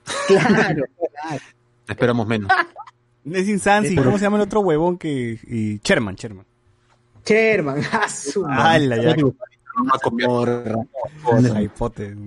Claro, 0.26 0.84
claro. 0.96 1.42
Esperamos 1.88 2.26
menos. 2.26 2.50
Nessin 3.24 3.58
Sans 3.60 3.90
y 3.90 3.96
¿cómo 3.96 4.16
se 4.18 4.24
llama 4.24 4.36
el 4.36 4.42
otro 4.44 4.60
huevón 4.60 4.96
que... 4.98 5.38
Y 5.46 5.80
Sherman, 5.84 6.14
Sherman. 6.16 6.46
Sherman, 7.26 7.82
ah, 7.92 8.08
su 8.08 8.44
¡Hala, 8.46 8.96
ya! 8.96 9.14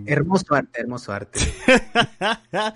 Hermoso 0.06 0.56
arte, 0.56 0.82
hermoso 0.82 1.12
arte. 1.12 1.40
La 2.52 2.74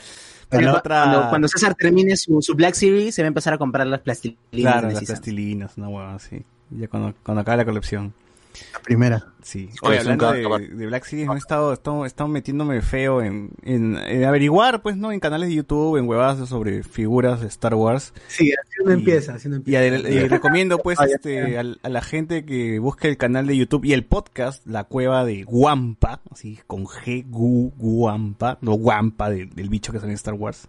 Cuando, 0.49 0.77
otra- 0.77 1.03
cuando- 1.03 1.29
cuando 1.29 1.47
César 1.47 1.75
termine 1.75 2.15
su, 2.17 2.41
su 2.41 2.55
Black 2.55 2.73
Series, 2.73 3.13
se 3.13 3.21
va 3.21 3.27
a 3.27 3.29
empezar 3.29 3.53
a 3.53 3.57
comprar 3.59 3.85
las 3.85 3.99
plastilinas. 4.01 4.39
Claro, 4.51 4.89
las 4.89 5.03
plastilinas, 5.05 5.77
una 5.77 5.89
hueva 5.89 6.15
así. 6.15 6.43
Ya 6.71 6.87
cuando, 6.87 7.13
cuando 7.23 7.41
acabe 7.41 7.57
la 7.57 7.65
colección. 7.65 8.13
La 8.73 8.79
primera. 8.81 9.25
Sí. 9.41 9.69
Oye, 9.81 9.91
Oye, 9.91 9.99
hablando 9.99 10.31
de, 10.33 10.67
de 10.67 10.85
Black 10.87 11.05
Series, 11.05 11.27
me 11.27 11.35
he 11.35 11.37
estado, 11.37 11.71
estado, 11.73 12.05
estado 12.05 12.27
metiéndome 12.27 12.81
feo 12.81 13.21
en, 13.21 13.51
en, 13.63 13.97
en 13.97 14.23
averiguar, 14.25 14.81
pues, 14.81 14.97
¿no? 14.97 15.11
En 15.11 15.19
canales 15.19 15.49
de 15.49 15.55
YouTube, 15.55 15.97
en 15.97 16.07
huevadas 16.07 16.47
sobre 16.49 16.83
figuras 16.83 17.39
de 17.41 17.47
Star 17.47 17.73
Wars. 17.73 18.13
Sí, 18.27 18.51
así 18.51 18.73
uno 18.83 18.91
Y- 18.91 18.95
empieza, 18.95 19.35
así 19.35 19.47
uno 19.47 19.57
Y, 19.65 19.75
empieza. 19.75 19.79
adel- 19.95 20.11
y 20.13 20.19
recomiendo, 20.27 20.77
pues, 20.79 20.99
Ah, 20.99 21.05
este, 21.05 21.57
al- 21.57 21.79
a, 21.83 21.89
la 21.89 22.01
gente 22.01 22.43
que 22.45 22.79
busque 22.79 23.07
el 23.07 23.17
canal 23.17 23.47
de 23.47 23.55
YouTube 23.57 23.85
y 23.85 23.93
el 23.93 24.03
podcast, 24.03 24.65
La 24.67 24.83
Cueva 24.83 25.23
de 25.25 25.43
Guampa, 25.43 26.21
así, 26.31 26.59
con 26.67 26.85
G, 26.85 27.25
Gu, 27.29 27.71
Guampa, 27.77 28.57
no 28.61 28.73
Guampa, 28.73 29.29
del, 29.29 29.49
del 29.51 29.69
bicho 29.69 29.91
que 29.93 29.99
sale 29.99 30.11
en 30.11 30.15
Star 30.15 30.33
Wars. 30.33 30.67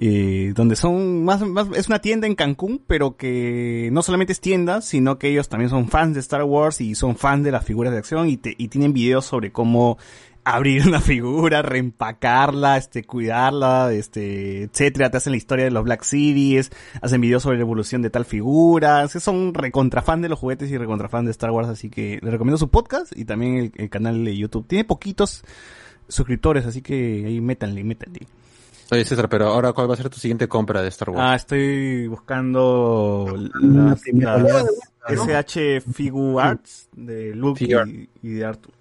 Eh, 0.00 0.52
donde 0.56 0.74
son 0.74 1.24
más, 1.24 1.40
más, 1.42 1.68
es 1.76 1.86
una 1.86 2.00
tienda 2.00 2.26
en 2.26 2.34
Cancún, 2.34 2.82
pero 2.86 3.16
que 3.16 3.88
no 3.92 4.02
solamente 4.02 4.32
es 4.32 4.40
tienda, 4.40 4.80
sino 4.82 5.18
que 5.18 5.28
ellos 5.28 5.48
también 5.48 5.70
son 5.70 5.88
fans 5.88 6.14
de 6.14 6.20
Star 6.20 6.42
Wars 6.42 6.80
y 6.80 6.94
son 6.96 7.16
fans 7.16 7.44
de 7.44 7.52
las 7.52 7.64
figuras 7.64 7.92
de 7.92 7.98
acción 8.00 8.28
y, 8.28 8.36
te- 8.36 8.56
y 8.58 8.68
tienen 8.68 8.92
videos 8.92 9.24
sobre 9.24 9.52
cómo 9.52 9.96
abrir 10.42 10.86
una 10.86 11.00
figura, 11.00 11.62
reempacarla, 11.62 12.76
este, 12.76 13.04
cuidarla, 13.04 13.92
este, 13.92 14.64
etcétera, 14.64 15.10
te 15.10 15.16
hacen 15.16 15.30
la 15.30 15.36
historia 15.38 15.64
de 15.64 15.70
los 15.70 15.84
Black 15.84 16.02
Series, 16.02 16.70
hacen 17.00 17.20
videos 17.20 17.44
sobre 17.44 17.56
la 17.56 17.62
evolución 17.62 18.02
de 18.02 18.10
tal 18.10 18.24
figura, 18.24 19.06
son 19.08 19.54
recontrafan 19.54 20.20
de 20.22 20.28
los 20.28 20.38
juguetes 20.40 20.70
y 20.70 20.76
recontrafan 20.76 21.24
de 21.24 21.30
Star 21.30 21.50
Wars, 21.52 21.68
así 21.68 21.88
que 21.88 22.18
les 22.20 22.32
recomiendo 22.32 22.58
su 22.58 22.68
podcast 22.68 23.16
y 23.16 23.24
también 23.24 23.54
el, 23.56 23.72
el 23.76 23.88
canal 23.88 24.22
de 24.24 24.36
YouTube. 24.36 24.66
Tiene 24.66 24.84
poquitos 24.84 25.44
suscriptores, 26.08 26.66
así 26.66 26.82
que 26.82 27.24
ahí 27.26 27.40
métanle, 27.40 27.82
métanle. 27.84 28.26
Oye, 28.90 29.04
César, 29.04 29.28
pero 29.28 29.48
ahora, 29.48 29.72
¿cuál 29.72 29.88
va 29.88 29.94
a 29.94 29.96
ser 29.96 30.10
tu 30.10 30.18
siguiente 30.18 30.46
compra 30.48 30.82
de 30.82 30.88
Star 30.88 31.10
Wars? 31.10 31.22
Ah, 31.22 31.34
estoy 31.34 32.06
buscando 32.06 33.34
las, 33.60 34.04
SH 35.08 35.80
Figure 35.92 36.40
Arts 36.42 36.88
de 36.92 37.34
Luke 37.34 37.64
y, 37.64 38.08
y 38.22 38.32
de 38.34 38.44
Arthur. 38.44 38.72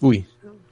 Uy, 0.00 0.26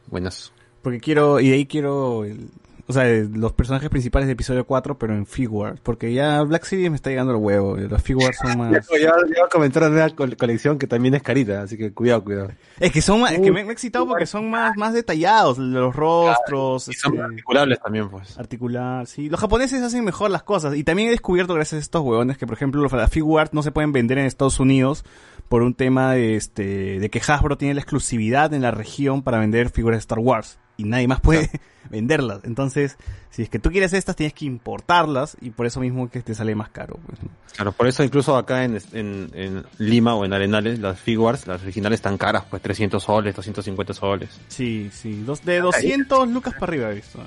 buenas. 0.06 0.52
Porque 0.82 1.00
quiero, 1.00 1.40
y 1.40 1.48
de 1.50 1.54
ahí 1.56 1.66
quiero, 1.66 2.24
el- 2.24 2.48
o 2.88 2.92
sea, 2.92 3.08
eh, 3.08 3.28
los 3.32 3.52
personajes 3.52 3.88
principales 3.90 4.26
de 4.26 4.32
episodio 4.32 4.64
4, 4.66 4.98
pero 4.98 5.14
en 5.14 5.26
Figure. 5.26 5.74
Porque 5.82 6.12
ya 6.12 6.42
Black 6.42 6.64
Series 6.64 6.90
me 6.90 6.96
está 6.96 7.10
llegando 7.10 7.32
el 7.32 7.38
huevo. 7.38 7.76
Los 7.76 8.02
Figures 8.02 8.36
son 8.36 8.56
más... 8.58 8.72
Ya, 8.72 8.98
ya 9.00 9.10
va 9.12 9.46
a 9.46 9.48
comentar 9.50 9.82
una 9.84 9.90
nueva 9.92 10.10
col- 10.10 10.36
colección 10.36 10.78
que 10.78 10.86
también 10.86 11.14
es 11.14 11.22
carita, 11.22 11.62
así 11.62 11.76
que 11.76 11.92
cuidado, 11.92 12.24
cuidado. 12.24 12.50
Es 12.80 12.90
que 12.90 13.00
son 13.02 13.20
más, 13.20 13.32
es 13.32 13.40
que 13.40 13.52
me, 13.52 13.62
me 13.64 13.70
he 13.70 13.72
excitado 13.72 14.06
porque 14.08 14.26
son 14.26 14.48
más, 14.50 14.76
más 14.76 14.92
detallados, 14.94 15.58
los 15.58 15.94
rostros, 15.94 16.88
Y 16.88 16.94
son 16.94 17.12
este, 17.14 17.24
articulables 17.24 17.78
también, 17.80 18.08
pues. 18.08 18.38
articular, 18.38 19.06
sí. 19.06 19.28
Los 19.28 19.38
japoneses 19.40 19.82
hacen 19.82 20.04
mejor 20.04 20.30
las 20.30 20.42
cosas. 20.42 20.74
Y 20.74 20.82
también 20.84 21.08
he 21.08 21.12
descubierto 21.12 21.54
gracias 21.54 21.78
a 21.78 21.82
estos 21.82 22.02
huevones 22.02 22.38
que, 22.38 22.46
por 22.46 22.56
ejemplo, 22.56 22.80
los- 22.82 22.92
las 22.92 23.10
figure 23.10 23.42
art 23.42 23.52
no 23.52 23.62
se 23.62 23.70
pueden 23.70 23.92
vender 23.92 24.18
en 24.18 24.24
Estados 24.26 24.58
Unidos 24.60 25.04
por 25.48 25.62
un 25.62 25.74
tema 25.74 26.12
de, 26.12 26.36
este, 26.36 26.98
de 27.00 27.10
que 27.10 27.20
Hasbro 27.26 27.56
tiene 27.56 27.74
la 27.74 27.80
exclusividad 27.80 28.52
en 28.54 28.62
la 28.62 28.70
región 28.70 29.22
para 29.22 29.38
vender 29.38 29.70
figuras 29.70 29.96
de 29.96 30.00
Star 30.00 30.18
Wars. 30.18 30.58
Y 30.78 30.84
nadie 30.84 31.08
más 31.08 31.20
puede 31.20 31.50
venderlas. 31.90 32.40
Entonces, 32.44 32.96
si 33.30 33.42
es 33.42 33.50
que 33.50 33.58
tú 33.58 33.70
quieres 33.70 33.92
estas, 33.92 34.16
tienes 34.16 34.32
que 34.32 34.46
importarlas 34.46 35.36
y 35.40 35.50
por 35.50 35.66
eso 35.66 35.80
mismo 35.80 36.08
que 36.08 36.22
te 36.22 36.34
sale 36.34 36.54
más 36.54 36.70
caro. 36.70 36.98
Pues. 37.04 37.18
Claro, 37.54 37.72
por 37.72 37.88
eso 37.88 38.02
incluso 38.04 38.36
acá 38.36 38.64
en, 38.64 38.78
en, 38.92 39.30
en 39.34 39.64
Lima 39.78 40.14
o 40.14 40.24
en 40.24 40.32
Arenales, 40.32 40.78
las 40.78 41.00
figures, 41.00 41.46
las 41.46 41.62
originales 41.62 41.98
están 41.98 42.16
caras, 42.16 42.44
pues 42.48 42.62
300 42.62 43.02
soles, 43.02 43.34
250 43.34 43.92
soles. 43.92 44.40
Sí, 44.48 44.90
sí. 44.92 45.22
Dos, 45.26 45.44
de 45.44 45.60
200 45.60 46.28
lucas 46.28 46.54
para 46.54 46.70
arriba 46.70 46.90
he 46.90 46.94
visto. 46.94 47.18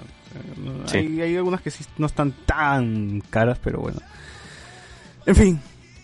Sí. 0.86 0.98
Hay, 0.98 1.22
hay 1.22 1.36
algunas 1.36 1.62
que 1.62 1.70
sí 1.70 1.84
no 1.98 2.06
están 2.06 2.32
tan 2.46 3.22
caras, 3.30 3.60
pero 3.62 3.80
bueno. 3.82 4.00
En 5.26 5.36
fin. 5.36 5.62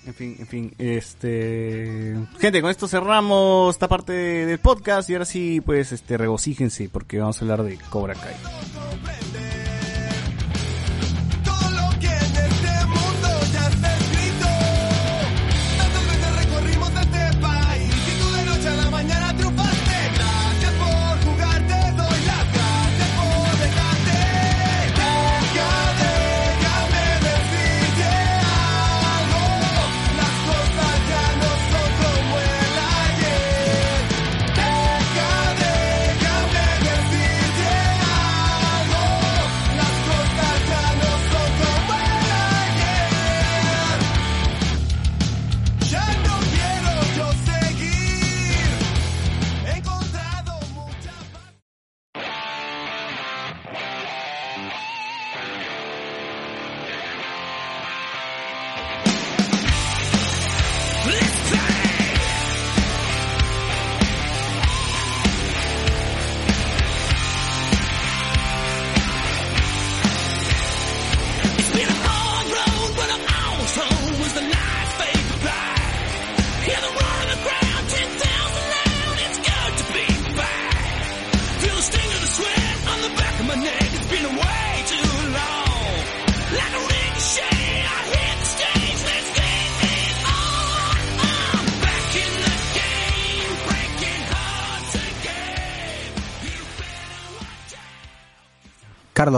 En 0.08 0.14
fin, 0.14 0.38
en 0.40 0.48
fin, 0.48 0.74
este... 0.78 2.16
Gente, 2.40 2.62
con 2.62 2.72
esto 2.72 2.88
cerramos 2.88 3.76
esta 3.76 3.90
parte 3.90 4.14
del 4.14 4.58
podcast 4.58 5.10
y 5.10 5.14
ahora 5.14 5.26
sí, 5.26 5.60
pues, 5.60 5.92
este, 5.92 6.18
regocíjense 6.18 6.88
porque 6.88 7.20
vamos 7.20 7.42
a 7.42 7.44
hablar 7.44 7.64
de 7.64 7.78
Cobra 7.90 8.14
Kai. 8.14 9.57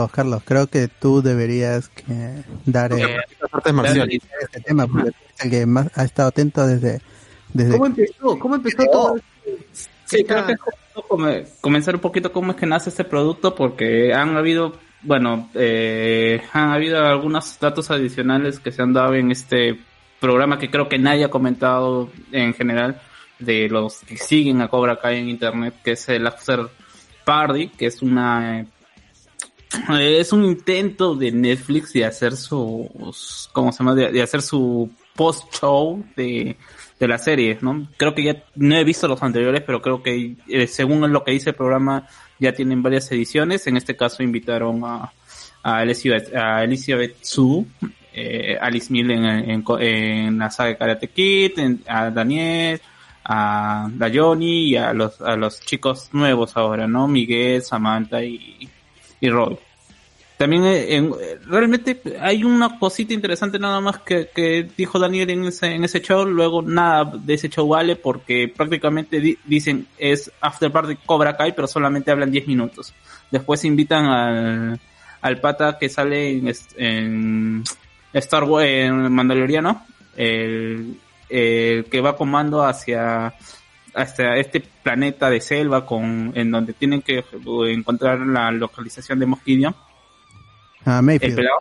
Carlos, 0.08 0.42
Carlos, 0.42 0.42
creo 0.44 0.66
que 0.68 0.88
tú 0.88 1.22
deberías 1.22 1.88
que 1.88 2.44
dar 2.66 2.92
eh, 2.92 3.16
Las 3.40 3.54
artes 3.54 3.72
marciales. 3.72 4.20
este 4.40 4.60
tema 4.60 4.86
porque 4.86 5.10
el 5.42 5.50
que 5.50 5.66
más 5.66 5.90
ha 5.94 6.04
estado 6.04 6.28
atento 6.28 6.66
desde 6.66 7.00
desde 7.52 7.72
¿Cómo 7.72 7.86
empezó? 7.86 8.38
¿Cómo 8.38 8.54
empezó 8.54 8.84
todo? 8.92 9.16
Sí, 10.04 10.24
creo 10.24 10.46
que 10.46 10.52
es 10.52 11.58
comenzar 11.60 11.94
un 11.94 12.00
poquito 12.00 12.32
cómo 12.32 12.52
es 12.52 12.58
que 12.58 12.66
nace 12.66 12.90
este 12.90 13.04
producto, 13.04 13.54
porque 13.54 14.12
han 14.12 14.36
habido, 14.36 14.72
bueno, 15.02 15.48
eh, 15.54 16.42
han 16.52 16.70
habido 16.70 16.98
algunos 17.04 17.58
datos 17.58 17.90
adicionales 17.90 18.58
que 18.60 18.72
se 18.72 18.82
han 18.82 18.92
dado 18.92 19.14
en 19.14 19.30
este 19.30 19.78
programa 20.20 20.58
que 20.58 20.70
creo 20.70 20.88
que 20.88 20.98
nadie 20.98 21.24
ha 21.24 21.30
comentado 21.30 22.10
en 22.32 22.54
general 22.54 23.00
de 23.38 23.68
los 23.68 24.00
que 24.00 24.16
siguen 24.16 24.60
a 24.60 24.68
Cobra 24.68 25.00
Kai 25.00 25.18
en 25.18 25.28
internet, 25.28 25.74
que 25.82 25.92
es 25.92 26.08
el 26.08 26.26
After 26.26 26.68
Party, 27.24 27.68
que 27.68 27.86
es 27.86 28.02
una 28.02 28.60
eh, 28.60 28.66
es 30.00 30.32
un 30.32 30.44
intento 30.44 31.14
de 31.14 31.32
Netflix 31.32 31.92
de 31.92 32.04
hacer 32.04 32.36
sus, 32.36 33.48
¿cómo 33.52 33.72
se 33.72 33.78
llama? 33.78 33.94
De, 33.94 34.10
de 34.10 34.22
hacer 34.22 34.42
su 34.42 34.90
post 35.14 35.54
show 35.54 36.04
de, 36.16 36.56
de 36.98 37.08
la 37.08 37.18
serie, 37.18 37.58
¿no? 37.60 37.86
Creo 37.96 38.14
que 38.14 38.24
ya 38.24 38.44
no 38.56 38.76
he 38.76 38.84
visto 38.84 39.08
los 39.08 39.22
anteriores, 39.22 39.62
pero 39.64 39.80
creo 39.80 40.02
que 40.02 40.36
eh, 40.48 40.66
según 40.66 41.12
lo 41.12 41.24
que 41.24 41.32
dice 41.32 41.50
el 41.50 41.56
programa 41.56 42.06
ya 42.38 42.52
tienen 42.52 42.82
varias 42.82 43.10
ediciones. 43.12 43.66
En 43.66 43.76
este 43.76 43.96
caso 43.96 44.22
invitaron 44.22 44.82
a, 44.84 45.12
a 45.62 45.82
Elizabeth, 45.82 46.34
a 46.34 46.64
Elizabeth 46.64 47.16
Sue, 47.22 47.64
eh, 48.12 48.58
Alice 48.60 48.92
Mill 48.92 49.10
en, 49.10 49.64
en, 49.80 50.38
la 50.38 50.50
saga 50.50 50.70
de 50.70 50.76
Karate 50.76 51.08
Kid, 51.08 51.52
a 51.86 52.10
Daniel, 52.10 52.80
a 53.24 53.88
Johnny 54.12 54.70
y 54.70 54.76
a 54.76 54.92
los, 54.92 55.20
a 55.20 55.36
los 55.36 55.60
chicos 55.60 56.08
nuevos 56.12 56.56
ahora, 56.56 56.86
¿no? 56.86 57.06
Miguel, 57.06 57.62
Samantha 57.62 58.22
y, 58.24 58.68
y 59.20 59.28
Roy. 59.28 59.56
También 60.36 60.64
eh, 60.64 60.96
en- 60.96 61.12
realmente 61.46 62.00
hay 62.18 62.44
una 62.44 62.78
cosita 62.78 63.12
interesante 63.12 63.58
nada 63.58 63.78
más 63.80 63.98
que, 63.98 64.28
que 64.34 64.66
dijo 64.76 64.98
Daniel 64.98 65.28
en 65.28 65.44
ese, 65.44 65.66
en 65.74 65.84
ese 65.84 66.00
show, 66.00 66.24
luego 66.24 66.62
nada 66.62 67.04
de 67.04 67.34
ese 67.34 67.50
show 67.50 67.68
vale 67.68 67.96
porque 67.96 68.48
prácticamente 68.48 69.20
di- 69.20 69.36
dicen 69.44 69.86
es 69.98 70.32
After 70.40 70.72
Party 70.72 70.96
Cobra 71.04 71.36
Kai, 71.36 71.52
pero 71.54 71.68
solamente 71.68 72.10
hablan 72.10 72.30
10 72.30 72.46
minutos. 72.46 72.94
Después 73.30 73.64
invitan 73.66 74.06
al, 74.06 74.80
al 75.20 75.40
pata 75.40 75.76
que 75.78 75.90
sale 75.90 76.40
en 76.78 77.62
Star 78.14 78.44
Wars, 78.44 78.66
en 78.66 79.12
Mandaloriano, 79.12 79.84
el, 80.16 80.96
el 81.28 81.84
que 81.84 82.00
va 82.00 82.16
comando 82.16 82.64
hacia 82.64 83.34
hasta 83.94 84.36
este 84.36 84.60
planeta 84.60 85.28
de 85.30 85.40
selva 85.40 85.84
con 85.86 86.32
en 86.34 86.50
donde 86.50 86.72
tienen 86.72 87.02
que 87.02 87.24
encontrar 87.68 88.18
la 88.20 88.50
localización 88.50 89.18
de 89.18 89.26
Mosquidian. 89.26 89.74
Ah, 90.84 90.98
El 90.98 91.04
Mayfield. 91.04 91.36
pelado. 91.36 91.58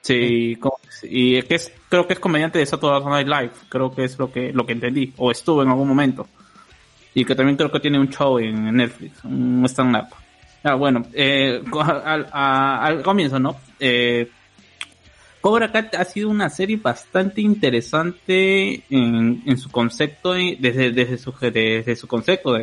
Sí, 0.00 0.58
y 1.04 1.36
es 1.36 1.44
que 1.46 1.54
es, 1.54 1.72
creo 1.88 2.06
que 2.06 2.12
es 2.12 2.18
comediante 2.20 2.58
de 2.58 2.66
Saturday 2.66 3.02
Night 3.24 3.26
Live, 3.26 3.50
creo 3.70 3.90
que 3.94 4.04
es 4.04 4.18
lo 4.18 4.30
que 4.30 4.52
lo 4.52 4.66
que 4.66 4.72
entendí, 4.72 5.12
o 5.16 5.30
estuvo 5.30 5.62
en 5.62 5.70
algún 5.70 5.88
momento. 5.88 6.26
Y 7.14 7.24
que 7.24 7.34
también 7.34 7.56
creo 7.56 7.70
que 7.72 7.80
tiene 7.80 7.98
un 7.98 8.08
show 8.10 8.38
en 8.38 8.76
Netflix, 8.76 9.24
un 9.24 9.64
stand-up. 9.66 10.08
Ah, 10.62 10.74
bueno, 10.74 11.06
eh, 11.14 11.62
al, 12.04 12.26
a- 12.32 12.84
al 12.84 13.02
comienzo, 13.02 13.38
¿no? 13.38 13.56
Eh, 13.80 14.28
Cobra 15.44 15.70
Kai 15.70 15.90
ha 15.98 16.04
sido 16.06 16.30
una 16.30 16.48
serie 16.48 16.78
bastante 16.78 17.42
interesante 17.42 18.82
en, 18.88 19.58
su 19.58 19.70
concepto, 19.70 20.38
y 20.38 20.56
desde, 20.56 20.90
desde, 20.90 21.18
su, 21.18 21.34
desde 21.38 21.96
su 21.96 22.06
concepto. 22.06 22.56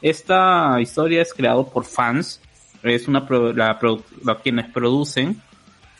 Esta 0.00 0.80
historia 0.80 1.22
es 1.22 1.34
creada 1.34 1.64
por 1.64 1.84
fans, 1.84 2.40
es 2.84 3.08
una 3.08 3.26
pro- 3.26 3.52
la, 3.52 3.76
la- 4.22 4.34
quienes 4.36 4.70
producen. 4.70 5.42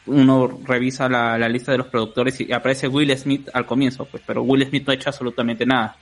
Uno 0.07 0.61
revisa 0.65 1.09
la, 1.09 1.37
la 1.37 1.49
lista 1.49 1.73
de 1.73 1.79
los 1.79 1.89
productores 1.89 2.41
y 2.41 2.53
aparece 2.53 2.87
Will 2.87 3.11
Smith 3.19 3.49
al 3.53 3.67
comienzo, 3.67 4.05
pues, 4.05 4.23
pero 4.25 4.45
Will 4.45 4.65
Smith 4.69 4.87
no 4.87 4.93
ha 4.93 4.95
hecho 4.95 5.09
absolutamente 5.09 5.67
nada. 5.67 5.97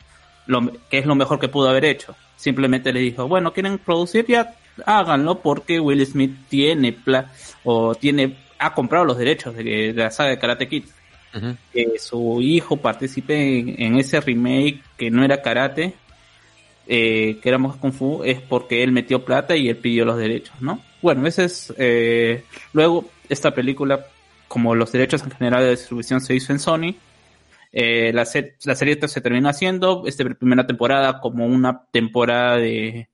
Lo, 0.47 0.61
que 0.91 0.99
es 0.99 1.07
lo 1.07 1.15
mejor 1.15 1.41
que 1.41 1.49
pudo 1.49 1.71
haber 1.71 1.87
hecho. 1.87 2.15
Simplemente 2.37 2.93
le 2.93 3.01
dijo, 3.01 3.27
bueno, 3.27 3.55
quieren 3.55 3.79
producir 3.79 4.27
ya, 4.27 4.55
háganlo 4.85 5.41
porque 5.41 5.81
Will 5.81 6.05
Smith 6.05 6.37
tiene 6.51 6.93
pla 6.93 7.33
o 7.65 7.95
tiene 7.95 8.37
ha 8.59 8.75
comprado 8.75 9.05
los 9.05 9.19
derechos 9.19 9.55
de, 9.57 9.93
la 9.95 10.11
saga 10.11 10.31
de 10.31 10.39
Karate 10.39 10.69
Kid. 10.69 10.85
Que 11.73 11.99
su 11.99 12.41
hijo 12.43 12.79
participe 12.79 13.59
en, 13.59 13.81
en 13.81 13.97
ese 13.97 14.21
remake 14.21 14.83
que 14.97 15.11
no 15.11 15.25
era 15.25 15.41
karate, 15.43 15.95
eh, 16.87 17.39
que 17.43 17.49
era 17.49 17.59
más 17.59 17.77
Kung 17.77 17.93
Fu, 17.93 18.25
es 18.25 18.41
porque 18.41 18.83
él 18.83 18.93
metió 18.93 19.25
plata 19.25 19.55
y 19.55 19.69
él 19.69 19.77
pidió 19.77 20.05
los 20.05 20.17
derechos, 20.19 20.55
¿no? 20.61 20.81
Bueno, 21.03 21.27
ese 21.27 21.45
es. 21.45 21.73
eh, 21.77 22.45
luego, 22.73 23.05
esta 23.29 23.55
película, 23.55 24.07
como 24.49 24.75
los 24.75 24.91
derechos 24.91 25.23
en 25.23 25.31
general 25.31 25.63
de 25.65 25.71
distribución 25.73 26.21
se 26.21 26.35
hizo 26.35 26.53
en 26.53 26.59
Sony, 26.59 26.97
eh, 27.73 28.11
la, 28.15 28.25
se- 28.25 28.55
la 28.65 28.75
serie 28.75 28.99
se 29.07 29.21
terminó 29.21 29.51
haciendo, 29.51 30.05
esta 30.07 30.25
primera 30.25 30.67
temporada 30.67 31.21
como 31.21 31.45
una 31.47 31.83
temporada 31.93 32.57
de, 32.57 33.09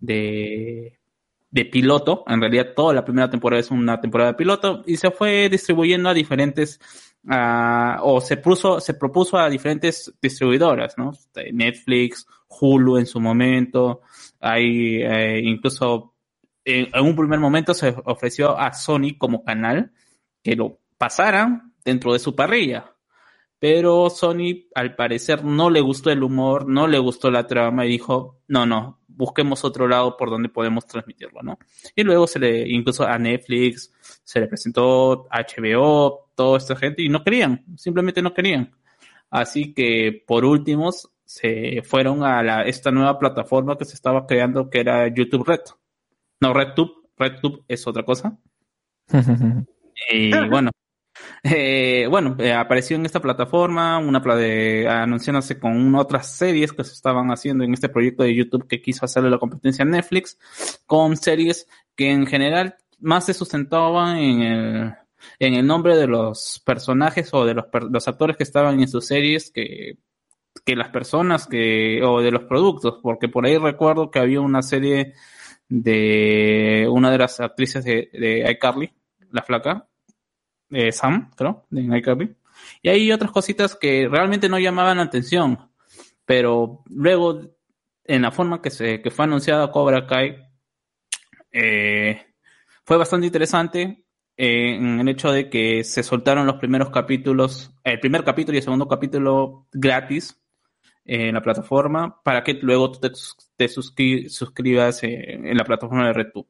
de, 0.00 0.98
de 1.52 1.66
piloto, 1.66 2.24
en 2.26 2.40
realidad 2.40 2.72
toda 2.74 2.94
la 2.94 3.04
primera 3.04 3.28
temporada 3.30 3.60
es 3.60 3.70
una 3.70 4.00
temporada 4.00 4.32
de 4.32 4.36
piloto, 4.38 4.82
y 4.86 4.96
se 4.96 5.10
fue 5.10 5.48
distribuyendo 5.50 6.08
a 6.08 6.14
diferentes, 6.14 6.80
ah, 7.28 8.00
o 8.02 8.22
se 8.22 8.38
puso, 8.38 8.80
se 8.80 8.94
propuso 8.94 9.36
a 9.36 9.50
diferentes 9.50 10.12
distribuidoras, 10.20 10.96
¿no? 10.96 11.12
Netflix, 11.52 12.26
Hulu 12.48 12.96
en 12.96 13.06
su 13.06 13.20
momento, 13.20 14.00
hay 14.40 15.02
eh, 15.02 15.40
incluso 15.44 16.14
en, 16.64 16.88
en 16.92 17.04
un 17.04 17.14
primer 17.14 17.38
momento 17.38 17.74
se 17.74 17.94
ofreció 18.06 18.58
a 18.58 18.72
Sony 18.72 19.18
como 19.18 19.44
canal 19.44 19.92
que 20.42 20.56
lo 20.56 20.80
pasaran 20.96 21.74
dentro 21.84 22.14
de 22.14 22.18
su 22.18 22.34
parrilla. 22.34 22.94
Pero 23.58 24.10
Sony 24.10 24.66
al 24.74 24.96
parecer 24.96 25.44
no 25.44 25.70
le 25.70 25.80
gustó 25.80 26.10
el 26.10 26.22
humor, 26.22 26.66
no 26.66 26.88
le 26.88 26.98
gustó 26.98 27.30
la 27.30 27.46
trama 27.46 27.84
y 27.84 27.90
dijo, 27.90 28.40
no, 28.48 28.66
no, 28.66 29.01
busquemos 29.16 29.64
otro 29.64 29.88
lado 29.88 30.16
por 30.16 30.30
donde 30.30 30.48
podemos 30.48 30.86
transmitirlo, 30.86 31.42
¿no? 31.42 31.58
Y 31.94 32.02
luego 32.02 32.26
se 32.26 32.38
le, 32.38 32.68
incluso 32.68 33.04
a 33.04 33.18
Netflix, 33.18 33.92
se 34.24 34.40
le 34.40 34.46
presentó 34.46 35.28
HBO, 35.30 36.30
toda 36.34 36.58
esta 36.58 36.76
gente 36.76 37.02
y 37.02 37.08
no 37.08 37.22
querían, 37.22 37.64
simplemente 37.76 38.22
no 38.22 38.34
querían. 38.34 38.72
Así 39.30 39.72
que 39.72 40.22
por 40.26 40.44
últimos 40.44 41.10
se 41.24 41.82
fueron 41.82 42.22
a 42.22 42.42
la, 42.42 42.62
esta 42.62 42.90
nueva 42.90 43.18
plataforma 43.18 43.78
que 43.78 43.84
se 43.84 43.94
estaba 43.94 44.26
creando 44.26 44.68
que 44.68 44.80
era 44.80 45.08
YouTube 45.08 45.46
Red. 45.46 45.60
No, 46.40 46.52
RedTube, 46.52 46.92
RedTube 47.16 47.64
es 47.68 47.86
otra 47.86 48.04
cosa. 48.04 48.38
Y 50.10 50.32
bueno, 50.48 50.70
eh, 51.44 52.06
bueno, 52.08 52.36
eh, 52.38 52.52
apareció 52.52 52.96
en 52.96 53.06
esta 53.06 53.20
plataforma, 53.20 53.98
una 53.98 54.22
pla- 54.22 54.36
de, 54.36 54.88
anunciándose 54.88 55.58
con 55.58 55.94
otras 55.96 56.36
series 56.36 56.72
que 56.72 56.84
se 56.84 56.92
estaban 56.92 57.30
haciendo 57.30 57.64
en 57.64 57.74
este 57.74 57.88
proyecto 57.88 58.22
de 58.22 58.34
YouTube 58.34 58.68
que 58.68 58.80
quiso 58.80 59.04
hacerle 59.04 59.30
la 59.30 59.38
competencia 59.38 59.84
a 59.84 59.88
Netflix, 59.88 60.38
con 60.86 61.16
series 61.16 61.66
que 61.96 62.10
en 62.10 62.26
general 62.26 62.76
más 63.00 63.26
se 63.26 63.34
sustentaban 63.34 64.18
en 64.18 64.42
el, 64.42 64.94
en 65.40 65.54
el 65.54 65.66
nombre 65.66 65.96
de 65.96 66.06
los 66.06 66.62
personajes 66.64 67.34
o 67.34 67.44
de 67.44 67.54
los, 67.54 67.64
los 67.90 68.06
actores 68.08 68.36
que 68.36 68.44
estaban 68.44 68.80
en 68.80 68.88
sus 68.88 69.06
series 69.06 69.50
que, 69.50 69.98
que 70.64 70.76
las 70.76 70.90
personas 70.90 71.46
que, 71.48 72.02
o 72.04 72.20
de 72.20 72.30
los 72.30 72.44
productos, 72.44 73.00
porque 73.02 73.28
por 73.28 73.46
ahí 73.46 73.58
recuerdo 73.58 74.10
que 74.10 74.20
había 74.20 74.40
una 74.40 74.62
serie 74.62 75.14
de 75.68 76.86
una 76.90 77.10
de 77.10 77.18
las 77.18 77.40
actrices 77.40 77.84
de, 77.84 78.10
de 78.12 78.48
iCarly, 78.52 78.92
la 79.30 79.42
flaca, 79.42 79.88
eh, 80.72 80.92
Sam, 80.92 81.30
creo, 81.36 81.64
de 81.70 81.98
iCarly. 81.98 82.34
Y 82.82 82.88
hay 82.88 83.12
otras 83.12 83.30
cositas 83.30 83.76
que 83.76 84.08
realmente 84.08 84.48
no 84.48 84.58
llamaban 84.58 84.98
la 84.98 85.04
atención, 85.04 85.70
pero 86.24 86.82
luego, 86.86 87.56
en 88.04 88.22
la 88.22 88.30
forma 88.30 88.60
que 88.60 88.70
se 88.70 89.00
que 89.02 89.10
fue 89.10 89.24
anunciada 89.24 89.70
Cobra 89.70 90.06
Kai, 90.06 90.36
eh, 91.52 92.20
fue 92.84 92.96
bastante 92.96 93.26
interesante 93.26 94.04
eh, 94.36 94.74
en 94.76 95.00
el 95.00 95.08
hecho 95.08 95.30
de 95.30 95.48
que 95.50 95.84
se 95.84 96.02
soltaron 96.02 96.46
los 96.46 96.56
primeros 96.56 96.90
capítulos, 96.90 97.70
el 97.84 98.00
primer 98.00 98.24
capítulo 98.24 98.56
y 98.56 98.58
el 98.58 98.64
segundo 98.64 98.88
capítulo 98.88 99.66
gratis 99.72 100.38
en 101.04 101.34
la 101.34 101.42
plataforma 101.42 102.22
para 102.22 102.42
que 102.44 102.54
luego 102.54 102.92
te, 102.92 103.10
te 103.56 103.66
suscri- 103.66 104.28
suscribas 104.28 105.02
en 105.02 105.56
la 105.56 105.64
plataforma 105.64 106.06
de 106.06 106.12
RedTube. 106.12 106.46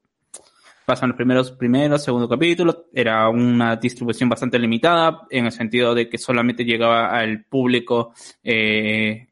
Pasan 0.93 1.09
los 1.09 1.17
primeros, 1.17 1.53
primeros, 1.53 2.05
segundo 2.05 2.29
capítulo, 2.29 2.85
era 2.93 3.27
una 3.31 3.77
distribución 3.77 4.29
bastante 4.29 4.59
limitada 4.59 5.23
en 5.31 5.47
el 5.47 5.53
sentido 5.53 5.95
de 5.95 6.11
que 6.11 6.19
solamente 6.19 6.67
llegaba 6.67 7.19
al 7.19 7.47
público 7.47 8.13
eh, 8.45 9.29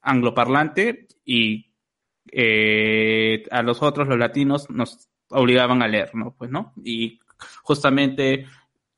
angloparlante 0.00 1.08
y 1.26 1.66
eh, 2.32 3.44
a 3.50 3.60
los 3.62 3.82
otros, 3.82 4.08
los 4.08 4.18
latinos, 4.18 4.70
nos 4.70 5.10
obligaban 5.28 5.82
a 5.82 5.86
leer, 5.86 6.14
¿no? 6.14 6.34
Pues, 6.34 6.50
¿no? 6.50 6.72
Y 6.82 7.20
justamente 7.62 8.46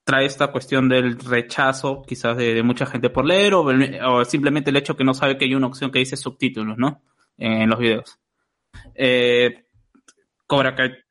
trae 0.05 0.27
esta 0.27 0.53
cuestión 0.53 0.89
del 0.89 1.19
rechazo, 1.19 2.05
quizás 2.07 2.37
de, 2.37 2.63
mucha 2.63 2.87
gente 2.87 3.11
por 3.11 3.25
leer, 3.25 3.55
o, 3.55 4.25
simplemente 4.25 4.71
el 4.71 4.77
hecho 4.77 4.97
que 4.97 5.03
no 5.03 5.15
sabe 5.15 5.37
que 5.37 5.47
hay 5.47 5.57
una 5.57 5.67
opción 5.67 5.91
que 5.91 5.99
dice 5.99 6.17
subtítulos, 6.17 6.79
¿no? 6.79 7.03
En, 7.37 7.63
en 7.63 7.71
los 7.71 7.81
videos. 7.81 8.21
Eh, 8.95 9.65
Cobra 10.47 10.77
Kai, 10.77 11.04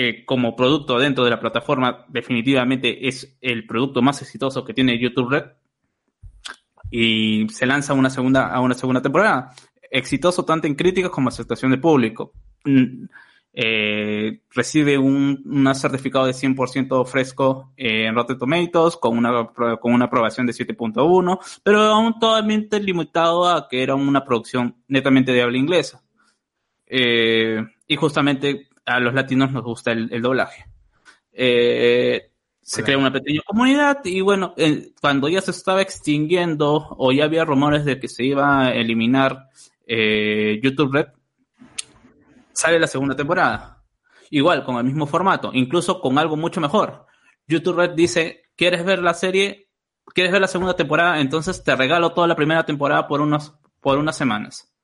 eh, 0.00 0.24
como 0.24 0.54
producto 0.54 0.96
dentro 0.96 1.24
de 1.24 1.30
la 1.30 1.40
plataforma, 1.40 2.04
definitivamente 2.06 3.08
es 3.08 3.36
el 3.40 3.66
producto 3.66 4.00
más 4.00 4.22
exitoso 4.22 4.64
que 4.64 4.72
tiene 4.72 4.96
YouTube 4.96 5.28
Red. 5.28 5.44
Y 6.88 7.48
se 7.48 7.66
lanza 7.66 7.94
una 7.94 8.08
segunda, 8.08 8.46
a 8.46 8.60
una 8.60 8.74
segunda 8.74 9.02
temporada. 9.02 9.50
Exitoso 9.90 10.44
tanto 10.44 10.68
en 10.68 10.76
críticas 10.76 11.10
como 11.10 11.30
aceptación 11.30 11.72
de 11.72 11.78
público. 11.78 12.32
Mm, 12.64 13.06
eh, 13.52 14.40
recibe 14.54 14.98
un, 14.98 15.42
un 15.44 15.74
certificado 15.74 16.26
de 16.26 16.32
100% 16.32 17.04
fresco 17.04 17.72
en 17.76 18.14
Rotten 18.14 18.38
Tomatoes 18.38 18.96
con 18.98 19.18
una, 19.18 19.48
con 19.80 19.92
una 19.92 20.04
aprobación 20.04 20.46
de 20.46 20.52
7.1, 20.52 21.40
pero 21.64 21.80
aún 21.80 22.20
totalmente 22.20 22.78
limitado 22.78 23.48
a 23.48 23.66
que 23.68 23.82
era 23.82 23.96
una 23.96 24.24
producción 24.24 24.76
netamente 24.86 25.32
de 25.32 25.42
habla 25.42 25.58
inglesa. 25.58 26.04
Eh, 26.86 27.66
y 27.88 27.96
justamente 27.96 28.68
a 28.88 29.00
los 29.00 29.14
latinos 29.14 29.52
nos 29.52 29.62
gusta 29.62 29.92
el, 29.92 30.22
doblaje. 30.22 30.66
Eh, 31.32 32.32
se 32.60 32.82
crea 32.82 32.98
una 32.98 33.12
pequeña 33.12 33.40
comunidad 33.46 34.00
y 34.04 34.20
bueno, 34.20 34.54
eh, 34.56 34.92
cuando 35.00 35.28
ya 35.28 35.40
se 35.40 35.52
estaba 35.52 35.80
extinguiendo 35.80 36.88
o 36.98 37.12
ya 37.12 37.24
había 37.24 37.44
rumores 37.44 37.84
de 37.84 37.98
que 37.98 38.08
se 38.08 38.24
iba 38.24 38.66
a 38.66 38.74
eliminar 38.74 39.48
eh, 39.86 40.60
YouTube 40.62 40.92
Red, 40.92 41.06
sale 42.52 42.78
la 42.78 42.86
segunda 42.86 43.16
temporada. 43.16 43.84
Igual, 44.30 44.64
con 44.64 44.76
el 44.76 44.84
mismo 44.84 45.06
formato, 45.06 45.50
incluso 45.54 46.00
con 46.00 46.18
algo 46.18 46.36
mucho 46.36 46.60
mejor. 46.60 47.06
YouTube 47.46 47.76
Red 47.76 47.90
dice, 47.92 48.42
¿quieres 48.56 48.84
ver 48.84 48.98
la 48.98 49.14
serie? 49.14 49.70
¿Quieres 50.04 50.32
ver 50.32 50.42
la 50.42 50.48
segunda 50.48 50.76
temporada? 50.76 51.20
Entonces 51.20 51.62
te 51.64 51.74
regalo 51.74 52.12
toda 52.12 52.26
la 52.26 52.36
primera 52.36 52.66
temporada 52.66 53.06
por, 53.08 53.26
por 53.80 53.98
unas 53.98 54.16
semanas. 54.16 54.74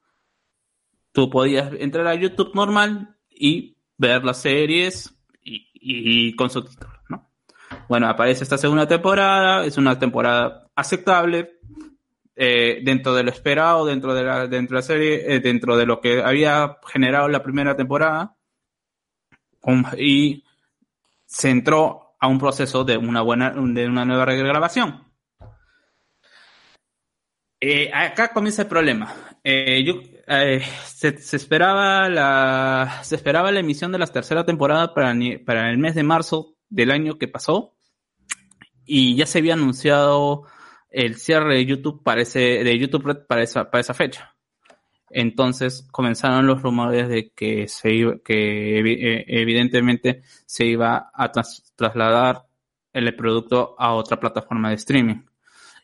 Tú 1.13 1.29
podías 1.29 1.71
entrar 1.79 2.07
a 2.07 2.15
YouTube 2.15 2.55
normal 2.55 3.17
y 3.29 3.74
ver 3.97 4.25
las 4.25 4.41
series 4.41 5.15
y, 5.43 6.35
con 6.37 6.51
subtítulos, 6.51 6.99
¿no? 7.09 7.31
Bueno, 7.89 8.09
aparece 8.09 8.45
esta 8.45 8.59
segunda 8.59 8.87
temporada, 8.87 9.65
es 9.65 9.77
una 9.77 9.99
temporada 9.99 10.69
aceptable, 10.75 11.59
eh, 12.37 12.81
dentro 12.83 13.15
de 13.15 13.23
lo 13.23 13.31
esperado, 13.31 13.87
dentro 13.87 14.15
de 14.15 14.25
la, 14.25 14.47
dentro 14.49 14.77
de 14.77 14.81
la 14.81 14.87
serie, 14.87 15.35
eh, 15.35 15.41
dentro 15.41 15.77
de 15.77 15.87
lo 15.87 16.01
que 16.01 16.23
había 16.23 16.79
generado 16.87 17.29
la 17.29 17.43
primera 17.43 17.77
temporada, 17.77 18.37
um, 19.63 19.85
y 19.99 20.45
se 21.27 21.51
entró 21.51 22.17
a 22.19 22.27
un 22.27 22.39
proceso 22.39 22.85
de 22.85 22.97
una 22.97 23.21
buena, 23.23 23.51
de 23.51 23.87
una 23.87 24.05
nueva 24.05 24.25
regrabación. 24.25 25.05
Eh, 27.61 27.91
acá 27.93 28.33
comienza 28.33 28.63
el 28.63 28.69
problema. 28.69 29.15
Yo, 29.45 29.95
eh, 30.27 30.63
se, 30.87 31.09
esperaba 31.37 32.09
la 32.09 33.01
se 33.03 33.17
esperaba 33.17 33.53
la 33.53 33.61
emisión 33.61 33.93
de 33.93 33.99
la 33.99 34.07
tercera 34.07 34.45
temporada 34.45 34.95
para, 34.95 35.15
para 35.45 35.71
el 35.71 35.79
mes 35.79 35.95
de 35.95 36.03
marzo 36.03 36.57
del 36.69 36.91
año 36.91 37.19
que 37.19 37.29
pasó 37.29 37.75
y 38.85 39.17
ya 39.17 39.27
se 39.27 39.39
había 39.39 39.55
anunciado 39.55 40.45
el 40.91 41.17
cierre 41.17 41.57
de 41.57 41.67
YouTube 41.67 42.03
para 42.03 42.23
ese, 42.23 42.39
de 42.39 42.79
YouTube 42.79 43.07
Red 43.07 43.27
para 43.27 43.43
esa, 43.43 43.71
para 43.71 43.81
esa 43.81 43.95
fecha. 43.95 44.35
Entonces 45.11 45.87
comenzaron 45.93 46.47
los 46.47 46.63
rumores 46.63 47.09
de 47.09 47.31
que 47.31 47.69
se 47.69 47.93
iba, 47.95 48.15
que 48.25 48.79
eh, 48.81 49.25
evidentemente 49.29 50.23
se 50.47 50.67
iba 50.67 51.11
a 51.15 51.31
tras- 51.33 51.73
trasladar 51.77 52.47
el 52.93 53.15
producto 53.15 53.75
a 53.79 53.95
otra 53.95 54.19
plataforma 54.19 54.71
de 54.71 54.77
streaming. 54.77 55.23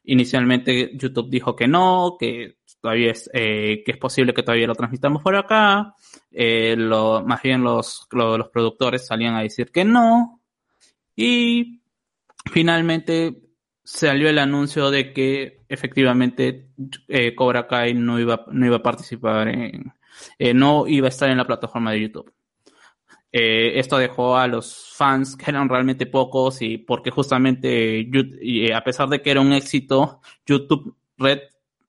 Inicialmente 0.04 0.92
YouTube 0.96 1.30
dijo 1.30 1.54
que 1.54 1.68
no, 1.68 2.16
que 2.18 2.56
todavía 2.80 3.12
es, 3.12 3.30
eh, 3.34 3.82
que 3.84 3.92
es 3.92 3.98
posible 3.98 4.32
que 4.34 4.42
todavía 4.42 4.66
lo 4.66 4.74
transmitamos 4.74 5.22
por 5.22 5.36
acá. 5.36 5.94
Eh, 6.30 6.74
lo, 6.78 7.22
más 7.24 7.42
bien 7.42 7.62
los, 7.62 8.06
lo- 8.12 8.38
los 8.38 8.48
productores 8.48 9.06
salían 9.06 9.34
a 9.34 9.42
decir 9.42 9.70
que 9.70 9.84
no. 9.84 10.40
Y 11.16 11.82
finalmente 12.52 13.42
salió 13.84 14.28
el 14.28 14.38
anuncio 14.38 14.90
de 14.90 15.12
que 15.12 15.60
efectivamente 15.68 16.68
eh, 17.08 17.34
Cobra 17.34 17.66
Kai 17.66 17.94
no 17.94 18.18
iba, 18.20 18.44
no 18.50 18.66
iba 18.66 18.76
a 18.76 18.82
participar 18.82 19.48
en, 19.48 19.92
eh, 20.38 20.54
no 20.54 20.86
iba 20.86 21.06
a 21.06 21.10
estar 21.10 21.30
en 21.30 21.38
la 21.38 21.46
plataforma 21.46 21.92
de 21.92 22.00
YouTube. 22.02 22.32
Esto 23.32 23.98
dejó 23.98 24.36
a 24.36 24.48
los 24.48 24.92
fans, 24.96 25.36
que 25.36 25.50
eran 25.50 25.68
realmente 25.68 26.06
pocos, 26.06 26.62
y 26.62 26.78
porque 26.78 27.10
justamente, 27.12 28.04
a 28.74 28.82
pesar 28.82 29.08
de 29.08 29.22
que 29.22 29.30
era 29.30 29.40
un 29.40 29.52
éxito, 29.52 30.20
YouTube 30.44 30.96
Red 31.16 31.38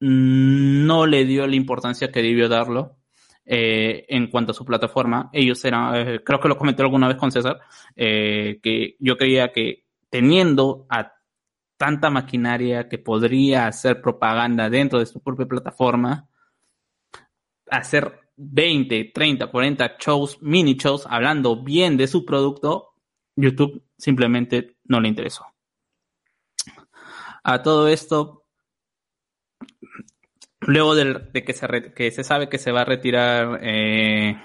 no 0.02 1.06
le 1.06 1.26
dio 1.26 1.48
la 1.48 1.56
importancia 1.56 2.12
que 2.12 2.22
debió 2.22 2.50
darlo 2.50 2.98
eh, 3.46 4.06
en 4.10 4.28
cuanto 4.28 4.52
a 4.52 4.56
su 4.56 4.66
plataforma. 4.66 5.30
Ellos 5.32 5.64
eran, 5.64 5.96
eh, 5.96 6.24
creo 6.24 6.40
que 6.40 6.48
lo 6.48 6.58
comenté 6.58 6.82
alguna 6.82 7.08
vez 7.08 7.18
con 7.18 7.32
César, 7.32 7.60
eh, 7.96 8.60
que 8.62 8.96
yo 9.00 9.16
creía 9.16 9.52
que 9.52 9.86
teniendo 10.10 10.86
a 10.90 11.14
tanta 11.78 12.10
maquinaria 12.10 12.90
que 12.90 12.98
podría 12.98 13.68
hacer 13.68 14.02
propaganda 14.02 14.70
dentro 14.70 15.00
de 15.00 15.06
su 15.06 15.22
propia 15.22 15.46
plataforma, 15.46 16.28
hacer 17.70 18.20
20, 18.38 19.12
30, 19.14 19.48
40 19.48 19.98
shows, 20.00 20.42
mini 20.42 20.76
shows, 20.76 21.06
hablando 21.08 21.64
bien 21.64 21.98
de 21.98 22.08
su 22.08 22.26
producto, 22.26 22.94
YouTube 23.36 23.84
simplemente 23.98 24.78
no 24.86 25.00
le 25.00 25.08
interesó. 25.08 25.46
A 27.44 27.62
todo 27.62 27.88
esto, 27.88 28.41
luego 30.62 30.96
de, 30.96 31.32
que, 31.34 31.54
se 32.12 32.24
sabe 32.24 32.50
que 32.50 32.58
se 32.58 32.72
va 32.72 32.82
a 32.82 32.86
retirar 32.86 33.60
eh, 33.62 34.40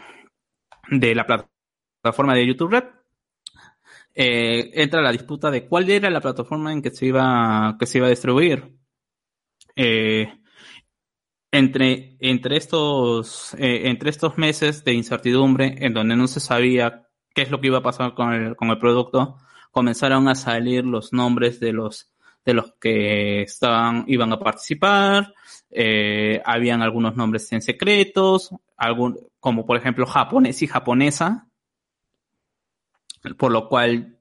de 0.91 1.15
la 1.15 1.27
plataforma 1.27 2.35
de 2.35 2.47
YouTube 2.47 2.73
Red, 2.73 2.85
eh, 4.15 4.71
entra 4.75 5.03
la 5.03 5.13
disputa 5.13 5.51
de 5.51 5.67
cuál 5.69 5.91
era 5.91 6.11
la 6.11 6.21
plataforma 6.21 6.73
en 6.73 6.83
que 6.83 6.91
se 6.91 7.07
iba, 7.07 7.77
que 7.79 7.87
se 7.87 7.99
iba 7.99 8.07
a 8.07 8.11
distribuir. 8.11 8.77
Eh, 9.77 10.33
entre, 11.53 12.17
entre, 12.21 12.57
estos, 12.57 13.55
entre 13.59 14.11
estos 14.11 14.37
meses 14.37 14.85
de 14.85 14.93
incertidumbre, 14.93 15.77
en 15.79 15.95
donde 15.95 16.17
no 16.17 16.27
se 16.29 16.41
sabía 16.41 17.07
qué 17.35 17.43
es 17.43 17.51
lo 17.51 17.61
que 17.61 17.69
iba 17.69 17.79
a 17.79 17.83
pasar 17.83 18.15
con 18.15 18.33
el, 18.33 18.57
con 18.57 18.69
el 18.69 18.79
producto, 18.79 19.37
comenzaron 19.71 20.29
a 20.29 20.35
salir 20.35 20.85
los 20.85 21.13
nombres 21.13 21.61
de 21.61 21.73
los, 21.73 22.16
de 22.47 22.55
los 22.55 22.75
que 22.81 23.45
iban 24.07 24.33
a 24.33 24.39
participar, 24.39 25.35
eh, 25.69 26.41
habían 26.45 26.81
algunos 26.81 27.17
nombres 27.17 27.53
en 27.53 27.61
secretos, 27.61 28.55
algún, 28.77 29.19
como 29.41 29.67
por 29.67 29.77
ejemplo 29.77 30.07
japonés 30.07 30.63
y 30.63 30.69
japonesa, 30.69 31.49
por 33.37 33.51
lo 33.51 33.69
cual 33.69 34.21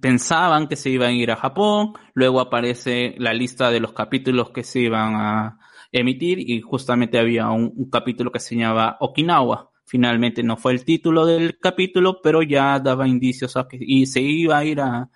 pensaban 0.00 0.68
que 0.68 0.76
se 0.76 0.90
iban 0.90 1.08
a 1.08 1.14
ir 1.14 1.30
a 1.30 1.36
Japón, 1.36 1.94
luego 2.12 2.40
aparece 2.40 3.14
la 3.16 3.32
lista 3.32 3.70
de 3.70 3.80
los 3.80 3.94
capítulos 3.94 4.50
que 4.50 4.64
se 4.64 4.80
iban 4.80 5.14
a 5.16 5.58
emitir 5.92 6.38
y 6.38 6.60
justamente 6.60 7.18
había 7.18 7.48
un, 7.48 7.72
un 7.74 7.88
capítulo 7.88 8.30
que 8.30 8.38
se 8.38 8.54
llamaba 8.54 8.98
Okinawa. 9.00 9.70
Finalmente 9.86 10.42
no 10.42 10.58
fue 10.58 10.72
el 10.72 10.84
título 10.84 11.24
del 11.24 11.58
capítulo, 11.58 12.20
pero 12.22 12.42
ya 12.42 12.78
daba 12.80 13.08
indicios 13.08 13.54
y 13.72 14.06
se 14.06 14.20
iba 14.20 14.58
a 14.58 14.64
ir 14.64 14.80
a, 14.80 15.10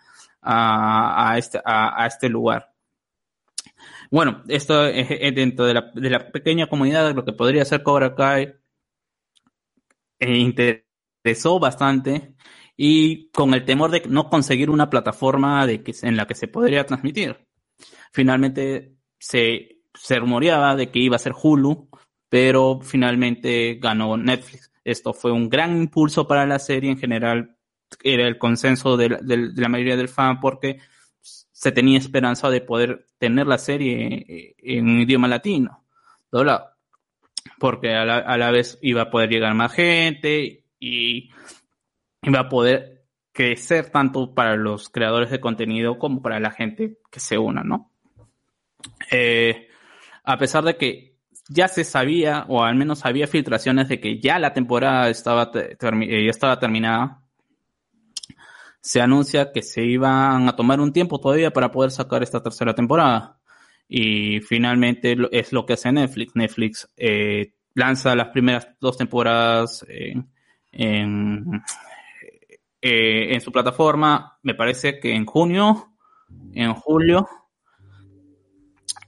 este, 1.36 1.60
a, 1.64 2.06
este 2.06 2.28
lugar. 2.28 2.72
Bueno, 4.10 4.42
esto 4.48 4.86
es, 4.86 5.08
dentro 5.34 5.66
de 5.66 5.74
la, 6.10 6.30
pequeña 6.30 6.68
comunidad 6.68 7.14
lo 7.14 7.24
que 7.24 7.32
podría 7.32 7.64
ser 7.64 7.82
Cobra 7.82 8.14
Kai. 8.14 8.54
eh, 10.20 10.36
interesó 10.36 11.58
bastante 11.58 12.34
y 12.76 13.30
con 13.30 13.54
el 13.54 13.64
temor 13.64 13.90
de 13.90 14.02
no 14.08 14.28
conseguir 14.28 14.70
una 14.70 14.90
plataforma 14.90 15.66
de 15.66 15.82
que, 15.82 15.94
en 16.02 16.16
la 16.16 16.26
que 16.26 16.34
se 16.34 16.48
podría 16.48 16.86
transmitir. 16.86 17.46
Finalmente 18.12 18.96
se 19.18 20.18
rumoreaba 20.18 20.76
de 20.76 20.90
que 20.90 20.98
iba 21.00 21.16
a 21.16 21.18
ser 21.18 21.32
Hulu, 21.40 21.88
pero 22.28 22.80
finalmente 22.82 23.78
ganó 23.80 24.16
Netflix. 24.16 24.70
Esto 24.84 25.12
fue 25.12 25.32
un 25.32 25.48
gran 25.48 25.76
impulso 25.76 26.28
para 26.28 26.46
la 26.46 26.58
serie 26.58 26.90
en 26.90 26.98
general, 26.98 27.55
era 28.02 28.26
el 28.26 28.38
consenso 28.38 28.96
de 28.96 29.10
la, 29.10 29.68
mayoría 29.68 29.96
del 29.96 30.08
fan 30.08 30.40
porque 30.40 30.78
se 31.22 31.72
tenía 31.72 31.98
esperanza 31.98 32.50
de 32.50 32.60
poder 32.60 33.06
tener 33.18 33.46
la 33.46 33.58
serie 33.58 34.54
en 34.58 35.00
idioma 35.00 35.28
latino, 35.28 35.84
doblado, 36.30 36.70
porque 37.58 37.94
a 37.94 38.04
la, 38.04 38.18
a 38.18 38.36
la 38.36 38.50
vez 38.50 38.78
iba 38.82 39.02
a 39.02 39.10
poder 39.10 39.30
llegar 39.30 39.54
más 39.54 39.72
gente 39.72 40.64
y 40.78 41.30
va 42.34 42.40
a 42.40 42.48
poder 42.48 42.96
crecer 43.36 43.90
tanto 43.90 44.34
para 44.34 44.56
los 44.56 44.88
creadores 44.88 45.30
de 45.30 45.40
contenido 45.40 45.98
como 45.98 46.22
para 46.22 46.40
la 46.40 46.50
gente 46.50 46.98
que 47.10 47.20
se 47.20 47.36
una, 47.36 47.62
¿no? 47.62 47.92
Eh, 49.10 49.68
a 50.24 50.38
pesar 50.38 50.64
de 50.64 50.76
que 50.76 51.16
ya 51.48 51.68
se 51.68 51.84
sabía, 51.84 52.46
o 52.48 52.64
al 52.64 52.76
menos 52.76 53.04
había 53.04 53.26
filtraciones 53.26 53.88
de 53.88 54.00
que 54.00 54.20
ya 54.20 54.38
la 54.38 54.54
temporada 54.54 55.10
estaba, 55.10 55.50
termi 55.50 56.08
ya 56.08 56.30
estaba 56.30 56.58
terminada, 56.58 57.25
se 58.86 59.00
anuncia 59.00 59.50
que 59.50 59.62
se 59.62 59.82
iban 59.82 60.48
a 60.48 60.54
tomar 60.54 60.78
un 60.78 60.92
tiempo 60.92 61.18
todavía 61.18 61.50
para 61.50 61.72
poder 61.72 61.90
sacar 61.90 62.22
esta 62.22 62.40
tercera 62.40 62.72
temporada. 62.72 63.40
Y 63.88 64.38
finalmente 64.40 65.16
es 65.32 65.52
lo 65.52 65.66
que 65.66 65.72
hace 65.72 65.90
Netflix. 65.90 66.36
Netflix 66.36 66.88
eh, 66.96 67.54
lanza 67.74 68.14
las 68.14 68.28
primeras 68.28 68.68
dos 68.80 68.96
temporadas 68.96 69.84
eh, 69.88 70.14
en 70.70 71.62
su 73.40 73.50
plataforma, 73.50 74.38
me 74.44 74.54
parece 74.54 75.00
que 75.00 75.16
en 75.16 75.26
junio, 75.26 75.88
en 76.52 76.72
julio, 76.74 77.26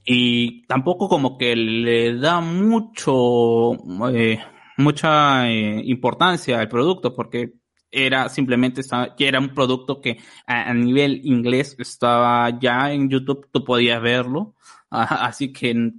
y 0.03 0.65
tampoco 0.65 1.07
como 1.07 1.37
que 1.37 1.55
le 1.55 2.17
da 2.17 2.41
mucho, 2.41 3.75
eh, 4.11 4.39
mucha 4.75 5.49
importancia 5.49 6.59
al 6.59 6.67
producto, 6.67 7.15
porque 7.15 7.58
era 7.91 8.29
simplemente, 8.29 8.81
estaba, 8.81 9.15
era 9.17 9.39
un 9.39 9.53
producto 9.53 10.01
que 10.01 10.17
a, 10.45 10.73
nivel 10.73 11.21
inglés 11.23 11.75
estaba 11.79 12.59
ya 12.59 12.91
en 12.91 13.09
YouTube, 13.09 13.49
tú 13.51 13.63
podías 13.63 14.01
verlo, 14.01 14.55
así 14.89 15.51
que 15.53 15.91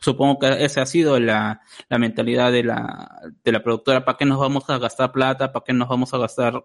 supongo 0.00 0.38
que 0.38 0.64
esa 0.64 0.82
ha 0.82 0.86
sido 0.86 1.18
la, 1.18 1.60
la 1.88 1.98
mentalidad 1.98 2.52
de 2.52 2.64
la, 2.64 3.20
de 3.42 3.52
la 3.52 3.62
productora, 3.62 4.04
¿para 4.04 4.18
qué 4.18 4.24
nos 4.24 4.38
vamos 4.38 4.68
a 4.68 4.78
gastar 4.78 5.12
plata? 5.12 5.52
¿Para 5.52 5.64
qué 5.64 5.72
nos 5.72 5.88
vamos 5.88 6.12
a 6.14 6.18
gastar 6.18 6.64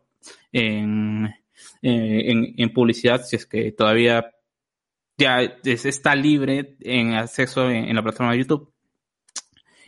en, 0.52 1.34
en, 1.82 2.54
en 2.58 2.74
publicidad 2.74 3.24
si 3.24 3.36
es 3.38 3.46
que 3.46 3.72
todavía 3.72 4.32
ya 5.18 5.42
está 5.64 6.16
libre 6.16 6.76
en 6.82 7.14
acceso 7.14 7.70
en, 7.70 7.86
en 7.86 7.96
la 7.96 8.04
plataforma 8.04 8.34
de 8.34 8.40
YouTube? 8.40 8.74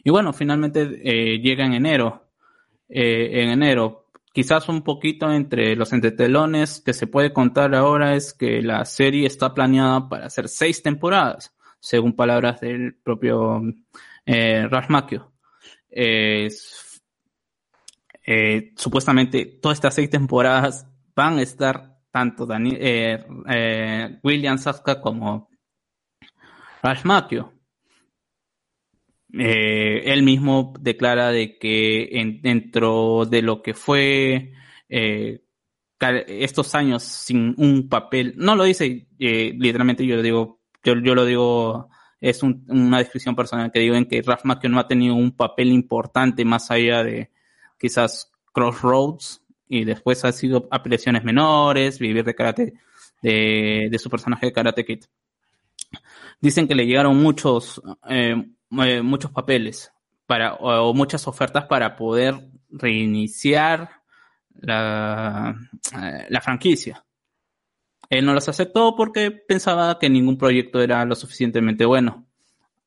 Y 0.06 0.12
bueno, 0.12 0.34
finalmente 0.34 1.02
eh, 1.04 1.40
llega 1.40 1.66
en 1.66 1.74
enero. 1.74 2.28
Eh, 2.88 3.42
en 3.42 3.50
enero, 3.50 4.05
quizás 4.36 4.68
un 4.68 4.82
poquito 4.82 5.32
entre 5.32 5.78
los 5.78 5.94
entretelones 5.94 6.82
que 6.82 6.92
se 6.92 7.08
puede 7.08 7.32
contar 7.32 7.74
ahora 7.74 8.16
es 8.16 8.34
que 8.34 8.62
la 8.62 8.84
serie 8.84 9.26
está 9.26 9.54
planeada 9.54 10.10
para 10.10 10.26
hacer 10.26 10.50
seis 10.50 10.84
temporadas 10.84 11.56
según 11.80 12.18
palabras 12.18 12.60
del 12.60 12.96
propio 12.96 13.62
eh. 14.26 14.68
Eh, 15.90 16.50
eh, 18.28 18.74
supuestamente 18.76 19.46
todas 19.62 19.78
estas 19.78 19.94
seis 19.94 20.10
temporadas 20.10 20.86
van 21.16 21.38
a 21.38 21.42
estar 21.42 21.98
tanto 22.12 22.46
Daniel, 22.46 23.26
William 24.22 24.58
Saska 24.58 25.00
como 25.00 25.48
Ralph 26.84 27.06
Macchio. 29.30 30.14
él 30.14 30.24
mismo 30.24 30.74
declara 30.80 31.32
de 31.32 31.58
que 31.58 32.20
en, 32.20 32.42
dentro 32.42 33.26
de 33.26 33.42
lo 33.42 33.62
que 33.62 33.74
fue 33.74 34.52
estos 36.00 36.76
años 36.76 37.04
sin 37.04 37.56
un 37.58 37.90
papel, 37.90 38.34
no 38.38 38.56
lo 38.56 38.64
dice 38.66 39.08
literalmente, 39.18 40.06
yo 40.06 40.18
lo 40.18 40.22
digo 40.22 40.60
yo, 40.84 40.94
yo 41.02 41.16
lo 41.16 41.26
digo 41.26 41.90
es 42.22 42.44
un- 42.44 42.64
una 42.70 43.00
descripción 43.00 43.36
personal 43.36 43.72
que 43.72 43.80
digo 43.80 43.96
en 43.96 44.06
que 44.06 44.22
Ralph 44.22 44.46
Macchio 44.46 44.70
no 44.70 44.80
ha 44.80 44.88
tenido 44.88 45.16
un 45.16 45.32
papel 45.36 45.72
importante 45.72 46.46
más 46.46 46.70
allá 46.72 47.04
de 47.04 47.32
quizás 47.80 48.32
Crossroads 48.54 49.42
y 49.68 49.84
después 49.84 50.24
ha 50.26 50.32
sido 50.32 50.68
apelaciones 50.72 51.24
menores, 51.24 52.00
vivir 52.00 52.24
de 52.24 52.36
karate, 52.36 52.74
de, 53.22 53.88
de 53.90 54.00
su 54.00 54.10
personaje 54.10 54.46
de 54.48 54.54
Karate 54.54 54.86
Kid. 54.86 55.04
Dicen 56.40 56.68
que 56.68 56.76
le 56.76 56.86
llegaron 56.86 57.18
muchos, 57.18 57.82
eh, 58.10 58.46
eh, 58.84 59.02
muchos 59.02 59.32
papeles 59.32 59.92
para, 60.26 60.56
o, 60.56 60.94
muchas 60.94 61.28
ofertas 61.28 61.66
para 61.66 61.96
poder 61.96 62.50
reiniciar 62.70 63.90
la, 64.56 65.56
eh, 66.02 66.26
la 66.30 66.42
franquicia. 66.42 67.06
Él 68.10 68.26
no 68.26 68.34
las 68.34 68.48
aceptó 68.50 68.96
porque 68.96 69.32
pensaba 69.32 69.98
que 70.00 70.10
ningún 70.10 70.38
proyecto 70.38 70.82
era 70.82 71.06
lo 71.06 71.16
suficientemente 71.16 71.86
bueno. 71.86 72.26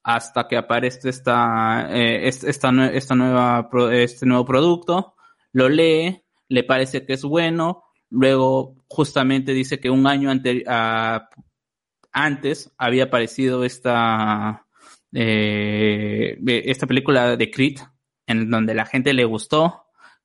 Hasta 0.02 0.47
que 0.48 0.56
aparece 0.56 1.09
esta, 1.09 1.89
eh, 1.90 2.28
es- 2.28 2.44
esta, 2.44 2.70
esta 2.93 3.15
nueva, 3.15 3.69
este 3.93 4.27
nuevo 4.27 4.44
producto, 4.44 5.15
lo 5.52 5.69
lee, 5.69 6.23
le 6.48 6.65
parece 6.65 7.05
que 7.05 7.15
es 7.15 7.23
bueno, 7.24 7.82
luego 8.10 8.77
justamente 8.89 9.52
dice 9.52 9.81
que 9.81 9.90
un 9.90 10.06
año 10.06 10.31
ante- 10.31 10.65
a- 10.66 11.28
antes 12.12 12.73
había 12.78 13.05
aparecido 13.05 13.65
esta, 13.65 14.66
eh, 15.12 16.39
esta 16.47 16.86
película 16.86 17.36
de 17.36 17.51
Creed, 17.51 17.78
en 18.26 18.51
donde 18.51 18.74
la 18.74 18.86
gente 18.86 19.12
le 19.12 19.24
gustó, 19.24 19.85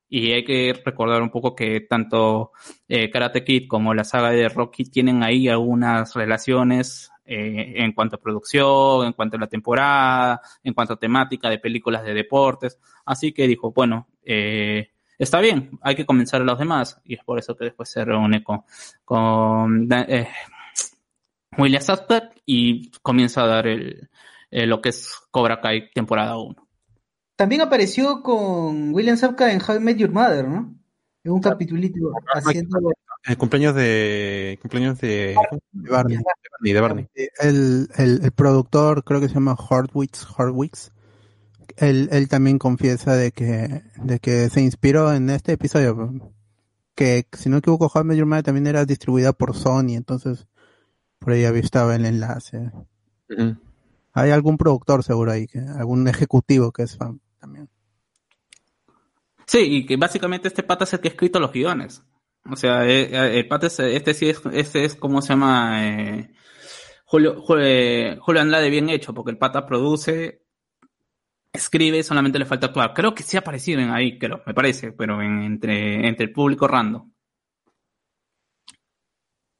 y 0.09 0.31
hay 0.31 0.43
que 0.43 0.79
recordar 0.85 1.23
un 1.23 1.31
poco 1.31 1.55
que 1.55 1.81
tanto 1.81 2.51
eh, 2.87 3.09
Karate 3.09 3.43
Kid 3.43 3.67
como 3.67 3.95
la 3.95 4.03
saga 4.03 4.29
de 4.29 4.47
Rocky 4.47 4.83
tienen 4.83 5.23
ahí 5.23 5.47
algunas 5.47 6.13
relaciones 6.13 7.11
eh, 7.25 7.73
en 7.77 7.93
cuanto 7.93 8.17
a 8.17 8.21
producción, 8.21 9.07
en 9.07 9.13
cuanto 9.13 9.37
a 9.37 9.39
la 9.39 9.47
temporada, 9.47 10.41
en 10.61 10.73
cuanto 10.73 10.93
a 10.93 10.99
temática 10.99 11.49
de 11.49 11.57
películas 11.57 12.03
de 12.03 12.13
deportes. 12.13 12.77
Así 13.05 13.31
que 13.31 13.47
dijo, 13.47 13.71
bueno, 13.71 14.07
eh, 14.23 14.91
está 15.17 15.39
bien, 15.39 15.71
hay 15.81 15.95
que 15.95 16.05
comenzar 16.05 16.41
a 16.41 16.45
los 16.45 16.59
demás. 16.59 17.01
Y 17.05 17.15
es 17.15 17.23
por 17.23 17.39
eso 17.39 17.55
que 17.55 17.65
después 17.65 17.89
se 17.89 18.03
reúne 18.05 18.43
con, 18.43 18.63
con 19.05 19.87
eh, 19.91 20.27
William 21.57 21.81
Sapka 21.81 22.29
y 22.45 22.91
comienza 23.01 23.43
a 23.43 23.47
dar 23.47 23.67
el, 23.67 24.09
eh, 24.53 24.67
lo 24.67 24.81
que 24.81 24.89
es 24.89 25.09
Cobra 25.31 25.59
Kai 25.61 25.89
temporada 25.93 26.37
1. 26.37 26.55
También 27.35 27.61
apareció 27.61 28.21
con 28.21 28.93
William 28.93 29.17
Sapka 29.17 29.51
en 29.51 29.59
How 29.59 29.77
I 29.77 29.79
Met 29.79 29.97
Your 29.97 30.11
Mother, 30.11 30.47
¿no? 30.47 30.79
En 31.23 31.31
un 31.31 31.41
capitulito 31.41 32.11
haciendo... 32.31 32.91
El 33.23 33.37
cumpleaños 33.37 33.73
de. 33.73 34.59
Cumpleaños 34.61 34.99
de. 34.99 35.33
de 35.71 35.89
Barney. 35.89 36.17
de 36.17 36.23
Barney, 36.23 36.73
de 36.73 36.81
Barney. 36.81 37.07
El, 37.37 37.87
el, 37.95 38.19
el 38.21 38.31
productor, 38.33 39.05
creo 39.05 39.21
que 39.21 39.29
se 39.29 39.35
llama 39.35 39.55
Horwitz, 39.55 40.27
Horwitz, 40.37 40.91
él, 41.77 42.09
él 42.11 42.27
también 42.27 42.59
confiesa 42.59 43.15
de 43.15 43.31
que, 43.31 43.81
de 44.03 44.19
que 44.19 44.49
se 44.49 44.61
inspiró 44.61 45.13
en 45.13 45.29
este 45.29 45.53
episodio. 45.53 46.33
Que, 46.95 47.25
si 47.31 47.47
no 47.47 47.55
me 47.55 47.59
equivoco, 47.59 47.89
How 47.91 48.01
I 48.01 48.05
Met 48.05 48.17
Your 48.17 48.27
Mother 48.27 48.43
también 48.43 48.67
era 48.67 48.83
distribuida 48.83 49.31
por 49.31 49.55
Sony, 49.55 49.95
entonces 49.95 50.45
por 51.17 51.31
ahí 51.31 51.45
había 51.45 51.61
estado 51.61 51.93
el 51.93 52.05
enlace. 52.05 52.71
Ujú. 53.29 53.55
Hay 54.13 54.29
algún 54.31 54.57
productor 54.57 55.03
seguro 55.03 55.31
ahí, 55.31 55.47
algún 55.77 56.07
ejecutivo 56.07 56.71
que 56.71 56.83
es 56.83 56.97
fan 56.97 57.19
también. 57.39 57.69
Sí, 59.45 59.59
y 59.59 59.85
que 59.85 59.97
básicamente 59.97 60.47
este 60.47 60.63
pata 60.63 60.83
es 60.83 60.93
el 60.93 60.99
que 60.99 61.09
ha 61.09 61.11
escrito 61.11 61.39
los 61.39 61.51
guiones. 61.51 62.03
O 62.49 62.55
sea, 62.55 62.85
eh, 62.85 63.09
eh, 63.11 63.39
el 63.39 63.47
pata 63.47 63.67
es, 63.67 63.79
este 63.79 64.13
sí 64.13 64.29
es, 64.29 64.41
este 64.51 64.85
es 64.85 64.95
como 64.95 65.21
se 65.21 65.29
llama, 65.29 65.87
eh, 65.87 66.31
Julio, 67.05 67.41
Julio, 67.41 68.21
Julio 68.21 68.41
Andrade 68.41 68.69
bien 68.69 68.89
hecho, 68.89 69.13
porque 69.13 69.31
el 69.31 69.37
pata 69.37 69.65
produce, 69.65 70.43
escribe, 71.51 72.03
solamente 72.03 72.39
le 72.39 72.45
falta 72.45 72.67
actuar. 72.67 72.93
Creo 72.93 73.15
que 73.15 73.23
sí 73.23 73.37
ha 73.37 73.41
aparecido 73.41 73.81
en 73.81 73.91
ahí, 73.91 74.19
creo, 74.19 74.41
me 74.45 74.53
parece, 74.53 74.91
pero 74.91 75.21
en, 75.21 75.41
entre, 75.41 76.07
entre 76.07 76.25
el 76.25 76.33
público 76.33 76.67
random. 76.67 77.11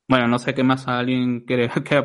Bueno, 0.08 0.28
no 0.28 0.38
sé 0.40 0.54
qué 0.54 0.64
más 0.64 0.88
alguien 0.88 1.42
quiere, 1.42 1.70
quiere 1.84 1.98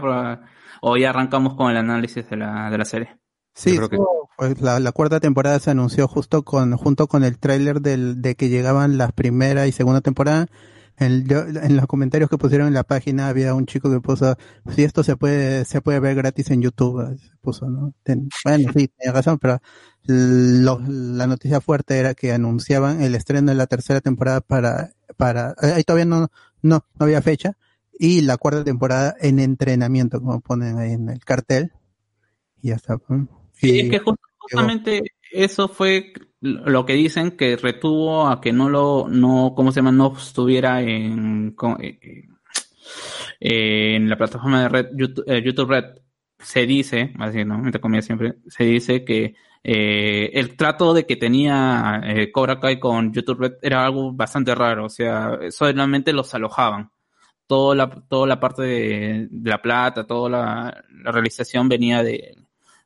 o 0.81 0.97
ya 0.97 1.11
arrancamos 1.11 1.55
con 1.55 1.71
el 1.71 1.77
análisis 1.77 2.29
de 2.29 2.37
la, 2.37 2.71
de 2.71 2.79
la 2.79 2.85
serie. 2.85 3.19
Sí, 3.55 3.77
creo 3.77 3.89
que- 3.89 3.99
pues 4.37 4.61
la, 4.61 4.79
la 4.79 4.93
cuarta 4.93 5.19
temporada 5.19 5.59
se 5.59 5.71
anunció 5.73 6.07
justo 6.07 6.45
con, 6.45 6.77
junto 6.77 7.09
con 7.09 7.25
el 7.25 7.39
tráiler 7.41 7.81
del, 7.81 8.23
de 8.23 8.37
que 8.37 8.49
llegaban 8.49 8.99
las 8.99 9.13
primera 9.13 9.67
y 9.67 9.73
segunda 9.73 10.01
temporada. 10.01 10.47
En, 10.97 11.25
yo- 11.27 11.41
en 11.47 11.77
los 11.77 11.87
comentarios 11.87 12.31
que 12.31 12.39
pusieron 12.39 12.69
en 12.69 12.75
la 12.75 12.85
página 12.85 13.29
había 13.29 13.55
un 13.55 13.67
chico 13.67 13.91
que 13.91 14.01
puso, 14.01 14.37
si 14.75 14.83
esto 14.85 15.03
se 15.03 15.17
puede, 15.17 15.65
se 15.65 15.81
puede 15.81 15.99
ver 16.01 16.15
gratis 16.17 16.51
en 16.51 16.63
YouTube, 16.63 17.17
se 17.19 17.37
puso, 17.41 17.69
¿no? 17.69 17.93
Ten- 18.05 18.29
bueno, 18.45 18.71
sí, 18.77 18.89
tenía 18.89 19.13
razón, 19.13 19.39
pero 19.39 19.61
lo- 20.05 20.81
la 20.87 21.27
noticia 21.27 21.61
fuerte 21.61 21.99
era 21.99 22.15
que 22.15 22.33
anunciaban 22.33 23.01
el 23.03 23.15
estreno 23.15 23.51
de 23.51 23.57
la 23.57 23.67
tercera 23.67 24.01
temporada 24.01 24.41
para, 24.41 24.91
para, 25.17 25.51
eh, 25.63 25.73
ahí 25.77 25.85
todavía 25.85 26.05
no, 26.07 26.21
no, 26.63 26.85
no 26.99 27.05
había 27.05 27.23
fecha, 27.23 27.57
y 27.99 28.21
la 28.23 28.37
cuarta 28.37 28.65
temporada 28.65 29.15
en 29.21 29.39
entrenamiento, 29.39 30.21
como 30.21 30.41
ponen 30.41 30.79
ahí 30.79 30.93
en 30.93 31.09
el 31.09 31.25
cartel, 31.25 31.73
y 32.63 32.69
ya 32.69 32.77
está. 32.77 32.97
Sí, 33.53 33.71
Y- 33.71 33.81
es 33.81 33.91
que 33.91 34.01
ju- 34.03 34.17
justamente 34.39 35.03
eso 35.33 35.69
fue 35.69 36.13
lo 36.41 36.87
que 36.87 36.93
dicen 36.95 37.33
que 37.33 37.57
retuvo 37.57 38.29
a 38.29 38.41
que 38.41 38.53
no 38.53 38.69
lo, 38.69 39.07
no, 39.09 39.53
¿cómo 39.57 39.73
se 39.73 39.81
llama? 39.81 39.93
No 39.93 40.15
estuviera 40.17 40.81
en, 40.83 41.55
eh, 41.81 41.99
eh, 43.41 43.97
en 43.97 44.09
la 44.09 44.17
plataforma 44.17 44.63
de 44.63 44.69
Red, 44.69 44.87
YouTube, 44.97 45.25
eh, 45.27 45.43
YouTube 45.45 45.69
Red. 45.71 45.85
Se 46.41 46.67
dice, 46.67 47.13
así, 47.19 47.45
¿no? 47.45 47.57
Entre 47.57 47.81
comillas 47.81 48.05
siempre, 48.05 48.35
se 48.47 48.63
dice 48.65 49.05
que 49.05 49.35
eh, 49.65 50.31
el 50.35 50.57
trato 50.57 50.95
de 50.95 51.05
que 51.05 51.17
tenía 51.17 52.01
eh, 52.05 52.31
Cobra 52.31 52.61
Kai 52.61 52.79
con 52.79 53.13
YouTube 53.13 53.41
Red 53.41 53.53
era 53.61 53.85
algo 53.85 54.13
bastante 54.13 54.55
raro, 54.55 54.85
o 54.85 54.89
sea, 54.89 55.37
solamente 55.51 56.13
los 56.13 56.33
alojaban. 56.35 56.91
Toda 57.49 57.75
la, 57.75 57.91
toda 58.09 58.29
la 58.29 58.39
parte 58.39 58.63
de, 58.63 59.29
la 59.43 59.61
plata, 59.61 60.07
toda 60.07 60.31
la, 60.31 60.85
la 61.03 61.11
realización 61.11 61.69
venía 61.69 62.05
de, 62.05 62.37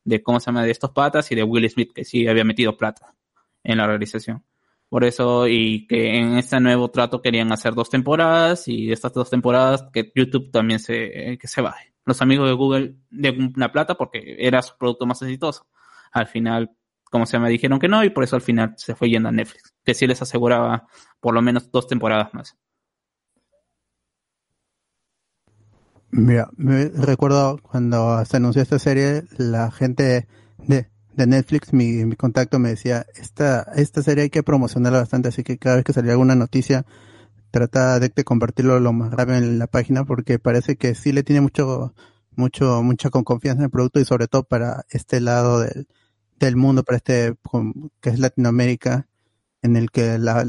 de 0.05 0.23
cómo 0.23 0.41
se 0.41 0.47
llama 0.47 0.65
de 0.65 0.71
estos 0.71 0.93
patas 0.93 1.31
y 1.31 1.35
de 1.35 1.43
Will 1.43 1.69
Smith 1.69 1.93
que 1.93 2.05
sí 2.05 2.27
había 2.27 2.45
metido 2.45 2.77
plata 2.77 3.15
en 3.63 3.79
la 3.79 3.87
realización. 3.87 4.45
Por 4.89 5.05
eso, 5.05 5.49
y 5.49 5.87
que 5.87 6.19
en 6.19 6.37
este 6.37 6.61
nuevo 6.61 6.91
trato 6.91 7.23
querían 7.23 7.51
hacer 7.51 7.75
dos 7.75 7.89
temporadas 7.89 8.69
y 8.69 8.93
estas 8.93 9.13
dos 9.15 9.31
temporadas 9.31 9.87
que 9.93 10.13
YouTube 10.15 10.51
también 10.51 10.81
se, 10.81 11.39
que 11.41 11.49
se 11.49 11.63
baje. 11.63 11.95
Los 12.05 12.21
amigos 12.21 12.49
de 12.49 12.55
Google 12.55 12.97
de 13.11 13.53
la 13.57 13.73
plata 13.73 13.95
porque 13.95 14.37
era 14.39 14.61
su 14.61 14.77
producto 14.77 15.07
más 15.07 15.23
exitoso. 15.23 15.67
Al 16.13 16.27
final, 16.27 16.73
como 17.05 17.25
se 17.25 17.39
me 17.39 17.49
dijeron 17.49 17.79
que 17.79 17.89
no 17.89 18.05
y 18.05 18.11
por 18.11 18.25
eso 18.25 18.37
al 18.37 18.43
final 18.43 18.75
se 18.77 18.95
fue 18.95 19.09
yendo 19.09 19.31
a 19.31 19.33
Netflix, 19.33 19.75
que 19.83 19.95
sí 19.95 20.07
les 20.07 20.21
aseguraba 20.21 20.87
por 21.21 21.33
lo 21.33 21.41
menos 21.41 21.71
dos 21.71 21.87
temporadas 21.87 22.35
más. 22.35 22.57
Mira, 26.15 26.51
me 26.59 26.91
recuerdo 26.91 27.59
cuando 27.63 28.23
se 28.27 28.37
anunció 28.37 28.61
esta 28.61 28.79
serie, 28.79 29.25
la 29.39 29.71
gente 29.71 30.29
de, 30.59 30.87
de 31.15 31.27
Netflix, 31.27 31.73
mi, 31.73 32.05
mi 32.05 32.17
contacto 32.17 32.59
me 32.59 32.69
decía, 32.69 33.07
esta, 33.15 33.63
esta 33.77 34.03
serie 34.03 34.25
hay 34.25 34.31
que 34.31 34.43
promocionarla 34.43 34.99
bastante, 34.99 35.29
así 35.31 35.43
que 35.43 35.57
cada 35.57 35.77
vez 35.77 35.85
que 35.87 35.95
salía 35.95 36.13
alguna 36.13 36.35
noticia, 36.35 36.85
trata 37.51 37.99
de, 37.99 38.11
de 38.11 38.25
compartirlo 38.25 38.79
lo 38.79 38.93
más 38.93 39.11
rápido 39.11 39.39
en 39.39 39.59
la 39.59 39.67
página, 39.69 40.05
porque 40.05 40.39
parece 40.39 40.77
que 40.77 40.95
sí 40.95 41.13
le 41.13 41.23
tiene 41.23 41.41
mucho, 41.41 41.95
mucho, 42.37 42.83
mucha 42.83 43.09
con 43.09 43.25
confianza 43.25 43.61
en 43.61 43.65
el 43.65 43.71
producto 43.71 43.99
y 43.99 44.05
sobre 44.05 44.29
todo 44.29 44.45
para 44.45 44.85
este 44.91 45.19
lado 45.19 45.61
del, 45.61 45.89
del 46.39 46.57
mundo, 46.57 46.85
para 46.85 46.99
este, 46.99 47.37
que 48.03 48.11
es 48.11 48.19
Latinoamérica, 48.19 49.09
en 49.63 49.77
el 49.77 49.91
que 49.91 50.19
la, 50.19 50.47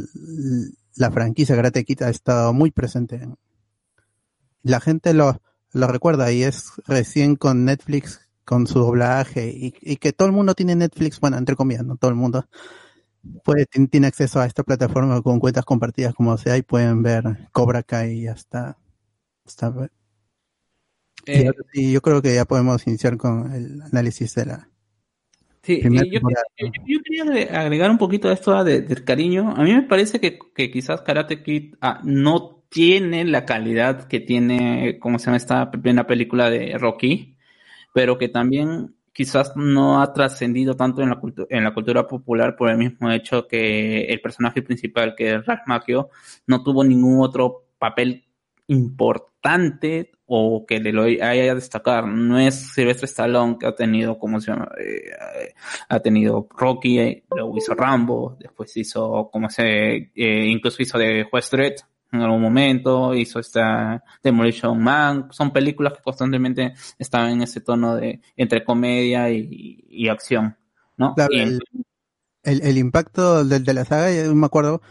la 0.98 1.12
franquicia 1.12 1.56
Kid 1.72 2.02
ha 2.02 2.10
estado 2.10 2.52
muy 2.52 2.72
presente. 2.72 3.30
La 4.62 4.82
gente 4.82 5.14
lo, 5.14 5.42
lo 5.74 5.88
recuerda 5.88 6.32
y 6.32 6.44
es 6.44 6.72
recién 6.88 7.36
con 7.36 7.66
Netflix, 7.66 8.22
con 8.46 8.68
su 8.68 8.80
doblaje 8.80 9.50
y, 9.50 9.74
y 9.82 9.98
que 9.98 10.14
todo 10.14 10.28
el 10.28 10.34
mundo 10.34 10.54
tiene 10.54 10.76
Netflix, 10.76 11.20
bueno, 11.20 11.38
entre 11.38 11.56
comillas, 11.56 11.86
no 11.86 11.96
todo 11.98 12.10
el 12.12 12.16
mundo 12.18 12.46
puede, 13.44 13.66
tiene, 13.66 14.08
acceso 14.08 14.40
a 14.40 14.46
esta 14.46 14.64
plataforma 14.64 15.22
con 15.22 15.40
cuentas 15.40 15.66
compartidas 15.66 16.14
como 16.14 16.38
sea 16.38 16.58
y 16.58 16.62
pueden 16.62 17.02
ver 17.04 17.24
Cobra 17.52 17.84
Kai 17.84 18.20
y 18.20 18.28
hasta, 18.28 18.78
hasta 19.46 19.74
Eh, 21.26 21.50
y 21.74 21.94
yo 21.94 22.02
creo 22.02 22.22
que 22.22 22.36
ya 22.36 22.46
podemos 22.46 22.86
iniciar 22.86 23.18
con 23.18 23.54
el 23.54 23.82
análisis 23.82 24.36
de 24.36 24.46
la 24.46 24.70
Sí, 25.62 25.78
primera 25.78 26.06
y 26.06 26.08
yo, 26.08 26.14
temporada. 26.16 26.44
yo- 26.58 26.68
yo 26.86 27.00
quería 27.04 27.24
agre- 27.24 27.50
agregar 27.52 27.90
un 27.90 27.98
poquito 27.98 28.28
a 28.28 28.34
esto 28.34 28.62
de- 28.66 28.82
del 28.82 29.06
cariño. 29.06 29.54
A 29.56 29.64
mí 29.64 29.74
me 29.74 29.84
parece 29.84 30.20
que, 30.20 30.38
que 30.54 30.70
quizás 30.70 31.02
Karate 31.02 31.42
Kid 31.42 31.76
ah, 31.80 32.02
no 32.04 32.63
tiene 32.74 33.24
la 33.24 33.46
calidad 33.46 34.08
que 34.08 34.20
tiene, 34.20 34.98
como 35.00 35.20
se 35.20 35.28
llama 35.28 35.38
esta 35.38 35.70
primera 35.70 36.08
película 36.08 36.50
de 36.50 36.76
Rocky, 36.80 37.38
pero 37.94 38.18
que 38.18 38.30
también 38.30 38.96
quizás 39.14 39.56
no 39.56 40.02
ha 40.02 40.12
trascendido 40.12 40.76
tanto 40.76 41.04
en 41.04 41.10
la, 41.10 41.22
en 41.50 41.64
la 41.64 41.74
cultura 41.76 42.08
popular 42.08 42.56
por 42.56 42.72
el 42.72 42.80
mismo 42.80 43.12
hecho 43.12 43.48
que 43.48 44.06
el 44.06 44.20
personaje 44.22 44.64
principal, 44.64 45.14
que 45.16 45.36
es 45.36 45.46
Ralph 45.46 45.68
Macchio, 45.68 46.10
no 46.48 46.64
tuvo 46.64 46.84
ningún 46.84 47.24
otro 47.24 47.68
papel 47.78 48.26
importante 48.66 50.10
o 50.26 50.66
que 50.66 50.80
le 50.80 51.24
haya 51.24 51.52
a 51.52 51.56
destacar. 51.56 52.08
No 52.08 52.40
es 52.40 52.56
Silvestre 52.74 53.06
Stallone 53.06 53.58
que 53.60 53.68
ha 53.68 53.76
tenido, 53.76 54.18
como 54.18 54.42
se 54.42 54.52
llama? 54.52 54.72
Eh, 54.80 55.12
ha 55.90 56.00
tenido 56.00 56.48
Rocky, 56.58 56.98
eh, 56.98 57.24
luego 57.30 57.56
hizo 57.56 57.76
Rambo, 57.76 58.36
después 58.40 58.76
hizo, 58.78 59.30
como 59.32 59.48
se, 59.52 60.12
eh, 60.16 60.46
incluso 60.48 60.82
hizo 60.82 60.98
de 60.98 61.28
Juez 61.30 61.52
Dredd 61.52 61.76
en 62.14 62.22
algún 62.22 62.42
momento, 62.42 63.14
hizo 63.16 63.40
esta 63.40 64.04
Demolition 64.24 64.82
Man. 64.82 65.28
Son 65.32 65.52
películas 65.52 65.94
que 65.94 66.04
constantemente 66.04 66.74
estaban 67.00 67.32
en 67.32 67.42
ese 67.44 67.62
tono 67.62 67.96
de 67.96 68.22
entre 68.38 68.64
comedia 68.64 69.30
y, 69.32 69.84
y 69.90 70.08
acción, 70.10 70.58
¿no? 70.98 71.16
Claro, 71.16 71.32
Y- 71.32 71.40
el, 71.42 71.62
el, 72.44 72.62
el 72.64 72.78
impacto 72.78 73.44
del 73.46 73.64
de 73.64 73.74
la 73.74 73.86
saga, 73.86 74.12
yo 74.14 74.34
me 74.36 74.46
acuerdo 74.46 74.82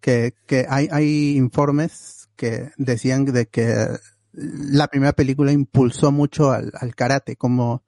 que, 0.00 0.34
que 0.46 0.66
hay, 0.68 0.88
hay 0.90 1.36
informes 1.36 2.30
que 2.36 2.70
decían 2.76 3.24
de 3.26 3.46
que 3.46 3.88
la 4.32 4.88
primera 4.88 5.12
película 5.12 5.52
impulsó 5.52 6.10
mucho 6.12 6.50
al, 6.52 6.72
al 6.80 6.94
karate 6.94 7.36
como 7.36 7.84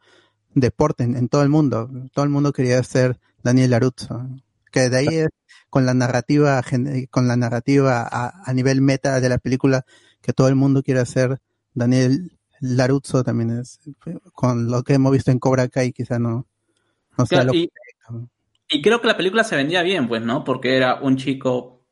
deporte 0.54 1.04
en, 1.04 1.16
en 1.16 1.28
todo 1.28 1.42
el 1.42 1.48
mundo. 1.48 1.90
Todo 2.12 2.24
el 2.24 2.30
mundo 2.30 2.52
quería 2.52 2.82
ser 2.82 3.20
Daniel 3.42 3.70
Laruzzo. 3.70 4.28
Que 4.72 4.90
de 4.90 4.98
ahí 4.98 5.08
es 5.16 5.28
con 5.74 5.86
la 5.86 5.92
narrativa, 5.92 6.62
con 7.10 7.26
la 7.26 7.34
narrativa 7.34 8.08
a, 8.08 8.48
a 8.48 8.52
nivel 8.52 8.80
meta 8.80 9.18
de 9.20 9.28
la 9.28 9.38
película, 9.38 9.84
que 10.22 10.32
todo 10.32 10.46
el 10.46 10.54
mundo 10.54 10.84
quiere 10.84 11.04
ser 11.04 11.40
Daniel 11.72 12.30
Laruzzo 12.60 13.24
también 13.24 13.58
es, 13.58 13.80
con 14.34 14.70
lo 14.70 14.84
que 14.84 14.94
hemos 14.94 15.10
visto 15.10 15.32
en 15.32 15.40
Cobra 15.40 15.66
Kai 15.66 15.92
quizá 15.92 16.20
no, 16.20 16.46
no 17.18 17.26
sea 17.26 17.42
lo 17.42 17.52
y, 17.52 17.72
y 18.68 18.82
creo 18.82 19.00
que 19.00 19.08
la 19.08 19.16
película 19.16 19.42
se 19.42 19.56
vendía 19.56 19.82
bien, 19.82 20.06
pues, 20.06 20.22
¿no? 20.22 20.44
Porque 20.44 20.76
era 20.76 21.00
un 21.00 21.16
chico 21.16 21.88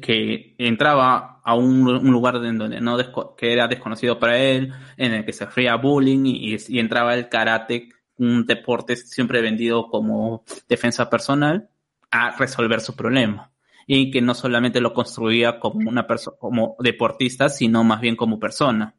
que 0.00 0.54
entraba 0.56 1.42
a 1.44 1.54
un, 1.54 1.86
un 1.86 2.10
lugar 2.10 2.36
en 2.36 2.56
donde 2.56 2.80
no 2.80 2.96
que 3.36 3.52
era 3.52 3.68
desconocido 3.68 4.18
para 4.18 4.38
él, 4.38 4.72
en 4.96 5.12
el 5.12 5.26
que 5.26 5.34
se 5.34 5.44
sufría 5.44 5.76
bullying 5.76 6.24
y, 6.24 6.56
y 6.66 6.78
entraba 6.78 7.14
el 7.14 7.28
karate, 7.28 7.90
un 8.16 8.46
deporte 8.46 8.96
siempre 8.96 9.42
vendido 9.42 9.90
como 9.90 10.44
defensa 10.66 11.10
personal, 11.10 11.68
a 12.10 12.36
resolver 12.36 12.80
su 12.80 12.94
problema. 12.96 13.52
Y 13.86 14.10
que 14.10 14.20
no 14.20 14.34
solamente 14.34 14.80
lo 14.80 14.92
construía 14.92 15.58
como 15.58 15.88
una 15.88 16.06
persona, 16.06 16.36
como 16.38 16.76
deportista, 16.78 17.48
sino 17.48 17.84
más 17.84 18.00
bien 18.02 18.16
como 18.16 18.38
persona. 18.38 18.94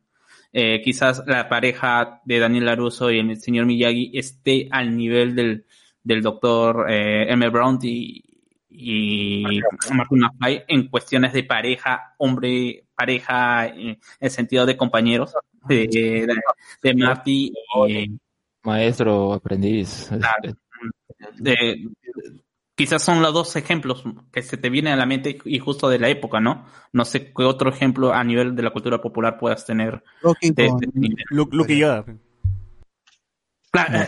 Eh, 0.52 0.82
quizás 0.84 1.24
la 1.28 1.48
pareja 1.48 2.22
de 2.26 2.40
Daniel 2.40 2.66
Laruso 2.66 3.12
y 3.12 3.20
el 3.20 3.40
señor 3.40 3.68
Miyagi 3.68 4.12
esté 4.18 4.68
al 4.72 4.98
nivel 4.98 5.36
del, 5.36 5.66
del 6.04 6.24
doctor 6.24 6.88
eh, 6.90 7.32
M. 7.32 7.50
Brown 7.50 7.78
y, 7.84 8.24
y 8.68 9.44
Martin 9.94 10.20
McFly 10.22 10.64
en 10.68 10.88
cuestiones 10.88 11.34
de 11.34 11.44
pareja, 11.44 12.16
hombre, 12.18 12.86
pareja, 12.96 13.68
eh, 13.68 13.72
en 13.92 13.98
el 14.20 14.32
sentido 14.32 14.66
de 14.66 14.76
compañeros, 14.76 15.36
de, 15.68 15.88
de, 15.88 16.28
de 16.82 16.94
Marty 16.96 17.54
y 17.88 18.20
Maestro, 18.64 19.34
aprendiz. 19.34 20.10
Claro. 20.10 20.54
de- 21.38 21.86
quizás 22.80 23.04
son 23.04 23.22
los 23.22 23.34
dos 23.34 23.58
ejemplos 23.58 24.06
que 24.32 24.42
se 24.42 24.56
te 24.56 24.70
vienen 24.70 24.94
a 24.94 24.96
la 24.96 25.06
mente 25.06 25.38
y 25.44 25.60
justo 25.60 25.90
de 25.90 26.00
la 26.00 26.08
época, 26.08 26.40
¿no? 26.40 26.66
No 26.94 27.04
sé 27.04 27.34
qué 27.34 27.44
otro 27.44 27.70
ejemplo 27.70 28.14
a 28.14 28.24
nivel 28.24 28.56
de 28.56 28.64
la 28.64 28.72
cultura 28.72 29.02
popular 29.02 29.38
puedas 29.38 29.66
tener. 29.66 30.02
Rocky 30.22 30.52
de- 30.52 30.70
con- 30.70 30.80
de 30.80 30.86
este 30.88 31.00
nivel. 31.00 31.26
Lu- 31.30 31.50
Luke 31.52 31.74
y 31.74 31.80
Yoda. 31.80 32.06
Claro, 33.72 34.00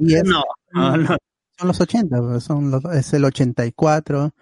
Y 0.00 0.14
es- 0.14 0.24
no, 0.24 0.42
no, 0.72 0.96
no. 0.96 1.16
son 1.56 1.68
los 1.68 1.80
80, 1.80 2.18
pues, 2.20 2.42
son 2.42 2.70
los, 2.72 2.84
es 2.86 3.12
el 3.14 3.24
84. 3.24 4.32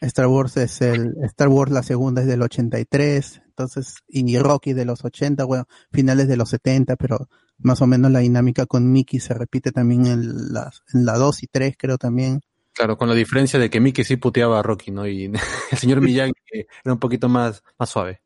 Star 0.00 0.26
Wars 0.26 0.56
es 0.56 0.82
el 0.82 1.14
Star 1.22 1.48
Wars 1.48 1.70
la 1.70 1.82
segunda 1.84 2.20
es 2.22 2.26
del 2.26 2.42
83, 2.42 3.42
entonces 3.46 3.94
y 4.08 4.36
Rocky 4.38 4.72
de 4.72 4.84
los 4.84 5.04
80, 5.04 5.44
bueno, 5.44 5.66
finales 5.92 6.26
de 6.26 6.36
los 6.36 6.50
70, 6.50 6.96
pero 6.96 7.28
más 7.58 7.80
o 7.82 7.86
menos 7.86 8.10
la 8.10 8.20
dinámica 8.20 8.66
con 8.66 8.90
Mickey 8.90 9.20
se 9.20 9.34
repite 9.34 9.72
también 9.72 10.06
en 10.06 10.52
las 10.52 10.82
en 10.92 11.04
la 11.04 11.14
2 11.14 11.42
y 11.42 11.46
3 11.46 11.74
creo 11.78 11.98
también. 11.98 12.40
Claro, 12.72 12.98
con 12.98 13.08
la 13.08 13.14
diferencia 13.14 13.58
de 13.58 13.70
que 13.70 13.80
Mickey 13.80 14.04
sí 14.04 14.16
puteaba 14.16 14.58
a 14.58 14.62
Rocky, 14.62 14.90
¿no? 14.90 15.06
Y 15.06 15.24
el 15.70 15.78
señor 15.78 16.00
Miyagi 16.00 16.32
era 16.84 16.92
un 16.92 16.98
poquito 16.98 17.28
más, 17.28 17.62
más 17.78 17.88
suave. 17.88 18.20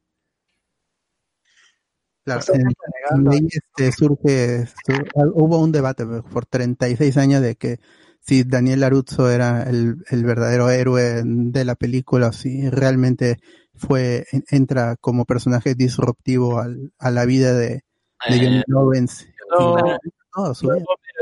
Claro, 2.24 2.42
en- 2.52 3.28
ahí, 3.28 3.48
este, 3.50 3.92
surge, 3.92 4.66
sur- 4.66 5.08
hubo 5.34 5.58
un 5.60 5.72
debate 5.72 6.04
por 6.04 6.44
36 6.44 7.16
años 7.16 7.40
de 7.40 7.56
que 7.56 7.78
si 8.20 8.44
Daniel 8.44 8.80
Laruzzo 8.80 9.30
era 9.30 9.62
el, 9.62 9.96
el 10.10 10.24
verdadero 10.24 10.68
héroe 10.68 11.22
de 11.24 11.64
la 11.64 11.74
película, 11.74 12.32
si 12.32 12.68
realmente 12.68 13.38
fue, 13.74 14.26
en- 14.32 14.44
entra 14.50 14.96
como 14.96 15.24
personaje 15.24 15.74
disruptivo 15.74 16.58
al, 16.58 16.92
a 16.98 17.10
la 17.10 17.24
vida 17.24 17.54
de, 17.54 17.84
de 18.26 18.36
Eh, 18.36 18.62
Lawrence. 18.66 19.26
no, 19.50 19.64
vida. 19.64 19.98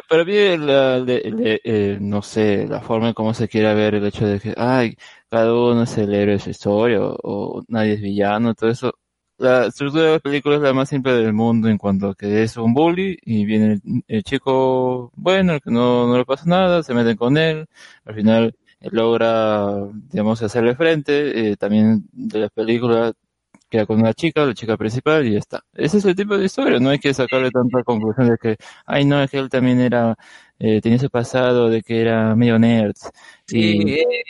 Pero 0.08 0.25
bien, 0.25 0.66
la, 0.66 0.99
le- 0.99 1.23
le- 1.31 1.60
eh, 1.65 1.99
no 2.00 2.23
sé, 2.23 2.66
la 2.68 2.81
forma 2.81 3.08
en 3.08 3.15
cómo 3.15 3.34
se 3.34 3.49
quiera 3.49 3.75
ver 3.75 3.94
el 3.97 4.07
hecho 4.07 4.26
de 4.26 4.39
que, 4.41 4.55
ay, 4.57 4.97
cada 5.31 5.52
uno 5.55 5.83
es 5.83 5.99
el 5.99 6.15
héroe 6.15 6.34
de 6.34 6.39
su 6.41 6.50
historia, 6.50 7.00
o, 7.02 7.16
o 7.58 7.62
nadie 7.68 7.94
es 7.94 8.00
villano, 8.00 8.55
todo 8.55 8.70
eso. 8.70 8.92
La 9.39 9.66
estructura 9.66 10.05
de 10.07 10.12
la 10.12 10.18
película 10.20 10.57
es 10.57 10.62
la 10.62 10.73
más 10.73 10.89
simple 10.89 11.12
del 11.12 11.33
mundo 11.34 11.68
en 11.68 11.76
cuanto 11.76 12.08
a 12.08 12.15
que 12.15 12.42
es 12.42 12.57
un 12.57 12.73
bully 12.73 13.18
y 13.23 13.44
viene 13.44 13.75
el, 13.75 13.83
el 14.08 14.23
chico 14.23 15.12
bueno, 15.15 15.52
el 15.55 15.60
que 15.60 15.70
no, 15.70 16.07
no 16.07 16.16
le 16.16 16.25
pasa 16.25 16.44
nada, 16.47 16.83
se 16.83 16.94
meten 16.94 17.16
con 17.16 17.36
él, 17.36 17.66
al 18.05 18.15
final 18.15 18.57
él 18.81 18.91
logra, 18.92 19.75
digamos, 20.10 20.42
hacerle 20.42 20.75
frente, 20.76 21.50
eh, 21.52 21.57
también 21.57 22.05
de 22.12 22.39
la 22.41 22.49
película 22.49 23.12
queda 23.77 23.87
con 23.87 24.01
una 24.01 24.15
chica, 24.15 24.45
la 24.45 24.55
chica 24.55 24.77
principal 24.77 25.27
y 25.27 25.33
ya 25.33 25.39
está. 25.39 25.65
Ese 25.75 25.99
es 25.99 26.05
el 26.05 26.15
tipo 26.17 26.37
de 26.37 26.45
historia, 26.47 26.79
no 26.81 26.91
hay 26.91 26.99
que 26.99 27.15
sacarle 27.15 27.51
tanta 27.51 27.83
conclusión 27.85 28.29
de 28.29 28.37
que, 28.39 28.57
ay 28.87 29.05
no, 29.05 29.23
es 29.23 29.31
que 29.31 29.39
él 29.39 29.49
también 29.49 29.81
era, 29.81 30.17
eh, 30.59 30.81
tenía 30.81 30.97
ese 30.97 31.11
pasado 31.11 31.69
de 31.71 31.83
que 31.83 32.01
era 32.01 32.35
medio 32.37 32.59
nerd. 32.59 32.95
Sí, 33.47 33.59
y- 33.59 33.93
eh, 33.95 34.25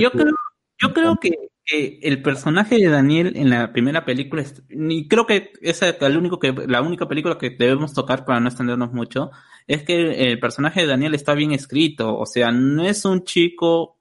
yo 0.00 0.10
creo, 0.12 0.34
yo 0.78 0.92
creo 0.92 1.16
que, 1.20 1.30
que 1.64 2.00
el 2.02 2.22
personaje 2.22 2.76
de 2.76 2.88
Daniel 2.88 3.32
en 3.36 3.50
la 3.50 3.72
primera 3.72 4.04
película, 4.04 4.42
es- 4.42 4.62
y 4.70 5.08
creo 5.08 5.26
que 5.26 5.52
esa 5.62 5.88
es 5.88 5.96
el 6.02 6.16
único 6.16 6.38
que, 6.38 6.52
la 6.66 6.82
única 6.82 7.06
película 7.08 7.38
que 7.38 7.50
debemos 7.50 7.92
tocar 7.94 8.24
para 8.24 8.40
no 8.40 8.48
extendernos 8.48 8.92
mucho, 8.92 9.30
es 9.66 9.82
que 9.84 10.30
el 10.30 10.40
personaje 10.40 10.80
de 10.82 10.86
Daniel 10.88 11.14
está 11.14 11.34
bien 11.34 11.52
escrito, 11.52 12.16
o 12.16 12.26
sea, 12.26 12.50
no 12.50 12.84
es 12.84 13.04
un 13.04 13.24
chico 13.24 13.96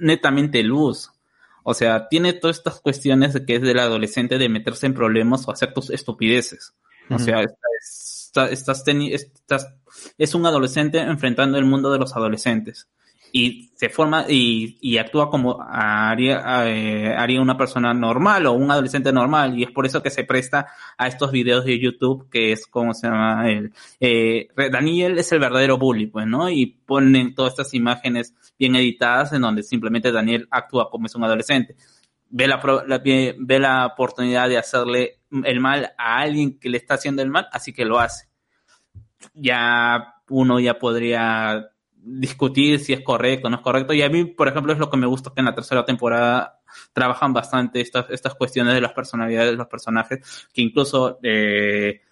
netamente 0.00 0.62
luz. 0.62 1.10
O 1.64 1.74
sea, 1.74 2.08
tiene 2.08 2.34
todas 2.34 2.58
estas 2.58 2.80
cuestiones 2.80 3.32
de 3.32 3.44
que 3.44 3.56
es 3.56 3.62
del 3.62 3.78
adolescente 3.80 4.38
de 4.38 4.48
meterse 4.48 4.86
en 4.86 4.94
problemas 4.94 5.48
o 5.48 5.50
hacer 5.50 5.72
tus 5.74 5.90
estupideces. 5.90 6.74
O 7.10 7.18
sea, 7.18 7.40
está- 7.42 8.48
estás, 8.50 8.84
teni- 8.84 9.12
estás- 9.12 9.74
es 10.18 10.34
un 10.34 10.46
adolescente 10.46 10.98
enfrentando 11.00 11.58
el 11.58 11.64
mundo 11.64 11.90
de 11.92 11.98
los 11.98 12.14
adolescentes 12.16 12.88
y 13.36 13.70
se 13.74 13.88
forma 13.88 14.26
y, 14.28 14.78
y 14.80 14.96
actúa 14.98 15.28
como 15.28 15.60
haría, 15.60 16.40
eh, 16.70 17.12
haría 17.16 17.40
una 17.42 17.56
persona 17.58 17.92
normal 17.92 18.46
o 18.46 18.52
un 18.52 18.70
adolescente 18.70 19.12
normal. 19.12 19.58
Y 19.58 19.64
es 19.64 19.72
por 19.72 19.86
eso 19.86 20.00
que 20.04 20.10
se 20.10 20.22
presta 20.22 20.68
a 20.96 21.08
estos 21.08 21.32
videos 21.32 21.64
de 21.64 21.80
YouTube 21.80 22.28
que 22.30 22.52
es 22.52 22.64
como 22.68 22.94
se 22.94 23.08
llama 23.08 23.50
el 23.50 23.72
eh, 23.98 24.46
Daniel 24.70 25.18
es 25.18 25.32
el 25.32 25.40
verdadero 25.40 25.78
bully 25.78 26.06
pues 26.06 26.28
no 26.28 26.48
y 26.48 26.66
ponen 26.86 27.34
todas 27.34 27.54
estas 27.54 27.74
imágenes 27.74 28.34
bien 28.56 28.76
editadas 28.76 29.32
en 29.32 29.42
donde 29.42 29.64
simplemente 29.64 30.12
Daniel 30.12 30.46
actúa 30.52 30.88
como 30.88 31.06
es 31.06 31.14
un 31.16 31.24
adolescente. 31.24 31.74
Ve 32.30 32.46
la, 32.46 32.60
la- 32.86 32.98
ve 33.04 33.58
la 33.58 33.86
oportunidad 33.86 34.48
de 34.48 34.58
hacerle 34.58 35.18
el 35.44 35.58
mal 35.58 35.92
a 35.98 36.18
alguien 36.18 36.60
que 36.60 36.68
le 36.68 36.76
está 36.78 36.94
haciendo 36.94 37.20
el 37.20 37.30
mal 37.30 37.48
así 37.50 37.72
que 37.72 37.84
lo 37.84 37.98
hace. 37.98 38.28
Ya 39.34 40.14
uno 40.28 40.60
ya 40.60 40.78
podría 40.78 41.70
discutir 42.04 42.78
si 42.78 42.92
es 42.92 43.00
correcto 43.02 43.48
o 43.48 43.50
no 43.50 43.56
es 43.56 43.62
correcto. 43.62 43.92
Y 43.92 44.02
a 44.02 44.08
mí, 44.08 44.24
por 44.24 44.48
ejemplo, 44.48 44.72
es 44.72 44.78
lo 44.78 44.90
que 44.90 44.96
me 44.96 45.06
gusta 45.06 45.32
que 45.34 45.40
en 45.40 45.46
la 45.46 45.54
tercera 45.54 45.84
temporada 45.84 46.60
trabajan 46.92 47.32
bastante 47.32 47.80
estas, 47.80 48.10
estas 48.10 48.34
cuestiones 48.34 48.74
de 48.74 48.80
las 48.80 48.92
personalidades 48.92 49.52
de 49.52 49.56
los 49.56 49.66
personajes, 49.66 50.48
que 50.52 50.62
incluso 50.62 51.18
eh, 51.22 52.02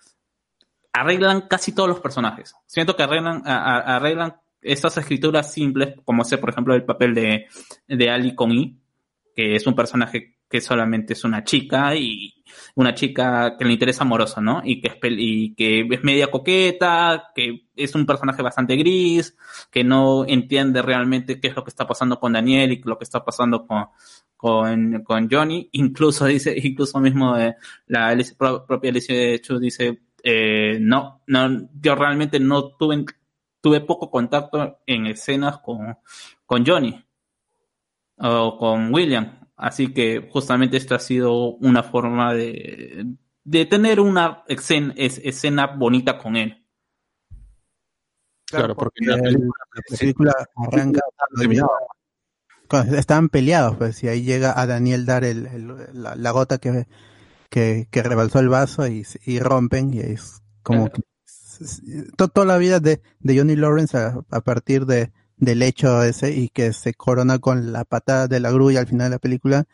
arreglan 0.92 1.42
casi 1.42 1.74
todos 1.74 1.88
los 1.88 2.00
personajes. 2.00 2.54
Siento 2.66 2.96
que 2.96 3.02
arreglan, 3.02 3.42
arreglan 3.46 4.36
estas 4.60 4.96
escrituras 4.98 5.52
simples, 5.52 5.94
como 6.04 6.24
sé, 6.24 6.38
por 6.38 6.50
ejemplo, 6.50 6.74
el 6.74 6.84
papel 6.84 7.14
de, 7.14 7.46
de 7.88 8.10
Ali 8.10 8.34
Kong 8.34 8.76
que 9.34 9.56
es 9.56 9.66
un 9.66 9.74
personaje 9.74 10.31
que 10.52 10.60
solamente 10.60 11.14
es 11.14 11.24
una 11.24 11.42
chica 11.44 11.96
y 11.96 12.44
una 12.74 12.94
chica 12.94 13.56
que 13.58 13.64
le 13.64 13.72
interesa 13.72 14.04
amoroso, 14.04 14.40
¿no? 14.42 14.60
Y 14.64 14.80
que 14.82 14.88
es, 14.88 14.94
y 15.02 15.54
que 15.54 15.88
es 15.90 16.04
media 16.04 16.30
coqueta, 16.30 17.30
que 17.34 17.68
es 17.74 17.94
un 17.94 18.04
personaje 18.06 18.42
bastante 18.42 18.76
gris, 18.76 19.34
que 19.70 19.82
no 19.84 20.26
entiende 20.26 20.82
realmente 20.82 21.40
qué 21.40 21.48
es 21.48 21.56
lo 21.56 21.64
que 21.64 21.70
está 21.70 21.86
pasando 21.86 22.20
con 22.20 22.34
Daniel 22.34 22.72
y 22.72 22.82
lo 22.84 22.98
que 22.98 23.04
está 23.04 23.24
pasando 23.24 23.66
con, 23.66 23.86
con, 24.36 25.02
con 25.02 25.28
Johnny. 25.30 25.68
Incluso 25.72 26.26
dice, 26.26 26.54
incluso 26.62 27.00
mismo 27.00 27.36
eh, 27.38 27.56
la 27.86 28.08
Alicia- 28.08 28.36
pro- 28.36 28.66
propia 28.66 28.90
Alicia 28.90 29.40
Chu 29.40 29.58
dice, 29.58 30.02
eh, 30.22 30.78
no, 30.80 31.22
no, 31.28 31.68
yo 31.80 31.94
realmente 31.94 32.38
no 32.38 32.76
tuve, 32.76 33.04
tuve 33.62 33.80
poco 33.80 34.10
contacto 34.10 34.80
en 34.86 35.06
escenas 35.06 35.58
con, 35.58 35.96
con 36.46 36.64
Johnny 36.66 37.02
o 38.18 38.56
con 38.58 38.92
William. 38.94 39.41
Así 39.62 39.92
que 39.94 40.28
justamente 40.28 40.76
esto 40.76 40.96
ha 40.96 40.98
sido 40.98 41.54
una 41.54 41.84
forma 41.84 42.34
de, 42.34 43.06
de 43.44 43.64
tener 43.66 44.00
una 44.00 44.42
escena, 44.48 44.92
es- 44.96 45.20
escena 45.22 45.68
bonita 45.68 46.18
con 46.18 46.34
él. 46.34 46.66
Claro, 48.44 48.74
porque 48.74 49.06
la 49.06 49.16
la 49.16 49.22
película, 49.22 49.52
película, 49.88 50.34
arranca 50.56 51.00
cuando 52.68 52.96
estaban 52.96 53.28
peleados, 53.28 53.76
pues, 53.76 54.02
y 54.02 54.08
ahí 54.08 54.22
llega 54.24 54.58
a 54.60 54.66
Daniel 54.66 55.06
dar 55.06 55.22
el, 55.22 55.46
el- 55.46 55.76
la, 55.92 56.16
la 56.16 56.30
gota 56.32 56.58
que, 56.58 56.88
que, 57.50 57.86
que 57.90 58.02
rebalsó 58.02 58.40
el 58.40 58.48
vaso 58.48 58.88
y, 58.88 59.06
y 59.26 59.38
rompen, 59.38 59.94
y 59.94 60.00
es 60.00 60.42
como 60.64 60.90
que 60.90 61.02
to- 62.16 62.28
toda 62.28 62.46
la 62.46 62.58
vida 62.58 62.80
de, 62.80 63.00
de 63.20 63.38
Johnny 63.38 63.54
Lawrence 63.56 63.96
a, 63.96 64.18
a 64.30 64.40
partir 64.40 64.86
de, 64.86 65.12
del 65.42 65.60
hecho 65.62 66.04
ese 66.04 66.30
y 66.30 66.48
que 66.50 66.72
se 66.72 66.94
corona 66.94 67.40
con 67.40 67.72
la 67.72 67.84
patada 67.84 68.28
de 68.28 68.38
la 68.38 68.52
grulla 68.52 68.78
al 68.78 68.86
final 68.86 69.06
de 69.10 69.16
la 69.16 69.18
película, 69.18 69.64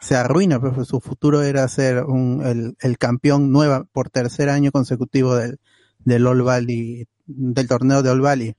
se 0.00 0.16
arruina, 0.16 0.60
pues 0.60 0.88
su 0.88 1.00
futuro 1.00 1.42
era 1.42 1.68
ser 1.68 2.02
un, 2.02 2.44
el, 2.44 2.76
el 2.80 2.98
campeón 2.98 3.52
nueva 3.52 3.84
por 3.92 4.10
tercer 4.10 4.48
año 4.48 4.72
consecutivo 4.72 5.36
del, 5.36 5.60
del 6.00 6.26
All 6.26 6.42
Valley, 6.42 7.06
del 7.26 7.68
torneo 7.68 8.02
de 8.02 8.10
All 8.10 8.20
Valley. 8.20 8.54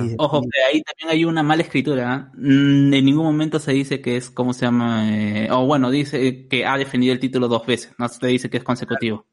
Y- 0.00 0.14
Ojo, 0.18 0.42
que 0.42 0.62
ahí 0.70 0.82
también 0.82 1.08
hay 1.16 1.24
una 1.24 1.42
mala 1.42 1.62
escritura. 1.62 2.12
¿ah? 2.12 2.32
Mm, 2.34 2.92
En 2.92 3.04
ningún 3.04 3.24
momento 3.24 3.58
se 3.58 3.72
dice 3.72 4.02
que 4.02 4.18
es, 4.18 4.30
¿cómo 4.30 4.52
se 4.52 4.66
llama? 4.66 5.10
Eh, 5.16 5.48
o 5.50 5.64
bueno, 5.66 5.90
dice 5.90 6.46
que 6.46 6.66
ha 6.66 6.76
defendido 6.76 7.14
el 7.14 7.20
título 7.20 7.48
dos 7.48 7.66
veces. 7.66 7.92
No 7.98 8.06
se 8.08 8.26
dice 8.26 8.50
que 8.50 8.58
es 8.58 8.64
consecutivo. 8.64 9.24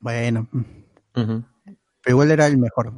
Bueno, 0.00 0.48
pero 1.12 1.44
igual 2.06 2.30
era 2.30 2.46
el 2.46 2.56
mejor. 2.58 2.92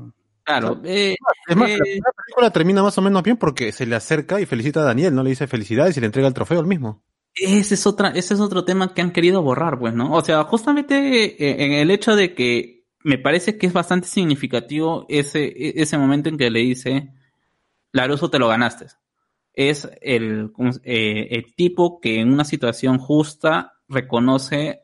Claro. 0.58 0.80
eh, 0.84 1.16
Es 1.48 1.56
más, 1.56 1.70
eh, 1.70 1.76
la 1.78 1.82
primera 1.84 2.12
película 2.24 2.50
termina 2.50 2.82
más 2.82 2.96
o 2.98 3.02
menos 3.02 3.22
bien 3.22 3.36
porque 3.36 3.72
se 3.72 3.86
le 3.86 3.96
acerca 3.96 4.40
y 4.40 4.46
felicita 4.46 4.80
a 4.80 4.84
Daniel, 4.84 5.14
no 5.14 5.22
le 5.22 5.30
dice 5.30 5.46
felicidades 5.46 5.96
y 5.96 6.00
le 6.00 6.06
entrega 6.06 6.28
el 6.28 6.34
trofeo 6.34 6.60
al 6.60 6.66
mismo. 6.66 7.02
Ese 7.34 7.74
es 7.74 7.86
otra, 7.86 8.08
ese 8.10 8.34
es 8.34 8.40
otro 8.40 8.64
tema 8.64 8.92
que 8.92 9.02
han 9.02 9.12
querido 9.12 9.40
borrar, 9.42 9.78
pues, 9.78 9.94
¿no? 9.94 10.12
O 10.12 10.22
sea, 10.22 10.42
justamente 10.44 11.24
eh, 11.42 11.64
en 11.64 11.72
el 11.72 11.90
hecho 11.90 12.16
de 12.16 12.34
que 12.34 12.84
me 13.04 13.18
parece 13.18 13.56
que 13.56 13.66
es 13.66 13.72
bastante 13.72 14.08
significativo 14.08 15.06
ese, 15.08 15.44
e- 15.44 15.80
ese 15.80 15.96
momento 15.96 16.28
en 16.28 16.36
que 16.36 16.50
le 16.50 16.60
dice, 16.60 17.12
Laruso 17.92 18.30
te 18.30 18.38
lo 18.38 18.48
ganaste. 18.48 18.86
Es 19.54 19.88
el, 20.00 20.50
¿cómo 20.52 20.72
se- 20.72 20.80
eh, 20.84 21.28
el 21.36 21.54
tipo 21.54 22.00
que 22.00 22.20
en 22.20 22.32
una 22.32 22.44
situación 22.44 22.98
justa 22.98 23.74
reconoce 23.88 24.82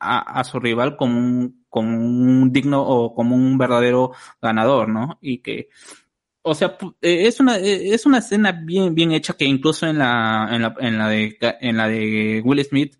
a, 0.00 0.40
a 0.40 0.44
su 0.44 0.60
rival 0.60 0.96
como 0.96 1.18
un, 1.18 1.63
como 1.74 1.98
un 1.98 2.52
digno 2.52 2.82
o 2.86 3.14
como 3.14 3.34
un 3.36 3.58
verdadero 3.58 4.12
ganador, 4.40 4.88
¿no? 4.88 5.18
Y 5.20 5.38
que, 5.38 5.68
o 6.42 6.54
sea, 6.54 6.76
eh, 7.02 7.26
es 7.26 7.40
una, 7.40 7.58
eh, 7.58 7.94
es 7.94 8.06
una 8.06 8.18
escena 8.18 8.52
bien, 8.52 8.94
bien 8.94 9.12
hecha 9.12 9.34
que 9.34 9.44
incluso 9.46 9.86
en 9.86 9.98
la, 9.98 10.48
en 10.52 10.62
la, 10.62 10.74
en 10.80 10.98
la 10.98 11.08
de, 11.08 11.38
en 11.60 11.76
la 11.76 11.88
de 11.88 12.42
Will 12.44 12.64
Smith, 12.64 12.96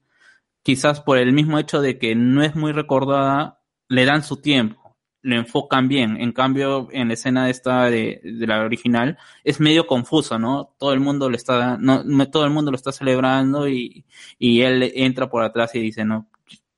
quizás 0.63 1.01
por 1.01 1.19
el 1.19 1.33
mismo 1.33 1.59
hecho 1.59 1.81
de 1.81 1.99
que 1.99 2.15
no 2.15 2.43
es 2.43 2.55
muy 2.57 2.73
recordada, 2.73 3.61
le 3.89 4.05
dan 4.05 4.23
su 4.25 4.41
tiempo, 4.41 4.97
lo 5.23 5.37
enfocan 5.37 5.89
bien. 5.89 6.17
En 6.21 6.33
cambio, 6.33 6.89
en 6.93 7.09
la 7.09 7.15
escena 7.15 7.51
esta 7.51 7.85
de, 7.91 8.21
de 8.25 8.47
la 8.47 8.63
original, 8.65 9.19
es 9.45 9.61
medio 9.61 9.87
confuso, 9.87 10.39
¿no? 10.39 10.75
Todo 10.79 10.93
el 10.93 11.01
mundo 11.01 11.31
lo 11.31 11.37
está, 11.37 11.77
no- 11.79 12.05
todo 12.31 12.45
el 12.45 12.51
mundo 12.53 12.71
lo 12.71 12.77
está 12.77 12.93
celebrando 12.93 13.69
y, 13.69 14.05
y 14.39 14.63
él 14.63 14.93
entra 14.95 15.29
por 15.31 15.43
atrás 15.45 15.75
y 15.75 15.81
dice, 15.81 16.05
no, 16.05 16.29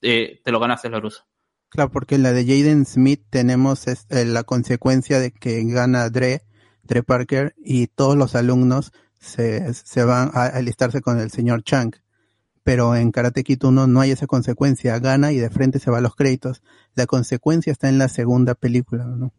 eh, 0.03 0.41
te 0.45 0.53
lo 0.53 0.61
ganaste, 0.61 0.91
Laruso. 0.91 1.25
Claro, 1.69 1.91
porque 1.91 2.15
en 2.15 2.23
la 2.23 2.33
de 2.33 2.45
Jaden 2.45 2.87
Smith 2.87 3.23
tenemos 3.29 3.87
eh, 3.89 4.25
la 4.25 4.45
consecuencia 4.45 5.19
de 5.19 5.33
que 5.33 5.63
gana 5.65 6.09
Dre, 6.11 6.43
Dre 6.85 7.03
Parker, 7.03 7.55
y 7.59 7.89
todos 7.89 8.17
los 8.17 8.35
alumnos 8.35 8.93
se, 9.19 10.05
van 10.05 10.31
a 10.35 10.45
alistarse 10.45 11.01
con 11.01 11.19
el 11.19 11.31
señor 11.31 11.65
Chang. 11.65 11.93
Pero 12.63 12.97
en 12.97 13.13
Karate 13.13 13.45
Kid 13.45 13.63
1 13.63 13.87
no 13.87 14.01
hay 14.01 14.11
esa 14.11 14.27
consecuencia, 14.27 14.99
gana 14.99 15.33
y 15.33 15.39
de 15.39 15.51
frente 15.51 15.79
se 15.79 15.91
va 15.91 15.99
a 15.99 16.01
los 16.01 16.17
créditos. 16.17 16.63
La 16.95 17.07
consecuencia 17.07 17.73
está 17.73 17.89
en 17.89 17.99
la 17.99 18.09
segunda 18.09 18.55
película, 18.55 19.05
¿no? 19.05 19.33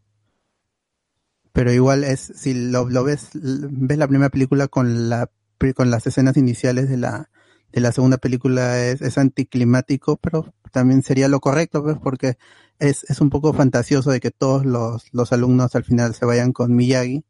Pero 1.53 1.73
igual 1.73 2.03
es, 2.03 2.31
si 2.35 2.53
lo, 2.53 2.87
lo 2.87 3.03
ves, 3.03 3.29
ves 3.33 3.97
la 3.97 4.07
primera 4.07 4.29
película 4.29 4.67
con 4.67 5.09
la, 5.09 5.29
con 5.75 5.89
las 5.89 6.05
escenas 6.05 6.37
iniciales 6.37 6.87
de 6.87 6.97
la, 6.97 7.29
de 7.71 7.81
la 7.81 7.91
segunda 7.91 8.17
película 8.17 8.79
es, 8.85 9.01
es 9.01 9.17
anticlimático, 9.17 10.17
pero 10.17 10.53
también 10.71 11.03
sería 11.03 11.27
lo 11.27 11.39
correcto, 11.39 11.83
pues, 11.83 11.97
porque 11.97 12.37
es, 12.79 13.03
es 13.09 13.21
un 13.21 13.29
poco 13.29 13.53
fantasioso 13.53 14.11
de 14.11 14.19
que 14.19 14.31
todos 14.31 14.65
los, 14.65 15.07
los 15.13 15.33
alumnos 15.33 15.75
al 15.75 15.83
final 15.83 16.13
se 16.13 16.25
vayan 16.25 16.53
con 16.53 16.75
Miyagi, 16.75 17.25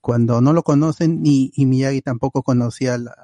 cuando 0.00 0.40
no 0.40 0.52
lo 0.52 0.62
conocen 0.62 1.20
y, 1.24 1.52
y 1.54 1.66
Miyagi 1.66 2.00
tampoco 2.00 2.42
conocía 2.42 2.96
las, 2.98 3.16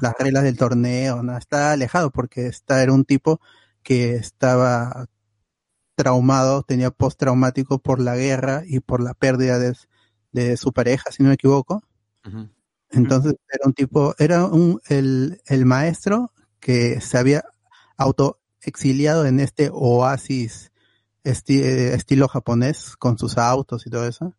las 0.00 0.14
reglas 0.18 0.44
del 0.44 0.56
torneo. 0.56 1.22
Está 1.36 1.72
alejado 1.72 2.10
porque 2.10 2.46
esta 2.46 2.82
era 2.82 2.92
un 2.92 3.04
tipo 3.04 3.40
que 3.82 4.14
estaba 4.14 5.06
traumado, 5.94 6.62
tenía 6.62 6.90
postraumático 6.90 7.80
por 7.80 8.00
la 8.00 8.16
guerra 8.16 8.62
y 8.66 8.80
por 8.80 9.02
la 9.02 9.14
pérdida 9.14 9.58
de, 9.58 9.74
de 10.32 10.56
su 10.56 10.72
pareja, 10.72 11.10
si 11.10 11.22
no 11.22 11.30
me 11.30 11.34
equivoco. 11.34 11.82
Entonces 12.90 13.34
era 13.50 13.66
un 13.66 13.74
tipo, 13.74 14.14
era 14.18 14.46
un, 14.46 14.80
el, 14.88 15.40
el 15.46 15.66
maestro 15.66 16.32
que 16.60 17.00
se 17.00 17.18
había 17.18 17.44
autoexiliado 17.96 19.26
en 19.26 19.40
este 19.40 19.70
oasis 19.72 20.72
esti- 21.24 21.62
eh, 21.62 21.94
estilo 21.94 22.28
japonés 22.28 22.96
con 22.98 23.18
sus 23.18 23.38
autos 23.38 23.86
y 23.86 23.90
todo 23.90 24.06
eso. 24.08 24.34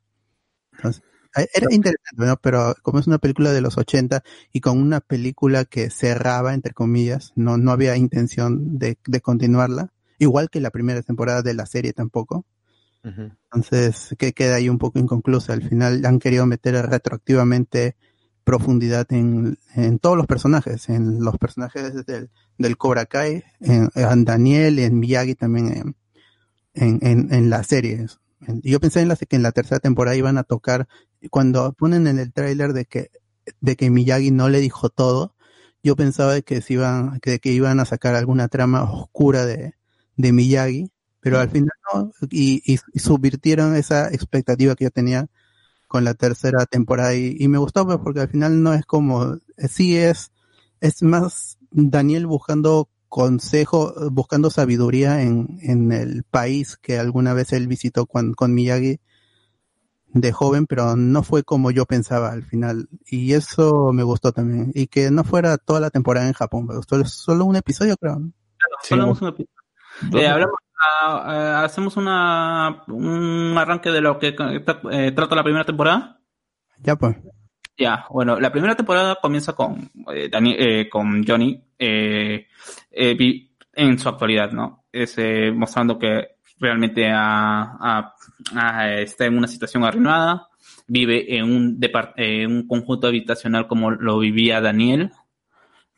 Entonces, 0.77 1.03
eh, 1.37 1.47
era 1.53 1.67
interesante, 1.71 2.25
¿no? 2.25 2.37
Pero 2.37 2.75
como 2.83 2.99
es 2.99 3.07
una 3.07 3.19
película 3.19 3.51
de 3.53 3.61
los 3.61 3.77
80 3.77 4.23
y 4.51 4.61
con 4.61 4.79
una 4.81 4.99
película 5.01 5.65
que 5.65 5.89
cerraba, 5.89 6.53
entre 6.53 6.73
comillas, 6.73 7.33
no, 7.35 7.57
no 7.57 7.71
había 7.71 7.97
intención 7.97 8.79
de, 8.79 8.97
de 9.05 9.21
continuarla, 9.21 9.93
igual 10.19 10.49
que 10.49 10.61
la 10.61 10.71
primera 10.71 11.01
temporada 11.03 11.41
de 11.43 11.53
la 11.53 11.65
serie 11.65 11.93
tampoco. 11.93 12.45
Entonces, 13.51 14.15
que 14.17 14.33
queda 14.33 14.55
ahí 14.55 14.69
un 14.69 14.77
poco 14.77 14.99
inconclusa. 14.99 15.53
Al 15.53 15.67
final 15.67 16.05
han 16.05 16.19
querido 16.19 16.45
meter 16.45 16.75
retroactivamente 16.87 17.95
profundidad 18.49 19.05
en, 19.13 19.59
en 19.75 19.99
todos 19.99 20.17
los 20.17 20.25
personajes, 20.25 20.89
en 20.89 21.23
los 21.23 21.37
personajes 21.37 22.03
del, 22.07 22.31
del 22.57 22.77
Cobra 22.77 23.05
Kai, 23.05 23.43
en, 23.59 23.91
en 23.93 24.25
Daniel, 24.25 24.79
en 24.79 24.97
Miyagi 24.97 25.35
también 25.35 25.95
en, 26.73 26.99
en, 27.03 27.31
en, 27.31 27.49
las 27.51 27.67
series. 27.67 28.17
Yo 28.63 28.79
pensé 28.79 29.01
en 29.01 29.07
la, 29.07 29.15
que 29.15 29.35
en 29.35 29.43
la 29.43 29.51
tercera 29.51 29.79
temporada 29.79 30.17
iban 30.17 30.39
a 30.39 30.43
tocar, 30.43 30.87
cuando 31.29 31.73
ponen 31.73 32.07
en 32.07 32.17
el 32.17 32.33
tráiler 32.33 32.73
de 32.73 32.85
que, 32.85 33.11
de 33.61 33.75
que 33.75 33.91
Miyagi 33.91 34.31
no 34.31 34.49
le 34.49 34.61
dijo 34.61 34.89
todo, 34.89 35.35
yo 35.83 35.95
pensaba 35.95 36.41
que 36.41 36.63
se 36.63 36.73
iban, 36.73 37.19
que, 37.19 37.37
que 37.37 37.51
iban 37.51 37.79
a 37.79 37.85
sacar 37.85 38.15
alguna 38.15 38.47
trama 38.47 38.81
oscura 38.81 39.45
de, 39.45 39.75
de 40.17 40.31
Miyagi, 40.33 40.91
pero 41.19 41.39
al 41.39 41.51
final 41.51 41.69
no, 41.93 42.11
y, 42.31 42.63
y, 42.65 42.79
y 42.93 42.99
subvirtieron 42.99 43.75
esa 43.75 44.07
expectativa 44.09 44.73
que 44.73 44.85
yo 44.85 44.91
tenía 44.91 45.27
con 45.89 46.03
la 46.03 46.13
tercera 46.13 46.67
temporada 46.67 47.15
y, 47.15 47.35
y 47.39 47.47
me 47.47 47.57
gustó 47.57 47.85
pues, 47.85 47.97
porque 47.97 48.21
al 48.21 48.29
final 48.29 48.61
no 48.61 48.73
es 48.73 48.85
como, 48.85 49.33
eh, 49.57 49.67
sí 49.67 49.97
es, 49.97 50.31
es 50.81 51.01
más 51.01 51.57
Daniel 51.71 52.27
buscando 52.27 52.89
consejo, 53.09 53.93
buscando 54.11 54.51
sabiduría 54.51 55.23
en, 55.23 55.57
en 55.63 55.91
el 55.91 56.23
país 56.23 56.77
que 56.77 56.99
alguna 56.99 57.33
vez 57.33 57.53
él 57.53 57.67
visitó 57.67 58.05
con, 58.05 58.35
con 58.35 58.53
Miyagi 58.53 58.99
de 60.13 60.31
joven, 60.31 60.67
pero 60.67 60.95
no 60.95 61.23
fue 61.23 61.43
como 61.43 61.71
yo 61.71 61.85
pensaba 61.85 62.31
al 62.31 62.43
final. 62.43 62.87
Y 63.05 63.33
eso 63.33 63.91
me 63.91 64.03
gustó 64.03 64.31
también. 64.31 64.71
Y 64.75 64.87
que 64.87 65.09
no 65.09 65.23
fuera 65.23 65.57
toda 65.57 65.79
la 65.79 65.89
temporada 65.89 66.27
en 66.27 66.33
Japón, 66.33 66.67
me 66.67 66.75
gustó 66.75 67.03
solo 67.05 67.45
un 67.45 67.55
episodio, 67.55 67.97
creo. 67.97 68.21
Eh, 70.13 70.27
hablamos, 70.27 70.55
ah, 70.79 71.23
ah, 71.25 71.63
hacemos 71.63 71.97
una, 71.97 72.83
un 72.87 73.55
arranque 73.57 73.91
de 73.91 74.01
lo 74.01 74.17
que 74.19 74.35
eh, 74.91 75.11
trata 75.11 75.35
la 75.35 75.43
primera 75.43 75.65
temporada. 75.65 76.19
Ya 76.81 76.95
pues. 76.95 77.17
Ya, 77.77 78.05
bueno, 78.09 78.39
la 78.39 78.51
primera 78.51 78.75
temporada 78.75 79.17
comienza 79.21 79.53
con, 79.53 79.89
eh, 80.13 80.29
Dani- 80.29 80.55
eh, 80.57 80.89
con 80.89 81.25
Johnny 81.25 81.63
eh, 81.77 82.47
eh, 82.91 83.49
en 83.73 83.97
su 83.99 84.09
actualidad, 84.09 84.51
¿no? 84.51 84.83
Es, 84.91 85.17
eh, 85.17 85.51
mostrando 85.53 85.97
que 85.97 86.27
realmente 86.59 87.09
ha- 87.09 88.13
está 89.01 89.25
en 89.25 89.37
una 89.37 89.47
situación 89.47 89.85
arruinada, 89.85 90.47
vive 90.87 91.37
en 91.37 91.45
un, 91.45 91.79
eh, 92.17 92.45
un 92.47 92.67
conjunto 92.67 93.07
habitacional 93.07 93.67
como 93.67 93.91
lo 93.91 94.19
vivía 94.19 94.59
Daniel, 94.59 95.11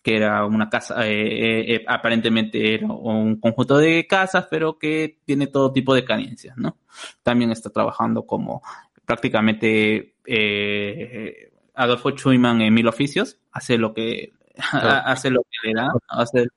que 0.02 0.16
era 0.18 0.46
una 0.46 0.70
casa, 0.70 1.08
eh, 1.08 1.12
eh, 1.14 1.76
eh, 1.76 1.86
aparentemente 1.88 2.74
era 2.76 2.88
un 2.88 3.40
conjunto 3.40 3.78
de 3.78 4.08
casas, 4.08 4.48
pero 4.50 4.78
que 4.80 5.20
tiene 5.26 5.48
todo 5.48 5.72
tipo 5.72 5.94
de 5.94 6.04
carencias, 6.06 6.58
¿no? 6.58 6.78
También 7.24 7.52
está 7.52 7.70
trabajando 7.70 8.26
como 8.26 8.62
prácticamente 9.06 10.16
eh, 10.26 11.52
Adolfo 11.76 12.12
Schumann 12.12 12.62
en 12.62 12.74
Mil 12.74 12.88
Oficios, 12.88 13.40
hace 13.52 13.78
lo 13.78 13.94
que 13.94 14.32
hace 14.72 15.30
lo 15.30 15.42
que 15.44 15.68
le 15.70 15.74
da, 15.76 15.92
hace 16.10 16.48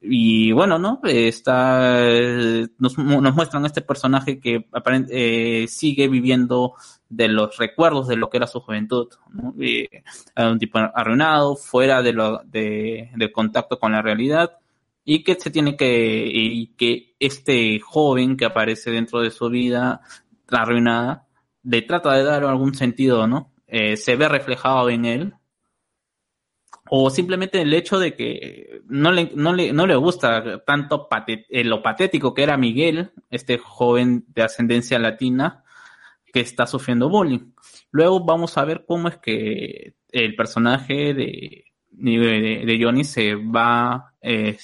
y 0.00 0.52
bueno, 0.52 0.78
¿no? 0.78 1.00
Está, 1.04 1.98
eh, 2.06 2.66
nos, 2.78 2.98
nos 2.98 3.34
muestran 3.34 3.64
este 3.64 3.80
personaje 3.80 4.38
que 4.38 4.68
aparent- 4.72 5.08
eh, 5.10 5.66
sigue 5.68 6.08
viviendo 6.08 6.74
de 7.08 7.28
los 7.28 7.56
recuerdos 7.56 8.08
de 8.08 8.16
lo 8.16 8.28
que 8.30 8.36
era 8.36 8.46
su 8.46 8.60
juventud. 8.60 9.08
¿no? 9.32 9.54
Un 9.54 10.58
tipo 10.58 10.78
arruinado, 10.78 11.56
fuera 11.56 12.02
de 12.02 12.12
lo, 12.12 12.42
de, 12.44 13.30
contacto 13.32 13.78
con 13.78 13.92
la 13.92 14.02
realidad, 14.02 14.58
y 15.04 15.24
que 15.24 15.34
se 15.36 15.50
tiene 15.50 15.76
que, 15.76 16.24
y 16.26 16.68
que 16.76 17.14
este 17.18 17.80
joven 17.80 18.36
que 18.36 18.44
aparece 18.44 18.90
dentro 18.90 19.20
de 19.20 19.30
su 19.30 19.48
vida 19.48 20.02
arruinada, 20.48 21.26
le 21.62 21.82
trata 21.82 22.12
de 22.14 22.24
dar 22.24 22.44
algún 22.44 22.74
sentido, 22.74 23.26
¿no? 23.26 23.52
Eh, 23.66 23.96
se 23.96 24.16
ve 24.16 24.28
reflejado 24.28 24.88
en 24.90 25.04
él, 25.04 25.34
o 26.90 27.10
simplemente 27.10 27.60
el 27.60 27.74
hecho 27.74 27.98
de 27.98 28.14
que 28.14 28.80
no 28.86 29.12
le, 29.12 29.30
no 29.34 29.52
le, 29.52 29.72
no 29.72 29.86
le 29.86 29.96
gusta 29.96 30.62
tanto 30.64 31.08
eh, 31.26 31.64
lo 31.64 31.82
patético 31.82 32.32
que 32.32 32.42
era 32.42 32.56
Miguel, 32.56 33.10
este 33.30 33.58
joven 33.58 34.24
de 34.28 34.42
ascendencia 34.42 34.98
latina 34.98 35.64
que 36.32 36.40
está 36.40 36.66
sufriendo 36.66 37.08
bullying. 37.08 37.52
Luego 37.90 38.24
vamos 38.24 38.56
a 38.58 38.64
ver 38.64 38.84
cómo 38.86 39.08
es 39.08 39.16
que 39.18 39.94
el 40.10 40.34
personaje 40.34 41.14
de, 41.14 41.64
de, 41.90 42.80
Johnny 42.82 43.04
se 43.04 43.34
va 43.34 44.14
eh, 44.20 44.58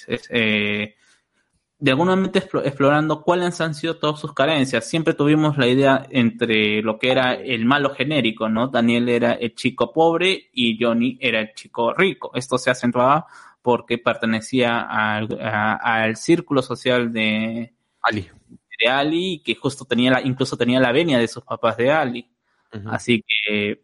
de 1.77 1.91
alguna 1.91 2.15
manera 2.15 2.39
explo- 2.39 2.65
explorando 2.65 3.21
cuáles 3.21 3.59
han 3.61 3.73
sido 3.75 3.97
todas 3.97 4.19
sus 4.19 4.33
carencias. 4.33 4.87
Siempre 4.89 5.13
tuvimos 5.13 5.57
la 5.57 5.67
idea 5.67 6.05
entre 6.09 6.81
lo 6.81 6.97
que 6.97 7.11
era 7.11 7.33
el 7.33 7.65
malo 7.65 7.89
genérico, 7.93 8.49
¿no? 8.49 8.67
Daniel 8.67 9.09
era 9.09 9.33
el 9.33 9.53
chico 9.55 9.91
pobre 9.91 10.49
y 10.53 10.81
Johnny 10.81 11.17
era 11.19 11.41
el 11.41 11.53
chico 11.53 11.93
rico. 11.93 12.31
Esto 12.33 12.57
se 12.57 12.71
acentuaba 12.71 13.27
porque 13.61 13.97
pertenecía 13.97 14.81
al, 14.81 15.27
al 15.41 16.15
círculo 16.15 16.61
social 16.61 17.11
de 17.11 17.73
Ali. 18.01 18.29
De 18.79 18.89
Ali 18.89 19.33
y 19.33 19.39
que 19.39 19.55
justo 19.55 19.85
tenía 19.85 20.11
la, 20.11 20.21
incluso 20.21 20.57
tenía 20.57 20.79
la 20.79 20.91
venia 20.91 21.17
de 21.19 21.27
sus 21.27 21.43
papás 21.43 21.77
de 21.77 21.91
Ali. 21.91 22.29
Así 22.87 23.23
que 23.23 23.83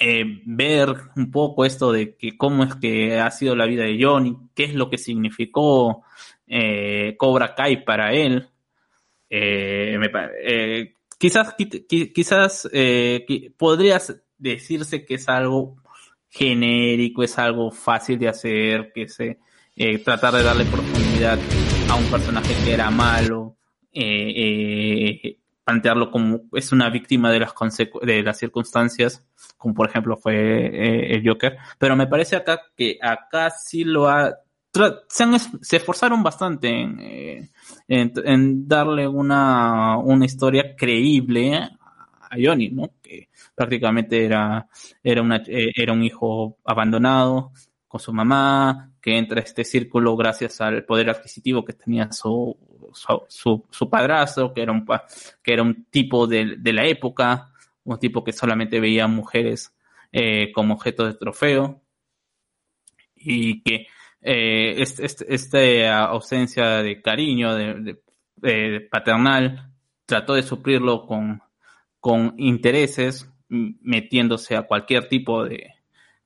eh, 0.00 0.24
ver 0.46 0.88
un 1.16 1.30
poco 1.30 1.64
esto 1.66 1.92
de 1.92 2.16
que 2.16 2.36
cómo 2.38 2.64
es 2.64 2.74
que 2.76 3.18
ha 3.20 3.30
sido 3.30 3.54
la 3.54 3.66
vida 3.66 3.84
de 3.84 4.02
Johnny, 4.02 4.34
qué 4.54 4.64
es 4.64 4.74
lo 4.74 4.88
que 4.88 4.96
significó 4.96 6.02
eh, 6.46 7.14
Cobra 7.18 7.54
Kai 7.54 7.84
para 7.84 8.12
él. 8.14 8.48
Eh, 9.28 9.96
me 9.98 10.08
quizás 11.18 11.54
qui- 11.56 11.86
qui- 11.86 12.12
quizás 12.12 12.68
qui- 12.72 13.50
podrías 13.56 14.16
decirse 14.38 15.04
que 15.04 15.14
es 15.14 15.28
algo 15.28 15.76
genérico, 16.30 17.22
es 17.22 17.38
algo 17.38 17.70
fácil 17.70 18.18
de 18.18 18.28
hacer, 18.28 18.90
que 18.94 19.08
se 19.08 19.38
tratar 20.04 20.34
de 20.34 20.42
darle 20.42 20.64
profundidad 20.64 21.38
a 21.90 21.94
un 21.94 22.04
personaje 22.10 22.54
que 22.64 22.72
era 22.72 22.90
malo, 22.90 23.56
eh, 23.92 25.20
eh, 25.24 25.38
plantearlo 25.64 26.10
como 26.10 26.42
es 26.52 26.72
una 26.72 26.90
víctima 26.90 27.30
de 27.30 27.40
las 27.40 27.54
de 28.02 28.22
las 28.22 28.38
circunstancias, 28.38 29.24
como 29.56 29.74
por 29.74 29.88
ejemplo 29.88 30.16
fue 30.16 30.34
eh, 30.34 31.14
el 31.14 31.28
Joker, 31.28 31.56
pero 31.78 31.96
me 31.96 32.06
parece 32.06 32.36
acá 32.36 32.60
que 32.76 32.98
acá 33.00 33.50
sí 33.50 33.84
lo 33.84 34.08
ha 34.08 34.34
se, 35.08 35.22
han 35.22 35.38
se 35.38 35.76
esforzaron 35.76 36.22
bastante 36.22 36.68
en, 36.68 36.98
eh, 37.00 37.50
en, 37.88 38.66
darle 38.66 39.06
una, 39.06 39.98
una 39.98 40.24
historia 40.24 40.74
creíble 40.74 41.54
a 41.54 42.36
Johnny, 42.42 42.70
¿no? 42.70 42.94
Que 43.02 43.28
prácticamente 43.54 44.24
era, 44.24 44.66
era, 45.02 45.20
una, 45.20 45.42
era 45.46 45.92
un 45.92 46.02
hijo 46.02 46.56
abandonado 46.64 47.52
con 47.86 48.00
su 48.00 48.12
mamá, 48.14 48.90
que 49.02 49.18
entra 49.18 49.40
a 49.40 49.44
este 49.44 49.64
círculo 49.64 50.16
gracias 50.16 50.62
al 50.62 50.84
poder 50.84 51.10
adquisitivo 51.10 51.64
que 51.64 51.74
tenía 51.74 52.10
su, 52.10 52.56
su, 52.94 53.88
padrastro, 53.90 54.52
que 54.54 54.62
era 54.62 54.72
un, 54.72 54.86
que 55.42 55.52
era 55.52 55.62
un 55.62 55.84
tipo 55.90 56.26
de, 56.26 56.56
la 56.72 56.86
época, 56.86 57.50
un 57.84 57.98
tipo 57.98 58.22
que 58.24 58.32
solamente 58.32 58.80
veía 58.80 59.06
mujeres 59.06 59.74
eh, 60.12 60.52
como 60.52 60.74
objeto 60.74 61.04
de 61.06 61.14
trofeo 61.14 61.80
y 63.16 63.62
que 63.62 63.86
eh, 64.20 64.74
este, 64.78 65.04
este- 65.06 65.34
esta 65.34 66.04
ausencia 66.04 66.82
de 66.82 67.00
cariño 67.02 67.54
de, 67.54 67.74
de- 67.74 68.02
eh, 68.44 68.88
paternal 68.90 69.70
trató 70.06 70.34
de 70.34 70.42
suplirlo 70.42 71.06
con, 71.06 71.42
con 72.00 72.34
intereses, 72.38 73.28
metiéndose 73.48 74.56
a 74.56 74.62
cualquier 74.62 75.08
tipo 75.08 75.44
de, 75.44 75.74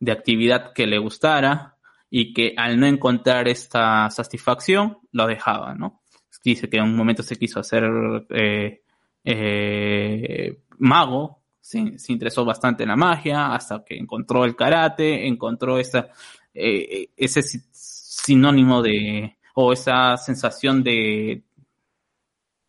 de 0.00 0.12
actividad 0.12 0.72
que 0.72 0.86
le 0.86 0.98
gustara 0.98 1.76
y 2.08 2.32
que 2.32 2.54
al 2.56 2.78
no 2.80 2.86
encontrar 2.86 3.48
esta 3.48 4.08
satisfacción 4.10 4.98
lo 5.12 5.26
dejaba, 5.26 5.74
¿no? 5.74 6.00
Dice 6.42 6.68
que 6.68 6.76
en 6.76 6.84
un 6.84 6.96
momento 6.96 7.22
se 7.22 7.36
quiso 7.36 7.60
hacer 7.60 7.84
eh, 8.30 8.82
eh, 9.24 10.58
mago, 10.78 11.42
se, 11.60 11.78
interesó 12.08 12.44
bastante 12.44 12.84
en 12.84 12.90
la 12.90 12.96
magia, 12.96 13.52
hasta 13.54 13.84
que 13.84 13.96
encontró 13.96 14.44
el 14.44 14.54
karate, 14.54 15.26
encontró 15.26 15.78
eh, 15.78 17.10
ese 17.16 17.42
si- 17.42 17.60
sinónimo 17.72 18.82
de, 18.82 19.36
o 19.54 19.72
esa 19.72 20.16
sensación 20.16 20.84
de, 20.84 21.42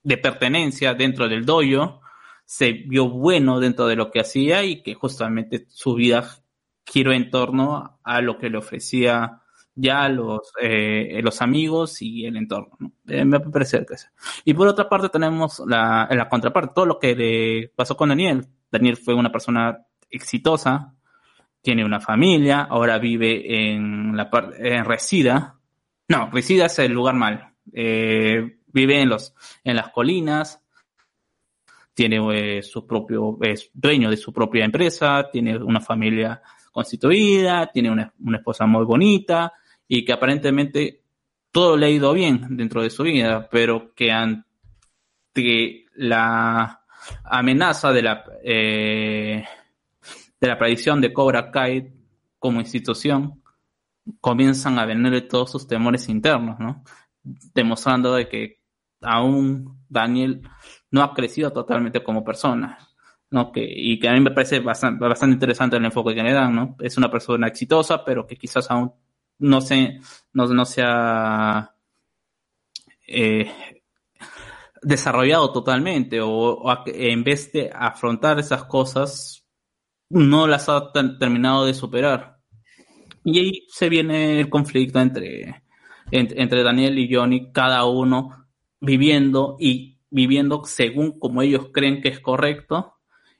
de 0.03 0.17
pertenencia 0.17 0.93
dentro 0.93 1.27
del 1.27 1.45
dojo, 1.45 2.01
se 2.45 2.71
vio 2.71 3.09
bueno 3.09 3.59
dentro 3.59 3.87
de 3.87 3.95
lo 3.95 4.09
que 4.09 4.21
hacía 4.21 4.63
y 4.63 4.81
que 4.81 4.93
justamente 4.93 5.65
su 5.69 5.95
vida 5.95 6.27
giró 6.85 7.11
en 7.11 7.29
torno 7.29 7.99
a 8.03 8.21
lo 8.21 8.37
que 8.39 8.49
le 8.49 8.57
ofrecía 8.57 9.41
ya 9.77 10.09
los, 10.09 10.51
eh, 10.59 11.21
los 11.23 11.41
amigos 11.41 12.01
y 12.01 12.25
el 12.25 12.35
entorno. 12.35 12.75
¿no? 12.79 12.91
Eh, 13.07 13.23
me 13.23 13.39
parece 13.39 13.85
que 13.85 13.93
es. 13.93 14.11
Y 14.43 14.53
por 14.53 14.67
otra 14.67 14.89
parte 14.89 15.09
tenemos 15.09 15.61
la, 15.65 16.07
la 16.11 16.27
contraparte, 16.27 16.73
todo 16.73 16.85
lo 16.85 16.99
que 16.99 17.15
le 17.15 17.71
pasó 17.75 17.95
con 17.95 18.09
Daniel. 18.09 18.45
Daniel 18.71 18.97
fue 18.97 19.13
una 19.13 19.31
persona 19.31 19.85
exitosa, 20.09 20.95
tiene 21.61 21.85
una 21.85 21.99
familia, 21.99 22.63
ahora 22.63 22.97
vive 22.97 23.71
en 23.71 24.17
la 24.17 24.29
en 24.57 24.83
Resida. 24.83 25.59
No, 26.07 26.29
Resida 26.31 26.65
es 26.65 26.79
el 26.79 26.91
lugar 26.91 27.15
mal. 27.15 27.53
Eh, 27.71 28.57
vive 28.67 29.01
en 29.01 29.09
los, 29.09 29.35
en 29.63 29.75
las 29.75 29.89
colinas, 29.89 30.61
tiene 31.93 32.57
eh, 32.57 32.63
su 32.63 32.87
propio, 32.87 33.37
es 33.41 33.69
dueño 33.73 34.09
de 34.09 34.17
su 34.17 34.33
propia 34.33 34.65
empresa, 34.65 35.29
tiene 35.31 35.57
una 35.57 35.81
familia 35.81 36.41
constituida, 36.71 37.69
tiene 37.71 37.91
una, 37.91 38.11
una 38.19 38.37
esposa 38.37 38.65
muy 38.65 38.85
bonita 38.85 39.53
y 39.87 40.05
que 40.05 40.13
aparentemente 40.13 41.01
todo 41.51 41.77
le 41.77 41.87
ha 41.87 41.89
ido 41.89 42.13
bien 42.13 42.57
dentro 42.57 42.81
de 42.81 42.89
su 42.89 43.03
vida, 43.03 43.47
pero 43.49 43.93
que 43.95 44.11
ante 44.11 45.85
la 45.95 46.81
amenaza 47.23 47.91
de 47.91 48.01
la 48.01 48.23
eh, 48.43 49.45
de 50.39 50.47
la 50.47 50.57
de 50.99 51.13
Cobra 51.13 51.51
Kai 51.51 51.93
como 52.39 52.59
institución 52.59 53.41
comienzan 54.21 54.79
a 54.79 54.85
venir 54.85 55.27
todos 55.27 55.51
sus 55.51 55.67
temores 55.67 56.07
internos, 56.09 56.59
¿no? 56.59 56.83
Demostrando 57.23 58.13
de 58.13 58.29
que 58.29 58.61
aún 59.01 59.83
Daniel 59.89 60.41
no 60.91 61.03
ha 61.03 61.13
crecido 61.13 61.51
totalmente 61.51 62.03
como 62.03 62.23
persona, 62.23 62.77
¿no? 63.31 63.51
Que, 63.51 63.65
y 63.67 63.99
que 63.99 64.07
a 64.09 64.13
mí 64.13 64.21
me 64.21 64.31
parece 64.31 64.59
bastante, 64.59 65.05
bastante 65.05 65.33
interesante 65.33 65.77
el 65.77 65.85
enfoque 65.85 66.15
que 66.15 66.23
le 66.23 66.33
dan, 66.33 66.55
¿no? 66.55 66.75
Es 66.79 66.97
una 66.97 67.11
persona 67.11 67.47
exitosa, 67.47 68.05
pero 68.05 68.25
que 68.25 68.37
quizás 68.37 68.69
aún 68.71 68.93
no 69.39 69.61
se, 69.61 69.99
no, 70.33 70.47
no 70.47 70.65
se 70.65 70.81
ha 70.83 71.73
eh, 73.07 73.51
desarrollado 74.81 75.51
totalmente, 75.51 76.19
o, 76.21 76.63
en 76.85 77.23
vez 77.23 77.51
de 77.51 77.71
afrontar 77.73 78.39
esas 78.39 78.65
cosas, 78.65 79.43
no 80.09 80.47
las 80.47 80.69
ha 80.69 80.91
ter- 80.91 81.17
terminado 81.17 81.65
de 81.65 81.73
superar. 81.73 82.37
Y 83.23 83.39
ahí 83.39 83.67
se 83.69 83.89
viene 83.89 84.39
el 84.39 84.49
conflicto 84.49 84.99
entre 84.99 86.63
Daniel 86.63 86.97
y 86.97 87.13
Johnny, 87.13 87.51
cada 87.51 87.85
uno 87.85 88.47
viviendo 88.79 89.57
y 89.59 89.97
viviendo 90.09 90.63
según 90.63 91.19
como 91.19 91.41
ellos 91.41 91.67
creen 91.73 92.01
que 92.01 92.07
es 92.09 92.19
correcto 92.21 92.93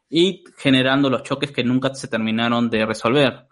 y 0.10 0.44
generando 0.58 1.10
los 1.10 1.24
choques 1.24 1.52
que 1.52 1.64
nunca 1.64 1.94
se 1.96 2.08
terminaron 2.10 2.70
de 2.70 2.86
resolver, 2.86 3.48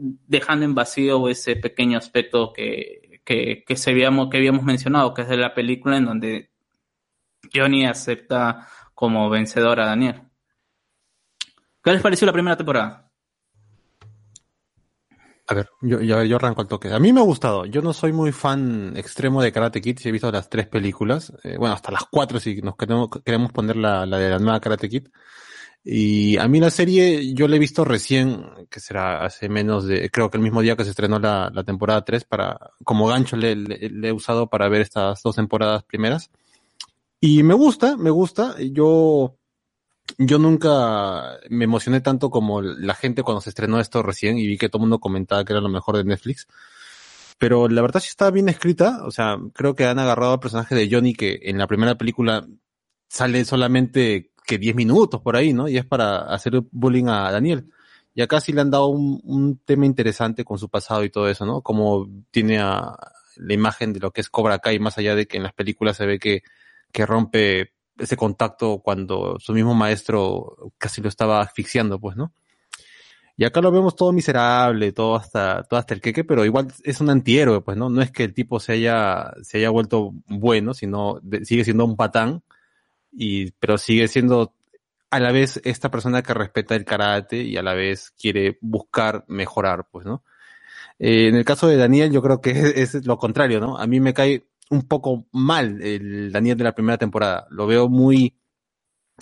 dejando 0.00 0.64
en 0.64 0.74
vacío 0.74 1.28
ese 1.28 1.56
pequeño 1.56 1.98
aspecto 1.98 2.52
que, 2.52 3.20
que, 3.24 3.64
que, 3.66 3.76
se 3.76 3.90
habíamos, 3.90 4.30
que 4.30 4.38
habíamos 4.38 4.64
mencionado, 4.64 5.14
que 5.14 5.22
es 5.22 5.28
de 5.28 5.36
la 5.36 5.54
película 5.54 5.96
en 5.96 6.06
donde 6.06 6.50
Johnny 7.52 7.86
acepta 7.86 8.68
como 8.94 9.28
vencedor 9.30 9.80
a 9.80 9.86
Daniel. 9.86 10.22
¿Qué 11.82 11.92
les 11.92 12.02
pareció 12.02 12.26
la 12.26 12.32
primera 12.32 12.56
temporada? 12.56 13.10
A 15.46 15.54
ver, 15.54 15.68
yo, 15.80 16.00
yo, 16.00 16.22
yo 16.22 16.36
arranco 16.36 16.62
el 16.62 16.68
toque. 16.68 16.92
A 16.92 17.00
mí 17.00 17.12
me 17.12 17.20
ha 17.20 17.24
gustado. 17.24 17.64
Yo 17.64 17.82
no 17.82 17.92
soy 17.92 18.12
muy 18.12 18.30
fan 18.30 18.96
extremo 18.96 19.42
de 19.42 19.50
Karate 19.50 19.80
Kid. 19.80 19.98
Si 19.98 20.08
he 20.08 20.12
visto 20.12 20.30
las 20.30 20.48
tres 20.48 20.68
películas. 20.68 21.32
Eh, 21.42 21.56
bueno, 21.58 21.74
hasta 21.74 21.90
las 21.90 22.04
cuatro 22.04 22.38
si 22.38 22.62
nos 22.62 22.76
queremos, 22.76 23.08
queremos 23.24 23.50
poner 23.50 23.76
la, 23.76 24.06
la 24.06 24.18
de 24.18 24.30
la 24.30 24.38
nueva 24.38 24.60
Karate 24.60 24.88
Kid. 24.88 25.08
Y 25.82 26.36
a 26.36 26.46
mí 26.46 26.60
la 26.60 26.70
serie 26.70 27.32
yo 27.34 27.48
la 27.48 27.56
he 27.56 27.58
visto 27.58 27.84
recién, 27.84 28.44
que 28.68 28.80
será 28.80 29.24
hace 29.24 29.48
menos 29.48 29.86
de, 29.86 30.10
creo 30.10 30.30
que 30.30 30.36
el 30.36 30.42
mismo 30.42 30.60
día 30.60 30.76
que 30.76 30.84
se 30.84 30.90
estrenó 30.90 31.18
la, 31.18 31.50
temporada 31.64 32.04
3, 32.04 32.24
para, 32.24 32.58
como 32.84 33.06
gancho 33.06 33.36
le, 33.36 33.56
le, 33.56 33.88
le 33.88 34.08
he 34.08 34.12
usado 34.12 34.48
para 34.48 34.68
ver 34.68 34.82
estas 34.82 35.22
dos 35.22 35.36
temporadas 35.36 35.82
primeras. 35.84 36.30
Y 37.20 37.42
me 37.42 37.54
gusta, 37.54 37.96
me 37.96 38.10
gusta. 38.10 38.56
Yo 38.60 39.36
yo 40.18 40.38
nunca 40.38 41.38
me 41.48 41.64
emocioné 41.64 42.00
tanto 42.00 42.30
como 42.30 42.62
la 42.62 42.94
gente 42.94 43.22
cuando 43.22 43.40
se 43.40 43.50
estrenó 43.50 43.80
esto 43.80 44.02
recién 44.02 44.38
y 44.38 44.46
vi 44.46 44.58
que 44.58 44.68
todo 44.68 44.78
el 44.78 44.82
mundo 44.82 45.00
comentaba 45.00 45.44
que 45.44 45.52
era 45.52 45.60
lo 45.60 45.68
mejor 45.68 45.96
de 45.96 46.04
Netflix. 46.04 46.46
Pero 47.38 47.68
la 47.68 47.82
verdad 47.82 48.00
sí 48.00 48.08
está 48.10 48.30
bien 48.30 48.48
escrita, 48.48 49.02
o 49.04 49.10
sea, 49.10 49.38
creo 49.54 49.74
que 49.74 49.86
han 49.86 49.98
agarrado 49.98 50.34
al 50.34 50.40
personaje 50.40 50.74
de 50.74 50.88
Johnny 50.90 51.14
que 51.14 51.40
en 51.44 51.58
la 51.58 51.66
primera 51.66 51.96
película 51.96 52.46
sale 53.08 53.44
solamente 53.44 54.30
que 54.50 54.58
10 54.58 54.74
minutos 54.74 55.20
por 55.20 55.36
ahí, 55.36 55.52
¿no? 55.52 55.68
Y 55.68 55.76
es 55.76 55.86
para 55.86 56.22
hacer 56.22 56.60
bullying 56.72 57.06
a 57.06 57.30
Daniel. 57.30 57.70
Y 58.16 58.22
acá 58.22 58.40
sí 58.40 58.52
le 58.52 58.60
han 58.62 58.70
dado 58.72 58.88
un, 58.88 59.60
tema 59.64 59.86
interesante 59.86 60.44
con 60.44 60.58
su 60.58 60.68
pasado 60.68 61.04
y 61.04 61.10
todo 61.10 61.28
eso, 61.28 61.46
¿no? 61.46 61.62
Como 61.62 62.08
tiene 62.32 62.58
la 62.58 63.54
imagen 63.54 63.92
de 63.92 64.00
lo 64.00 64.10
que 64.10 64.20
es 64.20 64.28
Cobra 64.28 64.58
Kai, 64.58 64.80
más 64.80 64.98
allá 64.98 65.14
de 65.14 65.28
que 65.28 65.36
en 65.36 65.44
las 65.44 65.52
películas 65.52 65.96
se 65.96 66.04
ve 66.04 66.18
que, 66.18 66.42
que 66.90 67.06
rompe 67.06 67.74
ese 67.96 68.16
contacto 68.16 68.80
cuando 68.80 69.38
su 69.38 69.52
mismo 69.52 69.72
maestro 69.72 70.72
casi 70.78 71.00
lo 71.00 71.08
estaba 71.08 71.40
asfixiando, 71.40 72.00
pues, 72.00 72.16
¿no? 72.16 72.32
Y 73.36 73.44
acá 73.44 73.60
lo 73.60 73.70
vemos 73.70 73.94
todo 73.94 74.10
miserable, 74.12 74.90
todo 74.90 75.14
hasta, 75.14 75.62
todo 75.62 75.78
hasta 75.78 75.94
el 75.94 76.00
queque, 76.00 76.24
pero 76.24 76.44
igual 76.44 76.66
es 76.82 77.00
un 77.00 77.08
antihéroe, 77.08 77.60
pues, 77.60 77.76
¿no? 77.76 77.88
No 77.88 78.02
es 78.02 78.10
que 78.10 78.24
el 78.24 78.34
tipo 78.34 78.58
se 78.58 78.72
haya, 78.72 79.32
se 79.42 79.58
haya 79.58 79.70
vuelto 79.70 80.12
bueno, 80.26 80.74
sino 80.74 81.20
sigue 81.44 81.62
siendo 81.62 81.84
un 81.84 81.96
patán, 81.96 82.42
y, 83.12 83.52
pero 83.52 83.78
sigue 83.78 84.08
siendo 84.08 84.54
a 85.10 85.20
la 85.20 85.32
vez 85.32 85.60
esta 85.64 85.90
persona 85.90 86.22
que 86.22 86.34
respeta 86.34 86.76
el 86.76 86.84
karate 86.84 87.42
y 87.42 87.56
a 87.56 87.62
la 87.62 87.74
vez 87.74 88.12
quiere 88.12 88.58
buscar 88.60 89.24
mejorar, 89.28 89.88
pues, 89.90 90.06
¿no? 90.06 90.22
Eh, 90.98 91.28
en 91.28 91.34
el 91.36 91.44
caso 91.44 91.66
de 91.66 91.76
Daniel, 91.76 92.12
yo 92.12 92.22
creo 92.22 92.40
que 92.40 92.50
es, 92.76 93.06
lo 93.06 93.18
contrario, 93.18 93.60
¿no? 93.60 93.78
A 93.78 93.86
mí 93.86 94.00
me 94.00 94.14
cae 94.14 94.46
un 94.70 94.86
poco 94.86 95.26
mal 95.32 95.82
el 95.82 96.30
Daniel 96.30 96.58
de 96.58 96.64
la 96.64 96.74
primera 96.74 96.98
temporada. 96.98 97.46
Lo 97.50 97.66
veo 97.66 97.88
muy, 97.88 98.36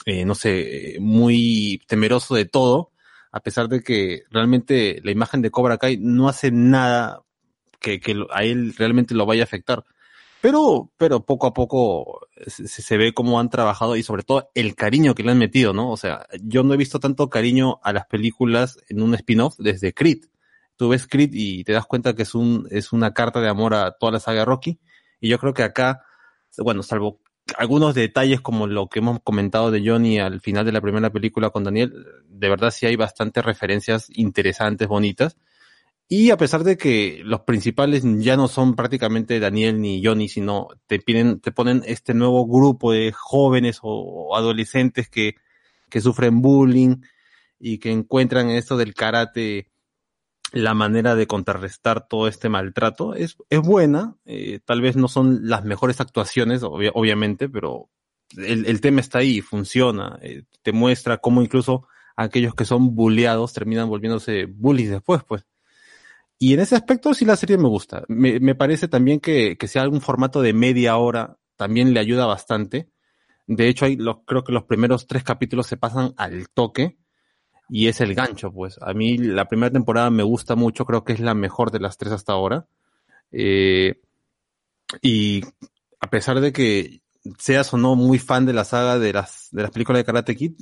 eh, 0.04 0.24
no 0.24 0.34
sé, 0.34 0.96
eh, 0.96 1.00
muy 1.00 1.82
temeroso 1.88 2.34
de 2.34 2.44
todo, 2.44 2.92
a 3.32 3.40
pesar 3.40 3.68
de 3.68 3.82
que 3.82 4.24
realmente 4.30 5.00
la 5.04 5.10
imagen 5.10 5.42
de 5.42 5.50
Cobra 5.50 5.78
Kai 5.78 5.98
no 5.98 6.28
hace 6.28 6.50
nada 6.50 7.22
que, 7.80 8.00
que 8.00 8.16
a 8.30 8.44
él 8.44 8.74
realmente 8.76 9.14
lo 9.14 9.26
vaya 9.26 9.42
a 9.42 9.44
afectar. 9.44 9.84
Pero, 10.40 10.92
pero 10.96 11.24
poco 11.24 11.48
a 11.48 11.54
poco 11.54 12.20
se, 12.46 12.66
se 12.68 12.96
ve 12.96 13.12
cómo 13.12 13.40
han 13.40 13.50
trabajado 13.50 13.96
y 13.96 14.02
sobre 14.02 14.22
todo 14.22 14.50
el 14.54 14.76
cariño 14.76 15.14
que 15.14 15.24
le 15.24 15.32
han 15.32 15.38
metido, 15.38 15.72
¿no? 15.72 15.90
O 15.90 15.96
sea, 15.96 16.26
yo 16.42 16.62
no 16.62 16.74
he 16.74 16.76
visto 16.76 17.00
tanto 17.00 17.28
cariño 17.28 17.80
a 17.82 17.92
las 17.92 18.06
películas 18.06 18.78
en 18.88 19.02
un 19.02 19.14
spin-off 19.14 19.56
desde 19.58 19.92
Creed. 19.92 20.26
Tú 20.76 20.90
ves 20.90 21.08
Creed 21.08 21.30
y 21.32 21.64
te 21.64 21.72
das 21.72 21.86
cuenta 21.86 22.14
que 22.14 22.22
es 22.22 22.36
un, 22.36 22.68
es 22.70 22.92
una 22.92 23.12
carta 23.12 23.40
de 23.40 23.48
amor 23.48 23.74
a 23.74 23.92
toda 23.98 24.12
la 24.12 24.20
saga 24.20 24.44
Rocky. 24.44 24.78
Y 25.20 25.28
yo 25.28 25.38
creo 25.38 25.52
que 25.52 25.64
acá, 25.64 26.02
bueno, 26.58 26.84
salvo 26.84 27.20
algunos 27.56 27.94
detalles 27.94 28.40
como 28.40 28.66
lo 28.66 28.88
que 28.88 28.98
hemos 29.00 29.20
comentado 29.22 29.70
de 29.70 29.82
Johnny 29.84 30.18
al 30.18 30.40
final 30.40 30.64
de 30.64 30.72
la 30.72 30.80
primera 30.80 31.10
película 31.10 31.50
con 31.50 31.64
Daniel, 31.64 31.92
de 32.28 32.48
verdad 32.48 32.70
sí 32.70 32.86
hay 32.86 32.96
bastantes 32.96 33.44
referencias 33.44 34.08
interesantes, 34.14 34.86
bonitas. 34.86 35.36
Y 36.10 36.30
a 36.30 36.38
pesar 36.38 36.64
de 36.64 36.78
que 36.78 37.20
los 37.22 37.40
principales 37.40 38.02
ya 38.22 38.36
no 38.38 38.48
son 38.48 38.74
prácticamente 38.76 39.40
Daniel 39.40 39.78
ni 39.80 40.02
Johnny, 40.02 40.28
sino 40.28 40.68
te 40.86 40.98
piden, 41.00 41.40
te 41.40 41.52
ponen 41.52 41.82
este 41.84 42.14
nuevo 42.14 42.46
grupo 42.46 42.92
de 42.92 43.12
jóvenes 43.12 43.80
o, 43.82 44.34
adolescentes 44.34 45.10
que, 45.10 45.34
que 45.90 46.00
sufren 46.00 46.40
bullying 46.40 47.02
y 47.60 47.76
que 47.78 47.90
encuentran 47.90 48.48
en 48.48 48.56
esto 48.56 48.78
del 48.78 48.94
karate 48.94 49.70
la 50.52 50.72
manera 50.72 51.14
de 51.14 51.26
contrarrestar 51.26 52.08
todo 52.08 52.26
este 52.26 52.48
maltrato 52.48 53.14
es, 53.14 53.36
es 53.50 53.60
buena. 53.60 54.16
eh, 54.24 54.60
tal 54.64 54.80
vez 54.80 54.96
no 54.96 55.08
son 55.08 55.40
las 55.46 55.62
mejores 55.64 56.00
actuaciones, 56.00 56.62
obvia- 56.62 56.92
obviamente, 56.94 57.50
pero 57.50 57.90
el, 58.34 58.64
el 58.64 58.80
tema 58.80 59.00
está 59.00 59.18
ahí, 59.18 59.42
funciona. 59.42 60.18
eh, 60.22 60.44
te 60.62 60.72
muestra 60.72 61.18
cómo 61.18 61.42
incluso 61.42 61.86
aquellos 62.16 62.54
que 62.54 62.64
son 62.64 62.94
bulleados 62.94 63.52
terminan 63.52 63.90
volviéndose 63.90 64.46
bullies 64.46 64.88
después, 64.90 65.22
pues. 65.22 65.44
Y 66.38 66.54
en 66.54 66.60
ese 66.60 66.76
aspecto 66.76 67.14
sí 67.14 67.24
la 67.24 67.36
serie 67.36 67.58
me 67.58 67.68
gusta. 67.68 68.04
Me, 68.08 68.54
parece 68.54 68.86
también 68.86 69.18
que, 69.18 69.56
que 69.56 69.68
sea 69.68 69.82
algún 69.82 70.00
formato 70.00 70.40
de 70.40 70.52
media 70.52 70.96
hora 70.96 71.36
también 71.56 71.92
le 71.92 72.00
ayuda 72.00 72.26
bastante. 72.26 72.88
De 73.46 73.68
hecho, 73.68 73.84
hay 73.86 73.98
creo 74.26 74.44
que 74.44 74.52
los 74.52 74.64
primeros 74.64 75.06
tres 75.06 75.24
capítulos 75.24 75.66
se 75.66 75.76
pasan 75.76 76.14
al 76.16 76.48
toque 76.50 76.98
y 77.68 77.88
es 77.88 78.00
el 78.00 78.14
gancho, 78.14 78.52
pues. 78.52 78.78
A 78.80 78.94
mí 78.94 79.18
la 79.18 79.48
primera 79.48 79.72
temporada 79.72 80.10
me 80.10 80.22
gusta 80.22 80.54
mucho, 80.54 80.86
creo 80.86 81.04
que 81.04 81.12
es 81.12 81.20
la 81.20 81.34
mejor 81.34 81.70
de 81.70 81.80
las 81.80 81.98
tres 81.98 82.12
hasta 82.12 82.32
ahora. 82.32 82.66
Eh, 83.32 84.00
y 85.02 85.42
a 86.00 86.08
pesar 86.08 86.40
de 86.40 86.52
que 86.52 87.02
seas 87.38 87.72
o 87.74 87.76
no 87.78 87.94
muy 87.96 88.18
fan 88.18 88.46
de 88.46 88.52
la 88.52 88.64
saga 88.64 88.98
de 88.98 89.12
las, 89.12 89.48
de 89.52 89.62
las 89.62 89.70
películas 89.70 90.00
de 90.00 90.04
Karate 90.04 90.36
Kid, 90.36 90.52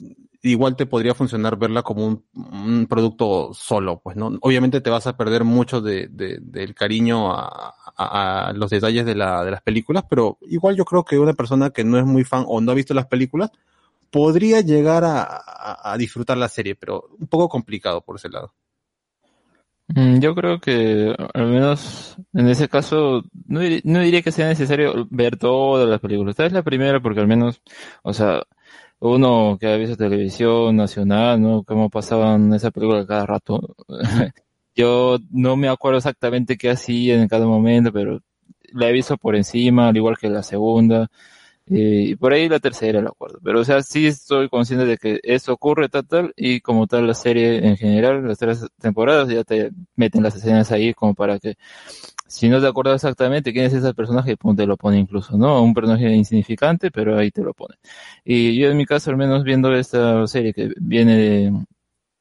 igual 0.43 0.77
te 0.77 0.87
podría 0.87 1.15
funcionar 1.15 1.57
verla 1.57 1.83
como 1.83 2.07
un, 2.07 2.87
producto 2.89 3.51
solo, 3.55 4.01
pues, 4.03 4.17
¿no? 4.17 4.33
Obviamente 4.41 4.81
te 4.81 4.91
vas 4.91 5.07
a 5.07 5.17
perder 5.17 5.45
mucho 5.45 5.81
de, 5.81 6.09
de- 6.09 6.39
del 6.41 6.75
cariño 6.75 7.33
a, 7.33 7.75
a- 7.97 8.53
los 8.55 8.71
detalles 8.71 9.05
de, 9.07 9.15
la, 9.15 9.45
de 9.45 9.51
las 9.51 9.63
películas, 9.63 10.05
pero 10.09 10.39
igual 10.43 10.77
yo 10.77 10.85
creo 10.85 11.05
que 11.05 11.19
una 11.19 11.35
persona 11.35 11.71
que 11.71 11.85
no 11.85 11.99
es 11.99 12.05
muy 12.05 12.25
fan 12.25 12.45
o 12.47 12.61
no 12.61 12.73
ha 12.73 12.75
visto 12.75 12.95
las 12.95 13.07
películas 13.07 13.51
podría 14.11 14.61
llegar 14.63 15.05
a- 15.05 15.93
a 15.93 15.97
disfrutar 15.99 16.37
la 16.39 16.49
serie, 16.49 16.75
pero 16.77 17.09
un 17.19 17.27
poco 17.29 17.49
complicado 17.49 18.01
por 18.03 18.17
ese 18.17 18.29
lado. 18.31 18.55
Mm, 19.89 20.19
Yo 20.21 20.35
creo 20.35 20.61
que 20.61 21.15
al 21.35 21.47
menos 21.47 22.17
en 22.33 22.49
ese 22.49 22.69
caso 22.69 23.23
no, 23.47 23.61
no 23.85 24.01
diría 24.01 24.23
que 24.23 24.33
sea 24.33 24.49
necesario 24.49 25.07
ver 25.11 25.37
todas 25.39 25.89
las 25.89 26.01
películas. 26.01 26.33
Esta 26.33 26.47
es 26.47 26.53
la 26.53 26.63
primera 26.65 27.01
porque 27.01 27.21
al 27.21 27.29
menos, 27.29 27.63
o 28.03 28.13
sea, 28.13 28.43
uno 29.01 29.57
que 29.61 29.69
ha 29.69 29.77
visto 29.77 29.97
televisión 29.97 30.77
nacional, 30.77 31.41
¿no? 31.41 31.63
Cómo 31.65 31.91
pasaban 31.91 32.53
esa 32.55 32.71
película 32.73 33.07
cada 33.07 33.27
rato. 33.27 33.77
Yo 34.75 35.19
no 35.31 35.57
me 35.57 35.69
acuerdo 35.69 35.99
exactamente 35.99 36.57
qué 36.59 36.71
hacía 36.71 37.21
en 37.21 37.29
cada 37.29 37.47
momento, 37.47 37.93
pero 37.93 38.21
la 38.73 38.89
he 38.89 38.93
visto 38.93 39.17
por 39.17 39.37
encima, 39.37 39.89
al 39.89 39.97
igual 39.97 40.19
que 40.19 40.29
la 40.29 40.43
segunda. 40.43 41.09
Eh, 41.69 42.11
Y 42.11 42.17
por 42.17 42.33
ahí 42.33 42.49
la 42.49 42.61
tercera 42.61 43.01
la 43.03 43.09
acuerdo. 43.11 43.39
Pero, 43.43 43.61
o 43.61 43.65
sea, 43.65 43.83
sí 43.83 44.07
estoy 44.07 44.49
consciente 44.49 44.87
de 44.87 44.99
que 44.99 45.21
eso 45.23 45.53
ocurre 45.53 45.89
tal, 45.89 46.07
tal, 46.07 46.33
y 46.37 46.61
como 46.61 46.87
tal 46.87 47.07
la 47.07 47.15
serie 47.15 47.67
en 47.67 47.77
general, 47.77 48.27
las 48.27 48.39
tres 48.39 48.65
temporadas 48.81 49.29
ya 49.29 49.43
te 49.45 49.71
meten 49.97 50.23
las 50.23 50.37
escenas 50.37 50.71
ahí 50.73 50.95
como 50.95 51.15
para 51.15 51.39
que, 51.41 51.57
si 52.29 52.49
no 52.49 52.61
te 52.61 52.67
acuerdas 52.69 52.97
exactamente 52.97 53.53
quién 53.53 53.67
es 53.67 53.75
ese 53.75 53.95
personaje, 53.95 54.37
pues 54.37 54.57
te 54.57 54.67
lo 54.67 54.77
pone 54.77 54.99
incluso, 54.99 55.37
¿no? 55.39 55.63
Un 55.63 55.75
personaje 55.75 56.11
insignificante, 56.15 56.91
pero 56.91 57.19
ahí 57.19 57.31
te 57.31 57.43
lo 57.43 57.55
pone. 57.55 57.77
Y 58.25 58.57
yo 58.59 58.71
en 58.71 58.77
mi 58.77 58.87
caso, 58.87 59.11
al 59.11 59.17
menos 59.17 59.45
viendo 59.45 59.75
esta 59.75 60.27
serie 60.29 60.53
que 60.55 60.71
viene 60.81 61.17
de 61.17 61.53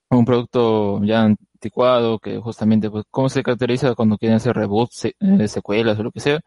un 0.10 0.26
producto 0.26 1.04
ya 1.04 1.34
anticuado, 1.66 2.20
que 2.20 2.38
justamente, 2.40 2.90
pues, 2.90 3.06
¿cómo 3.12 3.30
se 3.30 3.44
caracteriza 3.44 3.96
cuando 3.96 4.18
quieren 4.18 4.38
hacer 4.38 4.56
reboots, 4.56 5.06
eh, 5.20 5.48
secuelas 5.48 6.00
o 6.00 6.04
lo 6.04 6.12
que 6.12 6.20
sea? 6.20 6.40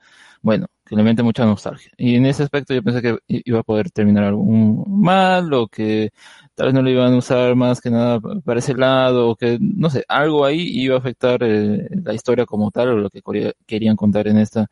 Bueno, 0.43 0.67
que 0.85 0.97
le 0.97 1.03
mete 1.03 1.23
mucha 1.23 1.45
nostalgia. 1.45 1.91
Y 1.97 2.15
en 2.17 2.27
ese 2.27 2.43
aspecto 2.45 2.75
yo 2.75 2.83
pensé 2.83 3.03
que 3.03 3.19
iba 3.29 3.61
a 3.61 3.63
poder 3.63 3.91
terminar 3.91 4.25
algún 4.25 4.85
mal, 4.87 5.53
o 5.55 5.69
que 5.69 6.11
tal 6.55 6.67
vez 6.67 6.75
no 6.75 6.83
lo 6.83 6.91
iban 6.91 7.13
a 7.15 7.17
usar 7.19 7.55
más 7.57 7.81
que 7.81 7.91
nada 7.91 8.21
pa- 8.21 8.41
para 8.45 8.59
ese 8.61 8.75
lado, 8.75 9.29
o 9.31 9.37
que, 9.37 9.59
no 9.61 9.91
sé, 9.91 10.05
algo 10.09 10.45
ahí 10.45 10.61
iba 10.81 10.97
a 10.97 10.99
afectar 10.99 11.43
eh, 11.43 11.89
la 12.05 12.15
historia 12.15 12.47
como 12.47 12.71
tal, 12.71 12.89
o 12.91 12.97
lo 12.99 13.11
que 13.11 13.23
querían 13.67 13.97
contar 13.97 14.29
en 14.29 14.39
esta 14.39 14.67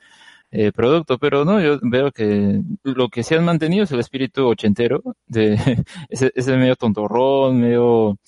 eh, 0.50 0.72
producto, 0.72 1.18
pero 1.18 1.44
no, 1.44 1.60
yo 1.60 1.78
veo 1.82 2.12
que 2.12 2.62
lo 2.84 3.08
que 3.08 3.22
se 3.22 3.36
han 3.36 3.44
mantenido 3.44 3.84
es 3.84 3.92
el 3.92 4.00
espíritu 4.00 4.46
ochentero, 4.48 5.02
de 5.26 5.54
ese, 6.08 6.32
ese 6.34 6.56
medio 6.56 6.76
tontorrón, 6.76 7.60
medio 7.60 8.18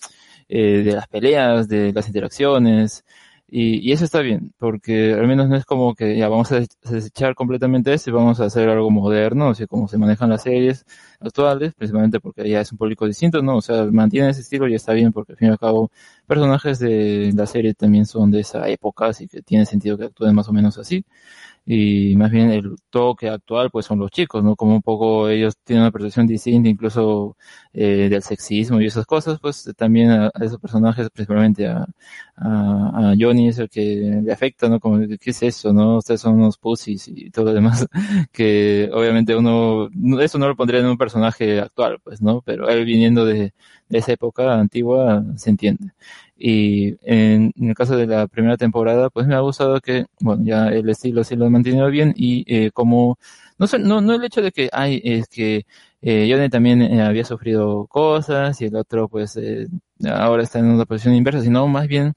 eh, 0.49 0.83
de 0.85 0.93
las 0.93 1.09
peleas, 1.09 1.69
de 1.69 1.93
las 1.93 2.07
interacciones, 2.09 3.05
y, 3.51 3.79
y 3.89 3.93
eso 3.93 4.05
está 4.05 4.21
bien, 4.21 4.53
porque 4.59 5.15
al 5.15 5.27
menos 5.27 5.49
no 5.49 5.57
es 5.57 5.65
como 5.65 5.95
que 5.95 6.17
ya 6.19 6.29
vamos 6.29 6.53
a 6.53 6.57
des- 6.61 6.69
desechar 6.83 7.35
completamente 7.35 7.93
eso 7.95 8.11
y 8.11 8.13
vamos 8.13 8.41
a 8.41 8.45
hacer 8.45 8.69
algo 8.69 8.91
moderno, 8.91 9.49
así 9.51 9.67
como 9.67 9.89
se 9.89 9.97
manejan 9.99 10.29
las 10.31 10.43
series 10.43 10.85
actuales, 11.21 11.73
principalmente 11.75 12.21
porque 12.21 12.47
ya 12.49 12.61
es 12.61 12.71
un 12.73 12.79
público 12.79 13.07
distinto, 13.07 13.41
¿no? 13.43 13.57
O 13.57 13.63
sea, 13.63 13.85
mantiene 13.87 14.29
ese 14.31 14.43
estilo 14.43 14.69
y 14.69 14.75
está 14.75 14.93
bien, 14.93 15.13
porque 15.13 15.33
al 15.33 15.39
fin 15.39 15.49
y 15.49 15.51
al 15.53 15.59
cabo, 15.59 15.91
personajes 16.27 16.79
de 16.79 17.33
la 17.35 17.47
serie 17.47 17.73
también 17.75 18.05
son 18.07 18.31
de 18.31 18.41
esa 18.41 18.69
época, 18.69 19.07
así 19.07 19.27
que 19.29 19.41
tiene 19.43 19.65
sentido 19.67 19.97
que 19.97 20.05
actúen 20.05 20.35
más 20.35 20.49
o 20.49 20.53
menos 20.53 20.77
así 20.79 21.05
y 21.71 22.17
más 22.17 22.31
bien 22.31 22.51
el 22.51 22.77
toque 22.91 23.29
actual 23.29 23.71
pues 23.71 23.85
son 23.87 23.99
los 23.99 24.11
chicos, 24.11 24.43
¿no? 24.43 24.57
Como 24.57 24.75
un 24.75 24.83
poco 24.83 25.29
ellos 25.29 25.55
tienen 25.65 25.83
una 25.83 25.91
percepción 25.93 26.27
distinta 26.27 26.69
incluso 26.69 27.37
eh, 27.75 28.09
del 28.11 28.23
sexismo 28.23 28.81
y 28.81 28.87
esas 28.87 29.05
cosas, 29.07 29.39
pues 29.41 29.71
también 29.77 30.11
a, 30.11 30.31
esos 30.41 30.59
personajes, 30.61 31.11
principalmente 31.11 31.67
a, 31.69 31.87
a, 32.37 33.11
a 33.13 33.15
Johnny 33.19 33.49
es 33.49 33.59
el 33.59 33.69
que 33.69 34.21
le 34.25 34.33
afecta, 34.33 34.69
¿no? 34.69 34.81
Como, 34.81 34.99
¿qué 35.21 35.31
es 35.31 35.43
eso, 35.43 35.73
no? 35.73 35.99
Ustedes 35.99 36.21
son 36.21 36.35
unos 36.37 36.57
pussies 36.59 37.09
y 37.09 37.31
todo 37.31 37.47
lo 37.47 37.53
demás, 37.55 37.87
que 38.33 38.89
obviamente 38.93 39.37
uno, 39.37 39.89
no- 39.93 40.21
eso 40.21 40.39
no 40.39 40.49
lo 40.49 40.57
pondría 40.57 40.81
en 40.81 40.87
un 40.87 40.99
personaje 40.99 41.61
actual, 41.61 41.99
pues, 42.03 42.23
¿no? 42.23 42.43
Pero 42.43 42.69
él 42.69 42.85
viniendo 42.85 43.25
de, 43.25 43.53
de 43.89 43.99
esa 43.99 44.13
época 44.13 44.55
antigua 44.59 45.23
se 45.37 45.51
entiende. 45.51 45.93
Y 46.39 46.97
en, 47.03 47.53
el 47.61 47.75
caso 47.75 47.97
de 47.97 48.07
la 48.07 48.27
primera 48.29 48.57
temporada, 48.57 49.11
pues 49.11 49.27
me 49.27 49.35
ha 49.35 49.41
gustado 49.41 49.81
que, 49.81 50.07
bueno, 50.21 50.43
ya 50.45 50.69
el 50.69 50.89
estilo 50.89 51.25
sí 51.25 51.35
lo 51.37 51.47
ha 51.47 51.51
mantenido 51.51 51.89
bien 51.91 52.15
y 52.17 52.45
eh, 52.55 52.71
como, 52.73 53.19
no, 53.59 53.67
no, 53.81 54.01
no 54.01 54.15
el 54.15 54.25
hecho 54.25 54.41
de 54.43 54.53
que, 54.53 54.69
ay, 54.73 55.01
es 55.05 55.29
que 55.29 55.67
eh, 56.01 56.49
también 56.51 56.81
eh, 56.83 57.03
había 57.03 57.25
sufrido 57.25 57.87
cosas 57.89 58.61
y 58.61 58.67
el 58.67 58.77
otro, 58.77 59.09
pues, 59.09 59.37
eh, 59.37 59.67
ahora 60.11 60.43
está 60.45 60.61
en 60.61 60.67
una 60.67 60.85
posición 60.87 61.15
inversa, 61.15 61.43
sino 61.43 61.67
más 61.69 61.89
bien 61.89 62.15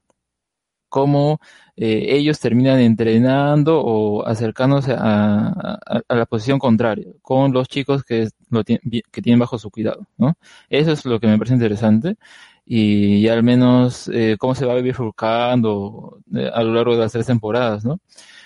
cómo 0.89 1.39
eh, 1.77 2.07
ellos 2.17 2.39
terminan 2.39 2.79
entrenando 2.79 3.81
o 3.81 4.25
acercándose 4.25 4.93
a, 4.93 5.47
a- 5.47 6.01
a 6.07 6.15
la 6.15 6.25
posición 6.25 6.59
contraria 6.59 7.07
con 7.21 7.53
los 7.53 7.67
chicos 7.69 8.03
que, 8.03 8.27
lo 8.49 8.63
que 8.63 9.21
tienen 9.21 9.39
bajo 9.39 9.57
su 9.57 9.71
cuidado, 9.71 10.05
¿no? 10.17 10.35
Eso 10.69 10.91
es 10.91 11.05
lo 11.05 11.19
que 11.19 11.27
me 11.27 11.37
parece 11.37 11.53
interesante 11.55 12.17
y, 12.65 13.21
ya 13.21 13.33
al 13.33 13.43
menos 13.43 14.09
eh, 14.13 14.37
cómo 14.39 14.55
se 14.55 14.65
va 14.65 14.75
bifurcando 14.75 16.19
eh, 16.35 16.49
a 16.53 16.63
lo 16.63 16.73
largo 16.73 16.93
de 16.93 16.99
las 17.01 17.11
tres 17.11 17.25
temporadas, 17.27 17.85
¿no? 17.85 17.99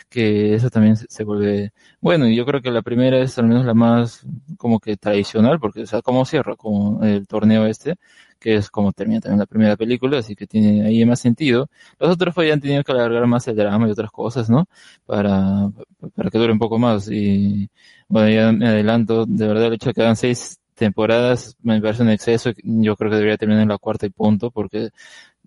Que 0.09 0.55
eso 0.55 0.69
también 0.69 0.97
se, 0.97 1.05
se 1.09 1.23
vuelve 1.23 1.73
bueno 1.99 2.27
y 2.27 2.35
yo 2.35 2.45
creo 2.45 2.61
que 2.61 2.71
la 2.71 2.81
primera 2.81 3.19
es 3.19 3.37
al 3.39 3.47
menos 3.47 3.65
la 3.65 3.73
más 3.73 4.25
como 4.57 4.79
que 4.79 4.97
tradicional 4.97 5.59
porque 5.59 5.81
o 5.83 5.85
sea 5.87 6.01
cómo 6.01 6.25
cierra 6.25 6.55
con 6.55 7.03
el 7.03 7.27
torneo 7.27 7.65
este 7.65 7.95
que 8.39 8.55
es 8.55 8.69
como 8.69 8.93
termina 8.93 9.19
también 9.21 9.39
la 9.39 9.45
primera 9.47 9.75
película 9.75 10.19
así 10.19 10.35
que 10.35 10.47
tiene 10.47 10.85
ahí 10.85 11.03
más 11.05 11.19
sentido 11.19 11.69
los 11.99 12.11
otros 12.11 12.35
pues 12.35 12.47
ya 12.47 12.53
han 12.53 12.61
tenido 12.61 12.83
que 12.83 12.91
alargar 12.91 13.25
más 13.27 13.47
el 13.47 13.55
drama 13.55 13.87
y 13.87 13.91
otras 13.91 14.11
cosas, 14.11 14.49
¿no? 14.49 14.67
Para, 15.05 15.69
para 16.15 16.29
que 16.29 16.37
dure 16.37 16.53
un 16.53 16.59
poco 16.59 16.77
más. 16.77 17.09
Y 17.09 17.69
bueno, 18.07 18.29
ya 18.29 18.51
me 18.51 18.67
adelanto, 18.67 19.25
de 19.25 19.47
verdad 19.47 19.65
el 19.67 19.73
hecho 19.73 19.89
de 19.89 19.93
que 19.93 20.01
hagan 20.01 20.15
seis 20.15 20.59
temporadas 20.75 21.55
me 21.61 21.81
parece 21.81 22.03
un 22.03 22.09
exceso. 22.09 22.51
Yo 22.63 22.95
creo 22.95 23.09
que 23.11 23.17
debería 23.17 23.37
terminar 23.37 23.63
en 23.63 23.69
la 23.69 23.77
cuarta 23.77 24.05
y 24.05 24.09
punto, 24.09 24.51
porque 24.51 24.91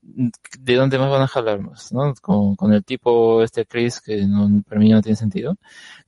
¿de 0.02 0.74
dónde 0.74 0.98
más 0.98 1.10
van 1.10 1.22
a 1.22 1.28
jalar 1.28 1.60
más? 1.60 1.92
¿no? 1.92 2.14
Con, 2.20 2.56
con 2.56 2.72
el 2.72 2.84
tipo 2.84 3.42
este 3.42 3.66
Chris, 3.66 4.00
que 4.00 4.26
no, 4.26 4.62
para 4.68 4.80
mí 4.80 4.88
no 4.90 5.02
tiene 5.02 5.16
sentido, 5.16 5.56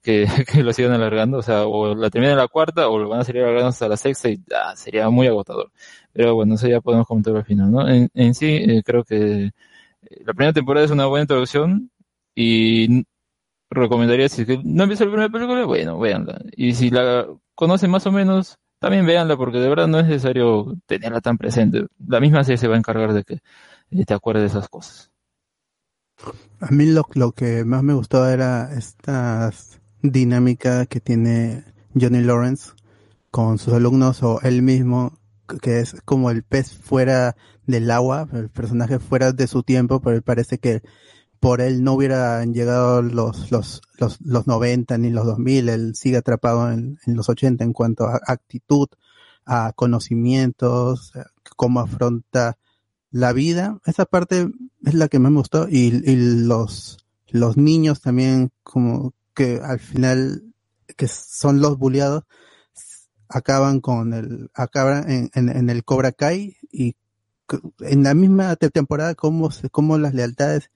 que, 0.02 0.26
que 0.52 0.62
lo 0.62 0.73
sigan 0.73 0.92
alargando, 0.92 1.39
o 1.39 1.42
sea, 1.42 1.66
o 1.66 1.94
la 1.94 2.10
terminan 2.10 2.32
en 2.32 2.39
la 2.39 2.49
cuarta 2.49 2.89
o 2.89 2.99
lo 2.99 3.08
van 3.08 3.20
a 3.20 3.24
seguir 3.24 3.42
alargando 3.42 3.68
hasta 3.68 3.89
la 3.89 3.97
sexta 3.97 4.28
y 4.31 4.40
ah, 4.55 4.74
sería 4.76 5.08
muy 5.10 5.26
agotador. 5.26 5.70
Pero 6.12 6.34
bueno, 6.34 6.55
eso 6.55 6.68
ya 6.68 6.81
podemos 6.81 7.07
comentar 7.07 7.36
al 7.36 7.44
final, 7.44 7.70
¿no? 7.70 7.89
En, 7.89 8.34
sí, 8.34 8.47
eh, 8.49 8.82
creo 8.84 9.05
que 9.05 9.50
la 10.24 10.34
primera 10.34 10.52
temporada 10.52 10.86
es 10.86 10.92
una 10.92 11.07
buena 11.07 11.23
introducción 11.23 11.90
y 12.34 13.05
recomendaría 13.70 14.28
si 14.28 14.42
es 14.42 14.47
que 14.49 14.60
no 14.65 14.86
visto 14.86 15.05
la 15.05 15.10
primera 15.10 15.28
película, 15.31 15.65
bueno, 15.65 15.99
véanla. 15.99 16.40
Y 16.57 16.74
si 16.74 16.90
la 16.90 17.26
conocen 17.55 17.90
más 17.90 18.07
o 18.07 18.12
menos, 18.12 18.58
también 18.81 19.07
véanla 19.07 19.36
porque 19.36 19.59
de 19.59 19.68
verdad 19.68 19.86
no 19.86 20.00
es 20.00 20.07
necesario 20.07 20.75
tenerla 20.86 21.20
tan 21.20 21.39
presente. 21.39 21.86
La 22.05 22.18
misma 22.18 22.42
serie 22.42 22.59
se 22.59 22.67
va 22.67 22.75
a 22.75 22.78
encargar 22.78 23.12
de 23.12 23.25
que 23.25 23.34
eh, 23.91 24.05
te 24.05 24.15
acuerdes 24.15 24.42
de 24.42 24.59
esas 24.59 24.68
cosas. 24.68 25.12
A 26.60 26.70
mí 26.70 26.86
lo, 26.86 27.33
que 27.33 27.65
más 27.65 27.83
me 27.83 27.94
gustó 27.94 28.28
era 28.28 28.73
esta 28.75 29.52
dinámica 30.02 30.86
que 30.86 31.00
tiene 31.00 31.65
Johnny 31.99 32.23
Lawrence 32.23 32.73
con 33.31 33.59
sus 33.59 33.75
alumnos 33.75 34.23
o 34.23 34.41
él 34.42 34.62
mismo, 34.62 35.18
que 35.62 35.81
es 35.81 36.00
como 36.05 36.31
el 36.31 36.42
pez 36.42 36.73
fuera 36.73 37.36
del 37.67 37.91
agua, 37.91 38.28
el 38.33 38.49
personaje 38.49 38.99
fuera 38.99 39.33
de 39.33 39.47
su 39.47 39.62
tiempo, 39.62 40.00
pero 40.00 40.20
parece 40.23 40.59
que 40.59 40.83
por 41.41 41.62
él 41.62 41.83
no 41.83 41.94
hubieran 41.94 42.52
llegado 42.52 43.01
los, 43.02 43.51
los, 43.51 43.81
los, 43.99 44.20
los 44.20 44.47
90 44.47 44.99
ni 44.99 45.10
los 45.10 45.25
2000, 45.25 45.69
él 45.70 45.94
sigue 45.97 46.19
atrapado 46.19 46.70
en, 46.70 46.99
los 47.07 47.28
80 47.31 47.65
en 47.65 47.73
cuanto 47.73 48.07
a 48.07 48.20
actitud, 48.27 48.89
a 49.47 49.73
conocimientos, 49.75 51.17
a 51.17 51.25
cómo 51.57 51.81
afronta 51.81 52.59
la 53.10 53.33
vida. 53.33 53.78
Esa 53.86 54.05
parte 54.05 54.49
es 54.85 54.94
la 54.94 55.09
que 55.09 55.19
más 55.19 55.33
me 55.33 55.39
gustó 55.39 55.67
y, 55.69 56.02
y 56.05 56.44
los, 56.47 56.99
los 57.28 57.57
niños 57.57 58.02
también 58.02 58.52
como 58.62 59.15
que 59.35 59.60
al 59.62 59.81
final 59.81 60.44
que 60.97 61.09
son 61.09 61.60
los 61.60 61.78
bulliados 61.78 62.25
acaban 63.28 63.81
con 63.81 64.12
el 64.12 64.51
acaban 64.55 65.10
en, 65.10 65.31
en, 65.35 65.49
en 65.49 65.70
el 65.70 65.85
Cobra 65.85 66.12
Kai 66.12 66.57
y 66.70 66.97
en 67.81 68.02
la 68.02 68.12
misma 68.15 68.55
te- 68.57 68.70
temporada 68.70 69.15
cómo 69.15 69.51
cómo 69.70 69.99
las 69.99 70.15
lealtades 70.15 70.70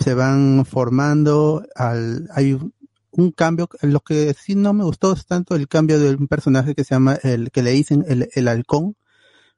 se 0.00 0.14
van 0.14 0.64
formando 0.66 1.64
al 1.74 2.28
hay 2.34 2.54
un- 2.54 3.32
cambio 3.32 3.68
lo 3.82 4.00
que 4.00 4.34
sí 4.34 4.54
no 4.54 4.74
me 4.74 4.84
gustó 4.84 5.12
es 5.14 5.26
tanto 5.26 5.54
el 5.56 5.68
cambio 5.68 5.98
de 5.98 6.14
un 6.14 6.28
personaje 6.28 6.74
que 6.74 6.84
se 6.84 6.94
llama 6.94 7.18
el 7.22 7.50
que 7.50 7.62
le 7.62 7.70
dicen 7.72 8.04
el, 8.08 8.28
el 8.34 8.48
halcón. 8.48 8.96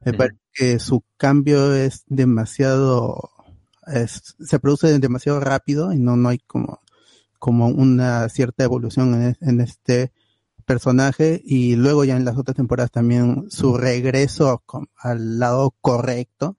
Me 0.05 0.15
parece 0.15 0.39
que 0.55 0.79
su 0.81 1.03
cambio 1.17 1.75
es 1.75 2.05
demasiado 2.09 3.31
es, 3.87 4.37
se 4.41 4.61
produce 4.61 4.99
demasiado 5.01 5.41
rápido 5.41 5.93
y 5.93 5.99
no 5.99 6.17
no 6.17 6.29
hay 6.31 6.39
como 6.41 6.81
como 7.41 7.69
una 7.69 8.29
cierta 8.29 8.65
evolución 8.65 9.15
en, 9.23 9.37
en 9.41 9.61
este 9.61 10.13
personaje. 10.67 11.43
Y 11.45 11.77
luego 11.77 12.05
ya 12.05 12.17
en 12.17 12.27
las 12.27 12.39
otras 12.39 12.57
temporadas 12.57 12.93
también 12.93 13.47
su 13.51 13.77
regreso 13.77 14.63
al 14.99 15.39
lado 15.41 15.75
correcto 15.81 16.58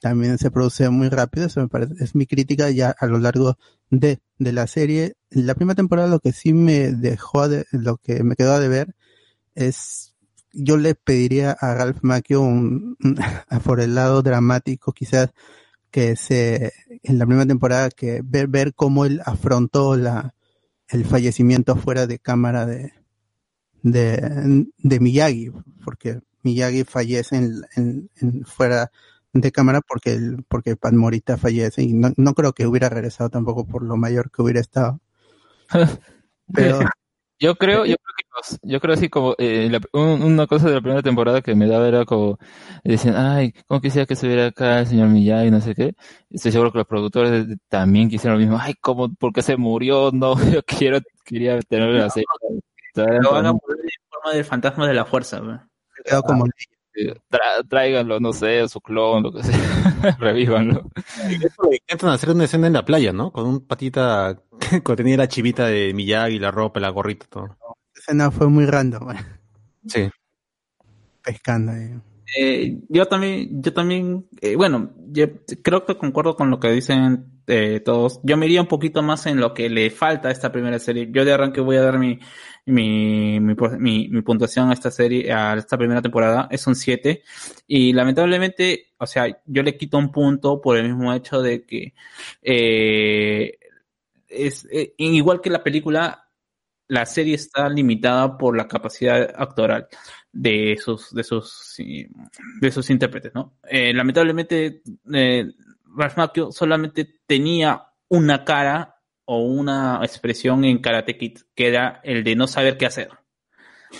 también 0.00 0.38
se 0.38 0.50
produce 0.50 0.88
muy 0.90 1.08
rápido, 1.08 1.46
eso 1.46 1.60
me 1.60 1.68
parece, 1.68 1.94
es 2.02 2.14
mi 2.14 2.26
crítica 2.26 2.70
ya 2.70 2.90
a 2.98 3.06
lo 3.06 3.18
largo 3.18 3.58
de, 3.90 4.20
de 4.38 4.52
la 4.52 4.66
serie. 4.66 5.14
La 5.30 5.54
primera 5.54 5.76
temporada 5.76 6.08
lo 6.08 6.20
que 6.20 6.32
sí 6.32 6.54
me 6.54 6.92
dejó 6.92 7.48
de, 7.48 7.66
lo 7.72 7.98
que 7.98 8.22
me 8.24 8.36
quedó 8.36 8.58
de 8.60 8.68
ver 8.68 8.94
es, 9.54 10.14
yo 10.52 10.76
le 10.76 10.94
pediría 10.94 11.52
a 11.52 11.74
Ralph 11.74 11.98
Macchio 12.02 12.42
un, 12.42 12.96
por 13.64 13.80
el 13.80 13.94
lado 13.94 14.22
dramático 14.22 14.92
quizás 14.92 15.30
que 15.90 16.16
se, 16.16 16.72
en 17.02 17.18
la 17.18 17.26
primera 17.26 17.46
temporada 17.46 17.90
que 17.90 18.22
ver, 18.24 18.48
ver 18.48 18.74
cómo 18.74 19.04
él 19.06 19.22
afrontó 19.26 19.96
la, 19.96 20.34
el 20.88 21.04
fallecimiento 21.06 21.76
fuera 21.76 22.06
de 22.06 22.18
cámara 22.20 22.66
de, 22.66 22.92
de, 23.82 24.66
de 24.78 25.00
Miyagi, 25.00 25.50
porque 25.84 26.20
Miyagi 26.42 26.84
fallece 26.84 27.36
en, 27.36 27.62
en- 27.76 28.10
en 28.20 28.44
fuera 28.44 28.90
de 29.32 29.52
cámara 29.52 29.80
porque 29.86 30.12
el, 30.12 30.44
porque 30.48 30.76
Pan 30.76 30.96
Morita 30.96 31.36
fallece 31.36 31.82
y 31.82 31.92
no, 31.92 32.10
no 32.16 32.34
creo 32.34 32.52
que 32.52 32.66
hubiera 32.66 32.88
regresado 32.88 33.30
tampoco 33.30 33.66
por 33.66 33.82
lo 33.82 33.96
mayor 33.96 34.30
que 34.30 34.42
hubiera 34.42 34.60
estado. 34.60 35.00
Pero 36.52 36.80
Yo 37.38 37.54
creo, 37.56 37.86
yo 37.86 37.96
creo 37.96 38.14
que 38.18 38.24
los- 38.36 38.58
yo 38.62 38.80
creo 38.80 38.94
así 38.94 39.08
como 39.08 39.34
eh, 39.38 39.68
la- 39.70 39.80
un- 39.98 40.22
una 40.22 40.46
cosa 40.46 40.68
de 40.68 40.74
la 40.74 40.80
primera 40.82 41.02
temporada 41.02 41.40
que 41.42 41.54
me 41.54 41.66
daba 41.66 41.88
era 41.88 42.04
como 42.04 42.38
decían, 42.84 43.16
ay, 43.16 43.52
cómo 43.66 43.80
quisiera 43.80 44.04
que 44.06 44.14
estuviera 44.14 44.46
acá 44.48 44.80
el 44.80 44.86
señor 44.86 45.08
Miyagi, 45.08 45.50
no 45.50 45.60
sé 45.62 45.74
qué. 45.74 45.94
Estoy 46.28 46.52
seguro 46.52 46.70
que 46.72 46.78
los 46.78 46.86
productores 46.86 47.46
también 47.68 48.10
quisieron 48.10 48.38
lo 48.38 48.44
mismo. 48.44 48.58
Ay, 48.60 48.74
cómo, 48.80 49.14
por 49.14 49.32
qué 49.32 49.40
se 49.42 49.56
murió? 49.56 50.10
No, 50.12 50.34
yo 50.52 50.62
quiero, 50.64 50.98
quería 51.24 51.58
tenerlo 51.60 52.10
serie. 52.10 52.26
Lo 52.94 53.32
van 53.32 53.46
a 53.46 53.54
poner 53.54 53.84
en 53.84 54.08
forma 54.10 54.32
del 54.34 54.44
fantasma 54.44 54.86
de 54.88 54.94
la 54.94 55.04
fuerza. 55.06 55.68
quedó 56.04 56.22
como 56.22 56.46
Eh, 56.46 56.50
Tra- 57.30 57.66
tráiganlo, 57.68 58.20
no 58.20 58.32
sé, 58.32 58.68
su 58.68 58.80
clon, 58.80 59.22
lo 59.22 59.32
que 59.32 59.42
sea. 59.42 59.54
Revívanlo. 60.18 60.90
Intentan 61.70 62.10
hacer 62.10 62.30
una 62.30 62.44
escena 62.44 62.66
en 62.66 62.72
la 62.74 62.84
playa, 62.84 63.12
¿no? 63.12 63.32
Con 63.32 63.46
un 63.46 63.66
patita 63.66 64.40
que 64.84 64.96
tenía 64.96 65.16
la 65.16 65.28
chivita 65.28 65.66
de 65.66 65.92
Miyagi, 65.94 66.38
la 66.38 66.50
ropa, 66.50 66.80
la 66.80 66.90
gorrita, 66.90 67.26
todo. 67.28 67.46
la 67.46 67.54
escena 68.00 68.30
fue 68.30 68.48
muy 68.48 68.66
random, 68.66 69.14
Sí. 69.86 70.08
pescando 71.22 71.72
ahí. 71.72 71.90
Eh, 72.38 72.78
yo 72.88 73.06
también, 73.06 73.60
yo 73.62 73.72
también, 73.72 74.26
eh, 74.40 74.54
bueno, 74.56 74.90
yo 75.08 75.26
creo 75.62 75.84
que 75.84 75.96
concuerdo 75.96 76.36
con 76.36 76.48
lo 76.50 76.60
que 76.60 76.70
dicen 76.70 77.39
eh, 77.50 77.80
todos. 77.80 78.20
Yo 78.22 78.36
me 78.36 78.46
iría 78.46 78.60
un 78.62 78.68
poquito 78.68 79.02
más 79.02 79.26
en 79.26 79.40
lo 79.40 79.52
que 79.54 79.68
le 79.70 79.90
falta 79.90 80.28
a 80.28 80.32
esta 80.32 80.52
primera 80.52 80.78
serie. 80.78 81.08
Yo 81.12 81.24
de 81.24 81.32
arranque 81.32 81.60
voy 81.60 81.76
a 81.76 81.82
dar 81.82 81.98
mi, 81.98 82.18
mi, 82.66 83.40
mi, 83.40 83.54
mi- 83.78 84.08
mi 84.08 84.22
puntuación 84.22 84.70
a 84.70 84.74
esta 84.74 84.90
serie, 84.90 85.32
a 85.32 85.54
esta 85.54 85.76
primera 85.78 86.02
temporada. 86.02 86.48
Es 86.50 86.66
un 86.66 86.74
7. 86.76 87.22
Y 87.66 87.92
lamentablemente, 87.92 88.88
o 88.98 89.06
sea, 89.06 89.26
yo 89.46 89.62
le 89.62 89.76
quito 89.76 89.98
un 89.98 90.10
punto 90.12 90.60
por 90.60 90.76
el 90.76 90.84
mismo 90.88 91.12
hecho 91.12 91.42
de 91.42 91.64
que, 91.66 91.94
eh, 92.42 93.58
es, 94.28 94.66
eh, 94.70 94.94
igual 94.98 95.40
que 95.40 95.50
la 95.50 95.62
película, 95.64 96.28
la 96.88 97.06
serie 97.06 97.34
está 97.36 97.68
limitada 97.68 98.36
por 98.38 98.56
la 98.56 98.66
capacidad 98.68 99.32
actoral 99.36 99.88
de 100.32 100.76
sus 100.82 101.12
de 101.14 101.24
sus 101.24 101.76
de 102.60 102.70
sus 102.72 102.90
intérpretes, 102.90 103.34
¿no? 103.34 103.56
Eh, 103.68 103.92
lamentablemente 103.94 104.82
eh, 105.12 105.46
Ralph 105.96 106.16
Macchio 106.16 106.52
solamente 106.52 107.20
tenía 107.26 107.88
una 108.08 108.44
cara 108.44 108.96
o 109.24 109.38
una 109.38 110.00
expresión 110.02 110.64
en 110.64 110.80
Karate 110.80 111.16
Kid 111.16 111.38
que 111.54 111.68
era 111.68 112.00
el 112.02 112.24
de 112.24 112.34
no 112.34 112.46
saber 112.46 112.76
qué 112.76 112.86
hacer, 112.86 113.10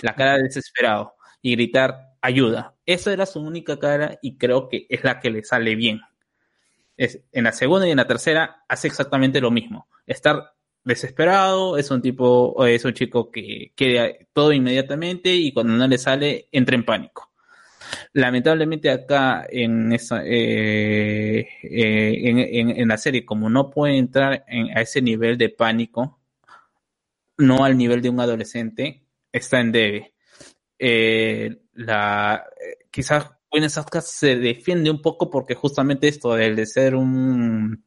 la 0.01 0.15
cara 0.15 0.37
de 0.37 0.43
desesperado 0.43 1.15
y 1.41 1.55
gritar 1.55 2.11
ayuda. 2.21 2.75
Esa 2.85 3.13
era 3.13 3.25
su 3.25 3.39
única 3.39 3.79
cara 3.79 4.19
y 4.21 4.37
creo 4.37 4.67
que 4.69 4.85
es 4.89 5.03
la 5.03 5.19
que 5.19 5.31
le 5.31 5.43
sale 5.43 5.75
bien. 5.75 6.01
En 6.97 7.43
la 7.45 7.51
segunda 7.51 7.87
y 7.87 7.91
en 7.91 7.97
la 7.97 8.07
tercera 8.07 8.63
hace 8.67 8.87
exactamente 8.87 9.41
lo 9.41 9.49
mismo. 9.49 9.87
Estar 10.05 10.53
desesperado, 10.83 11.77
es 11.77 11.89
un 11.89 12.01
tipo, 12.01 12.65
es 12.65 12.85
un 12.85 12.93
chico 12.93 13.31
que 13.31 13.71
quiere 13.75 14.27
todo 14.33 14.51
inmediatamente 14.51 15.33
y 15.33 15.51
cuando 15.51 15.73
no 15.73 15.87
le 15.87 15.97
sale 15.97 16.47
entra 16.51 16.75
en 16.75 16.85
pánico. 16.85 17.30
Lamentablemente 18.13 18.89
acá 18.89 19.45
en 19.49 19.91
esa, 19.93 20.21
eh, 20.25 21.47
eh, 21.63 22.49
en, 22.79 22.87
la 22.87 22.97
serie, 22.97 23.25
como 23.25 23.49
no 23.49 23.69
puede 23.69 23.97
entrar 23.97 24.43
en- 24.47 24.77
a 24.77 24.81
ese 24.81 25.01
nivel 25.01 25.37
de 25.37 25.49
pánico, 25.49 26.19
no 27.37 27.63
al 27.63 27.77
nivel 27.77 28.01
de 28.01 28.09
un 28.09 28.19
adolescente, 28.19 29.03
está 29.31 29.59
en 29.59 29.71
debe. 29.71 30.13
Eh, 30.79 31.61
la, 31.73 32.45
quizás 32.91 33.31
Buenas 33.49 33.77
Ascas 33.77 34.07
se 34.09 34.37
defiende 34.37 34.89
un 34.89 35.01
poco 35.01 35.29
porque 35.29 35.55
justamente 35.55 36.07
esto, 36.07 36.33
de 36.35 36.65
ser 36.65 36.95
un, 36.95 37.83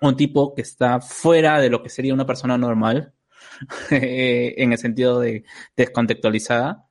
un 0.00 0.16
tipo 0.16 0.54
que 0.54 0.62
está 0.62 1.00
fuera 1.00 1.60
de 1.60 1.70
lo 1.70 1.82
que 1.82 1.88
sería 1.88 2.14
una 2.14 2.26
persona 2.26 2.56
normal, 2.56 3.12
en 3.90 4.72
el 4.72 4.78
sentido 4.78 5.20
de 5.20 5.44
descontextualizada, 5.76 6.88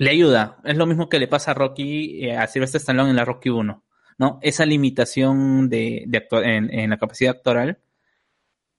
le 0.00 0.10
ayuda. 0.10 0.58
Es 0.64 0.76
lo 0.76 0.86
mismo 0.86 1.08
que 1.08 1.18
le 1.20 1.28
pasa 1.28 1.50
a 1.52 1.54
Rocky, 1.54 2.24
eh, 2.26 2.36
a 2.36 2.46
Sylvester 2.46 2.80
Stallone 2.80 3.10
en 3.10 3.16
la 3.16 3.24
Rocky 3.24 3.50
1, 3.50 3.84
¿no? 4.18 4.38
Esa 4.42 4.66
limitación 4.66 5.68
de, 5.68 6.04
de 6.08 6.26
en, 6.44 6.72
en 6.72 6.90
la 6.90 6.96
capacidad 6.98 7.36
actoral 7.36 7.78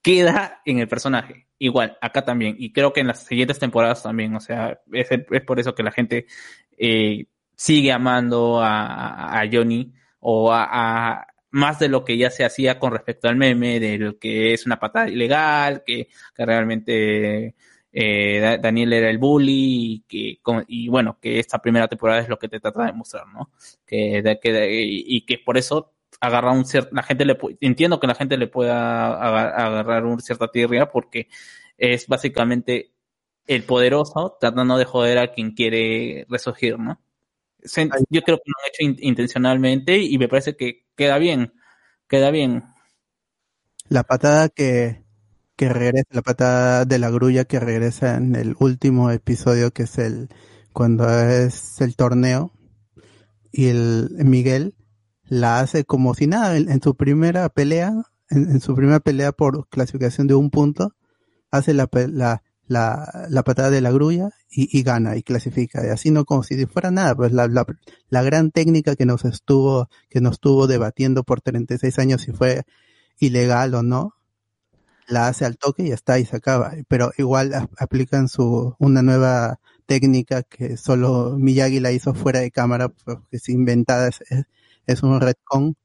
queda 0.01 0.61
en 0.66 0.80
el 0.80 0.88
personaje. 0.88 1.48
Igual, 1.59 1.98
acá 2.01 2.25
también. 2.25 2.56
Y 2.58 2.72
creo 2.74 2.91
que 2.93 3.01
en 3.01 3.08
las 3.08 3.24
siguientes 3.25 3.59
temporadas 3.59 4.01
también. 4.03 4.35
O 4.35 4.40
sea, 4.40 4.80
es, 4.91 5.08
es 5.11 5.41
por 5.43 5.59
eso 5.59 5.75
que 5.75 5.83
la 5.83 5.91
gente 5.91 6.25
eh, 6.77 7.25
sigue 7.56 7.91
amando 7.91 8.59
a, 8.61 9.40
a- 9.41 9.48
Johnny 9.51 9.93
o 10.19 10.51
a, 10.51 10.64
a- 11.19 11.27
más 11.51 11.80
de 11.80 11.90
lo 11.90 12.03
que 12.06 12.17
ya 12.17 12.30
se 12.32 12.45
hacía 12.45 12.80
con 12.80 12.93
respecto 12.93 13.27
al 13.27 13.35
meme, 13.35 13.80
de 13.80 13.98
lo 13.98 14.17
que 14.17 14.53
es 14.53 14.66
una 14.66 14.80
patada 14.80 15.09
ilegal, 15.09 15.83
que, 15.85 16.08
que 16.35 16.45
realmente 16.45 17.56
eh, 17.94 18.40
Da- 18.42 18.58
Daniel 18.58 18.94
era 18.94 19.10
el 19.10 19.18
bully 19.18 20.03
y 20.06 20.06
que 20.08 20.40
y 20.68 20.88
bueno 20.90 21.18
que 21.22 21.40
esta 21.40 21.60
primera 21.60 21.88
temporada 21.88 22.22
es 22.22 22.30
lo 22.30 22.40
que 22.40 22.48
te 22.50 22.60
trata 22.60 22.86
de 22.86 22.94
mostrar 22.94 23.28
no 23.28 23.52
que, 23.86 24.24
que 24.42 24.82
y, 24.84 25.26
que 25.26 25.38
por 25.40 25.58
eso 25.58 25.94
agarra 26.20 26.52
un 26.52 26.66
cierto 26.66 26.90
la 26.95 27.03
gente 27.03 27.26
le 27.26 27.38
entiendo 27.61 28.00
que 28.00 28.08
la 28.08 28.16
gente 28.16 28.38
le 28.38 28.48
pueda 28.48 29.14
aga- 29.14 29.50
agarrar 29.68 30.06
un 30.06 30.20
cierta 30.22 30.48
tirria 30.50 30.90
porque 30.92 31.28
es 31.78 32.08
básicamente 32.08 32.92
el 33.48 33.64
poderoso 33.64 34.38
tratando 34.40 34.78
de 34.78 34.86
joder 34.86 35.18
a 35.20 35.34
quien 35.34 35.52
quiere 35.52 36.26
resurgir 36.30 36.80
no 36.80 37.02
yo 38.10 38.22
creo 38.24 38.38
que 38.38 38.44
lo 38.52 38.53
han 38.60 38.70
hecho 38.70 38.84
in- 38.84 39.08
intencionalmente 39.10 39.98
y 39.98 40.18
me 40.18 40.28
parece 40.28 40.56
que 40.56 40.86
queda 40.95 41.18
bien 41.18 41.53
queda 42.08 42.30
bien. 42.32 42.64
La 43.90 44.03
patada 44.03 44.50
que, 44.50 45.03
que 45.61 45.69
regresa, 45.69 46.07
la 46.09 46.23
patada 46.23 46.85
de 46.85 46.98
la 46.98 47.11
grulla 47.11 47.45
que 47.45 47.59
regresa 47.59 48.15
en 48.17 48.35
el 48.35 48.56
último 48.57 49.11
episodio, 49.11 49.69
que 49.69 49.83
es 49.83 49.99
el, 49.99 50.30
cuando 50.73 51.07
es 51.07 51.80
el 51.81 51.95
torneo, 51.95 52.51
y 53.51 53.67
el 53.67 54.09
Miguel 54.25 54.73
la 55.23 55.59
hace 55.59 55.85
como 55.85 56.15
si 56.15 56.25
nada, 56.25 56.57
en, 56.57 56.81
su 56.81 56.95
primera 56.95 57.48
pelea, 57.49 57.93
en, 58.31 58.59
su 58.59 58.73
primera 58.73 59.01
pelea 59.01 59.33
por 59.33 59.67
clasificación 59.69 60.25
de 60.25 60.33
un 60.33 60.49
punto, 60.49 60.95
hace 61.51 61.75
la, 61.75 61.88
la, 62.07 62.41
la 62.67 63.43
patada 63.43 63.69
de 63.69 63.81
la 63.81 63.91
grulla 63.91 64.31
y, 64.49 64.75
y 64.75 64.81
gana 64.81 65.15
y 65.15 65.22
clasifica, 65.22 65.85
y 65.85 65.90
así 65.90 66.09
no 66.09 66.25
como 66.25 66.41
si 66.41 66.65
fuera 66.65 66.90
nada, 66.90 67.14
pues 67.14 67.33
la, 67.33 67.48
la, 67.48 67.67
la 68.09 68.23
gran 68.23 68.49
técnica 68.49 68.95
que 68.95 69.06
nos 69.06 69.25
estuvo, 69.25 69.90
que 70.09 70.22
nos 70.22 70.31
estuvo 70.38 70.65
debatiendo 70.65 71.23
por 71.23 71.40
36 71.40 71.99
años 71.99 72.23
si 72.23 72.31
fue 72.31 72.64
ilegal 73.19 73.75
o 73.75 73.83
no, 73.83 74.15
la 75.08 75.28
hace 75.28 75.46
al 75.46 75.58
toque 75.58 75.84
y 75.84 75.90
ya 75.90 75.96
está 75.96 76.20
y 76.20 76.26
se 76.26 76.38
acaba. 76.38 76.74
Pero 76.88 77.12
igual 77.18 77.54
aplican 77.78 78.28
su 78.30 78.76
una 78.80 79.02
nueva 79.02 79.60
técnica 79.86 80.44
que 80.44 80.78
solo 80.78 81.38
Miyagi 81.38 81.80
la 81.80 81.92
hizo 81.92 82.14
fuera 82.14 82.40
de 82.40 82.52
cámara, 82.52 82.90
porque 82.90 83.24
es 83.38 83.50
inventada, 83.50 84.08
es, 84.10 84.22
es, 84.30 84.46
es 84.88 85.04
un 85.04 85.20
retcon 85.22 85.76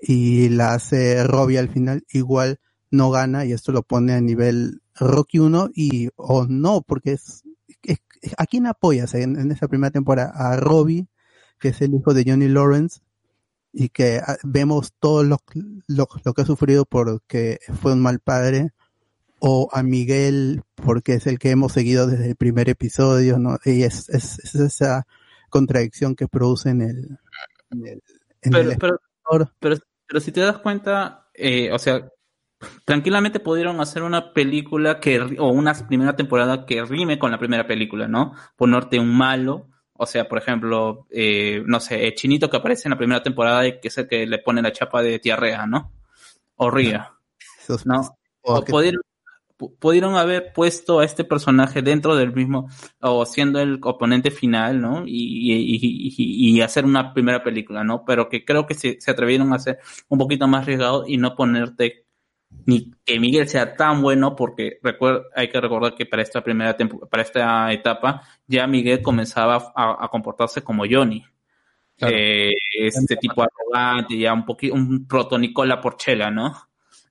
y 0.00 0.48
la 0.50 0.74
hace 0.74 1.24
Robbie 1.24 1.58
al 1.58 1.68
final, 1.68 2.04
igual 2.12 2.60
no 2.90 3.10
gana 3.10 3.44
y 3.44 3.52
esto 3.52 3.72
lo 3.72 3.82
pone 3.82 4.12
a 4.12 4.20
nivel 4.20 4.82
Rocky 4.96 5.38
1 5.38 5.70
y 5.74 6.08
o 6.16 6.46
no, 6.46 6.82
porque 6.82 7.12
es, 7.12 7.42
es- 7.82 7.98
¿a 8.38 8.46
quién 8.46 8.66
apoyas 8.66 9.14
en, 9.14 9.38
en 9.38 9.50
esa 9.52 9.68
primera 9.68 9.90
temporada? 9.90 10.32
A 10.34 10.56
Robbie, 10.56 11.06
que 11.60 11.68
es 11.68 11.80
el 11.82 11.94
hijo 11.94 12.14
de 12.14 12.24
Johnny 12.26 12.48
Lawrence, 12.48 13.00
y 13.74 13.88
que 13.88 14.20
ah, 14.24 14.36
vemos 14.44 14.92
todo 15.00 15.24
lo, 15.24 15.38
lo, 15.88 16.08
lo 16.24 16.32
que 16.32 16.42
ha 16.42 16.46
sufrido 16.46 16.84
porque 16.84 17.58
fue 17.80 17.92
un 17.92 18.02
mal 18.02 18.20
padre, 18.20 18.70
o 19.40 19.68
a 19.72 19.82
Miguel 19.82 20.62
porque 20.74 21.14
es 21.14 21.26
el 21.26 21.38
que 21.38 21.50
hemos 21.50 21.72
seguido 21.72 22.06
desde 22.06 22.30
el 22.30 22.36
primer 22.36 22.70
episodio, 22.70 23.38
¿no? 23.38 23.58
Y 23.64 23.82
es, 23.82 24.08
es, 24.08 24.38
es 24.38 24.54
esa 24.54 25.06
contradicción 25.50 26.14
que 26.16 26.28
produce 26.28 26.70
en 26.70 26.80
el, 26.80 27.18
en 27.70 27.86
el, 27.86 28.02
en 28.42 28.52
pero, 28.52 28.70
el 28.70 28.78
pero, 28.78 29.00
pero, 29.60 29.76
pero 30.06 30.20
si 30.20 30.32
te 30.32 30.40
das 30.40 30.58
cuenta, 30.58 31.28
eh, 31.34 31.70
o 31.72 31.78
sea, 31.78 32.08
tranquilamente 32.84 33.40
pudieron 33.40 33.80
hacer 33.80 34.02
una 34.02 34.32
película 34.32 35.00
que, 35.00 35.20
o 35.38 35.48
una 35.48 35.74
primera 35.74 36.16
temporada 36.16 36.64
que 36.64 36.84
rime 36.84 37.18
con 37.18 37.30
la 37.30 37.38
primera 37.38 37.66
película, 37.66 38.08
¿no? 38.08 38.34
Ponerte 38.56 38.98
un 38.98 39.16
malo, 39.16 39.68
o 39.96 40.06
sea, 40.06 40.28
por 40.28 40.38
ejemplo, 40.38 41.06
eh, 41.10 41.62
no 41.66 41.80
sé, 41.80 42.06
el 42.06 42.14
chinito 42.14 42.50
que 42.50 42.56
aparece 42.56 42.88
en 42.88 42.90
la 42.92 42.98
primera 42.98 43.22
temporada 43.22 43.66
y 43.66 43.80
que 43.80 43.88
es 43.88 43.98
el 43.98 44.08
que 44.08 44.26
le 44.26 44.38
pone 44.38 44.62
la 44.62 44.72
chapa 44.72 45.02
de 45.02 45.18
diarrea, 45.18 45.66
¿no? 45.66 45.92
O 46.56 46.70
ría, 46.70 47.12
¿no? 47.84 48.00
o 48.42 48.54
pudieron, 48.72 49.00
pu- 49.58 49.74
pudieron 49.78 50.16
haber 50.16 50.52
puesto 50.52 51.00
a 51.00 51.04
este 51.04 51.24
personaje 51.24 51.80
dentro 51.82 52.14
del 52.16 52.32
mismo, 52.34 52.68
o 53.00 53.24
siendo 53.24 53.60
el 53.60 53.78
oponente 53.82 54.30
final, 54.30 54.80
¿no? 54.80 55.04
Y, 55.06 55.12
y, 55.12 55.76
y- 55.76 56.14
y- 56.16 56.56
y 56.58 56.60
hacer 56.60 56.84
una 56.84 57.14
primera 57.14 57.42
película, 57.42 57.84
¿no? 57.84 58.04
Pero 58.04 58.28
que 58.28 58.44
creo 58.44 58.66
que 58.66 58.74
se, 58.74 59.00
se 59.00 59.10
atrevieron 59.10 59.52
a 59.52 59.56
hacer 59.56 59.78
un 60.08 60.18
poquito 60.18 60.46
más 60.48 60.62
arriesgado 60.62 61.04
y 61.06 61.16
no 61.16 61.34
ponerte 61.36 62.03
ni 62.66 62.92
que 63.04 63.20
Miguel 63.20 63.48
sea 63.48 63.74
tan 63.76 64.00
bueno, 64.00 64.34
porque 64.34 64.78
hay 65.34 65.48
que 65.48 65.60
recordar 65.60 65.94
que 65.94 66.06
para 66.06 66.22
esta 66.22 66.42
primera 66.42 66.76
para 67.10 67.22
esta 67.22 67.72
etapa, 67.72 68.22
ya 68.46 68.66
Miguel 68.66 69.02
comenzaba 69.02 69.72
a, 69.74 70.04
a 70.04 70.08
comportarse 70.08 70.62
como 70.62 70.84
Johnny. 70.90 71.24
Claro. 71.96 72.16
Eh, 72.16 72.50
este 72.72 73.16
tipo 73.16 73.42
arrogante, 73.42 74.18
ya 74.18 74.32
un 74.32 74.44
poquito, 74.44 74.74
un 74.74 75.06
proto 75.06 75.38
Nicola 75.38 75.80
Porchela, 75.80 76.30
¿no? 76.30 76.52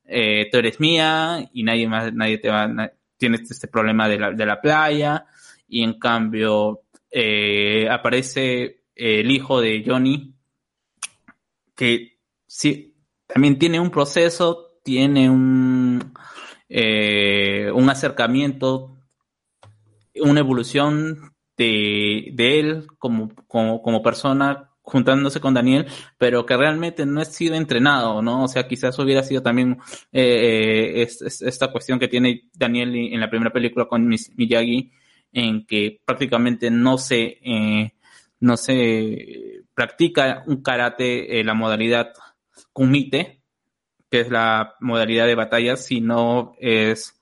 Eh, 0.06 0.50
tú 0.52 0.58
eres 0.58 0.80
mía 0.80 1.50
y 1.54 1.64
nadie 1.64 1.88
más, 1.88 2.14
nadie 2.14 2.38
te 2.38 2.50
va, 2.50 2.68
na- 2.68 2.92
tienes 3.16 3.50
este 3.50 3.70
problema 3.70 4.10
de 4.10 4.20
la, 4.20 4.32
de 4.32 4.46
la 4.46 4.60
playa, 4.60 5.26
y 5.68 5.84
en 5.84 5.98
cambio, 5.98 6.82
eh, 7.10 7.88
aparece 7.90 8.84
el 8.94 9.32
hijo 9.32 9.62
de 9.62 9.84
Johnny, 9.88 10.34
que 11.76 12.18
sí, 12.46 12.94
también 13.26 13.58
tiene 13.58 13.80
un 13.80 13.90
proceso, 13.90 14.63
tiene 14.84 15.30
un, 15.30 16.14
eh, 16.70 17.72
un 17.74 17.90
acercamiento, 17.90 18.98
una 20.16 20.40
evolución 20.40 21.34
de, 21.58 22.30
de 22.34 22.60
él 22.60 22.88
como, 22.98 23.30
como, 23.48 23.82
como 23.82 24.02
persona 24.04 24.70
juntándose 24.82 25.40
con 25.40 25.54
Daniel, 25.54 25.88
pero 26.18 26.46
que 26.46 26.58
realmente 26.58 27.06
no 27.06 27.22
ha 27.22 27.26
sido 27.26 27.56
entrenado, 27.56 28.22
¿no? 28.22 28.44
O 28.44 28.48
sea, 28.50 28.68
quizás 28.68 29.00
hubiera 29.00 29.24
sido 29.24 29.42
también 29.42 29.78
eh, 30.12 31.02
es- 31.04 31.42
esta 31.42 31.72
cuestión 31.72 32.00
que 32.00 32.10
tiene 32.10 32.50
Daniel 32.54 32.94
en 32.96 33.20
la 33.20 33.30
primera 33.30 33.52
película 33.54 33.86
con 33.86 34.08
Miyagi, 34.08 34.92
en 35.32 35.66
que 35.66 36.02
prácticamente 36.06 36.70
no 36.70 36.98
se, 36.98 37.40
eh, 37.44 37.94
no 38.42 38.58
se 38.58 39.64
practica 39.74 40.44
un 40.48 40.62
karate, 40.62 41.40
eh, 41.40 41.44
la 41.46 41.54
modalidad 41.54 42.12
kumite, 42.74 43.42
que 44.14 44.20
es 44.20 44.30
la 44.30 44.76
modalidad 44.80 45.26
de 45.26 45.34
batalla, 45.34 45.76
sino 45.76 46.54
es 46.60 47.20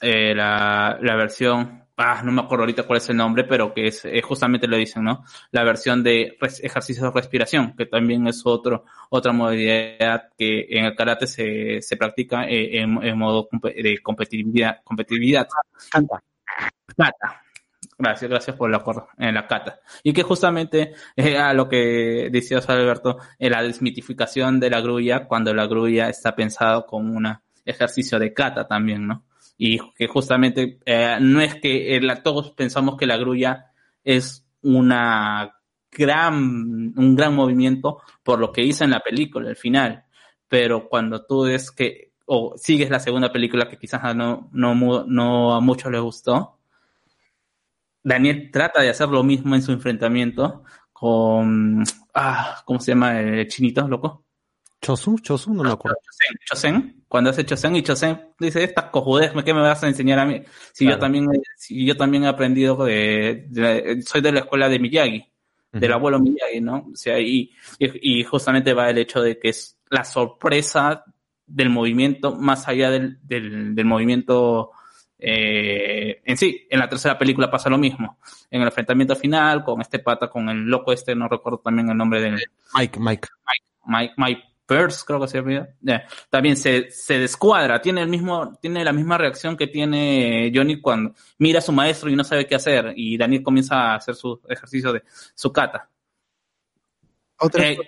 eh, 0.00 0.34
la, 0.34 0.98
la 1.02 1.16
versión, 1.16 1.84
ah, 1.98 2.22
no 2.24 2.32
me 2.32 2.40
acuerdo 2.40 2.62
ahorita 2.62 2.84
cuál 2.84 2.96
es 2.96 3.10
el 3.10 3.18
nombre, 3.18 3.44
pero 3.44 3.74
que 3.74 3.88
es 3.88 4.02
eh, 4.06 4.22
justamente 4.22 4.66
lo 4.66 4.78
dicen, 4.78 5.04
¿no? 5.04 5.22
La 5.50 5.64
versión 5.64 6.02
de 6.02 6.34
res- 6.40 6.64
ejercicio 6.64 7.04
de 7.04 7.10
respiración, 7.10 7.76
que 7.76 7.84
también 7.84 8.26
es 8.26 8.40
otro, 8.46 8.86
otra 9.10 9.32
modalidad 9.32 10.30
que 10.38 10.66
en 10.70 10.86
el 10.86 10.96
karate 10.96 11.26
se, 11.26 11.82
se 11.82 11.96
practica 11.98 12.48
eh, 12.48 12.78
en, 12.80 13.02
en 13.02 13.18
modo 13.18 13.50
de 13.62 13.98
competitividad. 14.02 14.78
competitividad. 14.82 15.46
Kata. 16.96 17.42
Gracias, 18.02 18.28
gracias 18.28 18.56
por 18.56 18.68
el 18.68 18.74
acuerdo 18.74 19.06
en 19.16 19.32
la 19.34 19.46
cata. 19.46 19.78
Y 20.02 20.12
que 20.12 20.24
justamente 20.24 20.92
eh, 21.14 21.38
a 21.38 21.54
lo 21.54 21.68
que 21.68 22.30
decía 22.32 22.58
Alberto, 22.66 23.18
en 23.38 23.52
la 23.52 23.62
desmitificación 23.62 24.58
de 24.58 24.70
la 24.70 24.80
grulla, 24.80 25.26
cuando 25.28 25.54
la 25.54 25.66
grulla 25.66 26.08
está 26.08 26.34
pensado 26.34 26.84
como 26.84 27.14
un 27.14 27.28
ejercicio 27.64 28.18
de 28.18 28.34
cata 28.34 28.66
también, 28.66 29.06
¿no? 29.06 29.24
Y 29.56 29.78
que 29.94 30.08
justamente 30.08 30.80
eh, 30.84 31.16
no 31.20 31.40
es 31.40 31.54
que 31.60 31.94
eh, 31.94 32.00
la- 32.00 32.24
todos 32.24 32.50
pensamos 32.50 32.96
que 32.96 33.06
la 33.06 33.16
grulla 33.18 33.66
es 34.02 34.44
una 34.62 35.54
gran, 35.92 36.34
un 36.96 37.14
gran 37.14 37.36
movimiento 37.36 37.98
por 38.24 38.40
lo 38.40 38.50
que 38.50 38.62
hizo 38.64 38.82
en 38.82 38.90
la 38.90 39.00
película, 39.00 39.48
al 39.48 39.56
final. 39.56 40.06
Pero 40.48 40.88
cuando 40.88 41.24
tú 41.24 41.44
ves 41.44 41.70
que, 41.70 42.14
o 42.26 42.54
sigues 42.56 42.90
la 42.90 42.98
segunda 42.98 43.30
película 43.30 43.68
que 43.68 43.78
quizás 43.78 44.16
no, 44.16 44.48
no, 44.52 44.74
no 45.06 45.54
a 45.54 45.60
muchos 45.60 45.92
les 45.92 46.00
gustó, 46.00 46.58
Daniel 48.02 48.50
trata 48.50 48.82
de 48.82 48.90
hacer 48.90 49.08
lo 49.08 49.22
mismo 49.22 49.54
en 49.54 49.62
su 49.62 49.72
enfrentamiento 49.72 50.64
con, 50.92 51.84
ah, 52.14 52.62
¿cómo 52.64 52.80
se 52.80 52.92
llama 52.92 53.20
el 53.20 53.46
chinito, 53.48 53.86
loco? 53.88 54.24
¿Chosu? 54.80 55.18
¿Chosu? 55.20 55.54
No 55.54 55.62
me 55.62 55.70
acuerdo. 55.70 55.96
Chosen, 56.04 56.36
Chosen, 56.44 57.04
cuando 57.06 57.30
hace 57.30 57.44
Chosen 57.44 57.76
y 57.76 57.82
Chosen 57.82 58.20
dice, 58.38 58.64
esta 58.64 58.90
cojudez, 58.90 59.32
¿qué 59.44 59.54
me 59.54 59.60
vas 59.60 59.82
a 59.84 59.88
enseñar 59.88 60.18
a 60.18 60.24
mí? 60.24 60.42
Si 60.72 60.84
yo 60.84 60.98
también, 60.98 61.28
si 61.56 61.84
yo 61.86 61.96
también 61.96 62.24
he 62.24 62.28
aprendido 62.28 62.84
de, 62.84 63.46
de- 63.48 64.02
soy 64.02 64.20
de 64.20 64.32
la 64.32 64.40
escuela 64.40 64.68
de 64.68 64.78
Miyagi, 64.80 65.24
del 65.70 65.92
abuelo 65.92 66.18
Miyagi, 66.18 66.60
¿no? 66.60 66.88
O 66.92 66.96
sea, 66.96 67.18
y, 67.20 67.50
y, 67.78 68.20
y 68.20 68.24
justamente 68.24 68.74
va 68.74 68.90
el 68.90 68.98
hecho 68.98 69.22
de 69.22 69.38
que 69.38 69.50
es 69.50 69.78
la 69.88 70.04
sorpresa 70.04 71.04
del 71.46 71.70
movimiento 71.70 72.34
más 72.34 72.66
allá 72.66 72.90
del, 72.90 73.18
del, 73.22 73.74
del 73.74 73.84
movimiento 73.86 74.70
eh, 75.22 76.20
en 76.24 76.36
sí. 76.36 76.66
En 76.68 76.80
la 76.80 76.88
tercera 76.88 77.16
película 77.16 77.50
pasa 77.50 77.70
lo 77.70 77.78
mismo. 77.78 78.18
En 78.50 78.60
el 78.60 78.68
enfrentamiento 78.68 79.14
final, 79.16 79.64
con 79.64 79.80
este 79.80 80.00
pata, 80.00 80.28
con 80.28 80.48
el 80.48 80.64
loco 80.64 80.92
este, 80.92 81.14
no 81.14 81.28
recuerdo 81.28 81.58
también 81.58 81.88
el 81.90 81.96
nombre 81.96 82.20
del, 82.20 82.40
Mike, 82.74 82.98
Mike. 82.98 83.28
Mike, 83.84 84.14
Mike 84.16 84.42
Pierce, 84.66 85.04
creo 85.06 85.20
que 85.20 85.28
se 85.28 85.38
llama. 85.38 85.68
Ya. 85.80 86.04
También 86.30 86.56
se, 86.56 86.90
se 86.90 87.18
descuadra, 87.18 87.80
tiene 87.80 88.02
el 88.02 88.08
mismo, 88.08 88.58
tiene 88.60 88.84
la 88.84 88.92
misma 88.92 89.18
reacción 89.18 89.56
que 89.56 89.66
tiene 89.66 90.50
Johnny 90.54 90.80
cuando 90.80 91.14
mira 91.38 91.58
a 91.58 91.62
su 91.62 91.72
maestro 91.72 92.10
y 92.10 92.16
no 92.16 92.24
sabe 92.24 92.46
qué 92.46 92.54
hacer, 92.54 92.92
y 92.96 93.16
Daniel 93.16 93.42
comienza 93.42 93.76
a 93.76 93.94
hacer 93.96 94.14
su 94.14 94.40
ejercicio 94.48 94.92
de 94.92 95.02
su 95.34 95.52
kata. 95.52 95.88
Otra 97.38 97.68
Eh, 97.68 97.78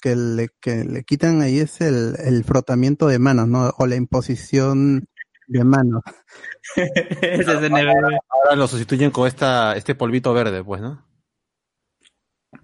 que 0.00 0.14
le, 0.14 0.50
que 0.60 0.84
le 0.84 1.02
quitan 1.02 1.40
ahí 1.40 1.58
es 1.58 1.80
el, 1.80 2.14
el 2.24 2.44
frotamiento 2.44 3.08
de 3.08 3.18
manos, 3.18 3.48
¿no? 3.48 3.74
O 3.78 3.86
la 3.86 3.96
imposición 3.96 5.08
de 5.46 5.64
manos. 5.64 6.02
ese 6.76 7.40
es 7.40 7.48
el 7.48 7.72
nivel- 7.72 8.18
Ahora 8.28 8.56
lo 8.56 8.66
sustituyen 8.66 9.10
con 9.10 9.26
esta, 9.26 9.74
este 9.76 9.94
polvito 9.94 10.32
verde, 10.32 10.62
pues, 10.62 10.80
¿no? 10.80 11.06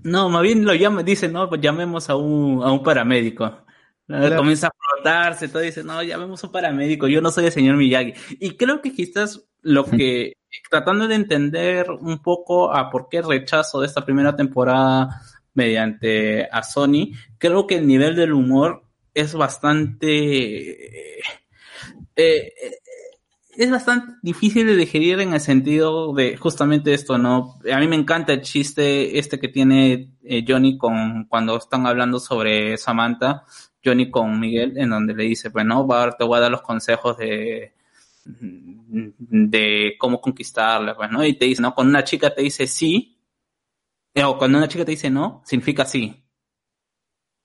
No, 0.03 0.29
más 0.29 0.43
bien 0.43 0.65
lo 0.65 0.75
llama, 0.75 1.03
dice, 1.03 1.29
no, 1.29 1.49
pues 1.49 1.61
llamemos 1.61 2.09
a 2.11 2.17
un, 2.17 2.63
a 2.63 2.73
un 2.73 2.83
paramédico. 2.83 3.65
Claro. 4.07 4.37
Comienza 4.39 4.69
a 4.69 4.71
frotarse, 4.77 5.49
todo 5.49 5.63
dice, 5.63 5.85
no, 5.85 6.03
llamemos 6.03 6.43
a 6.43 6.47
un 6.47 6.53
paramédico, 6.53 7.07
yo 7.07 7.21
no 7.21 7.31
soy 7.31 7.47
el 7.47 7.53
señor 7.53 7.77
Miyagi. 7.77 8.15
Y 8.41 8.57
creo 8.57 8.81
que 8.81 8.93
quizás 8.93 9.47
lo 9.63 9.85
que, 9.85 10.35
tratando 10.71 11.07
de 11.07 11.15
entender 11.15 11.91
un 11.91 12.21
poco 12.21 12.75
a 12.75 12.91
por 12.91 13.09
qué 13.09 13.19
el 13.19 13.29
rechazo 13.29 13.81
de 13.81 13.87
esta 13.87 14.05
primera 14.05 14.35
temporada 14.35 15.21
mediante 15.55 16.49
a 16.51 16.63
Sony, 16.63 17.13
creo 17.39 17.67
que 17.67 17.77
el 17.77 17.87
nivel 17.87 18.17
del 18.17 18.33
humor 18.33 18.83
es 19.15 19.35
bastante... 19.35 21.21
eh, 22.21 22.53
eh, 22.63 22.73
es 23.57 23.71
bastante 23.71 24.15
difícil 24.23 24.67
de 24.67 24.77
digerir 24.77 25.21
en 25.21 25.35
el 25.35 25.41
sentido 25.41 26.13
de 26.15 26.37
justamente 26.37 26.95
esto, 26.95 27.19
¿no? 27.19 27.59
A 27.73 27.79
mí 27.81 27.89
me 27.89 27.97
encanta 27.97 28.33
el 28.33 28.43
chiste 28.43 29.19
este 29.19 29.39
que 29.41 29.49
tiene 29.49 30.13
eh, 30.25 30.45
Johnny 30.47 30.79
con 30.79 31.27
cuando 31.27 31.57
están 31.59 31.87
hablando 31.87 32.21
sobre 32.21 32.77
Samantha, 32.79 33.45
Johnny 33.85 34.11
con 34.11 34.39
Miguel, 34.41 34.79
en 34.79 34.91
donde 34.91 35.15
le 35.15 35.25
dice, 35.25 35.49
bueno, 35.51 35.87
va, 35.87 35.97
a 35.97 36.01
dar- 36.07 36.17
te 36.17 36.25
voy 36.25 36.39
a 36.39 36.41
dar 36.43 36.51
los 36.51 36.63
consejos 36.63 37.17
de 37.19 37.75
de 38.25 39.95
cómo 39.99 40.21
conquistarla, 40.21 40.97
pues, 40.97 41.11
¿no? 41.11 41.25
Y 41.25 41.35
te 41.35 41.47
dice, 41.47 41.63
¿no? 41.63 41.75
Cuando 41.75 41.91
una 41.91 42.05
chica 42.05 42.35
te 42.35 42.43
dice 42.43 42.67
sí, 42.67 43.19
o 44.25 44.39
cuando 44.39 44.59
una 44.59 44.69
chica 44.69 44.85
te 44.85 44.93
dice 44.93 45.11
no, 45.11 45.43
significa 45.45 45.85
sí. 45.85 46.25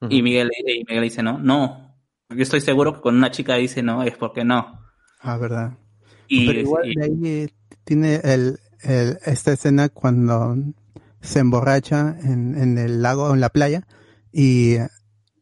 Y 0.07 0.21
Miguel, 0.21 0.51
y 0.65 0.83
Miguel 0.85 1.03
dice, 1.03 1.23
no, 1.23 1.37
no. 1.39 1.84
Yo 2.29 2.41
estoy 2.41 2.61
seguro 2.61 2.93
que 2.93 3.01
cuando 3.01 3.19
una 3.19 3.31
chica 3.31 3.55
dice 3.55 3.83
no, 3.83 4.03
es 4.03 4.15
porque 4.17 4.43
no. 4.43 4.79
Ah, 5.19 5.37
verdad. 5.37 5.77
Y, 6.27 6.47
Pero 6.47 6.59
igual 6.59 6.91
y- 6.91 6.95
de 6.95 7.03
ahí 7.05 7.19
eh, 7.43 7.49
tiene 7.83 8.15
el, 8.23 8.59
el- 8.81 9.17
esta 9.25 9.53
escena 9.53 9.89
cuando 9.89 10.55
se 11.21 11.39
emborracha 11.39 12.15
en, 12.23 12.57
en 12.57 12.77
el 12.77 13.01
lago, 13.01 13.33
en 13.33 13.39
la 13.41 13.49
playa, 13.49 13.87
y, 14.31 14.75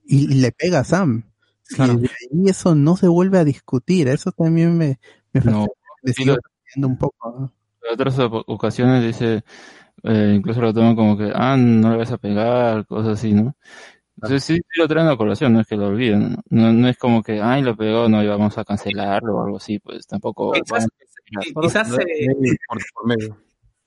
y 0.05 0.27
le 0.27 0.51
pega 0.51 0.79
a 0.79 0.83
Sam. 0.83 1.23
Claro. 1.69 1.93
Y 1.93 1.97
de 1.97 2.07
ahí 2.07 2.49
eso 2.49 2.75
no 2.75 2.97
se 2.97 3.07
vuelve 3.07 3.39
a 3.39 3.43
discutir. 3.45 4.07
Eso 4.07 4.31
también 4.31 4.77
me, 4.77 4.99
me 5.31 5.41
No. 5.41 5.67
me 6.03 6.13
sigue 6.13 6.35
un 6.75 6.97
poco. 6.97 7.31
¿no? 7.39 7.53
En 7.87 7.93
otras 7.93 8.17
ocasiones 8.19 9.03
dice, 9.03 9.43
eh, 10.03 10.33
incluso 10.35 10.61
lo 10.61 10.73
toman 10.73 10.95
como 10.95 11.17
que, 11.17 11.31
ah, 11.33 11.57
no 11.57 11.91
le 11.91 11.97
vas 11.97 12.11
a 12.11 12.17
pegar, 12.17 12.85
cosas 12.87 13.19
así, 13.19 13.33
¿no? 13.33 13.55
Entonces 14.23 14.43
sí, 14.43 14.55
sí 14.55 14.79
lo 14.79 14.87
traen 14.87 15.07
a 15.07 15.17
colación, 15.17 15.53
no 15.53 15.59
es 15.61 15.67
que 15.67 15.75
lo 15.75 15.87
olviden. 15.87 16.37
No, 16.49 16.71
no 16.73 16.87
es 16.87 16.97
como 16.97 17.21
que, 17.21 17.41
ay, 17.41 17.61
lo 17.61 17.75
pegó, 17.75 18.07
no, 18.09 18.23
y 18.23 18.27
vamos 18.27 18.57
a 18.57 18.63
cancelarlo 18.65 19.35
o 19.35 19.43
algo 19.43 19.57
así, 19.57 19.79
pues 19.79 20.07
tampoco. 20.07 20.51
Quizás, 20.53 20.87
quizás 21.61 21.89
se, 21.89 22.03
Por, 22.67 22.79
por 22.93 23.07
medio. 23.07 23.37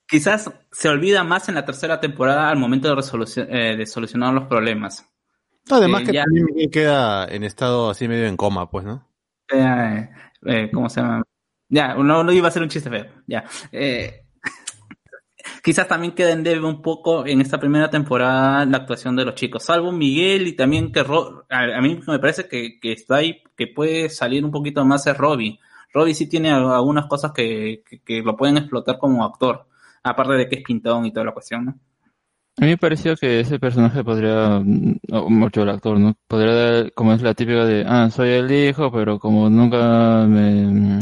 quizás 0.07 0.51
se 0.71 0.89
olvida 0.89 1.25
más 1.25 1.49
en 1.49 1.55
la 1.55 1.65
tercera 1.65 2.01
temporada 2.01 2.51
al 2.51 2.59
momento 2.59 2.89
de, 2.89 2.95
resolución, 2.97 3.49
eh, 3.51 3.77
de 3.77 3.87
solucionar 3.87 4.35
los 4.35 4.45
problemas. 4.47 5.09
Además 5.71 6.03
Eh, 6.03 6.05
que 6.07 6.13
ya- 6.13 6.25
también 6.25 6.47
Miguel 6.47 6.71
queda 6.71 7.25
en 7.27 7.43
estado 7.43 7.91
así 7.91 8.07
medio 8.07 8.27
en 8.27 8.37
coma, 8.37 8.71
pues, 8.71 8.85
¿no? 8.85 9.09
Eh, 9.53 10.09
eh, 10.45 10.71
¿Cómo 10.73 10.89
se 10.89 11.01
llama? 11.01 11.23
Ya, 11.69 11.95
no, 11.95 12.23
no 12.23 12.33
iba 12.33 12.49
a 12.49 12.51
ser 12.51 12.63
un 12.63 12.69
chiste 12.69 12.91
feo. 12.91 13.07
Ya. 13.27 13.45
Eh, 13.73 14.26
quizás 15.67 15.89
también 15.89 16.13
queda 16.15 16.31
en 16.31 16.45
debe 16.45 16.65
un 16.65 16.81
poco 16.81 17.27
en 17.27 17.41
esta 17.41 17.59
primera 17.59 17.91
temporada 17.91 18.65
la 18.65 18.77
actuación 18.77 19.17
de 19.17 19.25
los 19.25 19.35
chicos, 19.35 19.65
salvo 19.65 19.91
Miguel 19.91 20.47
y 20.47 20.53
también 20.53 20.93
que 20.93 21.03
Ro- 21.03 21.45
a, 21.51 21.81
mí 21.81 21.99
me 22.07 22.21
parece 22.21 22.47
que, 22.47 22.79
que 22.79 22.93
está 22.93 23.17
ahí, 23.17 23.43
que 23.57 23.67
puede 23.67 24.09
salir 24.09 24.45
un 24.45 24.53
poquito 24.53 24.85
más 24.85 25.09
es 25.09 25.19
Robbie. 25.19 25.59
Robbie 25.93 26.15
sí 26.15 26.29
tiene 26.29 26.53
algunas 26.53 27.07
cosas 27.07 27.33
que, 27.33 27.83
que, 27.85 27.99
que 27.99 28.23
lo 28.23 28.37
pueden 28.37 28.59
explotar 28.59 28.97
como 28.99 29.25
actor, 29.25 29.67
aparte 30.05 30.35
de 30.35 30.49
que 30.49 30.55
es 30.55 30.63
pintón 30.63 31.05
y 31.05 31.13
toda 31.13 31.27
la 31.27 31.33
cuestión, 31.33 31.65
¿no? 31.65 31.75
A 32.59 32.65
mí 32.65 32.69
me 32.69 32.79
pareció 32.79 33.17
que 33.17 33.41
ese 33.41 33.59
personaje 33.59 34.05
podría, 34.05 34.59
o 34.59 35.31
mucho 35.31 35.63
el 35.63 35.69
actor, 35.69 35.99
¿no? 35.99 36.15
Podría 36.29 36.55
dar, 36.55 36.93
como 36.93 37.13
es 37.13 37.23
la 37.23 37.35
típica 37.35 37.65
de, 37.65 37.85
ah, 37.89 38.09
soy 38.09 38.29
el 38.29 38.53
hijo, 38.53 38.93
pero 38.93 39.19
como 39.19 39.51
nunca 39.51 40.27
me, 40.29 41.01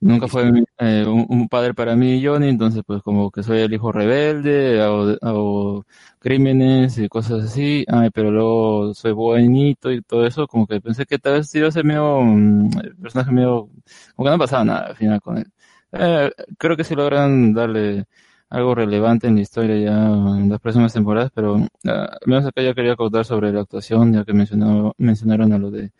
nunca 0.00 0.28
fue 0.28 0.50
eh, 0.78 1.04
un, 1.06 1.26
un 1.28 1.48
padre 1.48 1.74
para 1.74 1.96
mí, 1.96 2.24
Johnny, 2.24 2.48
entonces 2.48 2.82
pues 2.86 3.02
como 3.02 3.30
que 3.30 3.42
soy 3.42 3.60
el 3.60 3.72
hijo 3.72 3.92
rebelde, 3.92 4.80
hago, 4.82 5.16
hago 5.20 5.86
crímenes 6.18 6.98
y 6.98 7.08
cosas 7.08 7.44
así, 7.44 7.84
ay, 7.88 8.10
pero 8.10 8.30
luego 8.30 8.94
soy 8.94 9.12
buenito 9.12 9.90
y 9.92 10.02
todo 10.02 10.26
eso, 10.26 10.46
como 10.46 10.66
que 10.66 10.80
pensé 10.80 11.06
que 11.06 11.18
tal 11.18 11.34
vez 11.34 11.54
iba 11.54 11.68
a 11.68 11.70
ser 11.72 11.84
medio, 11.84 12.20
mm, 12.22 12.70
el 12.82 12.96
personaje 12.96 13.32
medio, 13.32 13.70
como 14.14 14.26
que 14.26 14.30
no 14.32 14.38
pasaba 14.38 14.64
nada 14.64 14.86
al 14.88 14.96
final 14.96 15.20
con 15.20 15.38
él. 15.38 15.46
Eh, 15.92 16.30
creo 16.58 16.76
que 16.76 16.84
si 16.84 16.94
logran 16.94 17.54
darle 17.54 18.04
algo 18.50 18.74
relevante 18.74 19.26
en 19.26 19.36
la 19.36 19.40
historia 19.42 19.76
ya 19.76 19.92
en 20.38 20.48
las 20.48 20.60
próximas 20.60 20.92
temporadas, 20.92 21.30
pero 21.34 21.56
ah, 21.86 22.04
al 22.20 22.26
menos 22.26 22.46
acá 22.46 22.62
ya 22.62 22.74
quería 22.74 22.96
contar 22.96 23.24
sobre 23.24 23.52
la 23.52 23.60
actuación, 23.62 24.12
ya 24.12 24.24
que 24.24 24.32
mencionaron 24.32 25.52
a 25.52 25.58
lo 25.58 25.70
de 25.70 25.92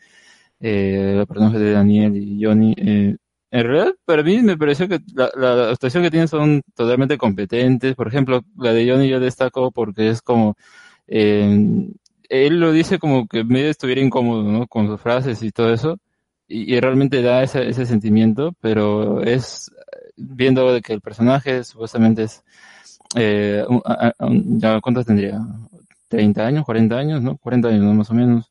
eh, 0.61 1.15
los 1.17 1.27
personajes 1.27 1.61
de 1.61 1.73
Daniel 1.73 2.17
y 2.17 2.43
Johnny. 2.45 2.75
Eh, 2.79 3.17
en 3.51 3.65
realidad, 3.67 3.95
para 4.05 4.23
mí 4.23 4.39
me 4.43 4.57
pareció 4.59 4.89
que 4.89 5.01
la, 5.15 5.31
la 5.37 5.71
actuación 5.71 6.03
que 6.03 6.11
tienen 6.11 6.29
son 6.29 6.63
totalmente 6.75 7.17
competentes. 7.19 7.95
Por 7.95 8.09
ejemplo, 8.09 8.43
la 8.57 8.73
de 8.73 8.91
Johnny 8.91 9.09
yo 9.09 9.21
destaco 9.21 9.71
porque 9.73 10.11
es 10.11 10.21
como, 10.23 10.57
eh, 11.07 11.89
él 12.29 12.61
lo 12.61 12.73
dice 12.73 12.99
como 12.99 13.27
que 13.27 13.45
medio 13.45 13.71
estuviera 13.71 14.01
incómodo, 14.03 14.43
¿no? 14.45 14.67
Con 14.67 14.87
sus 14.89 15.01
frases 15.01 15.43
y 15.43 15.51
todo 15.53 15.73
eso. 15.73 15.99
Y, 16.49 16.81
realmente 16.81 17.21
da 17.23 17.43
ese, 17.43 17.69
ese 17.69 17.85
sentimiento, 17.87 18.55
pero 18.61 19.23
es 19.23 19.71
viendo 20.17 20.73
de 20.73 20.81
que 20.83 20.95
el 20.95 21.01
personaje 21.03 21.63
supuestamente 21.65 22.23
es, 22.25 22.43
eh, 23.17 23.65
un- 23.69 24.61
ya 24.61 24.81
cuántos 24.81 25.07
tendría, 25.07 25.41
30 26.09 26.47
años, 26.47 26.65
40 26.65 26.97
años, 26.99 27.23
¿no? 27.23 27.37
40 27.39 27.69
años. 27.69 27.95
Más 27.95 28.11
o 28.11 28.15
menos, 28.15 28.51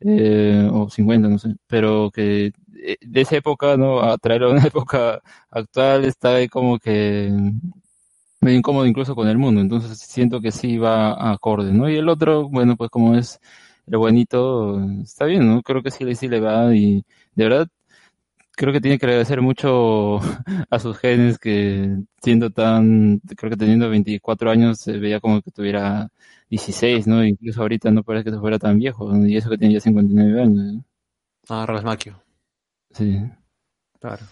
eh, 0.00 0.68
o 0.72 0.88
50, 0.90 1.28
no 1.28 1.38
sé, 1.38 1.54
pero 1.66 2.10
que 2.12 2.52
de 3.00 3.20
esa 3.20 3.36
época, 3.36 3.76
¿no? 3.76 4.00
A 4.00 4.18
traerlo 4.18 4.48
a 4.48 4.52
una 4.52 4.62
época 4.66 5.20
actual 5.50 6.04
está 6.04 6.36
ahí 6.36 6.48
como 6.48 6.78
que 6.78 7.30
medio 8.40 8.58
incómodo 8.58 8.86
incluso 8.86 9.14
con 9.14 9.28
el 9.28 9.38
mundo, 9.38 9.60
entonces 9.60 9.98
siento 9.98 10.40
que 10.40 10.52
sí 10.52 10.78
va 10.78 11.32
acorde, 11.32 11.72
¿no? 11.72 11.88
Y 11.90 11.96
el 11.96 12.08
otro, 12.08 12.48
bueno, 12.48 12.76
pues 12.76 12.90
como 12.90 13.16
es 13.16 13.40
el 13.86 13.98
buenito, 13.98 14.80
está 15.02 15.24
bien, 15.24 15.46
¿no? 15.48 15.62
Creo 15.62 15.82
que 15.82 15.90
sí, 15.90 16.14
sí 16.14 16.28
le 16.28 16.40
va 16.40 16.74
y 16.74 17.04
de 17.34 17.44
verdad 17.44 17.68
creo 18.52 18.72
que 18.72 18.80
tiene 18.80 18.98
que 18.98 19.06
agradecer 19.06 19.40
mucho 19.42 20.18
a 20.70 20.78
sus 20.78 20.98
genes 20.98 21.38
que 21.38 21.96
siendo 22.22 22.50
tan, 22.50 23.20
creo 23.36 23.50
que 23.50 23.56
teniendo 23.56 23.88
24 23.90 24.50
años 24.50 24.80
se 24.80 24.98
veía 24.98 25.20
como 25.20 25.42
que 25.42 25.50
tuviera 25.52 26.08
16, 26.50 27.06
¿no? 27.06 27.24
Incluso 27.24 27.62
ahorita 27.62 27.90
no 27.90 28.02
parece 28.04 28.24
que 28.26 28.30
se 28.32 28.38
fuera 28.40 28.58
tan 28.58 28.78
viejo, 28.78 29.14
y 29.26 29.36
eso 29.36 29.50
que 29.50 29.58
tiene 29.58 29.74
ya 29.74 29.80
59 29.80 30.42
años, 30.42 30.74
¿no? 30.74 30.84
Ah, 31.48 31.66
Rasmaquio. 31.66 32.27
Sí. 32.92 33.20
Claro. 34.00 34.24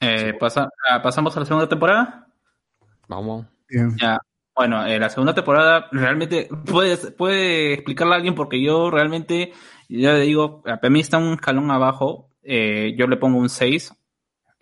Eh, 0.00 0.34
pasa- 0.38 0.68
ah, 0.88 1.02
¿Pasamos 1.02 1.36
a 1.36 1.40
la 1.40 1.46
segunda 1.46 1.68
temporada? 1.68 2.26
Vamos. 3.08 3.46
Bien. 3.68 3.96
Ya, 4.00 4.18
bueno, 4.54 4.84
eh, 4.86 4.98
la 4.98 5.10
segunda 5.10 5.34
temporada 5.34 5.88
realmente 5.92 6.48
puede, 6.66 6.96
puede 7.12 7.74
explicarla 7.74 8.14
a 8.14 8.16
alguien 8.16 8.34
porque 8.34 8.62
yo 8.62 8.90
realmente, 8.90 9.52
ya 9.88 10.14
le 10.14 10.20
digo, 10.22 10.62
para 10.62 10.88
mí 10.90 11.00
está 11.00 11.18
un 11.18 11.34
escalón 11.34 11.70
abajo, 11.70 12.30
eh, 12.42 12.94
yo 12.96 13.06
le 13.06 13.16
pongo 13.16 13.38
un 13.38 13.48
6, 13.48 13.92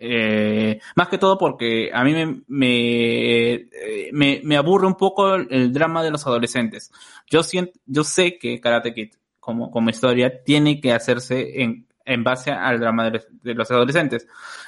Eh, 0.01 0.79
más 0.95 1.09
que 1.09 1.17
todo 1.17 1.37
porque 1.37 1.91
a 1.93 2.03
mí 2.05 2.13
me, 2.13 2.41
me, 2.47 3.67
me, 4.13 4.41
me 4.45 4.55
aburre 4.57 4.87
un 4.87 4.95
poco 4.95 5.35
el, 5.35 5.47
el 5.51 5.73
drama 5.73 6.03
de 6.03 6.11
los 6.11 6.25
adolescentes. 6.25 6.89
Yo 7.29 7.43
siento, 7.43 7.73
yo 7.85 8.03
sé 8.05 8.37
que 8.37 8.61
Karate 8.61 8.93
Kid, 8.93 9.13
como, 9.39 9.71
como 9.71 9.89
historia, 9.89 10.43
tiene 10.43 10.79
que 10.79 10.93
hacerse 10.93 11.61
en, 11.61 11.87
en 12.05 12.23
base 12.23 12.51
al 12.51 12.79
drama 12.79 13.09
de 13.09 13.21
de 13.43 13.53
los 13.53 13.69
adolescentes. 13.71 14.27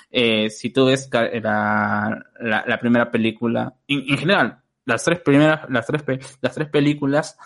Eh, 0.10 0.50
si 0.50 0.72
tú 0.72 0.86
ves 0.86 1.10
la, 1.12 2.24
la, 2.40 2.80
primera 2.80 3.12
película, 3.12 3.76
en, 3.88 4.04
en 4.08 4.18
general, 4.18 4.62
las 4.86 5.04
tres 5.04 5.20
primeras, 5.20 5.70
las 5.70 5.86
tres, 5.86 6.04
las 6.42 6.54
tres 6.54 6.70
películas, 6.70 7.38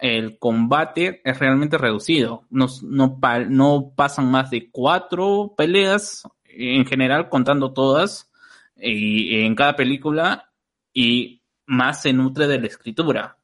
el 0.00 0.38
combate 0.38 1.20
es 1.24 1.38
realmente 1.38 1.78
reducido. 1.78 2.46
No, 2.50 2.66
no, 2.82 3.18
no 3.48 3.92
pasan 3.94 4.30
más 4.30 4.50
de 4.50 4.70
cuatro 4.70 5.54
peleas 5.56 6.22
en 6.44 6.84
general, 6.86 7.28
contando 7.28 7.72
todas, 7.72 8.30
y 8.76 9.44
en 9.44 9.54
cada 9.54 9.76
película, 9.76 10.50
y 10.92 11.42
más 11.66 12.02
se 12.02 12.12
nutre 12.12 12.48
de 12.48 12.60
la 12.60 12.66
escritura. 12.66 13.36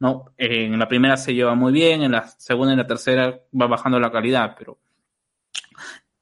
¿No? 0.00 0.32
En 0.36 0.78
la 0.78 0.88
primera 0.88 1.16
se 1.16 1.34
lleva 1.34 1.54
muy 1.54 1.72
bien, 1.72 2.02
en 2.02 2.12
la 2.12 2.26
segunda 2.26 2.72
y 2.74 2.76
la 2.76 2.86
tercera 2.86 3.40
va 3.58 3.66
bajando 3.66 3.98
la 3.98 4.12
calidad, 4.12 4.54
pero 4.58 4.78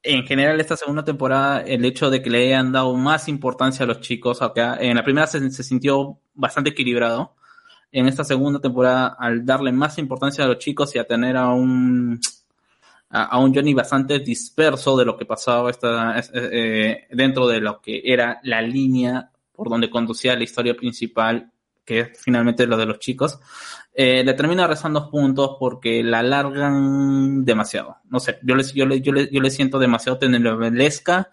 en 0.03 0.25
general 0.25 0.61
esta 0.61 0.77
segunda 0.77 1.05
temporada 1.05 1.61
el 1.63 1.85
hecho 1.85 2.11
de 2.11 2.23
que 2.23 2.31
le 2.31 2.47
hayan 2.47 2.71
dado 2.73 2.95
más 2.95 3.29
importancia 3.29 3.85
a 3.85 3.89
los 3.89 4.01
chicos 4.01 4.41
acá 4.41 4.77
en 4.81 4.95
la 4.97 5.03
primera 5.03 5.27
se, 5.27 5.51
sintió 5.51 6.19
bastante 6.35 6.71
equilibrado 6.71 7.35
en 7.91 8.07
esta 8.07 8.23
segunda 8.25 8.61
temporada 8.61 9.17
al 9.19 9.45
darle 9.45 9.73
más 9.73 9.99
importancia 9.99 10.45
a 10.45 10.49
los 10.49 10.59
chicos 10.59 10.95
y 10.95 10.99
a 10.99 11.05
tener 11.07 11.37
a 11.37 11.49
un 11.49 12.21
a, 13.11 13.39
un 13.39 13.55
Johnny 13.55 13.75
bastante 13.75 14.19
disperso 14.21 14.97
de 14.97 15.05
lo 15.05 15.17
que 15.17 15.25
pasaba 15.27 15.71
esta, 15.71 16.19
es- 16.19 16.31
eh, 16.35 17.07
dentro 17.11 17.47
de 17.47 17.61
lo 17.61 17.81
que 17.81 18.03
era 18.05 18.41
la 18.43 18.63
línea 18.63 19.31
por 19.53 19.69
donde 19.71 19.91
conducía 19.91 20.37
la 20.37 20.45
historia 20.45 20.77
principal 20.77 21.51
que 21.87 22.01
es 22.01 22.21
finalmente 22.23 22.67
lo 22.67 22.77
de 22.77 22.85
los 22.87 22.99
chicos, 22.99 23.41
eh, 23.95 24.23
le 24.25 24.35
termina 24.35 24.67
rezando 24.67 25.11
puntos 25.11 25.57
porque 25.59 26.03
la 26.03 26.19
alargan 26.19 27.45
demasiado. 27.45 27.97
No 28.11 28.21
sé, 28.21 28.39
yo 28.43 28.55
le, 28.57 28.65
yo 28.65 28.85
le, 28.87 29.01
yo 29.01 29.13
le, 29.13 29.31
yo 29.33 29.41
le 29.41 29.51
siento 29.51 29.79
demasiado 29.79 30.19
telenovelesca, 30.19 31.31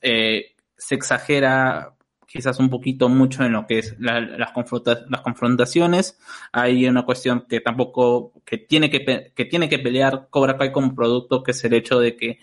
eh, 0.00 0.54
se 0.78 0.94
exagera 0.94 1.92
quizás 2.26 2.58
un 2.58 2.68
poquito 2.70 3.08
mucho 3.08 3.44
en 3.44 3.52
lo 3.52 3.66
que 3.66 3.78
es 3.78 3.96
la- 3.98 4.20
las, 4.20 4.50
confronta- 4.52 5.04
las 5.08 5.20
confrontaciones. 5.22 6.18
Hay 6.52 6.86
una 6.86 7.04
cuestión 7.04 7.46
que 7.48 7.60
tampoco, 7.60 8.32
que 8.44 8.58
tiene 8.58 8.90
que, 8.90 9.32
que 9.34 9.44
tiene 9.44 9.68
que 9.68 9.78
pelear 9.78 10.28
Cobra 10.30 10.56
Kai 10.58 10.72
como 10.72 10.94
producto, 10.94 11.42
que 11.42 11.52
es 11.52 11.64
el 11.64 11.72
hecho 11.74 11.98
de 11.98 12.16
que 12.16 12.38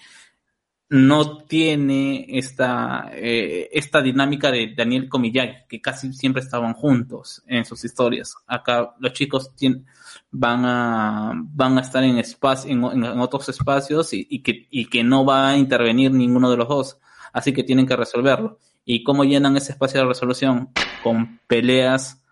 no 0.94 1.40
tiene 1.46 2.28
esta, 2.30 3.10
eh, 3.16 3.68
esta 3.72 4.00
dinámica 4.00 4.52
de 4.52 4.76
Daniel 4.78 5.10
Comillay, 5.10 5.66
que 5.68 5.82
casi 5.82 6.14
siempre 6.14 6.44
estaban 6.44 6.76
juntos 6.76 7.42
en 7.48 7.66
sus 7.66 7.84
historias. 7.84 8.36
Acá 8.46 8.94
los 9.00 9.12
chicos 9.14 9.56
tien- 9.56 9.86
van 10.30 10.64
a, 10.66 11.32
van 11.34 11.80
a 11.80 11.82
estar 11.82 12.04
en, 12.04 12.20
espacio, 12.20 12.70
en, 12.70 12.84
otros 13.20 13.50
espacios 13.50 14.14
y, 14.14 14.28
y 14.30 14.44
que, 14.44 14.68
y 14.70 14.86
que 14.86 15.04
no 15.04 15.26
va 15.26 15.50
a 15.50 15.58
intervenir 15.58 16.12
ninguno 16.12 16.52
de 16.52 16.58
los 16.58 16.68
dos. 16.68 17.00
Así 17.32 17.54
que 17.54 17.64
tienen 17.64 17.88
que 17.88 17.96
resolverlo. 17.96 18.60
¿Y 18.86 19.04
cómo 19.04 19.24
llenan 19.24 19.58
ese 19.58 19.72
espacio 19.72 20.02
de 20.02 20.06
resolución? 20.06 20.70
Con 21.02 21.40
peleas 21.48 22.24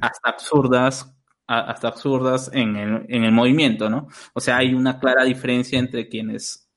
hasta 0.00 0.30
absurdas, 0.30 1.12
hasta 1.48 1.88
absurdas 1.88 2.48
en 2.52 2.76
el, 2.76 3.06
en 3.08 3.24
el 3.24 3.32
movimiento, 3.32 3.90
¿no? 3.90 4.06
O 4.34 4.40
sea, 4.40 4.58
hay 4.58 4.72
una 4.72 5.00
clara 5.00 5.24
diferencia 5.24 5.80
entre 5.80 6.08
quienes 6.08 6.68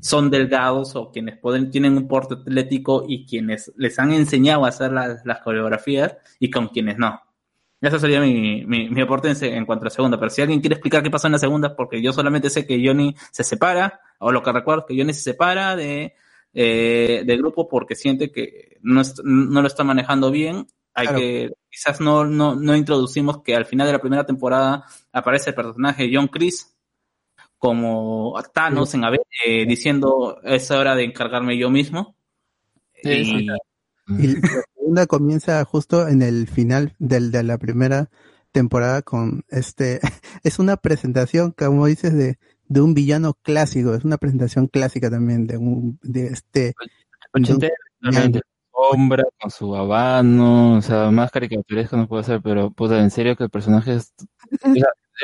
son 0.00 0.30
delgados 0.30 0.96
o 0.96 1.10
quienes 1.10 1.38
pueden, 1.38 1.70
tienen 1.70 1.96
un 1.96 2.08
porte 2.08 2.34
atlético 2.34 3.04
y 3.06 3.26
quienes 3.26 3.72
les 3.76 3.98
han 3.98 4.12
enseñado 4.12 4.64
a 4.64 4.68
hacer 4.68 4.92
las, 4.92 5.24
las 5.24 5.40
coreografías 5.40 6.16
y 6.38 6.50
con 6.50 6.68
quienes 6.68 6.98
no. 6.98 7.20
Ese 7.80 7.98
sería 7.98 8.20
mi, 8.20 8.64
mi, 8.66 8.90
mi 8.90 9.00
aporte 9.00 9.30
en, 9.30 9.54
en 9.54 9.64
cuanto 9.64 9.84
a 9.84 9.86
la 9.86 9.90
segunda. 9.90 10.18
Pero 10.18 10.30
si 10.30 10.42
alguien 10.42 10.60
quiere 10.60 10.74
explicar 10.74 11.02
qué 11.02 11.10
pasó 11.10 11.28
en 11.28 11.32
la 11.32 11.38
segunda, 11.38 11.74
porque 11.74 12.02
yo 12.02 12.12
solamente 12.12 12.50
sé 12.50 12.66
que 12.66 12.82
Johnny 12.84 13.14
se 13.30 13.42
separa, 13.42 14.00
o 14.18 14.32
lo 14.32 14.42
que 14.42 14.52
recuerdo 14.52 14.82
es 14.82 14.86
que 14.88 15.00
Johnny 15.00 15.14
se 15.14 15.22
separa 15.22 15.76
de, 15.76 16.14
eh, 16.52 17.22
del 17.24 17.38
grupo 17.38 17.68
porque 17.68 17.94
siente 17.94 18.30
que 18.30 18.78
no, 18.82 19.02
no 19.24 19.62
lo 19.62 19.66
está 19.66 19.84
manejando 19.84 20.30
bien. 20.30 20.66
Hay 20.92 21.06
Claro. 21.06 21.20
que, 21.20 21.52
quizás 21.70 22.00
no, 22.00 22.24
no, 22.24 22.54
no 22.54 22.76
introducimos 22.76 23.42
que 23.42 23.54
al 23.54 23.64
final 23.64 23.86
de 23.86 23.92
la 23.94 24.00
primera 24.00 24.26
temporada 24.26 24.84
aparece 25.12 25.50
el 25.50 25.56
personaje 25.56 26.10
John 26.12 26.28
Chris 26.28 26.76
como 27.60 28.34
Thanos 28.52 28.94
en 28.94 29.04
Ave- 29.04 29.20
eh, 29.46 29.66
diciendo 29.66 30.40
es 30.42 30.70
hora 30.72 30.96
de 30.96 31.04
encargarme 31.04 31.56
yo 31.56 31.70
mismo. 31.70 32.16
Y, 33.04 33.46
Y 34.18 34.26
la 34.40 34.62
segunda 34.74 35.06
comienza 35.06 35.64
justo 35.64 36.08
en 36.08 36.22
el 36.22 36.48
final 36.48 36.96
del, 36.98 37.30
de 37.30 37.44
la 37.44 37.58
primera 37.58 38.10
temporada 38.50 39.02
con 39.02 39.44
este, 39.50 40.00
es 40.42 40.58
una 40.58 40.76
presentación, 40.76 41.52
como 41.52 41.86
dices, 41.86 42.14
de, 42.14 42.38
de 42.66 42.80
un 42.80 42.94
villano 42.94 43.34
clásico, 43.42 43.94
es 43.94 44.04
una 44.04 44.18
presentación 44.18 44.66
clásica 44.66 45.10
también 45.10 45.46
de 45.46 45.56
un, 45.58 46.00
de 46.02 46.26
este, 46.26 46.74
Ochentero. 47.32 47.74
Sombra 48.72 49.24
con 49.40 49.50
su 49.50 49.76
habano, 49.76 50.78
o 50.78 50.82
sea, 50.82 51.10
más 51.10 51.30
caricaturesco 51.30 51.96
no 51.96 52.08
puede 52.08 52.24
ser, 52.24 52.40
pero 52.42 52.70
puta, 52.70 52.98
en 52.98 53.10
serio 53.10 53.36
que 53.36 53.44
el 53.44 53.50
personaje 53.50 53.94
es... 53.96 54.14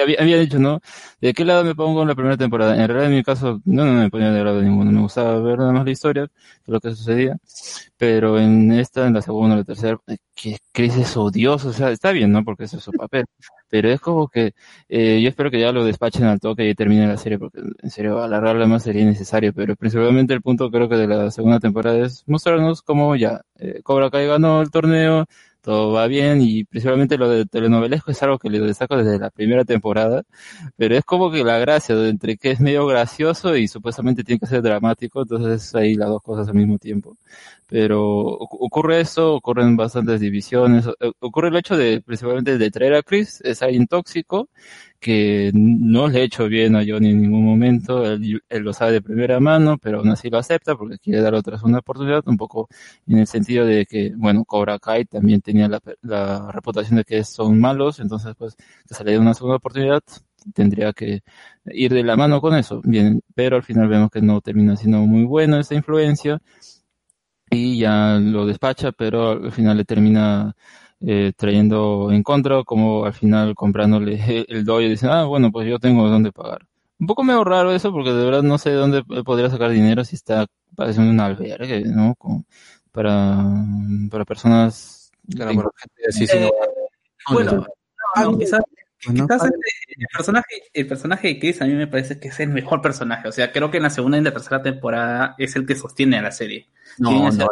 había, 0.03 0.17
había 0.21 0.39
dicho, 0.39 0.59
¿no? 0.59 0.81
¿De 1.21 1.33
qué 1.35 1.45
lado 1.45 1.65
me 1.65 1.75
pongo 1.75 2.03
en 2.03 2.09
la 2.09 2.15
primera 2.15 2.37
temporada? 2.37 2.75
En 2.75 2.89
realidad, 2.89 3.07
en 3.11 3.17
mi 3.17 3.23
caso, 3.23 3.61
no, 3.65 3.85
no 3.85 3.93
me 3.93 4.11
ponía 4.11 4.31
de 4.31 4.45
lado 4.45 4.63
ninguno. 4.63 4.91
Me 4.93 5.01
gustaba 5.01 5.39
ver 5.41 5.59
nada 5.59 5.73
más 5.73 5.85
la 5.85 5.91
historia, 5.91 6.29
lo 6.67 6.81
que 6.81 6.91
sucedía. 6.91 7.37
Pero 7.97 8.39
en 8.39 8.73
esta, 8.73 9.07
en 9.07 9.15
la 9.15 9.23
segunda, 9.23 9.55
en 9.55 9.61
la 9.61 9.65
tercera, 9.65 9.99
eh, 10.07 10.19
que 10.35 10.59
Chris 10.73 10.97
es 10.97 11.17
odioso. 11.17 11.69
O 11.71 11.73
sea, 11.73 11.91
está 11.91 12.13
bien, 12.13 12.33
¿no? 12.33 12.45
Porque 12.45 12.65
ese 12.65 12.77
es 12.77 12.83
su 12.85 12.93
papel. 12.93 13.25
Pero 13.69 13.89
es 13.91 14.01
como 14.01 14.29
que, 14.29 14.53
eh, 14.89 15.21
yo 15.23 15.29
espero 15.29 15.51
que 15.51 15.61
ya 15.61 15.73
lo 15.73 15.85
despachen 15.85 16.25
al 16.25 16.41
toque 16.41 16.69
y 16.69 16.75
termine 16.75 17.07
la 17.07 17.17
serie, 17.17 17.39
porque 17.39 17.61
en 17.83 17.91
serio, 17.91 18.23
alargarla 18.23 18.67
más 18.67 18.83
sería 18.83 19.03
innecesario. 19.03 19.53
Pero 19.53 19.77
principalmente 19.77 20.35
el 20.35 20.43
punto, 20.43 20.71
creo 20.71 20.89
que 20.89 20.97
de 20.97 21.07
la 21.07 21.31
segunda 21.31 21.59
temporada 21.61 21.99
es 22.05 22.25
mostrarnos 22.27 22.83
cómo 22.83 23.17
ya, 23.17 23.43
eh, 23.59 23.81
Cobra 23.83 24.11
Kai 24.11 24.27
ganó 24.27 24.61
el 24.63 24.71
torneo, 24.71 25.27
todo 25.67 25.93
va 25.93 26.07
bien 26.09 26.41
y 26.43 26.65
principalmente 26.65 27.19
lo 27.19 27.29
de 27.29 27.45
telenovelesco 27.47 28.13
es 28.13 28.23
algo 28.23 28.39
que 28.39 28.51
le 28.51 28.61
destaco 28.61 28.97
desde 28.97 29.19
la 29.19 29.31
primera 29.31 29.65
temporada, 29.67 30.25
pero 30.77 30.97
es 30.97 31.05
como 31.05 31.31
que 31.31 31.45
la 31.45 31.59
gracia 31.59 31.97
entre 32.09 32.37
que 32.39 32.53
es 32.53 32.61
medio 32.61 32.87
gracioso 32.87 33.57
y 33.57 33.69
supuestamente 33.69 34.25
tiene 34.25 34.41
que 34.41 34.47
ser 34.47 34.63
dramático, 34.63 35.23
entonces 35.23 35.75
ahí 35.75 35.95
las 35.95 36.09
dos 36.11 36.23
cosas 36.23 36.49
al 36.49 36.55
mismo 36.55 36.79
tiempo. 36.79 37.17
Pero 37.69 38.01
ocu- 38.39 38.59
ocurre 38.61 39.01
eso, 39.01 39.35
ocurren 39.35 39.77
bastantes 39.77 40.21
divisiones, 40.21 40.87
ocurre 41.21 41.49
el 41.49 41.57
hecho 41.57 41.77
de 41.77 42.01
principalmente 42.03 42.59
de 42.59 42.71
traer 42.71 42.95
a 42.95 43.03
Chris, 43.03 43.41
es 43.43 43.63
alguien 43.63 43.87
tóxico 43.89 44.49
que 45.07 45.53
no 45.55 46.09
le 46.09 46.19
ha 46.19 46.23
hecho 46.25 46.49
bien 46.49 46.75
a 46.75 46.81
Johnny 46.85 47.11
en 47.11 47.23
ningún 47.23 47.45
momento, 47.45 48.05
él, 48.05 48.43
lo 48.51 48.73
sabe 48.73 48.91
de 48.91 49.03
primera 49.03 49.39
mano, 49.39 49.79
pero 49.79 49.99
aún 50.01 50.09
así 50.09 50.29
lo 50.31 50.39
acepta 50.39 50.75
porque 50.75 50.99
quiere 50.99 51.21
dar 51.21 51.33
otra 51.35 51.59
segunda 51.59 51.79
oportunidad, 51.79 52.25
un 52.27 52.37
poco 52.37 52.69
en 53.07 53.19
el 53.19 53.29
sentido 53.29 53.65
de 53.65 53.87
que, 53.87 54.13
bueno, 54.17 54.45
Cobra 54.45 54.81
Kai 54.81 55.05
también 55.05 55.43
tenía 55.43 55.69
la, 55.69 55.81
la 56.03 56.51
reputación 56.51 56.97
de 56.97 57.05
que 57.05 57.23
son 57.23 57.61
malos, 57.61 58.01
entonces 58.01 58.35
pues 58.37 58.57
que 58.57 58.95
se 58.95 59.19
una 59.19 59.35
segunda 59.35 59.59
oportunidad, 59.59 60.03
tendría 60.53 60.93
que 60.93 61.23
ir 61.67 61.95
de 61.95 62.03
la 62.03 62.17
mano 62.17 62.41
con 62.41 62.57
eso, 62.57 62.81
bien, 62.83 63.23
pero 63.37 63.55
al 63.55 63.63
final 63.63 63.87
vemos 63.87 64.11
que 64.11 64.21
no 64.23 64.41
termina 64.41 64.75
siendo 64.77 64.99
muy 64.99 65.23
bueno 65.23 65.61
esta 65.61 65.77
influencia 65.77 66.43
y 67.49 67.79
ya 67.79 68.19
lo 68.21 68.45
despacha, 68.45 68.91
pero 68.91 69.31
al 69.31 69.53
final 69.53 69.77
le 69.77 69.85
termina 69.85 70.57
eh, 71.01 71.33
trayendo 71.37 72.11
en 72.11 72.23
contra, 72.23 72.63
como 72.65 73.05
al 73.05 73.13
final 73.13 73.55
comprándole 73.55 74.19
el, 74.49 74.65
doy 74.65 74.87
y 74.87 74.91
dicen, 74.91 75.11
ah, 75.11 75.25
bueno, 75.25 75.51
pues 75.51 75.69
yo 75.69 75.79
tengo 75.79 76.09
dónde 76.09 76.33
pagar. 76.33 76.67
Un 76.99 77.07
poco 77.07 77.23
medio 77.23 77.45
raro 77.45 77.73
eso, 77.73 77.93
porque 77.93 78.11
de 78.13 78.25
verdad 78.25 78.43
no 78.43 78.57
sé 78.57 78.71
de 78.71 78.77
dónde 78.77 79.03
podría 79.25 79.51
sacar 79.51 79.71
dinero 79.71 80.05
si 80.05 80.17
está 80.17 80.47
pareciendo 80.75 81.11
un 81.11 81.21
albergue, 81.21 81.85
¿no? 81.85 82.15
Con- 82.17 82.47
para, 82.91 83.45
para 84.11 84.25
personas... 84.25 85.11
Claro, 85.29 85.55
para 85.57 85.69
gente 85.77 86.03
así, 86.09 86.25
Eh, 86.33 86.51
bueno, 87.31 87.67
no, 88.17 88.31
no, 88.33 88.39
quizás, 88.39 88.61
¿no? 89.09 89.27
quizás 89.27 89.45
el, 89.45 89.53
el 89.97 90.07
personaje, 90.17 90.63
el 90.73 90.87
personaje 90.87 91.29
de 91.29 91.39
Chris 91.39 91.61
a 91.61 91.67
mí 91.67 91.75
me 91.75 91.89
parece 91.89 92.19
que 92.19 92.29
es 92.29 92.41
el 92.41 92.49
mejor 92.49 92.81
personaje. 92.81 93.29
O 93.29 93.33
sea, 93.33 93.53
creo 93.53 93.71
que 93.71 93.77
en 93.79 93.83
la 93.83 93.91
segunda 93.91 94.17
y 94.17 94.23
la 94.23 94.33
tercera 94.33 94.63
temporada 94.63 95.35
es 95.37 95.57
el 95.57 95.67
que 95.67 95.75
sostiene 95.75 96.19
a 96.19 96.23
la 96.23 96.31
serie. 96.33 96.69
No, 96.99 97.31
no, 97.31 97.47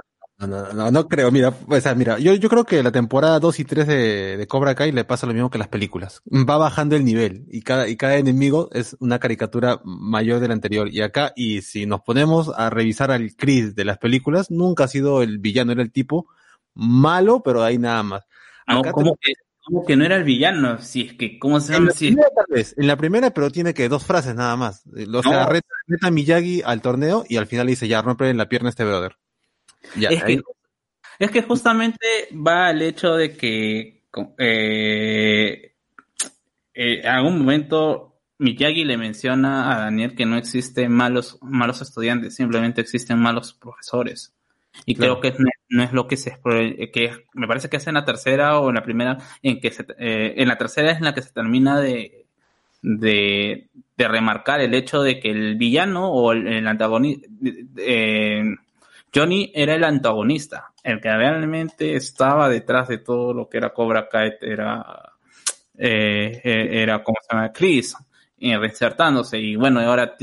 no, 0.47 0.73
no, 0.73 0.91
no, 0.91 1.09
creo. 1.09 1.31
Mira, 1.31 1.53
o 1.69 1.81
sea, 1.81 1.95
mira, 1.95 2.19
yo, 2.19 2.35
yo 2.35 2.49
creo 2.49 2.65
que 2.65 2.83
la 2.83 2.93
temporada 2.93 3.39
2 3.41 3.61
y 3.61 3.65
3 3.65 3.87
de, 3.87 4.37
de 4.37 4.47
Cobra 4.47 4.75
Kai 4.75 4.93
le 4.93 5.05
pasa 5.05 5.27
lo 5.27 5.33
mismo 5.35 5.51
que 5.51 5.59
las 5.59 5.69
películas. 5.69 6.23
Va 6.31 6.57
bajando 6.57 6.97
el 6.97 7.05
nivel 7.05 7.47
y 7.51 7.63
cada, 7.63 7.89
y 7.89 7.97
cada 7.97 8.17
enemigo 8.17 8.69
es 8.73 8.97
una 9.01 9.19
caricatura 9.19 9.81
mayor 9.85 10.41
del 10.41 10.51
anterior. 10.53 10.89
Y 10.89 11.01
acá, 11.03 11.33
y 11.37 11.63
si 11.63 11.87
nos 11.87 12.01
ponemos 12.03 12.51
a 12.57 12.71
revisar 12.71 13.11
al 13.11 13.35
Chris 13.37 13.75
de 13.75 13.85
las 13.85 13.99
películas, 13.99 14.51
nunca 14.51 14.85
ha 14.85 14.89
sido 14.89 15.23
el 15.23 15.39
villano, 15.39 15.73
era 15.73 15.83
el 15.83 15.93
tipo 15.93 16.27
malo, 16.75 17.43
pero 17.43 17.63
ahí 17.63 17.79
nada 17.79 18.03
más. 18.03 18.23
No, 18.67 18.83
como 18.83 19.17
que, 19.21 19.33
como 19.63 19.85
que 19.85 19.97
no 19.97 20.05
era 20.05 20.17
el 20.17 20.25
villano, 20.25 20.79
si 20.81 21.03
es 21.03 21.13
que, 21.15 21.39
¿cómo 21.39 21.61
se 21.61 21.73
En 21.73 21.79
llama? 21.81 21.87
la, 21.87 21.93
Si- 21.95 22.07
primera, 22.09 22.29
tal 22.35 22.47
vez, 22.51 22.75
en 22.77 22.87
la 22.87 22.97
primera, 22.97 23.31
pero 23.33 23.51
tiene 23.51 23.75
que 23.75 23.89
dos 23.89 24.05
frases 24.05 24.35
nada 24.35 24.57
más. 24.57 24.85
O 24.87 25.23
sea, 25.23 25.45
No. 25.45 25.49
reta, 25.51 26.11
Miyagi 26.11 26.63
al 26.65 26.81
torneo 26.83 27.25
y 27.29 27.37
al 27.37 27.47
final 27.47 27.67
le 27.67 27.73
dice, 27.73 27.89
ya, 27.89 28.03
rompe 28.03 28.29
en 28.29 28.37
la 28.37 28.49
pierna 28.49 28.69
este 28.71 28.85
brother. 28.85 29.17
Ya, 29.97 30.09
es, 30.11 30.23
ahí- 30.23 30.37
que, 30.37 30.43
es 31.19 31.31
que 31.31 31.43
justamente 31.43 31.99
va 32.33 32.69
al 32.69 32.83
hecho 32.83 33.15
de 33.15 33.37
que 33.37 34.03
eh, 34.39 35.73
eh, 36.75 37.01
en 37.03 37.07
algún 37.07 37.39
momento 37.39 38.17
Miyagi 38.39 38.85
le 38.85 38.97
menciona 38.97 39.73
a 39.75 39.79
Daniel 39.85 40.15
que 40.15 40.27
no 40.27 40.37
existen 40.37 40.93
malos, 40.93 41.39
malos 41.43 41.81
estudiantes, 41.83 42.35
simplemente 42.35 42.81
existen 42.81 43.19
malos 43.19 43.55
profesores. 43.55 44.35
Y 44.87 44.97
Claro. 44.97 45.21
creo 45.21 45.33
que 45.33 45.39
no, 45.43 45.49
no 45.69 45.83
es 45.85 45.93
lo 45.93 46.09
que 46.09 46.17
se 46.17 46.33
expro- 46.35 46.91
que 46.93 47.13
me 47.35 47.47
parece 47.47 47.69
que 47.69 47.77
es 47.77 47.87
en 47.87 47.95
la 47.95 48.05
tercera 48.05 48.59
o 48.59 48.69
en 48.71 48.75
la 48.75 48.83
primera 48.83 49.19
en 49.41 49.61
que 49.61 49.71
se, 49.71 49.87
eh, 49.99 50.35
en 50.37 50.49
la 50.49 50.59
tercera 50.59 50.91
es 50.91 50.99
en 50.99 51.05
la 51.05 51.15
que 51.15 51.23
se 51.23 51.33
termina 51.33 51.81
de, 51.81 52.27
de, 52.83 53.69
de 53.97 54.09
remarcar 54.09 54.61
el 54.61 54.75
hecho 54.75 55.01
de 55.03 55.21
que 55.21 55.31
el 55.31 55.55
villano 55.55 56.11
o 56.11 56.33
el, 56.33 56.49
el 56.49 56.67
antagonista 56.67 57.29
Johnny 59.15 59.53
era 59.55 59.75
el 59.75 59.85
antagonista, 59.85 60.73
el 60.83 61.01
que 61.01 61.15
realmente 61.15 61.95
estaba 61.95 62.49
detrás 62.49 62.89
de 62.89 62.99
todo 62.99 63.33
lo 63.33 63.49
que 63.49 63.59
era 63.59 63.73
Cobra 63.73 64.09
Kai, 64.09 64.33
era, 64.41 65.13
eh, 65.79 66.41
eh, 66.43 66.83
era 66.83 67.03
como 67.03 67.17
se 67.23 67.35
llama? 67.35 67.53
Chris, 67.53 67.95
eh, 68.39 68.59
reinsertándose, 68.59 69.39
y 69.39 69.57
bueno, 69.57 69.81
ahora 69.81 70.17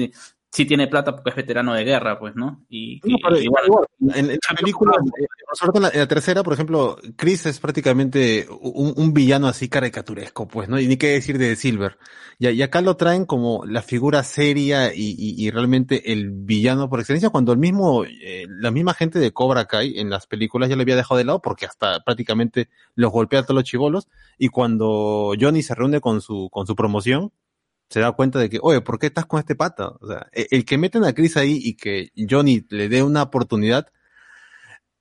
sí 0.52 0.66
tiene 0.66 0.88
plata 0.88 1.14
porque 1.16 1.30
es 1.30 1.36
veterano 1.36 1.74
de 1.74 1.84
guerra, 1.86 2.20
pues, 2.20 2.36
¿no? 2.36 2.66
Y, 2.70 3.00
No, 3.04 3.16
y- 3.18 3.22
pero 3.22 3.40
y 3.40 3.48
bueno, 3.48 3.68
igual, 3.68 3.86
en, 4.16 4.32
en 4.32 4.40
la 4.50 4.56
película, 4.56 4.92
eh, 5.18 5.26
sobre 5.54 5.72
todo 5.72 5.78
en 5.78 5.84
la, 5.84 5.90
en 5.90 6.00
la 6.00 6.08
tercera, 6.08 6.44
por 6.44 6.54
ejemplo, 6.54 6.98
Chris 7.16 7.46
es 7.46 7.60
prácticamente 7.60 8.48
un, 8.62 8.94
un 8.98 9.14
villano 9.14 9.48
así 9.48 9.70
caricaturesco, 9.70 10.48
pues, 10.48 10.68
¿no? 10.68 10.80
Y 10.80 10.88
ni 10.88 10.98
qué 10.98 11.08
decir 11.08 11.38
de 11.38 11.56
Silver. 11.56 11.98
Y, 12.38 12.50
y 12.50 12.62
acá 12.64 12.82
lo 12.82 12.98
traen 12.98 13.26
como 13.26 13.66
la 13.66 13.82
figura 13.82 14.24
seria 14.24 14.92
y, 14.94 15.50
realmente 15.52 16.12
el 16.12 16.32
villano 16.32 16.90
por 16.90 17.00
excelencia, 17.00 17.30
cuando 17.30 17.54
el 17.54 17.58
mismo, 17.58 18.04
eh, 18.04 18.46
la 18.50 18.72
misma 18.72 18.94
gente 18.94 19.20
de 19.20 19.32
Cobra 19.32 19.66
Kai 19.66 20.00
en 20.00 20.10
las 20.10 20.28
películas 20.28 20.70
ya 20.70 20.76
le 20.76 20.82
había 20.84 20.96
dejado 20.96 21.18
de 21.18 21.26
lado 21.26 21.42
porque 21.42 21.66
hasta 21.66 22.02
prácticamente 22.04 22.70
los 22.96 23.12
golpea 23.12 23.40
a 23.40 23.44
todos 23.44 23.56
los 23.56 23.64
chivolos. 23.64 24.08
Y 24.38 24.50
cuando 24.50 25.34
Johnny 25.40 25.62
se 25.64 25.76
reúne 25.76 26.02
con 26.02 26.20
su, 26.22 26.50
con 26.52 26.68
su 26.68 26.76
promoción, 26.76 27.32
se 27.92 28.00
da 28.00 28.14
cuenta 28.14 28.40
de 28.40 28.50
que, 28.50 28.60
oye, 28.62 28.82
¿por 28.82 28.98
qué 29.00 29.08
estás 29.08 29.26
con 29.26 29.40
este 29.40 29.56
pata? 29.56 29.90
O 30.00 30.08
sea, 30.08 30.28
e- 30.32 30.48
el 30.52 30.64
que 30.66 30.78
meten 30.78 31.04
a 31.04 31.14
Chris 31.14 31.36
ahí 31.36 31.60
y 31.62 31.76
que 31.76 32.12
Johnny 32.30 32.66
le 32.70 32.88
dé 32.88 33.04
una 33.04 33.24
oportunidad, 33.24 33.88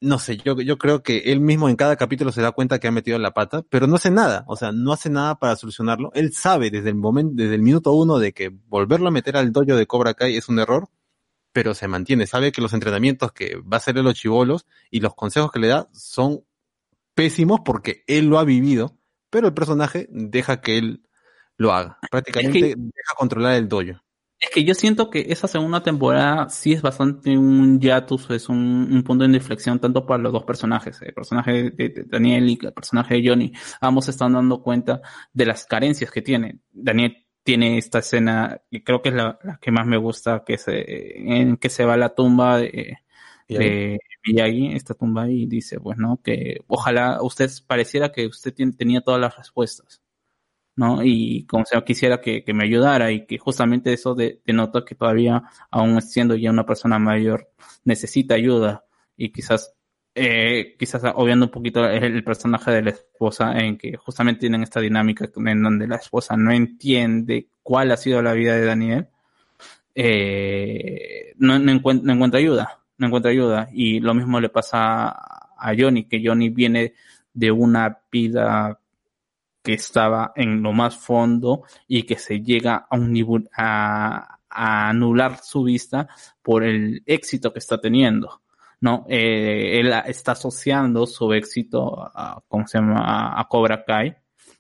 no 0.00 0.18
sé, 0.18 0.38
yo, 0.38 0.60
yo 0.60 0.76
creo 0.76 1.02
que 1.02 1.18
él 1.26 1.40
mismo 1.40 1.68
en 1.68 1.76
cada 1.76 1.94
capítulo 1.96 2.32
se 2.32 2.42
da 2.42 2.52
cuenta 2.52 2.80
que 2.80 2.88
ha 2.88 2.90
metido 2.90 3.18
la 3.18 3.32
pata, 3.32 3.62
pero 3.70 3.86
no 3.86 3.96
hace 3.96 4.10
nada, 4.10 4.44
o 4.48 4.56
sea, 4.56 4.72
no 4.72 4.92
hace 4.92 5.08
nada 5.08 5.38
para 5.38 5.54
solucionarlo. 5.56 6.10
Él 6.14 6.32
sabe 6.32 6.70
desde 6.70 6.88
el 6.88 6.96
momento, 6.96 7.34
desde 7.36 7.54
el 7.54 7.62
minuto 7.62 7.92
uno 7.92 8.18
de 8.18 8.32
que 8.32 8.48
volverlo 8.48 9.08
a 9.08 9.12
meter 9.12 9.36
al 9.36 9.52
dojo 9.52 9.76
de 9.76 9.86
Cobra 9.86 10.14
Kai 10.14 10.36
es 10.36 10.48
un 10.48 10.58
error, 10.58 10.88
pero 11.52 11.74
se 11.74 11.86
mantiene, 11.86 12.26
sabe 12.26 12.50
que 12.50 12.62
los 12.62 12.72
entrenamientos 12.72 13.32
que 13.32 13.56
va 13.56 13.74
a 13.74 13.76
hacerle 13.76 14.02
los 14.02 14.14
chivolos 14.14 14.66
y 14.90 15.00
los 15.00 15.14
consejos 15.14 15.52
que 15.52 15.60
le 15.60 15.68
da 15.68 15.88
son 15.92 16.44
pésimos 17.14 17.60
porque 17.64 18.02
él 18.08 18.26
lo 18.26 18.38
ha 18.40 18.44
vivido, 18.44 18.96
pero 19.30 19.48
el 19.48 19.54
personaje 19.54 20.08
deja 20.10 20.60
que 20.60 20.78
él 20.78 21.02
lo 21.60 21.72
haga. 21.72 21.98
Prácticamente 22.10 22.58
Es 22.58 22.64
que- 22.74 22.74
deja 22.76 23.14
controlar 23.16 23.56
el 23.56 23.68
dojo. 23.68 24.00
Es 24.42 24.48
que 24.48 24.64
yo 24.64 24.72
siento 24.72 25.10
que 25.10 25.26
esa 25.28 25.46
segunda 25.46 25.82
temporada 25.82 26.48
sí 26.48 26.72
es 26.72 26.80
bastante 26.80 27.36
un 27.36 27.78
hiatus, 27.78 28.30
es 28.30 28.48
un, 28.48 28.88
un 28.90 29.02
punto 29.02 29.28
de 29.28 29.36
inflexión 29.36 29.78
tanto 29.78 30.06
para 30.06 30.22
los 30.22 30.32
dos 30.32 30.44
personajes, 30.44 31.02
el 31.02 31.12
personaje 31.12 31.70
de, 31.70 31.88
de 31.90 32.04
Daniel 32.06 32.48
y 32.48 32.58
el 32.62 32.72
personaje 32.72 33.16
de 33.16 33.28
Johnny. 33.28 33.52
Ambos 33.82 34.06
se 34.06 34.12
están 34.12 34.32
dando 34.32 34.62
cuenta 34.62 35.02
de 35.34 35.44
las 35.44 35.66
carencias 35.66 36.10
que 36.10 36.22
tiene. 36.22 36.60
Daniel 36.72 37.18
tiene 37.42 37.76
esta 37.76 37.98
escena, 37.98 38.62
y 38.70 38.80
creo 38.82 39.02
que 39.02 39.10
es 39.10 39.14
la, 39.14 39.38
la 39.44 39.58
que 39.58 39.70
más 39.70 39.86
me 39.86 39.98
gusta, 39.98 40.42
que 40.42 40.56
se, 40.56 41.18
en 41.40 41.58
que 41.58 41.68
se 41.68 41.84
va 41.84 41.92
a 41.94 41.98
la 41.98 42.14
tumba 42.14 42.56
de, 42.60 42.96
de 43.46 43.98
Miyagi, 44.26 44.72
esta 44.74 44.94
tumba 44.94 45.28
y 45.28 45.44
dice, 45.44 45.78
pues, 45.80 45.98
¿no? 45.98 46.18
Que 46.22 46.60
ojalá 46.66 47.18
usted 47.22 47.50
pareciera 47.66 48.10
que 48.10 48.26
usted 48.26 48.54
tenía 48.54 49.02
todas 49.02 49.20
las 49.20 49.36
respuestas. 49.36 50.00
¿No? 50.80 51.02
Y 51.04 51.44
como 51.44 51.66
sea, 51.66 51.82
quisiera 51.84 52.22
que, 52.22 52.42
que 52.42 52.54
me 52.54 52.64
ayudara 52.64 53.12
y 53.12 53.26
que 53.26 53.36
justamente 53.36 53.92
eso 53.92 54.14
de- 54.14 54.40
denota 54.46 54.82
que 54.82 54.94
todavía, 54.94 55.42
aún 55.70 56.00
siendo 56.00 56.34
ya 56.36 56.50
una 56.50 56.64
persona 56.64 56.98
mayor, 56.98 57.50
necesita 57.84 58.34
ayuda 58.34 58.84
y 59.14 59.30
quizás, 59.30 59.74
eh, 60.14 60.76
quizás 60.78 61.02
obviando 61.14 61.46
un 61.46 61.50
poquito 61.52 61.84
el, 61.84 62.24
personaje 62.24 62.70
de 62.70 62.82
la 62.82 62.90
esposa 62.90 63.58
en 63.58 63.76
que 63.76 63.98
justamente 63.98 64.40
tienen 64.40 64.62
esta 64.62 64.80
dinámica 64.80 65.28
en 65.36 65.62
donde 65.62 65.86
la 65.86 65.96
esposa 65.96 66.34
no 66.36 66.50
entiende 66.50 67.48
cuál 67.62 67.92
ha 67.92 67.98
sido 67.98 68.22
la 68.22 68.32
vida 68.32 68.56
de 68.56 68.64
Daniel, 68.64 69.08
eh, 69.94 71.34
no, 71.36 71.58
no 71.58 71.74
no 71.74 72.12
encuentra 72.14 72.38
ayuda, 72.40 72.80
no 72.96 73.06
encuentra 73.08 73.30
ayuda 73.32 73.68
y 73.72 74.00
lo 74.00 74.14
mismo 74.14 74.40
le 74.40 74.48
pasa 74.48 75.08
a 75.10 75.74
Johnny, 75.78 76.04
que 76.04 76.22
Johnny 76.24 76.48
viene 76.48 76.94
de 77.34 77.50
una 77.50 78.00
vida 78.10 78.79
que 79.62 79.74
estaba 79.74 80.32
en 80.36 80.62
lo 80.62 80.72
más 80.72 80.96
fondo 80.96 81.62
y 81.86 82.04
que 82.04 82.16
se 82.16 82.40
llega 82.40 82.86
a 82.90 82.96
un 82.96 83.48
a, 83.56 84.38
anular 84.50 85.38
su 85.42 85.64
vista 85.64 86.08
por 86.42 86.64
el 86.64 87.02
éxito 87.06 87.52
que 87.52 87.60
está 87.60 87.80
teniendo. 87.80 88.42
¿no? 88.80 89.04
Eh, 89.08 89.78
él 89.78 89.92
está 90.06 90.32
asociando 90.32 91.06
su 91.06 91.32
éxito 91.32 92.00
a, 92.02 92.42
¿cómo 92.48 92.66
se 92.66 92.78
llama? 92.78 93.38
a, 93.38 93.46
Cobra 93.48 93.84
Kai 93.84 94.16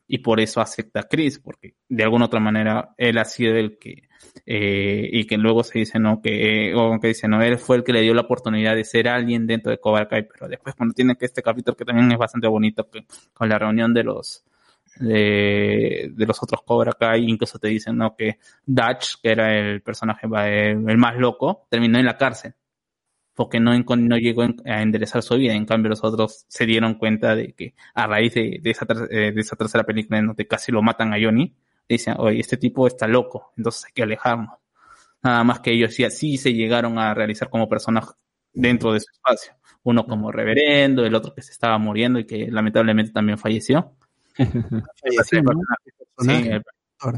y 0.06 0.18
por 0.18 0.40
eso 0.40 0.60
acepta 0.60 1.00
a 1.00 1.02
Chris, 1.04 1.38
porque 1.38 1.74
de 1.88 2.02
alguna 2.02 2.26
otra 2.26 2.40
manera 2.40 2.94
él 2.98 3.16
ha 3.18 3.24
sido 3.24 3.54
el 3.56 3.78
que, 3.78 4.08
eh, 4.44 5.08
y 5.12 5.24
que 5.26 5.38
luego 5.38 5.62
se 5.62 5.78
dice, 5.78 5.98
no, 5.98 6.20
que, 6.20 6.74
o 6.74 6.98
que 7.00 7.08
dice, 7.08 7.28
no, 7.28 7.40
él 7.42 7.58
fue 7.58 7.76
el 7.76 7.84
que 7.84 7.92
le 7.92 8.02
dio 8.02 8.12
la 8.12 8.22
oportunidad 8.22 8.74
de 8.74 8.84
ser 8.84 9.08
alguien 9.08 9.46
dentro 9.46 9.70
de 9.70 9.78
Cobra 9.78 10.08
Kai, 10.08 10.26
pero 10.26 10.48
después 10.48 10.74
cuando 10.74 10.94
tiene 10.94 11.16
que 11.16 11.26
este 11.26 11.42
capítulo 11.42 11.76
que 11.76 11.84
también 11.84 12.10
es 12.10 12.18
bastante 12.18 12.48
bonito, 12.48 12.88
con 13.32 13.48
la 13.48 13.58
reunión 13.58 13.94
de 13.94 14.02
los, 14.02 14.44
de, 14.96 16.10
de 16.12 16.26
los 16.26 16.42
otros 16.42 16.62
Cobra 16.64 16.92
Kai, 16.92 17.24
incluso 17.28 17.58
te 17.58 17.68
dicen, 17.68 17.96
no, 17.96 18.14
que 18.16 18.38
Dutch, 18.66 19.20
que 19.22 19.30
era 19.30 19.56
el 19.56 19.82
personaje 19.82 20.26
el, 20.26 20.88
el 20.88 20.98
más 20.98 21.16
loco, 21.16 21.66
terminó 21.70 21.98
en 21.98 22.06
la 22.06 22.16
cárcel 22.16 22.54
porque 23.40 23.58
no, 23.58 23.72
no 23.74 24.18
llegó 24.18 24.42
a 24.42 24.82
enderezar 24.82 25.22
su 25.22 25.34
vida. 25.36 25.54
En 25.54 25.64
cambio, 25.64 25.88
los 25.88 26.04
otros 26.04 26.44
se 26.46 26.66
dieron 26.66 26.96
cuenta 26.96 27.34
de 27.34 27.54
que 27.54 27.74
a 27.94 28.06
raíz 28.06 28.34
de, 28.34 28.60
de, 28.60 28.70
esa, 28.70 28.84
ter 28.84 29.08
de 29.08 29.40
esa, 29.40 29.56
tercera 29.56 29.84
película 29.84 30.18
en 30.18 30.26
donde 30.26 30.46
casi 30.46 30.70
lo 30.70 30.82
matan 30.82 31.14
a 31.14 31.16
Johnny, 31.18 31.56
dicen, 31.88 32.16
oye, 32.18 32.38
este 32.38 32.58
tipo 32.58 32.86
está 32.86 33.06
loco, 33.06 33.52
entonces 33.56 33.86
hay 33.86 33.92
que 33.92 34.02
alejarnos. 34.02 34.58
Nada 35.22 35.42
más 35.44 35.60
que 35.60 35.72
ellos 35.72 35.94
sí, 35.94 36.08
sí 36.10 36.36
se 36.36 36.52
llegaron 36.52 36.98
a 36.98 37.14
realizar 37.14 37.48
como 37.48 37.66
personas 37.66 38.14
dentro 38.52 38.92
de 38.92 39.00
su 39.00 39.10
espacio. 39.10 39.54
Uno 39.84 40.04
como 40.04 40.30
reverendo, 40.30 41.06
el 41.06 41.14
otro 41.14 41.34
que 41.34 41.40
se 41.40 41.52
estaba 41.52 41.78
muriendo 41.78 42.18
y 42.18 42.26
que 42.26 42.50
lamentablemente 42.50 43.10
también 43.10 43.38
falleció. 43.38 43.96
Falleció, 45.02 45.42
¿no? 45.42 45.60
Sí, 46.18 46.48
el, 46.48 46.62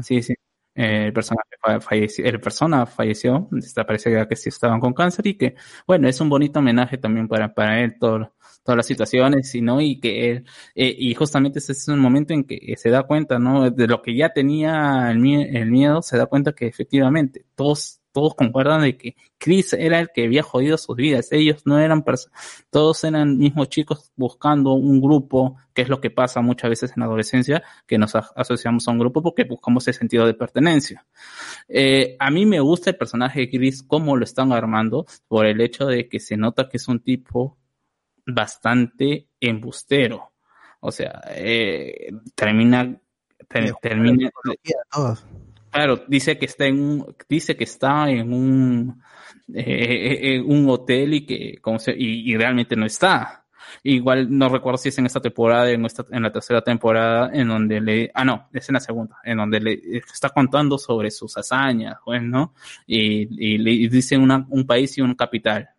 sí, 0.03 0.21
sí. 0.21 0.33
Eh, 0.75 1.05
el 1.07 1.13
personaje 1.13 1.49
falleció, 1.81 2.25
el 2.25 2.41
persona 2.41 2.85
falleció, 2.87 3.47
parece 3.85 4.27
que 4.27 4.35
sí 4.35 4.49
estaban 4.49 4.79
con 4.79 4.93
cáncer 4.93 5.27
y 5.27 5.37
que, 5.37 5.55
bueno, 5.85 6.07
es 6.07 6.19
un 6.19 6.29
bonito 6.29 6.59
homenaje 6.59 6.97
también 6.97 7.27
para, 7.27 7.53
para 7.53 7.81
él, 7.81 7.95
todo, 7.99 8.33
todas 8.63 8.77
las 8.77 8.87
situaciones, 8.87 9.53
y 9.53 9.61
no, 9.61 9.79
y 9.81 9.99
que 9.99 10.31
él, 10.31 10.45
eh, 10.73 10.95
y 10.97 11.13
justamente 11.13 11.59
ese 11.59 11.73
es 11.73 11.87
un 11.89 11.99
momento 11.99 12.33
en 12.33 12.43
que 12.43 12.73
se 12.77 12.89
da 12.89 13.03
cuenta, 13.03 13.37
¿no? 13.37 13.69
De 13.69 13.87
lo 13.87 14.01
que 14.01 14.15
ya 14.15 14.33
tenía 14.33 15.11
el, 15.11 15.23
el 15.55 15.69
miedo, 15.69 16.01
se 16.01 16.17
da 16.17 16.25
cuenta 16.25 16.53
que 16.53 16.65
efectivamente 16.65 17.45
todos, 17.55 18.01
todos 18.13 18.35
concuerdan 18.35 18.83
de 18.83 18.95
que 18.95 19.15
Chris 19.37 19.73
era 19.73 19.99
el 19.99 20.09
que 20.13 20.25
había 20.25 20.43
jodido 20.43 20.77
sus 20.77 20.95
vidas. 20.95 21.31
Ellos 21.31 21.63
no 21.65 21.79
eran 21.79 22.05
todos 22.69 23.03
eran 23.03 23.37
mismos 23.37 23.69
chicos 23.69 24.11
buscando 24.15 24.73
un 24.73 25.01
grupo, 25.01 25.57
que 25.73 25.81
es 25.81 25.89
lo 25.89 25.99
que 25.99 26.11
pasa 26.11 26.39
muchas 26.39 26.69
veces 26.69 26.91
en 26.95 27.01
la 27.01 27.07
adolescencia, 27.07 27.63
que 27.87 27.97
nos 27.97 28.15
asociamos 28.15 28.87
a 28.87 28.91
un 28.91 28.99
grupo 28.99 29.21
porque 29.21 29.43
buscamos 29.43 29.87
ese 29.87 29.99
sentido 29.99 30.25
de 30.25 30.35
pertenencia. 30.35 31.05
Eh, 31.67 32.15
a 32.19 32.29
mí 32.29 32.45
me 32.45 32.59
gusta 32.59 32.91
el 32.91 32.97
personaje 32.97 33.41
de 33.41 33.49
Chris, 33.49 33.83
cómo 33.83 34.15
lo 34.15 34.23
están 34.23 34.53
armando, 34.53 35.05
por 35.27 35.45
el 35.45 35.59
hecho 35.59 35.87
de 35.87 36.07
que 36.07 36.19
se 36.19 36.37
nota 36.37 36.69
que 36.69 36.77
es 36.77 36.87
un 36.87 36.99
tipo 36.99 37.57
bastante 38.25 39.27
embustero. 39.39 40.33
O 40.79 40.91
sea, 40.91 41.21
eh, 41.29 42.11
termina, 42.35 42.95
ter, 43.47 43.73
termina. 43.81 44.29
Claro, 45.73 46.03
dice 46.07 46.37
que 46.37 46.45
está 46.45 46.67
en 46.67 46.79
un, 46.79 47.15
dice 47.27 47.57
que 47.57 47.63
está 47.63 48.07
en 48.07 48.31
un, 48.31 49.01
eh, 49.55 50.35
en 50.35 50.45
un 50.45 50.69
hotel 50.69 51.15
y 51.15 51.25
que, 51.25 51.57
como 51.61 51.79
se, 51.79 51.93
y, 51.97 52.31
y, 52.31 52.37
realmente 52.37 52.75
no 52.75 52.85
está. 52.85 53.45
Igual 53.81 54.27
no 54.29 54.49
recuerdo 54.49 54.77
si 54.77 54.89
es 54.89 54.97
en 54.99 55.07
esta 55.07 55.19
temporada, 55.19 55.71
en, 55.71 55.83
esta, 55.83 56.05
en 56.11 56.21
la 56.21 56.31
tercera 56.31 56.61
temporada, 56.61 57.31
en 57.33 57.47
donde 57.47 57.81
le, 57.81 58.11
ah 58.13 58.23
no, 58.23 58.49
es 58.53 58.69
en 58.69 58.73
la 58.73 58.79
segunda, 58.81 59.17
en 59.23 59.37
donde 59.37 59.59
le 59.59 59.81
está 59.97 60.29
contando 60.29 60.77
sobre 60.77 61.09
sus 61.09 61.35
hazañas, 61.37 61.97
pues, 62.05 62.21
¿no? 62.21 62.53
Y, 62.85 63.53
y 63.53 63.57
le 63.57 63.89
dice 63.89 64.15
una, 64.15 64.45
un 64.49 64.67
país 64.67 64.95
y 64.99 65.01
un 65.01 65.15
capital. 65.15 65.69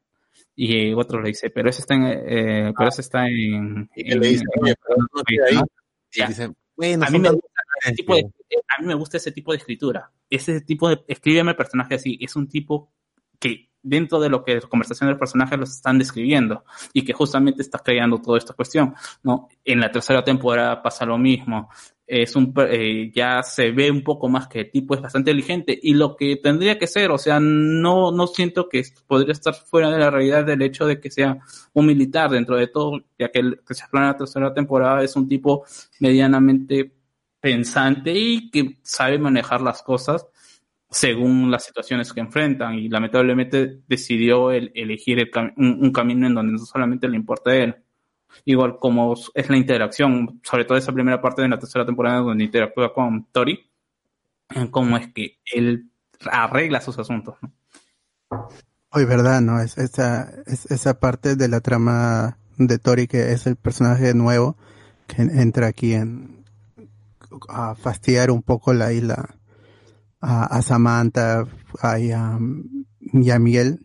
Y 0.56 0.92
otro 0.92 1.20
le 1.20 1.28
dice, 1.28 1.50
pero 1.50 1.70
eso 1.70 1.82
está 1.82 1.94
en, 1.94 2.05
eh, 2.06 2.73
pero 2.76 2.89
eso 2.89 3.00
está 3.00 3.28
en, 3.28 3.89
y 3.94 4.12
en, 4.12 4.20
le 4.20 4.28
dice, 4.28 4.44
en, 4.56 4.64
oye, 4.64 4.74
pero 4.82 4.97
no 4.98 5.23
ahí. 5.48 5.55
¿no? 5.55 5.66
Y 6.12 6.26
dice, 6.26 6.50
bueno, 6.76 7.06
a 7.06 7.10
mí 7.10 7.18
me 7.20 7.31
gusta 7.31 7.53
ese 7.84 7.96
tipo 7.96 8.14
de, 8.14 8.22
a 8.22 8.80
mí 8.80 8.86
me 8.86 8.94
gusta 8.94 9.16
ese 9.16 9.32
tipo 9.32 9.52
de 9.52 9.58
escritura. 9.58 10.10
Ese 10.28 10.60
tipo 10.62 10.88
de, 10.88 11.04
escríbeme 11.08 11.52
el 11.52 11.56
personaje 11.56 11.94
así, 11.94 12.18
es 12.20 12.34
un 12.36 12.48
tipo 12.48 12.92
que 13.38 13.70
dentro 13.84 14.18
de 14.18 14.30
lo 14.30 14.42
que 14.42 14.54
la 14.54 14.60
conversación 14.62 15.08
del 15.08 15.18
personaje 15.18 15.56
los 15.56 15.70
están 15.70 15.98
describiendo 15.98 16.64
y 16.92 17.04
que 17.04 17.12
justamente 17.12 17.62
está 17.62 17.78
creando 17.78 18.18
toda 18.18 18.38
esta 18.38 18.54
cuestión, 18.54 18.94
¿no? 19.22 19.48
En 19.64 19.78
la 19.78 19.92
tercera 19.92 20.24
temporada 20.24 20.82
pasa 20.82 21.04
lo 21.04 21.18
mismo. 21.18 21.68
Es 22.06 22.34
un, 22.36 22.52
eh, 22.70 23.10
ya 23.14 23.42
se 23.42 23.70
ve 23.70 23.90
un 23.90 24.02
poco 24.02 24.28
más 24.28 24.48
que 24.48 24.60
el 24.60 24.70
tipo 24.70 24.94
es 24.94 25.00
bastante 25.00 25.30
inteligente 25.30 25.78
y 25.80 25.94
lo 25.94 26.16
que 26.16 26.36
tendría 26.36 26.78
que 26.78 26.86
ser, 26.86 27.10
o 27.10 27.18
sea, 27.18 27.38
no, 27.40 28.10
no 28.10 28.26
siento 28.26 28.68
que 28.68 28.82
podría 29.06 29.32
estar 29.32 29.54
fuera 29.54 29.90
de 29.90 29.98
la 29.98 30.10
realidad 30.10 30.44
del 30.44 30.62
hecho 30.62 30.86
de 30.86 31.00
que 31.00 31.10
sea 31.10 31.38
un 31.72 31.86
militar 31.86 32.30
dentro 32.30 32.56
de 32.56 32.66
todo, 32.68 33.00
ya 33.18 33.30
que 33.30 33.38
el 33.40 33.60
que 33.66 33.74
se 33.74 33.84
en 33.84 34.00
la 34.02 34.16
tercera 34.16 34.52
temporada 34.52 35.02
es 35.02 35.16
un 35.16 35.28
tipo 35.28 35.64
medianamente 36.00 36.92
pensante 37.44 38.10
y 38.10 38.50
que 38.50 38.78
sabe 38.82 39.18
manejar 39.18 39.60
las 39.60 39.82
cosas 39.82 40.26
según 40.90 41.50
las 41.50 41.62
situaciones 41.62 42.10
que 42.10 42.20
enfrentan 42.20 42.76
y 42.76 42.89
lamentablemente 42.89 43.82
decidió 43.86 44.50
el, 44.50 44.73
elegir 44.74 45.18
el 45.18 45.31
un, 45.58 45.92
camino 45.92 46.26
en 46.26 46.34
donde 46.34 46.52
no 46.52 46.58
solamente 46.60 47.06
le 47.06 47.16
importa 47.16 47.50
a 47.50 47.56
él. 47.56 47.76
Igual 48.47 48.78
como 48.78 49.14
es 49.34 49.50
la 49.50 49.58
interacción, 49.58 50.40
sobre 50.42 50.64
todo 50.64 50.78
esa 50.78 50.94
primera 50.94 51.20
parte 51.20 51.42
de 51.42 51.50
la 51.50 51.58
tercera 51.58 51.84
temporada 51.84 52.20
donde 52.20 52.44
interactúa 52.44 52.94
con 52.94 53.26
Tori, 53.31 53.62
cómo 54.70 54.97
es 54.97 55.12
que 55.12 55.36
él 55.52 55.90
arregla 56.24 56.81
sus 56.81 56.98
asuntos. 56.98 57.36
¿no? 57.42 58.48
Hoy, 58.89 59.05
verdad, 59.05 59.42
¿no? 59.42 59.60
Es 59.60 59.76
esa, 59.76 60.32
es 60.47 60.70
esa 60.70 60.98
parte 60.98 61.36
de 61.36 61.48
la 61.48 61.60
trama 61.60 62.39
de 62.56 62.78
Tori 62.78 63.06
que 63.06 63.32
es 63.32 63.47
el 63.47 63.56
personaje 63.56 64.14
nuevo 64.14 64.56
que 65.06 65.20
entra 65.20 65.66
aquí 65.66 65.92
en 65.92 66.33
a 67.48 67.74
fastidiar 67.74 68.30
un 68.30 68.42
poco 68.42 68.72
la 68.72 68.92
isla 68.92 69.38
a, 70.20 70.62
Samantha 70.62 71.46
a, 71.80 71.98
y, 71.98 72.12
a, 72.12 72.38
Miguel. 73.38 73.84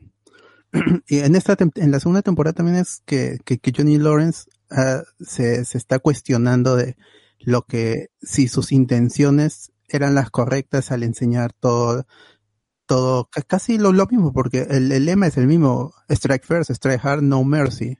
y 1.07 1.19
en 1.19 1.35
esta 1.35 1.57
en 1.75 1.91
la 1.91 1.99
segunda 1.99 2.21
temporada 2.21 2.53
también 2.53 2.77
es 2.77 3.01
que, 3.05 3.39
que, 3.43 3.59
Johnny 3.75 3.97
Lawrence 3.97 4.49
uh, 4.71 5.03
se, 5.19 5.65
se 5.65 5.77
está 5.77 5.99
cuestionando 5.99 6.75
de 6.75 6.95
lo 7.39 7.63
que 7.63 8.07
si 8.21 8.47
sus 8.47 8.71
intenciones 8.71 9.71
eran 9.87 10.15
las 10.15 10.29
correctas 10.29 10.91
al 10.91 11.03
enseñar 11.03 11.53
todo 11.53 12.05
todo 12.85 13.29
casi 13.47 13.77
lo, 13.77 13.93
lo 13.93 14.07
mismo 14.07 14.33
porque 14.33 14.67
el, 14.69 14.91
el, 14.91 15.05
lema 15.05 15.27
es 15.27 15.37
el 15.37 15.47
mismo 15.47 15.93
strike 16.09 16.43
first 16.43 16.71
strike 16.71 17.03
hard 17.03 17.21
no 17.21 17.43
mercy 17.43 17.97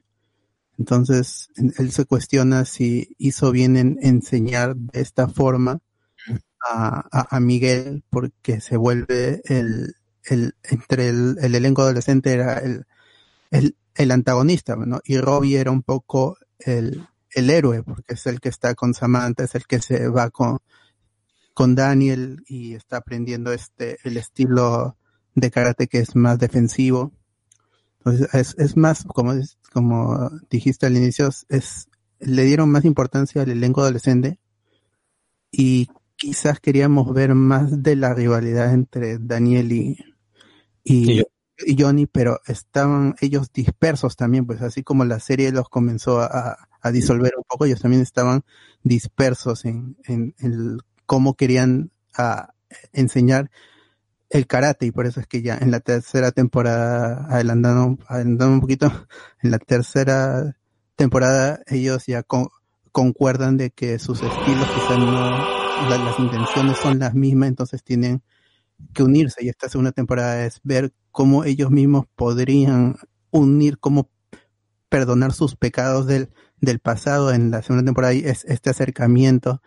entonces 0.79 1.49
él 1.57 1.91
se 1.91 2.05
cuestiona 2.05 2.63
si 2.63 3.13
hizo 3.17 3.51
bien 3.51 3.75
en 3.75 3.99
enseñar 4.01 4.77
de 4.77 5.01
esta 5.01 5.27
forma 5.27 5.79
a, 6.65 7.35
a, 7.35 7.39
Miguel 7.41 8.03
porque 8.09 8.61
se 8.61 8.77
vuelve 8.77 9.41
el, 9.45 9.95
el 10.23 10.55
entre 10.63 11.09
el, 11.09 11.37
el, 11.41 11.55
elenco 11.55 11.81
adolescente 11.81 12.31
era 12.31 12.59
el, 12.59 12.85
el, 13.51 13.75
el 13.95 14.11
antagonista, 14.11 14.75
¿no? 14.77 15.01
Y 15.03 15.17
Robbie 15.17 15.57
era 15.57 15.71
un 15.71 15.83
poco 15.83 16.37
el, 16.59 17.05
el 17.31 17.49
héroe, 17.49 17.83
porque 17.83 18.13
es 18.13 18.25
el 18.25 18.39
que 18.39 18.49
está 18.49 18.73
con 18.73 18.93
Samantha, 18.93 19.43
es 19.43 19.55
el 19.55 19.65
que 19.65 19.81
se 19.81 20.07
va 20.07 20.29
con, 20.29 20.59
con 21.53 21.75
Daniel 21.75 22.43
y 22.47 22.75
está 22.75 22.97
aprendiendo 22.97 23.51
este, 23.51 23.97
el 24.03 24.15
estilo 24.15 24.97
de 25.35 25.51
karate 25.51 25.87
que 25.87 25.99
es 25.99 26.15
más 26.15 26.39
defensivo. 26.39 27.11
Entonces, 27.99 28.33
es, 28.33 28.55
es 28.57 28.77
más, 28.77 29.03
como, 29.03 29.33
como 29.71 30.29
dijiste 30.49 30.85
al 30.85 30.97
inicio, 30.97 31.29
es, 31.49 31.87
le 32.19 32.43
dieron 32.43 32.69
más 32.69 32.85
importancia 32.85 33.41
al 33.41 33.49
elenco 33.49 33.81
adolescente 33.81 34.39
y 35.51 35.87
quizás 36.15 36.59
queríamos 36.59 37.13
ver 37.13 37.33
más 37.35 37.81
de 37.81 37.95
la 37.95 38.13
rivalidad 38.13 38.73
entre 38.73 39.17
Daniel 39.19 39.71
y, 39.71 39.97
y, 40.83 41.21
y, 41.65 41.81
Johnny, 41.81 42.05
pero 42.05 42.39
estaban 42.45 43.15
ellos 43.21 43.51
dispersos 43.53 44.15
también, 44.15 44.45
pues 44.45 44.61
así 44.61 44.83
como 44.83 45.05
la 45.05 45.19
serie 45.19 45.51
los 45.51 45.69
comenzó 45.69 46.19
a, 46.19 46.57
a 46.81 46.91
disolver 46.91 47.33
un 47.37 47.43
poco, 47.47 47.65
ellos 47.65 47.81
también 47.81 48.01
estaban 48.01 48.43
dispersos 48.83 49.65
en, 49.65 49.97
en, 50.05 50.35
en 50.39 50.77
cómo 51.05 51.35
querían 51.35 51.91
a, 52.17 52.53
enseñar 52.93 53.49
el 54.29 54.47
karate 54.47 54.85
y 54.85 54.91
por 54.91 55.05
eso 55.05 55.19
es 55.19 55.27
que 55.27 55.41
ya 55.41 55.57
en 55.57 55.71
la 55.71 55.79
tercera 55.79 56.31
temporada, 56.31 57.25
adelantando, 57.29 57.97
adelantando 58.07 58.53
un 58.53 58.61
poquito, 58.61 58.91
en 59.41 59.51
la 59.51 59.59
tercera 59.59 60.55
temporada 60.95 61.61
ellos 61.67 62.05
ya 62.05 62.23
con, 62.23 62.49
concuerdan 62.91 63.57
de 63.57 63.71
que 63.71 63.99
sus 63.99 64.21
estilos 64.21 64.67
quizás 64.75 64.97
no 64.99 65.59
las, 65.87 66.19
intenciones 66.19 66.77
son 66.77 66.99
las 66.99 67.13
mismas, 67.13 67.49
entonces 67.49 67.83
tienen 67.83 68.21
que 68.93 69.03
unirse. 69.03 69.43
Y 69.43 69.49
esta 69.49 69.69
segunda 69.69 69.91
temporada 69.91 70.45
es 70.45 70.59
ver 70.63 70.93
cómo 71.11 71.43
ellos 71.45 71.71
mismos 71.71 72.05
podrían 72.15 72.97
unir, 73.31 73.79
cómo 73.79 74.09
perdonar 74.89 75.31
sus 75.31 75.55
pecados 75.55 76.05
del, 76.07 76.29
del 76.59 76.79
pasado. 76.79 77.31
En 77.31 77.51
la 77.51 77.61
segunda 77.61 77.85
temporada 77.85 78.13
es 78.13 78.45
este 78.45 78.69
acercamiento, 78.69 79.61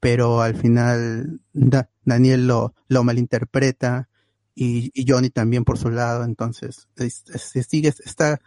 pero 0.00 0.40
al 0.42 0.54
final 0.54 1.40
da, 1.52 1.90
Daniel 2.04 2.46
lo, 2.46 2.74
lo 2.88 3.04
malinterpreta 3.04 4.08
y, 4.54 4.90
y, 4.94 5.04
Johnny 5.08 5.30
también 5.30 5.64
por 5.64 5.78
su 5.78 5.90
lado. 5.90 6.24
Entonces 6.24 6.88
se 6.96 7.62
sigue 7.62 7.88
esta 7.88 8.40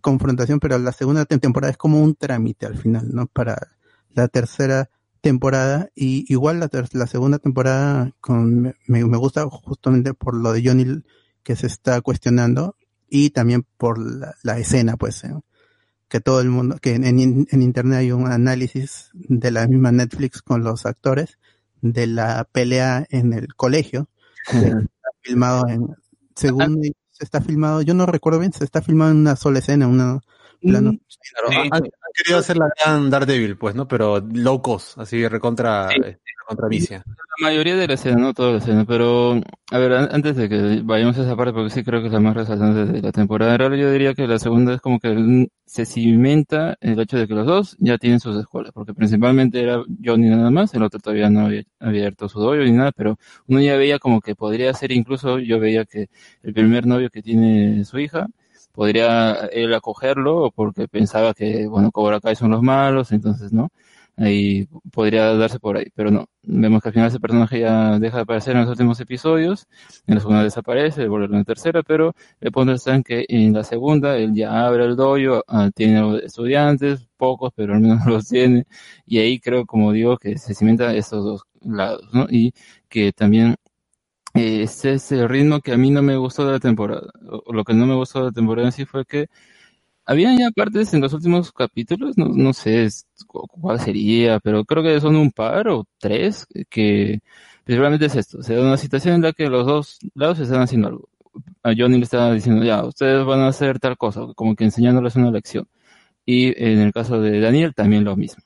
confrontación, 0.00 0.60
pero 0.60 0.78
la 0.78 0.92
segunda 0.92 1.24
temporada 1.24 1.70
es 1.70 1.76
como 1.76 2.02
un 2.02 2.14
trámite 2.14 2.66
al 2.66 2.76
final, 2.76 3.08
¿no? 3.12 3.26
Para 3.26 3.68
la 4.14 4.28
tercera 4.28 4.90
temporada 5.20 5.90
y 5.94 6.24
igual 6.32 6.60
la, 6.60 6.70
la 6.92 7.06
segunda 7.06 7.38
temporada 7.38 8.14
con, 8.20 8.62
me, 8.62 8.74
me, 8.86 9.16
gusta 9.18 9.46
justamente 9.48 10.14
por 10.14 10.34
lo 10.34 10.52
de 10.52 10.62
Johnny 10.64 11.02
que 11.42 11.56
se 11.56 11.66
está 11.66 12.00
cuestionando 12.00 12.76
y 13.08 13.30
también 13.30 13.66
por 13.76 13.98
la, 13.98 14.34
la 14.42 14.58
escena 14.58 14.96
pues 14.96 15.24
eh, 15.24 15.34
que 16.10 16.20
todo 16.20 16.40
el 16.40 16.50
mundo 16.50 16.76
que 16.82 16.94
en, 16.96 17.06
en, 17.06 17.62
internet 17.62 18.00
hay 18.00 18.12
un 18.12 18.26
análisis 18.26 19.10
de 19.14 19.50
la 19.52 19.66
misma 19.68 19.92
Netflix 19.92 20.42
con 20.42 20.64
los 20.64 20.84
actores 20.84 21.38
de 21.80 22.08
la 22.08 22.46
pelea 22.50 23.06
en 23.10 23.32
el 23.32 23.54
colegio 23.54 24.08
está 24.44 25.10
filmado 25.22 25.68
en 25.68 25.96
según 26.34 26.82
se 26.82 27.24
está 27.24 27.40
filmado 27.40 27.80
yo 27.82 27.94
no 27.94 28.06
recuerdo 28.06 28.40
bien 28.40 28.52
se 28.52 28.64
está 28.64 28.82
filmado 28.82 29.12
en 29.12 29.18
una 29.18 29.36
sola 29.36 29.60
escena 29.60 29.86
una 29.86 30.20
plano. 30.60 30.92
Claro, 31.32 31.48
sí. 31.50 31.56
han, 31.56 31.74
han, 31.74 31.82
querido 32.14 32.38
hacer 32.38 32.56
la 32.56 32.70
gran 32.82 33.10
Daredevil, 33.10 33.56
pues, 33.56 33.74
¿no? 33.74 33.88
Pero 33.88 34.20
low 34.20 34.60
cost, 34.62 34.98
así 34.98 35.26
recontra, 35.26 35.88
sí. 35.88 35.98
recontra 35.98 36.68
vicia. 36.68 37.04
La 37.06 37.48
mayoría 37.48 37.76
de 37.76 37.88
la 37.88 37.94
escena, 37.94 38.16
no 38.16 38.34
toda 38.34 38.52
la 38.52 38.58
escena, 38.58 38.84
pero, 38.84 39.40
a 39.70 39.78
ver, 39.78 39.92
antes 39.92 40.36
de 40.36 40.48
que 40.48 40.82
vayamos 40.84 41.16
a 41.18 41.22
esa 41.22 41.36
parte, 41.36 41.52
porque 41.52 41.70
sí 41.70 41.82
creo 41.84 42.00
que 42.00 42.08
es 42.08 42.12
la 42.12 42.20
más 42.20 42.34
resaltante 42.34 42.92
de 42.92 43.00
la 43.00 43.12
temporada, 43.12 43.52
en 43.52 43.58
realidad 43.58 43.82
yo 43.84 43.92
diría 43.92 44.14
que 44.14 44.26
la 44.26 44.38
segunda 44.38 44.74
es 44.74 44.80
como 44.80 44.98
que 44.98 45.48
se 45.64 45.86
cimenta 45.86 46.76
el 46.80 46.98
hecho 46.98 47.16
de 47.16 47.28
que 47.28 47.34
los 47.34 47.46
dos 47.46 47.76
ya 47.78 47.96
tienen 47.96 48.20
sus 48.20 48.36
escuelas, 48.36 48.72
porque 48.72 48.92
principalmente 48.92 49.62
era 49.62 49.82
Johnny 50.04 50.28
nada 50.28 50.50
más, 50.50 50.74
el 50.74 50.82
otro 50.82 50.98
todavía 50.98 51.30
no 51.30 51.46
había 51.46 51.62
abierto 51.78 52.28
su 52.28 52.40
dojo 52.40 52.56
ni 52.56 52.72
nada, 52.72 52.92
pero 52.92 53.18
uno 53.46 53.60
ya 53.60 53.76
veía 53.76 53.98
como 53.98 54.20
que 54.20 54.34
podría 54.34 54.74
ser 54.74 54.92
incluso, 54.92 55.38
yo 55.38 55.60
veía 55.60 55.84
que 55.84 56.08
el 56.42 56.52
primer 56.52 56.86
novio 56.86 57.08
que 57.08 57.22
tiene 57.22 57.84
su 57.84 57.98
hija, 58.00 58.26
podría 58.72 59.32
él 59.52 59.74
acogerlo 59.74 60.50
porque 60.54 60.88
pensaba 60.88 61.34
que, 61.34 61.66
bueno, 61.66 61.90
Cobra 61.92 62.20
Kai 62.20 62.36
son 62.36 62.50
los 62.50 62.62
malos, 62.62 63.12
entonces, 63.12 63.52
¿no? 63.52 63.70
Ahí 64.16 64.66
podría 64.92 65.34
darse 65.34 65.58
por 65.58 65.78
ahí, 65.78 65.86
pero 65.94 66.10
no. 66.10 66.26
Vemos 66.42 66.82
que 66.82 66.88
al 66.90 66.92
final 66.92 67.08
ese 67.08 67.20
personaje 67.20 67.60
ya 67.60 67.98
deja 67.98 68.18
de 68.18 68.22
aparecer 68.22 68.54
en 68.54 68.62
los 68.62 68.70
últimos 68.70 69.00
episodios, 69.00 69.66
en 70.06 70.16
la 70.16 70.20
segunda 70.20 70.42
desaparece, 70.42 71.08
vuelve 71.08 71.26
en 71.26 71.32
la 71.32 71.44
tercera, 71.44 71.82
pero 71.82 72.14
el 72.40 72.52
punto 72.52 72.72
está 72.72 72.94
en 72.94 73.02
que 73.02 73.24
en 73.28 73.54
la 73.54 73.64
segunda 73.64 74.16
él 74.18 74.34
ya 74.34 74.66
abre 74.66 74.84
el 74.84 74.96
dojo, 74.96 75.42
uh, 75.48 75.70
tiene 75.74 76.18
estudiantes, 76.22 77.08
pocos, 77.16 77.52
pero 77.56 77.74
al 77.74 77.80
menos 77.80 78.04
los 78.06 78.28
tiene, 78.28 78.66
y 79.06 79.18
ahí 79.18 79.40
creo, 79.40 79.64
como 79.64 79.92
digo, 79.92 80.18
que 80.18 80.36
se 80.38 80.54
cimenta 80.54 80.94
estos 80.94 81.24
dos 81.24 81.42
lados, 81.62 82.06
¿no? 82.12 82.26
Y 82.30 82.52
que 82.88 83.12
también 83.12 83.56
ese 84.34 84.94
es 84.94 85.12
el 85.12 85.28
ritmo 85.28 85.60
que 85.60 85.72
a 85.72 85.76
mí 85.76 85.90
no 85.90 86.02
me 86.02 86.16
gustó 86.16 86.46
de 86.46 86.52
la 86.52 86.60
temporada. 86.60 87.10
O 87.46 87.52
lo 87.52 87.64
que 87.64 87.74
no 87.74 87.86
me 87.86 87.94
gustó 87.94 88.20
de 88.20 88.26
la 88.26 88.32
temporada 88.32 88.68
en 88.68 88.72
sí 88.72 88.84
fue 88.84 89.04
que 89.04 89.28
había 90.06 90.36
ya 90.36 90.50
partes 90.50 90.92
en 90.94 91.00
los 91.00 91.12
últimos 91.12 91.52
capítulos, 91.52 92.18
no, 92.18 92.26
no 92.28 92.52
sé 92.52 92.88
cuál 93.26 93.80
sería, 93.80 94.40
pero 94.40 94.64
creo 94.64 94.82
que 94.82 95.00
son 95.00 95.16
un 95.16 95.30
par 95.30 95.68
o 95.68 95.86
tres 95.98 96.46
que 96.68 97.20
principalmente 97.64 98.06
es 98.06 98.16
esto. 98.16 98.42
Se 98.42 98.54
da 98.54 98.62
una 98.62 98.76
situación 98.76 99.16
en 99.16 99.22
la 99.22 99.32
que 99.32 99.48
los 99.48 99.66
dos 99.66 99.98
lados 100.14 100.40
están 100.40 100.62
haciendo 100.62 100.88
algo. 100.88 101.08
A 101.62 101.72
Johnny 101.76 101.98
le 101.98 102.04
está 102.04 102.32
diciendo, 102.32 102.64
ya, 102.64 102.84
ustedes 102.84 103.24
van 103.24 103.40
a 103.40 103.48
hacer 103.48 103.78
tal 103.80 103.96
cosa, 103.96 104.22
como 104.36 104.56
que 104.56 104.64
enseñándoles 104.64 105.16
una 105.16 105.30
lección. 105.30 105.68
Y 106.26 106.48
en 106.62 106.80
el 106.80 106.92
caso 106.92 107.20
de 107.20 107.40
Daniel 107.40 107.74
también 107.74 108.04
lo 108.04 108.16
mismo 108.16 108.42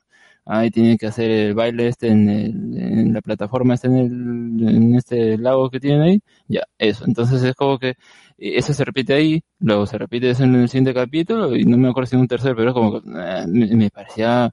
ahí 0.47 0.71
tienen 0.71 0.99
que 0.99 1.07
hacer 1.07 1.31
el 1.31 1.55
baile 1.55 1.89
este 1.89 2.09
en, 2.09 2.29
el, 2.29 2.79
en 2.79 3.13
la 3.15 3.23
plataforma 3.23 3.75
este 3.75 3.89
en, 3.89 3.97
el, 3.97 4.69
en 4.69 4.95
este 4.95 5.39
lago 5.39 5.71
que 5.71 5.81
tienen 5.81 6.03
ahí, 6.03 6.21
ya, 6.49 6.63
eso. 6.79 7.05
Entonces 7.07 7.43
es 7.43 7.55
como 7.55 7.79
que 7.79 7.95
eso 8.39 8.73
se 8.75 8.85
repite 8.85 9.15
ahí, 9.15 9.43
luego 9.61 9.87
se 9.87 9.99
repite 9.99 10.31
eso 10.31 10.45
en 10.45 10.55
el 10.57 10.69
siguiente 10.69 10.95
capítulo 10.95 11.55
y 11.57 11.65
no 11.65 11.77
me 11.79 11.89
acuerdo 11.89 12.09
si 12.09 12.17
en 12.17 12.23
un 12.23 12.29
tercer, 12.29 12.55
pero 12.57 12.69
es 12.71 12.75
como 12.75 13.01
que 13.01 13.09
eh, 13.09 13.47
me, 13.47 13.91
parecía, 13.91 14.51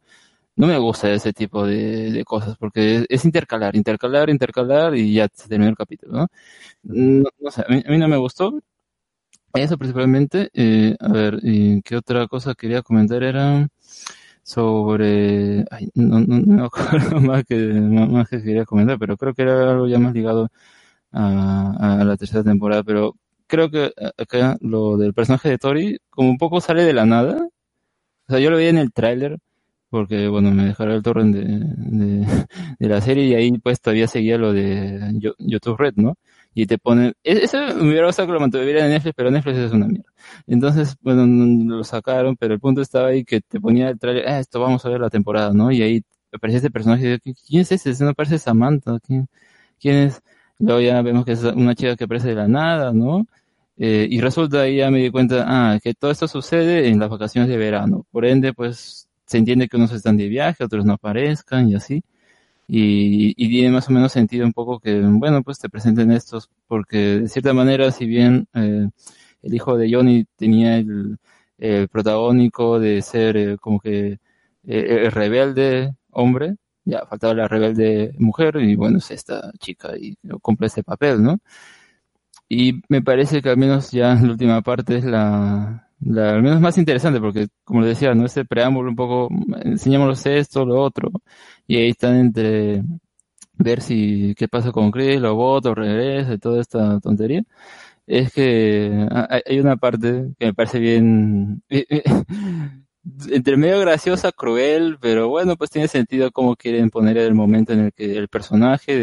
no 0.56 0.68
me 0.68 0.78
gusta 0.78 1.12
ese 1.12 1.34
tipo 1.34 1.66
de, 1.66 2.12
de 2.12 2.24
cosas 2.24 2.58
porque 2.58 3.06
es, 3.10 3.26
intercalar, 3.26 3.76
intercalar, 3.76 4.30
intercalar 4.30 4.96
y 4.96 5.14
ya 5.16 5.28
se 5.34 5.50
terminó 5.50 5.70
el 5.70 5.78
capítulo, 5.78 6.14
¿no? 6.14 6.28
No, 6.84 7.52
sé, 7.52 7.64
a 7.68 7.74
mí, 7.74 7.84
a 7.86 7.92
mí 7.92 7.98
no 7.98 8.08
me 8.08 8.18
gustó 8.18 8.60
Eso 9.54 9.78
principalmente. 9.78 10.50
Eh, 10.54 10.96
a 11.00 11.10
ver, 11.10 11.40
¿y 11.44 11.82
qué 11.82 11.98
otra 11.98 12.28
cosa 12.28 12.56
quería 12.56 12.82
comentar? 12.82 13.24
Era 13.24 13.68
sobre... 14.44 15.66
No, 15.96 16.20
no, 16.22 16.40
no 16.40 16.66
acuerdo 16.74 17.20
más 17.22 17.44
que, 17.46 17.56
más 17.58 18.30
que 18.30 18.42
quería 18.44 18.66
comentar, 18.66 18.98
pero 19.00 19.18
creo 19.18 19.34
que 19.34 19.44
era 19.44 19.72
algo 19.72 19.88
ya 19.88 20.00
más 20.00 20.14
ligado 20.14 20.50
a, 21.12 22.00
a 22.02 22.06
la 22.06 22.18
tercera 22.18 22.44
temporada. 22.44 22.84
Pero 22.84 23.16
creo 23.48 23.70
que 23.72 23.92
acá 24.18 24.58
lo 24.62 24.98
del 24.98 25.14
personaje 25.14 25.50
de 25.50 25.58
Tori 25.58 26.00
como 26.10 26.30
un 26.32 26.38
poco 26.38 26.62
sale 26.62 26.84
de 26.86 26.94
la 26.94 27.06
nada. 27.06 27.48
O 28.28 28.32
sea, 28.34 28.40
yo 28.40 28.50
lo 28.52 28.58
vi 28.58 28.66
en 28.68 28.78
el 28.78 28.92
tráiler 28.94 29.38
porque, 29.90 30.28
bueno, 30.30 30.52
me 30.52 30.66
dejaron 30.66 30.96
el 30.96 31.04
torrent 31.04 31.36
de, 31.36 31.44
de, 31.46 32.28
de 32.80 32.90
la 32.90 33.02
serie 33.02 33.26
y 33.26 33.36
ahí 33.36 33.52
pues 33.60 33.82
todavía 33.82 34.08
seguía 34.08 34.38
lo 34.38 34.54
de 34.54 35.12
Yo- 35.20 35.36
YouTube 35.40 35.78
Red, 35.78 35.96
¿no? 35.98 36.16
Y 36.54 36.66
te 36.66 36.78
ponen, 36.78 37.14
eso 37.24 37.58
me 37.78 37.90
hubiera 37.90 38.08
gustado 38.08 38.28
que 38.28 38.34
lo 38.34 38.40
mantuvieran 38.42 38.86
en 38.86 38.92
Netflix, 38.92 39.14
pero 39.16 39.32
Netflix 39.32 39.58
es 39.58 39.72
una 39.72 39.88
mierda. 39.88 40.12
Entonces, 40.48 40.96
bueno, 41.02 41.26
no- 41.28 41.78
lo 41.78 41.84
sacaron, 41.84 42.36
pero 42.38 42.54
el 42.54 42.60
punto 42.60 42.82
estaba 42.82 43.08
ahí 43.10 43.24
que 43.24 43.42
te 43.42 43.60
ponía 43.60 43.90
el 43.90 44.00
trailer, 44.00 44.28
ah, 44.28 44.40
esto 44.40 44.60
vamos 44.60 44.86
a 44.86 44.90
ver 44.90 45.00
la 45.02 45.10
temporada, 45.10 45.54
¿no? 45.54 45.72
Y 45.72 45.82
ahí 45.82 46.04
aparecía 46.34 46.58
este 46.58 46.72
personaje, 46.72 47.08
y 47.08 47.10
yo, 47.12 47.16
"¿Qui- 47.18 47.36
¿quién 47.48 47.62
es 47.62 47.72
ese? 47.72 47.92
Ese 47.92 48.04
no 48.06 48.14
parece 48.14 48.38
Samantha, 48.40 49.00
¿quién, 49.06 49.28
quién 49.80 49.96
es? 49.98 50.22
Luego 50.60 50.82
ya 50.82 51.02
vemos 51.02 51.26
que 51.26 51.34
es 51.34 51.44
una 51.44 51.76
chica 51.76 51.96
que 51.96 52.04
aparece 52.06 52.30
de 52.30 52.36
la 52.36 52.48
nada, 52.48 52.94
¿no? 52.94 53.26
Eh, 53.78 54.08
y 54.10 54.22
resulta 54.22 54.62
ahí 54.62 54.78
ya 54.78 54.92
me 54.92 55.00
di 55.00 55.10
cuenta, 55.12 55.46
ah, 55.48 55.80
que 55.82 55.94
todo 55.94 56.12
esto 56.12 56.28
sucede 56.28 56.88
en 56.90 57.00
las 57.00 57.10
vacaciones 57.10 57.50
de 57.50 57.58
verano. 57.58 58.06
Por 58.12 58.26
ende, 58.26 58.54
pues, 58.54 59.08
se 59.26 59.38
entiende 59.38 59.68
que 59.70 59.78
unos 59.78 59.92
están 59.94 60.18
de 60.18 60.28
viaje, 60.28 60.64
otros 60.64 60.86
no 60.86 60.94
aparezcan 60.94 61.70
y 61.70 61.76
así 61.76 62.04
y, 62.74 63.34
y 63.36 63.50
tiene 63.50 63.70
más 63.70 63.90
o 63.90 63.92
menos 63.92 64.14
sentido 64.14 64.46
un 64.46 64.54
poco 64.54 64.80
que, 64.80 65.02
bueno, 65.02 65.44
pues 65.44 65.60
te 65.60 65.68
presenten 65.68 66.10
estos, 66.12 66.50
porque 66.68 67.20
de 67.20 67.28
cierta 67.28 67.54
manera, 67.54 67.92
si 67.92 68.06
bien 68.06 68.48
eh, 68.54 68.88
el 69.42 69.54
hijo 69.54 69.78
de 69.78 69.94
Johnny 69.94 70.26
tenía 70.38 70.78
el, 70.78 71.18
el 71.58 71.90
protagónico 71.90 72.80
de 72.80 73.02
ser 73.02 73.36
eh, 73.36 73.58
como 73.60 73.82
que 73.82 74.14
eh, 74.14 74.20
el 75.06 75.12
rebelde 75.12 75.96
hombre, 76.12 76.56
ya 76.86 77.06
faltaba 77.08 77.34
la 77.34 77.50
rebelde 77.50 78.14
mujer, 78.18 78.56
y 78.62 78.76
bueno, 78.76 79.00
es 79.00 79.12
esta 79.12 79.52
chica 79.60 79.92
y 79.98 80.16
cumple 80.42 80.68
ese 80.68 80.82
papel, 80.84 81.22
¿no? 81.22 81.40
Y 82.48 82.82
me 82.90 83.02
parece 83.02 83.42
que 83.42 83.50
al 83.50 83.58
menos 83.58 83.92
ya 83.92 84.16
la 84.16 84.32
última 84.32 84.62
parte 84.62 84.98
es 84.98 85.06
la, 85.06 85.90
la 86.00 86.32
al 86.32 86.42
menos 86.44 86.60
más 86.62 86.78
interesante, 86.78 87.20
porque 87.20 87.48
como 87.64 87.82
les 87.82 87.90
decía, 87.92 88.14
¿no? 88.16 88.26
Ese 88.26 88.46
preámbulo 88.46 88.90
un 88.90 88.96
poco, 88.96 89.30
enseñémoslos 89.64 90.26
esto, 90.26 90.66
lo 90.66 90.82
otro, 90.82 91.12
y 91.68 91.78
ahí 91.78 91.90
están 91.90 92.16
entre 92.18 92.84
ver 93.62 93.82
si 93.82 94.36
qué 94.38 94.48
pasa 94.48 94.72
con 94.72 94.92
Chris, 94.92 95.20
lo 95.22 95.36
voto, 95.36 95.76
regresa 95.76 96.34
y 96.34 96.38
toda 96.38 96.62
esta 96.62 97.00
tontería. 97.00 97.44
Es 98.08 98.34
que 98.34 99.08
hay 99.46 99.60
una 99.60 99.78
parte 99.78 100.34
que 100.40 100.48
me 100.48 100.54
parece 100.54 100.80
bien, 100.80 101.64
entre 103.30 103.58
medio 103.58 103.80
graciosa, 103.80 104.32
cruel, 104.32 104.98
pero 105.00 105.30
bueno, 105.30 105.56
pues 105.56 105.70
tiene 105.70 105.88
sentido 105.88 106.32
cómo 106.32 106.56
quieren 106.56 106.90
poner 106.90 107.18
el 107.18 107.34
momento 107.36 107.74
en 107.74 107.80
el 107.82 107.94
que 107.94 108.18
el 108.18 108.28
personaje 108.28 109.00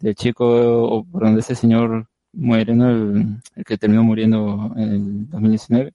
del, 0.00 0.14
chico, 0.16 0.46
o 0.84 1.04
por 1.04 1.24
donde 1.24 1.40
ese 1.40 1.54
señor 1.54 2.08
muere, 2.32 2.74
¿no? 2.74 2.90
El, 2.90 3.64
que 3.64 3.78
terminó 3.78 4.04
muriendo 4.04 4.72
en 4.76 4.88
el 4.92 5.30
2019, 5.30 5.92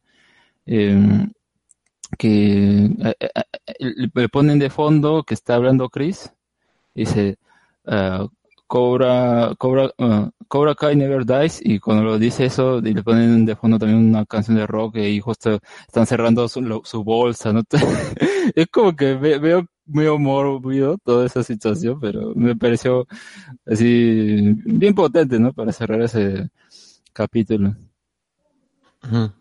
eh, 0.67 1.27
que 2.18 2.86
eh, 2.86 3.16
eh, 3.19 3.30
eh, 3.68 4.08
le 4.14 4.30
ponen 4.30 4.60
de 4.60 4.69
fondo 4.69 5.24
que 5.24 5.34
está 5.34 5.56
hablando 5.56 5.90
Chris, 5.90 6.32
dice, 6.95 7.38
ah, 7.86 8.28
Cobra, 8.68 9.56
Cobra, 9.58 9.92
ah, 10.00 10.30
Cobra 10.48 10.76
Kai 10.76 10.95
Never 10.95 11.26
Dies, 11.26 11.61
y 11.64 11.80
cuando 11.80 12.03
lo 12.03 12.19
dice 12.19 12.45
eso, 12.45 12.80
y 12.80 12.94
le 12.94 13.03
ponen 13.03 13.45
de 13.45 13.56
fondo 13.56 13.80
también 13.80 14.00
una 14.10 14.26
canción 14.26 14.58
de 14.58 14.68
rock, 14.68 14.98
y 14.98 15.19
justo 15.19 15.60
están 15.88 16.06
cerrando 16.08 16.48
su, 16.48 16.61
bolsa, 17.03 17.53
¿no? 17.53 17.64
es 18.56 18.68
como 18.68 18.95
que 18.95 19.16
ve- 19.16 19.40
veo 19.40 19.66
medio 19.86 20.19
morbido 20.19 20.98
toda 21.03 21.26
esa 21.26 21.44
situación, 21.44 22.00
pero 22.00 22.34
me 22.36 22.56
pareció 22.56 23.08
así 23.66 24.53
bien 24.66 24.94
potente, 24.95 25.40
¿no? 25.40 25.53
Para 25.53 25.72
cerrar 25.74 26.02
ese 26.02 26.50
capítulo. 27.14 27.76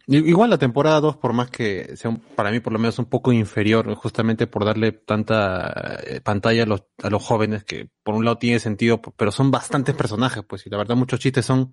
Igual 0.07 0.51
la 0.51 0.59
temporada 0.59 1.01
2, 1.01 1.17
por 1.17 1.33
más 1.33 1.51
que 1.51 1.97
sea 1.97 2.17
para 2.37 2.51
mí 2.51 2.61
por 2.61 2.73
lo 2.73 2.79
menos 2.79 2.99
un 2.99 3.07
poco 3.07 3.33
inferior, 3.33 3.93
justamente 3.95 4.47
por 4.47 4.65
darle 4.65 4.93
tanta 4.93 5.99
eh, 6.05 6.21
pantalla 6.21 6.63
a 6.63 6.67
los, 6.67 6.85
a 7.03 7.11
los 7.11 7.23
jóvenes, 7.23 7.65
que 7.65 7.91
por 8.03 8.15
un 8.15 8.25
lado 8.25 8.39
tiene 8.39 8.61
sentido, 8.61 9.01
pero 9.17 9.33
son 9.33 9.51
bastantes 9.51 9.95
personajes, 9.97 10.45
pues, 10.47 10.65
y 10.67 10.71
la 10.71 10.79
verdad 10.79 10.97
muchos 10.97 11.19
chistes 11.19 11.45
son, 11.45 11.73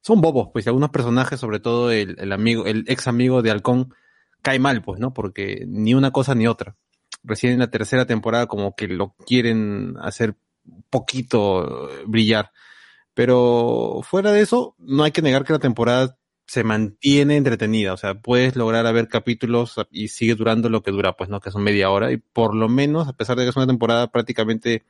son 0.00 0.20
bobos, 0.20 0.48
pues, 0.52 0.64
y 0.64 0.70
algunos 0.70 0.90
personajes, 0.90 1.38
sobre 1.38 1.60
todo 1.60 1.90
el, 1.90 2.16
el 2.18 2.32
amigo, 2.32 2.64
el 2.64 2.84
ex 2.88 3.06
amigo 3.06 3.42
de 3.42 3.50
Halcón, 3.50 3.94
cae 4.42 4.58
mal, 4.58 4.82
pues, 4.82 4.98
¿no? 4.98 5.12
Porque 5.12 5.64
ni 5.68 5.94
una 5.94 6.12
cosa 6.12 6.34
ni 6.34 6.46
otra. 6.46 6.76
Recién 7.22 7.52
en 7.52 7.58
la 7.58 7.70
tercera 7.70 8.06
temporada 8.06 8.46
como 8.46 8.74
que 8.74 8.88
lo 8.88 9.14
quieren 9.26 9.94
hacer 10.00 10.36
poquito 10.88 11.90
eh, 11.90 12.04
brillar. 12.06 12.50
Pero 13.12 14.00
fuera 14.02 14.32
de 14.32 14.40
eso, 14.40 14.74
no 14.78 15.02
hay 15.04 15.10
que 15.12 15.22
negar 15.22 15.44
que 15.44 15.52
la 15.52 15.58
temporada 15.58 16.16
se 16.50 16.64
mantiene 16.64 17.36
entretenida, 17.36 17.92
o 17.92 17.96
sea, 17.96 18.14
puedes 18.14 18.56
lograr 18.56 18.84
a 18.84 18.90
ver 18.90 19.06
capítulos 19.06 19.76
y 19.92 20.08
sigue 20.08 20.34
durando 20.34 20.68
lo 20.68 20.82
que 20.82 20.90
dura, 20.90 21.16
pues 21.16 21.30
no, 21.30 21.38
que 21.38 21.52
son 21.52 21.62
media 21.62 21.90
hora, 21.90 22.10
y 22.10 22.16
por 22.16 22.56
lo 22.56 22.68
menos, 22.68 23.06
a 23.06 23.12
pesar 23.12 23.36
de 23.36 23.44
que 23.44 23.50
es 23.50 23.56
una 23.56 23.68
temporada 23.68 24.10
prácticamente 24.10 24.82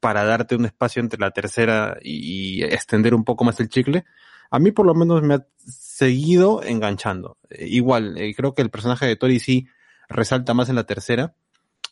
para 0.00 0.24
darte 0.24 0.56
un 0.56 0.64
espacio 0.64 0.98
entre 0.98 1.20
la 1.20 1.30
tercera 1.30 1.96
y, 2.02 2.58
y 2.58 2.64
extender 2.64 3.14
un 3.14 3.22
poco 3.22 3.44
más 3.44 3.60
el 3.60 3.68
chicle, 3.68 4.04
a 4.50 4.58
mí 4.58 4.72
por 4.72 4.84
lo 4.84 4.96
menos 4.96 5.22
me 5.22 5.34
ha 5.34 5.46
seguido 5.58 6.60
enganchando. 6.64 7.38
Eh, 7.50 7.68
igual, 7.68 8.18
eh, 8.18 8.34
creo 8.34 8.54
que 8.54 8.62
el 8.62 8.70
personaje 8.70 9.06
de 9.06 9.14
Tori 9.14 9.38
sí 9.38 9.68
resalta 10.08 10.54
más 10.54 10.70
en 10.70 10.74
la 10.74 10.86
tercera, 10.86 11.36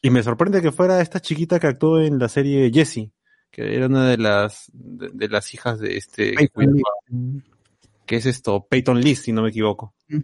y 0.02 0.10
me 0.10 0.24
sorprende 0.24 0.60
que 0.60 0.72
fuera 0.72 1.00
esta 1.00 1.20
chiquita 1.20 1.60
que 1.60 1.68
actuó 1.68 2.00
en 2.00 2.18
la 2.18 2.28
serie 2.28 2.68
Jessie, 2.74 3.12
que 3.52 3.76
era 3.76 3.86
una 3.86 4.08
de 4.08 4.18
las, 4.18 4.72
de, 4.72 5.10
de 5.14 5.28
las 5.28 5.54
hijas 5.54 5.78
de 5.78 5.98
este, 5.98 6.34
que 8.06 8.16
es 8.16 8.26
esto, 8.26 8.66
Peyton 8.68 9.00
Lee, 9.00 9.16
si 9.16 9.32
no 9.32 9.42
me 9.42 9.50
equivoco. 9.50 9.94
Mm. 10.08 10.20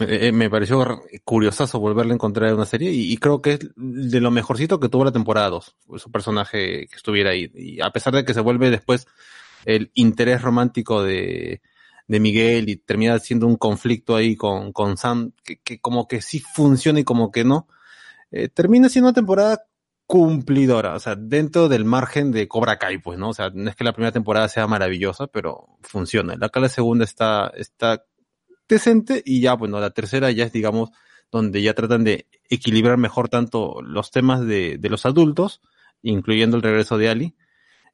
Eh, 0.00 0.28
eh, 0.28 0.32
me 0.32 0.48
pareció 0.48 1.02
curiosazo 1.24 1.78
volverla 1.78 2.12
a 2.12 2.14
encontrar 2.14 2.48
en 2.48 2.56
una 2.56 2.64
serie 2.64 2.90
y, 2.92 3.12
y 3.12 3.16
creo 3.18 3.42
que 3.42 3.52
es 3.52 3.60
de 3.76 4.20
lo 4.20 4.30
mejorcito 4.30 4.80
que 4.80 4.88
tuvo 4.88 5.04
la 5.04 5.12
temporada 5.12 5.50
2, 5.50 5.76
su 5.98 6.10
personaje 6.10 6.86
que 6.86 6.96
estuviera 6.96 7.30
ahí. 7.30 7.50
Y 7.54 7.80
a 7.80 7.90
pesar 7.90 8.14
de 8.14 8.24
que 8.24 8.34
se 8.34 8.40
vuelve 8.40 8.70
después 8.70 9.06
el 9.64 9.90
interés 9.94 10.42
romántico 10.42 11.02
de, 11.02 11.60
de 12.08 12.20
Miguel 12.20 12.68
y 12.68 12.76
termina 12.76 13.18
siendo 13.18 13.46
un 13.46 13.56
conflicto 13.56 14.16
ahí 14.16 14.36
con, 14.36 14.72
con 14.72 14.96
Sam, 14.96 15.32
que, 15.44 15.60
que 15.60 15.80
como 15.80 16.08
que 16.08 16.22
sí 16.22 16.40
funciona 16.40 17.00
y 17.00 17.04
como 17.04 17.30
que 17.30 17.44
no, 17.44 17.68
eh, 18.30 18.48
termina 18.48 18.88
siendo 18.88 19.08
una 19.08 19.14
temporada 19.14 19.64
cumplidora, 20.06 20.94
o 20.94 21.00
sea, 21.00 21.16
dentro 21.16 21.68
del 21.68 21.84
margen 21.84 22.32
de 22.32 22.48
Cobra 22.48 22.78
Kai, 22.78 22.98
pues, 22.98 23.18
¿no? 23.18 23.30
O 23.30 23.34
sea, 23.34 23.50
no 23.54 23.70
es 23.70 23.76
que 23.76 23.84
la 23.84 23.92
primera 23.92 24.12
temporada 24.12 24.48
sea 24.48 24.66
maravillosa, 24.66 25.26
pero 25.26 25.78
funciona. 25.82 26.36
Acá 26.40 26.60
la 26.60 26.68
segunda 26.68 27.04
está, 27.04 27.52
está 27.56 28.04
decente 28.68 29.22
y 29.24 29.40
ya, 29.40 29.54
bueno, 29.54 29.80
la 29.80 29.90
tercera 29.90 30.30
ya 30.30 30.44
es, 30.44 30.52
digamos, 30.52 30.90
donde 31.30 31.62
ya 31.62 31.74
tratan 31.74 32.04
de 32.04 32.26
equilibrar 32.50 32.98
mejor 32.98 33.28
tanto 33.28 33.80
los 33.82 34.10
temas 34.10 34.44
de, 34.46 34.76
de 34.78 34.90
los 34.90 35.06
adultos, 35.06 35.62
incluyendo 36.02 36.56
el 36.56 36.62
regreso 36.62 36.98
de 36.98 37.08
Ali, 37.08 37.36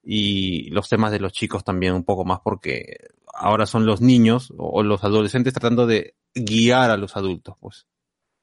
y 0.03 0.71
los 0.71 0.89
temas 0.89 1.13
de 1.13 1.21
los 1.21 1.33
chicos 1.33 1.65
también 1.65 1.95
un 1.95 2.05
poco 2.05 2.25
más, 2.25 2.41
porque 2.43 2.97
ahora 3.35 3.67
son 3.67 3.87
los 3.87 4.01
niños 4.01 4.53
o 4.57 4.83
los 4.83 5.05
adolescentes 5.05 5.53
tratando 5.53 5.87
de 5.87 6.17
guiar 6.35 6.91
a 6.91 6.97
los 6.97 7.17
adultos, 7.17 7.57
pues. 7.61 7.87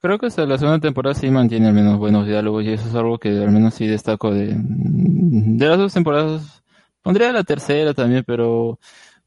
Creo 0.06 0.20
que 0.20 0.28
hasta 0.28 0.46
la 0.46 0.60
segunda 0.60 0.80
temporada 0.80 1.16
sí 1.16 1.32
mantiene 1.32 1.68
al 1.68 1.74
menos 1.74 1.98
buenos 1.98 2.28
diálogos 2.28 2.64
y 2.64 2.70
eso 2.74 2.88
es 2.88 2.94
algo 2.94 3.18
que 3.18 3.30
al 3.30 3.50
menos 3.50 3.74
sí 3.74 3.88
destaco 3.88 4.32
de, 4.32 4.56
de 4.56 5.68
las 5.68 5.80
dos 5.80 5.94
temporadas. 5.96 6.64
Pondría 7.02 7.32
la 7.32 7.44
tercera 7.44 7.92
también, 7.96 8.24
pero 8.26 8.80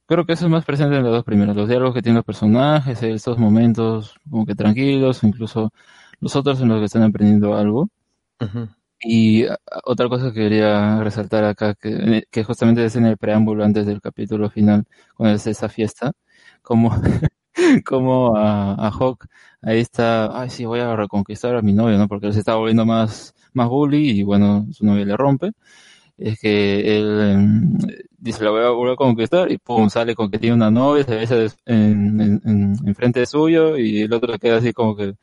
creo 0.07 0.25
que 0.27 0.35
eso 0.35 0.47
es 0.47 0.53
más 0.53 0.65
presente 0.65 0.97
en 0.97 1.03
las 1.05 1.13
dos 1.13 1.25
primeras. 1.25 1.57
Los 1.57 1.69
diálogos 1.69 1.95
que 1.95 2.03
tienen 2.03 2.19
los 2.19 2.25
personajes, 2.25 3.03
estos 3.03 3.39
momentos 3.39 4.15
como 4.31 4.47
que 4.47 4.55
tranquilos, 4.55 5.25
incluso 5.25 5.73
los 6.21 6.37
otros 6.37 6.61
en 6.61 6.69
los 6.69 6.79
que 6.81 6.85
están 6.87 7.03
aprendiendo 7.03 7.57
algo. 7.57 7.89
Y 9.01 9.45
a- 9.47 9.55
a- 9.55 9.81
otra 9.85 10.09
cosa 10.09 10.29
que 10.33 10.35
quería 10.43 11.01
resaltar 11.03 11.45
acá, 11.45 11.75
que, 11.75 12.25
que 12.31 12.45
justamente 12.45 12.85
es 12.85 12.97
en 12.97 13.07
el 13.07 13.17
preámbulo 13.17 13.65
antes 13.65 13.87
del 13.87 14.01
capítulo 14.01 14.51
final, 14.51 14.85
cuando 15.17 15.37
es 15.37 15.47
esa 15.47 15.69
fiesta, 15.69 16.13
como, 16.63 16.91
como 17.85 18.37
a, 18.37 18.75
a 18.75 18.91
Hawk 18.91 19.27
ahí 19.63 19.81
está, 19.81 20.41
ay 20.41 20.51
sí, 20.51 20.65
voy 20.65 20.81
a 20.81 20.97
reconquistar 20.97 21.57
a 21.57 21.63
mi 21.63 21.73
novio, 21.73 21.99
¿no? 21.99 22.09
Porque 22.09 22.27
él 22.29 22.33
se 22.33 22.41
está 22.41 22.55
volviendo 22.57 22.87
más, 22.87 23.35
más 23.53 23.69
bully 23.69 24.11
y 24.11 24.23
bueno, 24.23 24.67
su 24.73 24.85
novia 24.87 25.05
le 25.05 25.17
rompe. 25.17 25.53
Es 26.17 26.41
que 26.41 26.99
él 26.99 27.21
em, 27.21 27.79
dice, 28.19 28.43
la 28.45 28.51
voy 28.51 28.65
a 28.65 28.71
volver 28.71 28.95
a 28.95 28.97
conquistar 28.97 29.51
y 29.53 29.59
pum, 29.59 29.89
sale 29.89 30.15
con 30.17 30.31
que 30.31 30.39
tiene 30.39 30.57
una 30.57 30.71
novia, 30.71 31.05
se 31.05 31.15
besa 31.17 31.37
en, 31.67 32.21
en, 32.21 32.41
en, 32.45 32.77
en 32.87 32.95
frente 32.95 33.25
suyo 33.27 33.77
y 33.77 34.03
el 34.03 34.13
otro 34.13 34.37
queda 34.39 34.57
así 34.59 34.73
como 34.73 34.97
que, 34.97 35.15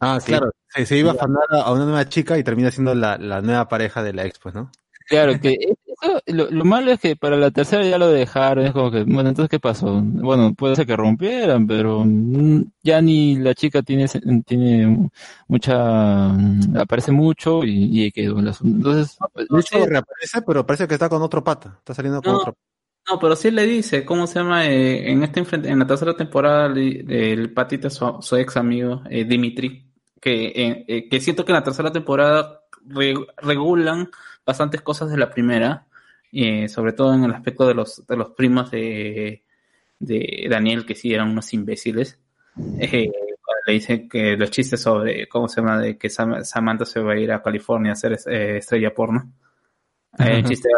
Ah, 0.00 0.18
Sí. 0.20 0.32
claro, 0.32 0.50
se, 0.68 0.86
se 0.86 0.98
iba 0.98 1.10
a 1.10 1.14
afanar 1.14 1.44
a 1.50 1.72
una 1.72 1.84
nueva 1.84 2.08
chica 2.08 2.38
y 2.38 2.44
termina 2.44 2.70
siendo 2.70 2.94
la, 2.94 3.16
la 3.18 3.40
nueva 3.42 3.68
pareja 3.68 4.02
de 4.02 4.12
la 4.12 4.24
ex, 4.26 4.38
pues, 4.38 4.54
¿no? 4.54 4.70
Claro, 5.06 5.38
que 5.40 5.54
lo, 6.26 6.50
lo 6.50 6.64
malo 6.64 6.90
es 6.92 7.00
que 7.00 7.16
para 7.16 7.36
la 7.36 7.50
tercera 7.50 7.84
ya 7.84 7.98
lo 7.98 8.08
dejaron, 8.08 8.66
es 8.66 8.72
como 8.72 8.90
que, 8.90 9.04
bueno, 9.04 9.28
entonces 9.30 9.48
¿qué 9.50 9.60
pasó? 9.60 10.00
Bueno, 10.02 10.54
puede 10.54 10.76
ser 10.76 10.86
que 10.86 10.96
rompieran, 10.96 11.66
pero 11.66 12.02
mm, 12.04 12.62
ya 12.82 13.00
ni 13.00 13.36
la 13.36 13.54
chica 13.54 13.82
tiene, 13.82 14.06
tiene 14.46 15.10
mucha, 15.48 16.28
mm, 16.28 16.76
aparece 16.78 17.12
mucho 17.12 17.64
y, 17.64 18.04
y 18.06 18.12
quedó 18.12 18.38
el 18.40 18.48
asunto. 18.48 18.76
Entonces, 18.90 19.18
hecho, 19.58 19.86
reaparece, 19.86 20.42
pero 20.46 20.66
parece 20.66 20.86
que 20.88 20.94
está 20.94 21.08
con 21.08 21.22
otro 21.22 21.42
pata. 21.44 21.76
Está 21.78 21.94
saliendo 21.94 22.20
con 22.22 22.32
No, 22.32 22.38
otro 22.40 22.56
No, 23.10 23.18
pero 23.18 23.36
sí 23.36 23.50
le 23.50 23.66
dice, 23.66 24.04
¿cómo 24.04 24.26
se 24.26 24.38
llama? 24.38 24.66
Eh, 24.66 25.10
en 25.10 25.22
este 25.22 25.44
en 25.70 25.78
la 25.78 25.86
tercera 25.86 26.16
temporada, 26.16 26.68
le- 26.68 27.32
el 27.32 27.52
patita, 27.52 27.90
su, 27.90 28.16
su 28.20 28.36
ex 28.36 28.56
amigo, 28.56 29.02
eh, 29.10 29.24
Dimitri, 29.24 29.86
que, 30.20 30.46
eh, 30.46 30.84
eh, 30.88 31.08
que 31.08 31.20
siento 31.20 31.44
que 31.44 31.52
en 31.52 31.56
la 31.56 31.64
tercera 31.64 31.92
temporada 31.92 32.60
re- 32.86 33.14
regulan 33.42 34.08
bastantes 34.46 34.80
cosas 34.82 35.10
de 35.10 35.18
la 35.18 35.30
primera, 35.30 35.86
eh, 36.34 36.68
sobre 36.68 36.92
todo 36.92 37.14
en 37.14 37.24
el 37.24 37.32
aspecto 37.32 37.66
de 37.66 37.74
los, 37.74 38.06
de 38.06 38.16
los 38.16 38.30
primos 38.30 38.70
de, 38.70 39.42
de 39.98 40.46
Daniel, 40.50 40.84
que 40.84 40.94
sí 40.94 41.12
eran 41.14 41.30
unos 41.30 41.52
imbéciles. 41.54 42.18
Eh, 42.78 43.10
le 43.66 43.72
dicen 43.72 44.08
que 44.08 44.36
los 44.36 44.50
chistes 44.50 44.82
sobre, 44.82 45.26
¿cómo 45.28 45.48
se 45.48 45.60
llama? 45.60 45.78
De 45.80 45.96
que 45.96 46.08
Sam- 46.08 46.42
Samantha 46.44 46.84
se 46.84 47.00
va 47.00 47.12
a 47.14 47.18
ir 47.18 47.32
a 47.32 47.42
California 47.42 47.92
a 47.92 47.96
ser 47.96 48.18
eh, 48.26 48.58
estrella 48.58 48.92
porno. 48.94 49.32
Eh, 50.18 50.38
el 50.38 50.44
chiste 50.44 50.68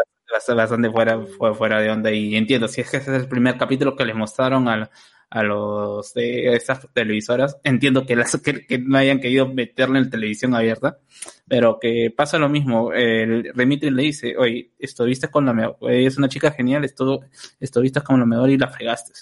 bastante, 0.55 0.89
fuera, 0.89 1.19
fue 1.37 1.53
fuera 1.53 1.81
de 1.81 1.89
onda 1.89 2.11
y 2.11 2.35
entiendo, 2.35 2.67
si 2.67 2.81
es 2.81 2.89
que 2.89 2.97
ese 2.97 3.15
es 3.15 3.23
el 3.23 3.29
primer 3.29 3.57
capítulo 3.57 3.95
que 3.95 4.05
les 4.05 4.15
mostraron 4.15 4.67
al- 4.67 4.89
a 5.29 5.43
los 5.43 6.13
de 6.13 6.53
estas 6.53 6.87
televisoras, 6.93 7.57
entiendo 7.63 8.05
que, 8.05 8.15
las, 8.15 8.37
que, 8.37 8.77
no 8.79 8.97
hayan 8.97 9.19
querido 9.19 9.47
meterle 9.47 9.99
en 9.99 10.09
televisión 10.09 10.55
abierta, 10.55 10.99
pero 11.47 11.79
que 11.79 12.13
pasa 12.15 12.37
lo 12.37 12.49
mismo, 12.49 12.93
el 12.93 13.51
Remitri 13.53 13.89
le 13.91 14.03
dice, 14.03 14.35
oye, 14.37 14.71
estuviste 14.79 15.27
con 15.29 15.45
la 15.45 15.53
mejor, 15.53 15.77
es 15.91 16.17
una 16.17 16.29
chica 16.29 16.51
genial, 16.51 16.85
estuvo, 16.85 17.25
estuviste 17.59 18.01
con 18.01 18.19
la 18.19 18.25
mejor 18.25 18.49
y 18.49 18.57
la 18.57 18.69
fregaste. 18.69 19.13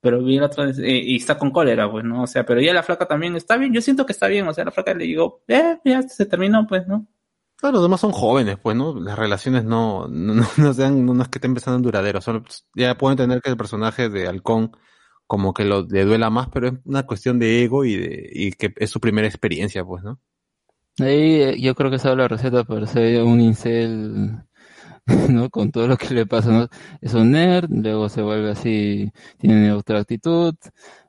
Pero 0.00 0.22
vi 0.22 0.38
la 0.38 0.46
otra 0.46 0.66
vez, 0.66 0.78
eh, 0.78 1.00
y 1.02 1.16
está 1.16 1.38
con 1.38 1.50
cólera, 1.50 1.90
pues, 1.90 2.04
¿no? 2.04 2.24
O 2.24 2.26
sea, 2.26 2.44
pero 2.44 2.60
ya 2.60 2.74
la 2.74 2.82
flaca 2.82 3.06
también 3.06 3.34
está 3.36 3.56
bien, 3.56 3.72
yo 3.72 3.80
siento 3.80 4.04
que 4.04 4.12
está 4.12 4.28
bien, 4.28 4.46
o 4.46 4.52
sea, 4.52 4.66
la 4.66 4.70
flaca 4.70 4.92
le 4.92 5.04
digo, 5.04 5.42
eh, 5.48 5.78
ya 5.84 6.02
se 6.02 6.26
terminó, 6.26 6.66
pues, 6.66 6.86
¿no? 6.86 7.06
Claro, 7.56 7.76
los 7.76 7.82
demás 7.84 8.00
son 8.00 8.12
jóvenes, 8.12 8.58
pues, 8.62 8.76
¿no? 8.76 9.00
Las 9.00 9.18
relaciones 9.18 9.64
no, 9.64 10.06
no, 10.06 10.74
sean, 10.74 11.06
no 11.06 11.22
es 11.22 11.28
que 11.28 11.38
estén 11.38 11.54
pensando 11.54 11.78
en 11.78 11.82
duradero, 11.82 12.20
pues, 12.20 12.66
ya 12.74 12.98
pueden 12.98 13.12
entender 13.14 13.40
que 13.40 13.48
el 13.48 13.56
personaje 13.56 14.10
de 14.10 14.28
Halcón 14.28 14.72
como 15.26 15.54
que 15.54 15.64
lo 15.64 15.82
le 15.86 16.04
duela 16.04 16.30
más, 16.30 16.48
pero 16.52 16.68
es 16.68 16.74
una 16.84 17.04
cuestión 17.04 17.38
de 17.38 17.64
ego 17.64 17.84
y 17.84 17.96
de, 17.96 18.30
y 18.32 18.52
que 18.52 18.72
es 18.76 18.90
su 18.90 19.00
primera 19.00 19.28
experiencia, 19.28 19.84
pues, 19.84 20.04
¿no? 20.04 20.20
ahí 21.00 21.42
eh, 21.42 21.60
yo 21.60 21.74
creo 21.74 21.90
que 21.90 21.96
esa 21.96 22.12
es 22.12 22.16
la 22.16 22.28
receta 22.28 22.64
para 22.64 22.86
ser 22.86 23.22
un 23.24 23.40
incel, 23.40 24.38
¿no? 25.30 25.50
Con 25.50 25.70
todo 25.72 25.88
lo 25.88 25.96
que 25.96 26.14
le 26.14 26.26
pasa, 26.26 26.50
¿no? 26.52 26.68
Es 27.00 27.14
un 27.14 27.32
nerd, 27.32 27.68
luego 27.70 28.08
se 28.08 28.22
vuelve 28.22 28.50
así, 28.52 29.10
tiene 29.38 29.72
otra 29.72 30.00
actitud, 30.00 30.54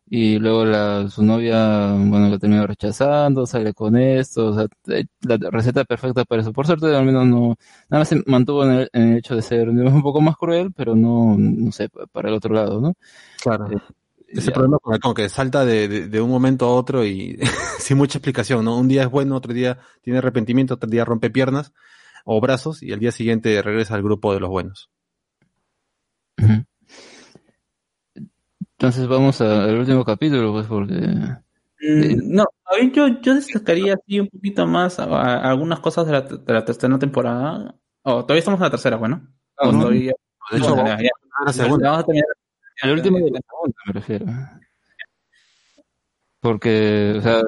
y 0.08 0.38
luego 0.38 0.66
la, 0.66 1.10
su 1.10 1.24
novia, 1.24 1.94
bueno, 1.94 2.30
lo 2.30 2.38
termina 2.40 2.68
rechazando, 2.68 3.46
sale 3.48 3.74
con 3.74 3.98
esto, 3.98 4.48
o 4.48 4.56
sea, 4.56 4.68
eh, 4.88 5.06
la 5.22 5.38
receta 5.50 5.84
perfecta 5.84 6.26
para 6.26 6.42
eso. 6.42 6.54
Por 6.54 6.68
suerte, 6.68 6.96
al 6.96 7.06
menos 7.06 7.26
no, 7.26 7.56
nada 7.90 8.02
más 8.02 8.10
se 8.10 8.22
mantuvo 8.28 8.64
en 8.66 8.72
el, 8.72 8.90
en 8.94 9.02
el 9.14 9.18
hecho 9.18 9.36
de 9.36 9.42
ser 9.42 9.70
un 9.70 10.02
poco 10.04 10.22
más 10.22 10.38
cruel, 10.38 10.72
pero 10.76 10.96
no, 10.96 11.36
no 11.38 11.72
sé, 11.72 11.90
para 12.12 12.30
el 12.30 12.36
otro 12.36 12.54
lado, 12.54 12.80
¿no? 12.82 12.94
Claro. 13.42 13.72
Eh, 13.72 13.82
Ese 14.28 14.48
ya. 14.48 14.54
problema 14.54 14.80
con 14.80 14.94
Halcón 14.94 15.14
que 15.14 15.30
salta 15.30 15.64
de, 15.66 15.88
de, 15.88 16.08
de 16.08 16.22
un 16.22 16.30
momento 16.30 16.66
a 16.66 16.74
otro 16.74 17.06
y 17.06 17.38
sin 17.80 17.98
mucha 17.98 18.18
explicación, 18.18 18.66
¿no? 18.66 18.78
Un 18.78 18.88
día 18.88 19.04
es 19.04 19.10
bueno, 19.10 19.36
otro 19.36 19.54
día 19.54 19.78
tiene 20.02 20.20
arrepentimiento, 20.20 20.74
otro 20.76 20.90
día 20.90 21.06
rompe 21.06 21.30
piernas 21.30 21.74
o 22.26 22.42
brazos 22.42 22.82
y 22.84 22.92
al 22.92 23.00
día 23.00 23.12
siguiente 23.12 23.62
regresa 23.62 23.96
al 23.96 24.04
grupo 24.04 24.34
de 24.34 24.40
los 24.40 24.50
buenos. 24.50 24.90
Entonces 28.78 29.08
vamos 29.08 29.40
al 29.42 29.78
último 29.80 30.04
capítulo, 30.04 30.52
pues, 30.54 30.68
porque... 30.68 30.94
Mm, 30.96 32.34
No, 32.36 32.46
yo, 32.94 33.08
yo 33.22 33.36
destacaría 33.36 33.94
así 33.94 34.20
un 34.20 34.28
poquito 34.28 34.66
más 34.68 35.00
a- 35.00 35.04
a- 35.06 35.50
algunas 35.50 35.80
cosas 35.80 36.06
de 36.08 36.12
la, 36.14 36.22
de 36.22 36.54
la 36.54 36.66
tercera 36.66 36.98
temporada. 37.00 37.76
Oh, 38.04 38.24
todavía 38.24 38.40
estamos 38.40 38.60
en 38.60 38.64
la 38.64 38.70
tercera, 38.72 38.98
bueno. 38.98 39.28
O 39.58 39.72
no. 39.72 39.80
todavía- 39.80 40.14
De 40.52 40.58
hecho, 40.58 40.70
no, 40.70 40.76
vamos 40.78 40.92
ya, 40.92 41.04
ya. 41.04 41.10
a 41.42 41.46
la 41.46 41.54
segunda. 41.54 41.90
Vamos 41.92 42.04
a 42.04 42.06
terminar. 42.06 42.28
El 42.86 42.92
último 42.92 43.18
de 43.18 43.32
la 43.32 43.40
segunda, 43.42 43.78
me 43.88 43.94
refiero. 43.94 44.26
Porque, 46.40 47.16
o 47.18 47.22
sea, 47.22 47.42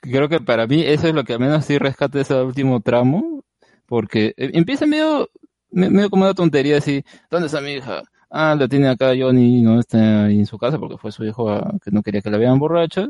creo 0.00 0.28
que 0.28 0.40
para 0.40 0.66
mí 0.66 0.82
eso 0.82 1.08
es 1.08 1.14
lo 1.14 1.24
que 1.24 1.34
al 1.34 1.40
menos 1.40 1.64
sí 1.64 1.78
rescata 1.78 2.20
ese 2.20 2.34
último 2.42 2.80
tramo, 2.80 3.44
porque 3.86 4.28
eh, 4.36 4.50
empieza 4.54 4.86
medio, 4.86 5.28
me- 5.70 5.90
medio 5.90 6.10
como 6.10 6.24
una 6.24 6.34
tontería 6.34 6.78
así, 6.78 7.04
¿dónde 7.30 7.46
está 7.46 7.60
mi 7.60 7.72
hija? 7.74 8.02
Ah, 8.30 8.54
la 8.58 8.68
tiene 8.68 8.88
acá 8.88 9.12
Johnny, 9.18 9.62
no 9.62 9.80
está 9.80 10.24
ahí 10.26 10.38
en 10.40 10.46
su 10.46 10.58
casa 10.58 10.78
porque 10.78 10.98
fue 10.98 11.12
su 11.12 11.24
hijo 11.24 11.50
a- 11.50 11.74
que 11.84 11.90
no 11.90 12.02
quería 12.02 12.22
que 12.22 12.30
la 12.30 12.38
vean 12.38 12.58
borracha. 12.58 13.08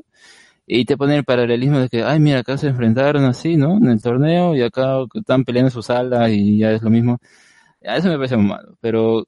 Y 0.66 0.84
te 0.86 0.96
pone 0.96 1.16
el 1.16 1.24
paralelismo 1.24 1.80
de 1.80 1.88
que, 1.90 2.04
ay, 2.04 2.20
mira, 2.20 2.40
acá 2.40 2.56
se 2.58 2.68
enfrentaron 2.68 3.24
así, 3.24 3.56
¿no? 3.56 3.78
En 3.78 3.86
el 3.88 4.02
torneo 4.02 4.54
y 4.56 4.62
acá 4.62 4.98
están 5.14 5.44
peleando 5.44 5.68
en 5.68 5.72
su 5.72 5.82
sala 5.82 6.30
y 6.30 6.58
ya 6.58 6.72
es 6.72 6.82
lo 6.82 6.90
mismo. 6.90 7.18
A 7.86 7.96
eso 7.96 8.08
me 8.08 8.16
parece 8.16 8.36
muy 8.36 8.46
malo, 8.48 8.76
pero 8.80 9.26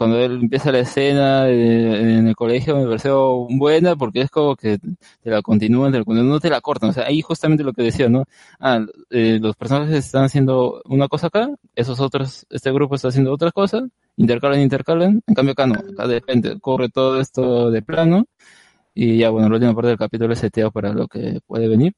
cuando 0.00 0.18
él 0.18 0.32
empieza 0.40 0.72
la 0.72 0.78
escena 0.78 1.46
en 1.50 2.26
el 2.26 2.34
colegio 2.34 2.74
me 2.74 2.86
pareció 2.86 3.46
buena 3.50 3.96
porque 3.96 4.22
es 4.22 4.30
como 4.30 4.56
que 4.56 4.78
te 4.78 5.30
la 5.30 5.42
continúan, 5.42 5.92
te 5.92 5.98
la 5.98 6.04
no 6.06 6.40
te 6.40 6.48
la 6.48 6.62
cortan. 6.62 6.88
O 6.88 6.92
sea, 6.94 7.04
ahí 7.04 7.20
justamente 7.20 7.62
lo 7.64 7.74
que 7.74 7.82
decía, 7.82 8.08
¿no? 8.08 8.24
Ah, 8.58 8.80
eh, 9.10 9.38
los 9.42 9.56
personajes 9.56 10.06
están 10.06 10.24
haciendo 10.24 10.80
una 10.86 11.06
cosa 11.08 11.26
acá, 11.26 11.50
esos 11.74 12.00
otros, 12.00 12.46
este 12.48 12.72
grupo 12.72 12.94
está 12.94 13.08
haciendo 13.08 13.30
otra 13.30 13.52
cosa, 13.52 13.86
intercalan, 14.16 14.60
intercalan. 14.60 15.22
En 15.26 15.34
cambio 15.34 15.52
acá 15.52 15.66
no, 15.66 15.74
acá 15.74 16.06
de 16.08 16.14
repente 16.14 16.58
corre 16.60 16.88
todo 16.88 17.20
esto 17.20 17.70
de 17.70 17.82
plano 17.82 18.24
y 18.94 19.18
ya, 19.18 19.28
bueno, 19.28 19.50
la 19.50 19.56
última 19.56 19.74
parte 19.74 19.88
del 19.88 19.98
capítulo 19.98 20.32
es 20.32 20.38
seteo 20.38 20.70
para 20.70 20.94
lo 20.94 21.08
que 21.08 21.40
puede 21.46 21.68
venir 21.68 21.94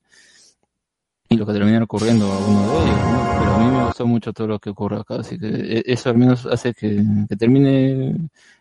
y 1.32 1.36
lo 1.36 1.46
que 1.46 1.52
termina 1.52 1.82
ocurriendo 1.82 2.26
a 2.32 2.38
uno 2.38 2.68
de 2.68 2.78
ellos. 2.82 3.00
Pero 3.38 3.54
a 3.54 3.58
mí 3.58 3.66
me 3.70 3.84
gustó 3.84 4.06
mucho 4.06 4.32
todo 4.32 4.46
lo 4.48 4.58
que 4.58 4.70
ocurre 4.70 4.98
acá, 5.00 5.16
así 5.16 5.38
que 5.38 5.46
e- 5.48 5.82
eso 5.86 6.10
al 6.10 6.18
menos 6.18 6.46
hace 6.46 6.74
que, 6.74 7.02
que 7.28 7.36
termine 7.36 8.10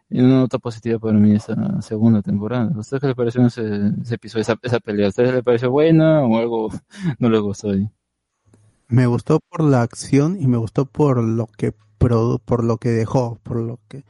en 0.10 0.26
una 0.26 0.40
nota 0.40 0.60
positiva 0.60 1.00
para 1.00 1.18
mí 1.18 1.34
esa 1.34 1.82
segunda 1.82 2.22
temporada. 2.22 2.72
¿A 2.76 2.80
ustedes 2.80 3.02
qué 3.02 3.08
les 3.08 3.16
pareció 3.16 3.46
ese, 3.46 3.92
ese 4.02 4.16
episodio, 4.16 4.42
esa, 4.42 4.56
esa 4.62 4.80
pelea? 4.80 5.08
¿A 5.08 5.10
ustedes 5.10 5.34
les 5.34 5.44
pareció 5.44 5.72
buena 5.72 6.24
o 6.24 6.38
algo 6.38 6.70
no 7.20 7.30
les 7.30 7.42
gustó 7.42 7.72
ahí? 7.72 7.90
Me 8.88 9.06
gustó 9.08 9.40
por 9.50 9.64
la 9.64 9.82
acción 9.82 10.38
y 10.40 10.48
me 10.48 10.58
gustó 10.58 10.86
por 10.86 11.24
lo 11.24 11.48
que 11.48 11.74
produ- 12.00 12.42
por 12.44 12.64
lo 12.64 12.78
que 12.78 12.90
dejó, 12.90 13.40
por 13.44 13.58
lo 13.58 13.80
que 13.88 14.04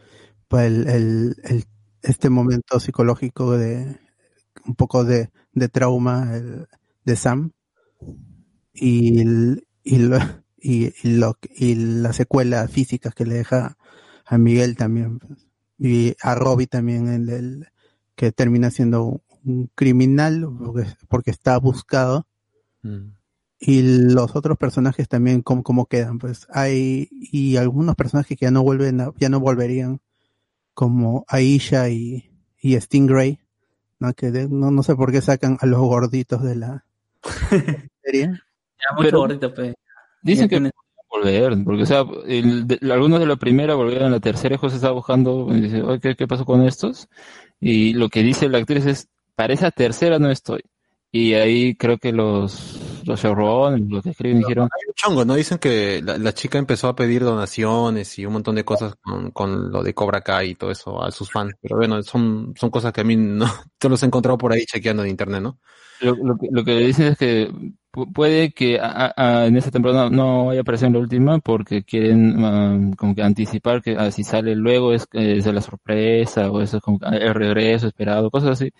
el, 0.52 0.88
el, 0.88 1.36
el- 1.44 1.66
este 2.04 2.30
momento 2.32 2.80
psicológico 2.80 3.52
de 3.58 4.00
un 4.66 4.76
poco 4.76 5.04
de, 5.04 5.30
de 5.54 5.70
trauma 5.70 6.36
el- 6.36 6.68
de 7.06 7.16
Sam 7.16 7.52
y 8.74 9.20
el- 9.22 9.68
y 9.84 9.98
lo, 10.00 10.18
y, 10.62 10.94
y 11.04 11.18
lo 11.18 11.38
y 11.56 11.76
la 11.76 12.14
secuela 12.14 12.68
física 12.68 13.12
que 13.12 13.26
le 13.26 13.36
deja 13.36 13.78
a 14.26 14.38
Miguel 14.38 14.76
también 14.78 15.20
pues. 15.20 15.48
y 15.80 16.16
a 16.22 16.36
Robbie 16.36 16.68
también 16.68 17.08
el, 17.08 17.30
el- 17.30 17.68
que 18.16 18.32
termina 18.32 18.70
siendo 18.72 19.22
un 19.44 19.70
criminal 19.76 20.48
porque, 20.60 20.86
porque 21.08 21.32
está 21.32 21.58
buscado 21.58 22.28
Mm. 22.84 23.14
y 23.60 23.84
los 24.14 24.36
otros 24.36 24.58
personajes 24.58 25.08
también 25.08 25.44
cómo, 25.44 25.62
cómo 25.64 25.86
quedan 25.86 26.18
pues 26.18 26.48
hay 26.50 27.08
y 27.12 27.58
algunos 27.58 27.96
personajes 27.96 28.36
que 28.38 28.46
ya 28.46 28.52
no 28.52 28.64
vuelven 28.64 29.02
a- 29.02 29.12
ya 29.20 29.30
no 29.30 29.40
volverían 29.40 30.02
como 30.74 31.26
Aisha 31.28 31.90
y, 31.90 32.32
y 32.62 32.80
Stingray 32.80 33.40
no 34.00 34.14
que 34.14 34.32
de- 34.32 34.50
no, 34.50 34.72
no 34.72 34.84
sé 34.84 34.96
por 34.96 35.12
qué 35.12 35.22
sacan 35.22 35.58
a 35.62 35.68
los 35.68 35.80
gorditos 35.80 36.42
de 36.44 36.56
la 36.56 36.86
serie 38.04 38.32
Ya, 38.90 38.96
mucho 38.96 39.06
Pero- 39.08 39.20
gordito, 39.20 39.54
pues. 39.54 39.74
Dicen 40.24 40.48
que 40.50 40.56
tiene- 40.58 40.72
volver, 41.10 41.58
porque 41.66 41.84
o 41.84 41.86
sea, 41.86 42.06
el- 42.26 42.66
de- 42.68 42.80
algunos 42.94 43.20
de 43.20 43.26
la 43.26 43.36
primera 43.36 43.76
volvieron 43.76 44.08
a 44.08 44.12
la 44.12 44.20
tercera 44.22 44.56
y 44.56 44.58
José 44.58 44.78
estaba 44.78 44.94
buscando, 44.94 45.48
y 45.52 45.60
dice, 45.62 45.82
"Oye, 45.82 46.00
¿qué, 46.00 46.16
qué 46.16 46.26
pasó 46.28 46.46
con 46.46 46.62
estos? 46.64 47.10
Y 47.60 47.94
lo 47.94 48.08
que 48.08 48.24
dice 48.24 48.48
la 48.48 48.60
actriz 48.60 48.86
es, 48.86 49.10
para 49.36 49.54
esa 49.54 49.72
tercera 49.72 50.20
no 50.20 50.32
estoy. 50.32 50.62
Y 51.12 51.34
ahí 51.34 51.76
creo 51.76 51.98
que 51.98 52.14
los, 52.14 52.80
los 53.06 53.20
showrunners, 53.22 53.90
los 53.92 54.02
que 54.04 54.12
escriben 54.12 54.38
dijeron, 54.40 54.70
Hay 54.72 54.88
un 54.88 54.94
chongo, 54.94 55.26
¿no? 55.26 55.36
Dicen 55.36 55.58
que 55.58 56.02
la, 56.02 56.18
la 56.18 56.34
chica 56.34 56.58
empezó 56.58 56.88
a 56.88 56.96
pedir 56.96 57.24
donaciones 57.26 58.18
y 58.18 58.26
un 58.26 58.32
montón 58.34 58.56
de 58.56 58.64
cosas 58.64 58.96
con, 59.02 59.32
con 59.32 59.70
lo 59.72 59.84
de 59.84 59.94
Cobra 59.94 60.22
Kai 60.22 60.52
y 60.52 60.56
todo 60.56 60.72
eso 60.72 61.04
a 61.04 61.12
sus 61.12 61.30
fans. 61.30 61.54
Pero 61.62 61.76
bueno, 61.76 62.02
son, 62.04 62.54
son 62.58 62.70
cosas 62.70 62.94
que 62.94 63.02
a 63.02 63.04
mí 63.04 63.18
no, 63.18 63.46
yo 63.82 63.90
los 63.90 64.02
he 64.02 64.06
encontrado 64.06 64.38
por 64.38 64.54
ahí 64.54 64.64
chequeando 64.66 65.04
en 65.04 65.10
internet, 65.10 65.42
¿no? 65.42 65.60
Lo, 66.00 66.16
lo 66.16 66.38
que, 66.38 66.48
lo 66.50 66.64
que 66.64 66.78
dicen 66.78 67.08
es 67.08 67.18
que 67.18 67.52
puede 68.14 68.52
que 68.54 68.80
a- 68.80 69.14
a- 69.16 69.46
en 69.48 69.58
esta 69.58 69.72
temporada 69.72 70.10
no 70.10 70.48
vaya 70.48 70.60
a 70.60 70.64
aparecer 70.64 70.88
en 70.88 70.94
la 70.94 71.00
última 71.00 71.40
porque 71.40 71.84
quieren 71.84 72.36
ah, 72.46 72.78
como 72.98 73.16
que 73.16 73.22
anticipar 73.24 73.82
que 73.82 73.96
ah, 73.98 74.12
si 74.12 74.24
sale 74.24 74.56
luego 74.56 74.94
es, 74.94 75.08
es 75.14 75.46
la 75.48 75.62
sorpresa 75.62 76.50
o 76.52 76.62
eso 76.62 76.78
es 76.78 76.84
como 76.84 77.00
ah, 77.04 77.16
el 77.18 77.34
regreso 77.34 77.88
esperado, 77.88 78.32
cosas 78.32 78.52
así. 78.52 78.72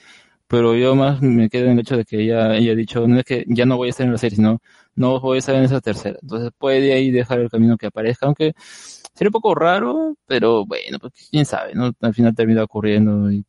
Pero 0.48 0.76
yo 0.76 0.96
más 0.96 1.22
me 1.22 1.50
quedo 1.50 1.66
en 1.68 1.74
el 1.74 1.80
hecho 1.82 1.98
de 1.98 2.06
que 2.06 2.22
ella, 2.24 2.56
ella 2.56 2.74
ha 2.74 2.76
dicho, 2.76 3.08
no 3.08 3.20
es 3.20 3.26
que 3.26 3.46
ya 3.48 3.66
no 3.66 3.78
voy 3.78 3.88
a 3.90 3.92
estar 3.92 4.06
en 4.06 4.14
la 4.14 4.18
serie, 4.20 4.36
sino 4.38 4.62
no 4.96 5.20
voy 5.22 5.38
a 5.38 5.40
estar 5.40 5.56
en 5.56 5.64
esa 5.64 5.82
tercera. 5.82 6.20
Entonces 6.22 6.52
puede 6.58 6.94
ahí 6.94 7.12
dejar 7.12 7.40
el 7.40 7.50
camino 7.50 7.78
que 7.78 7.88
aparezca, 7.88 8.28
aunque 8.28 8.54
sería 8.58 9.30
un 9.30 9.34
poco 9.34 9.56
raro, 9.56 10.16
pero 10.28 10.66
bueno, 10.66 11.00
pues 11.00 11.14
quién 11.32 11.46
sabe, 11.46 11.74
¿no? 11.76 11.92
Al 12.02 12.14
final 12.14 12.36
termina 12.36 12.64
ocurriendo 12.64 13.32
y 13.32 13.44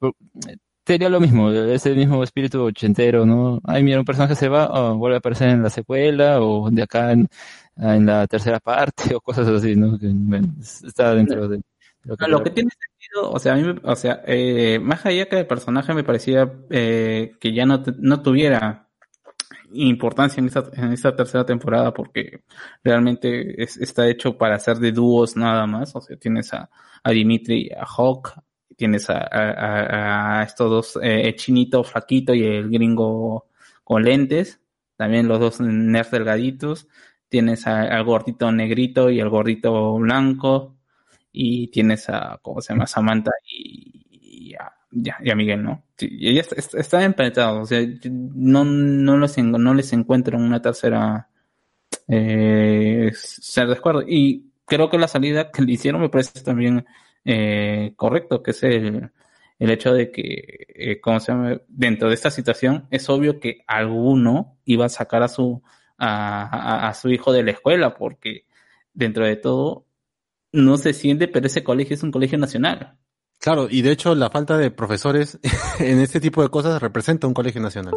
sería 0.87 1.09
lo 1.09 1.21
mismo, 1.21 1.51
ese 1.51 1.95
mismo 1.95 2.23
espíritu 2.23 2.63
ochentero, 2.65 3.25
¿no? 3.27 3.61
Ay, 3.65 3.83
mira, 3.83 3.99
un 4.01 4.05
personaje 4.05 4.35
se 4.35 4.49
va, 4.49 4.69
oh, 4.71 4.97
vuelve 4.97 5.17
a 5.17 5.19
aparecer 5.19 5.49
en 5.51 5.63
la 5.63 5.71
secuela 5.71 6.41
o 6.43 6.71
de 6.71 6.83
acá 6.83 7.13
en, 7.13 7.29
en 7.77 8.07
la 8.07 8.27
tercera 8.27 8.61
parte 8.61 9.05
o 9.15 9.21
cosas 9.21 9.49
así, 9.49 9.77
¿no? 9.77 9.99
Que, 9.99 10.09
bueno, 10.13 10.49
está 10.61 11.15
dentro 11.15 11.49
de 11.49 11.63
lo 12.05 12.17
que, 12.17 12.27
Lo 12.29 12.43
que 12.43 12.51
tiene 12.51 12.71
sentido, 12.71 13.31
o 13.31 13.39
sea, 13.39 13.53
a 13.53 13.57
mí, 13.57 13.63
me- 13.63 13.81
o 13.85 13.95
sea, 13.97 14.23
eh, 14.27 14.79
más 14.83 15.07
allá 15.07 15.27
que 15.27 15.39
el 15.41 15.47
personaje 15.47 15.95
me 15.95 16.03
parecía 16.05 16.53
eh, 16.71 17.33
que 17.41 17.55
ya 17.55 17.65
no, 17.65 17.83
no 17.99 18.23
tuviera 18.23 18.89
importancia 19.75 20.41
en 20.41 20.47
esta, 20.47 20.65
en 20.75 20.93
esta 20.93 21.15
tercera 21.17 21.47
temporada 21.47 21.95
porque 21.95 22.43
realmente 22.85 23.63
es- 23.63 23.77
está 23.79 24.09
hecho 24.09 24.37
para 24.37 24.57
hacer 24.57 24.79
de 24.79 24.93
dúos 24.93 25.37
nada 25.37 25.67
más. 25.67 25.95
O 25.97 26.01
sea, 26.01 26.17
tienes 26.17 26.53
a, 26.53 26.69
a 27.03 27.11
Dimitri 27.11 27.69
y 27.69 27.73
a 27.73 27.85
Hawk, 27.87 28.35
tienes 28.77 29.07
a, 29.11 30.43
estos 30.47 30.71
dos, 30.71 30.99
eh, 31.03 31.29
el 31.29 31.37
chinito 31.37 31.85
flaquito 31.85 32.35
y 32.35 32.45
el 32.45 32.71
gringo 32.71 33.47
con 33.85 34.05
lentes, 34.05 34.61
también 34.97 35.29
los 35.29 35.41
dos 35.41 35.61
nerds 35.61 36.11
delgaditos, 36.11 36.89
tienes 37.29 37.67
al 37.67 38.05
gordito 38.05 38.51
negrito 38.53 39.11
y 39.11 39.21
al 39.21 39.29
gordito 39.31 39.95
blanco, 39.99 40.77
y 41.33 41.69
tienes 41.69 42.09
a, 42.09 42.39
¿cómo 42.43 42.61
se 42.61 42.73
llama? 42.75 42.87
Samantha 42.87 43.31
y, 43.49 44.55
a, 44.55 44.73
ya, 44.91 45.35
Miguel, 45.35 45.63
¿no? 45.63 45.85
Y 45.99 46.29
ellos 46.29 46.53
est- 46.53 46.75
están 46.75 47.03
emparentados, 47.03 47.63
o 47.63 47.67
sea, 47.67 47.81
no, 48.11 48.65
no, 48.65 49.17
los, 49.17 49.39
no 49.39 49.75
les 49.75 49.93
encuentro 49.93 50.37
una 50.39 50.61
tercera 50.61 51.29
eh, 52.09 53.11
ser 53.15 53.69
de 53.69 53.75
acuerdo. 53.75 54.03
Y 54.07 54.51
creo 54.67 54.91
que 54.91 54.99
la 54.99 55.09
salida 55.09 55.51
que 55.51 55.63
le 55.63 55.73
hicieron 55.73 56.01
me 56.01 56.09
parece 56.09 56.43
también 56.43 56.85
eh, 57.25 57.93
correcto, 57.97 58.43
que 58.43 58.51
es 58.53 58.63
el, 58.63 59.11
el 59.59 59.71
hecho 59.71 59.93
de 59.95 60.11
que, 60.11 60.67
eh, 60.75 61.01
¿cómo 61.01 61.21
se 61.21 61.33
llama? 61.33 61.61
Dentro 61.69 62.09
de 62.09 62.15
esta 62.15 62.31
situación, 62.31 62.87
es 62.91 63.09
obvio 63.09 63.41
que 63.41 63.63
alguno 63.67 64.59
iba 64.65 64.87
a 64.87 64.89
sacar 64.89 65.23
a 65.23 65.29
su, 65.29 65.63
a, 65.99 66.45
a- 66.87 66.89
a 66.89 66.95
su 66.95 67.11
hijo 67.11 67.33
de 67.33 67.43
la 67.45 67.53
escuela, 67.53 67.95
porque 67.95 68.47
dentro 68.95 69.25
de 69.25 69.37
todo 69.37 69.87
no 70.53 70.77
se 70.77 70.93
siente, 70.93 71.29
pero 71.29 71.47
ese 71.47 71.65
colegio 71.65 71.95
es 71.95 72.03
un 72.03 72.11
colegio 72.13 72.39
nacional. 72.39 72.99
Claro, 73.39 73.67
y 73.71 73.83
de 73.83 73.91
hecho 73.93 74.15
la 74.15 74.31
falta 74.31 74.57
de 74.59 74.71
profesores 74.71 75.39
en 75.81 75.99
este 76.01 76.21
tipo 76.21 76.43
de 76.43 76.49
cosas 76.51 76.81
representa 76.81 77.27
un 77.27 77.35
colegio 77.35 77.61
nacional. 77.61 77.95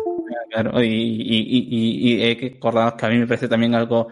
Claro, 0.52 0.82
y, 0.82 0.88
y, 0.88 1.38
y, 1.38 1.68
y, 1.70 2.14
y 2.16 2.24
hay 2.24 2.36
que 2.38 2.56
acordar 2.58 2.96
que 2.96 3.06
a 3.06 3.10
mí 3.10 3.18
me 3.18 3.28
parece 3.28 3.48
también 3.50 3.76
algo 3.76 4.08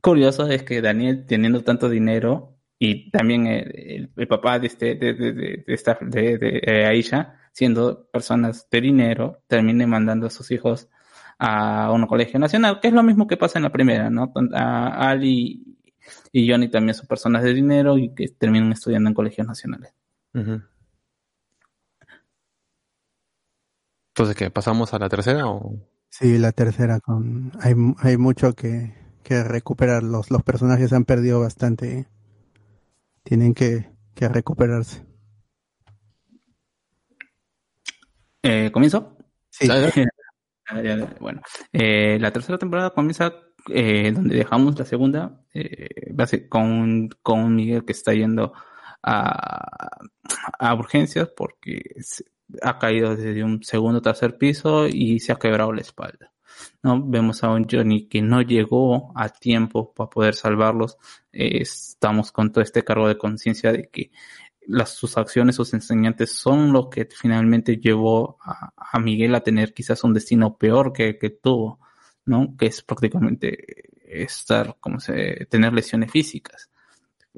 curioso 0.00 0.46
es 0.48 0.62
que 0.62 0.80
Daniel 0.80 1.26
teniendo 1.26 1.62
tanto 1.64 1.88
dinero 1.88 2.55
y 2.78 3.10
también 3.10 3.46
el, 3.46 4.10
el- 4.16 4.28
papá 4.28 4.58
de 4.58 4.66
este 4.68 4.94
de, 4.96 5.14
de, 5.14 5.32
de, 5.32 5.64
de 5.66 5.74
esta 5.74 5.98
de, 6.00 6.38
de, 6.38 6.60
eh, 6.64 6.86
Aisha 6.86 7.38
siendo 7.52 8.06
personas 8.10 8.68
de 8.70 8.80
dinero 8.80 9.42
termine 9.46 9.86
mandando 9.86 10.26
a 10.26 10.30
sus 10.30 10.50
hijos 10.50 10.88
a 11.38 11.90
un 11.92 12.06
colegio 12.06 12.38
nacional 12.38 12.80
que 12.80 12.88
es 12.88 12.94
lo 12.94 13.02
mismo 13.02 13.26
que 13.26 13.36
pasa 13.36 13.58
en 13.58 13.64
la 13.64 13.72
primera 13.72 14.10
no 14.10 14.32
a 14.54 15.10
Ali 15.10 15.64
y 16.32 16.48
Johnny 16.50 16.68
también 16.68 16.94
son 16.94 17.06
personas 17.08 17.42
de 17.42 17.54
dinero 17.54 17.98
y 17.98 18.14
que 18.14 18.28
terminan 18.28 18.72
estudiando 18.72 19.08
en 19.10 19.14
colegios 19.14 19.46
nacionales. 19.46 19.92
Entonces, 24.10 24.34
¿qué? 24.36 24.50
¿Pasamos 24.50 24.92
a 24.94 24.98
la 24.98 25.08
tercera 25.08 25.46
o...? 25.48 25.76
Sí, 26.10 26.38
la 26.38 26.50
tercera 26.50 26.98
con 27.00 27.52
hay, 27.60 27.74
hay 27.98 28.16
mucho 28.16 28.54
que, 28.54 28.94
que 29.22 29.44
recuperar. 29.44 30.02
Los, 30.02 30.30
los 30.32 30.42
personajes 30.42 30.92
han 30.92 31.04
perdido 31.04 31.40
bastante. 31.40 32.08
Tienen 33.26 33.54
que, 33.54 33.90
que 34.14 34.28
recuperarse. 34.28 35.04
eh, 38.40 38.70
comienzo 38.72 39.18
Sí. 39.50 39.68
Bueno, 41.20 41.42
eh, 41.72 42.18
la 42.20 42.32
tercera 42.32 42.58
temporada 42.58 42.90
comienza 42.90 43.32
eh, 43.68 44.10
donde 44.12 44.36
dejamos 44.36 44.76
la 44.76 44.84
segunda, 44.84 45.40
eh, 45.54 45.88
con, 46.48 47.08
con 47.22 47.54
Miguel 47.54 47.84
que 47.84 47.92
está 47.92 48.12
yendo 48.12 48.52
a, 49.00 49.98
a 50.58 50.74
urgencias 50.74 51.30
porque 51.36 51.82
ha 52.62 52.78
caído 52.78 53.14
desde 53.14 53.44
un 53.44 53.62
segundo 53.62 53.98
o 53.98 54.02
tercer 54.02 54.38
piso 54.38 54.88
y 54.88 55.20
se 55.20 55.32
ha 55.32 55.36
quebrado 55.36 55.72
la 55.72 55.82
espalda. 55.82 56.32
¿No? 56.82 57.02
Vemos 57.04 57.42
a 57.44 57.50
un 57.50 57.66
Johnny 57.70 58.08
que 58.08 58.22
no 58.22 58.42
llegó 58.42 59.12
a 59.16 59.28
tiempo 59.28 59.92
para 59.94 60.10
poder 60.10 60.34
salvarlos. 60.34 60.96
Eh, 61.32 61.62
estamos 61.62 62.32
con 62.32 62.52
todo 62.52 62.62
este 62.62 62.84
cargo 62.84 63.08
de 63.08 63.18
conciencia 63.18 63.72
de 63.72 63.88
que 63.88 64.10
las, 64.66 64.90
sus 64.90 65.16
acciones, 65.16 65.56
sus 65.56 65.74
enseñantes 65.74 66.32
son 66.32 66.72
lo 66.72 66.90
que 66.90 67.08
finalmente 67.10 67.76
llevó 67.76 68.38
a, 68.42 68.72
a 68.76 68.98
Miguel 68.98 69.34
a 69.34 69.42
tener 69.42 69.72
quizás 69.74 70.02
un 70.04 70.12
destino 70.14 70.56
peor 70.58 70.92
que, 70.92 71.18
que 71.18 71.30
tuvo, 71.30 71.80
¿no? 72.24 72.56
Que 72.56 72.66
es 72.66 72.82
prácticamente 72.82 73.92
estar, 74.06 74.76
como 74.80 75.00
se, 75.00 75.46
tener 75.46 75.72
lesiones 75.72 76.10
físicas. 76.10 76.70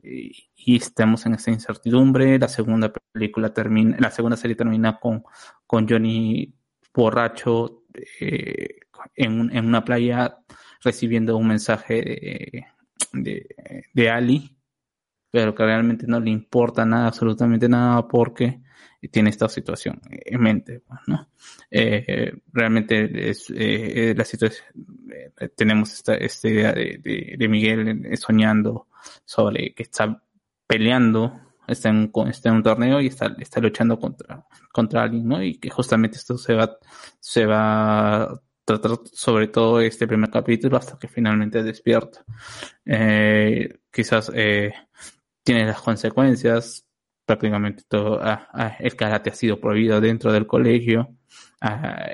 Y, 0.02 0.48
estamos 0.76 1.24
en 1.24 1.34
esa 1.34 1.50
incertidumbre. 1.50 2.38
La 2.38 2.48
segunda 2.48 2.92
película 3.12 3.52
termina, 3.54 3.96
la 3.98 4.10
segunda 4.10 4.36
serie 4.36 4.54
termina 4.54 4.98
con, 5.00 5.24
con 5.66 5.88
Johnny 5.88 6.54
borracho 6.92 7.77
eh, 8.20 8.80
en, 9.16 9.40
un- 9.40 9.56
en 9.56 9.66
una 9.66 9.84
playa 9.84 10.38
recibiendo 10.82 11.36
un 11.36 11.48
mensaje 11.48 12.64
de, 13.12 13.46
de, 13.94 14.10
Ali 14.10 14.54
pero 15.30 15.54
que 15.54 15.64
realmente 15.64 16.06
no 16.06 16.20
le 16.20 16.30
importa 16.30 16.86
nada, 16.86 17.08
absolutamente 17.08 17.68
nada, 17.68 18.08
porque 18.08 18.60
tiene 19.10 19.30
esta 19.30 19.48
situación 19.48 20.00
en 20.10 20.40
mente, 20.40 20.80
pues, 20.80 21.00
¿no? 21.06 21.28
Eh, 21.70 22.32
realmente 22.52 23.30
es 23.30 23.52
eh, 23.54 24.14
la 24.16 24.24
situación, 24.24 24.66
tenemos 25.54 25.92
esta, 25.92 26.14
esta 26.14 26.48
idea 26.48 26.72
de, 26.72 27.36
de, 27.38 27.48
Miguel 27.48 28.16
soñando 28.16 28.88
sobre 29.24 29.74
que 29.74 29.82
está 29.84 30.22
peleando, 30.66 31.40
está 31.68 31.90
en, 31.90 32.10
está 32.28 32.48
en 32.48 32.56
un 32.56 32.62
torneo 32.62 33.00
y 33.00 33.06
está, 33.06 33.34
está 33.38 33.60
luchando 33.60 33.98
contra, 33.98 34.44
contra 34.72 35.02
alguien, 35.02 35.28
¿no? 35.28 35.42
Y 35.42 35.58
que 35.58 35.70
justamente 35.70 36.16
esto 36.16 36.38
se 36.38 36.54
va, 36.54 36.78
se 37.20 37.46
va 37.46 38.22
a 38.24 38.40
tratar 38.64 38.98
sobre 39.12 39.48
todo 39.48 39.80
este 39.80 40.06
primer 40.06 40.30
capítulo 40.30 40.76
hasta 40.76 40.98
que 40.98 41.08
finalmente 41.08 41.62
despierta. 41.62 42.24
Eh, 42.84 43.78
quizás 43.90 44.30
eh, 44.34 44.72
tiene 45.42 45.66
las 45.66 45.80
consecuencias. 45.80 46.84
Prácticamente 47.24 47.82
todo, 47.86 48.20
ah, 48.22 48.48
ah, 48.52 48.76
el 48.78 48.96
karate 48.96 49.30
ha 49.30 49.34
sido 49.34 49.60
prohibido 49.60 50.00
dentro 50.00 50.32
del 50.32 50.46
colegio. 50.46 51.14
Ah, 51.60 52.08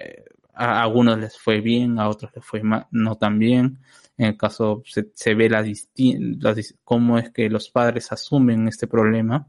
a 0.55 0.83
algunos 0.83 1.19
les 1.19 1.39
fue 1.39 1.61
bien, 1.61 1.99
a 1.99 2.09
otros 2.09 2.33
les 2.35 2.45
fue 2.45 2.63
ma- 2.63 2.89
no 2.91 3.17
tan 3.17 3.39
bien. 3.39 3.79
En 4.17 4.27
el 4.27 4.37
caso 4.37 4.83
se, 4.87 5.11
se 5.15 5.35
ve 5.35 5.49
la 5.49 5.63
la 5.63 6.55
cómo 6.85 7.19
es 7.19 7.31
que 7.31 7.51
los 7.51 7.71
padres 7.71 8.13
asumen 8.13 8.69
este 8.69 8.87
problema. 8.87 9.49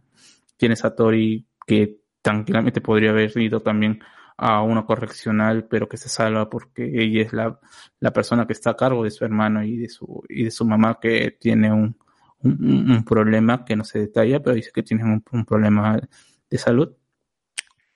Tienes 0.58 0.86
a 0.86 0.96
Tori 0.96 1.46
que 1.68 2.00
tranquilamente 2.22 2.82
podría 2.82 3.12
haber 3.12 3.38
ido 3.38 3.62
también 3.62 4.00
a 4.38 4.62
una 4.64 4.86
correccional, 4.86 5.66
pero 5.66 5.88
que 5.88 5.98
se 5.98 6.10
salva 6.10 6.50
porque 6.50 6.84
ella 6.84 7.22
es 7.22 7.34
la, 7.34 7.60
la 8.00 8.12
persona 8.12 8.46
que 8.48 8.54
está 8.54 8.72
a 8.72 8.76
cargo 8.76 9.04
de 9.04 9.12
su 9.12 9.24
hermano 9.26 9.64
y 9.64 9.78
de 9.78 9.90
su, 9.90 10.24
y 10.30 10.44
de 10.46 10.52
su 10.52 10.66
mamá 10.66 11.00
que 11.02 11.38
tiene 11.40 11.72
un, 11.72 11.98
un, 12.42 13.04
problema 13.06 13.64
que 13.66 13.76
no 13.76 13.84
se 13.84 14.00
detalla, 14.00 14.42
pero 14.42 14.56
dice 14.56 14.72
que 14.74 14.84
tiene 14.84 15.04
un 15.04 15.46
problema 15.46 16.00
de 16.50 16.58
salud. 16.58 16.94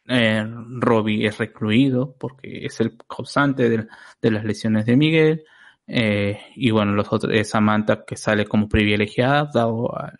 Eh, 0.10 0.44
Robbie 0.80 1.28
es 1.28 1.38
recluido 1.38 2.16
porque 2.18 2.66
es 2.66 2.80
el 2.80 2.98
causante 3.08 3.70
de, 3.70 3.88
de 4.22 4.32
las 4.32 4.44
lesiones 4.44 4.86
de 4.86 4.98
Miguel. 4.98 5.44
Eh, 5.88 6.40
y 6.56 6.72
bueno, 6.72 6.94
los 6.94 7.12
otros 7.12 7.34
es 7.34 7.50
Samantha 7.50 8.06
que 8.06 8.16
sale 8.16 8.46
como 8.46 8.68
privilegiada, 8.70 9.50
dado 9.54 9.96
a, 9.98 10.14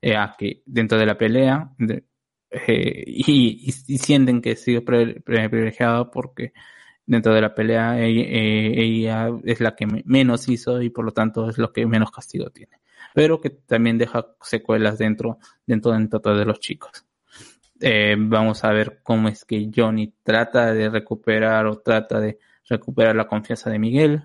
eh, 0.00 0.16
que 0.38 0.62
dentro 0.66 0.98
de 0.98 1.06
la 1.06 1.16
pelea 1.18 1.70
eh, 2.50 3.04
y, 3.06 3.70
y, 3.70 3.94
y 3.94 3.98
sienten 3.98 4.40
que 4.42 4.56
pre- 4.84 5.20
privilegiada 5.20 6.10
porque 6.10 6.52
dentro 7.06 7.34
de 7.34 7.40
la 7.40 7.54
pelea 7.54 8.00
ella, 8.00 9.28
eh, 9.28 9.40
es 9.44 9.60
la 9.60 9.74
que 9.76 9.86
me- 9.86 10.02
menos 10.06 10.48
hizo 10.48 10.80
y 10.82 10.90
por 10.90 11.04
lo 11.04 11.12
tanto 11.12 11.48
es 11.50 11.58
lo 11.58 11.72
que 11.72 11.86
menos 11.86 12.10
castigo 12.10 12.50
tiene 12.50 12.78
pero 13.14 13.40
que 13.40 13.50
también 13.50 13.98
deja 13.98 14.26
secuelas 14.40 14.98
dentro, 14.98 15.38
dentro, 15.66 15.92
dentro 15.92 16.36
de 16.36 16.44
los 16.46 16.60
chicos. 16.60 17.04
Eh, 17.84 18.14
vamos 18.16 18.62
a 18.64 18.70
ver 18.72 19.00
cómo 19.02 19.28
es 19.28 19.44
que 19.44 19.68
Johnny 19.74 20.14
trata 20.22 20.72
de 20.72 20.88
recuperar 20.88 21.66
o 21.66 21.78
trata 21.80 22.20
de 22.20 22.38
recuperar 22.68 23.16
la 23.16 23.26
confianza 23.26 23.70
de 23.70 23.78
Miguel. 23.80 24.22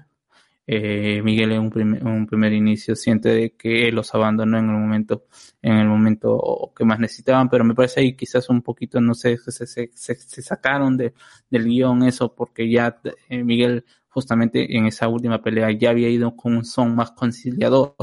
Eh, 0.68 1.22
Miguel 1.24 1.54
en 1.54 1.62
un, 1.62 2.08
un 2.08 2.28
primer 2.28 2.54
inicio 2.54 2.96
siente 2.96 3.30
de 3.30 3.56
que 3.56 3.92
los 3.92 4.14
abandonó 4.14 4.60
en 4.60 4.66
el 4.66 4.76
momento, 4.78 5.26
en 5.62 5.78
el 5.78 5.88
momento 5.88 6.72
que 6.76 6.86
más 6.86 7.00
necesitaban, 7.00 7.50
pero 7.50 7.64
me 7.64 7.74
parece 7.76 8.02
ahí 8.02 8.16
quizás 8.16 8.50
un 8.50 8.62
poquito, 8.62 9.02
no 9.02 9.16
sé, 9.16 9.38
se, 9.38 9.66
se, 9.66 9.90
se, 9.94 10.16
se 10.16 10.42
sacaron 10.42 10.98
de, 10.98 11.14
del 11.50 11.66
guion 11.66 12.04
eso 12.04 12.36
porque 12.36 12.70
ya 12.70 13.00
eh, 13.30 13.44
Miguel 13.44 13.86
justamente 14.10 14.78
en 14.78 14.88
esa 14.88 15.08
última 15.08 15.42
pelea 15.42 15.72
ya 15.72 15.92
había 15.92 16.10
ido 16.10 16.36
con 16.36 16.56
un 16.58 16.66
son 16.66 16.96
más 16.96 17.12
conciliador 17.12 17.96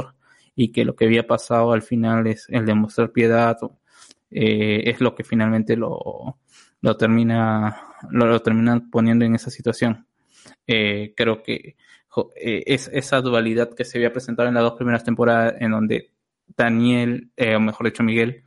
y 0.57 0.73
que 0.73 0.85
lo 0.85 0.97
que 0.97 1.05
había 1.07 1.27
pasado 1.27 1.73
al 1.73 1.83
final 1.83 2.27
es 2.27 2.47
el 2.49 2.67
demostrar 2.67 3.13
piedad, 3.13 3.57
eh, 4.35 4.91
es 4.91 5.01
lo 5.01 5.15
que 5.15 5.23
finalmente 5.23 5.77
lo, 5.77 6.39
lo 6.81 6.97
termina, 6.97 7.77
lo, 8.11 8.27
lo 8.27 8.43
poniendo 8.91 9.25
en 9.25 9.37
esa 9.37 9.51
situación. 9.51 10.07
Eh, 10.67 11.15
creo 11.17 11.43
que 11.43 11.77
eh, 12.37 12.63
es 12.67 12.91
esa 12.93 13.21
dualidad 13.21 13.75
que 13.75 13.85
se 13.85 13.99
había 13.99 14.13
presentado 14.13 14.49
en 14.49 14.55
las 14.55 14.65
dos 14.65 14.75
primeras 14.75 15.05
temporadas 15.05 15.55
en 15.61 15.71
donde 15.71 16.11
Daniel, 16.57 17.31
o 17.57 17.61
mejor 17.61 17.87
dicho 17.87 18.03
Miguel, 18.03 18.43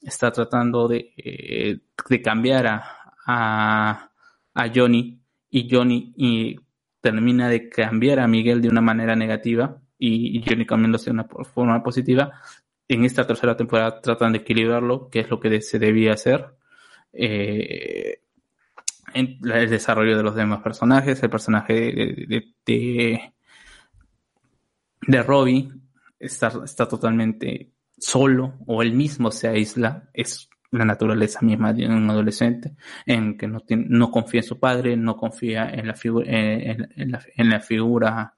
está 0.00 0.30
tratando 0.30 0.88
de, 0.88 1.80
de 2.08 2.22
cambiar 2.22 2.66
a, 2.66 2.84
a, 3.26 4.10
a 4.54 4.72
Johnny 4.74 5.20
y 5.50 5.68
Johnny 5.68 6.12
y 6.16 6.56
termina 7.00 7.48
de 7.48 7.68
cambiar 7.68 8.20
a 8.20 8.28
Miguel 8.28 8.62
de 8.62 8.68
una 8.68 8.80
manera 8.80 9.16
negativa 9.16 9.76
y, 9.98 10.38
y 10.38 10.44
Johnny 10.48 10.64
cambiándose 10.64 11.06
de 11.06 11.14
una 11.14 11.24
forma 11.24 11.82
positiva. 11.82 12.40
En 12.88 13.04
esta 13.04 13.26
tercera 13.26 13.56
temporada 13.56 14.00
tratan 14.00 14.32
de 14.32 14.38
equilibrarlo, 14.38 15.08
que 15.08 15.20
es 15.20 15.30
lo 15.30 15.40
que 15.40 15.60
se 15.60 15.78
debía 15.78 16.12
hacer. 16.12 16.46
Eh, 17.12 18.22
en 19.14 19.38
el 19.42 19.70
desarrollo 19.70 20.16
de 20.16 20.22
los 20.22 20.34
demás 20.34 20.62
personajes, 20.62 21.22
el 21.22 21.30
personaje 21.30 21.74
de, 21.74 23.32
de, 25.06 25.22
Robbie 25.22 25.70
está, 26.18 26.52
está 26.64 26.88
totalmente 26.88 27.72
solo 27.98 28.54
o 28.66 28.82
él 28.82 28.92
mismo 28.94 29.30
se 29.30 29.48
aísla, 29.48 30.08
es 30.14 30.48
la 30.70 30.84
naturaleza 30.86 31.40
misma 31.42 31.72
de 31.74 31.86
un 31.86 32.08
adolescente 32.08 32.72
en 33.04 33.36
que 33.36 33.46
no, 33.46 33.60
tiene, 33.60 33.84
no 33.88 34.10
confía 34.10 34.40
en 34.40 34.46
su 34.46 34.58
padre, 34.58 34.96
no 34.96 35.16
confía 35.16 35.68
en 35.68 35.86
la 35.86 35.94
figura, 35.94 36.26
en, 36.28 36.88
en 36.96 37.10
la, 37.50 37.60
figura, 37.60 38.34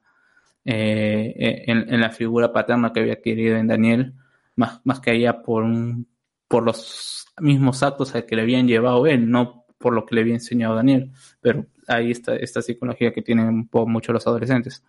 eh, 0.65 1.63
en, 1.67 1.93
en 1.93 2.01
la 2.01 2.09
figura 2.09 2.51
paterna 2.51 2.91
que 2.91 2.99
había 2.99 3.13
adquirido 3.13 3.55
en 3.55 3.67
Daniel, 3.67 4.13
más, 4.55 4.81
más 4.83 4.99
que 4.99 5.11
allá 5.11 5.41
por 5.41 5.63
un, 5.63 6.07
por 6.47 6.63
los 6.63 7.27
mismos 7.39 7.83
actos 7.83 8.15
a 8.15 8.25
que 8.25 8.35
le 8.35 8.43
habían 8.43 8.67
llevado 8.67 9.05
él, 9.07 9.29
no 9.29 9.65
por 9.77 9.93
lo 9.93 10.05
que 10.05 10.15
le 10.15 10.21
había 10.21 10.33
enseñado 10.33 10.75
Daniel, 10.75 11.11
pero 11.41 11.65
ahí 11.87 12.11
está 12.11 12.35
esta 12.35 12.61
psicología 12.61 13.13
que 13.13 13.21
tienen 13.21 13.47
un 13.47 13.67
poco 13.67 13.87
mucho 13.87 14.13
los 14.13 14.25
adolescentes. 14.25 14.83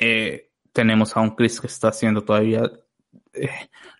Eh, 0.00 0.50
tenemos 0.72 1.16
a 1.16 1.20
un 1.20 1.30
Chris 1.30 1.60
que 1.60 1.66
está 1.66 1.88
haciendo 1.88 2.22
todavía 2.22 2.70
eh, 3.32 3.48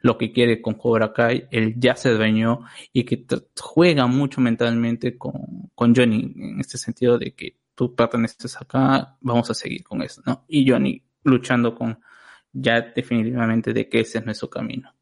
lo 0.02 0.16
que 0.16 0.32
quiere 0.32 0.62
con 0.62 0.74
Cobra 0.74 1.12
Kai, 1.12 1.46
él 1.50 1.74
ya 1.76 1.94
se 1.96 2.10
dueñó 2.10 2.60
y 2.92 3.04
que 3.04 3.24
juega 3.60 4.06
mucho 4.06 4.40
mentalmente 4.40 5.18
con, 5.18 5.70
con 5.74 5.94
Johnny 5.94 6.32
en 6.36 6.60
este 6.60 6.78
sentido 6.78 7.18
de 7.18 7.34
que 7.34 7.56
tú 7.74 7.94
perteneces 7.94 8.56
acá, 8.56 9.16
vamos 9.20 9.50
a 9.50 9.54
seguir 9.54 9.84
con 9.84 10.02
eso, 10.02 10.22
¿no? 10.24 10.44
Y 10.48 10.68
Johnny 10.68 11.02
luchando 11.24 11.74
con 11.74 12.00
ya 12.52 12.80
definitivamente 12.80 13.72
de 13.72 13.88
que 13.88 14.00
ese 14.00 14.18
es 14.18 14.24
nuestro 14.24 14.50
camino. 14.50 14.94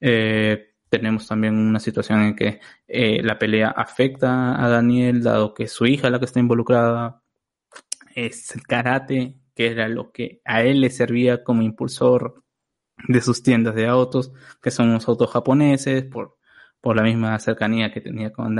Eh, 0.00 0.74
tenemos 0.88 1.26
también 1.28 1.56
una 1.56 1.78
situación 1.78 2.22
en 2.22 2.36
que 2.36 2.60
eh, 2.88 3.22
la 3.22 3.38
pelea 3.38 3.68
afecta 3.68 4.62
a 4.62 4.68
Daniel, 4.68 5.22
dado 5.22 5.54
que 5.54 5.68
su 5.68 5.86
hija 5.86 6.10
la 6.10 6.18
que 6.18 6.24
está 6.24 6.40
involucrada, 6.40 7.22
es 8.14 8.54
el 8.56 8.62
karate, 8.62 9.36
que 9.54 9.68
era 9.68 9.88
lo 9.88 10.10
que 10.10 10.40
a 10.44 10.62
él 10.62 10.80
le 10.80 10.90
servía 10.90 11.44
como 11.44 11.62
impulsor 11.62 12.42
de 13.08 13.20
sus 13.20 13.42
tiendas 13.42 13.74
de 13.74 13.86
autos, 13.86 14.32
que 14.60 14.70
son 14.70 14.88
unos 14.88 15.08
autos 15.08 15.30
japoneses, 15.30 16.04
por, 16.04 16.38
por 16.80 16.96
la 16.96 17.02
misma 17.02 17.38
cercanía 17.38 17.92
que 17.92 18.00
tenía 18.00 18.32
con, 18.32 18.58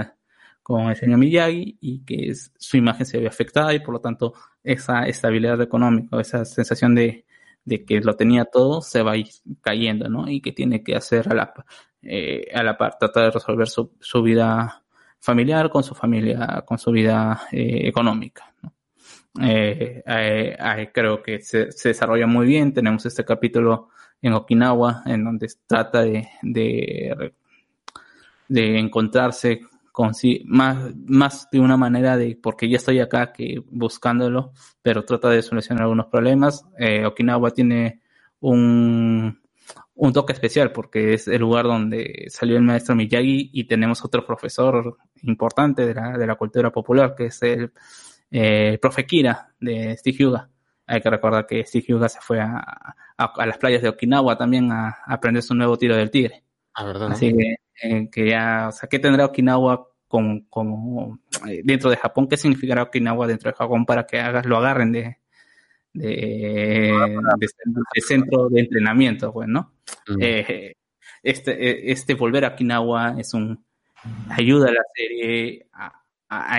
con 0.63 0.89
el 0.89 0.97
señor 0.97 1.19
Miyagi, 1.19 1.79
y 1.81 2.05
que 2.05 2.33
su 2.35 2.77
imagen 2.77 3.07
se 3.07 3.19
ve 3.19 3.27
afectada, 3.27 3.75
y 3.75 3.81
por 3.81 3.95
lo 3.95 4.01
tanto 4.01 4.35
esa 4.63 5.03
estabilidad 5.07 5.61
económica, 5.61 6.21
esa 6.21 6.45
sensación 6.45 6.95
de, 6.95 7.27
de 7.65 7.85
que 7.85 8.01
lo 8.01 8.17
tenía 8.17 8.45
todo, 8.45 8.83
se 8.83 9.03
va 9.03 9.13
a 9.13 9.17
ir 9.17 9.29
cayendo, 9.61 10.09
¿no? 10.09 10.29
Y 10.29 10.41
que 10.41 10.53
tiene 10.53 10.83
que 10.83 10.97
hacer 10.97 11.29
a 11.31 11.35
la, 11.35 11.55
eh, 12.03 12.47
a 12.55 12.63
la 12.63 12.77
par, 12.77 12.99
tratar 12.99 13.25
de 13.25 13.31
resolver 13.33 13.69
su, 13.69 13.93
su 14.01 14.23
vida 14.23 14.83
familiar 15.19 15.71
con 15.71 15.83
su 15.83 15.95
familia, 15.95 16.65
con 16.67 16.79
su 16.79 16.91
vida 16.91 17.43
eh, 17.53 17.89
económica, 17.89 18.55
¿no? 18.63 18.73
Eh, 19.41 20.03
creo 20.93 21.23
que 21.23 21.41
se, 21.41 21.71
se, 21.71 21.91
desarrolla 21.91 22.27
muy 22.27 22.47
bien. 22.47 22.75
Tenemos 22.75 23.07
este 23.07 23.25
capítulo 23.25 23.91
en 24.21 24.33
Okinawa 24.33 25.03
en 25.07 25.25
donde 25.25 25.49
trata 25.67 26.03
de, 26.03 26.29
de, 26.43 27.33
de 28.49 28.79
encontrarse 28.79 29.63
con 29.93 30.15
sí, 30.15 30.43
más, 30.47 30.95
más 31.07 31.49
de 31.51 31.61
una 31.61 31.77
manera 31.77 32.17
de, 32.17 32.39
porque 32.41 32.69
ya 32.69 32.77
estoy 32.77 33.01
acá 33.01 33.33
que 33.33 33.63
buscándolo, 33.71 34.53
pero 34.83 35.05
trata 35.05 35.29
de 35.29 35.43
solucionar 35.43 35.83
algunos 35.83 36.07
problemas. 36.07 36.65
Eh, 36.79 37.05
Okinawa 37.05 37.51
tiene 37.51 38.01
un, 38.41 39.41
un 39.95 40.13
toque 40.13 40.33
especial 40.33 40.73
porque 40.73 41.15
es 41.15 41.29
el 41.29 41.41
lugar 41.41 41.65
donde 41.65 42.27
salió 42.29 42.57
el 42.57 42.63
maestro 42.63 42.95
Miyagi 42.95 43.51
y 43.53 43.65
tenemos 43.65 44.05
otro 44.05 44.25
profesor 44.25 44.97
importante 45.23 45.87
de 45.87 45.95
la, 45.95 46.17
de 46.17 46.27
la 46.27 46.37
cultura 46.37 46.71
popular 46.71 47.15
que 47.15 47.27
es 47.27 47.43
el 47.43 47.73
eh, 48.31 48.79
profe 48.81 49.07
Kira 49.07 49.53
de 49.61 49.97
Steve 49.97 50.17
Hyuga. 50.19 50.49
Hay 50.87 51.01
que 51.01 51.11
recordar 51.11 51.47
que 51.47 51.65
Steve 51.65 51.85
Hyuga 51.87 52.09
se 52.09 52.21
fue 52.21 52.41
a, 52.41 52.57
a, 53.19 53.25
a 53.25 53.47
las 53.47 53.59
playas 53.59 53.83
de 53.83 53.89
Okinawa 53.89 54.37
también 54.37 54.73
a, 54.73 54.89
a, 54.89 55.15
aprender 55.15 55.43
su 55.43 55.55
nuevo 55.55 55.77
tiro 55.77 55.97
del 55.97 56.11
tigre. 56.11 56.45
Ah, 56.75 56.85
¿verdad? 56.85 57.13
Así 57.13 57.33
que, 57.33 57.57
eh, 57.83 58.09
que 58.11 58.31
ya, 58.31 58.67
o 58.69 58.73
sea, 58.73 58.89
¿qué 58.89 58.99
tendrá 58.99 59.27
Okinawa 59.27 59.89
como 60.09 61.19
eh, 61.49 61.63
dentro 61.65 61.91
de 61.91 61.97
Japón? 61.97 62.29
¿Qué 62.29 62.37
significará 62.37 62.83
Okinawa 62.85 63.27
dentro 63.27 63.51
de 63.51 63.57
Japón 63.57 63.87
para 63.87 64.07
que 64.07 64.21
hagas, 64.21 64.47
lo 64.47 64.57
agarren 64.57 64.93
de, 64.93 65.19
de, 65.93 66.09
de, 66.09 67.49
de 67.95 68.01
centro 68.01 68.49
de 68.49 68.61
entrenamiento, 68.61 69.33
pues, 69.33 69.49
¿no? 69.49 69.73
Uh 70.09 70.13
-huh. 70.13 70.19
eh, 70.21 70.77
este, 71.23 71.91
este 71.93 72.15
volver 72.15 72.45
a 72.45 72.49
Okinawa 72.49 73.17
es 73.19 73.35
un 73.35 73.65
ayuda 74.31 74.69
a 74.69 74.73
la 74.73 74.83
serie 74.95 75.67
a, 75.73 75.97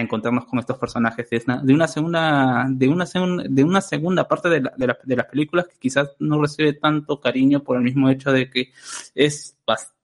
encontrarnos 0.01 0.45
con 0.45 0.59
estos 0.59 0.77
personajes 0.77 1.29
de 1.29 1.41
una, 1.45 1.63
de 1.63 1.73
una 1.73 1.87
segunda 1.87 2.65
de 2.69 2.89
una, 2.89 3.05
de 3.49 3.63
una 3.63 3.79
segunda 3.79 4.27
parte 4.27 4.49
de, 4.49 4.59
la, 4.59 4.73
de, 4.75 4.87
la, 4.87 4.97
de, 5.01 5.15
las 5.15 5.27
películas 5.27 5.65
que 5.67 5.79
quizás 5.79 6.09
no 6.19 6.41
recibe 6.41 6.73
tanto 6.73 7.21
cariño 7.21 7.63
por 7.63 7.77
el 7.77 7.83
mismo 7.83 8.09
hecho 8.09 8.33
de 8.33 8.49
que 8.49 8.73
es 9.15 9.57
bastante 9.65 10.00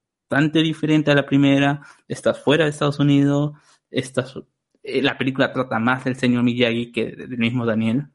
diferente 0.52 1.10
a 1.10 1.14
la 1.14 1.26
primera. 1.26 1.80
Estás 2.06 2.42
fuera 2.42 2.64
de 2.64 2.70
Estados 2.70 2.98
Unidos. 2.98 3.52
Estás 3.90 4.34
eh, 4.82 5.02
la 5.02 5.16
película 5.18 5.52
trata 5.52 5.78
más 5.78 6.04
del 6.04 6.16
señor 6.16 6.42
Miyagi 6.42 6.92
que 6.92 7.12
del 7.12 7.38
mismo 7.38 7.66
Daniel. 7.66 8.06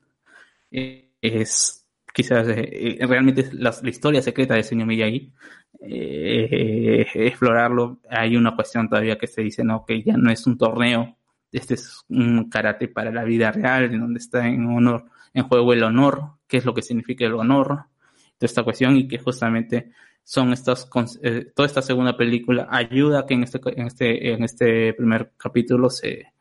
Eh, 0.71 1.11
es 1.21 1.87
quizás 2.13 2.47
eh, 2.49 2.97
realmente 3.01 3.49
la, 3.53 3.73
la, 3.81 3.89
historia 3.89 4.21
secreta 4.21 4.55
del 4.55 4.63
señor 4.63 4.87
Miyagi. 4.87 5.33
Explorarlo 5.81 7.99
hay 8.09 8.37
una 8.37 8.55
cuestión 8.55 8.89
todavía 8.89 9.17
que 9.17 9.27
se 9.27 9.41
dice 9.41 9.63
no 9.63 9.85
que 9.85 10.01
ya 10.03 10.15
no 10.17 10.31
es 10.31 10.45
un 10.47 10.57
torneo. 10.57 11.17
Este 11.51 11.75
es 11.75 12.03
un 12.09 12.49
karate 12.49 12.87
para 12.87 13.11
la 13.11 13.23
vida 13.23 13.51
real, 13.51 13.85
en 13.85 13.99
donde 13.99 14.19
está 14.19 14.47
en 14.47 14.65
honor, 14.65 15.05
en 15.33 15.43
juego 15.43 15.73
el 15.73 15.83
honor, 15.83 16.37
qué 16.47 16.57
es 16.57 16.65
lo 16.65 16.73
que 16.73 16.81
significa 16.81 17.25
el 17.25 17.33
honor, 17.35 17.85
toda 18.37 18.47
esta 18.47 18.63
cuestión, 18.63 18.97
y 18.97 19.07
que 19.07 19.19
justamente 19.19 19.91
son 20.23 20.53
estas, 20.53 20.89
eh, 21.21 21.51
toda 21.55 21.67
esta 21.67 21.81
segunda 21.81 22.15
película 22.15 22.67
ayuda 22.71 23.19
a 23.19 23.25
que 23.25 23.33
en 23.33 23.43
este, 23.43 23.59
en 23.65 23.87
este, 23.87 24.33
en 24.33 24.43
este 24.43 24.93
primer 24.93 25.33
capítulo 25.37 25.89
se, 25.89 26.33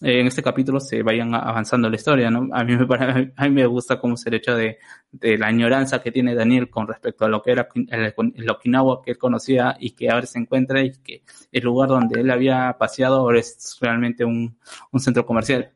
en 0.00 0.26
este 0.26 0.42
capítulo 0.42 0.80
se 0.80 1.02
vayan 1.02 1.34
avanzando 1.34 1.90
la 1.90 1.96
historia, 1.96 2.30
¿no? 2.30 2.48
A 2.52 2.64
mí 2.64 2.76
me, 2.76 3.32
a 3.36 3.44
mí 3.44 3.50
me 3.50 3.66
gusta 3.66 3.98
como 3.98 4.16
se 4.16 4.34
hecho 4.34 4.54
de, 4.54 4.78
de, 5.10 5.36
la 5.36 5.48
añoranza 5.48 6.00
que 6.00 6.12
tiene 6.12 6.34
Daniel 6.34 6.70
con 6.70 6.86
respecto 6.86 7.24
a 7.24 7.28
lo 7.28 7.42
que 7.42 7.52
era 7.52 7.68
el, 7.88 8.14
el, 8.36 8.50
Okinawa 8.50 9.02
que 9.02 9.12
él 9.12 9.18
conocía 9.18 9.76
y 9.78 9.90
que 9.90 10.10
ahora 10.10 10.26
se 10.26 10.38
encuentra 10.38 10.82
y 10.82 10.92
que 10.92 11.22
el 11.50 11.64
lugar 11.64 11.88
donde 11.88 12.20
él 12.20 12.30
había 12.30 12.76
paseado 12.78 13.16
ahora 13.16 13.40
es 13.40 13.76
realmente 13.80 14.24
un, 14.24 14.58
un 14.92 15.00
centro 15.00 15.26
comercial. 15.26 15.72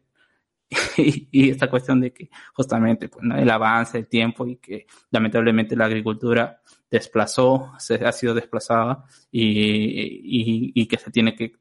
Y, 0.97 1.29
y, 1.31 1.51
esta 1.51 1.69
cuestión 1.69 2.01
de 2.01 2.13
que 2.13 2.31
justamente 2.55 3.09
pues, 3.09 3.23
¿no? 3.23 3.37
el 3.37 3.51
avance, 3.51 3.99
el 3.99 4.07
tiempo 4.07 4.47
y 4.47 4.57
que 4.57 4.87
lamentablemente 5.11 5.77
la 5.77 5.85
agricultura 5.85 6.63
desplazó, 6.93 7.73
se 7.79 7.95
ha 7.95 8.13
sido 8.13 8.35
desplazada 8.35 9.05
y, 9.31 9.49
y, 9.49 10.73
y 10.75 10.87
que 10.87 10.99
se 10.99 11.11
tiene 11.11 11.35
que 11.35 11.55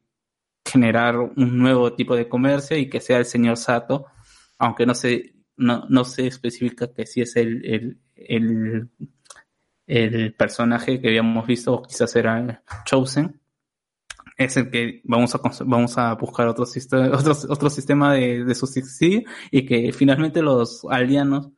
generar 0.64 1.18
un 1.18 1.58
nuevo 1.58 1.94
tipo 1.94 2.14
de 2.14 2.28
comercio 2.28 2.76
y 2.76 2.88
que 2.88 3.00
sea 3.00 3.18
el 3.18 3.24
señor 3.24 3.56
Sato, 3.56 4.06
aunque 4.58 4.86
no 4.86 4.94
se, 4.94 5.34
no, 5.56 5.86
no 5.88 6.04
se 6.04 6.26
especifica 6.26 6.92
que 6.92 7.06
si 7.06 7.22
es 7.22 7.34
el, 7.36 7.96
el, 8.14 8.90
el, 9.86 10.34
personaje 10.34 11.00
que 11.00 11.08
habíamos 11.08 11.46
visto, 11.46 11.72
o 11.72 11.82
quizás 11.82 12.14
era 12.14 12.62
Chosen, 12.84 13.40
es 14.36 14.56
el 14.58 14.70
que 14.70 15.00
vamos 15.04 15.34
a, 15.34 15.40
vamos 15.64 15.96
a 15.96 16.14
buscar 16.14 16.46
otro, 16.46 16.66
sistema, 16.66 17.08
otro, 17.16 17.32
otro 17.48 17.70
sistema 17.70 18.14
de, 18.14 18.44
de 18.44 19.24
y 19.50 19.66
que 19.66 19.92
finalmente 19.92 20.42
los 20.42 20.84
aldeanos 20.90 21.50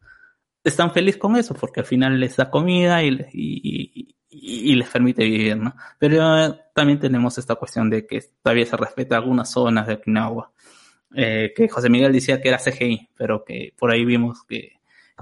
están 0.64 0.92
felices 0.92 1.20
con 1.20 1.36
eso 1.36 1.54
porque 1.54 1.80
al 1.80 1.86
final 1.86 2.18
les 2.18 2.36
da 2.36 2.50
comida 2.50 3.02
y, 3.02 3.10
y, 3.32 4.16
y, 4.30 4.72
y 4.72 4.74
les 4.74 4.88
permite 4.88 5.24
vivir, 5.24 5.56
¿no? 5.56 5.74
Pero 5.98 6.38
eh, 6.38 6.60
también 6.74 6.98
tenemos 6.98 7.38
esta 7.38 7.54
cuestión 7.54 7.90
de 7.90 8.06
que 8.06 8.22
todavía 8.42 8.66
se 8.66 8.76
respeta 8.76 9.16
algunas 9.16 9.50
zonas 9.50 9.86
de 9.86 9.94
Okinawa, 9.94 10.50
eh, 11.14 11.52
que 11.54 11.68
José 11.68 11.88
Miguel 11.90 12.12
decía 12.12 12.40
que 12.40 12.48
era 12.48 12.58
CGI, 12.58 13.10
pero 13.16 13.44
que 13.44 13.72
por 13.78 13.92
ahí 13.92 14.04
vimos 14.04 14.42
que... 14.48 14.72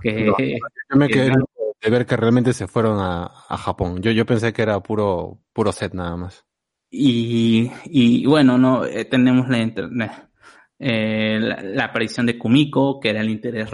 que, 0.00 0.24
no, 0.24 0.36
yo 0.38 0.96
me 0.96 1.08
quedé 1.08 1.30
que, 1.30 1.36
de 1.82 1.90
ver 1.90 2.06
que 2.06 2.16
realmente 2.16 2.52
se 2.52 2.68
fueron 2.68 2.98
a, 3.00 3.24
a 3.48 3.56
Japón. 3.56 4.00
Yo, 4.00 4.12
yo 4.12 4.24
pensé 4.24 4.52
que 4.52 4.62
era 4.62 4.80
puro, 4.80 5.40
puro 5.52 5.72
set 5.72 5.92
nada 5.92 6.16
más. 6.16 6.46
Y, 6.88 7.70
y 7.86 8.26
bueno, 8.26 8.58
no 8.58 8.84
eh, 8.84 9.06
tenemos 9.06 9.48
la, 9.48 10.28
eh, 10.78 11.38
la, 11.40 11.62
la 11.62 11.84
aparición 11.86 12.26
de 12.26 12.38
Kumiko, 12.38 13.00
que 13.00 13.10
era 13.10 13.20
el 13.20 13.30
interés 13.30 13.68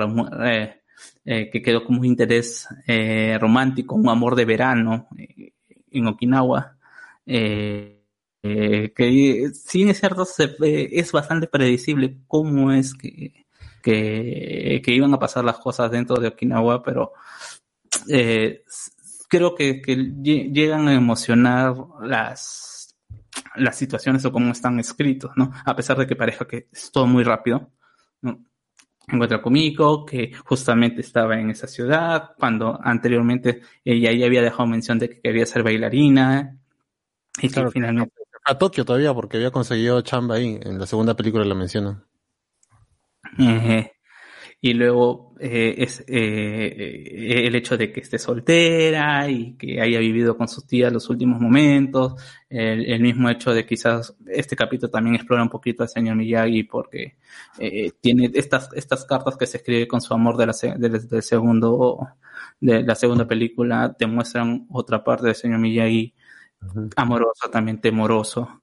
eh, 0.45 0.81
eh, 1.25 1.51
que 1.51 1.63
quedó 1.63 1.85
como 1.85 2.01
un 2.01 2.07
interés 2.07 2.67
eh, 2.87 3.37
romántico, 3.41 3.95
un 3.95 4.09
amor 4.09 4.35
de 4.35 4.45
verano 4.45 5.09
eh, 5.19 5.53
en 5.91 6.07
Okinawa. 6.07 6.77
Que 7.25 8.01
si 9.53 9.79
bien 9.79 9.91
es 9.91 10.01
cierto, 10.01 10.27
es 10.61 11.13
bastante 11.13 11.47
predecible 11.49 12.19
cómo 12.27 12.73
es 12.73 12.95
que, 12.95 13.47
que, 13.83 14.83
iban 14.87 15.13
a 15.15 15.19
pasar 15.19 15.45
las 15.45 15.59
cosas 15.59 15.91
dentro 15.91 16.17
de 16.17 16.29
Okinawa, 16.29 16.83
pero 16.83 17.13
creo 19.29 19.55
que, 19.55 19.81
que 19.83 19.97
lle- 19.97 20.53
llegan 20.53 20.89
a 20.89 20.95
emocionar 20.95 21.75
las, 22.03 22.97
las 23.57 23.77
situaciones 23.77 24.25
o 24.25 24.33
cómo 24.33 24.53
están 24.53 24.79
escritos, 24.81 25.33
¿no? 25.37 25.53
A 25.65 25.77
pesar 25.77 25.99
de 25.99 26.07
que 26.07 26.17
parezca 26.17 26.47
que 26.47 26.69
es 26.73 26.91
todo 26.91 27.07
muy 27.07 27.25
rápido, 27.25 27.71
¿no? 28.23 28.45
Encuentra 29.11 29.39
a 29.39 29.43
Kumiko, 29.43 30.05
que 30.05 30.33
justamente 30.45 31.01
estaba 31.01 31.39
en 31.39 31.51
esa 31.51 31.67
ciudad, 31.67 32.31
cuando 32.39 32.79
anteriormente 32.83 33.63
ella 33.85 34.13
ya 34.13 34.27
había 34.27 34.43
dejado 34.43 34.67
mención 34.67 34.99
de 34.99 35.09
que 35.09 35.21
quería 35.21 35.47
ser 35.47 35.63
bailarina, 35.63 36.59
y 37.39 37.49
que 37.49 37.55
Claro, 37.55 37.71
finalmente 37.71 38.15
A 38.45 38.59
Tokio 38.59 38.85
todavía, 38.85 39.15
porque 39.15 39.37
había 39.37 39.51
conseguido 39.51 40.01
chamba 40.03 40.37
ahí. 40.37 40.59
En 40.63 40.79
la 40.79 40.87
segunda 40.87 41.15
película 41.15 41.45
la 41.45 41.55
mencionan. 41.55 42.05
Eh, 43.39 43.93
y 44.61 44.75
luego 44.75 45.28
eh, 45.41 45.75
es 45.79 46.01
eh, 46.01 46.07
eh, 46.09 47.47
el 47.47 47.55
hecho 47.57 47.77
de 47.77 47.93
que 47.93 48.01
esté 48.01 48.19
soltera 48.19 49.29
y 49.31 49.55
que 49.57 49.81
haya 49.81 49.99
vivido 49.99 50.37
con 50.37 50.49
sus 50.49 50.67
tías 50.67 50.93
los 50.93 51.09
últimos 51.11 51.41
momentos, 51.41 52.15
el, 52.49 52.85
el 52.87 53.01
mismo 53.03 53.29
hecho 53.31 53.53
de 53.53 53.67
quizás 53.67 54.17
este 54.27 54.57
capítulo 54.57 54.91
también 54.91 55.17
explora 55.17 55.43
un 55.43 55.49
poquito 55.51 55.83
al 55.83 55.89
señor 55.89 56.17
Miyagi 56.17 56.65
porque 56.65 57.17
eh, 57.59 57.93
tiene 58.01 58.31
estas 58.35 58.71
estas 58.75 59.05
cartas 59.05 59.37
que 59.37 59.47
se 59.47 59.59
escribe 59.59 59.87
con 59.89 60.01
su 60.01 60.15
amor 60.15 60.37
de 60.37 60.47
la 60.47 60.53
se- 60.53 60.75
del, 60.79 61.09
del 61.09 61.23
segundo 61.23 61.99
de 62.61 62.83
la 62.83 62.95
segunda 62.95 63.27
película 63.27 63.95
demuestran 63.99 64.67
otra 64.71 65.03
parte 65.05 65.27
del 65.27 65.35
señor 65.35 65.59
Miyagi 65.61 66.15
amoroso, 66.97 67.49
también 67.51 67.81
temoroso, 67.81 68.63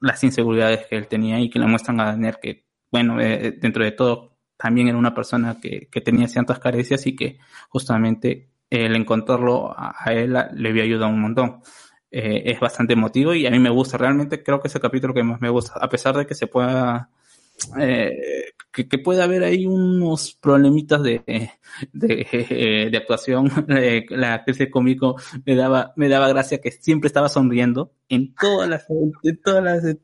las 0.00 0.24
inseguridades 0.24 0.86
que 0.86 0.96
él 0.96 1.06
tenía 1.08 1.40
y 1.40 1.50
que 1.50 1.58
le 1.58 1.66
muestran 1.66 2.00
a 2.00 2.06
Daniel 2.06 2.36
que, 2.40 2.64
bueno, 2.90 3.20
eh, 3.20 3.52
dentro 3.60 3.84
de 3.84 3.92
todo, 3.92 4.37
también 4.58 4.88
era 4.88 4.98
una 4.98 5.14
persona 5.14 5.58
que, 5.60 5.88
que 5.90 6.00
tenía 6.02 6.28
ciertas 6.28 6.58
carencias 6.58 7.06
y 7.06 7.16
que 7.16 7.38
justamente 7.70 8.50
el 8.70 8.96
encontrarlo 8.96 9.72
a, 9.78 9.94
a 9.98 10.12
él 10.12 10.36
a- 10.36 10.50
le 10.52 10.68
había 10.70 10.82
ayudado 10.84 11.10
un 11.12 11.20
montón. 11.22 11.62
Eh, 12.10 12.42
es 12.46 12.60
bastante 12.60 12.94
emotivo 12.94 13.34
y 13.34 13.46
a 13.46 13.50
mí 13.50 13.58
me 13.58 13.70
gusta, 13.70 13.98
realmente 13.98 14.42
creo 14.42 14.60
que 14.60 14.68
es 14.68 14.74
el 14.74 14.80
capítulo 14.80 15.12
que 15.14 15.22
más 15.22 15.40
me 15.42 15.50
gusta, 15.50 15.74
a 15.80 15.88
pesar 15.90 16.16
de 16.16 16.26
que 16.26 16.34
se 16.34 16.46
pueda, 16.46 17.10
eh, 17.78 18.52
que, 18.72 18.88
que 18.88 18.98
pueda 18.98 19.24
haber 19.24 19.42
ahí 19.42 19.66
unos 19.66 20.34
problemitas 20.34 21.02
de, 21.02 21.22
de, 21.92 22.88
de 22.90 22.96
actuación. 22.96 23.50
Eh, 23.68 24.06
la 24.10 24.34
actriz 24.34 24.58
de 24.58 24.70
cómico 24.70 25.16
me 25.44 25.54
daba, 25.54 25.92
me 25.94 26.08
daba 26.08 26.28
gracia 26.28 26.60
que 26.60 26.72
siempre 26.72 27.06
estaba 27.06 27.28
sonriendo 27.28 27.92
en 28.08 28.34
todas 28.34 28.68
las, 28.68 28.86
en 29.22 29.40
todas 29.42 29.62
las, 29.62 29.96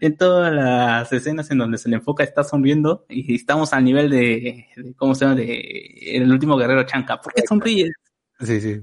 en 0.00 0.16
todas 0.16 0.52
las 0.52 1.12
escenas 1.12 1.50
en 1.50 1.58
donde 1.58 1.78
se 1.78 1.88
le 1.88 1.96
enfoca 1.96 2.24
está 2.24 2.42
sonriendo 2.42 3.04
y 3.08 3.34
estamos 3.34 3.72
al 3.72 3.84
nivel 3.84 4.10
de, 4.10 4.66
de 4.76 4.94
¿cómo 4.96 5.14
se 5.14 5.26
llama? 5.26 5.36
De 5.36 6.16
el 6.16 6.30
último 6.30 6.56
guerrero 6.56 6.84
Chanca. 6.84 7.20
¿Por 7.20 7.34
qué 7.34 7.42
sonríes? 7.46 7.92
Sí, 8.40 8.60
sí. 8.60 8.80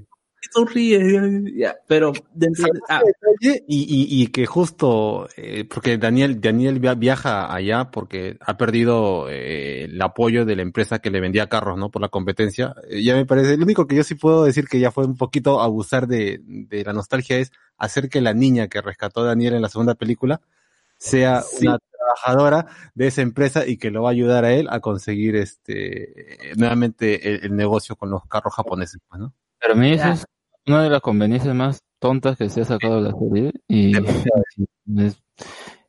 Pero 1.88 2.14
dentro 2.34 2.66
de- 2.66 2.80
ah, 2.90 3.02
Y, 3.40 3.50
y, 3.68 4.24
y 4.24 4.28
que 4.28 4.46
justo, 4.46 5.28
eh, 5.38 5.66
porque 5.66 5.98
Daniel, 5.98 6.40
Daniel 6.42 6.80
via- 6.80 6.94
viaja 6.96 7.54
allá 7.54 7.92
porque 7.92 8.38
ha 8.42 8.58
perdido 8.58 9.28
eh, 9.30 9.86
el 9.86 10.02
apoyo 10.02 10.46
de 10.46 10.56
la 10.56 10.62
empresa 10.62 11.00
que 11.00 11.10
le 11.12 11.20
vendía 11.22 11.48
carros, 11.48 11.78
¿no? 11.78 11.90
Por 11.90 12.02
la 12.02 12.10
competencia. 12.10 12.76
Eh, 12.90 13.04
ya 13.04 13.16
me 13.16 13.26
parece, 13.26 13.58
lo 13.58 13.64
único 13.64 13.88
que 13.88 13.96
yo 13.96 14.04
sí 14.04 14.16
puedo 14.16 14.44
decir 14.44 14.68
que 14.68 14.80
ya 14.80 14.92
fue 14.92 15.06
un 15.06 15.18
poquito 15.18 15.62
abusar 15.62 16.08
de, 16.08 16.40
de 16.44 16.84
la 16.84 16.94
nostalgia 16.94 17.38
es 17.38 17.52
hacer 17.78 18.10
que 18.10 18.22
la 18.22 18.34
niña 18.34 18.68
que 18.68 18.82
rescató 18.82 19.22
a 19.22 19.26
Daniel 19.26 19.54
en 19.56 19.62
la 19.62 19.70
segunda 19.70 19.96
película 19.96 20.42
sea 20.98 21.42
Sí. 21.42 21.66
una 21.68 21.80
trabajadora 21.80 22.68
de 22.94 23.08
esa 23.08 23.22
empresa 23.22 23.66
y 23.66 23.78
que 23.78 23.90
lo 23.92 24.04
va 24.04 24.10
a 24.10 24.12
ayudar 24.12 24.46
a 24.46 24.54
él 24.54 24.68
a 24.70 24.80
conseguir 24.82 25.36
este, 25.36 26.54
nuevamente 26.58 27.36
el, 27.36 27.46
el 27.46 27.56
negocio 27.56 27.96
con 27.96 28.10
los 28.12 28.26
carros 28.28 28.54
japoneses, 28.54 29.00
pues, 29.10 29.20
¿no? 29.22 29.34
Para 29.62 29.76
mí 29.76 29.92
eso 29.92 30.10
es 30.10 30.26
una 30.66 30.84
de 30.84 30.90
las 30.90 31.02
conveniencias 31.02 31.56
más 31.56 31.82
tontas 32.00 32.38
que 32.38 32.50
se 32.50 32.62
ha 32.62 32.66
sacado 32.66 33.02
de 33.02 33.12
la 33.12 33.18
serie 33.18 33.52
y 33.68 33.92
es, 34.98 35.22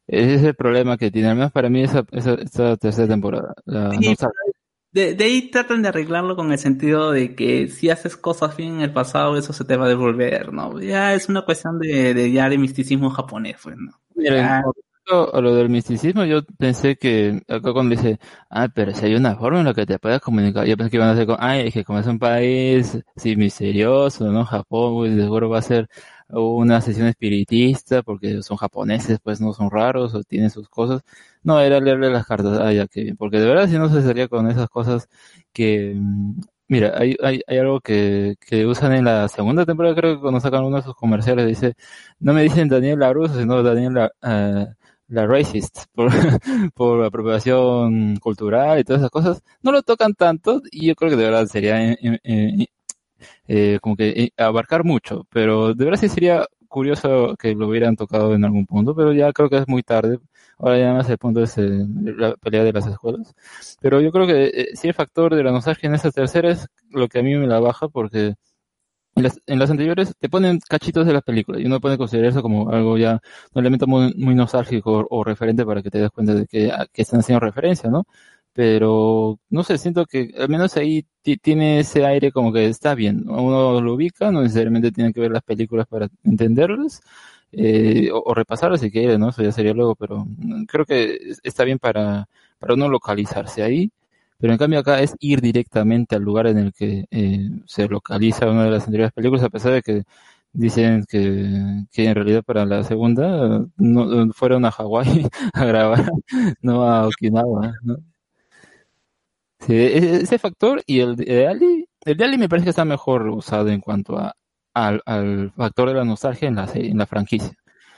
ese 0.07 0.35
es 0.35 0.43
el 0.45 0.55
problema 0.55 0.99
que 0.99 1.11
tiene, 1.11 1.29
al 1.29 1.37
menos 1.37 1.53
para 1.53 1.71
mí 1.71 1.83
esa, 1.83 2.05
esa, 2.13 2.35
esta 2.35 2.77
tercera 2.77 3.09
temporada. 3.09 3.55
La, 3.65 3.91
Sí, 3.93 4.15
no 4.21 4.31
De, 4.91 5.15
de 5.15 5.25
ahí 5.25 5.51
tratan 5.51 5.83
de 5.83 5.89
arreglarlo 5.89 6.37
con 6.37 6.53
el 6.53 6.59
sentido 6.59 7.13
de 7.13 7.35
que 7.35 7.69
si 7.69 7.89
haces 7.89 8.17
cosas 8.17 8.57
bien 8.57 8.75
en 8.75 8.81
el 8.83 8.93
pasado, 8.93 9.37
eso 9.39 9.55
se 9.55 9.65
te 9.65 9.77
va 9.77 9.87
a 9.87 9.89
devolver, 9.89 10.53
¿no? 10.53 10.79
Ya 10.81 11.15
es 11.15 11.29
una 11.29 11.43
cuestión 11.43 11.79
de, 11.79 12.13
de 12.13 12.31
ya 12.31 12.49
de 12.51 12.59
misticismo 12.59 13.09
japonés, 13.11 13.57
pues, 13.63 13.77
¿no? 13.79 13.93
Mira, 14.15 14.37
Ya. 14.37 14.63
A 15.11 15.41
lo 15.41 15.55
del 15.55 15.69
misticismo, 15.69 16.25
yo 16.25 16.43
pensé 16.59 16.97
que 16.97 17.43
acá 17.49 17.73
cuando 17.73 17.95
dice, 17.97 18.19
ah, 18.51 18.69
pero 18.75 18.95
si 18.95 19.07
hay 19.07 19.15
una 19.15 19.37
forma 19.37 19.59
en 19.61 19.67
la 19.67 19.75
que 19.75 19.85
te 19.85 19.99
puedas 19.99 20.21
comunicar, 20.21 20.65
yo 20.67 20.77
pensé 20.77 20.91
que 20.91 20.97
iban 20.97 21.09
a 21.09 21.13
hacer 21.13 21.27
con, 21.27 21.37
ay, 21.41 21.67
es 21.69 21.75
que 21.75 21.85
como 21.85 21.99
es 21.99 22.07
un 22.07 22.19
país, 22.19 22.99
sí, 23.17 23.37
misterioso, 23.37 24.31
¿no? 24.31 24.45
Japón, 24.45 24.95
pues 24.95 25.15
seguro 25.15 25.49
va 25.51 25.59
a 25.59 25.63
ser 25.63 25.89
una 26.29 26.81
sesión 26.81 27.09
espiritista 27.09 28.03
porque 28.03 28.43
son 28.43 28.57
japoneses, 28.57 29.19
pues 29.23 29.41
no 29.41 29.53
son 29.53 29.71
raros 29.71 30.15
o 30.15 30.23
tienen 30.23 30.51
sus 30.51 30.69
cosas. 30.69 31.03
No, 31.43 31.61
era 31.61 31.81
leerle 31.81 32.09
las 32.11 32.27
cartas, 32.27 32.59
ah, 32.61 32.73
ya, 32.73 32.87
qué 32.87 33.03
bien, 33.03 33.17
porque 33.17 33.39
de 33.41 33.47
verdad 33.47 33.69
si 33.69 33.77
no 33.79 33.89
se 33.89 34.03
salía 34.03 34.29
con 34.29 34.49
esas 34.51 34.69
cosas 34.71 35.09
que, 35.53 35.93
mm, 35.97 36.41
mira, 36.69 36.93
hay, 36.97 37.17
hay, 37.23 37.41
hay 37.47 37.59
algo 37.59 37.81
que, 37.81 38.37
que 38.41 38.65
usan 38.67 38.93
en 38.93 39.05
la 39.05 39.29
segunda 39.29 39.67
temporada, 39.67 39.95
creo 39.97 40.15
que 40.15 40.21
cuando 40.21 40.41
sacan 40.41 40.65
uno 40.65 40.77
de 40.77 40.83
sus 40.85 40.95
comerciales, 40.95 41.47
dice, 41.47 41.75
no 42.21 42.33
me 42.33 42.43
dicen 42.43 42.69
Daniel 42.69 43.01
la 43.01 43.13
rusa, 43.13 43.39
sino 43.39 43.63
Daniel 43.63 44.11
eh, 44.23 44.67
la 45.13 45.27
racist, 45.27 45.85
por, 45.95 46.11
por 46.75 47.05
apropiación 47.05 48.17
cultural 48.17 48.81
y 48.81 48.85
todas 48.85 49.01
esas 49.03 49.11
cosas, 49.11 49.43
no 49.63 49.73
lo 49.73 49.83
tocan 49.83 50.15
tanto 50.15 50.61
y 50.71 50.87
yo 50.89 50.95
creo 50.97 51.11
que 51.11 51.17
de 51.17 51.25
verdad 51.25 51.47
sería 51.47 51.93
eh, 51.93 51.99
eh, 52.03 52.19
eh, 52.25 52.67
eh, 53.49 53.79
como 53.83 53.97
que 53.97 54.09
eh, 54.11 54.31
abarcar 54.37 54.85
mucho, 54.85 55.27
pero 55.31 55.75
de 55.75 55.85
verdad 55.85 56.01
sí 56.01 56.09
sería 56.09 56.47
curioso 56.69 57.37
que 57.39 57.55
lo 57.55 57.69
hubieran 57.69 57.97
tocado 57.97 58.35
en 58.35 58.45
algún 58.45 58.67
punto, 58.67 58.95
pero 58.95 59.13
ya 59.13 59.33
creo 59.33 59.51
que 59.51 59.59
es 59.59 59.69
muy 59.69 59.83
tarde. 59.83 60.19
Ahora 60.59 60.79
ya 60.79 60.93
más 60.95 61.09
el 61.11 61.19
punto 61.19 61.43
es 61.43 61.57
la 61.59 62.35
pelea 62.37 62.65
de 62.65 62.73
las 62.73 62.87
escuelas. 62.87 63.35
Pero 63.81 64.01
yo 64.01 64.11
creo 64.13 64.27
que 64.27 64.69
sí 64.75 64.89
el 64.89 64.95
factor 64.95 65.35
de 65.35 65.43
la 65.45 65.53
nostalgia 65.53 65.89
en 65.89 65.95
esta 65.95 66.11
tercera 66.11 66.51
es 66.51 66.67
lo 66.91 67.09
que 67.09 67.19
a 67.19 67.23
mí 67.23 67.35
me 67.35 67.47
la 67.47 67.61
baja 67.61 67.89
porque 67.89 68.35
en 69.15 69.59
las, 69.59 69.71
anteriores 69.71 70.15
te 70.19 70.29
ponen 70.29 70.59
cachitos 70.69 71.07
de 71.07 71.13
las 71.13 71.23
películas 71.23 71.61
y 71.61 71.67
uno 71.67 71.81
puede 71.81 71.99
considerar 71.99 72.31
eso 72.31 72.43
como 72.43 72.71
algo 72.71 72.97
ya, 72.99 73.21
un 73.53 73.61
elemento 73.61 73.87
muy, 73.87 74.15
muy 74.17 74.35
nostálgico 74.35 75.07
o, 75.11 75.25
referente 75.25 75.65
para 75.67 75.83
que 75.83 75.91
te 75.91 75.99
des 76.01 76.11
cuenta 76.11 76.35
de 76.35 76.47
que, 76.47 76.73
están 76.95 77.21
haciendo 77.21 77.41
referencia, 77.41 77.91
¿no? 77.91 78.05
Pero, 78.55 79.39
no 79.51 79.63
sé, 79.65 79.79
siento 79.79 80.05
que 80.07 80.31
al 80.39 80.49
menos 80.49 80.77
ahí 80.77 81.07
ti- 81.23 81.37
tiene 81.39 81.81
ese 81.81 82.05
aire 82.05 82.33
como 82.33 82.53
que 82.53 82.67
está 82.67 82.95
bien, 82.95 83.25
¿no? 83.25 83.43
uno 83.43 83.81
lo 83.81 83.95
ubica, 83.95 84.31
no 84.31 84.43
necesariamente 84.43 84.93
tiene 84.93 85.13
que 85.13 85.21
ver 85.21 85.31
las 85.31 85.43
películas 85.43 85.87
para 85.87 86.09
entenderlas, 86.25 87.01
eh, 87.53 88.11
o, 88.13 88.35
repasarlas 88.35 88.81
si 88.81 88.91
quiere, 88.91 89.19
¿no? 89.19 89.29
Eso 89.31 89.43
ya 89.43 89.53
sería 89.53 89.73
luego, 89.75 89.95
pero 89.95 90.25
mm, 90.27 90.65
creo 90.67 90.85
que 90.87 91.15
es- 91.31 91.41
está 91.43 91.65
bien 91.65 91.79
para, 91.79 92.29
para 92.59 92.75
uno 92.75 92.89
localizarse 92.89 93.63
ahí. 93.63 93.91
Pero 94.43 94.55
en 94.55 94.59
cambio 94.59 94.81
acá 94.81 95.01
es 95.01 95.15
ir 95.21 95.41
directamente 95.41 96.17
al 96.17 96.23
lugar 96.23 96.49
en 96.49 96.59
el 96.59 96.73
que 96.73 97.05
eh, 97.13 97.49
se 97.65 97.87
localiza 97.87 98.51
una 98.51 98.65
de 98.65 98.73
las 98.73 98.85
anteriores 98.87 99.13
películas, 99.13 99.45
a 99.45 99.51
pesar 99.51 99.73
de 99.73 99.83
que 99.83 100.03
dicen 100.53 101.05
que, 101.09 101.85
que 101.93 102.07
en 102.07 102.15
realidad 102.17 102.43
para 102.43 102.67
la 102.67 102.83
segunda 102.83 103.65
no, 103.77 104.33
fueron 104.33 104.65
a 104.65 104.73
Hawái 104.73 105.29
a 105.55 105.65
grabar, 105.65 106.11
no 106.61 106.83
a 106.83 107.07
Okinawa, 107.07 107.75
¿no? 107.85 107.99
Sí, 109.61 109.75
e- 109.75 110.17
ese 110.23 110.41
factor 110.41 110.83
y 110.87 110.99
el 110.99 111.15
de 111.15 111.47
Ali, 111.47 111.87
el 112.05 112.17
de 112.17 112.25
Ali 112.25 112.37
me 112.37 112.49
parece 112.49 112.65
que 112.65 112.71
está 112.71 112.85
mejor 112.85 113.29
usado 113.29 113.69
en 113.69 113.81
cuanto 113.81 114.19
a, 114.19 114.35
al, 114.75 115.03
al 115.07 115.53
factor 115.53 115.89
de 115.91 115.95
la 115.95 116.05
nostalgia 116.05 116.49
en 116.49 116.57
la, 116.57 116.69
en 116.75 116.99
la 116.99 117.07
franquicia. 117.07 117.53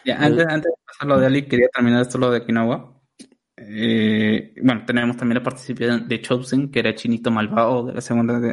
Ya, 0.04 0.22
antes, 0.22 0.46
antes 0.46 0.70
de 0.70 0.76
pasar 0.86 1.08
lo 1.08 1.18
de 1.18 1.26
Ali, 1.26 1.48
quería 1.48 1.68
terminar 1.72 2.02
esto 2.02 2.18
lo 2.18 2.30
de 2.30 2.40
Okinawa. 2.40 2.93
Eh, 3.56 4.52
bueno, 4.62 4.84
tenemos 4.84 5.16
también 5.16 5.38
la 5.38 5.44
participación 5.44 6.08
de 6.08 6.20
Chosen, 6.20 6.70
que 6.72 6.80
era 6.80 6.88
el 6.90 6.96
chinito 6.96 7.30
malvado 7.30 7.84
de 7.86 7.94
la 7.94 8.00
segunda 8.00 8.40
de, 8.40 8.52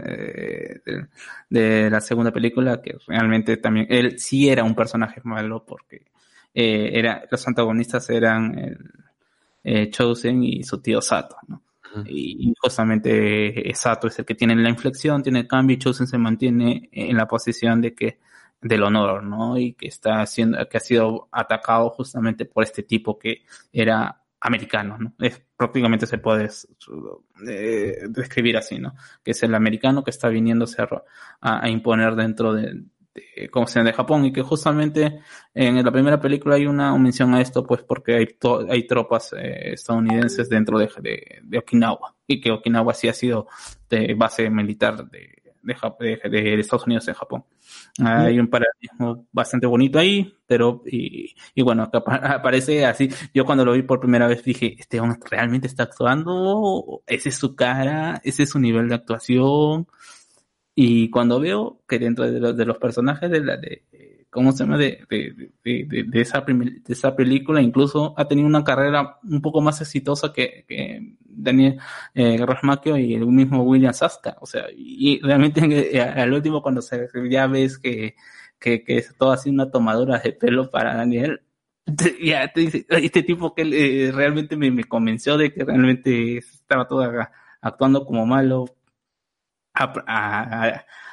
de- 0.85 1.07
de 1.49 1.89
la 1.89 2.01
segunda 2.01 2.31
película, 2.31 2.81
que 2.81 2.97
realmente 3.07 3.57
también 3.57 3.87
él 3.89 4.19
sí 4.19 4.47
era 4.49 4.63
un 4.63 4.75
personaje 4.75 5.19
malo 5.23 5.65
porque 5.65 6.05
eh, 6.53 6.91
era 6.93 7.23
los 7.31 7.47
antagonistas 7.47 8.09
eran 8.11 8.57
el, 8.59 8.77
eh, 9.63 9.89
Chosen 9.89 10.43
y 10.43 10.63
su 10.63 10.81
tío 10.81 11.01
Sato, 11.01 11.37
¿no? 11.47 11.63
y, 12.05 12.49
y 12.51 12.53
justamente 12.59 13.71
Sato 13.75 14.07
es 14.07 14.19
el 14.19 14.25
que 14.25 14.35
tiene 14.35 14.55
la 14.55 14.69
inflexión, 14.69 15.23
tiene 15.23 15.39
el 15.41 15.47
cambio 15.47 15.75
y 15.75 15.79
Chosen 15.79 16.07
se 16.07 16.17
mantiene 16.17 16.89
en 16.91 17.17
la 17.17 17.27
posición 17.27 17.81
de 17.81 17.93
que 17.95 18.19
del 18.61 18.83
honor, 18.83 19.23
¿no? 19.23 19.57
Y 19.57 19.73
que 19.73 19.87
está 19.87 20.25
siendo, 20.27 20.57
que 20.69 20.77
ha 20.77 20.79
sido 20.79 21.27
atacado 21.31 21.89
justamente 21.89 22.45
por 22.45 22.63
este 22.63 22.83
tipo 22.83 23.17
que 23.17 23.43
era 23.73 24.20
americano, 24.41 24.97
¿no? 24.97 25.13
Es, 25.19 25.41
prácticamente 25.55 26.07
se 26.07 26.17
puede 26.17 26.49
eh, 27.47 27.97
describir 28.09 28.57
así, 28.57 28.79
¿no? 28.79 28.95
Que 29.23 29.31
es 29.31 29.43
el 29.43 29.55
americano 29.55 30.03
que 30.03 30.11
está 30.11 30.27
viniéndose 30.29 30.81
a, 30.81 31.65
a 31.65 31.69
imponer 31.69 32.15
dentro 32.15 32.53
de, 32.53 32.83
como 33.51 33.67
sea, 33.67 33.83
de 33.83 33.93
Japón 33.93 34.25
y 34.25 34.33
que 34.33 34.41
justamente 34.41 35.19
en 35.53 35.83
la 35.83 35.91
primera 35.91 36.19
película 36.19 36.55
hay 36.55 36.65
una 36.65 36.95
mención 36.97 37.33
a 37.33 37.41
esto, 37.41 37.65
pues 37.65 37.83
porque 37.83 38.15
hay, 38.15 38.87
tropas 38.87 39.33
eh, 39.33 39.73
estadounidenses 39.73 40.49
dentro 40.49 40.79
de, 40.79 40.89
de, 41.01 41.39
de 41.43 41.57
Okinawa 41.57 42.15
y 42.25 42.39
que 42.39 42.51
Okinawa 42.51 42.93
sí 42.93 43.09
ha 43.09 43.13
sido 43.13 43.47
de 43.89 44.13
base 44.15 44.49
militar 44.49 45.09
de, 45.09 45.40
de, 45.63 46.17
de- 46.23 46.29
de 46.29 46.59
Estados 46.59 46.85
Unidos 46.85 47.07
en 47.07 47.13
Japón. 47.13 47.43
Hay 48.25 48.39
un 48.39 48.47
paralelismo 48.47 49.27
bastante 49.31 49.67
bonito 49.67 49.99
ahí, 49.99 50.33
pero 50.47 50.81
y, 50.85 51.35
y 51.55 51.61
bueno, 51.61 51.89
aparece 51.93 52.85
así. 52.85 53.09
Yo 53.33 53.45
cuando 53.45 53.65
lo 53.65 53.73
vi 53.73 53.83
por 53.83 53.99
primera 53.99 54.27
vez 54.27 54.43
dije, 54.43 54.75
este 54.79 54.99
hombre 54.99 55.19
realmente 55.29 55.67
está 55.67 55.83
actuando, 55.83 57.03
ese 57.07 57.29
es 57.29 57.35
su 57.35 57.55
cara, 57.55 58.21
ese 58.23 58.43
es 58.43 58.49
su 58.49 58.59
nivel 58.59 58.87
de 58.89 58.95
actuación. 58.95 59.87
Y 60.75 61.09
cuando 61.09 61.39
veo 61.39 61.81
que 61.87 61.99
dentro 61.99 62.29
de, 62.29 62.39
los- 62.39 62.55
de 62.57 62.65
los 62.65 62.77
personajes 62.77 63.29
de 63.29 63.41
la 63.41 63.57
de 63.57 63.83
¿cómo 64.31 64.51
se 64.51 64.63
llama? 64.63 64.77
de, 64.77 65.05
de, 65.09 65.51
de, 65.63 66.03
de- 66.07 66.21
esa 66.21 66.41
de 66.41 66.81
esa 66.87 67.15
película, 67.15 67.61
incluso 67.61 68.15
ha 68.17 68.27
tenido 68.27 68.47
una 68.47 68.63
carrera 68.63 69.19
un 69.23 69.41
poco 69.41 69.61
más 69.61 69.81
exitosa 69.81 70.33
que, 70.33 70.65
que 70.67 71.15
Daniel 71.19 71.79
eh, 72.15 72.37
y 72.97 73.13
el 73.13 73.27
mismo 73.27 73.63
William 73.63 73.93
Saska. 73.93 74.37
O 74.41 74.45
sea, 74.47 74.65
y 74.75 75.19
realmente 75.21 75.61
eh, 75.97 76.01
al 76.01 76.33
último 76.33 76.61
cuando 76.63 76.81
se, 76.81 77.07
ya 77.29 77.47
ves 77.47 77.77
que, 77.77 78.15
que, 78.59 78.83
que 78.83 78.97
es 78.97 79.15
todo 79.17 79.31
así 79.31 79.49
una 79.49 79.69
tomadura 79.69 80.17
de 80.19 80.33
pelo 80.33 80.69
para 80.71 80.95
Daniel, 80.95 81.41
ya 82.23 82.43
este 82.45 83.23
tipo 83.23 83.53
que 83.53 83.63
eh, 83.63 84.11
realmente 84.11 84.55
me, 84.55 84.83
convenció 84.85 85.37
de 85.37 85.53
que 85.53 85.65
realmente 85.65 86.37
estaba 86.37 86.87
todo 86.87 87.03
actuando 87.61 88.05
como 88.05 88.25
malo 88.25 88.65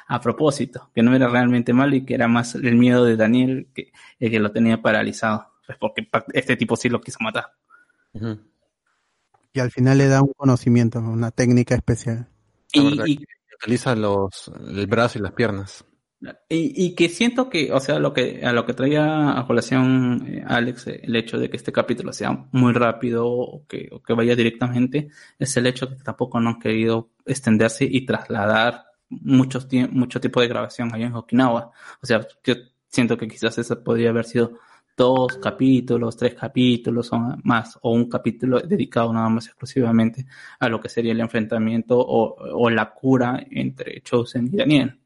a 0.09 0.19
propósito, 0.19 0.89
que 0.93 1.03
no 1.03 1.15
era 1.15 1.27
realmente 1.27 1.71
malo 1.71 1.95
y 1.95 2.03
que 2.03 2.15
era 2.15 2.27
más 2.27 2.55
el 2.55 2.75
miedo 2.75 3.05
de 3.05 3.15
Daniel 3.15 3.67
que, 3.75 3.93
el 4.19 4.31
que 4.31 4.39
lo 4.39 4.51
tenía 4.51 4.81
paralizado. 4.81 5.45
Pues 5.67 5.77
porque 5.77 6.09
este 6.33 6.57
tipo 6.57 6.75
sí 6.75 6.89
lo 6.89 6.99
quiso 6.99 7.19
matar. 7.21 7.53
Y 9.53 9.59
al 9.59 9.69
final 9.69 9.99
le 9.99 10.07
da 10.07 10.23
un 10.23 10.33
conocimiento, 10.33 10.97
una 10.97 11.29
técnica 11.29 11.75
especial. 11.75 12.27
Verdad 12.73 13.05
que 13.05 13.55
utiliza 13.61 13.95
los, 13.95 14.51
el 14.67 14.87
brazo 14.87 15.19
y 15.19 15.21
las 15.21 15.33
piernas. 15.33 15.85
Y, 16.49 16.85
y 16.85 16.95
que 16.95 17.07
siento 17.07 17.47
que, 17.47 17.71
o 17.71 17.79
sea, 17.79 17.99
lo 17.99 18.11
que, 18.11 18.43
a 18.43 18.51
lo 18.51 18.65
que 18.65 18.73
traía 18.73 19.39
a 19.39 19.45
colación 19.45 20.25
eh, 20.27 20.43
Alex, 20.45 20.87
eh, 20.87 21.01
el 21.03 21.15
hecho 21.15 21.37
de 21.37 21.51
que 21.51 21.57
este 21.57 21.71
capítulo 21.71 22.11
sea 22.13 22.47
muy 22.51 22.73
rápido 22.73 23.27
o 23.27 23.65
que, 23.67 23.89
o 23.91 24.01
que 24.01 24.13
vaya 24.13 24.35
directamente, 24.35 25.09
es 25.37 25.55
el 25.55 25.67
hecho 25.67 25.85
de 25.85 25.97
que 25.97 26.03
tampoco 26.03 26.39
no 26.39 26.49
han 26.49 26.59
querido 26.59 27.11
extenderse 27.25 27.85
y 27.85 28.07
trasladar 28.07 28.88
muchos 29.09 29.67
mucho 29.91 30.19
tipo 30.19 30.41
de 30.41 30.47
grabación 30.47 30.93
allá 30.93 31.07
en 31.07 31.15
Okinawa. 31.15 31.71
O 32.01 32.05
sea, 32.05 32.25
yo 32.43 32.55
siento 32.87 33.17
que 33.17 33.27
quizás 33.27 33.57
eso 33.57 33.83
podría 33.83 34.09
haber 34.09 34.25
sido 34.25 34.53
dos 34.97 35.37
capítulos, 35.37 36.17
tres 36.17 36.35
capítulos 36.35 37.11
o 37.13 37.19
más, 37.43 37.77
o 37.81 37.91
un 37.93 38.09
capítulo 38.09 38.59
dedicado 38.59 39.13
nada 39.13 39.29
más 39.29 39.47
exclusivamente 39.47 40.25
a 40.59 40.67
lo 40.67 40.81
que 40.81 40.89
sería 40.89 41.13
el 41.13 41.21
enfrentamiento 41.21 41.97
o, 41.97 42.35
o 42.35 42.69
la 42.69 42.91
cura 42.93 43.45
entre 43.49 44.01
Chosen 44.01 44.49
y 44.51 44.57
Daniel 44.57 44.99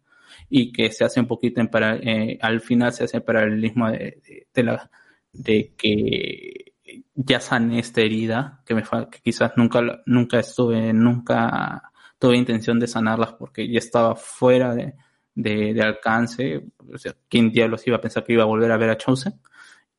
y 0.49 0.72
que 0.72 0.91
se 0.91 1.03
hace 1.03 1.19
un 1.19 1.27
poquito 1.27 1.61
en 1.61 1.67
para, 1.67 1.95
eh, 1.98 2.38
al 2.41 2.61
final 2.61 2.91
se 2.93 3.03
hace 3.03 3.17
el 3.17 3.23
paralelismo 3.23 3.90
de, 3.90 4.48
de, 4.53 4.64
la 4.64 4.90
de 5.32 5.73
que 5.77 6.73
ya 7.15 7.40
sané 7.40 7.80
esta 7.80 8.01
herida 8.01 8.61
que 8.65 8.75
me 8.75 8.83
que 8.83 9.19
quizás 9.23 9.53
nunca 9.57 9.82
nunca 10.06 10.40
estuve 10.40 10.93
nunca 10.93 11.91
tuve 12.24 12.38
intención 12.38 12.80
de 12.80 12.88
sanarlas 12.88 13.34
porque 13.34 13.68
ya 13.68 13.80
estaba 13.80 14.16
fuera 14.16 14.74
de, 14.74 14.93
de, 15.35 15.82
alcance 15.84 16.64
o 16.93 16.98
sea 16.98 17.14
quién 17.27 17.52
diablos 17.52 17.85
iba 17.85 17.98
a 17.98 18.02
pensar 18.02 18.24
que 18.24 18.32
iba 18.32 18.43
a 18.43 18.45
volver 18.45 18.72
a 18.72 18.77
ver 18.77 18.92
a 18.92 18.98
Chosen 18.98 19.42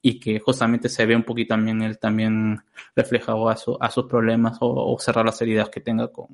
y 0.00 0.18
que 0.18 0.40
justamente 0.40 0.88
se 0.88 1.04
ve 1.04 1.14
un 1.14 1.24
poquito 1.24 1.48
también 1.50 1.82
él 1.82 1.98
también 1.98 2.62
reflejado 2.96 3.50
a, 3.50 3.56
su, 3.58 3.76
a 3.78 3.90
sus 3.90 4.06
problemas 4.06 4.56
o, 4.60 4.96
cerrar 4.98 5.26
las 5.26 5.42
heridas 5.42 5.68
que 5.68 5.82
tenga 5.82 6.08
con 6.08 6.28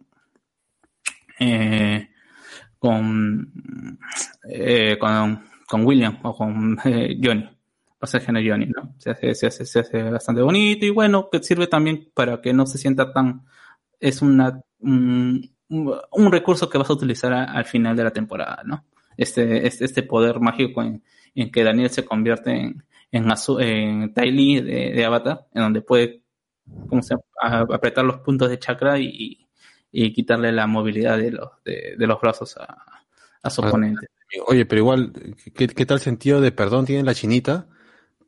eh, 1.41 2.09
eh, 4.49 4.97
con, 4.97 5.45
con 5.67 5.85
William 5.85 6.21
o 6.23 6.37
con 6.37 6.79
eh, 6.85 7.19
Johnny, 7.21 7.51
pasaje 7.99 8.31
Johnny, 8.49 8.67
¿no? 8.67 8.95
Se 8.99 9.11
hace, 9.11 9.35
se, 9.35 9.49
hace, 9.49 9.65
se 9.65 10.03
bastante 10.05 10.41
bonito 10.41 10.87
y 10.87 10.91
bueno, 10.91 11.29
que 11.33 11.43
sirve 11.43 11.67
también 11.67 12.13
para 12.15 12.41
que 12.41 12.53
no 12.53 12.65
se 12.65 12.79
sienta 12.79 13.13
tan, 13.13 13.45
es 13.99 14.23
una, 14.23 14.61
un, 14.79 15.51
un 15.71 16.33
recurso 16.33 16.69
que 16.69 16.79
vas 16.79 16.91
a 16.91 16.95
utilizar 16.95 17.33
a- 17.33 17.45
al 17.45 17.65
final 17.65 17.97
de 17.97 18.05
la 18.05 18.11
temporada, 18.11 18.63
¿no? 18.65 18.85
Este, 19.17 19.67
este, 19.67 19.85
este 19.85 20.03
poder 20.03 20.41
mágico 20.41 20.83
en, 20.83 21.03
en 21.35 21.51
que 21.51 21.63
Daniel 21.65 21.91
se 21.91 22.05
convierte 22.05 22.51
en, 22.51 22.85
en, 23.13 23.25
Azu- 23.27 23.61
en 23.63 24.13
de, 24.15 24.93
de 24.95 25.05
Avatar, 25.05 25.47
en 25.55 25.63
donde 25.63 25.83
puede, 25.83 26.23
¿cómo 26.89 27.03
se? 27.03 27.15
A- 27.41 27.61
apretar 27.61 28.05
los 28.05 28.19
puntos 28.19 28.49
de 28.49 28.59
chakra 28.59 28.99
y, 28.99 29.47
y 29.93 30.13
quitarle 30.13 30.53
la 30.53 30.67
movilidad 30.67 31.19
de 31.19 31.33
los, 31.33 31.51
de, 31.65 31.95
de 31.99 32.07
los 32.07 32.21
brazos 32.21 32.57
a, 32.57 32.77
a 33.43 33.51
su 33.51 33.63
Ah, 33.63 33.69
oponente. 33.69 34.07
Oye, 34.47 34.65
pero 34.65 34.81
igual, 34.81 35.13
¿qué, 35.55 35.67
qué 35.69 35.87
tal 35.87 36.01
sentido 36.01 36.41
de 36.41 36.53
perdón 36.53 36.87
tiene 36.87 37.03
la 37.05 37.15
chinita? 37.15 37.67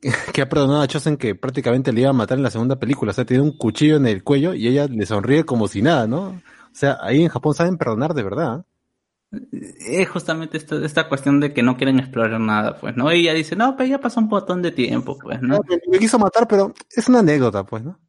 Que 0.33 0.41
ha 0.41 0.49
perdonado 0.49 0.81
a 0.81 0.87
Chosen 0.87 1.15
que 1.17 1.33
prácticamente 1.33 1.93
le 1.93 2.01
iba 2.01 2.09
a 2.09 2.13
matar 2.13 2.37
en 2.37 2.43
la 2.43 2.49
segunda 2.51 2.77
película. 2.77 3.11
O 3.11 3.13
sea, 3.13 3.25
tiene 3.25 3.41
un 3.43 3.57
cuchillo 3.57 3.95
en 3.95 4.05
el 4.05 4.21
cuello 4.23 4.53
y 4.53 4.67
ella 4.67 4.87
le 4.87 5.05
sonríe 5.05 5.45
como 5.45 5.67
si 5.69 5.81
nada, 5.81 6.07
¿no? 6.07 6.41
O 6.73 6.75
sea, 6.75 6.97
ahí 7.01 7.21
en 7.21 7.29
Japón 7.29 7.53
saben 7.53 7.77
perdonar 7.77 8.13
de 8.13 8.23
verdad. 8.23 8.65
Es 9.51 10.09
justamente 10.09 10.57
esta, 10.57 10.83
esta 10.85 11.09
cuestión 11.09 11.39
de 11.39 11.53
que 11.53 11.63
no 11.63 11.75
quieren 11.77 11.99
explorar 11.99 12.39
nada, 12.39 12.77
pues, 12.79 12.95
¿no? 12.95 13.11
Y 13.11 13.21
ella 13.21 13.33
dice, 13.33 13.55
no, 13.55 13.75
pero 13.75 13.89
ya 13.89 13.99
pasó 13.99 14.19
un 14.19 14.27
montón 14.27 14.61
de 14.61 14.71
tiempo, 14.71 15.17
pues, 15.17 15.41
¿no? 15.41 15.59
Me 15.89 15.97
quiso 15.99 16.19
matar, 16.19 16.47
pero 16.47 16.73
es 16.95 17.07
una 17.09 17.19
anécdota, 17.19 17.63
pues, 17.63 17.83
¿no? 17.83 17.99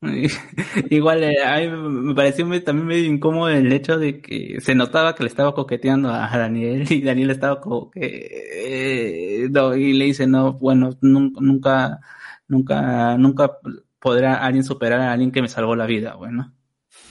Igual 0.90 1.24
eh, 1.24 1.42
a 1.44 1.58
mí 1.60 1.68
me 1.68 2.14
pareció 2.14 2.44
también 2.64 2.86
medio 2.86 3.04
incómodo 3.04 3.50
el 3.50 3.70
hecho 3.72 3.98
de 3.98 4.20
que 4.20 4.58
se 4.60 4.74
notaba 4.74 5.14
que 5.14 5.24
le 5.24 5.28
estaba 5.28 5.54
coqueteando 5.54 6.10
a 6.10 6.26
Daniel 6.38 6.90
y 6.90 7.02
Daniel 7.02 7.30
estaba 7.30 7.60
como 7.60 7.90
que 7.90 9.44
eh, 9.44 9.48
no, 9.50 9.76
y 9.76 9.92
le 9.92 10.06
dice 10.06 10.26
no 10.26 10.54
bueno 10.54 10.90
nun- 11.02 11.34
nunca 11.38 12.00
nunca 12.48 13.18
nunca 13.18 13.58
podrá 13.98 14.42
alguien 14.44 14.64
superar 14.64 15.00
a 15.00 15.12
alguien 15.12 15.32
que 15.32 15.42
me 15.42 15.48
salvó 15.48 15.76
la 15.76 15.84
vida 15.86 16.14
bueno 16.14 16.54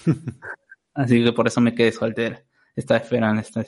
así 1.00 1.24
que 1.24 1.34
por 1.34 1.48
eso 1.48 1.62
me 1.62 1.74
quedé 1.74 1.92
soltera 1.92 2.44
estaba 2.76 3.00
esperando 3.00 3.42
esta, 3.42 3.64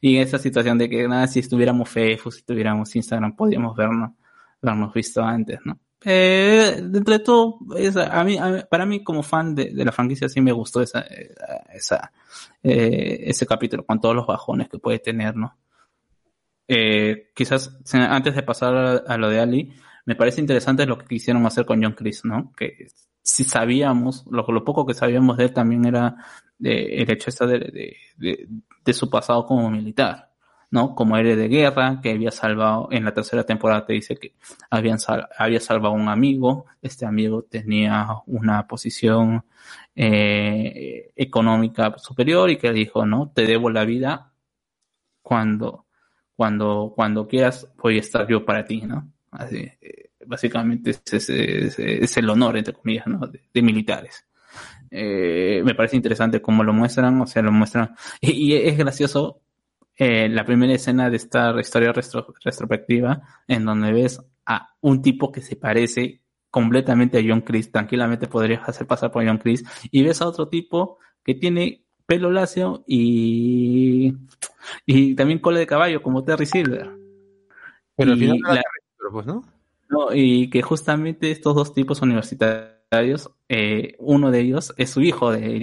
y 0.00 0.16
esa 0.18 0.38
situación 0.38 0.78
de 0.78 0.88
que 0.88 1.06
nada 1.08 1.26
si 1.26 1.40
estuviéramos 1.40 1.88
Facebook 1.88 2.32
si 2.32 2.42
tuviéramos 2.42 2.94
Instagram 2.94 3.34
podríamos 3.36 3.76
vernos 3.76 4.10
vernos 4.62 4.92
visto 4.94 5.22
antes 5.22 5.58
no 5.64 5.78
eh, 6.04 6.80
dentro 6.80 7.14
de 7.14 7.24
todo, 7.24 7.58
es- 7.76 7.96
a 7.96 8.22
mí, 8.22 8.38
a 8.38 8.64
para 8.70 8.86
mí 8.86 9.02
como 9.02 9.24
fan 9.24 9.52
de, 9.56 9.72
de 9.74 9.84
la 9.84 9.90
franquicia 9.90 10.28
sí 10.28 10.40
me 10.40 10.52
gustó 10.52 10.80
esa, 10.80 11.04
esa, 11.74 12.12
eh, 12.62 13.24
ese 13.26 13.44
capítulo 13.46 13.84
con 13.84 14.00
todos 14.00 14.14
los 14.14 14.24
bajones 14.24 14.68
que 14.68 14.78
puede 14.78 15.00
tener, 15.00 15.34
¿no? 15.34 15.56
Eh, 16.68 17.30
quizás 17.34 17.78
antes 17.92 18.34
de 18.34 18.42
pasar 18.42 18.74
a, 18.76 18.92
a 19.12 19.16
lo 19.16 19.28
de 19.30 19.40
Ali, 19.40 19.72
me 20.04 20.14
parece 20.16 20.40
interesante 20.40 20.86
lo 20.86 20.98
que 20.98 21.06
quisieron 21.06 21.44
hacer 21.46 21.64
con 21.64 21.82
John 21.82 21.94
Chris, 21.94 22.24
¿no? 22.24 22.52
Que 22.56 22.86
si 23.22 23.44
sabíamos, 23.44 24.24
lo, 24.30 24.46
lo 24.46 24.64
poco 24.64 24.86
que 24.86 24.94
sabíamos 24.94 25.36
de 25.36 25.44
él 25.44 25.52
también 25.52 25.84
era 25.86 26.16
de- 26.58 27.02
el 27.02 27.10
hecho 27.10 27.30
esta 27.30 27.46
de, 27.46 27.58
de, 28.16 28.48
su 28.94 29.08
pasado 29.10 29.44
como 29.46 29.70
militar. 29.70 30.26
¿no? 30.70 30.94
Como 30.94 31.16
héroe 31.16 31.34
de 31.36 31.48
guerra, 31.48 32.00
que 32.02 32.10
había 32.12 32.30
salvado, 32.30 32.88
en 32.92 33.04
la 33.04 33.14
tercera 33.14 33.42
temporada 33.44 33.86
te 33.86 33.94
dice 33.94 34.16
que 34.16 34.34
habían 34.70 34.98
sal- 34.98 35.26
había 35.38 35.60
salvado 35.60 35.94
a 35.94 35.96
un 35.98 36.08
amigo, 36.08 36.66
este 36.82 37.06
amigo 37.06 37.42
tenía 37.44 38.06
una 38.26 38.66
posición 38.66 39.44
eh, 39.96 41.10
económica 41.16 41.96
superior 41.98 42.50
y 42.50 42.58
que 42.58 42.72
dijo, 42.72 43.06
no, 43.06 43.30
te 43.34 43.46
debo 43.46 43.70
la 43.70 43.84
vida 43.84 44.32
cuando, 45.22 45.86
cuando, 46.36 46.92
cuando 46.96 47.28
quieras 47.28 47.68
voy 47.78 47.98
a 47.98 48.00
estar 48.00 48.26
yo 48.28 48.44
para 48.44 48.64
ti, 48.64 48.82
¿no? 48.82 49.12
Así, 49.32 49.58
eh, 49.80 50.10
básicamente 50.26 50.90
es, 50.92 51.30
es- 51.30 52.16
el 52.18 52.30
honor, 52.30 52.56
entre 52.58 52.74
comillas, 52.74 53.06
¿no? 53.08 53.20
De 53.26 53.62
militares. 53.62 54.26
Eh, 54.90 55.62
me 55.64 55.74
parece 55.74 55.96
interesante 55.96 56.40
cómo 56.42 56.64
lo 56.64 56.72
muestran, 56.72 57.20
o 57.20 57.26
sea, 57.26 57.42
lo 57.42 57.52
muestran, 57.52 57.94
y, 58.20 58.54
y 58.54 58.56
es 58.56 58.76
gracioso 58.78 59.40
eh, 59.96 60.28
la 60.28 60.44
primera 60.44 60.72
escena 60.74 61.10
de 61.10 61.16
esta 61.16 61.58
historia 61.60 61.92
retro- 61.92 62.34
retrospectiva 62.44 63.22
en 63.48 63.64
donde 63.64 63.92
ves 63.92 64.20
a 64.46 64.74
un 64.80 65.02
tipo 65.02 65.30
que 65.32 65.42
se 65.42 65.56
parece 65.56 66.20
completamente 66.50 67.18
a 67.18 67.22
John 67.26 67.42
Chris, 67.42 67.70
tranquilamente 67.70 68.26
podrías 68.28 68.66
hacer 68.68 68.86
pasar 68.86 69.10
por 69.12 69.26
John 69.26 69.38
Chris, 69.38 69.64
y 69.90 70.02
ves 70.02 70.22
a 70.22 70.28
otro 70.28 70.48
tipo 70.48 70.98
que 71.24 71.34
tiene 71.34 71.84
pelo 72.06 72.30
lacio 72.30 72.84
y, 72.86 74.14
y 74.86 75.14
también 75.14 75.40
cola 75.40 75.58
de 75.58 75.66
caballo, 75.66 76.02
como 76.02 76.24
Terry 76.24 76.46
Silver. 76.46 76.90
Pero 77.96 78.12
al 78.12 78.18
final 78.18 78.38
no 78.40 78.54
la- 78.54 78.62
pues, 79.12 79.26
¿no? 79.26 79.44
no, 79.88 80.14
y 80.14 80.50
que 80.50 80.62
justamente 80.62 81.30
estos 81.30 81.54
dos 81.54 81.74
tipos 81.74 82.00
universitarios, 82.02 82.77
eh, 82.90 83.94
uno 83.98 84.30
de 84.30 84.40
ellos 84.40 84.74
es 84.76 84.90
su 84.90 85.00
hijo 85.00 85.32
de, 85.32 85.58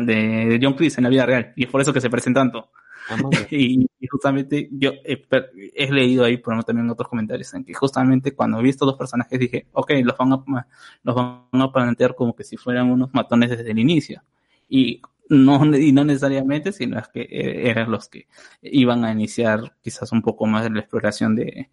de 0.00 0.58
John 0.62 0.74
Chris 0.74 0.98
en 0.98 1.04
la 1.04 1.10
vida 1.10 1.26
real, 1.26 1.52
y 1.56 1.64
es 1.64 1.70
por 1.70 1.80
eso 1.80 1.92
que 1.92 2.00
se 2.00 2.10
parecen 2.10 2.34
tanto. 2.34 2.70
y, 3.50 3.86
y 3.98 4.06
justamente 4.06 4.68
yo 4.72 4.92
he, 5.04 5.26
he 5.74 5.92
leído 5.92 6.24
ahí, 6.24 6.36
pero 6.36 6.62
también 6.62 6.88
otros 6.90 7.08
comentarios, 7.08 7.52
en 7.54 7.64
que 7.64 7.74
justamente 7.74 8.34
cuando 8.34 8.60
vi 8.62 8.70
estos 8.70 8.86
dos 8.86 8.96
personajes 8.96 9.38
dije, 9.38 9.66
ok, 9.72 9.92
los 10.02 10.16
van 10.16 10.32
a, 10.32 10.66
los 11.02 11.14
van 11.14 11.46
a 11.52 11.72
plantear 11.72 12.14
como 12.14 12.34
que 12.34 12.44
si 12.44 12.56
fueran 12.56 12.90
unos 12.90 13.12
matones 13.12 13.50
desde 13.50 13.70
el 13.70 13.78
inicio. 13.78 14.22
Y 14.68 15.00
no, 15.28 15.64
y 15.76 15.92
no 15.92 16.04
necesariamente, 16.04 16.72
sino 16.72 16.98
es 16.98 17.08
que 17.08 17.22
eh, 17.22 17.70
eran 17.70 17.90
los 17.90 18.08
que 18.08 18.26
iban 18.62 19.04
a 19.04 19.12
iniciar 19.12 19.76
quizás 19.80 20.12
un 20.12 20.22
poco 20.22 20.46
más 20.46 20.64
de 20.64 20.70
la 20.70 20.80
exploración 20.80 21.36
de, 21.36 21.70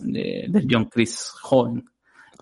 de, 0.00 0.66
John 0.68 0.86
Chris 0.86 1.32
joven. 1.40 1.88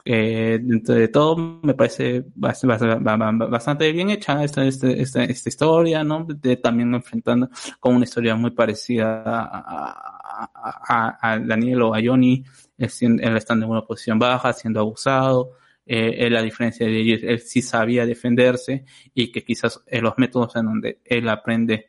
Eh, 0.06 0.58
dentro 0.62 0.94
de 0.94 1.08
todo, 1.08 1.36
me 1.62 1.72
parece 1.74 2.24
bas- 2.36 2.62
bas- 2.66 3.02
ba- 3.02 3.16
ba- 3.16 3.32
bastante 3.48 3.90
bien 3.92 4.10
hecha 4.10 4.44
esta, 4.44 4.64
esta, 4.66 4.88
esta, 4.90 5.24
esta 5.24 5.48
historia, 5.48 6.04
¿no? 6.04 6.24
De, 6.28 6.56
también 6.58 6.94
enfrentando 6.94 7.48
con 7.80 7.94
una 7.96 8.04
historia 8.04 8.34
muy 8.36 8.50
parecida 8.50 9.22
a, 9.24 10.48
a, 10.88 11.32
a- 11.32 11.38
Daniel 11.38 11.82
o 11.82 11.94
a 11.94 12.00
Johnny, 12.04 12.44
él, 12.78 12.88
sien- 12.90 13.20
él 13.22 13.36
estando 13.36 13.64
en 13.66 13.72
una 13.72 13.82
posición 13.82 14.18
baja, 14.18 14.52
siendo 14.52 14.80
abusado. 14.80 15.52
Eh, 15.86 16.26
él, 16.26 16.36
a 16.36 16.42
diferencia 16.42 16.86
de 16.86 16.98
ellos, 17.00 17.20
él 17.22 17.40
sí 17.40 17.60
sabía 17.62 18.06
defenderse 18.06 18.84
y 19.14 19.30
que 19.32 19.44
quizás 19.44 19.82
eh, 19.86 20.00
los 20.00 20.14
métodos 20.18 20.56
en 20.56 20.64
donde 20.66 21.00
él 21.04 21.28
aprende 21.28 21.88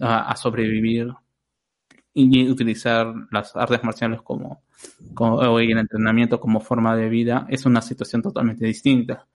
a 0.00 0.36
sobrevivir 0.36 1.08
y 2.16 2.48
utilizar 2.50 3.12
las 3.30 3.54
artes 3.56 3.84
marciales 3.84 4.22
como, 4.22 4.62
como 5.14 5.58
el 5.60 5.78
entrenamiento 5.78 6.40
como 6.40 6.60
forma 6.60 6.96
de 6.96 7.08
vida 7.10 7.46
es 7.50 7.66
una 7.66 7.82
situación 7.82 8.22
totalmente 8.22 8.66
distinta, 8.66 9.26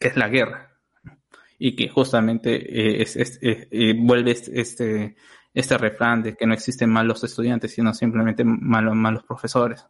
que 0.00 0.08
es 0.08 0.16
la 0.16 0.28
guerra. 0.28 0.68
Y 1.58 1.76
que 1.76 1.88
justamente 1.88 2.56
eh, 2.56 3.02
es, 3.02 3.16
es- 3.16 3.38
eh, 3.42 3.68
eh, 3.70 3.94
vuelve 3.98 4.32
este, 4.32 4.60
este, 4.60 5.16
este 5.54 5.78
refrán 5.78 6.22
de 6.22 6.36
que 6.36 6.46
no 6.46 6.54
existen 6.54 6.90
malos 6.90 7.22
estudiantes, 7.24 7.72
sino 7.74 7.94
simplemente 7.94 8.44
malos, 8.44 8.96
malos 8.96 9.24
profesores. 9.24 9.86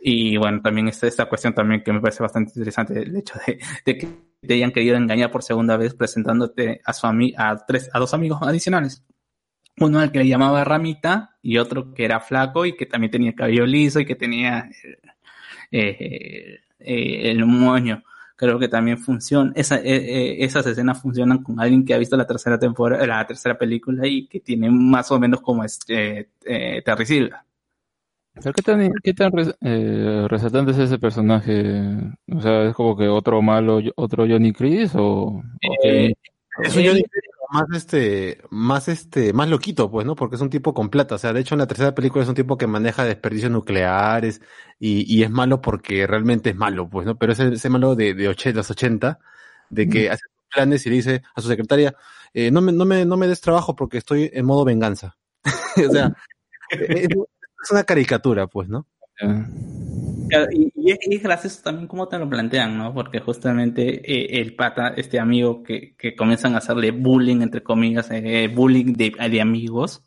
Y 0.00 0.36
bueno, 0.36 0.62
también 0.62 0.88
está 0.88 1.06
esta 1.08 1.26
cuestión 1.28 1.54
también 1.54 1.82
que 1.82 1.92
me 1.92 2.00
parece 2.00 2.22
bastante 2.22 2.52
interesante, 2.56 3.02
el 3.02 3.16
hecho 3.16 3.34
de, 3.46 3.58
de 3.86 3.98
que 3.98 4.08
te 4.46 4.54
hayan 4.54 4.72
querido 4.72 4.96
engañar 4.96 5.30
por 5.32 5.42
segunda 5.42 5.76
vez 5.76 5.94
presentándote 5.94 6.80
a 6.84 6.92
su 6.92 7.06
ami 7.06 7.34
a 7.36 7.56
tres, 7.66 7.90
a 7.92 7.98
dos 7.98 8.14
amigos 8.14 8.40
adicionales. 8.42 9.04
Uno 9.78 10.00
al 10.00 10.10
que 10.10 10.20
le 10.20 10.28
llamaba 10.28 10.64
Ramita 10.64 11.36
y 11.42 11.58
otro 11.58 11.92
que 11.92 12.04
era 12.04 12.20
flaco 12.20 12.64
y 12.64 12.76
que 12.76 12.86
también 12.86 13.10
tenía 13.10 13.34
cabello 13.34 13.66
liso 13.66 14.00
y 14.00 14.06
que 14.06 14.14
tenía 14.14 14.70
eh, 15.70 15.96
eh, 16.00 16.60
eh, 16.78 17.30
el 17.30 17.44
moño. 17.44 18.02
Creo 18.36 18.58
que 18.58 18.68
también 18.68 18.98
funciona, 18.98 19.52
esa, 19.54 19.76
eh, 19.76 19.82
eh, 19.84 20.36
esas 20.44 20.66
escenas 20.66 21.00
funcionan 21.00 21.42
con 21.42 21.58
alguien 21.58 21.84
que 21.84 21.94
ha 21.94 21.98
visto 21.98 22.16
la 22.16 22.26
tercera 22.26 22.58
temporada, 22.58 23.06
la 23.06 23.26
tercera 23.26 23.56
película 23.56 24.06
y 24.06 24.26
que 24.26 24.40
tiene 24.40 24.70
más 24.70 25.10
o 25.10 25.18
menos 25.18 25.40
como 25.40 25.64
es 25.64 25.78
eh, 25.88 26.28
eh, 26.44 26.82
Terry 26.84 27.06
Silva. 27.06 27.44
Pero 28.34 28.52
¿qué 28.52 28.62
tan, 28.62 28.92
qué 29.02 29.14
tan 29.14 29.32
res- 29.32 29.56
eh, 29.62 30.26
resaltante 30.28 30.72
es 30.72 30.78
ese 30.78 30.98
personaje? 30.98 31.96
O 32.30 32.40
sea, 32.42 32.68
¿es 32.68 32.74
como 32.74 32.94
que 32.94 33.08
otro 33.08 33.40
malo, 33.40 33.80
otro 33.94 34.26
Johnny 34.28 34.52
Chris 34.52 34.92
o...? 34.94 35.42
Es 36.62 36.76
un 36.76 36.84
Johnny 36.84 37.00
Depp 37.00 37.35
más 37.50 37.64
este, 37.74 38.40
más 38.50 38.88
este, 38.88 39.32
más 39.32 39.48
loquito, 39.48 39.90
pues, 39.90 40.06
¿no? 40.06 40.14
Porque 40.16 40.36
es 40.36 40.42
un 40.42 40.50
tipo 40.50 40.74
con 40.74 40.88
plata. 40.90 41.14
O 41.16 41.18
sea, 41.18 41.32
de 41.32 41.40
hecho, 41.40 41.54
en 41.54 41.60
la 41.60 41.66
tercera 41.66 41.94
película 41.94 42.22
es 42.24 42.28
un 42.28 42.34
tipo 42.34 42.56
que 42.58 42.66
maneja 42.66 43.04
desperdicios 43.04 43.50
nucleares 43.50 44.40
y, 44.78 45.04
y 45.12 45.22
es 45.22 45.30
malo 45.30 45.60
porque 45.60 46.06
realmente 46.06 46.50
es 46.50 46.56
malo, 46.56 46.88
pues, 46.88 47.06
¿no? 47.06 47.16
Pero 47.18 47.32
ese, 47.32 47.48
ese 47.54 47.68
malo 47.70 47.94
de, 47.94 48.14
de 48.14 48.28
och- 48.30 48.52
los 48.54 48.70
80, 48.70 49.18
de 49.70 49.88
que 49.88 50.10
hace 50.10 50.22
sus 50.22 50.46
planes 50.54 50.86
y 50.86 50.90
le 50.90 50.96
dice 50.96 51.22
a 51.34 51.40
su 51.40 51.48
secretaria, 51.48 51.94
eh, 52.34 52.50
no 52.50 52.60
me, 52.60 52.72
no 52.72 52.84
me, 52.84 53.04
no 53.04 53.16
me 53.16 53.28
des 53.28 53.40
trabajo 53.40 53.74
porque 53.76 53.98
estoy 53.98 54.30
en 54.32 54.44
modo 54.46 54.64
venganza. 54.64 55.16
o 55.88 55.90
sea, 55.92 56.12
es, 56.70 57.08
es 57.10 57.70
una 57.70 57.84
caricatura, 57.84 58.46
pues, 58.46 58.68
¿no? 58.68 58.86
Y, 60.30 60.90
es, 60.90 60.98
y 61.02 61.18
gracioso 61.18 61.62
también 61.62 61.86
cómo 61.86 62.08
te 62.08 62.18
lo 62.18 62.28
plantean, 62.28 62.76
¿no? 62.76 62.92
Porque 62.92 63.20
justamente 63.20 64.00
eh, 64.04 64.40
el 64.40 64.54
pata, 64.54 64.88
este 64.96 65.18
amigo 65.18 65.62
que, 65.62 65.94
que 65.96 66.14
comienzan 66.16 66.54
a 66.54 66.58
hacerle 66.58 66.90
bullying, 66.90 67.42
entre 67.42 67.62
comillas, 67.62 68.08
eh, 68.10 68.48
bullying 68.52 68.92
de, 68.94 69.40
amigos, 69.40 70.02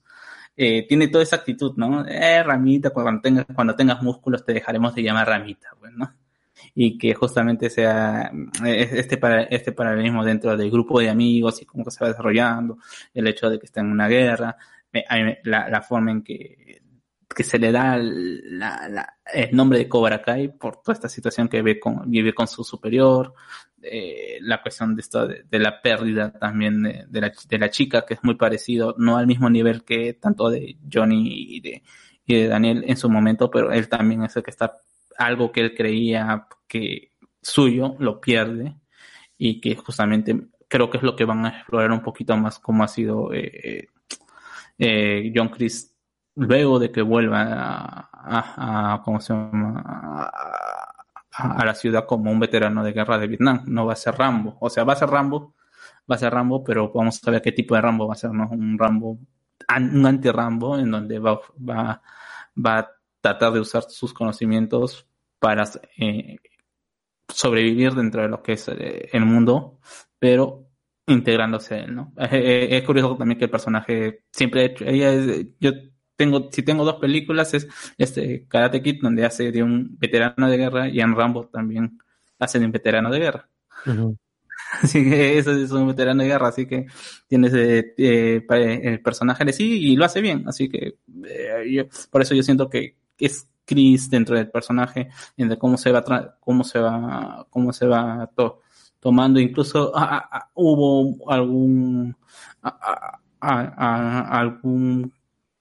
eh, 0.57 0.85
tiene 0.87 1.07
toda 1.07 1.23
esa 1.23 1.37
actitud, 1.37 1.73
¿no? 1.77 2.05
Eh, 2.05 2.43
Ramita, 2.43 2.89
cuando 2.89 3.21
tengas, 3.21 3.45
cuando 3.55 3.75
tengas 3.75 4.01
músculos 4.01 4.45
te 4.45 4.53
dejaremos 4.53 4.93
de 4.93 5.03
llamar 5.03 5.27
Ramita, 5.27 5.69
pues, 5.79 5.93
¿no? 5.93 6.13
Y 6.75 6.97
que 6.97 7.13
justamente 7.13 7.69
sea 7.69 8.31
eh, 8.65 8.89
este, 8.93 9.17
para, 9.17 9.43
este 9.43 9.71
paralelismo 9.71 10.25
dentro 10.25 10.57
del 10.57 10.69
grupo 10.69 10.99
de 10.99 11.09
amigos 11.09 11.61
y 11.61 11.65
cómo 11.65 11.89
se 11.89 12.03
va 12.03 12.09
desarrollando, 12.09 12.77
el 13.13 13.27
hecho 13.27 13.49
de 13.49 13.59
que 13.59 13.65
está 13.67 13.81
en 13.81 13.87
una 13.87 14.07
guerra, 14.09 14.57
eh, 14.91 15.39
la, 15.43 15.69
la 15.69 15.81
forma 15.81 16.11
en 16.11 16.23
que 16.23 16.68
que 17.35 17.43
se 17.43 17.59
le 17.59 17.71
da 17.71 17.95
el 17.95 19.49
nombre 19.51 19.77
de 19.77 19.87
Cobra 19.87 20.21
Kai 20.21 20.49
por 20.57 20.81
toda 20.81 20.93
esta 20.93 21.09
situación 21.09 21.47
que 21.47 21.61
ve 21.61 21.79
con, 21.79 22.09
vive 22.09 22.33
con 22.33 22.47
su 22.47 22.63
superior, 22.63 23.33
eh, 23.81 24.39
la 24.41 24.61
cuestión 24.61 24.95
de 24.95 25.01
esto 25.01 25.27
de, 25.27 25.59
la 25.59 25.81
pérdida 25.81 26.31
también 26.31 26.81
de, 26.81 27.31
la, 27.59 27.69
chica, 27.69 28.05
que 28.05 28.15
es 28.15 28.23
muy 28.23 28.35
parecido, 28.35 28.95
no 28.97 29.17
al 29.17 29.27
mismo 29.27 29.49
nivel 29.49 29.83
que 29.83 30.13
tanto 30.13 30.49
de 30.49 30.77
Johnny 30.91 31.55
y 31.55 31.61
de, 31.61 31.83
y 32.25 32.35
de 32.35 32.47
Daniel 32.47 32.83
en 32.87 32.97
su 32.97 33.09
momento, 33.09 33.49
pero 33.49 33.71
él 33.71 33.87
también 33.87 34.23
es 34.23 34.35
el 34.35 34.43
que 34.43 34.51
está, 34.51 34.77
algo 35.17 35.51
que 35.51 35.61
él 35.61 35.75
creía 35.75 36.47
que 36.67 37.13
suyo, 37.41 37.95
lo 37.99 38.19
pierde, 38.19 38.75
y 39.37 39.61
que 39.61 39.75
justamente 39.75 40.49
creo 40.67 40.89
que 40.89 40.97
es 40.97 41.03
lo 41.03 41.15
que 41.15 41.25
van 41.25 41.45
a 41.45 41.49
explorar 41.49 41.91
un 41.91 42.01
poquito 42.01 42.35
más 42.35 42.59
cómo 42.59 42.83
ha 42.83 42.87
sido 42.87 43.33
eh, 43.33 43.87
eh, 44.77 45.31
John 45.33 45.49
Chris 45.49 45.95
luego 46.35 46.79
de 46.79 46.91
que 46.91 47.01
vuelva 47.01 47.41
a, 47.43 48.09
a- 48.13 48.93
a- 48.95 49.01
¿cómo 49.03 49.19
se 49.21 49.33
llama? 49.33 49.83
A, 51.31 51.65
la 51.65 51.73
ciudad 51.75 52.05
como 52.05 52.31
un 52.31 52.39
veterano 52.39 52.83
de 52.83 52.91
guerra 52.93 53.17
de 53.17 53.27
Vietnam. 53.27 53.63
No 53.67 53.85
va 53.85 53.93
a 53.93 53.95
ser 53.95 54.15
Rambo. 54.15 54.57
O 54.59 54.69
sea, 54.69 54.83
va 54.83 54.93
a 54.93 54.95
ser 54.97 55.09
Rambo, 55.09 55.55
va 56.09 56.15
a 56.15 56.17
ser 56.19 56.33
Rambo, 56.33 56.63
pero 56.63 56.91
vamos 56.93 57.21
a 57.27 57.31
ver 57.31 57.41
qué 57.41 57.51
tipo 57.51 57.75
de 57.75 57.81
Rambo 57.81 58.07
va 58.07 58.13
a 58.13 58.17
ser, 58.17 58.31
¿no? 58.33 58.49
Un 58.49 58.77
Rambo, 58.77 59.19
un 59.77 60.05
anti-Rambo 60.05 60.77
en 60.79 60.91
donde 60.91 61.19
va, 61.19 61.39
va, 61.57 62.01
va 62.57 62.79
a 62.79 62.89
tratar 63.21 63.53
de 63.53 63.59
usar 63.61 63.83
sus 63.83 64.13
conocimientos 64.13 65.07
para 65.39 65.63
eh, 65.97 66.37
sobrevivir 67.27 67.93
dentro 67.93 68.21
de 68.23 68.29
lo 68.29 68.41
que 68.41 68.53
es 68.53 68.67
eh, 68.69 69.09
el 69.13 69.25
mundo, 69.25 69.79
pero 70.17 70.65
integrándose 71.07 71.79
él, 71.79 71.95
¿no? 71.95 72.13
Eh, 72.17 72.67
es 72.71 72.83
curioso 72.83 73.15
también 73.17 73.37
que 73.37 73.45
el 73.45 73.51
personaje 73.51 74.25
siempre 74.31 74.61
ha 74.61 74.65
hecho, 74.65 74.85
ella 74.85 75.11
es, 75.13 75.47
yo 75.59 75.71
tengo, 76.19 76.49
si 76.51 76.61
tengo 76.63 76.83
dos 76.85 76.95
películas 76.99 77.53
es 77.53 77.67
este 77.97 78.45
Karate 78.47 78.81
Kid 78.83 79.01
donde 79.01 79.25
hace 79.25 79.51
de 79.51 79.63
un 79.63 79.97
veterano 79.97 80.49
de 80.49 80.57
guerra 80.57 80.89
y 80.89 80.99
en 80.99 81.15
Rambo 81.15 81.47
también 81.47 81.97
hace 82.37 82.59
de 82.59 82.65
un 82.65 82.71
veterano 82.73 83.09
de 83.09 83.19
guerra. 83.19 83.49
Así 84.83 85.03
que 85.03 85.37
eso 85.37 85.51
es 85.51 85.71
un 85.71 85.87
veterano 85.87 86.21
de 86.21 86.29
guerra, 86.29 86.49
así 86.49 86.65
que 86.67 86.85
tiene 87.27 87.47
ese 87.47 87.93
eh, 87.97 88.41
pa- 88.47 88.57
el 88.57 89.01
personaje 89.01 89.45
de 89.45 89.53
sí 89.53 89.65
y 89.91 89.95
lo 89.95 90.05
hace 90.05 90.21
bien, 90.21 90.43
así 90.47 90.69
que 90.69 90.97
eh, 91.25 91.65
yo- 91.71 91.85
por 92.11 92.21
eso 92.21 92.35
yo 92.35 92.43
siento 92.43 92.69
que 92.69 92.95
es 93.17 93.47
Chris 93.65 94.09
dentro 94.09 94.35
del 94.35 94.49
personaje, 94.51 95.09
de 95.37 95.57
cómo 95.57 95.77
se 95.77 95.91
va, 95.91 96.03
cómo 96.39 96.63
se 96.63 96.79
va, 96.79 97.47
cómo 97.49 97.71
se 97.73 97.85
va 97.87 98.29
to- 98.35 98.61
tomando, 98.99 99.39
incluso 99.39 99.91
ah, 99.95 100.09
ah, 100.23 100.29
ah, 100.31 100.49
hubo 100.55 101.31
algún 101.31 102.15
ah, 102.61 104.27
algún 104.39 105.11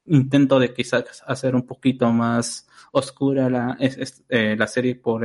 intento 0.08 0.58
de 0.58 0.72
quizás 0.72 1.22
hacer 1.26 1.54
un 1.54 1.66
poquito 1.66 2.10
más 2.12 2.68
oscura 2.92 3.48
la, 3.48 3.76
eh, 3.80 4.56
la 4.56 4.66
serie 4.66 4.96
por 4.96 5.22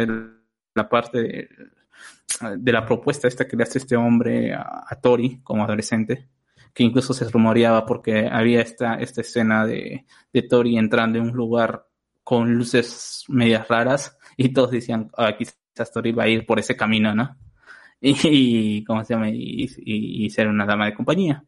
la 0.76 0.90
parte 0.90 1.22
de, 1.22 2.72
la 2.72 2.86
propuesta 2.86 3.28
esta 3.28 3.48
que 3.48 3.56
le 3.56 3.64
hace 3.64 3.80
este 3.80 3.96
hombre 3.96 4.54
a, 4.54 5.00
Tori 5.02 5.42
como 5.44 5.64
adolescente, 5.64 6.28
que 6.74 6.84
incluso 6.84 7.14
se 7.14 7.30
rumoreaba 7.30 7.86
porque 7.86 8.28
había 8.32 8.62
esta, 8.62 8.96
esta 8.96 9.22
escena 9.22 9.66
de, 9.66 10.06
de 10.32 10.42
Tori 10.44 10.78
entrando 10.78 11.20
en 11.20 11.26
un 11.26 11.36
lugar 11.36 11.88
con 12.24 12.54
luces 12.54 13.26
medias 13.28 13.68
raras 13.68 14.18
y 14.38 14.54
todos 14.54 14.72
decían, 14.72 15.12
ah, 15.18 15.36
quizás 15.38 15.92
Tori 15.94 16.12
va 16.12 16.24
a 16.24 16.30
ir 16.30 16.46
por 16.46 16.60
ese 16.60 16.76
camino, 16.76 17.14
¿no? 17.14 17.38
Y, 18.06 18.18
y 18.24 18.84
¿cómo 18.84 19.06
se 19.06 19.14
llama? 19.14 19.30
Y 19.30 20.30
ser 20.30 20.50
una 20.50 20.66
dama 20.66 20.88
de 20.88 20.94
compañía. 20.94 21.46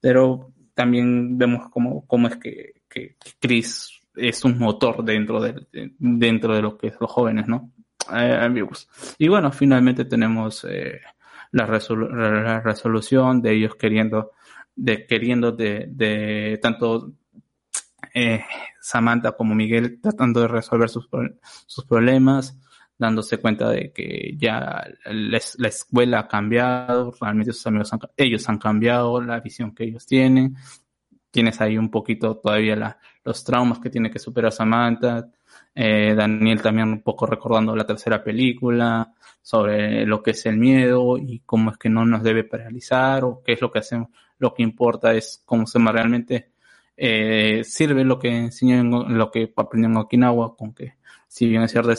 Pero 0.00 0.53
también 0.74 1.38
vemos 1.38 1.68
cómo, 1.70 2.06
cómo 2.06 2.28
es 2.28 2.36
que, 2.36 2.74
que 2.88 3.16
Chris 3.40 3.90
es 4.16 4.44
un 4.44 4.58
motor 4.58 5.04
dentro 5.04 5.40
de, 5.40 5.52
de- 5.72 5.92
dentro 5.98 6.54
de 6.54 6.62
lo 6.62 6.76
que 6.78 6.88
es 6.88 6.94
los 7.00 7.10
jóvenes, 7.10 7.46
¿no? 7.48 7.70
eh, 8.14 8.38
ambiguos. 8.40 8.88
Y 9.18 9.28
bueno, 9.28 9.50
finalmente 9.52 10.04
tenemos 10.04 10.64
eh, 10.68 11.00
la, 11.52 11.66
resolu- 11.66 12.10
la 12.10 12.60
resolución 12.60 13.40
de 13.42 13.52
ellos 13.54 13.74
queriendo, 13.76 14.32
de 14.76 15.06
queriendo 15.06 15.52
de, 15.52 15.86
de 15.88 16.58
tanto 16.62 17.12
eh, 18.12 18.44
Samantha 18.80 19.32
como 19.32 19.54
Miguel 19.54 20.00
tratando 20.00 20.40
de 20.40 20.48
resolver 20.48 20.88
sus, 20.88 21.08
sus 21.66 21.84
problemas, 21.86 22.56
dándose 22.98 23.38
cuenta 23.38 23.70
de 23.70 23.92
que 23.92 24.34
ya 24.38 24.84
la, 25.06 25.36
es- 25.36 25.56
la 25.58 25.68
escuela 25.68 26.20
ha 26.20 26.28
cambiado, 26.28 27.12
realmente 27.20 27.52
sus 27.52 27.66
amigos 27.66 27.92
han, 27.92 28.00
ellos 28.16 28.48
han 28.48 28.58
cambiado, 28.58 29.20
la 29.20 29.40
visión 29.40 29.74
que 29.74 29.84
ellos 29.84 30.06
tienen. 30.06 30.56
Tienes 31.30 31.60
ahí 31.60 31.76
un 31.76 31.90
poquito 31.90 32.36
todavía 32.36 32.96
los 33.24 33.42
traumas 33.44 33.80
que 33.80 33.90
tiene 33.90 34.10
que 34.10 34.20
superar 34.20 34.52
Samantha. 34.52 35.28
Eh, 35.74 36.14
Daniel 36.16 36.62
también 36.62 36.88
un 36.88 37.02
poco 37.02 37.26
recordando 37.26 37.74
la 37.74 37.84
tercera 37.86 38.22
película 38.22 39.12
sobre 39.42 40.06
lo 40.06 40.22
que 40.22 40.30
es 40.30 40.46
el 40.46 40.56
miedo 40.56 41.18
y 41.18 41.40
cómo 41.40 41.72
es 41.72 41.76
que 41.78 41.88
no 41.88 42.04
nos 42.06 42.22
debe 42.22 42.44
paralizar 42.44 43.24
o 43.24 43.42
qué 43.44 43.54
es 43.54 43.60
lo 43.60 43.70
que 43.72 43.80
hacemos. 43.80 44.10
Lo 44.38 44.54
que 44.54 44.62
importa 44.62 45.12
es 45.12 45.42
cómo 45.44 45.66
se 45.66 45.78
realmente 45.80 46.52
eh, 46.96 47.62
sirve 47.64 48.04
lo 48.04 48.18
que 48.18 48.28
enseñó 48.28 48.76
en, 48.78 49.18
lo 49.18 49.30
que 49.30 49.52
aprendió 49.56 49.90
en 49.90 49.96
Okinawa, 49.96 50.56
con 50.56 50.72
que 50.72 50.94
si 51.26 51.48
bien 51.48 51.62
es 51.62 51.72
cierto 51.72 51.92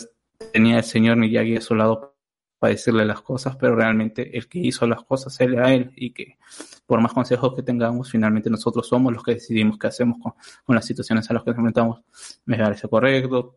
tenía 0.53 0.77
el 0.77 0.83
señor 0.83 1.17
Miyagi 1.17 1.57
a 1.57 1.61
su 1.61 1.75
lado 1.75 2.15
para 2.59 2.71
decirle 2.71 3.05
las 3.05 3.21
cosas, 3.21 3.55
pero 3.57 3.75
realmente 3.75 4.37
el 4.37 4.47
que 4.47 4.59
hizo 4.59 4.87
las 4.87 5.03
cosas 5.03 5.39
era 5.41 5.73
él 5.73 5.91
y 5.95 6.11
que 6.11 6.37
por 6.85 7.01
más 7.01 7.13
consejos 7.13 7.53
que 7.55 7.63
tengamos, 7.63 8.09
finalmente 8.09 8.49
nosotros 8.49 8.87
somos 8.87 9.13
los 9.13 9.23
que 9.23 9.33
decidimos 9.33 9.77
qué 9.77 9.87
hacemos 9.87 10.17
con, 10.21 10.75
las 10.75 10.85
situaciones 10.85 11.29
a 11.29 11.33
las 11.33 11.43
que 11.43 11.51
nos 11.51 11.57
enfrentamos. 11.59 12.01
Me 12.45 12.57
parece 12.57 12.87
correcto, 12.87 13.55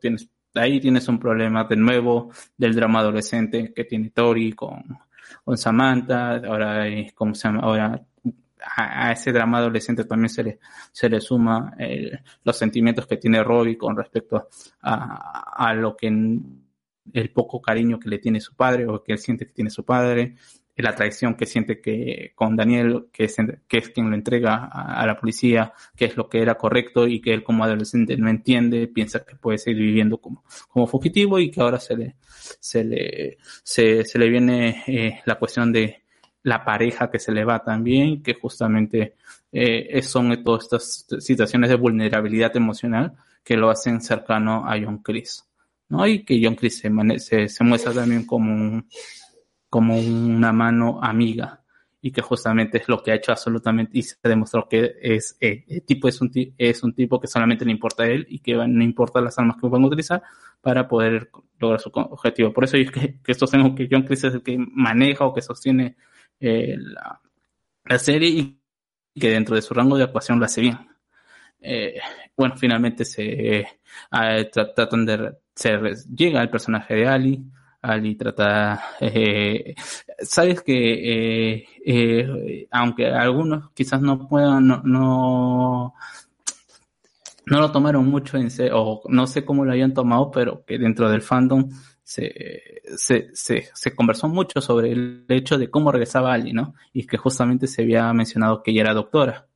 ahí 0.55 0.81
tienes 0.81 1.07
un 1.09 1.19
problema 1.19 1.65
de 1.65 1.77
nuevo 1.77 2.31
del 2.57 2.75
drama 2.75 3.01
adolescente 3.01 3.73
que 3.73 3.85
tiene 3.85 4.11
Tori 4.11 4.53
con, 4.53 4.83
con 5.45 5.57
Samantha, 5.57 6.37
ahora, 6.37 6.87
¿cómo 7.15 7.35
se 7.35 7.49
llama? 7.49 7.61
Ahora 7.61 8.03
a, 8.77 9.13
ese 9.13 9.33
drama 9.33 9.59
adolescente 9.59 10.05
también 10.05 10.29
se 10.29 10.43
le, 10.43 10.59
se 10.93 11.09
le 11.09 11.21
suma 11.21 11.75
los 12.43 12.57
sentimientos 12.57 13.07
que 13.07 13.17
tiene 13.17 13.43
Robbie 13.43 13.79
con 13.79 13.97
respecto 13.97 14.49
a, 14.83 15.69
a 15.69 15.75
lo 15.75 15.97
que 15.97 16.11
el 17.13 17.31
poco 17.31 17.61
cariño 17.61 17.99
que 17.99 18.09
le 18.09 18.19
tiene 18.19 18.41
su 18.41 18.55
padre 18.55 18.87
o 18.87 19.03
que 19.03 19.13
él 19.13 19.19
siente 19.19 19.47
que 19.47 19.53
tiene 19.53 19.71
su 19.71 19.85
padre, 19.85 20.37
la 20.79 20.95
traición 20.95 21.35
que 21.35 21.47
siente 21.47 21.81
que 21.81 22.33
con 22.35 22.57
Daniel, 22.57 23.09
que 23.13 23.25
es, 23.25 23.37
que 23.67 23.79
es 23.79 23.89
quien 23.91 24.11
lo 24.11 24.15
entrega 24.15 24.65
a, 24.65 25.05
la 25.07 25.19
policía, 25.19 25.73
que 25.97 26.05
es 26.05 26.17
lo 26.17 26.29
que 26.29 26.41
era 26.41 26.55
correcto 26.55 27.07
y 27.09 27.21
que 27.21 27.35
él 27.35 27.43
como 27.43 27.65
adolescente 27.65 28.17
no 28.17 28.29
entiende, 28.29 28.87
piensa 28.87 29.25
que 29.25 29.35
puede 29.35 29.59
seguir 29.59 29.83
viviendo 29.83 30.19
como, 30.19 30.45
como 30.69 30.87
fugitivo 30.87 31.39
y 31.41 31.51
que 31.51 31.61
ahora 31.61 31.81
se 31.81 31.97
le, 31.97 32.17
se 32.61 32.85
le, 32.85 33.39
se, 33.65 34.05
se 34.05 34.19
le 34.19 34.29
viene 34.29 34.85
eh, 34.87 35.21
la 35.25 35.37
cuestión 35.37 35.73
de 35.73 36.05
la 36.45 36.65
pareja 36.65 37.11
que 37.11 37.19
se 37.19 37.33
le 37.33 37.45
va 37.45 37.65
también, 37.65 38.23
que 38.23 38.35
justamente 38.35 39.17
eh, 39.51 40.01
son 40.03 40.45
todas 40.45 40.65
estas 40.65 41.07
situaciones 41.25 41.71
de 41.71 41.77
vulnerabilidad 41.77 42.57
emocional 42.57 43.15
que 43.43 43.57
lo 43.57 43.69
hacen 43.69 44.01
cercano 44.01 44.65
a 44.65 44.79
John 44.81 44.99
Chris. 44.99 45.48
¿No? 45.89 46.07
Y 46.07 46.25
que 46.25 46.41
John 46.43 46.55
Chris 46.57 46.79
se, 46.79 46.91
se, 47.19 47.49
se 47.49 47.65
muestra 47.65 47.93
también 47.93 48.25
como, 48.27 48.53
un- 48.53 48.89
como 49.69 49.99
una 49.99 50.53
mano 50.53 51.01
amiga 51.03 51.63
y 52.01 52.13
que 52.13 52.23
justamente 52.23 52.79
es 52.79 52.89
lo 52.89 53.03
que 53.03 53.11
ha 53.13 53.17
hecho 53.17 53.33
absolutamente 53.33 53.99
y 53.99 54.03
se 54.03 54.17
demostró 54.23 54.69
que 54.69 54.95
es 55.03 55.37
eh, 55.41 55.65
el 55.69 55.85
tipo 55.85 56.09
es 56.09 56.21
un 56.21 56.31
es 56.57 56.83
un 56.85 56.95
tipo 56.95 57.21
que 57.21 57.27
solamente 57.27 57.65
le 57.65 57.73
importa 57.73 58.05
a 58.05 58.07
él 58.09 58.27
y 58.31 58.39
que 58.41 58.55
no 58.55 58.85
importa 58.85 59.21
las 59.21 59.39
armas 59.39 59.57
que 59.61 59.67
van 59.69 59.83
a 59.83 59.87
utilizar 59.89 60.23
para 60.61 60.87
poder 60.89 61.31
lograr 61.59 61.81
su 61.81 61.91
objetivo. 61.95 62.53
Por 62.53 62.65
eso 62.65 62.77
es 62.77 62.91
que, 62.91 63.21
que 63.23 63.35
sostengo 63.35 63.75
que 63.75 63.89
John 63.91 64.03
Chris 64.05 64.25
es 64.25 64.35
el 64.35 64.43
que 64.43 64.57
maneja 64.59 65.25
o 65.25 65.35
que 65.35 65.43
sostiene 65.43 65.97
eh, 66.41 66.77
la, 66.79 67.21
la 67.85 67.99
serie 67.99 68.29
y 68.31 68.61
que 69.21 69.31
dentro 69.31 69.57
de 69.57 69.63
su 69.63 69.75
rango 69.75 69.97
de 69.97 70.05
actuación 70.05 70.39
lo 70.39 70.45
hace 70.47 70.61
bien. 70.63 70.79
Eh, 71.61 71.99
bueno, 72.37 72.57
finalmente 72.57 73.05
se 73.05 73.59
eh, 73.61 73.67
tra- 74.13 74.73
tratan 74.75 75.07
de 75.07 75.33
se 75.59 75.77
llega 76.15 76.41
el 76.41 76.51
personaje 76.51 76.95
de 76.95 77.09
Ali. 77.09 77.45
Ali 77.83 78.17
trata, 78.17 78.81
eh, 79.01 79.75
sabes 80.21 80.63
que 80.63 81.57
eh, 81.57 81.65
eh, 81.85 82.69
aunque 82.71 83.07
algunos 83.07 83.71
quizás 83.73 84.01
no 84.01 84.29
puedan, 84.29 84.67
no, 84.67 84.83
no, 84.85 85.95
no 87.47 87.61
lo 87.61 87.73
tomaron 87.73 88.07
mucho 88.07 88.37
en 88.37 88.51
serio, 88.51 88.75
o 88.77 89.03
no 89.09 89.27
sé 89.27 89.45
cómo 89.45 89.65
lo 89.65 89.73
hayan 89.73 89.95
tomado, 89.95 90.31
pero 90.31 90.65
que 90.65 90.79
dentro 90.79 91.09
del 91.09 91.23
fandom 91.23 91.69
se, 92.03 92.83
se, 92.97 93.31
se, 93.33 93.69
se 93.73 93.95
conversó 93.95 94.29
mucho 94.29 94.61
sobre 94.61 94.93
el 94.93 95.25
hecho 95.29 95.59
de 95.59 95.71
cómo 95.71 95.93
regresaba 95.93 96.33
Ali, 96.33 96.53
¿no? 96.53 96.75
Y 96.93 97.07
que 97.07 97.17
justamente 97.17 97.67
se 97.67 97.83
había 97.83 98.13
mencionado 98.13 98.63
que 98.63 98.71
ella 98.73 98.83
era 98.83 98.95
doctora. 98.95 99.48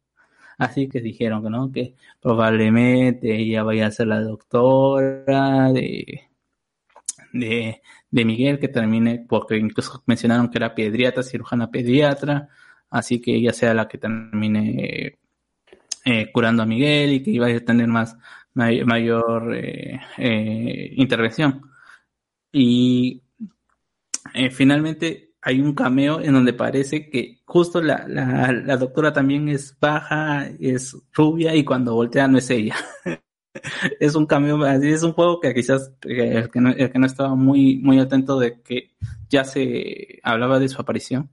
Así 0.58 0.88
que 0.88 1.00
dijeron 1.00 1.42
que 1.42 1.50
no, 1.50 1.72
que 1.72 1.94
probablemente 2.20 3.34
ella 3.36 3.62
vaya 3.62 3.86
a 3.86 3.90
ser 3.90 4.08
la 4.08 4.20
doctora 4.20 5.72
de, 5.72 6.28
de, 7.32 7.80
Miguel, 8.24 8.58
que 8.58 8.68
termine, 8.68 9.24
porque 9.28 9.56
incluso 9.56 10.02
mencionaron 10.06 10.50
que 10.50 10.58
era 10.58 10.74
pediatra, 10.74 11.22
cirujana 11.22 11.70
pediatra, 11.70 12.48
así 12.90 13.20
que 13.20 13.34
ella 13.34 13.52
sea 13.52 13.74
la 13.74 13.88
que 13.88 13.98
termine 13.98 15.18
eh, 16.04 16.32
curando 16.32 16.62
a 16.62 16.66
Miguel 16.66 17.12
y 17.12 17.22
que 17.22 17.30
iba 17.30 17.46
a 17.46 17.60
tener 17.60 17.88
más 17.88 18.16
may- 18.54 18.84
mayor 18.84 19.54
eh, 19.56 20.00
eh, 20.18 20.92
intervención. 20.96 21.62
Y 22.52 23.22
finalmente 24.50 25.31
hay 25.42 25.60
un 25.60 25.74
cameo 25.74 26.20
en 26.20 26.32
donde 26.32 26.52
parece 26.52 27.10
que 27.10 27.40
justo 27.44 27.82
la, 27.82 28.06
la, 28.06 28.52
la 28.52 28.76
doctora 28.76 29.12
también 29.12 29.48
es 29.48 29.76
baja, 29.78 30.48
es 30.60 30.96
rubia 31.12 31.54
y 31.56 31.64
cuando 31.64 31.94
voltea 31.94 32.28
no 32.28 32.38
es 32.38 32.48
ella. 32.48 32.76
es 34.00 34.14
un 34.14 34.26
cameo, 34.26 34.62
así 34.64 34.88
es 34.88 35.02
un 35.02 35.12
juego 35.12 35.40
que 35.40 35.52
quizás 35.52 35.92
el 36.02 36.48
que 36.48 36.60
no, 36.60 36.70
el 36.70 36.90
que 36.90 36.98
no 36.98 37.06
estaba 37.06 37.34
muy, 37.34 37.78
muy 37.78 37.98
atento 37.98 38.38
de 38.38 38.62
que 38.62 38.92
ya 39.28 39.44
se 39.44 40.20
hablaba 40.22 40.60
de 40.60 40.68
su 40.68 40.80
aparición, 40.80 41.28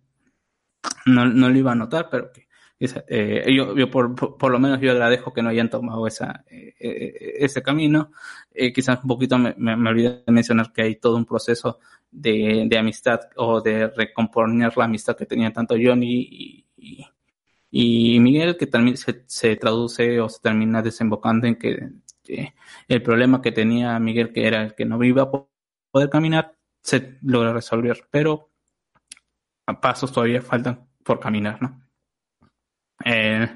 no, 1.05 1.25
no 1.25 1.49
lo 1.49 1.57
iba 1.57 1.71
a 1.71 1.75
notar, 1.75 2.09
pero 2.09 2.31
que 2.31 2.48
eh, 2.79 3.45
yo, 3.53 3.91
por, 3.91 4.15
por, 4.15 4.51
lo 4.51 4.59
menos 4.59 4.79
yo 4.79 4.91
agradezco 4.91 5.33
que 5.33 5.41
no 5.41 5.49
hayan 5.49 5.69
tomado 5.69 6.07
esa, 6.07 6.45
eh, 6.49 6.73
eh, 6.79 7.33
ese 7.39 7.61
camino. 7.61 8.11
Quizás 8.73 8.99
un 9.03 9.07
poquito 9.07 9.37
me, 9.37 9.53
me, 9.57 9.89
olvidé 9.89 10.23
de 10.25 10.31
mencionar 10.31 10.71
que 10.71 10.83
hay 10.83 10.95
todo 10.95 11.17
un 11.17 11.25
proceso 11.25 11.79
de, 12.09 12.65
de 12.67 12.77
amistad 12.77 13.19
o 13.35 13.61
de 13.61 13.89
recomponer 13.89 14.75
la 14.77 14.85
amistad 14.85 15.15
que 15.17 15.25
tenían 15.25 15.53
tanto 15.53 15.75
Johnny 15.81 16.65
y, 17.71 18.19
Miguel, 18.19 18.57
que 18.57 18.67
también 18.67 18.97
se, 18.97 19.23
se 19.27 19.55
traduce 19.57 20.19
o 20.19 20.29
se 20.29 20.41
termina 20.41 20.81
desembocando 20.81 21.47
en 21.47 21.55
que 21.55 21.89
el 22.87 23.01
problema 23.03 23.41
que 23.41 23.51
tenía 23.51 23.99
Miguel, 23.99 24.31
que 24.31 24.47
era 24.47 24.63
el 24.63 24.75
que 24.75 24.85
no 24.85 25.03
iba 25.03 25.23
a 25.23 25.31
po- 25.31 25.49
poder 25.91 26.09
caminar, 26.09 26.55
se 26.81 27.17
logra 27.21 27.53
resolver, 27.53 28.07
pero 28.09 28.49
a 29.65 29.79
pasos 29.79 30.11
todavía 30.11 30.41
faltan 30.41 30.87
por 31.03 31.19
caminar, 31.19 31.61
¿no? 31.61 31.88
Eh, 33.05 33.47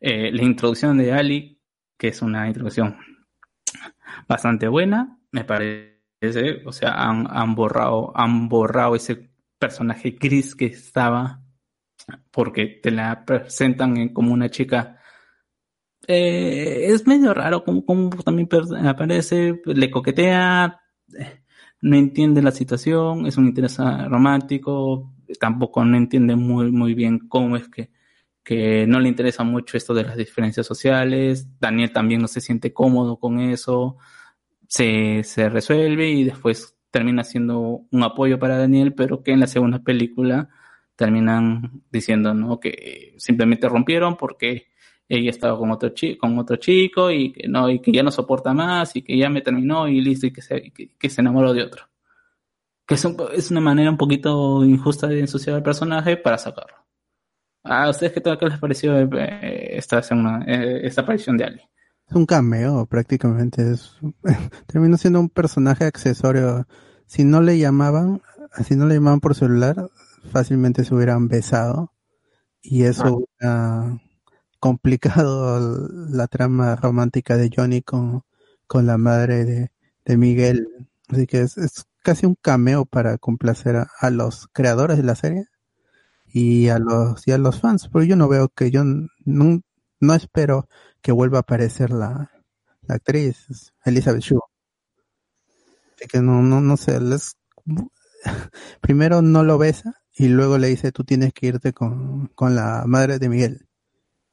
eh, 0.00 0.30
la 0.32 0.42
introducción 0.42 0.98
de 0.98 1.12
Ali, 1.12 1.60
que 1.98 2.08
es 2.08 2.22
una 2.22 2.46
introducción 2.48 2.96
bastante 4.28 4.68
buena, 4.68 5.18
me 5.32 5.44
parece, 5.44 6.62
o 6.66 6.72
sea, 6.72 6.92
han, 6.94 7.26
han 7.30 7.54
borrado, 7.54 8.12
han 8.16 8.48
borrado 8.48 8.94
ese 8.94 9.30
personaje 9.58 10.12
gris 10.12 10.54
que 10.54 10.66
estaba, 10.66 11.42
porque 12.30 12.66
te 12.82 12.90
la 12.90 13.24
presentan 13.24 13.96
en- 13.96 14.14
como 14.14 14.32
una 14.34 14.50
chica. 14.50 14.98
eh, 16.06 16.86
es 16.92 17.06
medio 17.06 17.32
raro 17.34 17.64
como, 17.64 17.84
como 17.84 18.10
también 18.22 18.48
aparece, 18.86 19.60
le 19.64 19.90
coquetea, 19.90 20.80
no 21.80 21.96
entiende 21.96 22.42
la 22.42 22.50
situación, 22.52 23.26
es 23.26 23.36
un 23.36 23.46
interés 23.46 23.78
romántico, 23.78 25.12
tampoco 25.40 25.84
no 25.84 25.96
entiende 25.96 26.36
muy, 26.36 26.70
muy 26.72 26.94
bien 26.94 27.28
cómo 27.28 27.56
es 27.56 27.68
que, 27.68 27.90
que 28.44 28.86
no 28.86 29.00
le 29.00 29.08
interesa 29.08 29.42
mucho 29.42 29.76
esto 29.76 29.94
de 29.94 30.04
las 30.04 30.16
diferencias 30.16 30.66
sociales, 30.66 31.48
Daniel 31.58 31.92
también 31.92 32.20
no 32.20 32.28
se 32.28 32.40
siente 32.40 32.72
cómodo 32.72 33.18
con 33.18 33.40
eso, 33.40 33.96
se, 34.68 35.24
se 35.24 35.48
resuelve 35.48 36.10
y 36.10 36.24
después 36.24 36.76
termina 36.90 37.24
siendo 37.24 37.80
un 37.90 38.02
apoyo 38.02 38.38
para 38.38 38.58
Daniel, 38.58 38.94
pero 38.94 39.22
que 39.22 39.32
en 39.32 39.40
la 39.40 39.46
segunda 39.46 39.80
película 39.80 40.50
terminan 40.96 41.82
diciendo 41.90 42.34
¿no? 42.34 42.60
que 42.60 43.14
simplemente 43.18 43.68
rompieron 43.68 44.16
porque 44.16 44.68
ella 45.08 45.30
estaba 45.30 45.58
con 45.58 45.70
otro 45.70 45.90
chico, 45.90 46.20
con 46.20 46.38
otro 46.38 46.56
chico 46.56 47.10
y 47.10 47.32
que 47.32 47.48
no, 47.48 47.68
y 47.70 47.80
que 47.80 47.92
ya 47.92 48.02
no 48.02 48.10
soporta 48.10 48.52
más 48.52 48.94
y 48.96 49.02
que 49.02 49.16
ya 49.16 49.28
me 49.28 49.42
terminó 49.42 49.88
y 49.88 50.00
listo 50.00 50.26
y 50.26 50.32
que 50.32 50.42
se, 50.42 50.72
que, 50.72 51.10
se 51.10 51.20
enamoró 51.20 51.52
de 51.52 51.62
otro. 51.62 51.88
Que 52.86 52.94
es, 52.94 53.06
es 53.34 53.50
una 53.50 53.60
manera 53.60 53.90
un 53.90 53.96
poquito 53.96 54.64
injusta 54.64 55.06
de 55.08 55.20
ensuciar 55.20 55.56
al 55.56 55.62
personaje 55.62 56.16
para 56.16 56.38
sacarlo. 56.38 56.83
¿A 57.64 57.88
ustedes 57.90 58.12
qué 58.12 58.20
tal 58.20 58.38
les 58.40 58.58
pareció 58.58 58.96
eh, 58.98 59.76
esta, 59.78 60.02
segunda- 60.02 60.44
eh, 60.46 60.86
esta 60.86 61.02
aparición 61.02 61.36
de 61.36 61.44
Ali? 61.44 61.60
Es 62.08 62.16
un 62.16 62.26
cameo, 62.26 62.86
prácticamente. 62.86 63.70
Es, 63.72 63.96
termina 64.66 64.96
siendo 64.96 65.20
un 65.20 65.28
personaje 65.30 65.84
accesorio 65.84 66.66
si 67.06 67.24
no 67.24 67.40
le 67.42 67.58
llamaban, 67.58 68.22
si 68.66 68.76
no 68.76 68.86
le 68.86 68.94
llamaban 68.94 69.20
por 69.20 69.34
celular, 69.34 69.90
fácilmente 70.32 70.84
se 70.84 70.94
hubieran 70.94 71.28
besado 71.28 71.92
y 72.62 72.84
eso 72.84 73.16
hubiera 73.40 74.00
complicado 74.60 75.88
la 76.10 76.28
trama 76.28 76.76
romántica 76.76 77.36
de 77.36 77.50
Johnny 77.54 77.82
con, 77.82 78.24
con 78.68 78.86
la 78.86 78.98
madre 78.98 79.44
de, 79.46 79.72
de 80.06 80.16
Miguel. 80.18 80.68
Así 81.08 81.26
que 81.26 81.42
es, 81.42 81.58
es 81.58 81.86
casi 82.02 82.26
un 82.26 82.36
cameo 82.36 82.86
para 82.86 83.18
complacer 83.18 83.76
a, 83.76 83.88
a 84.00 84.10
los 84.10 84.48
creadores 84.52 84.96
de 84.98 85.04
la 85.04 85.16
serie 85.16 85.46
y 86.34 86.68
a 86.68 86.78
los 86.80 87.26
y 87.28 87.32
a 87.32 87.38
los 87.38 87.60
fans, 87.60 87.88
pero 87.92 88.04
yo 88.04 88.16
no 88.16 88.28
veo 88.28 88.48
que 88.50 88.70
yo 88.72 88.84
no, 88.84 89.62
no 90.00 90.14
espero 90.14 90.68
que 91.02 91.12
vuelva 91.12 91.38
a 91.38 91.42
aparecer 91.42 91.90
la, 91.92 92.30
la 92.82 92.96
actriz 92.96 93.72
Elizabeth 93.84 94.22
Shue. 94.22 94.40
Que 96.08 96.20
no, 96.20 96.42
no, 96.42 96.60
no 96.60 96.76
sé, 96.76 97.00
les, 97.00 97.36
primero 98.80 99.22
no 99.22 99.42
lo 99.44 99.58
besa 99.58 99.94
y 100.14 100.28
luego 100.28 100.58
le 100.58 100.68
dice 100.68 100.92
tú 100.92 101.04
tienes 101.04 101.32
que 101.32 101.46
irte 101.48 101.72
con, 101.72 102.28
con 102.34 102.54
la 102.54 102.84
madre 102.86 103.18
de 103.18 103.28
Miguel. 103.28 103.68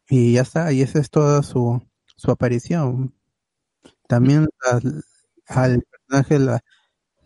Y 0.09 0.33
ya 0.33 0.41
está, 0.43 0.71
y 0.73 0.81
esa 0.81 0.99
es 0.99 1.09
toda 1.11 1.43
su, 1.43 1.81
su 2.17 2.31
aparición. 2.31 3.15
También 4.07 4.47
al, 4.71 5.03
al 5.47 5.83
personaje 5.83 6.39
la, 6.39 6.61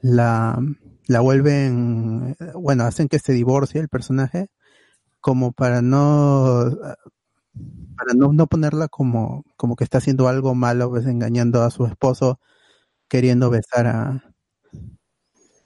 la, 0.01 0.59
la 1.07 1.21
vuelven, 1.21 2.35
bueno, 2.55 2.85
hacen 2.85 3.07
que 3.09 3.19
se 3.19 3.33
divorcie 3.33 3.81
el 3.81 3.89
personaje 3.89 4.49
como 5.25 5.51
para 5.53 5.81
no 5.81 6.69
para 7.97 8.13
no, 8.13 8.33
no 8.33 8.47
ponerla 8.47 8.87
como, 8.87 9.43
como 9.57 9.75
que 9.75 9.83
está 9.83 9.99
haciendo 9.99 10.27
algo 10.27 10.55
malo, 10.55 10.89
pues 10.89 11.05
engañando 11.05 11.63
a 11.63 11.71
su 11.71 11.85
esposo, 11.85 12.39
queriendo 13.09 13.49
besar 13.51 13.87
a, 13.87 14.23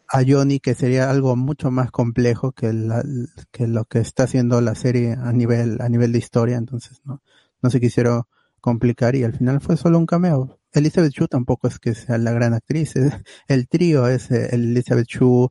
a 0.07 0.23
Johnny, 0.27 0.59
que 0.59 0.75
sería 0.75 1.09
algo 1.09 1.35
mucho 1.35 1.71
más 1.71 1.91
complejo 1.91 2.51
que, 2.51 2.73
la, 2.73 3.03
que 3.51 3.67
lo 3.67 3.85
que 3.85 3.99
está 3.99 4.23
haciendo 4.23 4.59
la 4.61 4.75
serie 4.75 5.13
a 5.13 5.31
nivel, 5.31 5.79
a 5.81 5.89
nivel 5.89 6.11
de 6.11 6.17
historia, 6.19 6.57
entonces 6.57 7.01
no, 7.05 7.21
no 7.61 7.69
se 7.69 7.79
quisieron 7.79 8.23
complicar 8.59 9.15
y 9.15 9.23
al 9.23 9.33
final 9.37 9.61
fue 9.61 9.77
solo 9.77 9.97
un 9.99 10.05
cameo. 10.07 10.59
Elizabeth 10.73 11.13
Shue 11.13 11.27
tampoco 11.27 11.67
es 11.67 11.79
que 11.79 11.93
sea 11.95 12.17
la 12.17 12.31
gran 12.31 12.53
actriz, 12.53 12.95
es- 12.95 13.13
el 13.47 13.67
trío 13.67 14.07
es 14.07 14.31
eh, 14.31 14.49
Elizabeth 14.51 15.07
Shue, 15.07 15.49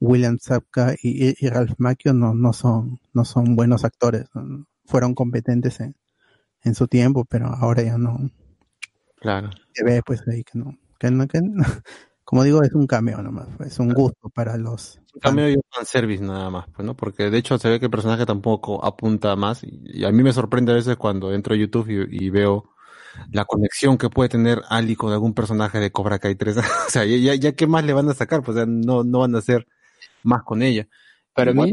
William 0.00 0.38
Zabka 0.38 0.94
y, 1.02 1.34
y- 1.38 1.48
Ralph 1.48 1.74
Macchio 1.78 2.12
no, 2.14 2.34
no 2.34 2.52
son, 2.52 2.98
no 3.12 3.24
son 3.24 3.54
buenos 3.54 3.84
actores, 3.84 4.26
fueron 4.86 5.14
competentes 5.14 5.80
en, 5.80 5.94
en 6.62 6.74
su 6.74 6.88
tiempo, 6.88 7.24
pero 7.24 7.46
ahora 7.48 7.82
ya 7.82 7.98
no, 7.98 8.30
Claro. 9.20 9.50
se 9.74 9.84
ve 9.84 10.02
pues 10.04 10.22
ahí 10.26 10.42
que 10.42 10.58
no, 10.58 10.76
que 10.98 11.10
no, 11.10 11.28
que 11.28 11.40
no- 11.42 11.62
como 12.24 12.44
digo, 12.44 12.62
es 12.62 12.72
un 12.72 12.86
cameo 12.86 13.22
nomás, 13.22 13.48
es 13.60 13.78
un 13.78 13.92
gusto 13.92 14.30
para 14.30 14.56
los 14.56 15.00
Un 15.14 15.20
cambio 15.20 15.50
y 15.50 15.54
un 15.56 15.62
fanservice 15.70 16.22
nada 16.24 16.48
más, 16.48 16.66
pues, 16.74 16.86
¿no? 16.86 16.96
Porque 16.96 17.28
de 17.28 17.36
hecho 17.38 17.58
se 17.58 17.68
ve 17.68 17.78
que 17.78 17.86
el 17.86 17.90
personaje 17.90 18.24
tampoco 18.24 18.82
apunta 18.84 19.34
más 19.36 19.62
y, 19.64 20.04
a 20.04 20.10
mí 20.12 20.22
me 20.22 20.32
sorprende 20.32 20.72
a 20.72 20.76
veces 20.76 20.96
cuando 20.96 21.34
entro 21.34 21.54
a 21.54 21.58
YouTube 21.58 21.88
y, 21.90 22.24
y 22.26 22.30
veo 22.30 22.70
la 23.32 23.44
conexión 23.44 23.98
que 23.98 24.08
puede 24.08 24.28
tener 24.28 24.62
Ali 24.68 24.94
con 24.96 25.12
algún 25.12 25.34
personaje 25.34 25.78
de 25.80 25.90
Cobra 25.90 26.18
Kai 26.20 26.36
3. 26.36 26.56
o 26.86 26.90
sea, 26.90 27.04
ya, 27.04 27.16
ya, 27.16 27.34
ya 27.34 27.52
qué 27.52 27.66
más 27.66 27.84
le 27.84 27.92
van 27.92 28.08
a 28.08 28.14
sacar, 28.14 28.42
pues 28.42 28.56
o 28.56 28.60
sea, 28.60 28.66
no, 28.66 29.04
no 29.04 29.18
van 29.18 29.34
a 29.34 29.38
hacer 29.38 29.66
más 30.24 30.42
con 30.44 30.62
ella. 30.62 30.86
Para 31.34 31.52
mí, 31.52 31.72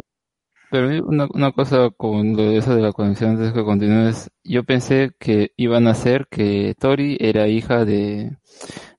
mí 0.71 0.99
una, 0.99 1.27
una 1.33 1.51
cosa 1.51 1.89
con 1.91 2.35
lo 2.35 2.43
de 2.43 2.57
eso 2.57 2.75
de 2.75 2.81
la 2.81 2.93
conexión 2.93 3.31
antes 3.31 3.53
que 3.53 3.63
continúes, 3.63 4.29
yo 4.43 4.63
pensé 4.63 5.11
que 5.19 5.51
iban 5.57 5.87
a 5.87 5.91
hacer 5.91 6.27
que 6.29 6.75
Tori 6.79 7.17
era 7.19 7.47
hija 7.47 7.85
de, 7.85 8.37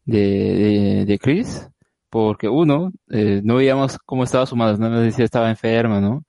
de, 0.05 0.19
de, 0.21 1.05
de 1.07 1.19
Chris, 1.19 1.69
porque 2.11 2.49
uno, 2.49 2.93
eh, 3.11 3.41
no 3.45 3.57
veíamos 3.57 3.99
cómo 4.07 4.25
estaba 4.25 4.47
su 4.47 4.57
madre, 4.57 4.79
no 4.79 4.89
nos 4.91 5.03
decía 5.03 5.25
estaba 5.25 5.51
enferma, 5.51 6.01
¿no? 6.01 6.25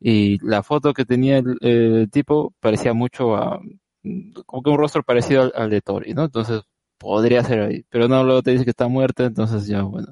Y 0.00 0.38
la 0.46 0.62
foto 0.62 0.94
que 0.94 1.04
tenía 1.04 1.38
el, 1.38 1.56
el 1.60 2.10
tipo 2.10 2.54
parecía 2.60 2.94
mucho 2.94 3.36
a, 3.36 3.60
como 4.46 4.62
que 4.62 4.70
un 4.70 4.78
rostro 4.78 5.02
parecido 5.02 5.42
al, 5.42 5.52
al 5.56 5.70
de 5.70 5.80
Tori, 5.80 6.14
¿no? 6.14 6.24
Entonces 6.24 6.62
podría 6.98 7.44
ser 7.44 7.60
ahí, 7.60 7.84
pero 7.90 8.08
no, 8.08 8.24
luego 8.24 8.42
te 8.42 8.52
dice 8.52 8.64
que 8.64 8.70
está 8.70 8.88
muerta, 8.88 9.24
entonces 9.24 9.66
ya, 9.66 9.82
bueno. 9.82 10.08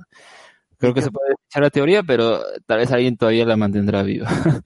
Creo 0.79 0.95
que 0.95 1.03
se 1.03 1.11
puede 1.11 1.35
echar 1.49 1.63
la 1.63 1.71
teoría, 1.71 2.03
pero 2.03 2.41
tal 2.67 2.79
vez 2.79 2.93
alguien 2.93 3.17
todavía 3.17 3.45
la 3.47 3.57
mantendrá 3.57 4.03
viva. 4.03 4.29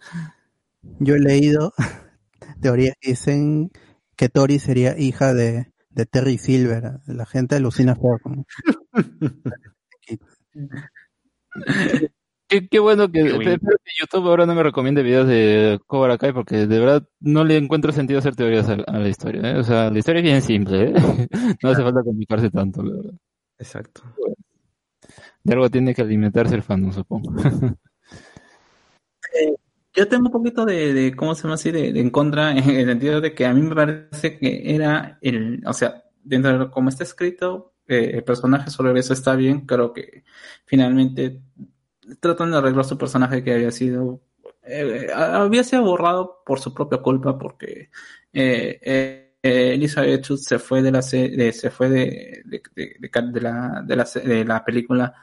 Yo 0.99 1.15
he 1.15 1.21
leído 1.21 1.73
teorías 2.61 2.95
que 3.01 3.11
dicen 3.11 3.71
que 4.17 4.29
Tori 4.29 4.59
sería 4.59 4.99
hija 4.99 5.35
de, 5.35 5.73
de 5.91 6.07
Terry 6.07 6.39
Silver. 6.39 7.01
La 7.07 7.27
gente 7.27 7.57
alucina 7.57 7.95
feo 7.97 8.19
con- 8.23 8.45
Qué, 12.49 12.67
qué 12.69 12.79
bueno 12.81 13.07
que, 13.13 13.23
Qué 13.23 13.33
bueno. 13.35 13.51
espero 13.53 13.77
que 13.85 13.93
YouTube 14.01 14.27
ahora 14.29 14.45
no 14.45 14.55
me 14.57 14.63
recomiende 14.65 15.05
videos 15.05 15.29
de 15.29 15.79
Cobra 15.87 16.19
Kai 16.19 16.33
porque 16.33 16.67
de 16.67 16.79
verdad 16.81 17.05
no 17.21 17.45
le 17.45 17.57
encuentro 17.57 17.93
sentido 17.93 18.19
hacer 18.19 18.35
teorías 18.35 18.69
a, 18.69 18.73
a 18.73 18.99
la 18.99 19.09
historia, 19.09 19.53
¿eh? 19.53 19.57
O 19.57 19.63
sea, 19.63 19.89
la 19.89 19.99
historia 19.99 20.19
es 20.19 20.25
bien 20.25 20.43
simple, 20.43 20.89
¿eh? 20.91 20.95
No 21.63 21.71
hace 21.71 21.83
falta 21.83 22.03
complicarse 22.03 22.51
tanto, 22.51 22.83
la 22.83 22.97
verdad. 22.97 23.13
Exacto. 23.59 24.03
De 25.43 25.55
algo 25.55 25.71
tiene 25.71 25.95
que 25.95 26.03
alimentarse 26.03 26.55
el 26.55 26.63
fandom, 26.63 26.93
supongo. 26.93 27.33
Yo 29.95 30.09
tengo 30.09 30.27
un 30.27 30.33
poquito 30.33 30.65
de, 30.65 30.95
de 30.95 31.17
¿cómo 31.17 31.35
se 31.35 31.43
llama 31.43 31.55
así? 31.55 31.71
De, 31.71 31.93
de 31.93 32.01
en 32.01 32.11
contra, 32.11 32.53
en 32.57 32.71
el 32.71 32.87
sentido 32.87 33.21
de 33.21 33.35
que 33.35 33.47
a 33.47 33.53
mí 33.53 33.63
me 33.63 33.75
parece 33.75 34.39
que 34.39 34.75
era 34.75 35.19
el, 35.21 35.63
o 35.67 35.73
sea, 35.73 36.05
dentro 36.23 36.59
de 36.59 36.71
como 36.71 36.89
está 36.89 37.05
escrito, 37.05 37.75
eh, 37.87 38.13
el 38.15 38.25
personaje 38.25 38.71
sobre 38.71 38.99
eso 38.99 39.13
está 39.13 39.35
bien, 39.35 39.67
creo 39.67 39.93
que 39.93 40.25
finalmente 40.65 41.43
tratan 42.21 42.51
de 42.51 42.59
arreglar 42.59 42.85
su 42.85 42.97
personaje 42.99 43.43
que 43.43 43.55
había 43.55 43.71
sido, 43.71 44.23
eh, 44.63 45.09
había 45.13 45.65
sido 45.65 45.83
borrado 45.83 46.43
por 46.45 46.61
su 46.61 46.73
propia 46.73 46.99
culpa, 46.99 47.39
porque 47.39 47.91
eh, 48.33 48.81
eh, 48.81 48.81
eh, 48.83 49.30
Elizabeth 49.43 50.25
Shue 50.27 50.37
se 50.39 50.59
fue 50.59 50.83
de 50.83 50.91
la 50.93 51.01
de- 51.01 51.53
se 51.53 51.71
fue 51.71 51.89
de, 51.89 52.43
de, 52.45 52.63
de, 52.75 53.41
la, 53.41 53.83
de 53.85 53.97
la 53.97 54.05
de 54.05 54.45
la 54.45 54.65
película 54.65 55.15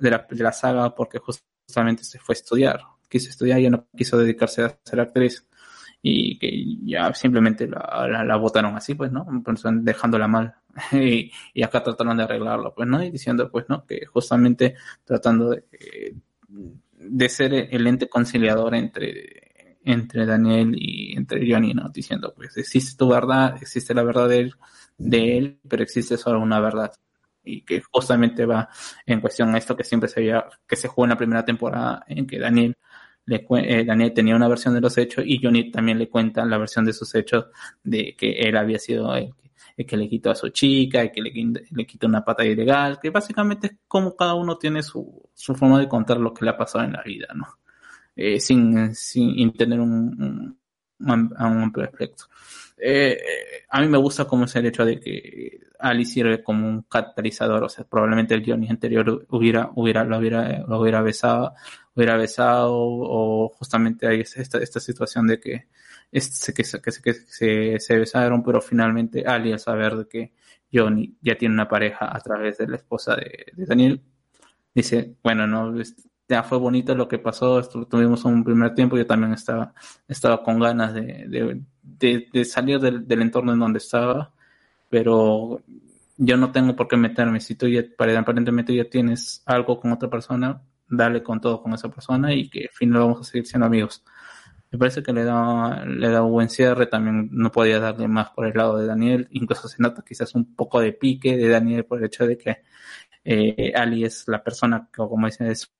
de 0.00 0.10
la, 0.10 0.26
de 0.30 0.42
la 0.42 0.52
saga 0.52 0.94
porque 0.94 1.18
justamente 1.18 2.04
se 2.04 2.18
fue 2.18 2.34
a 2.34 2.38
estudiar. 2.38 2.80
Quiso 3.08 3.30
estudiar 3.30 3.60
y 3.60 3.70
no 3.70 3.86
quiso 3.96 4.18
dedicarse 4.18 4.62
a 4.64 4.78
ser 4.84 5.00
actriz. 5.00 5.46
Y 6.02 6.38
que 6.38 6.50
ya 6.84 7.14
simplemente 7.14 7.66
la, 7.66 8.24
la, 8.24 8.36
votaron 8.36 8.76
así 8.76 8.94
pues 8.94 9.10
no 9.10 9.26
Pues, 9.44 9.62
dejándola 9.82 10.28
mal. 10.28 10.54
Y, 10.92 11.32
y 11.54 11.62
acá 11.62 11.82
trataron 11.82 12.16
de 12.16 12.24
arreglarlo 12.24 12.74
pues 12.74 12.88
no 12.88 13.02
y 13.02 13.10
diciendo 13.10 13.48
pues 13.50 13.66
no 13.68 13.86
que 13.86 14.04
justamente 14.06 14.74
tratando 15.04 15.50
de, 15.50 15.64
eh, 15.72 16.14
de 16.98 17.28
ser 17.28 17.54
el 17.54 17.86
ente 17.86 18.08
conciliador 18.08 18.74
entre 18.74 19.43
entre 19.84 20.26
Daniel 20.26 20.74
y 20.76 21.16
entre 21.16 21.50
Johnny 21.50 21.74
no 21.74 21.88
diciendo 21.90 22.32
pues 22.34 22.56
existe 22.56 22.96
tu 22.96 23.08
verdad 23.08 23.56
existe 23.60 23.94
la 23.94 24.02
verdad 24.02 24.28
de 24.28 24.38
él, 24.38 24.54
de 24.98 25.38
él 25.38 25.60
pero 25.68 25.82
existe 25.82 26.16
solo 26.16 26.40
una 26.40 26.60
verdad 26.60 26.92
y 27.44 27.62
que 27.62 27.82
justamente 27.90 28.46
va 28.46 28.68
en 29.06 29.20
cuestión 29.20 29.54
a 29.54 29.58
esto 29.58 29.76
que 29.76 29.84
siempre 29.84 30.08
se 30.08 30.20
veía, 30.20 30.44
que 30.66 30.76
se 30.76 30.88
jugó 30.88 31.04
en 31.04 31.10
la 31.10 31.18
primera 31.18 31.44
temporada, 31.44 32.04
en 32.08 32.26
que 32.26 32.38
Daniel, 32.38 32.76
le, 33.26 33.46
eh, 33.50 33.84
Daniel 33.84 34.12
tenía 34.12 34.34
una 34.34 34.48
versión 34.48 34.74
de 34.74 34.80
los 34.80 34.96
hechos 34.98 35.24
y 35.26 35.40
Johnny 35.42 35.70
también 35.70 35.98
le 35.98 36.08
cuenta 36.08 36.44
la 36.44 36.58
versión 36.58 36.84
de 36.84 36.92
sus 36.92 37.14
hechos 37.14 37.46
de 37.82 38.16
que 38.16 38.32
él 38.32 38.56
había 38.56 38.78
sido 38.78 39.14
el, 39.14 39.34
el 39.76 39.86
que 39.86 39.96
le 39.96 40.08
quitó 40.08 40.30
a 40.30 40.34
su 40.34 40.48
chica, 40.48 41.02
el 41.02 41.12
que 41.12 41.20
le, 41.20 41.32
le 41.70 41.86
quitó 41.86 42.06
una 42.06 42.24
pata 42.24 42.44
ilegal, 42.44 42.98
que 43.00 43.10
básicamente 43.10 43.66
es 43.66 43.72
como 43.86 44.16
cada 44.16 44.34
uno 44.34 44.56
tiene 44.56 44.82
su, 44.82 45.28
su 45.34 45.54
forma 45.54 45.78
de 45.80 45.88
contar 45.88 46.18
lo 46.18 46.32
que 46.32 46.44
le 46.44 46.50
ha 46.50 46.56
pasado 46.56 46.84
en 46.84 46.92
la 46.92 47.02
vida, 47.02 47.28
¿no? 47.34 47.46
Eh, 48.16 48.38
sin, 48.40 48.94
sin 48.94 49.52
tener 49.54 49.80
un, 49.80 49.90
un, 49.90 50.58
un 51.08 51.32
amplio 51.36 51.84
espectro. 51.86 52.26
Eh, 52.78 53.12
eh, 53.20 53.64
a 53.70 53.80
mí 53.80 53.88
me 53.88 53.98
gusta 53.98 54.24
cómo 54.26 54.44
es 54.44 54.54
el 54.56 54.66
hecho 54.66 54.84
de 54.84 55.00
que 55.00 55.60
Ali 55.78 56.04
sirve 56.04 56.42
como 56.42 56.68
un 56.68 56.82
catalizador, 56.82 57.64
o 57.64 57.68
sea, 57.68 57.84
probablemente 57.84 58.34
el 58.34 58.44
Johnny 58.46 58.68
anterior 58.68 59.26
hubiera, 59.30 59.70
hubiera, 59.74 60.04
lo 60.04 60.18
hubiera, 60.18 60.58
lo 60.66 60.80
hubiera 60.80 61.02
besado, 61.02 61.54
hubiera 61.94 62.16
besado, 62.16 62.72
o 62.76 63.48
justamente 63.50 64.06
hay 64.08 64.20
esta, 64.20 64.58
esta 64.58 64.80
situación 64.80 65.26
de 65.26 65.40
que, 65.40 65.66
este, 66.12 66.52
que, 66.52 66.64
se- 66.64 66.80
que, 66.80 66.92
se- 66.92 67.02
que 67.02 67.14
se, 67.14 67.80
se 67.80 67.98
besaron, 67.98 68.42
pero 68.42 68.60
finalmente 68.60 69.24
Ali 69.26 69.52
al 69.52 69.58
saber 69.60 69.96
de 69.96 70.08
que 70.08 70.32
Johnny 70.72 71.16
ya 71.20 71.36
tiene 71.36 71.54
una 71.54 71.68
pareja 71.68 72.14
a 72.16 72.20
través 72.20 72.58
de 72.58 72.66
la 72.68 72.76
esposa 72.76 73.16
de, 73.16 73.46
Daniel, 73.66 74.00
dice, 74.74 75.16
bueno, 75.22 75.46
no, 75.46 75.72
ya 76.28 76.42
fue 76.42 76.58
bonito 76.58 76.94
lo 76.94 77.08
que 77.08 77.18
pasó, 77.18 77.58
esto, 77.60 77.86
tuvimos 77.86 78.24
un 78.24 78.44
primer 78.44 78.74
tiempo, 78.74 78.96
yo 78.96 79.06
también 79.06 79.32
estaba, 79.32 79.74
estaba 80.08 80.42
con 80.42 80.58
ganas 80.60 80.94
de, 80.94 81.02
de, 81.28 81.60
de, 81.82 82.28
de 82.32 82.44
salir 82.44 82.80
del, 82.80 83.06
del 83.06 83.22
entorno 83.22 83.52
en 83.52 83.58
donde 83.60 83.78
estaba, 83.78 84.32
pero 84.90 85.60
yo 86.16 86.36
no 86.36 86.52
tengo 86.52 86.76
por 86.76 86.88
qué 86.88 86.96
meterme, 86.96 87.40
si 87.40 87.54
tú 87.56 87.68
ya, 87.68 87.82
pare- 87.96 88.16
aparentemente 88.16 88.74
ya 88.74 88.88
tienes 88.88 89.42
algo 89.46 89.80
con 89.80 89.92
otra 89.92 90.08
persona, 90.10 90.62
dale 90.88 91.22
con 91.22 91.40
todo 91.40 91.62
con 91.62 91.74
esa 91.74 91.88
persona 91.90 92.32
y 92.34 92.48
que 92.48 92.62
al 92.64 92.70
final 92.74 93.00
vamos 93.02 93.20
a 93.20 93.24
seguir 93.24 93.46
siendo 93.46 93.66
amigos. 93.66 94.04
Me 94.70 94.78
parece 94.78 95.02
que 95.02 95.12
le 95.12 95.22
da, 95.24 95.84
le 95.86 96.08
da 96.10 96.22
un 96.22 96.32
buen 96.32 96.48
cierre, 96.50 96.86
también 96.86 97.28
no 97.32 97.52
podía 97.52 97.78
darle 97.78 98.08
más 98.08 98.30
por 98.30 98.46
el 98.46 98.54
lado 98.54 98.78
de 98.78 98.86
Daniel, 98.86 99.28
incluso 99.30 99.68
se 99.68 99.80
nota 99.82 100.02
quizás 100.06 100.34
un 100.34 100.54
poco 100.56 100.80
de 100.80 100.92
pique 100.92 101.36
de 101.36 101.48
Daniel 101.48 101.84
por 101.84 101.98
el 102.00 102.06
hecho 102.06 102.26
de 102.26 102.36
que 102.38 102.58
eh, 103.24 103.72
Ali 103.76 104.04
es 104.04 104.24
la 104.28 104.42
persona 104.42 104.88
que, 104.92 104.98
como 104.98 105.26
dicen, 105.26 105.48
es 105.48 105.72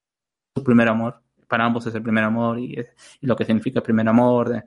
su 0.55 0.63
primer 0.65 0.89
amor. 0.89 1.21
Para 1.49 1.65
ambos 1.65 1.87
es 1.87 1.95
el 1.95 2.03
primer 2.03 2.25
amor 2.25 2.59
y, 2.59 2.75
es- 2.79 2.89
y 3.21 3.27
lo 3.27 3.37
que 3.37 3.45
significa 3.45 3.79
el 3.81 3.83
primer 3.85 4.09
amor 4.09 4.49
de, 4.49 4.63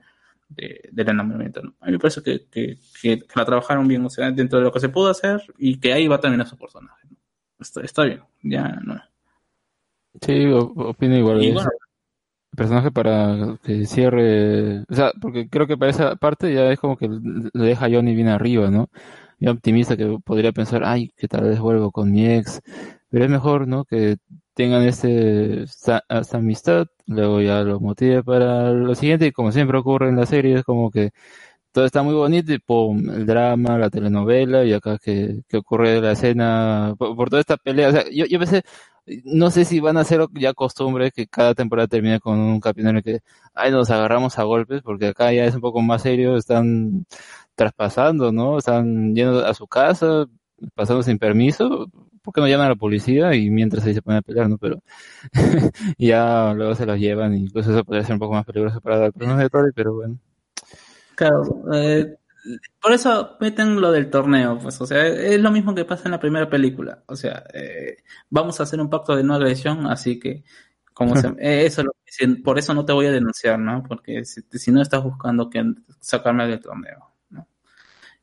de- 0.48 0.88
del 0.92 1.08
enamoramiento. 1.08 1.62
¿no? 1.62 1.74
A 1.80 1.86
mí 1.86 1.92
me 1.92 1.98
parece 1.98 2.22
que, 2.22 2.46
que, 2.50 2.78
que- 3.00 3.18
que 3.20 3.32
la 3.34 3.44
trabajaron 3.44 3.86
bien, 3.88 4.04
o 4.04 4.10
sea, 4.10 4.30
dentro 4.30 4.58
de 4.58 4.64
lo 4.64 4.72
que 4.72 4.80
se 4.80 4.88
pudo 4.88 5.10
hacer 5.10 5.42
y 5.58 5.78
que 5.78 5.92
ahí 5.92 6.06
va 6.08 6.16
a 6.16 6.20
terminar 6.20 6.46
su 6.46 6.56
personaje. 6.56 7.06
¿no? 7.10 7.16
Está, 7.58 7.80
está 7.82 8.04
bien, 8.04 8.22
ya 8.42 8.68
no. 8.84 9.00
Sí, 10.20 10.46
opino 10.52 11.16
igual. 11.16 11.42
Y 11.42 11.48
es 11.48 11.54
bueno. 11.54 11.70
el 12.52 12.56
personaje 12.56 12.90
para 12.90 13.58
que 13.62 13.86
cierre, 13.86 14.80
o 14.88 14.94
sea, 14.94 15.12
porque 15.20 15.48
creo 15.48 15.66
que 15.66 15.76
para 15.76 15.90
esa 15.90 16.16
parte 16.16 16.52
ya 16.52 16.70
es 16.72 16.78
como 16.80 16.96
que 16.96 17.08
le 17.08 17.64
deja 17.66 17.86
a 17.86 17.90
Johnny 17.90 18.14
bien 18.14 18.28
arriba, 18.28 18.70
¿no? 18.70 18.88
Ya 19.38 19.52
optimista 19.52 19.96
que 19.96 20.18
podría 20.24 20.52
pensar, 20.52 20.82
ay, 20.84 21.12
que 21.16 21.28
tal 21.28 21.44
vez 21.44 21.60
vuelvo 21.60 21.92
con 21.92 22.10
mi 22.10 22.26
ex, 22.26 22.60
pero 23.10 23.24
es 23.24 23.30
mejor, 23.30 23.68
¿no? 23.68 23.84
Que 23.84 24.16
tengan 24.54 24.82
este, 24.82 25.62
esta, 25.64 26.02
amistad, 26.32 26.88
luego 27.06 27.40
ya 27.40 27.62
lo 27.62 27.80
motive 27.80 28.22
para 28.24 28.72
lo 28.72 28.94
siguiente 28.94 29.26
y 29.26 29.32
como 29.32 29.52
siempre 29.52 29.78
ocurre 29.78 30.08
en 30.08 30.16
la 30.16 30.26
serie, 30.26 30.56
es 30.58 30.64
como 30.64 30.90
que 30.90 31.10
todo 31.72 31.84
está 31.86 32.02
muy 32.02 32.14
bonito 32.14 32.52
y 32.52 32.58
pum, 32.58 33.10
el 33.10 33.26
drama, 33.26 33.78
la 33.78 33.90
telenovela 33.90 34.64
y 34.64 34.72
acá 34.72 34.98
que, 34.98 35.42
que 35.48 35.58
ocurre 35.58 36.00
la 36.00 36.12
escena 36.12 36.94
por, 36.98 37.30
toda 37.30 37.40
esta 37.40 37.56
pelea. 37.56 37.88
O 37.90 37.92
sea, 37.92 38.04
yo, 38.10 38.26
yo 38.26 38.38
pensé, 38.38 38.62
no 39.24 39.50
sé 39.50 39.64
si 39.64 39.80
van 39.80 39.96
a 39.96 40.00
hacer 40.00 40.26
ya 40.34 40.54
costumbre 40.54 41.10
que 41.10 41.26
cada 41.26 41.54
temporada 41.54 41.88
termine 41.88 42.20
con 42.20 42.38
un 42.38 42.60
capítulo 42.60 43.02
que, 43.02 43.20
ay, 43.54 43.70
nos 43.70 43.90
agarramos 43.90 44.38
a 44.38 44.44
golpes, 44.44 44.82
porque 44.82 45.08
acá 45.08 45.32
ya 45.32 45.44
es 45.44 45.54
un 45.54 45.60
poco 45.60 45.80
más 45.82 46.02
serio, 46.02 46.36
están 46.36 47.06
traspasando, 47.54 48.32
¿no? 48.32 48.58
Están 48.58 49.14
yendo 49.14 49.44
a 49.46 49.54
su 49.54 49.66
casa, 49.66 50.26
pasando 50.74 51.02
sin 51.02 51.18
permiso, 51.18 51.90
¿por 52.22 52.34
qué 52.34 52.40
no 52.40 52.48
llaman 52.48 52.66
a 52.66 52.70
la 52.70 52.76
policía? 52.76 53.34
Y 53.34 53.50
mientras 53.50 53.84
ahí 53.84 53.94
se 53.94 54.02
ponen 54.02 54.18
a 54.18 54.22
pelear, 54.22 54.48
¿no? 54.48 54.58
Pero 54.58 54.82
ya 55.98 56.52
luego 56.54 56.74
se 56.74 56.86
los 56.86 56.98
llevan, 56.98 57.34
y 57.34 57.44
incluso 57.44 57.70
eso 57.70 57.84
podría 57.84 58.04
ser 58.04 58.14
un 58.14 58.20
poco 58.20 58.34
más 58.34 58.44
peligroso 58.44 58.80
para 58.80 59.10
personaje 59.10 59.44
de 59.44 59.50
Tori, 59.50 59.72
pero 59.74 59.94
bueno. 59.94 60.18
Claro, 61.14 61.64
eh, 61.72 62.16
por 62.80 62.92
eso 62.92 63.36
meten 63.40 63.80
lo 63.80 63.90
del 63.92 64.10
torneo, 64.10 64.58
pues, 64.58 64.80
o 64.80 64.86
sea, 64.86 65.06
es 65.06 65.40
lo 65.40 65.50
mismo 65.50 65.74
que 65.74 65.84
pasa 65.84 66.04
en 66.06 66.12
la 66.12 66.20
primera 66.20 66.48
película, 66.48 67.02
o 67.06 67.16
sea, 67.16 67.44
eh, 67.52 67.96
vamos 68.30 68.60
a 68.60 68.62
hacer 68.62 68.80
un 68.80 68.90
pacto 68.90 69.16
de 69.16 69.24
no 69.24 69.34
agresión, 69.34 69.86
así 69.86 70.18
que, 70.20 70.44
como 70.94 71.16
se, 71.16 71.28
eh, 71.38 71.66
eso 71.66 71.82
es 71.82 71.86
lo 71.86 71.92
por 72.42 72.58
eso 72.58 72.74
no 72.74 72.84
te 72.84 72.92
voy 72.92 73.06
a 73.06 73.12
denunciar, 73.12 73.58
¿no? 73.58 73.82
Porque 73.86 74.24
si, 74.24 74.42
si 74.50 74.72
no 74.72 74.80
estás 74.80 75.02
buscando 75.02 75.50
que 75.50 75.62
sacarme 76.00 76.46
del 76.46 76.60
torneo. 76.60 77.10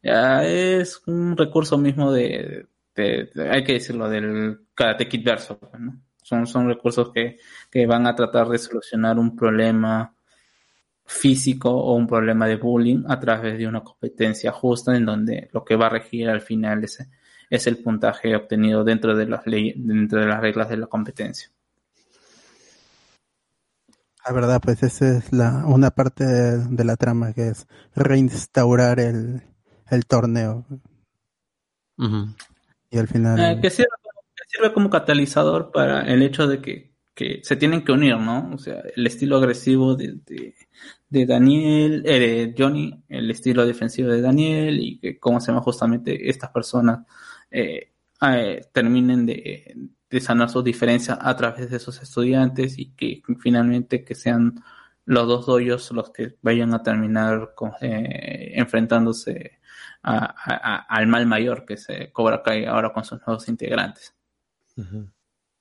Ya 0.05 0.43
es 0.43 1.01
un 1.07 1.35
recurso 1.35 1.79
mismo 1.79 2.11
de, 2.11 2.67
hay 2.95 3.63
que 3.63 3.73
decirlo, 3.73 4.07
del 4.07 4.67
Karate 4.75 5.07
Kid 5.07 5.25
verso, 5.25 5.57
pues, 5.57 5.81
¿no? 5.81 5.99
Son, 6.21 6.45
son 6.45 6.67
recursos 6.67 7.11
que, 7.11 7.37
que 7.71 7.87
van 7.87 8.05
a 8.05 8.13
tratar 8.13 8.47
de 8.49 8.59
solucionar 8.59 9.17
un 9.17 9.35
problema 9.35 10.15
físico 11.03 11.71
o 11.71 11.95
un 11.95 12.05
problema 12.05 12.45
de 12.45 12.57
bullying 12.57 13.03
a 13.07 13.19
través 13.19 13.57
de 13.57 13.67
una 13.67 13.83
competencia 13.83 14.51
justa 14.51 14.95
en 14.95 15.07
donde 15.07 15.49
lo 15.51 15.65
que 15.65 15.75
va 15.75 15.87
a 15.87 15.89
regir 15.89 16.29
al 16.29 16.41
final 16.41 16.83
es, 16.83 17.03
es 17.49 17.65
el 17.65 17.79
puntaje 17.79 18.35
obtenido 18.35 18.83
dentro 18.83 19.15
de 19.15 19.25
las 19.25 19.47
leyes, 19.47 19.73
dentro 19.75 20.19
de 20.19 20.27
las 20.27 20.39
reglas 20.39 20.69
de 20.69 20.77
la 20.77 20.85
competencia. 20.85 21.49
La 24.23 24.33
verdad, 24.33 24.61
pues 24.63 24.83
esa 24.83 25.17
es 25.17 25.33
la 25.33 25.65
una 25.65 25.89
parte 25.89 26.25
de 26.25 26.83
la 26.83 26.95
trama 26.95 27.33
que 27.33 27.47
es 27.47 27.67
reinstaurar 27.95 28.99
el, 28.99 29.43
el 29.89 30.05
torneo. 30.05 30.65
Y 32.89 32.97
al 32.97 33.07
final... 33.07 33.39
Eh, 33.39 33.59
que, 33.61 33.69
sirve, 33.69 33.89
que 34.35 34.43
sirve 34.47 34.73
como 34.73 34.89
catalizador 34.89 35.71
para 35.71 36.01
el 36.01 36.21
hecho 36.21 36.47
de 36.47 36.61
que, 36.61 36.91
que 37.13 37.39
se 37.43 37.55
tienen 37.55 37.83
que 37.83 37.91
unir, 37.91 38.17
¿no? 38.17 38.51
O 38.53 38.57
sea, 38.57 38.81
el 38.95 39.07
estilo 39.07 39.37
agresivo 39.37 39.95
de, 39.95 40.19
de, 40.25 40.55
de 41.09 41.25
Daniel, 41.25 42.03
eh, 42.05 42.19
de 42.19 42.55
Johnny, 42.57 43.03
el 43.09 43.31
estilo 43.31 43.65
defensivo 43.65 44.09
de 44.09 44.21
Daniel 44.21 44.79
y 44.79 44.99
que 44.99 45.19
cómo 45.19 45.39
se 45.39 45.47
llama 45.47 45.61
justamente 45.61 46.29
estas 46.29 46.49
personas 46.51 47.05
eh, 47.51 47.91
eh, 48.21 48.61
terminen 48.73 49.25
de, 49.25 49.75
de 50.09 50.19
sanar 50.21 50.49
sus 50.49 50.63
diferencias 50.63 51.17
a 51.21 51.35
través 51.35 51.69
de 51.69 51.77
esos 51.77 52.01
estudiantes 52.01 52.77
y 52.77 52.91
que 52.91 53.21
finalmente 53.39 54.03
que 54.03 54.15
sean 54.15 54.55
los 55.05 55.27
dos 55.27 55.45
doyos 55.45 55.91
los 55.91 56.09
que 56.09 56.35
vayan 56.41 56.73
a 56.73 56.81
terminar 56.81 57.53
con- 57.55 57.73
eh, 57.81 58.53
enfrentándose 58.55 59.54
a- 60.07 60.25
a- 60.25 60.75
a- 60.75 60.85
al 60.87 61.07
mal 61.07 61.25
mayor 61.25 61.65
que 61.65 61.77
se 61.77 62.11
Cobra 62.11 62.43
Kai 62.43 62.65
ahora 62.65 62.93
con 62.93 63.03
sus 63.03 63.19
nuevos 63.25 63.47
integrantes. 63.47 64.13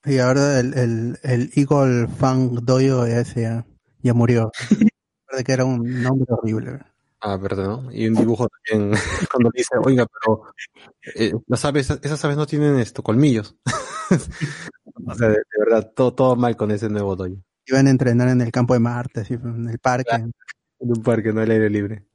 Y 0.05 0.19
ahora 0.19 0.59
el, 0.59 0.73
el, 0.77 1.19
el 1.23 1.51
Eagle 1.55 2.07
Fang 2.07 2.59
Doyo 2.63 3.05
ese 3.05 3.41
ya, 3.41 3.65
ya 4.01 4.13
murió. 4.13 4.51
Recuerda 4.69 5.43
que 5.43 5.51
era 5.51 5.65
un 5.65 6.03
nombre 6.03 6.27
horrible. 6.29 6.79
Ah, 7.21 7.37
verdad, 7.37 7.63
¿no? 7.65 7.91
Y 7.91 8.07
un 8.07 8.13
dibujo 8.13 8.47
también 8.47 8.91
cuando 9.31 9.49
dice, 9.55 9.75
oiga, 9.83 10.05
pero 10.05 10.43
eh, 11.15 11.33
las 11.47 11.65
aves, 11.65 11.89
esas 11.89 12.23
aves 12.23 12.37
no 12.37 12.45
tienen 12.45 12.77
esto, 12.77 13.01
colmillos. 13.01 13.55
o 15.07 15.15
sea, 15.15 15.29
de, 15.29 15.35
de 15.37 15.59
verdad, 15.65 15.91
todo, 15.95 16.13
todo 16.13 16.35
mal 16.35 16.55
con 16.55 16.69
ese 16.69 16.87
nuevo 16.89 17.15
doyo. 17.15 17.37
Iban 17.65 17.87
a 17.87 17.89
entrenar 17.89 18.27
en 18.29 18.41
el 18.41 18.51
campo 18.51 18.75
de 18.75 18.79
Marte, 18.79 19.21
así, 19.21 19.33
en 19.33 19.67
el 19.67 19.79
parque. 19.79 20.13
En 20.13 20.31
un 20.79 21.01
parque, 21.01 21.33
no 21.33 21.41
al 21.41 21.49
aire 21.49 21.67
libre. 21.69 22.05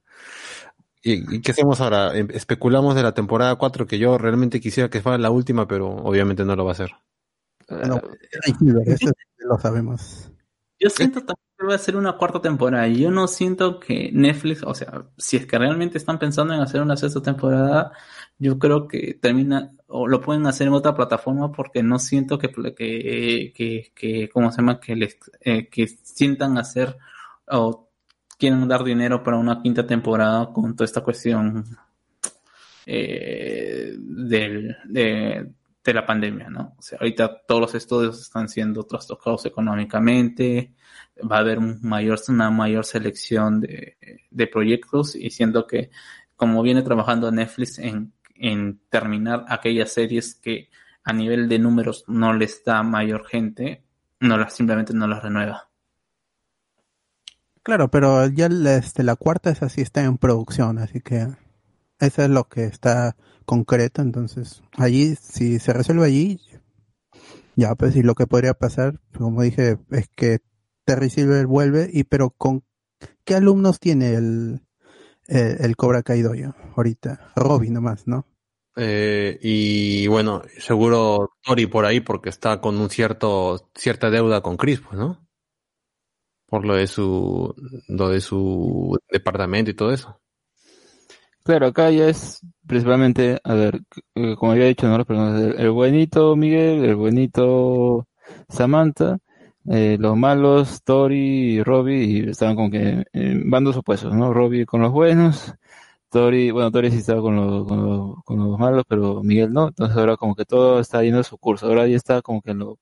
¿Y, 1.03 1.37
y 1.37 1.41
qué 1.41 1.53
hacemos 1.53 1.81
ahora? 1.81 2.17
Em- 2.17 2.29
Especulamos 2.33 2.95
de 2.95 3.03
la 3.03 3.15
temporada 3.15 3.57
4 3.57 3.87
que 3.87 3.99
yo 3.99 4.19
realmente 4.19 4.61
quisiera 4.61 4.91
que 4.91 5.01
fuera 5.01 5.19
la 5.19 5.31
última, 5.31 5.67
pero 5.67 5.89
obviamente 5.89 6.45
no 6.45 6.57
lo 6.57 6.65
va 6.65 6.73
a 6.73 6.75
hacer. 6.75 6.93
No, 7.69 8.01
Ray 8.01 8.55
Silver, 8.59 8.89
eso 8.89 9.11
lo 9.39 9.59
sabemos. 9.59 10.31
Yo 10.79 10.91
siento 10.91 11.21
también 11.21 11.47
que 11.59 11.67
va 11.67 11.75
a 11.75 11.79
ser 11.79 11.97
una 11.97 12.17
cuarta 12.17 12.41
temporada. 12.41 12.89
Yo 12.89 13.11
no 13.11 13.29
siento 13.29 13.79
que 13.79 14.11
Netflix, 14.13 14.63
o 14.65 14.75
sea, 14.75 15.05
si 15.19 15.37
es 15.37 15.47
que 15.47 15.59
realmente 15.59 15.99
están 15.99 16.19
pensando 16.19 16.55
en 16.55 16.61
hacer 16.61 16.81
una 16.81 16.97
sexta 16.97 17.21
temporada, 17.23 17.93
yo 18.39 18.59
creo 18.59 18.89
que 18.89 19.15
termina 19.21 19.73
o 19.87 20.09
lo 20.09 20.21
pueden 20.21 20.47
hacer 20.47 20.69
en 20.69 20.73
otra 20.73 20.95
plataforma 20.95 21.53
porque 21.53 21.83
no 21.83 21.99
siento 21.99 22.39
que 22.39 22.51
que 22.75 23.53
que, 23.55 23.93
que 23.95 24.29
¿cómo 24.31 24.51
se 24.51 24.59
llama? 24.63 24.81
que 24.81 24.97
les 24.97 25.19
eh, 25.41 25.69
que 25.69 25.87
sientan 25.87 26.57
hacer 26.59 26.97
o 27.47 27.90
quieran 28.41 28.67
dar 28.67 28.83
dinero 28.83 29.23
para 29.23 29.37
una 29.37 29.61
quinta 29.63 29.87
temporada 29.87 30.53
con 30.53 30.75
toda 30.75 30.87
esta 30.87 31.03
cuestión 31.03 31.65
eh, 32.87 33.95
de, 33.99 35.53
la 35.85 36.07
pandemia, 36.07 36.49
¿no? 36.49 36.75
O 36.79 36.83
sea, 36.83 36.99
ahorita 37.01 37.43
todos 37.47 37.61
los 37.61 37.75
estudios 37.75 38.21
están 38.21 38.49
siendo 38.49 38.85
trastocados 38.85 39.45
económicamente, 39.45 40.73
va 41.31 41.37
a 41.37 41.41
haber 41.41 41.59
una 41.59 42.51
mayor 42.51 42.85
selección 42.85 43.61
de, 43.61 44.47
proyectos 44.47 45.17
y 45.17 45.31
siento 45.31 45.67
que 45.67 45.91
como 46.37 46.63
viene 46.63 46.83
trabajando 46.83 47.31
Netflix 47.31 47.79
en, 47.79 48.13
en 48.37 48.81
terminar 48.89 49.45
aquellas 49.49 49.93
series 49.93 50.37
que 50.37 50.71
a 51.05 51.13
nivel 51.13 51.49
de 51.49 51.59
números 51.59 52.05
no 52.07 52.33
les 52.33 52.65
da 52.65 52.83
mayor 52.85 53.27
gente, 53.27 53.85
no 54.21 54.39
las, 54.39 54.55
simplemente 54.55 54.95
no 54.95 55.09
las 55.09 55.23
renueva. 55.23 55.70
Claro, 57.63 57.91
pero 57.91 58.27
ya 58.29 58.49
la, 58.49 58.77
este, 58.77 59.03
la 59.03 59.17
cuarta 59.17 59.51
es 59.51 59.63
así, 59.63 59.83
está 59.83 60.03
en 60.03 60.17
producción, 60.17 60.79
así 60.79 61.01
que 61.01 61.29
eso 61.99 62.23
es 62.23 62.31
lo 62.31 62.49
que 62.49 62.65
está 62.65 63.17
concreto, 63.45 64.01
entonces 64.01 64.63
allí, 64.77 65.15
si 65.17 65.59
se 65.59 65.73
resuelve 65.73 66.07
allí, 66.07 66.41
ya 67.57 67.75
pues 67.75 67.97
y 67.97 68.03
lo 68.03 68.15
que 68.15 68.27
podría 68.27 68.55
pasar, 68.55 69.01
como 69.17 69.43
dije, 69.43 69.79
es 69.91 70.09
que 70.09 70.39
Terry 70.85 71.11
Silver 71.11 71.47
vuelve, 71.47 71.91
y 71.93 72.05
pero 72.05 72.31
con 72.31 72.65
¿qué 73.25 73.35
alumnos 73.35 73.79
tiene 73.79 74.15
el, 74.15 74.63
el, 75.27 75.57
el 75.61 75.77
Cobra 75.77 76.03
Kai 76.03 76.23
Dojo 76.23 76.55
ahorita? 76.77 77.33
Robin 77.37 77.75
nomás, 77.75 78.07
¿no? 78.07 78.27
Eh, 78.77 79.39
y 79.43 80.07
bueno, 80.07 80.43
seguro 80.59 81.33
Tori 81.43 81.67
por 81.67 81.85
ahí 81.85 82.01
porque 82.01 82.31
está 82.31 82.61
con 82.61 82.79
un 82.79 82.89
cierto, 82.89 83.71
cierta 83.75 84.11
deuda 84.11 84.41
con 84.41 84.57
Chris, 84.57 84.81
pues, 84.81 84.99
¿no? 84.99 85.29
Por 86.51 86.67
lo 86.67 86.75
de 86.75 86.87
su, 86.87 87.55
lo 87.89 88.09
de 88.09 88.21
su 88.21 88.99
departamento 89.11 89.71
y 89.71 89.75
todo 89.75 89.93
eso. 89.93 90.21
Claro, 91.45 91.69
acá 91.69 91.91
ya 91.91 92.09
es 92.09 92.41
principalmente, 92.67 93.41
a 93.43 93.55
ver, 93.55 93.81
eh, 94.15 94.37
como 94.37 94.53
había 94.53 94.67
dicho, 94.67 94.87
¿no? 94.89 95.05
El, 95.57 95.71
buenito 95.71 96.37
Miguel, 96.37 96.85
el 96.85 96.97
buenito 96.97 98.07
Samantha, 98.49 99.19
eh, 99.69 99.97
los 99.99 100.17
malos 100.17 100.83
Tori 100.85 101.55
y 101.57 101.63
Robbie, 101.63 102.05
y 102.05 102.29
estaban 102.31 102.57
como 102.57 102.71
que 102.71 103.05
en 103.13 103.51
bandos 103.51 103.77
opuestos, 103.77 104.15
¿no? 104.15 104.33
Robbie 104.33 104.67
con 104.67 104.83
los 104.83 104.93
buenos, 104.93 105.55
Tori, 106.11 106.51
bueno, 106.51 106.71
Tori 106.71 106.91
sí 106.91 106.99
estaba 106.99 107.23
con 107.23 107.37
los, 107.37 107.67
con 108.25 108.39
los, 108.39 108.59
malos, 108.59 108.85
pero 108.89 109.23
Miguel 109.23 109.53
no, 109.53 109.69
entonces 109.69 109.97
ahora 109.97 110.17
como 110.17 110.35
que 110.35 110.45
todo 110.45 110.81
está 110.81 111.03
yendo 111.03 111.21
a 111.21 111.25
su 111.25 111.39
curso, 111.39 111.67
ahora 111.67 111.87
ya 111.87 111.97
está 111.97 112.21
como 112.23 112.43
que 112.43 112.53
lo, 112.55 112.79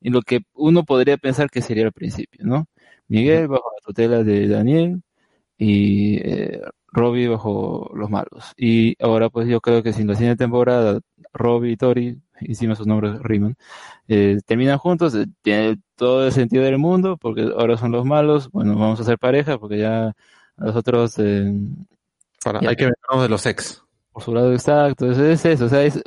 en 0.00 0.12
lo 0.14 0.22
que 0.22 0.40
uno 0.54 0.84
podría 0.84 1.16
pensar 1.16 1.50
que 1.50 1.62
sería 1.62 1.86
al 1.86 1.92
principio, 1.92 2.44
¿no? 2.44 2.66
Miguel 3.10 3.48
bajo 3.48 3.70
la 3.76 3.80
tutela 3.86 4.22
de 4.24 4.48
Daniel 4.48 5.02
y 5.58 6.16
eh, 6.18 6.62
Robbie 6.92 7.28
bajo 7.28 7.90
los 7.94 8.08
malos. 8.08 8.52
Y 8.56 8.96
ahora 9.02 9.28
pues 9.28 9.46
yo 9.48 9.60
creo 9.60 9.82
que 9.82 9.92
si 9.92 10.02
en 10.02 10.08
la 10.08 10.14
siguiente 10.14 10.42
temporada 10.44 11.00
Robbie 11.32 11.72
y 11.72 11.76
Tori 11.76 12.18
encima 12.40 12.74
sus 12.74 12.86
nombres 12.86 13.20
riman, 13.20 13.54
eh, 14.08 14.38
terminan 14.46 14.78
juntos, 14.78 15.14
eh, 15.14 15.26
tiene 15.42 15.76
todo 15.94 16.24
el 16.26 16.32
sentido 16.32 16.64
del 16.64 16.78
mundo, 16.78 17.18
porque 17.18 17.42
ahora 17.42 17.76
son 17.76 17.92
los 17.92 18.06
malos, 18.06 18.50
bueno, 18.50 18.74
vamos 18.78 18.98
a 19.00 19.04
ser 19.04 19.18
pareja, 19.18 19.58
porque 19.58 19.78
ya 19.78 20.14
los 20.56 20.74
otros... 20.74 21.18
Eh, 21.18 21.52
Para- 22.42 22.60
ya- 22.62 22.70
hay 22.70 22.76
que 22.76 22.84
vendernos 22.86 23.22
de 23.22 23.28
los 23.28 23.44
ex. 23.44 23.82
por 24.12 24.22
su 24.22 24.34
lado 24.34 24.52
exacto, 24.54 25.10
es, 25.10 25.18
es 25.18 25.44
eso, 25.44 25.66
o 25.66 25.68
sea, 25.68 25.82
es- 25.84 26.02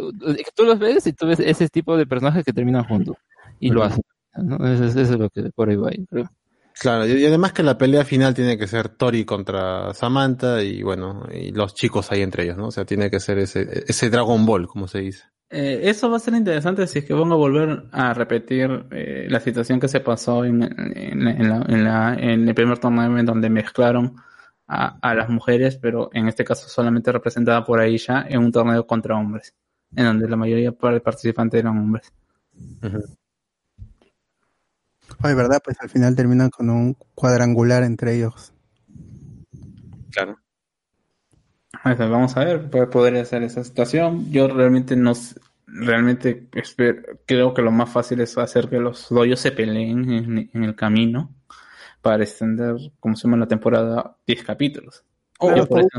tú 0.55 0.63
los 0.65 0.79
ves 0.79 1.05
y 1.05 1.13
tú 1.13 1.27
ves 1.27 1.39
ese 1.39 1.69
tipo 1.69 1.95
de 1.95 2.07
personajes 2.07 2.43
que 2.43 2.51
terminan 2.53 2.83
juntos, 2.85 3.15
y 3.59 3.69
lo 3.69 3.83
hacen, 3.83 4.03
¿no? 4.35 4.55
Eso, 4.67 4.85
es- 4.85 4.95
eso 4.95 5.13
es 5.13 5.19
lo 5.19 5.29
que 5.29 5.43
por 5.55 5.69
ahí 5.69 5.75
va, 5.75 5.91
creo. 6.09 6.29
Claro, 6.79 7.05
y 7.07 7.25
además 7.25 7.53
que 7.53 7.63
la 7.63 7.77
pelea 7.77 8.03
final 8.03 8.33
tiene 8.33 8.57
que 8.57 8.67
ser 8.67 8.89
Tori 8.89 9.25
contra 9.25 9.93
Samantha 9.93 10.61
y 10.63 10.81
bueno, 10.83 11.27
y 11.31 11.51
los 11.51 11.75
chicos 11.75 12.11
ahí 12.11 12.21
entre 12.21 12.43
ellos, 12.43 12.57
¿no? 12.57 12.67
O 12.67 12.71
sea, 12.71 12.83
tiene 12.83 13.09
que 13.09 13.19
ser 13.19 13.37
ese, 13.37 13.83
ese 13.87 14.09
Dragon 14.09 14.45
Ball, 14.45 14.67
como 14.67 14.87
se 14.87 14.99
dice. 14.99 15.23
Eh, 15.49 15.81
eso 15.83 16.09
va 16.09 16.17
a 16.17 16.19
ser 16.19 16.33
interesante 16.33 16.87
si 16.87 16.99
es 16.99 17.05
que 17.05 17.13
van 17.13 17.31
a 17.31 17.35
volver 17.35 17.83
a 17.91 18.13
repetir 18.15 18.85
eh, 18.91 19.27
la 19.29 19.39
situación 19.39 19.79
que 19.79 19.87
se 19.87 19.99
pasó 19.99 20.43
en, 20.45 20.63
en, 20.63 21.27
en 21.27 21.49
la- 21.49 21.65
en 21.69 21.83
la- 21.83 22.15
en 22.15 22.47
el 22.49 22.55
primer 22.55 22.79
torneo 22.79 23.17
en 23.19 23.25
donde 23.25 23.49
mezclaron 23.51 24.15
a, 24.67 24.97
a 24.99 25.13
las 25.13 25.29
mujeres, 25.29 25.77
pero 25.77 26.09
en 26.13 26.27
este 26.27 26.43
caso 26.43 26.67
solamente 26.67 27.11
representada 27.11 27.63
por 27.63 27.79
Aisha 27.79 28.25
en 28.27 28.39
un 28.39 28.51
torneo 28.51 28.87
contra 28.87 29.15
hombres, 29.15 29.53
en 29.95 30.05
donde 30.05 30.27
la 30.27 30.37
mayoría 30.37 30.71
de 30.71 30.99
participantes 31.01 31.59
eran 31.59 31.77
hombres. 31.77 32.11
Oye, 35.23 35.33
¿verdad? 35.33 35.59
Pues 35.65 35.81
al 35.81 35.89
final 35.89 36.15
terminan 36.15 36.51
con 36.51 36.69
un 36.69 36.95
cuadrangular 37.15 37.81
entre 37.81 38.13
ellos. 38.15 38.53
Claro. 40.11 40.37
Vamos 41.83 42.37
a 42.37 42.45
ver, 42.45 42.69
puede 42.69 42.87
podría 42.87 43.25
ser 43.25 43.43
esa 43.43 43.63
situación. 43.63 44.31
Yo 44.31 44.47
realmente 44.47 44.95
no, 44.95 45.13
realmente 45.67 46.49
esper- 46.51 47.19
creo 47.25 47.53
que 47.53 47.61
lo 47.61 47.71
más 47.71 47.89
fácil 47.91 48.21
es 48.21 48.37
hacer 48.37 48.69
que 48.69 48.77
los 48.79 49.09
doyos 49.09 49.39
se 49.39 49.51
peleen 49.51 50.09
en, 50.11 50.49
en 50.53 50.63
el 50.63 50.75
camino 50.75 51.35
para 52.01 52.23
extender, 52.23 52.75
como 52.99 53.15
se 53.15 53.23
llama 53.27 53.37
la 53.37 53.47
temporada, 53.47 54.17
10 54.27 54.43
capítulos. 54.43 55.05
Por 55.67 55.79
eso- 55.79 55.89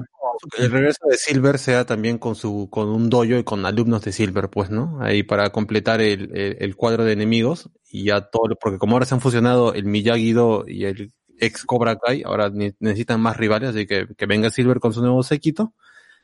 El 0.59 0.71
regreso 0.71 1.07
de 1.09 1.17
Silver 1.17 1.59
sea 1.59 1.85
también 1.87 2.19
con 2.19 2.35
su, 2.35 2.69
con 2.71 2.89
un 2.89 3.09
dojo 3.09 3.25
y 3.39 3.45
con 3.45 3.65
alumnos 3.67 4.03
de 4.05 4.13
Silver, 4.13 4.49
pues, 4.51 4.69
¿no? 4.71 4.99
Ahí 5.01 5.23
para 5.23 5.51
completar 5.51 6.01
el, 6.01 6.37
el, 6.37 6.57
el 6.61 6.77
cuadro 6.77 7.05
de 7.05 7.13
enemigos 7.13 7.71
y 7.91 8.05
ya 8.05 8.21
todo, 8.23 8.49
lo- 8.49 8.57
porque 8.57 8.79
como 8.79 8.95
ahora 8.97 9.07
se 9.07 9.15
han 9.15 9.21
fusionado 9.21 9.73
el 9.75 9.85
Miyagi-Do 9.85 10.65
y 10.67 10.85
el 10.87 11.13
ex 11.39 11.65
Cobra 11.65 11.99
Kai, 11.99 12.23
ahora 12.25 12.51
ne- 12.51 12.75
necesitan 12.81 13.21
más 13.21 13.37
rivales, 13.37 13.71
así 13.71 13.87
que 13.87 14.07
que 14.17 14.27
venga 14.27 14.51
Silver 14.51 14.81
con 14.81 14.93
su 14.93 15.01
nuevo 15.03 15.23
séquito 15.23 15.73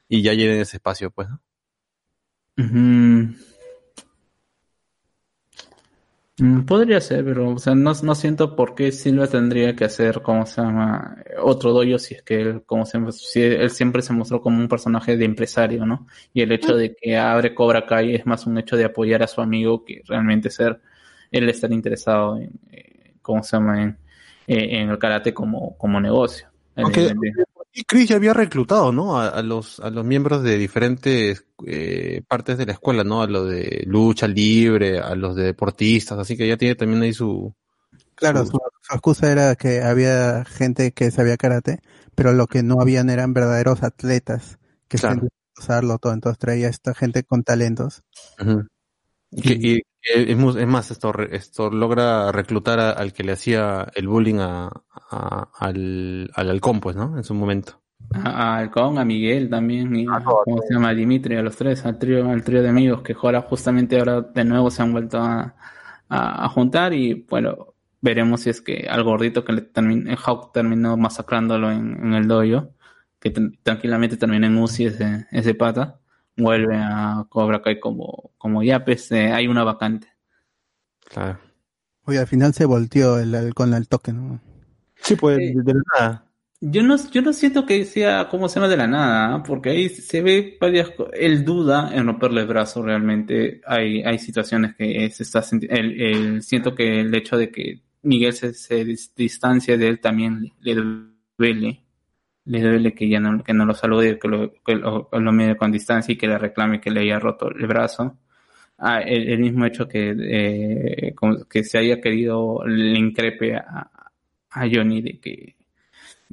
y 0.08 0.22
ya 0.22 0.34
llenen 0.34 0.60
ese 0.60 0.76
espacio, 0.78 1.10
pues, 1.10 1.28
¿no? 1.28 1.40
Podría 6.66 7.00
ser, 7.00 7.24
pero 7.24 7.50
o 7.50 7.58
sea, 7.58 7.74
no, 7.74 7.92
no 8.02 8.14
siento 8.14 8.56
por 8.56 8.74
qué 8.74 8.92
Silva 8.92 9.26
tendría 9.26 9.76
que 9.76 9.84
hacer, 9.84 10.22
¿cómo 10.22 10.46
se 10.46 10.62
llama? 10.62 11.16
Otro 11.42 11.72
doyo 11.72 11.98
si 11.98 12.14
es 12.14 12.22
que 12.22 12.40
él, 12.40 12.62
como 12.64 12.86
se 12.86 12.98
llama? 12.98 13.12
Si 13.12 13.42
él 13.42 13.70
siempre 13.70 14.00
se 14.00 14.12
mostró 14.12 14.40
como 14.40 14.58
un 14.58 14.68
personaje 14.68 15.16
de 15.16 15.24
empresario, 15.24 15.84
¿no? 15.84 16.06
Y 16.32 16.42
el 16.42 16.52
hecho 16.52 16.76
de 16.76 16.94
que 16.94 17.16
abre 17.16 17.54
Cobra 17.54 17.84
Kai 17.84 18.14
es 18.14 18.26
más 18.26 18.46
un 18.46 18.56
hecho 18.58 18.76
de 18.76 18.84
apoyar 18.84 19.22
a 19.22 19.26
su 19.26 19.40
amigo 19.40 19.84
que 19.84 20.02
realmente 20.06 20.50
ser, 20.50 20.80
él 21.30 21.48
estar 21.48 21.72
interesado 21.72 22.36
en, 22.36 22.50
eh, 22.72 23.14
¿cómo 23.20 23.42
se 23.42 23.56
llama? 23.56 23.82
En, 23.82 23.98
eh, 24.46 24.80
en 24.80 24.90
el 24.90 24.98
karate 24.98 25.34
como, 25.34 25.76
como 25.76 26.00
negocio. 26.00 26.48
Aunque-. 26.76 27.12
Y 27.72 27.84
Chris 27.84 28.08
ya 28.08 28.16
había 28.16 28.34
reclutado, 28.34 28.90
¿no? 28.92 29.20
A, 29.20 29.28
a 29.28 29.42
los, 29.42 29.78
a 29.80 29.90
los 29.90 30.04
miembros 30.04 30.42
de 30.42 30.58
diferentes 30.58 31.44
eh, 31.66 32.22
partes 32.26 32.58
de 32.58 32.66
la 32.66 32.72
escuela, 32.72 33.04
¿no? 33.04 33.22
A 33.22 33.26
los 33.28 33.48
de 33.48 33.84
lucha 33.86 34.26
libre, 34.26 34.98
a 34.98 35.14
los 35.14 35.36
de 35.36 35.44
deportistas, 35.44 36.18
así 36.18 36.36
que 36.36 36.48
ya 36.48 36.56
tiene 36.56 36.74
también 36.74 37.02
ahí 37.02 37.12
su... 37.12 37.54
Claro, 38.16 38.44
su, 38.44 38.52
su 38.82 38.92
excusa 38.94 39.30
era 39.30 39.54
que 39.56 39.82
había 39.82 40.44
gente 40.44 40.92
que 40.92 41.10
sabía 41.10 41.36
karate, 41.36 41.80
pero 42.14 42.32
lo 42.32 42.46
que 42.48 42.62
no 42.62 42.80
habían 42.80 43.08
eran 43.08 43.32
verdaderos 43.32 43.82
atletas 43.82 44.58
que 44.88 44.98
Claro. 44.98 45.14
sabían 45.16 45.30
usarlo 45.56 45.98
todo. 45.98 46.12
Entonces 46.12 46.38
traía 46.38 46.68
esta 46.68 46.92
gente 46.92 47.22
con 47.22 47.44
talentos. 47.44 48.02
Que- 49.42 49.58
y 49.60 49.82
es, 50.02 50.28
es 50.56 50.66
más, 50.66 50.90
esto, 50.90 51.12
esto 51.30 51.70
logra 51.70 52.32
reclutar 52.32 52.80
a- 52.80 52.90
al 52.92 53.12
que 53.12 53.24
le 53.24 53.32
hacía 53.32 53.86
el 53.94 54.08
bullying 54.08 54.36
a, 54.40 54.70
a- 55.10 55.50
al, 55.58 56.30
al 56.34 56.50
halcón, 56.50 56.80
pues, 56.80 56.96
¿no? 56.96 57.16
En 57.16 57.24
su 57.24 57.34
momento. 57.34 57.80
A, 58.12 58.54
a 58.54 58.56
Halcón, 58.58 58.98
a 58.98 59.04
Miguel 59.04 59.48
también, 59.50 59.94
y 59.94 60.06
a, 60.08 60.22
¿cómo 60.24 60.62
se 60.62 60.74
llama? 60.74 60.88
A 60.90 60.94
Dimitri, 60.94 61.36
a 61.36 61.42
los 61.42 61.56
tres, 61.56 61.84
al 61.84 61.98
trío, 61.98 62.28
al 62.30 62.42
trío 62.42 62.62
de 62.62 62.68
amigos 62.70 63.02
que 63.02 63.14
ahora 63.20 63.42
justamente 63.42 63.98
ahora 63.98 64.22
de 64.22 64.44
nuevo 64.44 64.70
se 64.70 64.82
han 64.82 64.92
vuelto 64.92 65.18
a, 65.18 65.54
a, 66.08 66.44
a 66.44 66.48
juntar 66.48 66.92
y 66.94 67.26
bueno, 67.28 67.74
veremos 68.00 68.40
si 68.42 68.50
es 68.50 68.60
que 68.62 68.86
al 68.88 69.04
gordito 69.04 69.44
que 69.44 69.52
le 69.52 69.60
terminó, 69.62 70.16
Hawk 70.24 70.52
terminó 70.52 70.96
masacrándolo 70.96 71.70
en, 71.70 71.92
en 72.06 72.14
el 72.14 72.26
dojo, 72.26 72.74
que 73.20 73.32
tran- 73.32 73.58
tranquilamente 73.62 74.16
termina 74.16 74.46
en 74.46 74.56
UCI 74.58 74.86
ese, 74.86 75.26
ese 75.30 75.54
pata, 75.54 75.99
vuelve 76.36 76.76
a 76.76 77.26
Cobra 77.28 77.62
Kai 77.62 77.80
como, 77.80 78.32
como 78.38 78.62
ya 78.62 78.84
pues 78.84 79.10
eh, 79.12 79.32
hay 79.32 79.46
una 79.46 79.64
vacante. 79.64 80.08
Claro. 81.08 81.38
Oye, 82.04 82.18
al 82.18 82.26
final 82.26 82.54
se 82.54 82.64
volteó 82.64 83.18
el 83.18 83.34
halcón 83.34 83.74
al 83.74 83.88
toque, 83.88 84.12
¿no? 84.12 84.40
Sí, 84.96 85.16
pues, 85.16 85.38
de, 85.38 85.62
de 85.62 85.74
la 85.74 85.80
nada. 85.98 86.26
Yo 86.62 86.82
no, 86.82 86.96
yo 87.10 87.22
no 87.22 87.32
siento 87.32 87.64
que 87.64 87.84
sea 87.86 88.28
como 88.28 88.48
se 88.48 88.56
llama 88.56 88.68
de 88.68 88.76
la 88.76 88.86
nada, 88.86 89.34
¿ah? 89.34 89.42
porque 89.42 89.70
ahí 89.70 89.88
se 89.88 90.20
ve 90.20 90.58
varias 90.60 90.90
co- 90.90 91.10
Él 91.12 91.42
duda 91.44 91.90
en 91.94 92.06
romperle 92.06 92.42
el 92.42 92.46
brazo 92.46 92.82
realmente. 92.82 93.62
Hay, 93.66 94.02
hay 94.02 94.18
situaciones 94.18 94.74
que 94.76 95.08
se 95.10 95.22
está 95.22 95.42
él- 95.52 96.00
él- 96.00 96.42
siento 96.42 96.74
que 96.74 97.00
el 97.00 97.14
hecho 97.14 97.38
de 97.38 97.50
que 97.50 97.80
Miguel 98.02 98.34
se, 98.34 98.52
se 98.52 98.84
dis- 98.84 99.10
distancia 99.16 99.76
de 99.78 99.88
él 99.88 100.00
también 100.00 100.52
le, 100.60 100.74
le 100.74 100.82
duele. 101.38 101.84
Le 102.50 102.60
duele 102.60 102.94
que 102.94 103.08
ya 103.08 103.20
no, 103.20 103.42
que 103.44 103.54
no 103.54 103.64
lo 103.64 103.74
salude, 103.74 104.18
que 104.18 104.28
lo, 104.28 104.52
que 104.64 104.74
lo, 104.74 105.08
lo 105.12 105.56
con 105.56 105.72
distancia 105.72 106.12
y 106.12 106.18
que 106.18 106.26
le 106.26 106.38
reclame 106.38 106.80
que 106.80 106.90
le 106.90 107.00
haya 107.00 107.18
roto 107.18 107.48
el 107.50 107.66
brazo. 107.66 108.18
Ah, 108.78 109.00
el, 109.00 109.38
mismo 109.38 109.66
hecho 109.66 109.86
que, 109.86 110.14
eh, 110.18 111.14
que 111.48 111.64
se 111.64 111.78
haya 111.78 112.00
querido, 112.00 112.64
le 112.66 112.98
increpe 112.98 113.56
a, 113.56 113.90
a 114.50 114.68
Johnny 114.72 115.02
de 115.02 115.20
que 115.20 115.56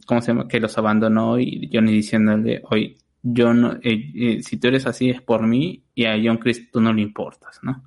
¿cómo 0.05 0.21
se 0.21 0.27
llama? 0.27 0.47
Que 0.47 0.59
los 0.59 0.77
abandonó 0.77 1.39
y 1.39 1.69
Johnny 1.71 1.91
diciéndole, 1.91 2.61
oye, 2.69 2.97
yo 3.23 3.53
no, 3.53 3.73
eh, 3.83 4.11
eh, 4.15 4.43
si 4.43 4.57
tú 4.57 4.67
eres 4.67 4.85
así 4.85 5.09
es 5.09 5.21
por 5.21 5.45
mí 5.47 5.83
y 5.95 6.05
a 6.05 6.17
John 6.23 6.37
Chris 6.37 6.69
tú 6.71 6.79
no 6.81 6.93
le 6.93 7.01
importas, 7.01 7.59
¿no? 7.63 7.83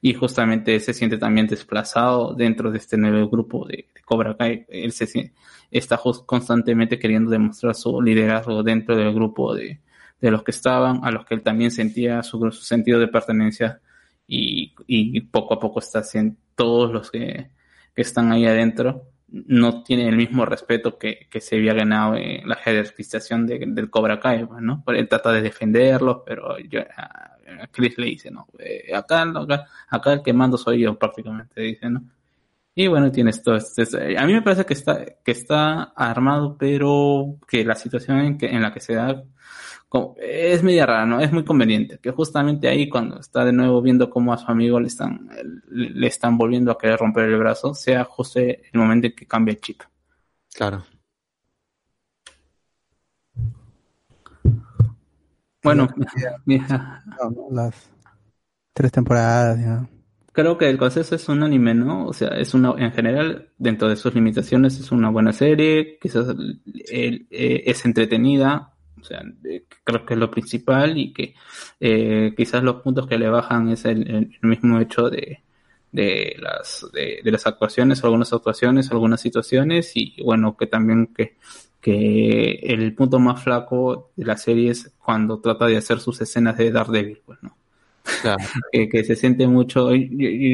Y 0.00 0.14
justamente 0.14 0.78
se 0.80 0.92
siente 0.92 1.18
también 1.18 1.46
desplazado 1.46 2.34
dentro 2.34 2.70
de 2.70 2.78
este 2.78 2.96
nuevo 2.96 3.28
grupo 3.28 3.66
de, 3.66 3.88
de 3.94 4.00
Cobra 4.04 4.36
Kai. 4.36 4.66
Él 4.68 4.92
se 4.92 5.06
está 5.78 5.98
constantemente 6.26 6.98
queriendo 6.98 7.30
demostrar 7.30 7.74
su 7.74 8.00
liderazgo 8.00 8.62
dentro 8.62 8.96
del 8.96 9.12
grupo 9.14 9.54
de, 9.54 9.80
de 10.20 10.30
los 10.30 10.42
que 10.42 10.50
estaban, 10.52 11.00
a 11.04 11.10
los 11.10 11.24
que 11.26 11.34
él 11.34 11.42
también 11.42 11.70
sentía 11.70 12.22
su, 12.22 12.38
su 12.52 12.62
sentido 12.64 12.98
de 13.00 13.08
pertenencia 13.08 13.80
y, 14.26 14.74
y 14.86 15.20
poco 15.22 15.54
a 15.54 15.58
poco 15.58 15.80
está 15.80 16.00
haciendo 16.00 16.36
todos 16.54 16.92
los 16.92 17.10
que, 17.10 17.50
que 17.94 18.02
están 18.02 18.32
ahí 18.32 18.46
adentro 18.46 19.10
no 19.28 19.82
tienen 19.82 20.08
el 20.08 20.16
mismo 20.16 20.46
respeto 20.46 20.96
que, 20.96 21.26
que 21.28 21.40
se 21.40 21.56
había 21.56 21.74
ganado 21.74 22.14
en 22.14 22.48
la 22.48 22.54
jerarquización 22.54 23.46
de- 23.46 23.64
del 23.66 23.90
Cobra 23.90 24.20
Kai, 24.20 24.44
pues, 24.46 24.62
¿no? 24.62 24.84
Él 24.86 25.08
trata 25.08 25.32
de 25.32 25.42
defenderlos, 25.42 26.18
pero 26.24 26.56
yo, 26.60 26.80
a, 26.96 27.36
Chris 27.72 27.98
le 27.98 28.06
dice, 28.06 28.30
no, 28.30 28.46
eh, 28.58 28.94
acá, 28.94 29.22
acá, 29.22 29.66
acá 29.88 30.12
el 30.12 30.22
que 30.22 30.32
mando 30.32 30.56
soy 30.56 30.80
yo 30.82 30.96
prácticamente, 30.98 31.60
dice, 31.60 31.90
¿no? 31.90 32.04
Y 32.76 32.88
bueno, 32.88 33.12
tienes 33.12 33.40
todo 33.42 33.54
este, 33.56 34.18
a 34.18 34.26
mí 34.26 34.32
me 34.32 34.42
parece 34.42 34.64
que 34.66 34.74
está, 34.74 35.04
que 35.24 35.30
está 35.30 35.84
armado, 35.96 36.56
pero 36.58 37.36
que 37.48 37.64
la 37.64 37.76
situación 37.76 38.18
en, 38.20 38.38
que, 38.38 38.46
en 38.46 38.62
la 38.62 38.72
que 38.72 38.80
se 38.80 38.94
da 38.94 39.22
como- 39.88 40.16
es 40.20 40.62
media 40.62 40.86
rara, 40.86 41.06
¿no? 41.06 41.20
Es 41.20 41.32
muy 41.32 41.44
conveniente, 41.44 41.98
que 42.00 42.10
justamente 42.10 42.68
ahí 42.68 42.88
cuando 42.88 43.20
está 43.20 43.44
de 43.44 43.52
nuevo 43.52 43.80
viendo 43.82 44.10
cómo 44.10 44.32
a 44.32 44.38
su 44.38 44.50
amigo 44.50 44.80
le 44.80 44.88
están, 44.88 45.28
le 45.70 46.06
están 46.08 46.36
volviendo 46.38 46.72
a 46.72 46.78
querer 46.78 46.98
romper 46.98 47.24
el 47.30 47.38
brazo, 47.38 47.74
sea 47.74 48.04
justo 48.04 48.40
el 48.40 48.58
momento 48.74 49.06
en 49.08 49.14
que 49.16 49.26
cambia 49.26 49.52
el 49.52 49.60
chip. 49.60 49.82
Claro. 50.54 50.84
Bueno, 55.62 55.88
mira, 56.44 57.02
No, 57.20 57.30
no, 57.30 57.48
las 57.50 57.90
tres 58.74 58.92
temporadas, 58.92 59.58
ya. 59.60 59.88
Creo 60.34 60.58
que 60.58 60.68
el 60.68 60.76
consenso 60.76 61.14
es 61.14 61.28
un 61.28 61.42
anime, 61.42 61.74
¿no? 61.74 62.06
O 62.06 62.12
sea, 62.12 62.28
es 62.30 62.52
una, 62.54 62.74
en 62.76 62.92
general, 62.92 63.48
dentro 63.56 63.88
de 63.88 63.96
sus 63.96 64.14
limitaciones, 64.14 64.78
es 64.78 64.92
una 64.92 65.08
buena 65.08 65.32
serie, 65.32 65.98
quizás 66.00 66.26
eh, 66.90 67.26
es 67.30 67.84
entretenida, 67.86 68.74
o 69.00 69.04
sea, 69.04 69.22
eh, 69.44 69.64
creo 69.84 70.04
que 70.04 70.14
es 70.14 70.20
lo 70.20 70.30
principal 70.30 70.98
y 70.98 71.12
que 71.12 71.34
eh, 71.80 72.34
quizás 72.36 72.62
los 72.62 72.82
puntos 72.82 73.06
que 73.06 73.18
le 73.18 73.28
bajan 73.28 73.68
es 73.68 73.84
el, 73.84 74.30
mismo 74.42 74.80
hecho 74.80 75.08
de, 75.08 75.42
de 75.92 76.36
las 76.40 76.86
de, 76.92 77.20
de 77.22 77.30
las 77.30 77.46
actuaciones, 77.46 78.02
algunas 78.02 78.32
actuaciones, 78.32 78.90
algunas 78.90 79.20
situaciones 79.20 79.92
y 79.94 80.20
bueno, 80.22 80.56
que 80.56 80.66
también 80.66 81.08
que 81.14 81.36
que 81.80 82.60
el 82.62 82.94
punto 82.94 83.18
más 83.18 83.44
flaco 83.44 84.10
de 84.16 84.24
la 84.24 84.38
serie 84.38 84.70
es 84.70 84.90
cuando 85.04 85.38
trata 85.40 85.66
de 85.66 85.76
hacer 85.76 86.00
sus 86.00 86.18
escenas 86.22 86.56
de 86.56 86.72
Daredevil, 86.72 87.20
pues, 87.26 87.42
¿no? 87.42 87.58
que, 88.72 88.88
que 88.88 89.04
se 89.04 89.16
siente 89.16 89.46
mucho, 89.46 89.94
y, 89.94 90.08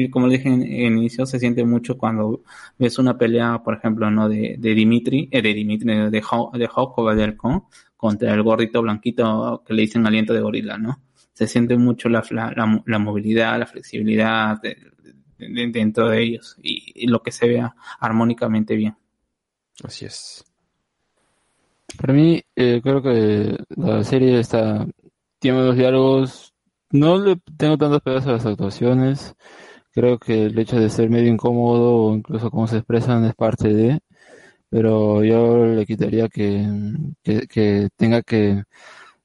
y 0.05 0.09
como 0.09 0.27
le 0.27 0.37
dije 0.37 0.49
en, 0.49 0.61
en 0.63 0.97
inicio, 0.97 1.25
se 1.25 1.39
siente 1.39 1.63
mucho 1.65 1.97
cuando 1.97 2.41
ves 2.77 2.97
una 2.99 3.17
pelea, 3.17 3.61
por 3.63 3.75
ejemplo, 3.75 4.09
no 4.11 4.29
de, 4.29 4.55
de 4.57 4.73
Dimitri, 4.73 5.27
eh, 5.31 5.41
de 5.41 5.53
Dimitri, 5.53 6.09
de 6.09 6.23
Hawk, 6.29 6.55
de 6.55 6.67
Hawk 6.73 6.97
o 6.97 7.03
Valercon, 7.03 7.63
contra 7.97 8.33
el 8.33 8.43
gordito 8.43 8.81
blanquito 8.81 9.63
que 9.65 9.73
le 9.73 9.83
dicen 9.83 10.05
aliento 10.07 10.33
de 10.33 10.41
gorila, 10.41 10.77
¿no? 10.77 11.01
Se 11.33 11.47
siente 11.47 11.77
mucho 11.77 12.09
la, 12.09 12.23
la, 12.31 12.51
la, 12.55 12.83
la 12.85 12.99
movilidad, 12.99 13.57
la 13.59 13.65
flexibilidad 13.67 14.61
de- 14.61 14.77
de- 15.37 15.67
dentro 15.71 16.09
de 16.09 16.21
ellos 16.21 16.55
y, 16.61 16.91
y 16.95 17.07
lo 17.07 17.21
que 17.21 17.31
se 17.31 17.47
vea 17.47 17.75
armónicamente 17.99 18.75
bien. 18.75 18.95
Así 19.83 20.05
es. 20.05 20.43
Para 21.99 22.13
mí, 22.13 22.41
eh, 22.55 22.79
creo 22.81 23.01
que 23.01 23.57
la 23.75 24.03
serie 24.03 24.39
está, 24.39 24.87
tiene 25.39 25.63
los 25.63 25.75
diálogos, 25.75 26.50
no 26.91 27.17
le 27.19 27.37
tengo 27.57 27.77
tantos 27.77 28.01
pedazos 28.01 28.27
a 28.27 28.31
las 28.33 28.45
actuaciones, 28.45 29.35
creo 29.91 30.19
que 30.19 30.45
el 30.45 30.59
hecho 30.59 30.79
de 30.79 30.89
ser 30.89 31.09
medio 31.09 31.31
incómodo 31.31 31.95
o 31.95 32.15
incluso 32.15 32.51
cómo 32.51 32.67
se 32.67 32.77
expresan 32.77 33.25
es 33.25 33.35
parte 33.35 33.73
de, 33.73 33.99
pero 34.69 35.23
yo 35.23 35.65
le 35.65 35.85
quitaría 35.85 36.29
que, 36.29 36.67
que, 37.23 37.47
que 37.47 37.89
tenga 37.97 38.21
que 38.23 38.63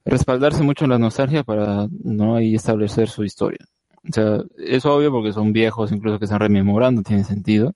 respaldarse 0.04 0.62
mucho 0.62 0.84
en 0.84 0.90
la 0.92 0.98
nostalgia 0.98 1.44
para 1.44 1.88
no 2.04 2.36
ahí 2.36 2.54
establecer 2.54 3.08
su 3.08 3.24
historia. 3.24 3.66
O 4.08 4.12
sea, 4.12 4.40
es 4.58 4.86
obvio 4.86 5.10
porque 5.10 5.32
son 5.32 5.52
viejos, 5.52 5.92
incluso 5.92 6.18
que 6.18 6.26
están 6.26 6.40
rememorando, 6.40 7.02
tiene 7.02 7.24
sentido, 7.24 7.74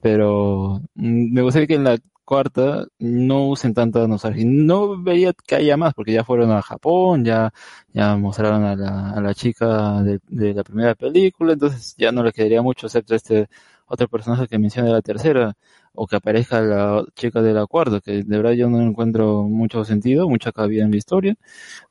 pero 0.00 0.80
mm, 0.94 1.32
me 1.34 1.42
gustaría 1.42 1.66
que 1.68 1.74
en 1.74 1.84
la 1.84 1.98
cuarta 2.28 2.86
no 2.98 3.48
usen 3.48 3.72
tanta 3.74 4.06
nostalgia. 4.06 4.44
No 4.46 5.02
veía 5.02 5.32
que 5.46 5.54
haya 5.56 5.76
más, 5.78 5.94
porque 5.94 6.12
ya 6.12 6.24
fueron 6.24 6.50
a 6.52 6.60
Japón, 6.62 7.24
ya, 7.24 7.52
ya 7.94 8.16
mostraron 8.16 8.64
a 8.64 8.76
la, 8.76 9.10
a 9.12 9.20
la 9.22 9.34
chica 9.34 10.02
de, 10.02 10.20
de 10.28 10.52
la 10.54 10.62
primera 10.64 10.94
película, 10.94 11.54
entonces 11.54 11.94
ya 11.96 12.12
no 12.12 12.22
le 12.22 12.32
quedaría 12.32 12.60
mucho, 12.62 12.86
excepto 12.86 13.14
este 13.14 13.48
otro 13.86 14.08
personaje 14.08 14.46
que 14.46 14.58
menciona 14.58 14.88
de 14.88 14.94
la 14.94 15.02
tercera, 15.02 15.56
o 15.98 16.06
que 16.06 16.16
aparezca 16.16 16.60
la 16.62 17.04
chica 17.14 17.42
de 17.42 17.52
la 17.54 17.66
cuarta, 17.66 18.00
que 18.00 18.22
de 18.24 18.36
verdad 18.38 18.52
yo 18.52 18.70
no 18.70 18.80
encuentro 18.82 19.44
mucho 19.44 19.84
sentido, 19.84 20.28
mucha 20.28 20.52
cabida 20.52 20.84
en 20.84 20.90
la 20.92 20.96
historia, 20.98 21.36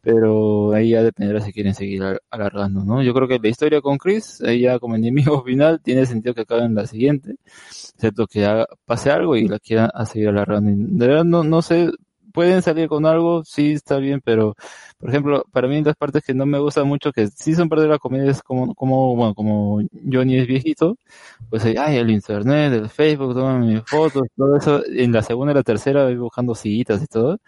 pero 0.02 0.74
ahí 0.74 0.92
ya 0.92 1.04
dependerá 1.04 1.42
si 1.42 1.54
quieren 1.54 1.76
seguir 1.76 2.04
al- 2.04 2.22
alargando, 2.32 2.84
¿no? 2.86 3.04
Yo 3.04 3.14
creo 3.14 3.28
que 3.28 3.40
la 3.40 3.50
historia 3.50 3.82
con 3.82 3.98
Chris, 3.98 4.40
ya 4.60 4.80
como 4.80 4.96
enemigo 4.96 5.44
final, 5.46 5.82
tiene 5.82 6.06
sentido 6.06 6.34
que 6.36 6.42
acabe 6.42 6.64
en 6.66 6.76
la 6.76 6.88
siguiente, 6.88 7.36
excepto 7.96 8.28
que 8.28 8.66
pase 8.86 9.12
algo 9.12 9.36
y 9.36 9.48
la 9.48 9.60
quieran 9.60 9.90
a 9.94 10.06
seguir 10.06 10.30
alargando. 10.30 10.72
De 10.76 11.08
verdad 11.08 11.24
no, 11.26 11.44
no 11.44 11.62
sé, 11.62 11.92
pueden 12.38 12.62
salir 12.62 12.88
con 12.88 13.08
algo, 13.08 13.44
sí 13.44 13.72
está 13.72 13.98
bien, 13.98 14.22
pero 14.24 14.56
por 15.00 15.10
ejemplo, 15.10 15.44
para 15.52 15.68
mí 15.68 15.82
las 15.84 15.96
partes 15.96 16.24
que 16.24 16.36
no 16.36 16.46
me 16.46 16.60
gustan 16.60 16.88
mucho, 16.88 17.12
que 17.12 17.26
sí 17.30 17.56
son 17.56 17.68
parte 17.68 17.82
de 17.82 17.90
la 17.90 17.98
comedia, 17.98 18.30
es 18.30 18.44
como, 18.44 18.76
como, 18.76 19.16
bueno, 19.16 19.34
como 19.34 19.82
Johnny 20.08 20.38
es 20.38 20.46
viejito, 20.46 21.00
pues 21.50 21.66
eh, 21.66 21.74
ay, 21.80 21.98
el 21.98 22.12
internet, 22.12 22.74
el 22.74 22.90
Facebook, 22.90 23.34
toman 23.34 23.68
mis 23.68 23.82
fotos, 23.90 24.28
todo 24.36 24.56
eso, 24.56 24.84
en 24.86 25.12
la 25.14 25.24
segunda 25.24 25.52
y 25.52 25.56
la 25.56 25.64
tercera 25.64 26.04
voy 26.04 26.18
buscando 26.18 26.54
sillitas 26.54 27.02
y 27.02 27.08
todo. 27.08 27.40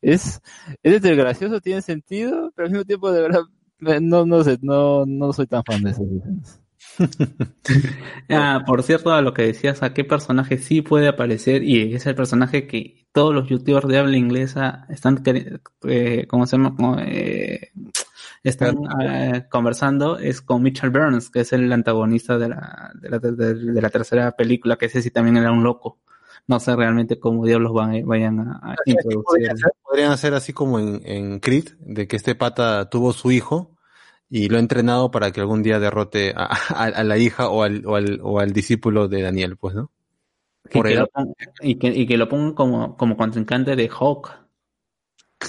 Es, 0.00 0.40
es 0.82 0.94
entre 0.94 1.14
gracioso, 1.14 1.60
tiene 1.60 1.82
sentido, 1.82 2.50
pero 2.56 2.68
al 2.68 2.72
mismo 2.72 2.86
tiempo 2.86 3.12
de 3.12 3.20
verdad, 3.20 3.42
no, 4.00 4.24
no 4.24 4.44
sé, 4.44 4.56
no, 4.62 5.04
no 5.04 5.30
soy 5.34 5.46
tan 5.46 5.62
fan 5.62 5.82
de 5.82 5.90
eso. 5.90 6.02
Ah, 8.30 8.62
por 8.66 8.82
cierto, 8.82 9.12
a 9.12 9.20
lo 9.20 9.34
que 9.34 9.42
decías, 9.42 9.82
a 9.82 9.92
qué 9.92 10.04
personaje 10.04 10.58
sí 10.58 10.82
puede 10.82 11.08
aparecer, 11.08 11.62
y 11.64 11.94
es 11.94 12.06
el 12.06 12.14
personaje 12.14 12.66
que 12.66 13.07
todos 13.18 13.34
los 13.34 13.48
youtubers 13.48 13.88
de 13.88 13.98
habla 13.98 14.16
inglesa 14.16 14.86
están, 14.88 15.20
eh, 15.88 16.26
¿cómo 16.28 16.46
se 16.46 16.56
llama? 16.56 17.02
Eh, 17.04 17.72
están 18.44 18.76
eh, 19.02 19.44
conversando, 19.50 20.18
es 20.18 20.40
con 20.40 20.62
Mitchell 20.62 20.90
Burns, 20.90 21.28
que 21.28 21.40
es 21.40 21.52
el 21.52 21.72
antagonista 21.72 22.38
de 22.38 22.48
la, 22.50 22.92
de 22.94 23.10
la, 23.10 23.18
de- 23.18 23.54
de 23.72 23.82
la 23.82 23.90
tercera 23.90 24.30
película, 24.36 24.76
que 24.76 24.86
ese 24.86 25.02
sí 25.02 25.10
también 25.10 25.36
era 25.36 25.50
un 25.50 25.64
loco. 25.64 25.98
No 26.46 26.60
sé 26.60 26.76
realmente 26.76 27.18
cómo 27.18 27.44
diablos 27.44 27.72
van, 27.72 28.06
vayan 28.06 28.38
a, 28.38 28.60
a 28.62 28.76
introducir. 28.86 29.50
Podrían 29.82 30.12
hacer 30.12 30.34
así 30.34 30.52
como 30.52 30.78
en, 30.78 31.02
en 31.04 31.40
Creed, 31.40 31.70
de 31.80 32.06
que 32.06 32.14
este 32.14 32.36
pata 32.36 32.88
tuvo 32.88 33.12
su 33.12 33.32
hijo 33.32 33.76
y 34.30 34.48
lo 34.48 34.58
ha 34.58 34.60
entrenado 34.60 35.10
para 35.10 35.32
que 35.32 35.40
algún 35.40 35.64
día 35.64 35.80
derrote 35.80 36.34
a, 36.36 36.44
a- 36.68 36.84
a 36.84 37.02
la 37.02 37.18
hija 37.18 37.48
o 37.48 37.64
al, 37.64 37.84
o, 37.84 37.96
al, 37.96 38.20
o 38.22 38.38
al 38.38 38.52
discípulo 38.52 39.08
de 39.08 39.22
Daniel, 39.22 39.56
pues, 39.56 39.74
¿no? 39.74 39.90
Y 40.66 40.68
Por 40.72 40.86
que, 40.86 40.92
él 40.92 40.98
lo 41.00 41.06
pongan, 41.08 41.34
y, 41.62 41.78
que, 41.78 41.88
y 41.88 42.06
que 42.06 42.16
lo 42.16 42.28
pongan 42.28 42.52
como, 42.54 42.96
como 42.96 43.16
contrincante 43.16 43.74
de 43.76 43.88
Hawk. 43.88 44.30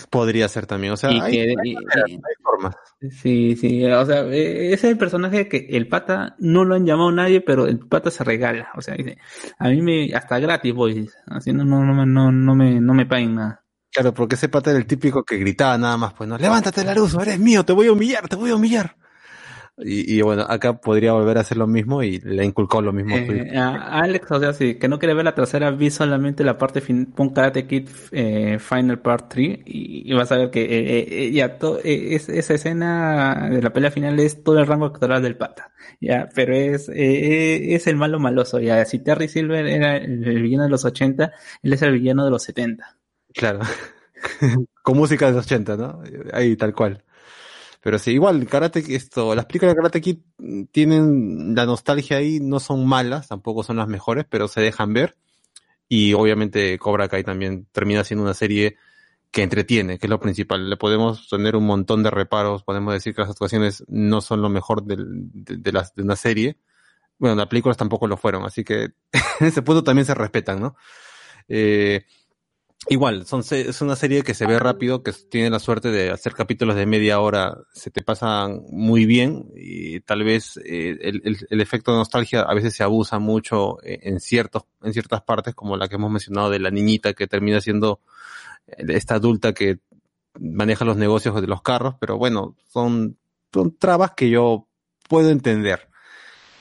podría 0.10 0.48
ser 0.48 0.66
también. 0.66 0.94
O 0.94 0.98
sea, 0.98 1.12
Y 1.12 1.20
hay, 1.20 1.32
que- 1.32 1.42
hay 1.62 1.72
y- 1.72 1.76
maneras, 1.76 2.04
y- 2.08 2.14
hay 2.14 2.36
formas. 2.44 2.76
Sí, 3.12 3.56
sí, 3.56 3.86
o 3.86 4.06
sea, 4.06 4.22
ese 4.28 4.74
es 4.74 4.84
el 4.84 4.98
personaje 4.98 5.48
que 5.48 5.68
el 5.72 5.88
pata 5.88 6.36
no 6.40 6.64
lo 6.66 6.76
han 6.76 6.86
llamado 6.86 7.12
nadie, 7.12 7.40
pero 7.42 7.66
el 7.66 7.80
pata 7.80 8.12
se 8.12 8.24
regala, 8.26 8.70
o 8.76 8.82
sea, 8.82 8.94
dice, 8.96 9.18
a 9.58 9.70
mí 9.70 9.82
me, 9.82 10.14
hasta 10.14 10.38
gratis 10.40 10.74
voy, 10.74 11.10
así 11.28 11.54
no, 11.54 11.64
no, 11.64 11.84
no, 11.86 11.94
me- 11.94 12.06
no, 12.06 12.32
no 12.32 12.56
me, 12.56 12.82
no 12.82 12.94
me 12.94 13.06
paguen 13.06 13.36
nada. 13.36 13.64
Claro, 13.92 14.14
porque 14.14 14.36
ese 14.36 14.50
pata 14.50 14.70
era 14.72 14.80
el 14.80 14.86
típico 14.86 15.24
que 15.24 15.38
gritaba 15.38 15.78
nada 15.78 15.96
más, 15.98 16.14
pues, 16.14 16.30
¿no? 16.30 16.38
Levántate, 16.38 16.84
Laruso, 16.84 17.22
eres 17.22 17.40
mío, 17.40 17.64
te 17.66 17.74
voy 17.74 17.88
a 17.88 17.94
humillar, 17.94 18.28
te 18.28 18.36
voy 18.36 18.52
a 18.52 18.56
humillar. 18.56 18.96
Y, 19.82 20.18
y 20.18 20.22
bueno, 20.22 20.44
acá 20.48 20.74
podría 20.82 21.14
volver 21.14 21.38
a 21.38 21.42
hacer 21.42 21.58
lo 21.58 21.66
mismo 21.66 22.04
y 22.04 22.20
le 22.20 22.44
inculcó 22.44 22.82
lo 22.82 22.92
mismo. 22.92 23.16
Eh, 23.16 23.58
a 23.58 24.00
Alex, 24.02 24.30
o 24.32 24.40
sea, 24.40 24.52
si 24.54 24.76
que 24.76 24.90
no 24.90 25.00
quiere 25.00 25.14
ver 25.14 25.24
la 25.24 25.36
tercera, 25.36 25.72
vi 25.72 25.90
solamente 25.90 26.44
la 26.44 26.58
parte 26.58 26.82
fin, 26.82 27.06
pon 27.06 27.30
Karate 27.30 27.66
Kid 27.66 27.88
eh, 28.12 28.58
Final 28.60 29.00
Part 29.00 29.30
3 29.30 29.60
y, 29.66 30.12
y 30.12 30.14
vas 30.14 30.32
a 30.34 30.38
ver 30.38 30.50
que 30.52 30.64
eh, 30.64 31.28
eh, 31.28 31.32
ya 31.32 31.58
to- 31.58 31.80
eh, 31.80 32.16
es- 32.16 32.28
esa 32.28 32.54
escena 32.56 33.48
de 33.50 33.62
la 33.62 33.72
pelea 33.72 33.90
final 33.92 34.20
es 34.20 34.44
todo 34.44 34.60
el 34.60 34.68
rango 34.68 34.86
actoral 34.86 35.22
del 35.24 35.38
pata, 35.38 35.72
ya, 36.02 36.28
pero 36.36 36.54
es, 36.56 36.90
eh, 36.90 36.94
eh, 36.98 37.76
es 37.76 37.88
el 37.88 37.96
malo 37.96 38.20
maloso, 38.20 38.60
ya, 38.60 38.84
si 38.86 39.00
Terry 39.00 39.30
Silver 39.30 39.66
era 39.66 39.96
el, 39.98 40.28
el 40.28 40.42
villano 40.42 40.64
de 40.66 40.70
los 40.72 40.84
80, 40.84 41.32
él 41.64 41.74
es 41.74 41.82
el 41.82 41.94
villano 41.94 42.26
de 42.26 42.32
los 42.32 42.44
70. 42.44 42.98
Claro. 43.34 43.60
Con 44.82 44.98
música 44.98 45.28
de 45.28 45.34
los 45.34 45.46
80, 45.46 45.78
¿no? 45.78 46.02
Ahí, 46.34 46.56
tal 46.56 46.74
cual. 46.74 47.04
Pero 47.82 47.98
sí, 47.98 48.12
igual, 48.12 48.46
Karate, 48.48 48.84
esto, 48.96 49.34
las 49.36 49.46
películas 49.46 49.74
de 49.74 49.78
Karate 49.78 50.02
Kid 50.02 50.18
mm, 50.38 50.64
tienen 50.72 51.56
la 51.56 51.66
nostalgia 51.66 52.18
ahí, 52.18 52.40
no 52.42 52.60
son 52.60 52.86
malas, 52.86 53.30
tampoco 53.30 53.64
son 53.64 53.78
las 53.78 53.88
mejores, 53.88 54.26
pero 54.30 54.48
se 54.48 54.62
dejan 54.62 54.94
ver. 54.94 55.16
Y 55.88 56.14
obviamente 56.14 56.78
Cobra 56.78 57.08
Kai 57.08 57.24
también 57.24 57.68
termina 57.72 58.04
siendo 58.04 58.24
una 58.24 58.34
serie 58.34 58.78
que 59.32 59.44
entretiene, 59.44 59.98
que 60.00 60.08
es 60.08 60.10
lo 60.10 60.20
principal. 60.20 60.70
Le 60.70 60.78
podemos 60.78 61.30
tener 61.30 61.56
un 61.56 61.66
montón 61.66 62.04
de 62.04 62.12
reparos, 62.12 62.64
podemos 62.64 62.94
decir 62.94 63.16
que 63.16 63.22
las 63.22 63.32
actuaciones 63.32 63.84
no 63.88 64.22
son 64.22 64.42
lo 64.42 64.50
mejor 64.50 64.84
de, 64.84 64.98
de 65.00 65.72
las, 65.72 65.96
de 65.96 66.04
una 66.04 66.16
serie. 66.16 66.58
Bueno, 67.18 67.36
las 67.36 67.48
películas 67.48 67.78
tampoco 67.78 68.08
lo 68.08 68.18
fueron, 68.18 68.46
así 68.46 68.64
que 68.64 68.90
en 69.40 69.48
ese 69.48 69.62
punto 69.62 69.84
también 69.84 70.06
se 70.06 70.16
respetan, 70.16 70.60
¿no? 70.60 70.76
Eh, 71.48 72.06
Igual, 72.88 73.26
son, 73.26 73.44
es 73.52 73.82
una 73.82 73.98
serie 73.98 74.24
que 74.24 74.34
se 74.34 74.46
ve 74.46 74.58
rápido, 74.58 75.04
que 75.04 75.12
tiene 75.12 75.50
la 75.50 75.60
suerte 75.60 75.92
de 75.92 76.12
hacer 76.12 76.34
capítulos 76.34 76.78
de 76.78 76.86
media 76.86 77.20
hora, 77.20 77.58
se 77.74 77.92
te 77.92 78.02
pasan 78.02 78.62
muy 78.70 79.06
bien 79.06 79.52
y 79.54 80.00
tal 80.00 80.24
vez 80.24 80.58
eh, 80.64 80.98
el 81.02 81.62
efecto 81.62 81.92
de 81.92 81.98
nostalgia 81.98 82.42
a 82.42 82.54
veces 82.54 82.74
se 82.74 82.84
abusa 82.84 83.20
mucho 83.20 83.84
eh, 83.84 84.00
en 84.04 84.22
ciertos, 84.22 84.64
en 84.82 84.94
ciertas 84.94 85.22
partes, 85.22 85.56
como 85.56 85.76
la 85.76 85.90
que 85.90 85.96
hemos 85.96 86.10
mencionado 86.10 86.50
de 86.50 86.60
la 86.60 86.72
niñita 86.72 87.14
que 87.14 87.28
termina 87.28 87.60
siendo 87.60 88.00
eh, 88.68 88.86
esta 88.88 89.16
adulta 89.16 89.54
que 89.54 89.80
maneja 90.40 90.86
los 90.86 90.96
negocios 90.96 91.40
de 91.42 91.48
los 91.48 91.62
carros, 91.62 91.96
pero 92.00 92.18
bueno, 92.18 92.56
son, 92.70 93.18
son 93.54 93.76
trabas 93.78 94.12
que 94.12 94.30
yo 94.30 94.68
puedo 95.10 95.30
entender. 95.30 95.89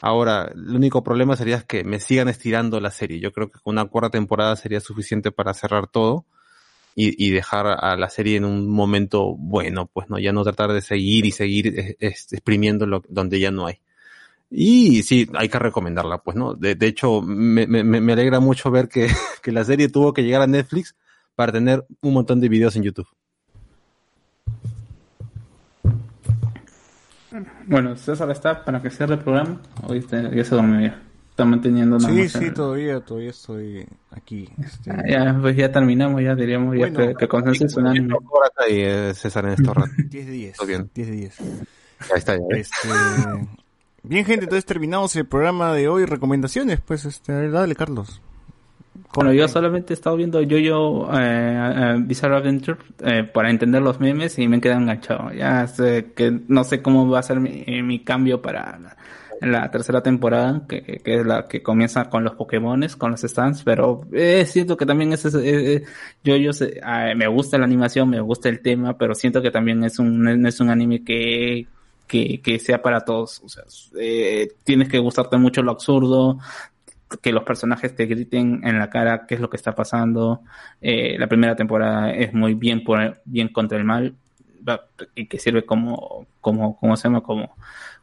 Ahora, 0.01 0.51
el 0.55 0.77
único 0.77 1.03
problema 1.03 1.37
sería 1.37 1.63
que 1.63 1.85
me 1.85 2.01
sigan 2.01 2.29
estirando 2.29 2.81
la 2.81 2.91
serie. 2.91 3.21
Yo 3.21 3.33
creo 3.33 3.51
que 3.51 3.59
una 3.65 3.85
cuarta 3.87 4.11
temporada 4.11 4.57
sería 4.57 4.81
suficiente 4.81 5.33
para 5.33 5.55
cerrar 5.55 5.89
todo 5.89 6.25
y, 6.95 7.31
dejar 7.31 7.67
a 7.67 7.97
la 7.97 8.11
serie 8.11 8.37
en 8.37 8.45
un 8.45 8.69
momento 8.69 9.37
bueno, 9.37 9.87
pues 9.87 10.11
no, 10.11 10.19
ya 10.19 10.33
no 10.33 10.43
tratar 10.43 10.73
de 10.73 10.81
seguir 10.81 11.27
y 11.27 11.31
seguir 11.31 11.97
exprimiendo 12.01 12.87
lo, 12.87 13.05
donde 13.09 13.39
ya 13.39 13.53
no 13.53 13.67
hay. 13.67 13.81
Y 14.51 15.03
sí, 15.05 15.29
hay 15.35 15.49
que 15.49 15.59
recomendarla, 15.59 16.19
pues, 16.23 16.37
¿no? 16.37 16.55
De, 16.55 16.75
de 16.75 16.87
hecho, 16.87 17.23
me, 17.23 17.67
me, 17.67 17.85
me 17.85 18.13
alegra 18.13 18.41
mucho 18.41 18.71
ver 18.71 18.89
que, 18.89 19.09
que 19.43 19.53
la 19.53 19.65
serie 19.65 19.89
tuvo 19.89 20.13
que 20.13 20.25
llegar 20.25 20.43
a 20.43 20.47
Netflix 20.49 20.97
para 21.37 21.53
tener 21.53 21.87
un 22.01 22.15
montón 22.15 22.41
de 22.41 22.49
videos 22.49 22.75
en 22.75 22.83
YouTube. 22.83 23.09
Bueno, 27.67 27.97
César 27.97 28.31
está 28.31 28.65
para 28.65 28.81
que 28.81 28.91
cierre 28.91 29.15
el 29.15 29.21
programa, 29.21 29.61
hoy 29.87 29.99
está- 29.99 30.31
ya 30.31 30.45
se 30.45 30.55
durmió 30.55 30.81
ya, 30.81 31.03
está 31.31 31.45
manteniendo 31.45 31.99
nada 31.99 32.13
Sí, 32.15 32.29
sí, 32.29 32.45
el- 32.47 32.55
todavía, 32.55 33.01
todavía 33.01 33.31
estoy 33.31 33.87
aquí. 34.11 34.49
Este, 34.63 34.91
Ah, 34.91 35.03
ya, 35.07 35.39
pues 35.41 35.57
ya 35.57 35.71
terminamos, 35.71 36.23
ya 36.23 36.35
diríamos 36.35 36.75
ya 36.75 36.89
Bueno, 36.89 36.99
que, 36.99 37.15
que 37.15 37.29
consenso 37.29 37.81
es. 37.81 38.01
Cobra 38.25 38.51
Kai, 38.57 38.81
eh, 38.81 39.13
César, 39.15 39.45
en 39.47 39.53
estos 39.53 39.75
ratos. 39.77 39.93
10 40.09 40.27
de 40.27 40.33
10. 40.33 40.57
Todo 40.57 40.67
bien. 40.67 40.91
10 40.95 41.09
de 41.09 41.15
10. 41.17 41.41
Ahí 41.41 41.47
está, 42.17 42.37
ya. 42.37 42.43
Este, 42.57 42.89
bien, 44.03 44.25
gente, 44.25 44.45
entonces 44.45 44.65
terminamos 44.65 45.15
el 45.17 45.27
programa 45.27 45.73
de 45.75 45.89
hoy. 45.89 46.05
Recomendaciones, 46.07 46.81
pues, 46.81 47.05
este, 47.05 47.33
a 47.33 47.39
ver, 47.39 47.51
dale, 47.53 47.75
Carlos. 47.75 48.23
Bueno, 49.15 49.33
yo 49.33 49.49
solamente 49.49 49.93
he 49.93 49.95
estado 49.95 50.17
viendo 50.17 50.41
Yo-Yo 50.43 51.09
eh, 51.13 51.73
eh, 51.77 51.97
Bizarre 52.01 52.37
Adventure 52.37 52.79
eh, 53.01 53.25
para 53.25 53.51
entender 53.51 53.83
los 53.83 54.01
memes 54.01 54.39
y 54.39 54.49
me 54.49 54.61
quedado 54.61 54.81
enganchado. 54.81 55.33
Ya 55.33 55.67
sé 55.67 56.13
que 56.17 56.41
no 56.49 56.65
sé 56.65 56.83
cómo 56.83 57.09
va 57.09 57.19
a 57.21 57.23
ser 57.23 57.39
mi, 57.41 57.65
mi 57.83 58.03
cambio 58.05 58.41
para 58.41 58.79
la, 58.79 58.97
la 59.41 59.71
tercera 59.71 60.03
temporada, 60.03 60.63
que, 60.69 60.83
que 61.05 61.21
es 61.21 61.27
la 61.27 61.47
que 61.47 61.63
comienza 61.63 62.09
con 62.09 62.25
los 62.25 62.35
Pokémones, 62.35 62.97
con 62.97 63.11
los 63.11 63.21
stands, 63.23 63.63
pero 63.63 64.01
eh, 64.13 64.45
siento 64.47 64.77
que 64.77 64.87
también 64.87 65.13
es, 65.13 65.25
es- 65.27 65.35
es- 65.35 65.83
Yo-Yo 66.25 66.51
ah, 66.83 67.13
me 67.17 67.27
gusta 67.29 67.59
la 67.59 67.65
animación, 67.67 68.09
me 68.11 68.21
gusta 68.21 68.49
el 68.49 68.61
tema, 68.61 68.97
pero 68.99 69.15
siento 69.15 69.43
que 69.43 69.51
también 69.51 69.85
es 69.85 69.99
un, 69.99 70.23
no 70.23 70.49
es 70.49 70.61
un 70.61 70.71
anime 70.71 71.05
que 71.05 71.67
que, 72.07 72.41
que 72.41 72.59
sea 72.59 72.81
para 72.81 73.05
todos. 73.05 73.43
O 73.45 73.49
sea, 73.51 73.65
eh, 74.01 74.49
tienes 74.65 74.89
que 74.89 74.99
gustarte 74.99 75.37
mucho 75.37 75.63
lo 75.63 75.73
absurdo, 75.73 76.39
que 77.23 77.33
los 77.33 77.45
personajes 77.45 77.95
te 77.95 78.07
griten 78.07 78.61
en 78.65 78.79
la 78.79 78.91
cara 78.91 79.27
qué 79.27 79.35
es 79.37 79.41
lo 79.41 79.51
que 79.51 79.57
está 79.57 79.75
pasando. 79.75 80.43
Eh, 80.81 81.17
la 81.19 81.27
primera 81.29 81.57
temporada 81.57 82.11
es 82.13 82.33
muy 82.35 82.55
bien 82.55 82.85
por, 82.85 83.21
bien 83.25 83.49
contra 83.49 83.79
el 83.79 83.85
mal 83.85 84.15
y 85.15 85.27
que 85.27 85.39
sirve 85.39 85.65
como 85.65 86.27
como 86.41 86.77
como 86.79 86.97
se 86.97 87.05
llama 87.09 87.23
como 87.23 87.55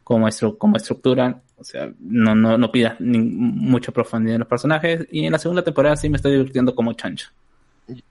como, 0.04 0.28
estru- 0.28 0.56
como 0.58 0.76
estructura. 0.76 1.40
O 1.58 1.64
sea, 1.64 1.90
no 2.00 2.34
no 2.34 2.58
no 2.58 2.70
pidas 2.72 3.00
ni- 3.00 3.18
mucha 3.18 3.92
profundidad 3.92 4.34
en 4.36 4.40
los 4.40 4.48
personajes 4.48 5.06
y 5.10 5.24
en 5.24 5.32
la 5.32 5.38
segunda 5.38 5.62
temporada 5.64 5.96
sí 5.96 6.08
me 6.08 6.16
estoy 6.16 6.32
divirtiendo 6.32 6.74
como 6.74 6.92
chancho. 6.92 7.28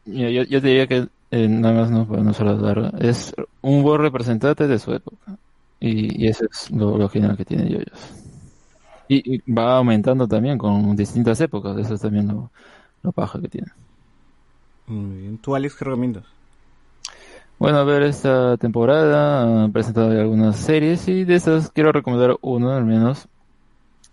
Mira, 0.05 0.29
yo, 0.29 0.43
yo 0.43 0.61
te 0.61 0.67
diría 0.67 0.87
que 0.87 1.07
eh, 1.31 1.47
nada 1.49 1.73
más 1.81 1.91
no, 1.91 2.07
para 2.07 2.23
no 2.23 2.33
solo 2.33 2.57
dar, 2.57 2.93
es 3.03 3.33
un 3.61 3.83
buen 3.83 4.01
representante 4.01 4.67
de 4.67 4.79
su 4.79 4.93
época. 4.93 5.37
Y, 5.79 6.23
y 6.25 6.27
eso 6.29 6.45
es 6.49 6.71
lo, 6.71 6.97
lo 6.97 7.09
genial 7.09 7.35
que 7.37 7.45
tiene 7.45 7.69
Yoyos. 7.69 8.24
Y, 9.07 9.35
y 9.35 9.51
va 9.51 9.77
aumentando 9.77 10.27
también 10.27 10.57
con 10.57 10.95
distintas 10.95 11.39
épocas, 11.41 11.77
eso 11.77 11.93
es 11.93 12.01
también 12.01 12.27
lo, 12.27 12.49
lo 13.03 13.11
paja 13.11 13.39
que 13.39 13.47
tiene. 13.47 13.67
Muy 14.87 15.21
bien. 15.21 15.37
¿Tú, 15.37 15.55
Alex, 15.55 15.75
qué 15.75 15.85
recomiendas? 15.85 16.23
Bueno, 17.57 17.77
a 17.77 17.83
ver, 17.83 18.03
esta 18.03 18.57
temporada 18.57 19.63
han 19.63 19.71
presentado 19.71 20.11
algunas 20.11 20.57
series 20.57 21.07
y 21.07 21.23
de 21.23 21.35
esas 21.35 21.69
quiero 21.71 21.91
recomendar 21.91 22.37
una 22.41 22.77
al 22.77 22.85
menos, 22.85 23.27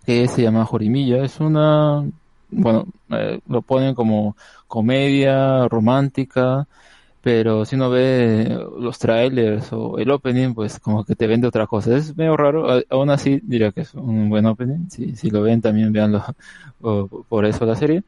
que 0.06 0.28
se 0.28 0.42
llama 0.42 0.64
Jorimilla. 0.64 1.24
Es 1.24 1.40
una, 1.40 2.04
bueno, 2.50 2.86
eh, 3.10 3.40
lo 3.48 3.62
ponen 3.62 3.94
como 3.94 4.36
comedia 4.68 5.66
romántica, 5.68 6.68
pero 7.22 7.64
si 7.64 7.76
uno 7.76 7.90
ve 7.90 8.58
los 8.78 8.98
trailers 8.98 9.72
o 9.72 9.98
el 9.98 10.10
opening, 10.10 10.54
pues 10.54 10.80
como 10.80 11.04
que 11.04 11.14
te 11.16 11.26
vende 11.28 11.46
otra 11.48 11.66
cosa. 11.68 11.96
Es 11.96 12.16
medio 12.16 12.36
raro, 12.36 12.66
aún 12.90 13.10
así 13.10 13.40
diría 13.44 13.72
que 13.72 13.82
es 13.82 13.94
un 13.94 14.28
buen 14.28 14.46
opening. 14.46 14.88
Si, 14.90 15.14
si 15.16 15.30
lo 15.30 15.42
ven 15.42 15.60
también 15.62 15.92
véanlo 15.92 16.24
o- 16.82 17.24
por 17.28 17.44
eso 17.46 17.64
la 17.66 17.76
serie. 17.76 18.02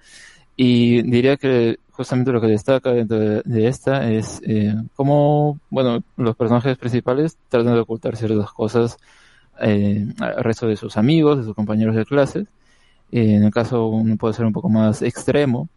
Y 0.57 1.03
diría 1.03 1.37
que 1.37 1.79
justamente 1.91 2.33
lo 2.33 2.41
que 2.41 2.47
destaca 2.49 2.93
dentro 2.93 3.19
de, 3.19 3.43
de 3.45 3.69
esta 3.69 4.11
es 4.11 4.41
eh, 4.47 4.75
cómo, 4.95 5.59
bueno, 5.71 6.03
los 6.17 6.37
personajes 6.37 6.79
principales 6.79 7.37
tratan 7.49 7.75
de 7.75 7.81
ocultar 7.81 8.17
ciertas 8.17 8.53
cosas 8.53 8.97
eh, 9.61 10.07
al 10.21 10.45
resto 10.45 10.67
de 10.69 10.77
sus 10.77 10.97
amigos, 10.97 11.39
de 11.39 11.45
sus 11.45 11.55
compañeros 11.55 11.97
de 11.97 12.05
clases. 12.07 12.47
Eh, 13.13 13.35
en 13.37 13.45
el 13.45 13.53
caso 13.53 13.87
uno 13.89 14.17
puede 14.17 14.35
ser 14.35 14.47
un 14.47 14.53
poco 14.53 14.69
más 14.69 15.03
extremo, 15.03 15.69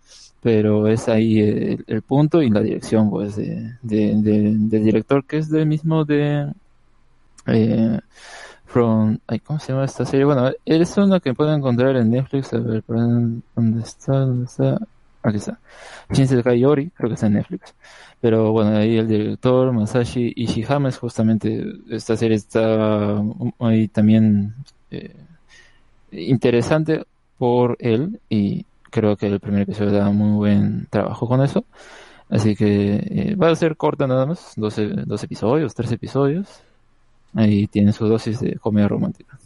pero 0.41 0.87
es 0.87 1.07
ahí 1.09 1.39
el, 1.39 1.83
el 1.87 2.01
punto 2.01 2.41
y 2.41 2.49
la 2.49 2.61
dirección 2.61 3.09
pues 3.09 3.35
de, 3.35 3.73
de- 3.81 4.15
de- 4.21 4.55
del 4.57 4.83
director 4.83 5.25
que 5.25 5.37
es 5.37 5.49
del 5.49 5.65
mismo 5.67 6.05
de 6.05 6.51
eh, 7.47 7.99
From, 8.65 9.17
ay, 9.27 9.39
¿cómo 9.39 9.59
se 9.59 9.71
llama 9.71 9.85
esta 9.85 10.05
serie? 10.05 10.25
Bueno, 10.25 10.51
es 10.65 10.97
una 10.97 11.19
que 11.21 11.33
pueden 11.33 11.55
encontrar 11.55 11.95
en 11.95 12.11
Netflix, 12.11 12.53
a 12.53 12.59
ver, 12.59 12.83
¿por 12.83 12.97
¿dónde 12.97 13.81
está? 13.81 14.13
¿Dónde 14.19 14.45
está? 14.45 14.77
Aquí 15.23 15.37
está. 15.37 15.59
Shinsekai 16.11 16.59
Yori, 16.59 16.89
creo 16.91 17.09
que 17.09 17.13
está 17.15 17.27
en 17.27 17.33
Netflix. 17.33 17.73
Pero 18.19 18.51
bueno, 18.51 18.75
ahí 18.77 18.97
el 18.97 19.07
director 19.07 19.71
Masashi 19.71 20.33
Ishihama 20.35 20.89
es 20.89 20.97
justamente, 20.97 21.65
esta 21.89 22.17
serie 22.17 22.35
está 22.37 23.21
ahí 23.59 23.87
también 23.87 24.53
eh, 24.91 25.15
interesante 26.11 27.05
por 27.37 27.77
él 27.79 28.19
y 28.29 28.65
creo 28.97 29.15
que 29.15 29.27
el 29.27 29.39
primer 29.39 29.61
episodio 29.61 29.91
da 29.91 30.09
muy 30.09 30.35
buen 30.37 30.87
trabajo 30.89 31.27
con 31.27 31.43
eso. 31.43 31.65
Así 32.29 32.55
que 32.55 32.95
eh, 32.95 33.35
va 33.35 33.51
a 33.51 33.55
ser 33.55 33.77
corta 33.77 34.07
nada 34.07 34.25
más, 34.25 34.53
12, 34.55 35.05
12 35.05 35.25
episodios, 35.27 35.75
13 35.75 35.95
episodios. 35.95 36.61
Ahí 37.35 37.67
tiene 37.67 37.93
su 37.93 38.07
dosis 38.07 38.39
de 38.39 38.55
comedia 38.55 38.87
romántica. 38.87 39.37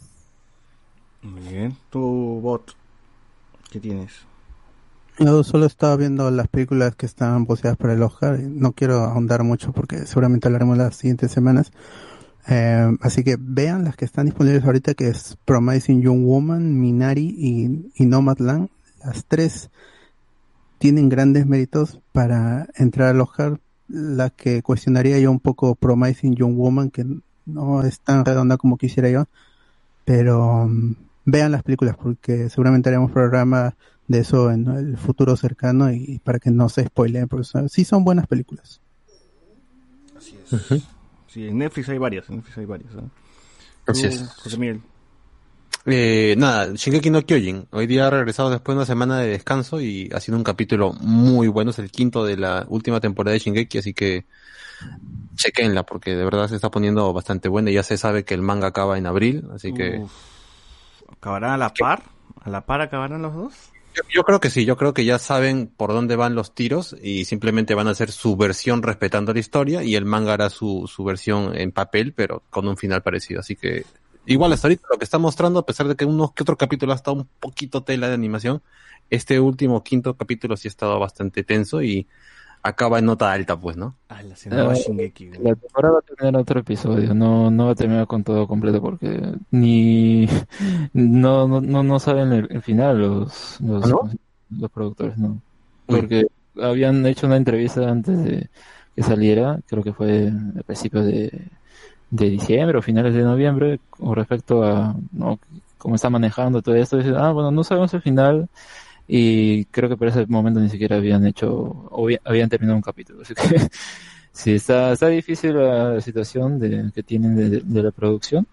Muy 1.20 1.42
bien. 1.42 1.76
¿Tú, 1.90 2.40
Bot, 2.42 2.74
qué 3.70 3.78
tienes? 3.78 4.12
Yo 5.18 5.44
solo 5.44 5.66
estaba 5.66 5.96
viendo 5.96 6.30
las 6.30 6.48
películas 6.48 6.96
que 6.96 7.04
están 7.04 7.44
poseadas 7.44 7.76
para 7.76 7.92
el 7.92 8.02
Oscar. 8.02 8.40
No 8.40 8.72
quiero 8.72 9.04
ahondar 9.04 9.44
mucho 9.44 9.72
porque 9.72 10.06
seguramente 10.06 10.48
hablaremos 10.48 10.78
las 10.78 10.96
siguientes 10.96 11.30
semanas. 11.30 11.72
Eh, 12.48 12.96
así 13.02 13.22
que 13.22 13.36
vean 13.38 13.84
las 13.84 13.96
que 13.96 14.06
están 14.06 14.24
disponibles 14.24 14.64
ahorita, 14.64 14.94
que 14.94 15.08
es 15.08 15.36
Promising 15.44 16.00
Young 16.00 16.24
Woman, 16.24 16.80
Minari 16.80 17.34
y, 17.38 17.92
y 18.02 18.06
Nomadland. 18.06 18.70
Las 19.04 19.24
tres 19.26 19.70
tienen 20.78 21.08
grandes 21.08 21.46
méritos 21.46 22.00
para 22.12 22.66
entrar 22.74 23.08
al 23.08 23.20
Oscar. 23.20 23.60
La 23.88 24.30
que 24.30 24.62
cuestionaría 24.62 25.18
yo 25.18 25.30
un 25.30 25.40
poco 25.40 25.74
Promising 25.74 26.34
Young 26.34 26.56
Woman, 26.56 26.90
que 26.90 27.04
no 27.44 27.82
es 27.82 28.00
tan 28.00 28.24
redonda 28.24 28.56
como 28.56 28.78
quisiera 28.78 29.10
yo. 29.10 29.26
Pero 30.04 30.66
mm, 30.66 30.94
vean 31.26 31.52
las 31.52 31.62
películas 31.62 31.96
porque 31.96 32.48
seguramente 32.48 32.88
haremos 32.88 33.10
programa 33.12 33.76
de 34.08 34.18
eso 34.20 34.50
en 34.50 34.66
el 34.66 34.96
futuro 34.96 35.36
cercano 35.36 35.92
y 35.92 36.20
para 36.24 36.38
que 36.38 36.50
no 36.50 36.68
se 36.68 36.84
spoileen, 36.86 37.28
porque 37.28 37.44
son- 37.44 37.68
sí 37.68 37.84
son 37.84 38.04
buenas 38.04 38.26
películas. 38.26 38.80
Así 40.16 40.36
es. 40.42 40.82
Sí, 41.28 41.46
en 41.48 41.58
Netflix 41.58 41.88
hay 41.88 41.98
varias, 41.98 42.28
en 42.28 42.36
Netflix 42.36 42.58
hay 42.58 42.66
varias. 42.66 42.92
¿eh? 42.94 42.98
Así 43.86 44.02
Tú, 44.02 44.08
es. 44.08 44.22
José 44.42 44.56
Miguel. 44.58 44.80
Eh, 45.84 46.34
nada, 46.38 46.72
Shingeki 46.74 47.10
no 47.10 47.22
Kyojin. 47.22 47.66
Hoy 47.72 47.86
día 47.86 48.06
ha 48.06 48.10
regresado 48.10 48.50
después 48.50 48.74
de 48.74 48.78
una 48.78 48.86
semana 48.86 49.18
de 49.18 49.28
descanso 49.28 49.80
y 49.80 50.08
ha 50.14 50.20
sido 50.20 50.36
un 50.38 50.44
capítulo 50.44 50.92
muy 51.00 51.48
bueno. 51.48 51.70
Es 51.70 51.78
el 51.78 51.90
quinto 51.90 52.24
de 52.24 52.36
la 52.36 52.64
última 52.68 53.00
temporada 53.00 53.32
de 53.32 53.40
Shingeki, 53.40 53.78
así 53.78 53.94
que 53.94 54.24
chequenla 55.34 55.84
porque 55.84 56.14
de 56.14 56.24
verdad 56.24 56.48
se 56.48 56.56
está 56.56 56.70
poniendo 56.70 57.12
bastante 57.12 57.48
buena. 57.48 57.70
Ya 57.70 57.82
se 57.82 57.96
sabe 57.96 58.24
que 58.24 58.34
el 58.34 58.42
manga 58.42 58.68
acaba 58.68 58.96
en 58.98 59.06
abril, 59.06 59.48
así 59.54 59.72
que 59.74 59.98
Uf. 59.98 60.12
¿Acabarán 61.12 61.52
a 61.52 61.56
la 61.56 61.72
par? 61.72 62.02
¿A 62.40 62.50
la 62.50 62.64
par 62.64 62.80
acabarán 62.80 63.22
los 63.22 63.34
dos? 63.34 63.54
yo, 63.94 64.02
yo 64.12 64.22
creo 64.24 64.40
que 64.40 64.50
sí. 64.50 64.64
Yo 64.64 64.76
creo 64.76 64.94
que 64.94 65.04
ya 65.04 65.18
saben 65.18 65.66
por 65.68 65.92
dónde 65.92 66.16
van 66.16 66.34
los 66.34 66.54
tiros 66.54 66.96
y 67.02 67.24
simplemente 67.24 67.74
van 67.74 67.88
a 67.88 67.92
hacer 67.92 68.10
su 68.10 68.36
versión 68.36 68.82
respetando 68.82 69.32
la 69.32 69.40
historia 69.40 69.82
y 69.82 69.94
el 69.96 70.04
manga 70.04 70.34
hará 70.34 70.50
su, 70.50 70.88
su 70.92 71.04
versión 71.04 71.56
en 71.56 71.72
papel, 71.72 72.12
pero 72.12 72.42
con 72.50 72.66
un 72.68 72.76
final 72.76 73.02
parecido. 73.02 73.40
Así 73.40 73.56
que 73.56 73.84
igual 74.26 74.52
hasta 74.52 74.68
ahorita 74.68 74.86
lo 74.90 74.98
que 74.98 75.04
está 75.04 75.18
mostrando, 75.18 75.60
a 75.60 75.66
pesar 75.66 75.88
de 75.88 75.96
que 75.96 76.04
unos 76.04 76.32
que 76.32 76.42
otro 76.42 76.56
capítulo 76.56 76.92
ha 76.92 76.96
estado 76.96 77.16
un 77.16 77.28
poquito 77.40 77.82
tela 77.82 78.08
de 78.08 78.14
animación, 78.14 78.62
este 79.10 79.40
último 79.40 79.82
quinto 79.82 80.16
capítulo 80.16 80.56
sí 80.56 80.68
ha 80.68 80.70
estado 80.70 80.98
bastante 80.98 81.44
tenso 81.44 81.82
y 81.82 82.06
acaba 82.62 83.00
en 83.00 83.06
nota 83.06 83.32
alta, 83.32 83.58
pues, 83.58 83.76
¿no? 83.76 83.96
Ah, 84.08 84.22
la 84.22 84.34
Ah, 84.50 84.74
Shingeki. 84.74 85.30
La 85.42 85.54
temporada 85.54 85.94
va 85.94 85.98
a 85.98 86.14
tener 86.16 86.36
otro 86.36 86.60
episodio, 86.60 87.12
no, 87.12 87.50
no 87.50 87.66
va 87.66 87.72
a 87.72 87.74
terminar 87.74 88.06
con 88.06 88.22
todo 88.22 88.46
completo 88.46 88.80
porque 88.80 89.34
ni 89.50 90.26
no, 90.92 91.48
no, 91.48 91.60
no, 91.60 91.82
no 91.82 91.98
saben 91.98 92.32
el, 92.32 92.48
el 92.50 92.62
final 92.62 93.00
los, 93.00 93.60
los, 93.60 93.84
¿Ah, 93.84 93.88
no? 93.88 94.10
los 94.50 94.70
productores, 94.70 95.18
no. 95.18 95.40
Porque 95.86 96.26
habían 96.60 97.04
hecho 97.06 97.26
una 97.26 97.36
entrevista 97.36 97.88
antes 97.90 98.22
de 98.24 98.48
que 98.94 99.02
saliera, 99.02 99.58
creo 99.66 99.82
que 99.82 99.92
fue 99.92 100.30
a 100.58 100.62
principios 100.62 101.06
de, 101.06 101.48
de 102.12 102.28
diciembre 102.28 102.76
o 102.78 102.82
finales 102.82 103.14
de 103.14 103.22
noviembre, 103.22 103.80
con 103.88 104.14
respecto 104.14 104.62
a 104.62 104.94
¿no? 105.12 105.38
cómo 105.78 105.94
está 105.94 106.10
manejando 106.10 106.60
todo 106.60 106.74
esto. 106.76 106.98
Dicen, 106.98 107.16
ah, 107.16 107.32
bueno, 107.32 107.50
no 107.50 107.64
sabemos 107.64 107.92
el 107.94 108.02
final 108.02 108.48
y 109.08 109.64
creo 109.66 109.88
que 109.88 109.96
por 109.96 110.08
ese 110.08 110.26
momento 110.26 110.60
ni 110.60 110.68
siquiera 110.68 110.96
habían 110.96 111.26
hecho, 111.26 111.50
o 111.90 112.04
había- 112.04 112.20
habían 112.24 112.50
terminado 112.50 112.76
un 112.76 112.82
capítulo. 112.82 113.22
Así 113.22 113.34
que 113.34 113.42
sí, 114.32 114.52
está, 114.54 114.92
está 114.92 115.08
difícil 115.08 115.56
la 115.56 116.00
situación 116.02 116.58
de, 116.60 116.92
que 116.94 117.02
tienen 117.02 117.34
de, 117.34 117.82
la 117.82 117.90
producción. 117.90 118.46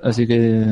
Así 0.00 0.24
que 0.24 0.64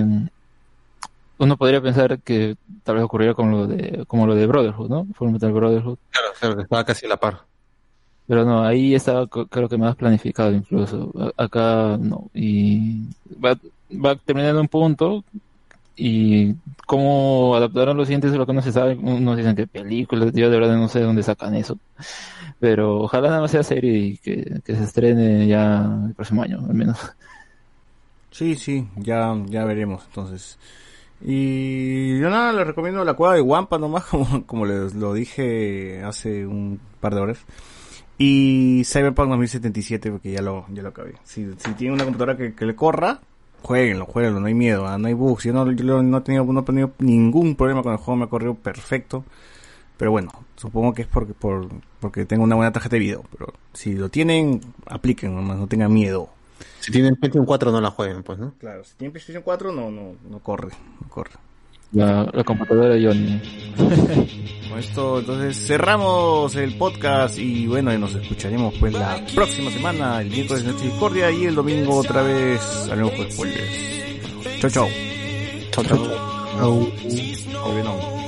uno 1.38 1.56
podría 1.56 1.82
pensar 1.82 2.20
que 2.20 2.56
tal 2.84 2.94
vez 2.94 3.04
ocurriera 3.04 3.34
como 3.34 3.50
lo 3.50 3.66
de, 3.66 4.04
como 4.06 4.24
lo 4.28 4.36
de 4.36 4.46
Brotherhood, 4.46 4.88
¿no? 4.88 5.06
Full 5.14 5.30
Metal 5.30 5.52
Brotherhood. 5.52 5.98
Claro, 6.10 6.28
claro, 6.38 6.60
estaba 6.60 6.84
casi 6.84 7.06
a 7.06 7.08
la 7.08 7.16
par. 7.16 7.40
Pero 8.26 8.44
no, 8.44 8.64
ahí 8.64 8.94
estaba 8.94 9.26
creo 9.26 9.68
que 9.68 9.76
más 9.76 9.96
planificado 9.96 10.52
incluso. 10.52 11.12
Acá 11.36 11.98
no. 12.00 12.30
Y 12.32 13.02
va, 13.44 13.58
va 13.92 14.12
a 14.12 14.60
un 14.60 14.68
punto 14.68 15.24
y 15.96 16.54
cómo 16.86 17.54
adaptarán 17.54 17.96
los 17.96 18.08
siguientes 18.08 18.32
es 18.32 18.38
lo 18.38 18.46
que 18.46 18.52
no 18.52 18.62
se 18.62 18.72
sabe. 18.72 18.94
Unos 18.94 19.36
dicen 19.36 19.54
que 19.54 19.66
películas, 19.66 20.32
yo 20.32 20.50
de 20.50 20.58
verdad 20.58 20.76
no 20.76 20.88
sé 20.88 21.00
de 21.00 21.04
dónde 21.04 21.22
sacan 21.22 21.54
eso. 21.54 21.78
Pero 22.60 23.00
ojalá 23.02 23.28
nada 23.28 23.42
más 23.42 23.50
sea 23.50 23.62
serie 23.62 23.98
y 23.98 24.16
que, 24.18 24.60
que 24.64 24.74
se 24.74 24.84
estrene 24.84 25.46
ya 25.46 25.84
el 26.06 26.14
próximo 26.14 26.42
año, 26.42 26.60
al 26.66 26.74
menos. 26.74 26.98
Sí, 28.30 28.56
sí, 28.56 28.88
ya, 28.96 29.36
ya 29.46 29.64
veremos 29.64 30.04
entonces. 30.06 30.58
Y 31.20 32.18
yo 32.18 32.28
nada, 32.30 32.52
les 32.52 32.66
recomiendo 32.66 33.04
la 33.04 33.14
cueva 33.14 33.34
de 33.34 33.40
Wampa 33.40 33.78
nomás, 33.78 34.04
como, 34.10 34.44
como 34.46 34.66
les 34.66 34.94
lo 34.94 35.14
dije 35.14 36.02
hace 36.02 36.46
un 36.46 36.80
par 37.00 37.14
de 37.14 37.20
horas. 37.20 37.38
Y 38.18 38.82
Cyberpunk 38.84 39.30
2077, 39.30 40.10
porque 40.10 40.32
ya 40.32 40.42
lo, 40.42 40.66
ya 40.72 40.82
lo 40.82 40.90
acabé. 40.90 41.14
Si, 41.24 41.50
si 41.58 41.72
tienen 41.72 41.94
una 41.94 42.04
computadora 42.04 42.36
que, 42.36 42.54
que 42.54 42.64
le 42.64 42.76
corra, 42.76 43.20
jueguenlo, 43.64 44.04
jueguenlo, 44.06 44.40
no 44.40 44.46
hay 44.46 44.54
miedo, 44.54 44.86
¿ah? 44.86 44.98
no 44.98 45.08
hay 45.08 45.14
bugs. 45.14 45.44
Yo 45.44 45.52
no, 45.52 45.70
yo 45.72 46.02
no 46.02 46.18
he 46.18 46.20
tenido, 46.20 46.44
no 46.44 46.60
he 46.60 46.62
tenido 46.64 46.92
ningún 46.98 47.56
problema 47.56 47.82
con 47.82 47.92
el 47.92 47.98
juego, 47.98 48.16
me 48.16 48.24
ha 48.24 48.28
corrido 48.28 48.54
perfecto. 48.54 49.24
Pero 49.96 50.10
bueno, 50.10 50.30
supongo 50.56 50.92
que 50.92 51.02
es 51.02 51.08
porque, 51.08 51.34
por, 51.34 51.68
porque 52.00 52.24
tengo 52.26 52.44
una 52.44 52.56
buena 52.56 52.72
tarjeta 52.72 52.96
de 52.96 53.00
video. 53.00 53.24
Pero 53.30 53.52
si 53.72 53.94
lo 53.94 54.08
tienen, 54.08 54.60
apliquen 54.86 55.34
nomás, 55.34 55.56
no 55.56 55.66
tengan 55.66 55.92
miedo. 55.92 56.28
Si 56.80 56.92
tienen 56.92 57.16
PlayStation 57.16 57.46
4 57.46 57.72
no 57.72 57.80
la 57.80 57.90
jueguen, 57.90 58.22
pues, 58.22 58.38
¿no? 58.38 58.52
Claro, 58.58 58.84
si 58.84 58.94
tienen 58.96 59.12
PlayStation 59.12 59.42
4 59.42 59.72
no, 59.72 59.90
no, 59.90 60.14
no 60.28 60.38
corre, 60.40 60.70
no 61.00 61.08
corre. 61.08 61.32
La, 61.94 62.28
la 62.32 62.44
computadora 62.44 62.94
de 62.94 63.06
Johnny. 63.06 63.40
Con 64.68 64.78
esto 64.78 65.20
entonces 65.20 65.66
cerramos 65.66 66.56
el 66.56 66.74
podcast 66.74 67.38
y 67.38 67.66
bueno, 67.68 67.94
y 67.94 67.98
nos 67.98 68.14
escucharemos 68.14 68.74
pues 68.80 68.92
la 68.92 69.24
próxima 69.34 69.70
semana, 69.70 70.20
el 70.20 70.30
miércoles 70.30 70.64
de 70.64 70.72
Noche 70.72 70.86
Discordia 70.86 71.30
y 71.30 71.44
el 71.44 71.54
domingo 71.54 71.96
otra 71.96 72.22
vez 72.22 72.60
haremos 72.90 73.12
con 73.12 73.30
spoilers. 73.30 74.60
Chau 74.60 74.70
chau. 74.70 74.88
Chau, 75.70 75.84
chau. 75.84 75.98
Au. 76.58 76.92
Au, 77.64 77.74
Venom. 77.74 78.23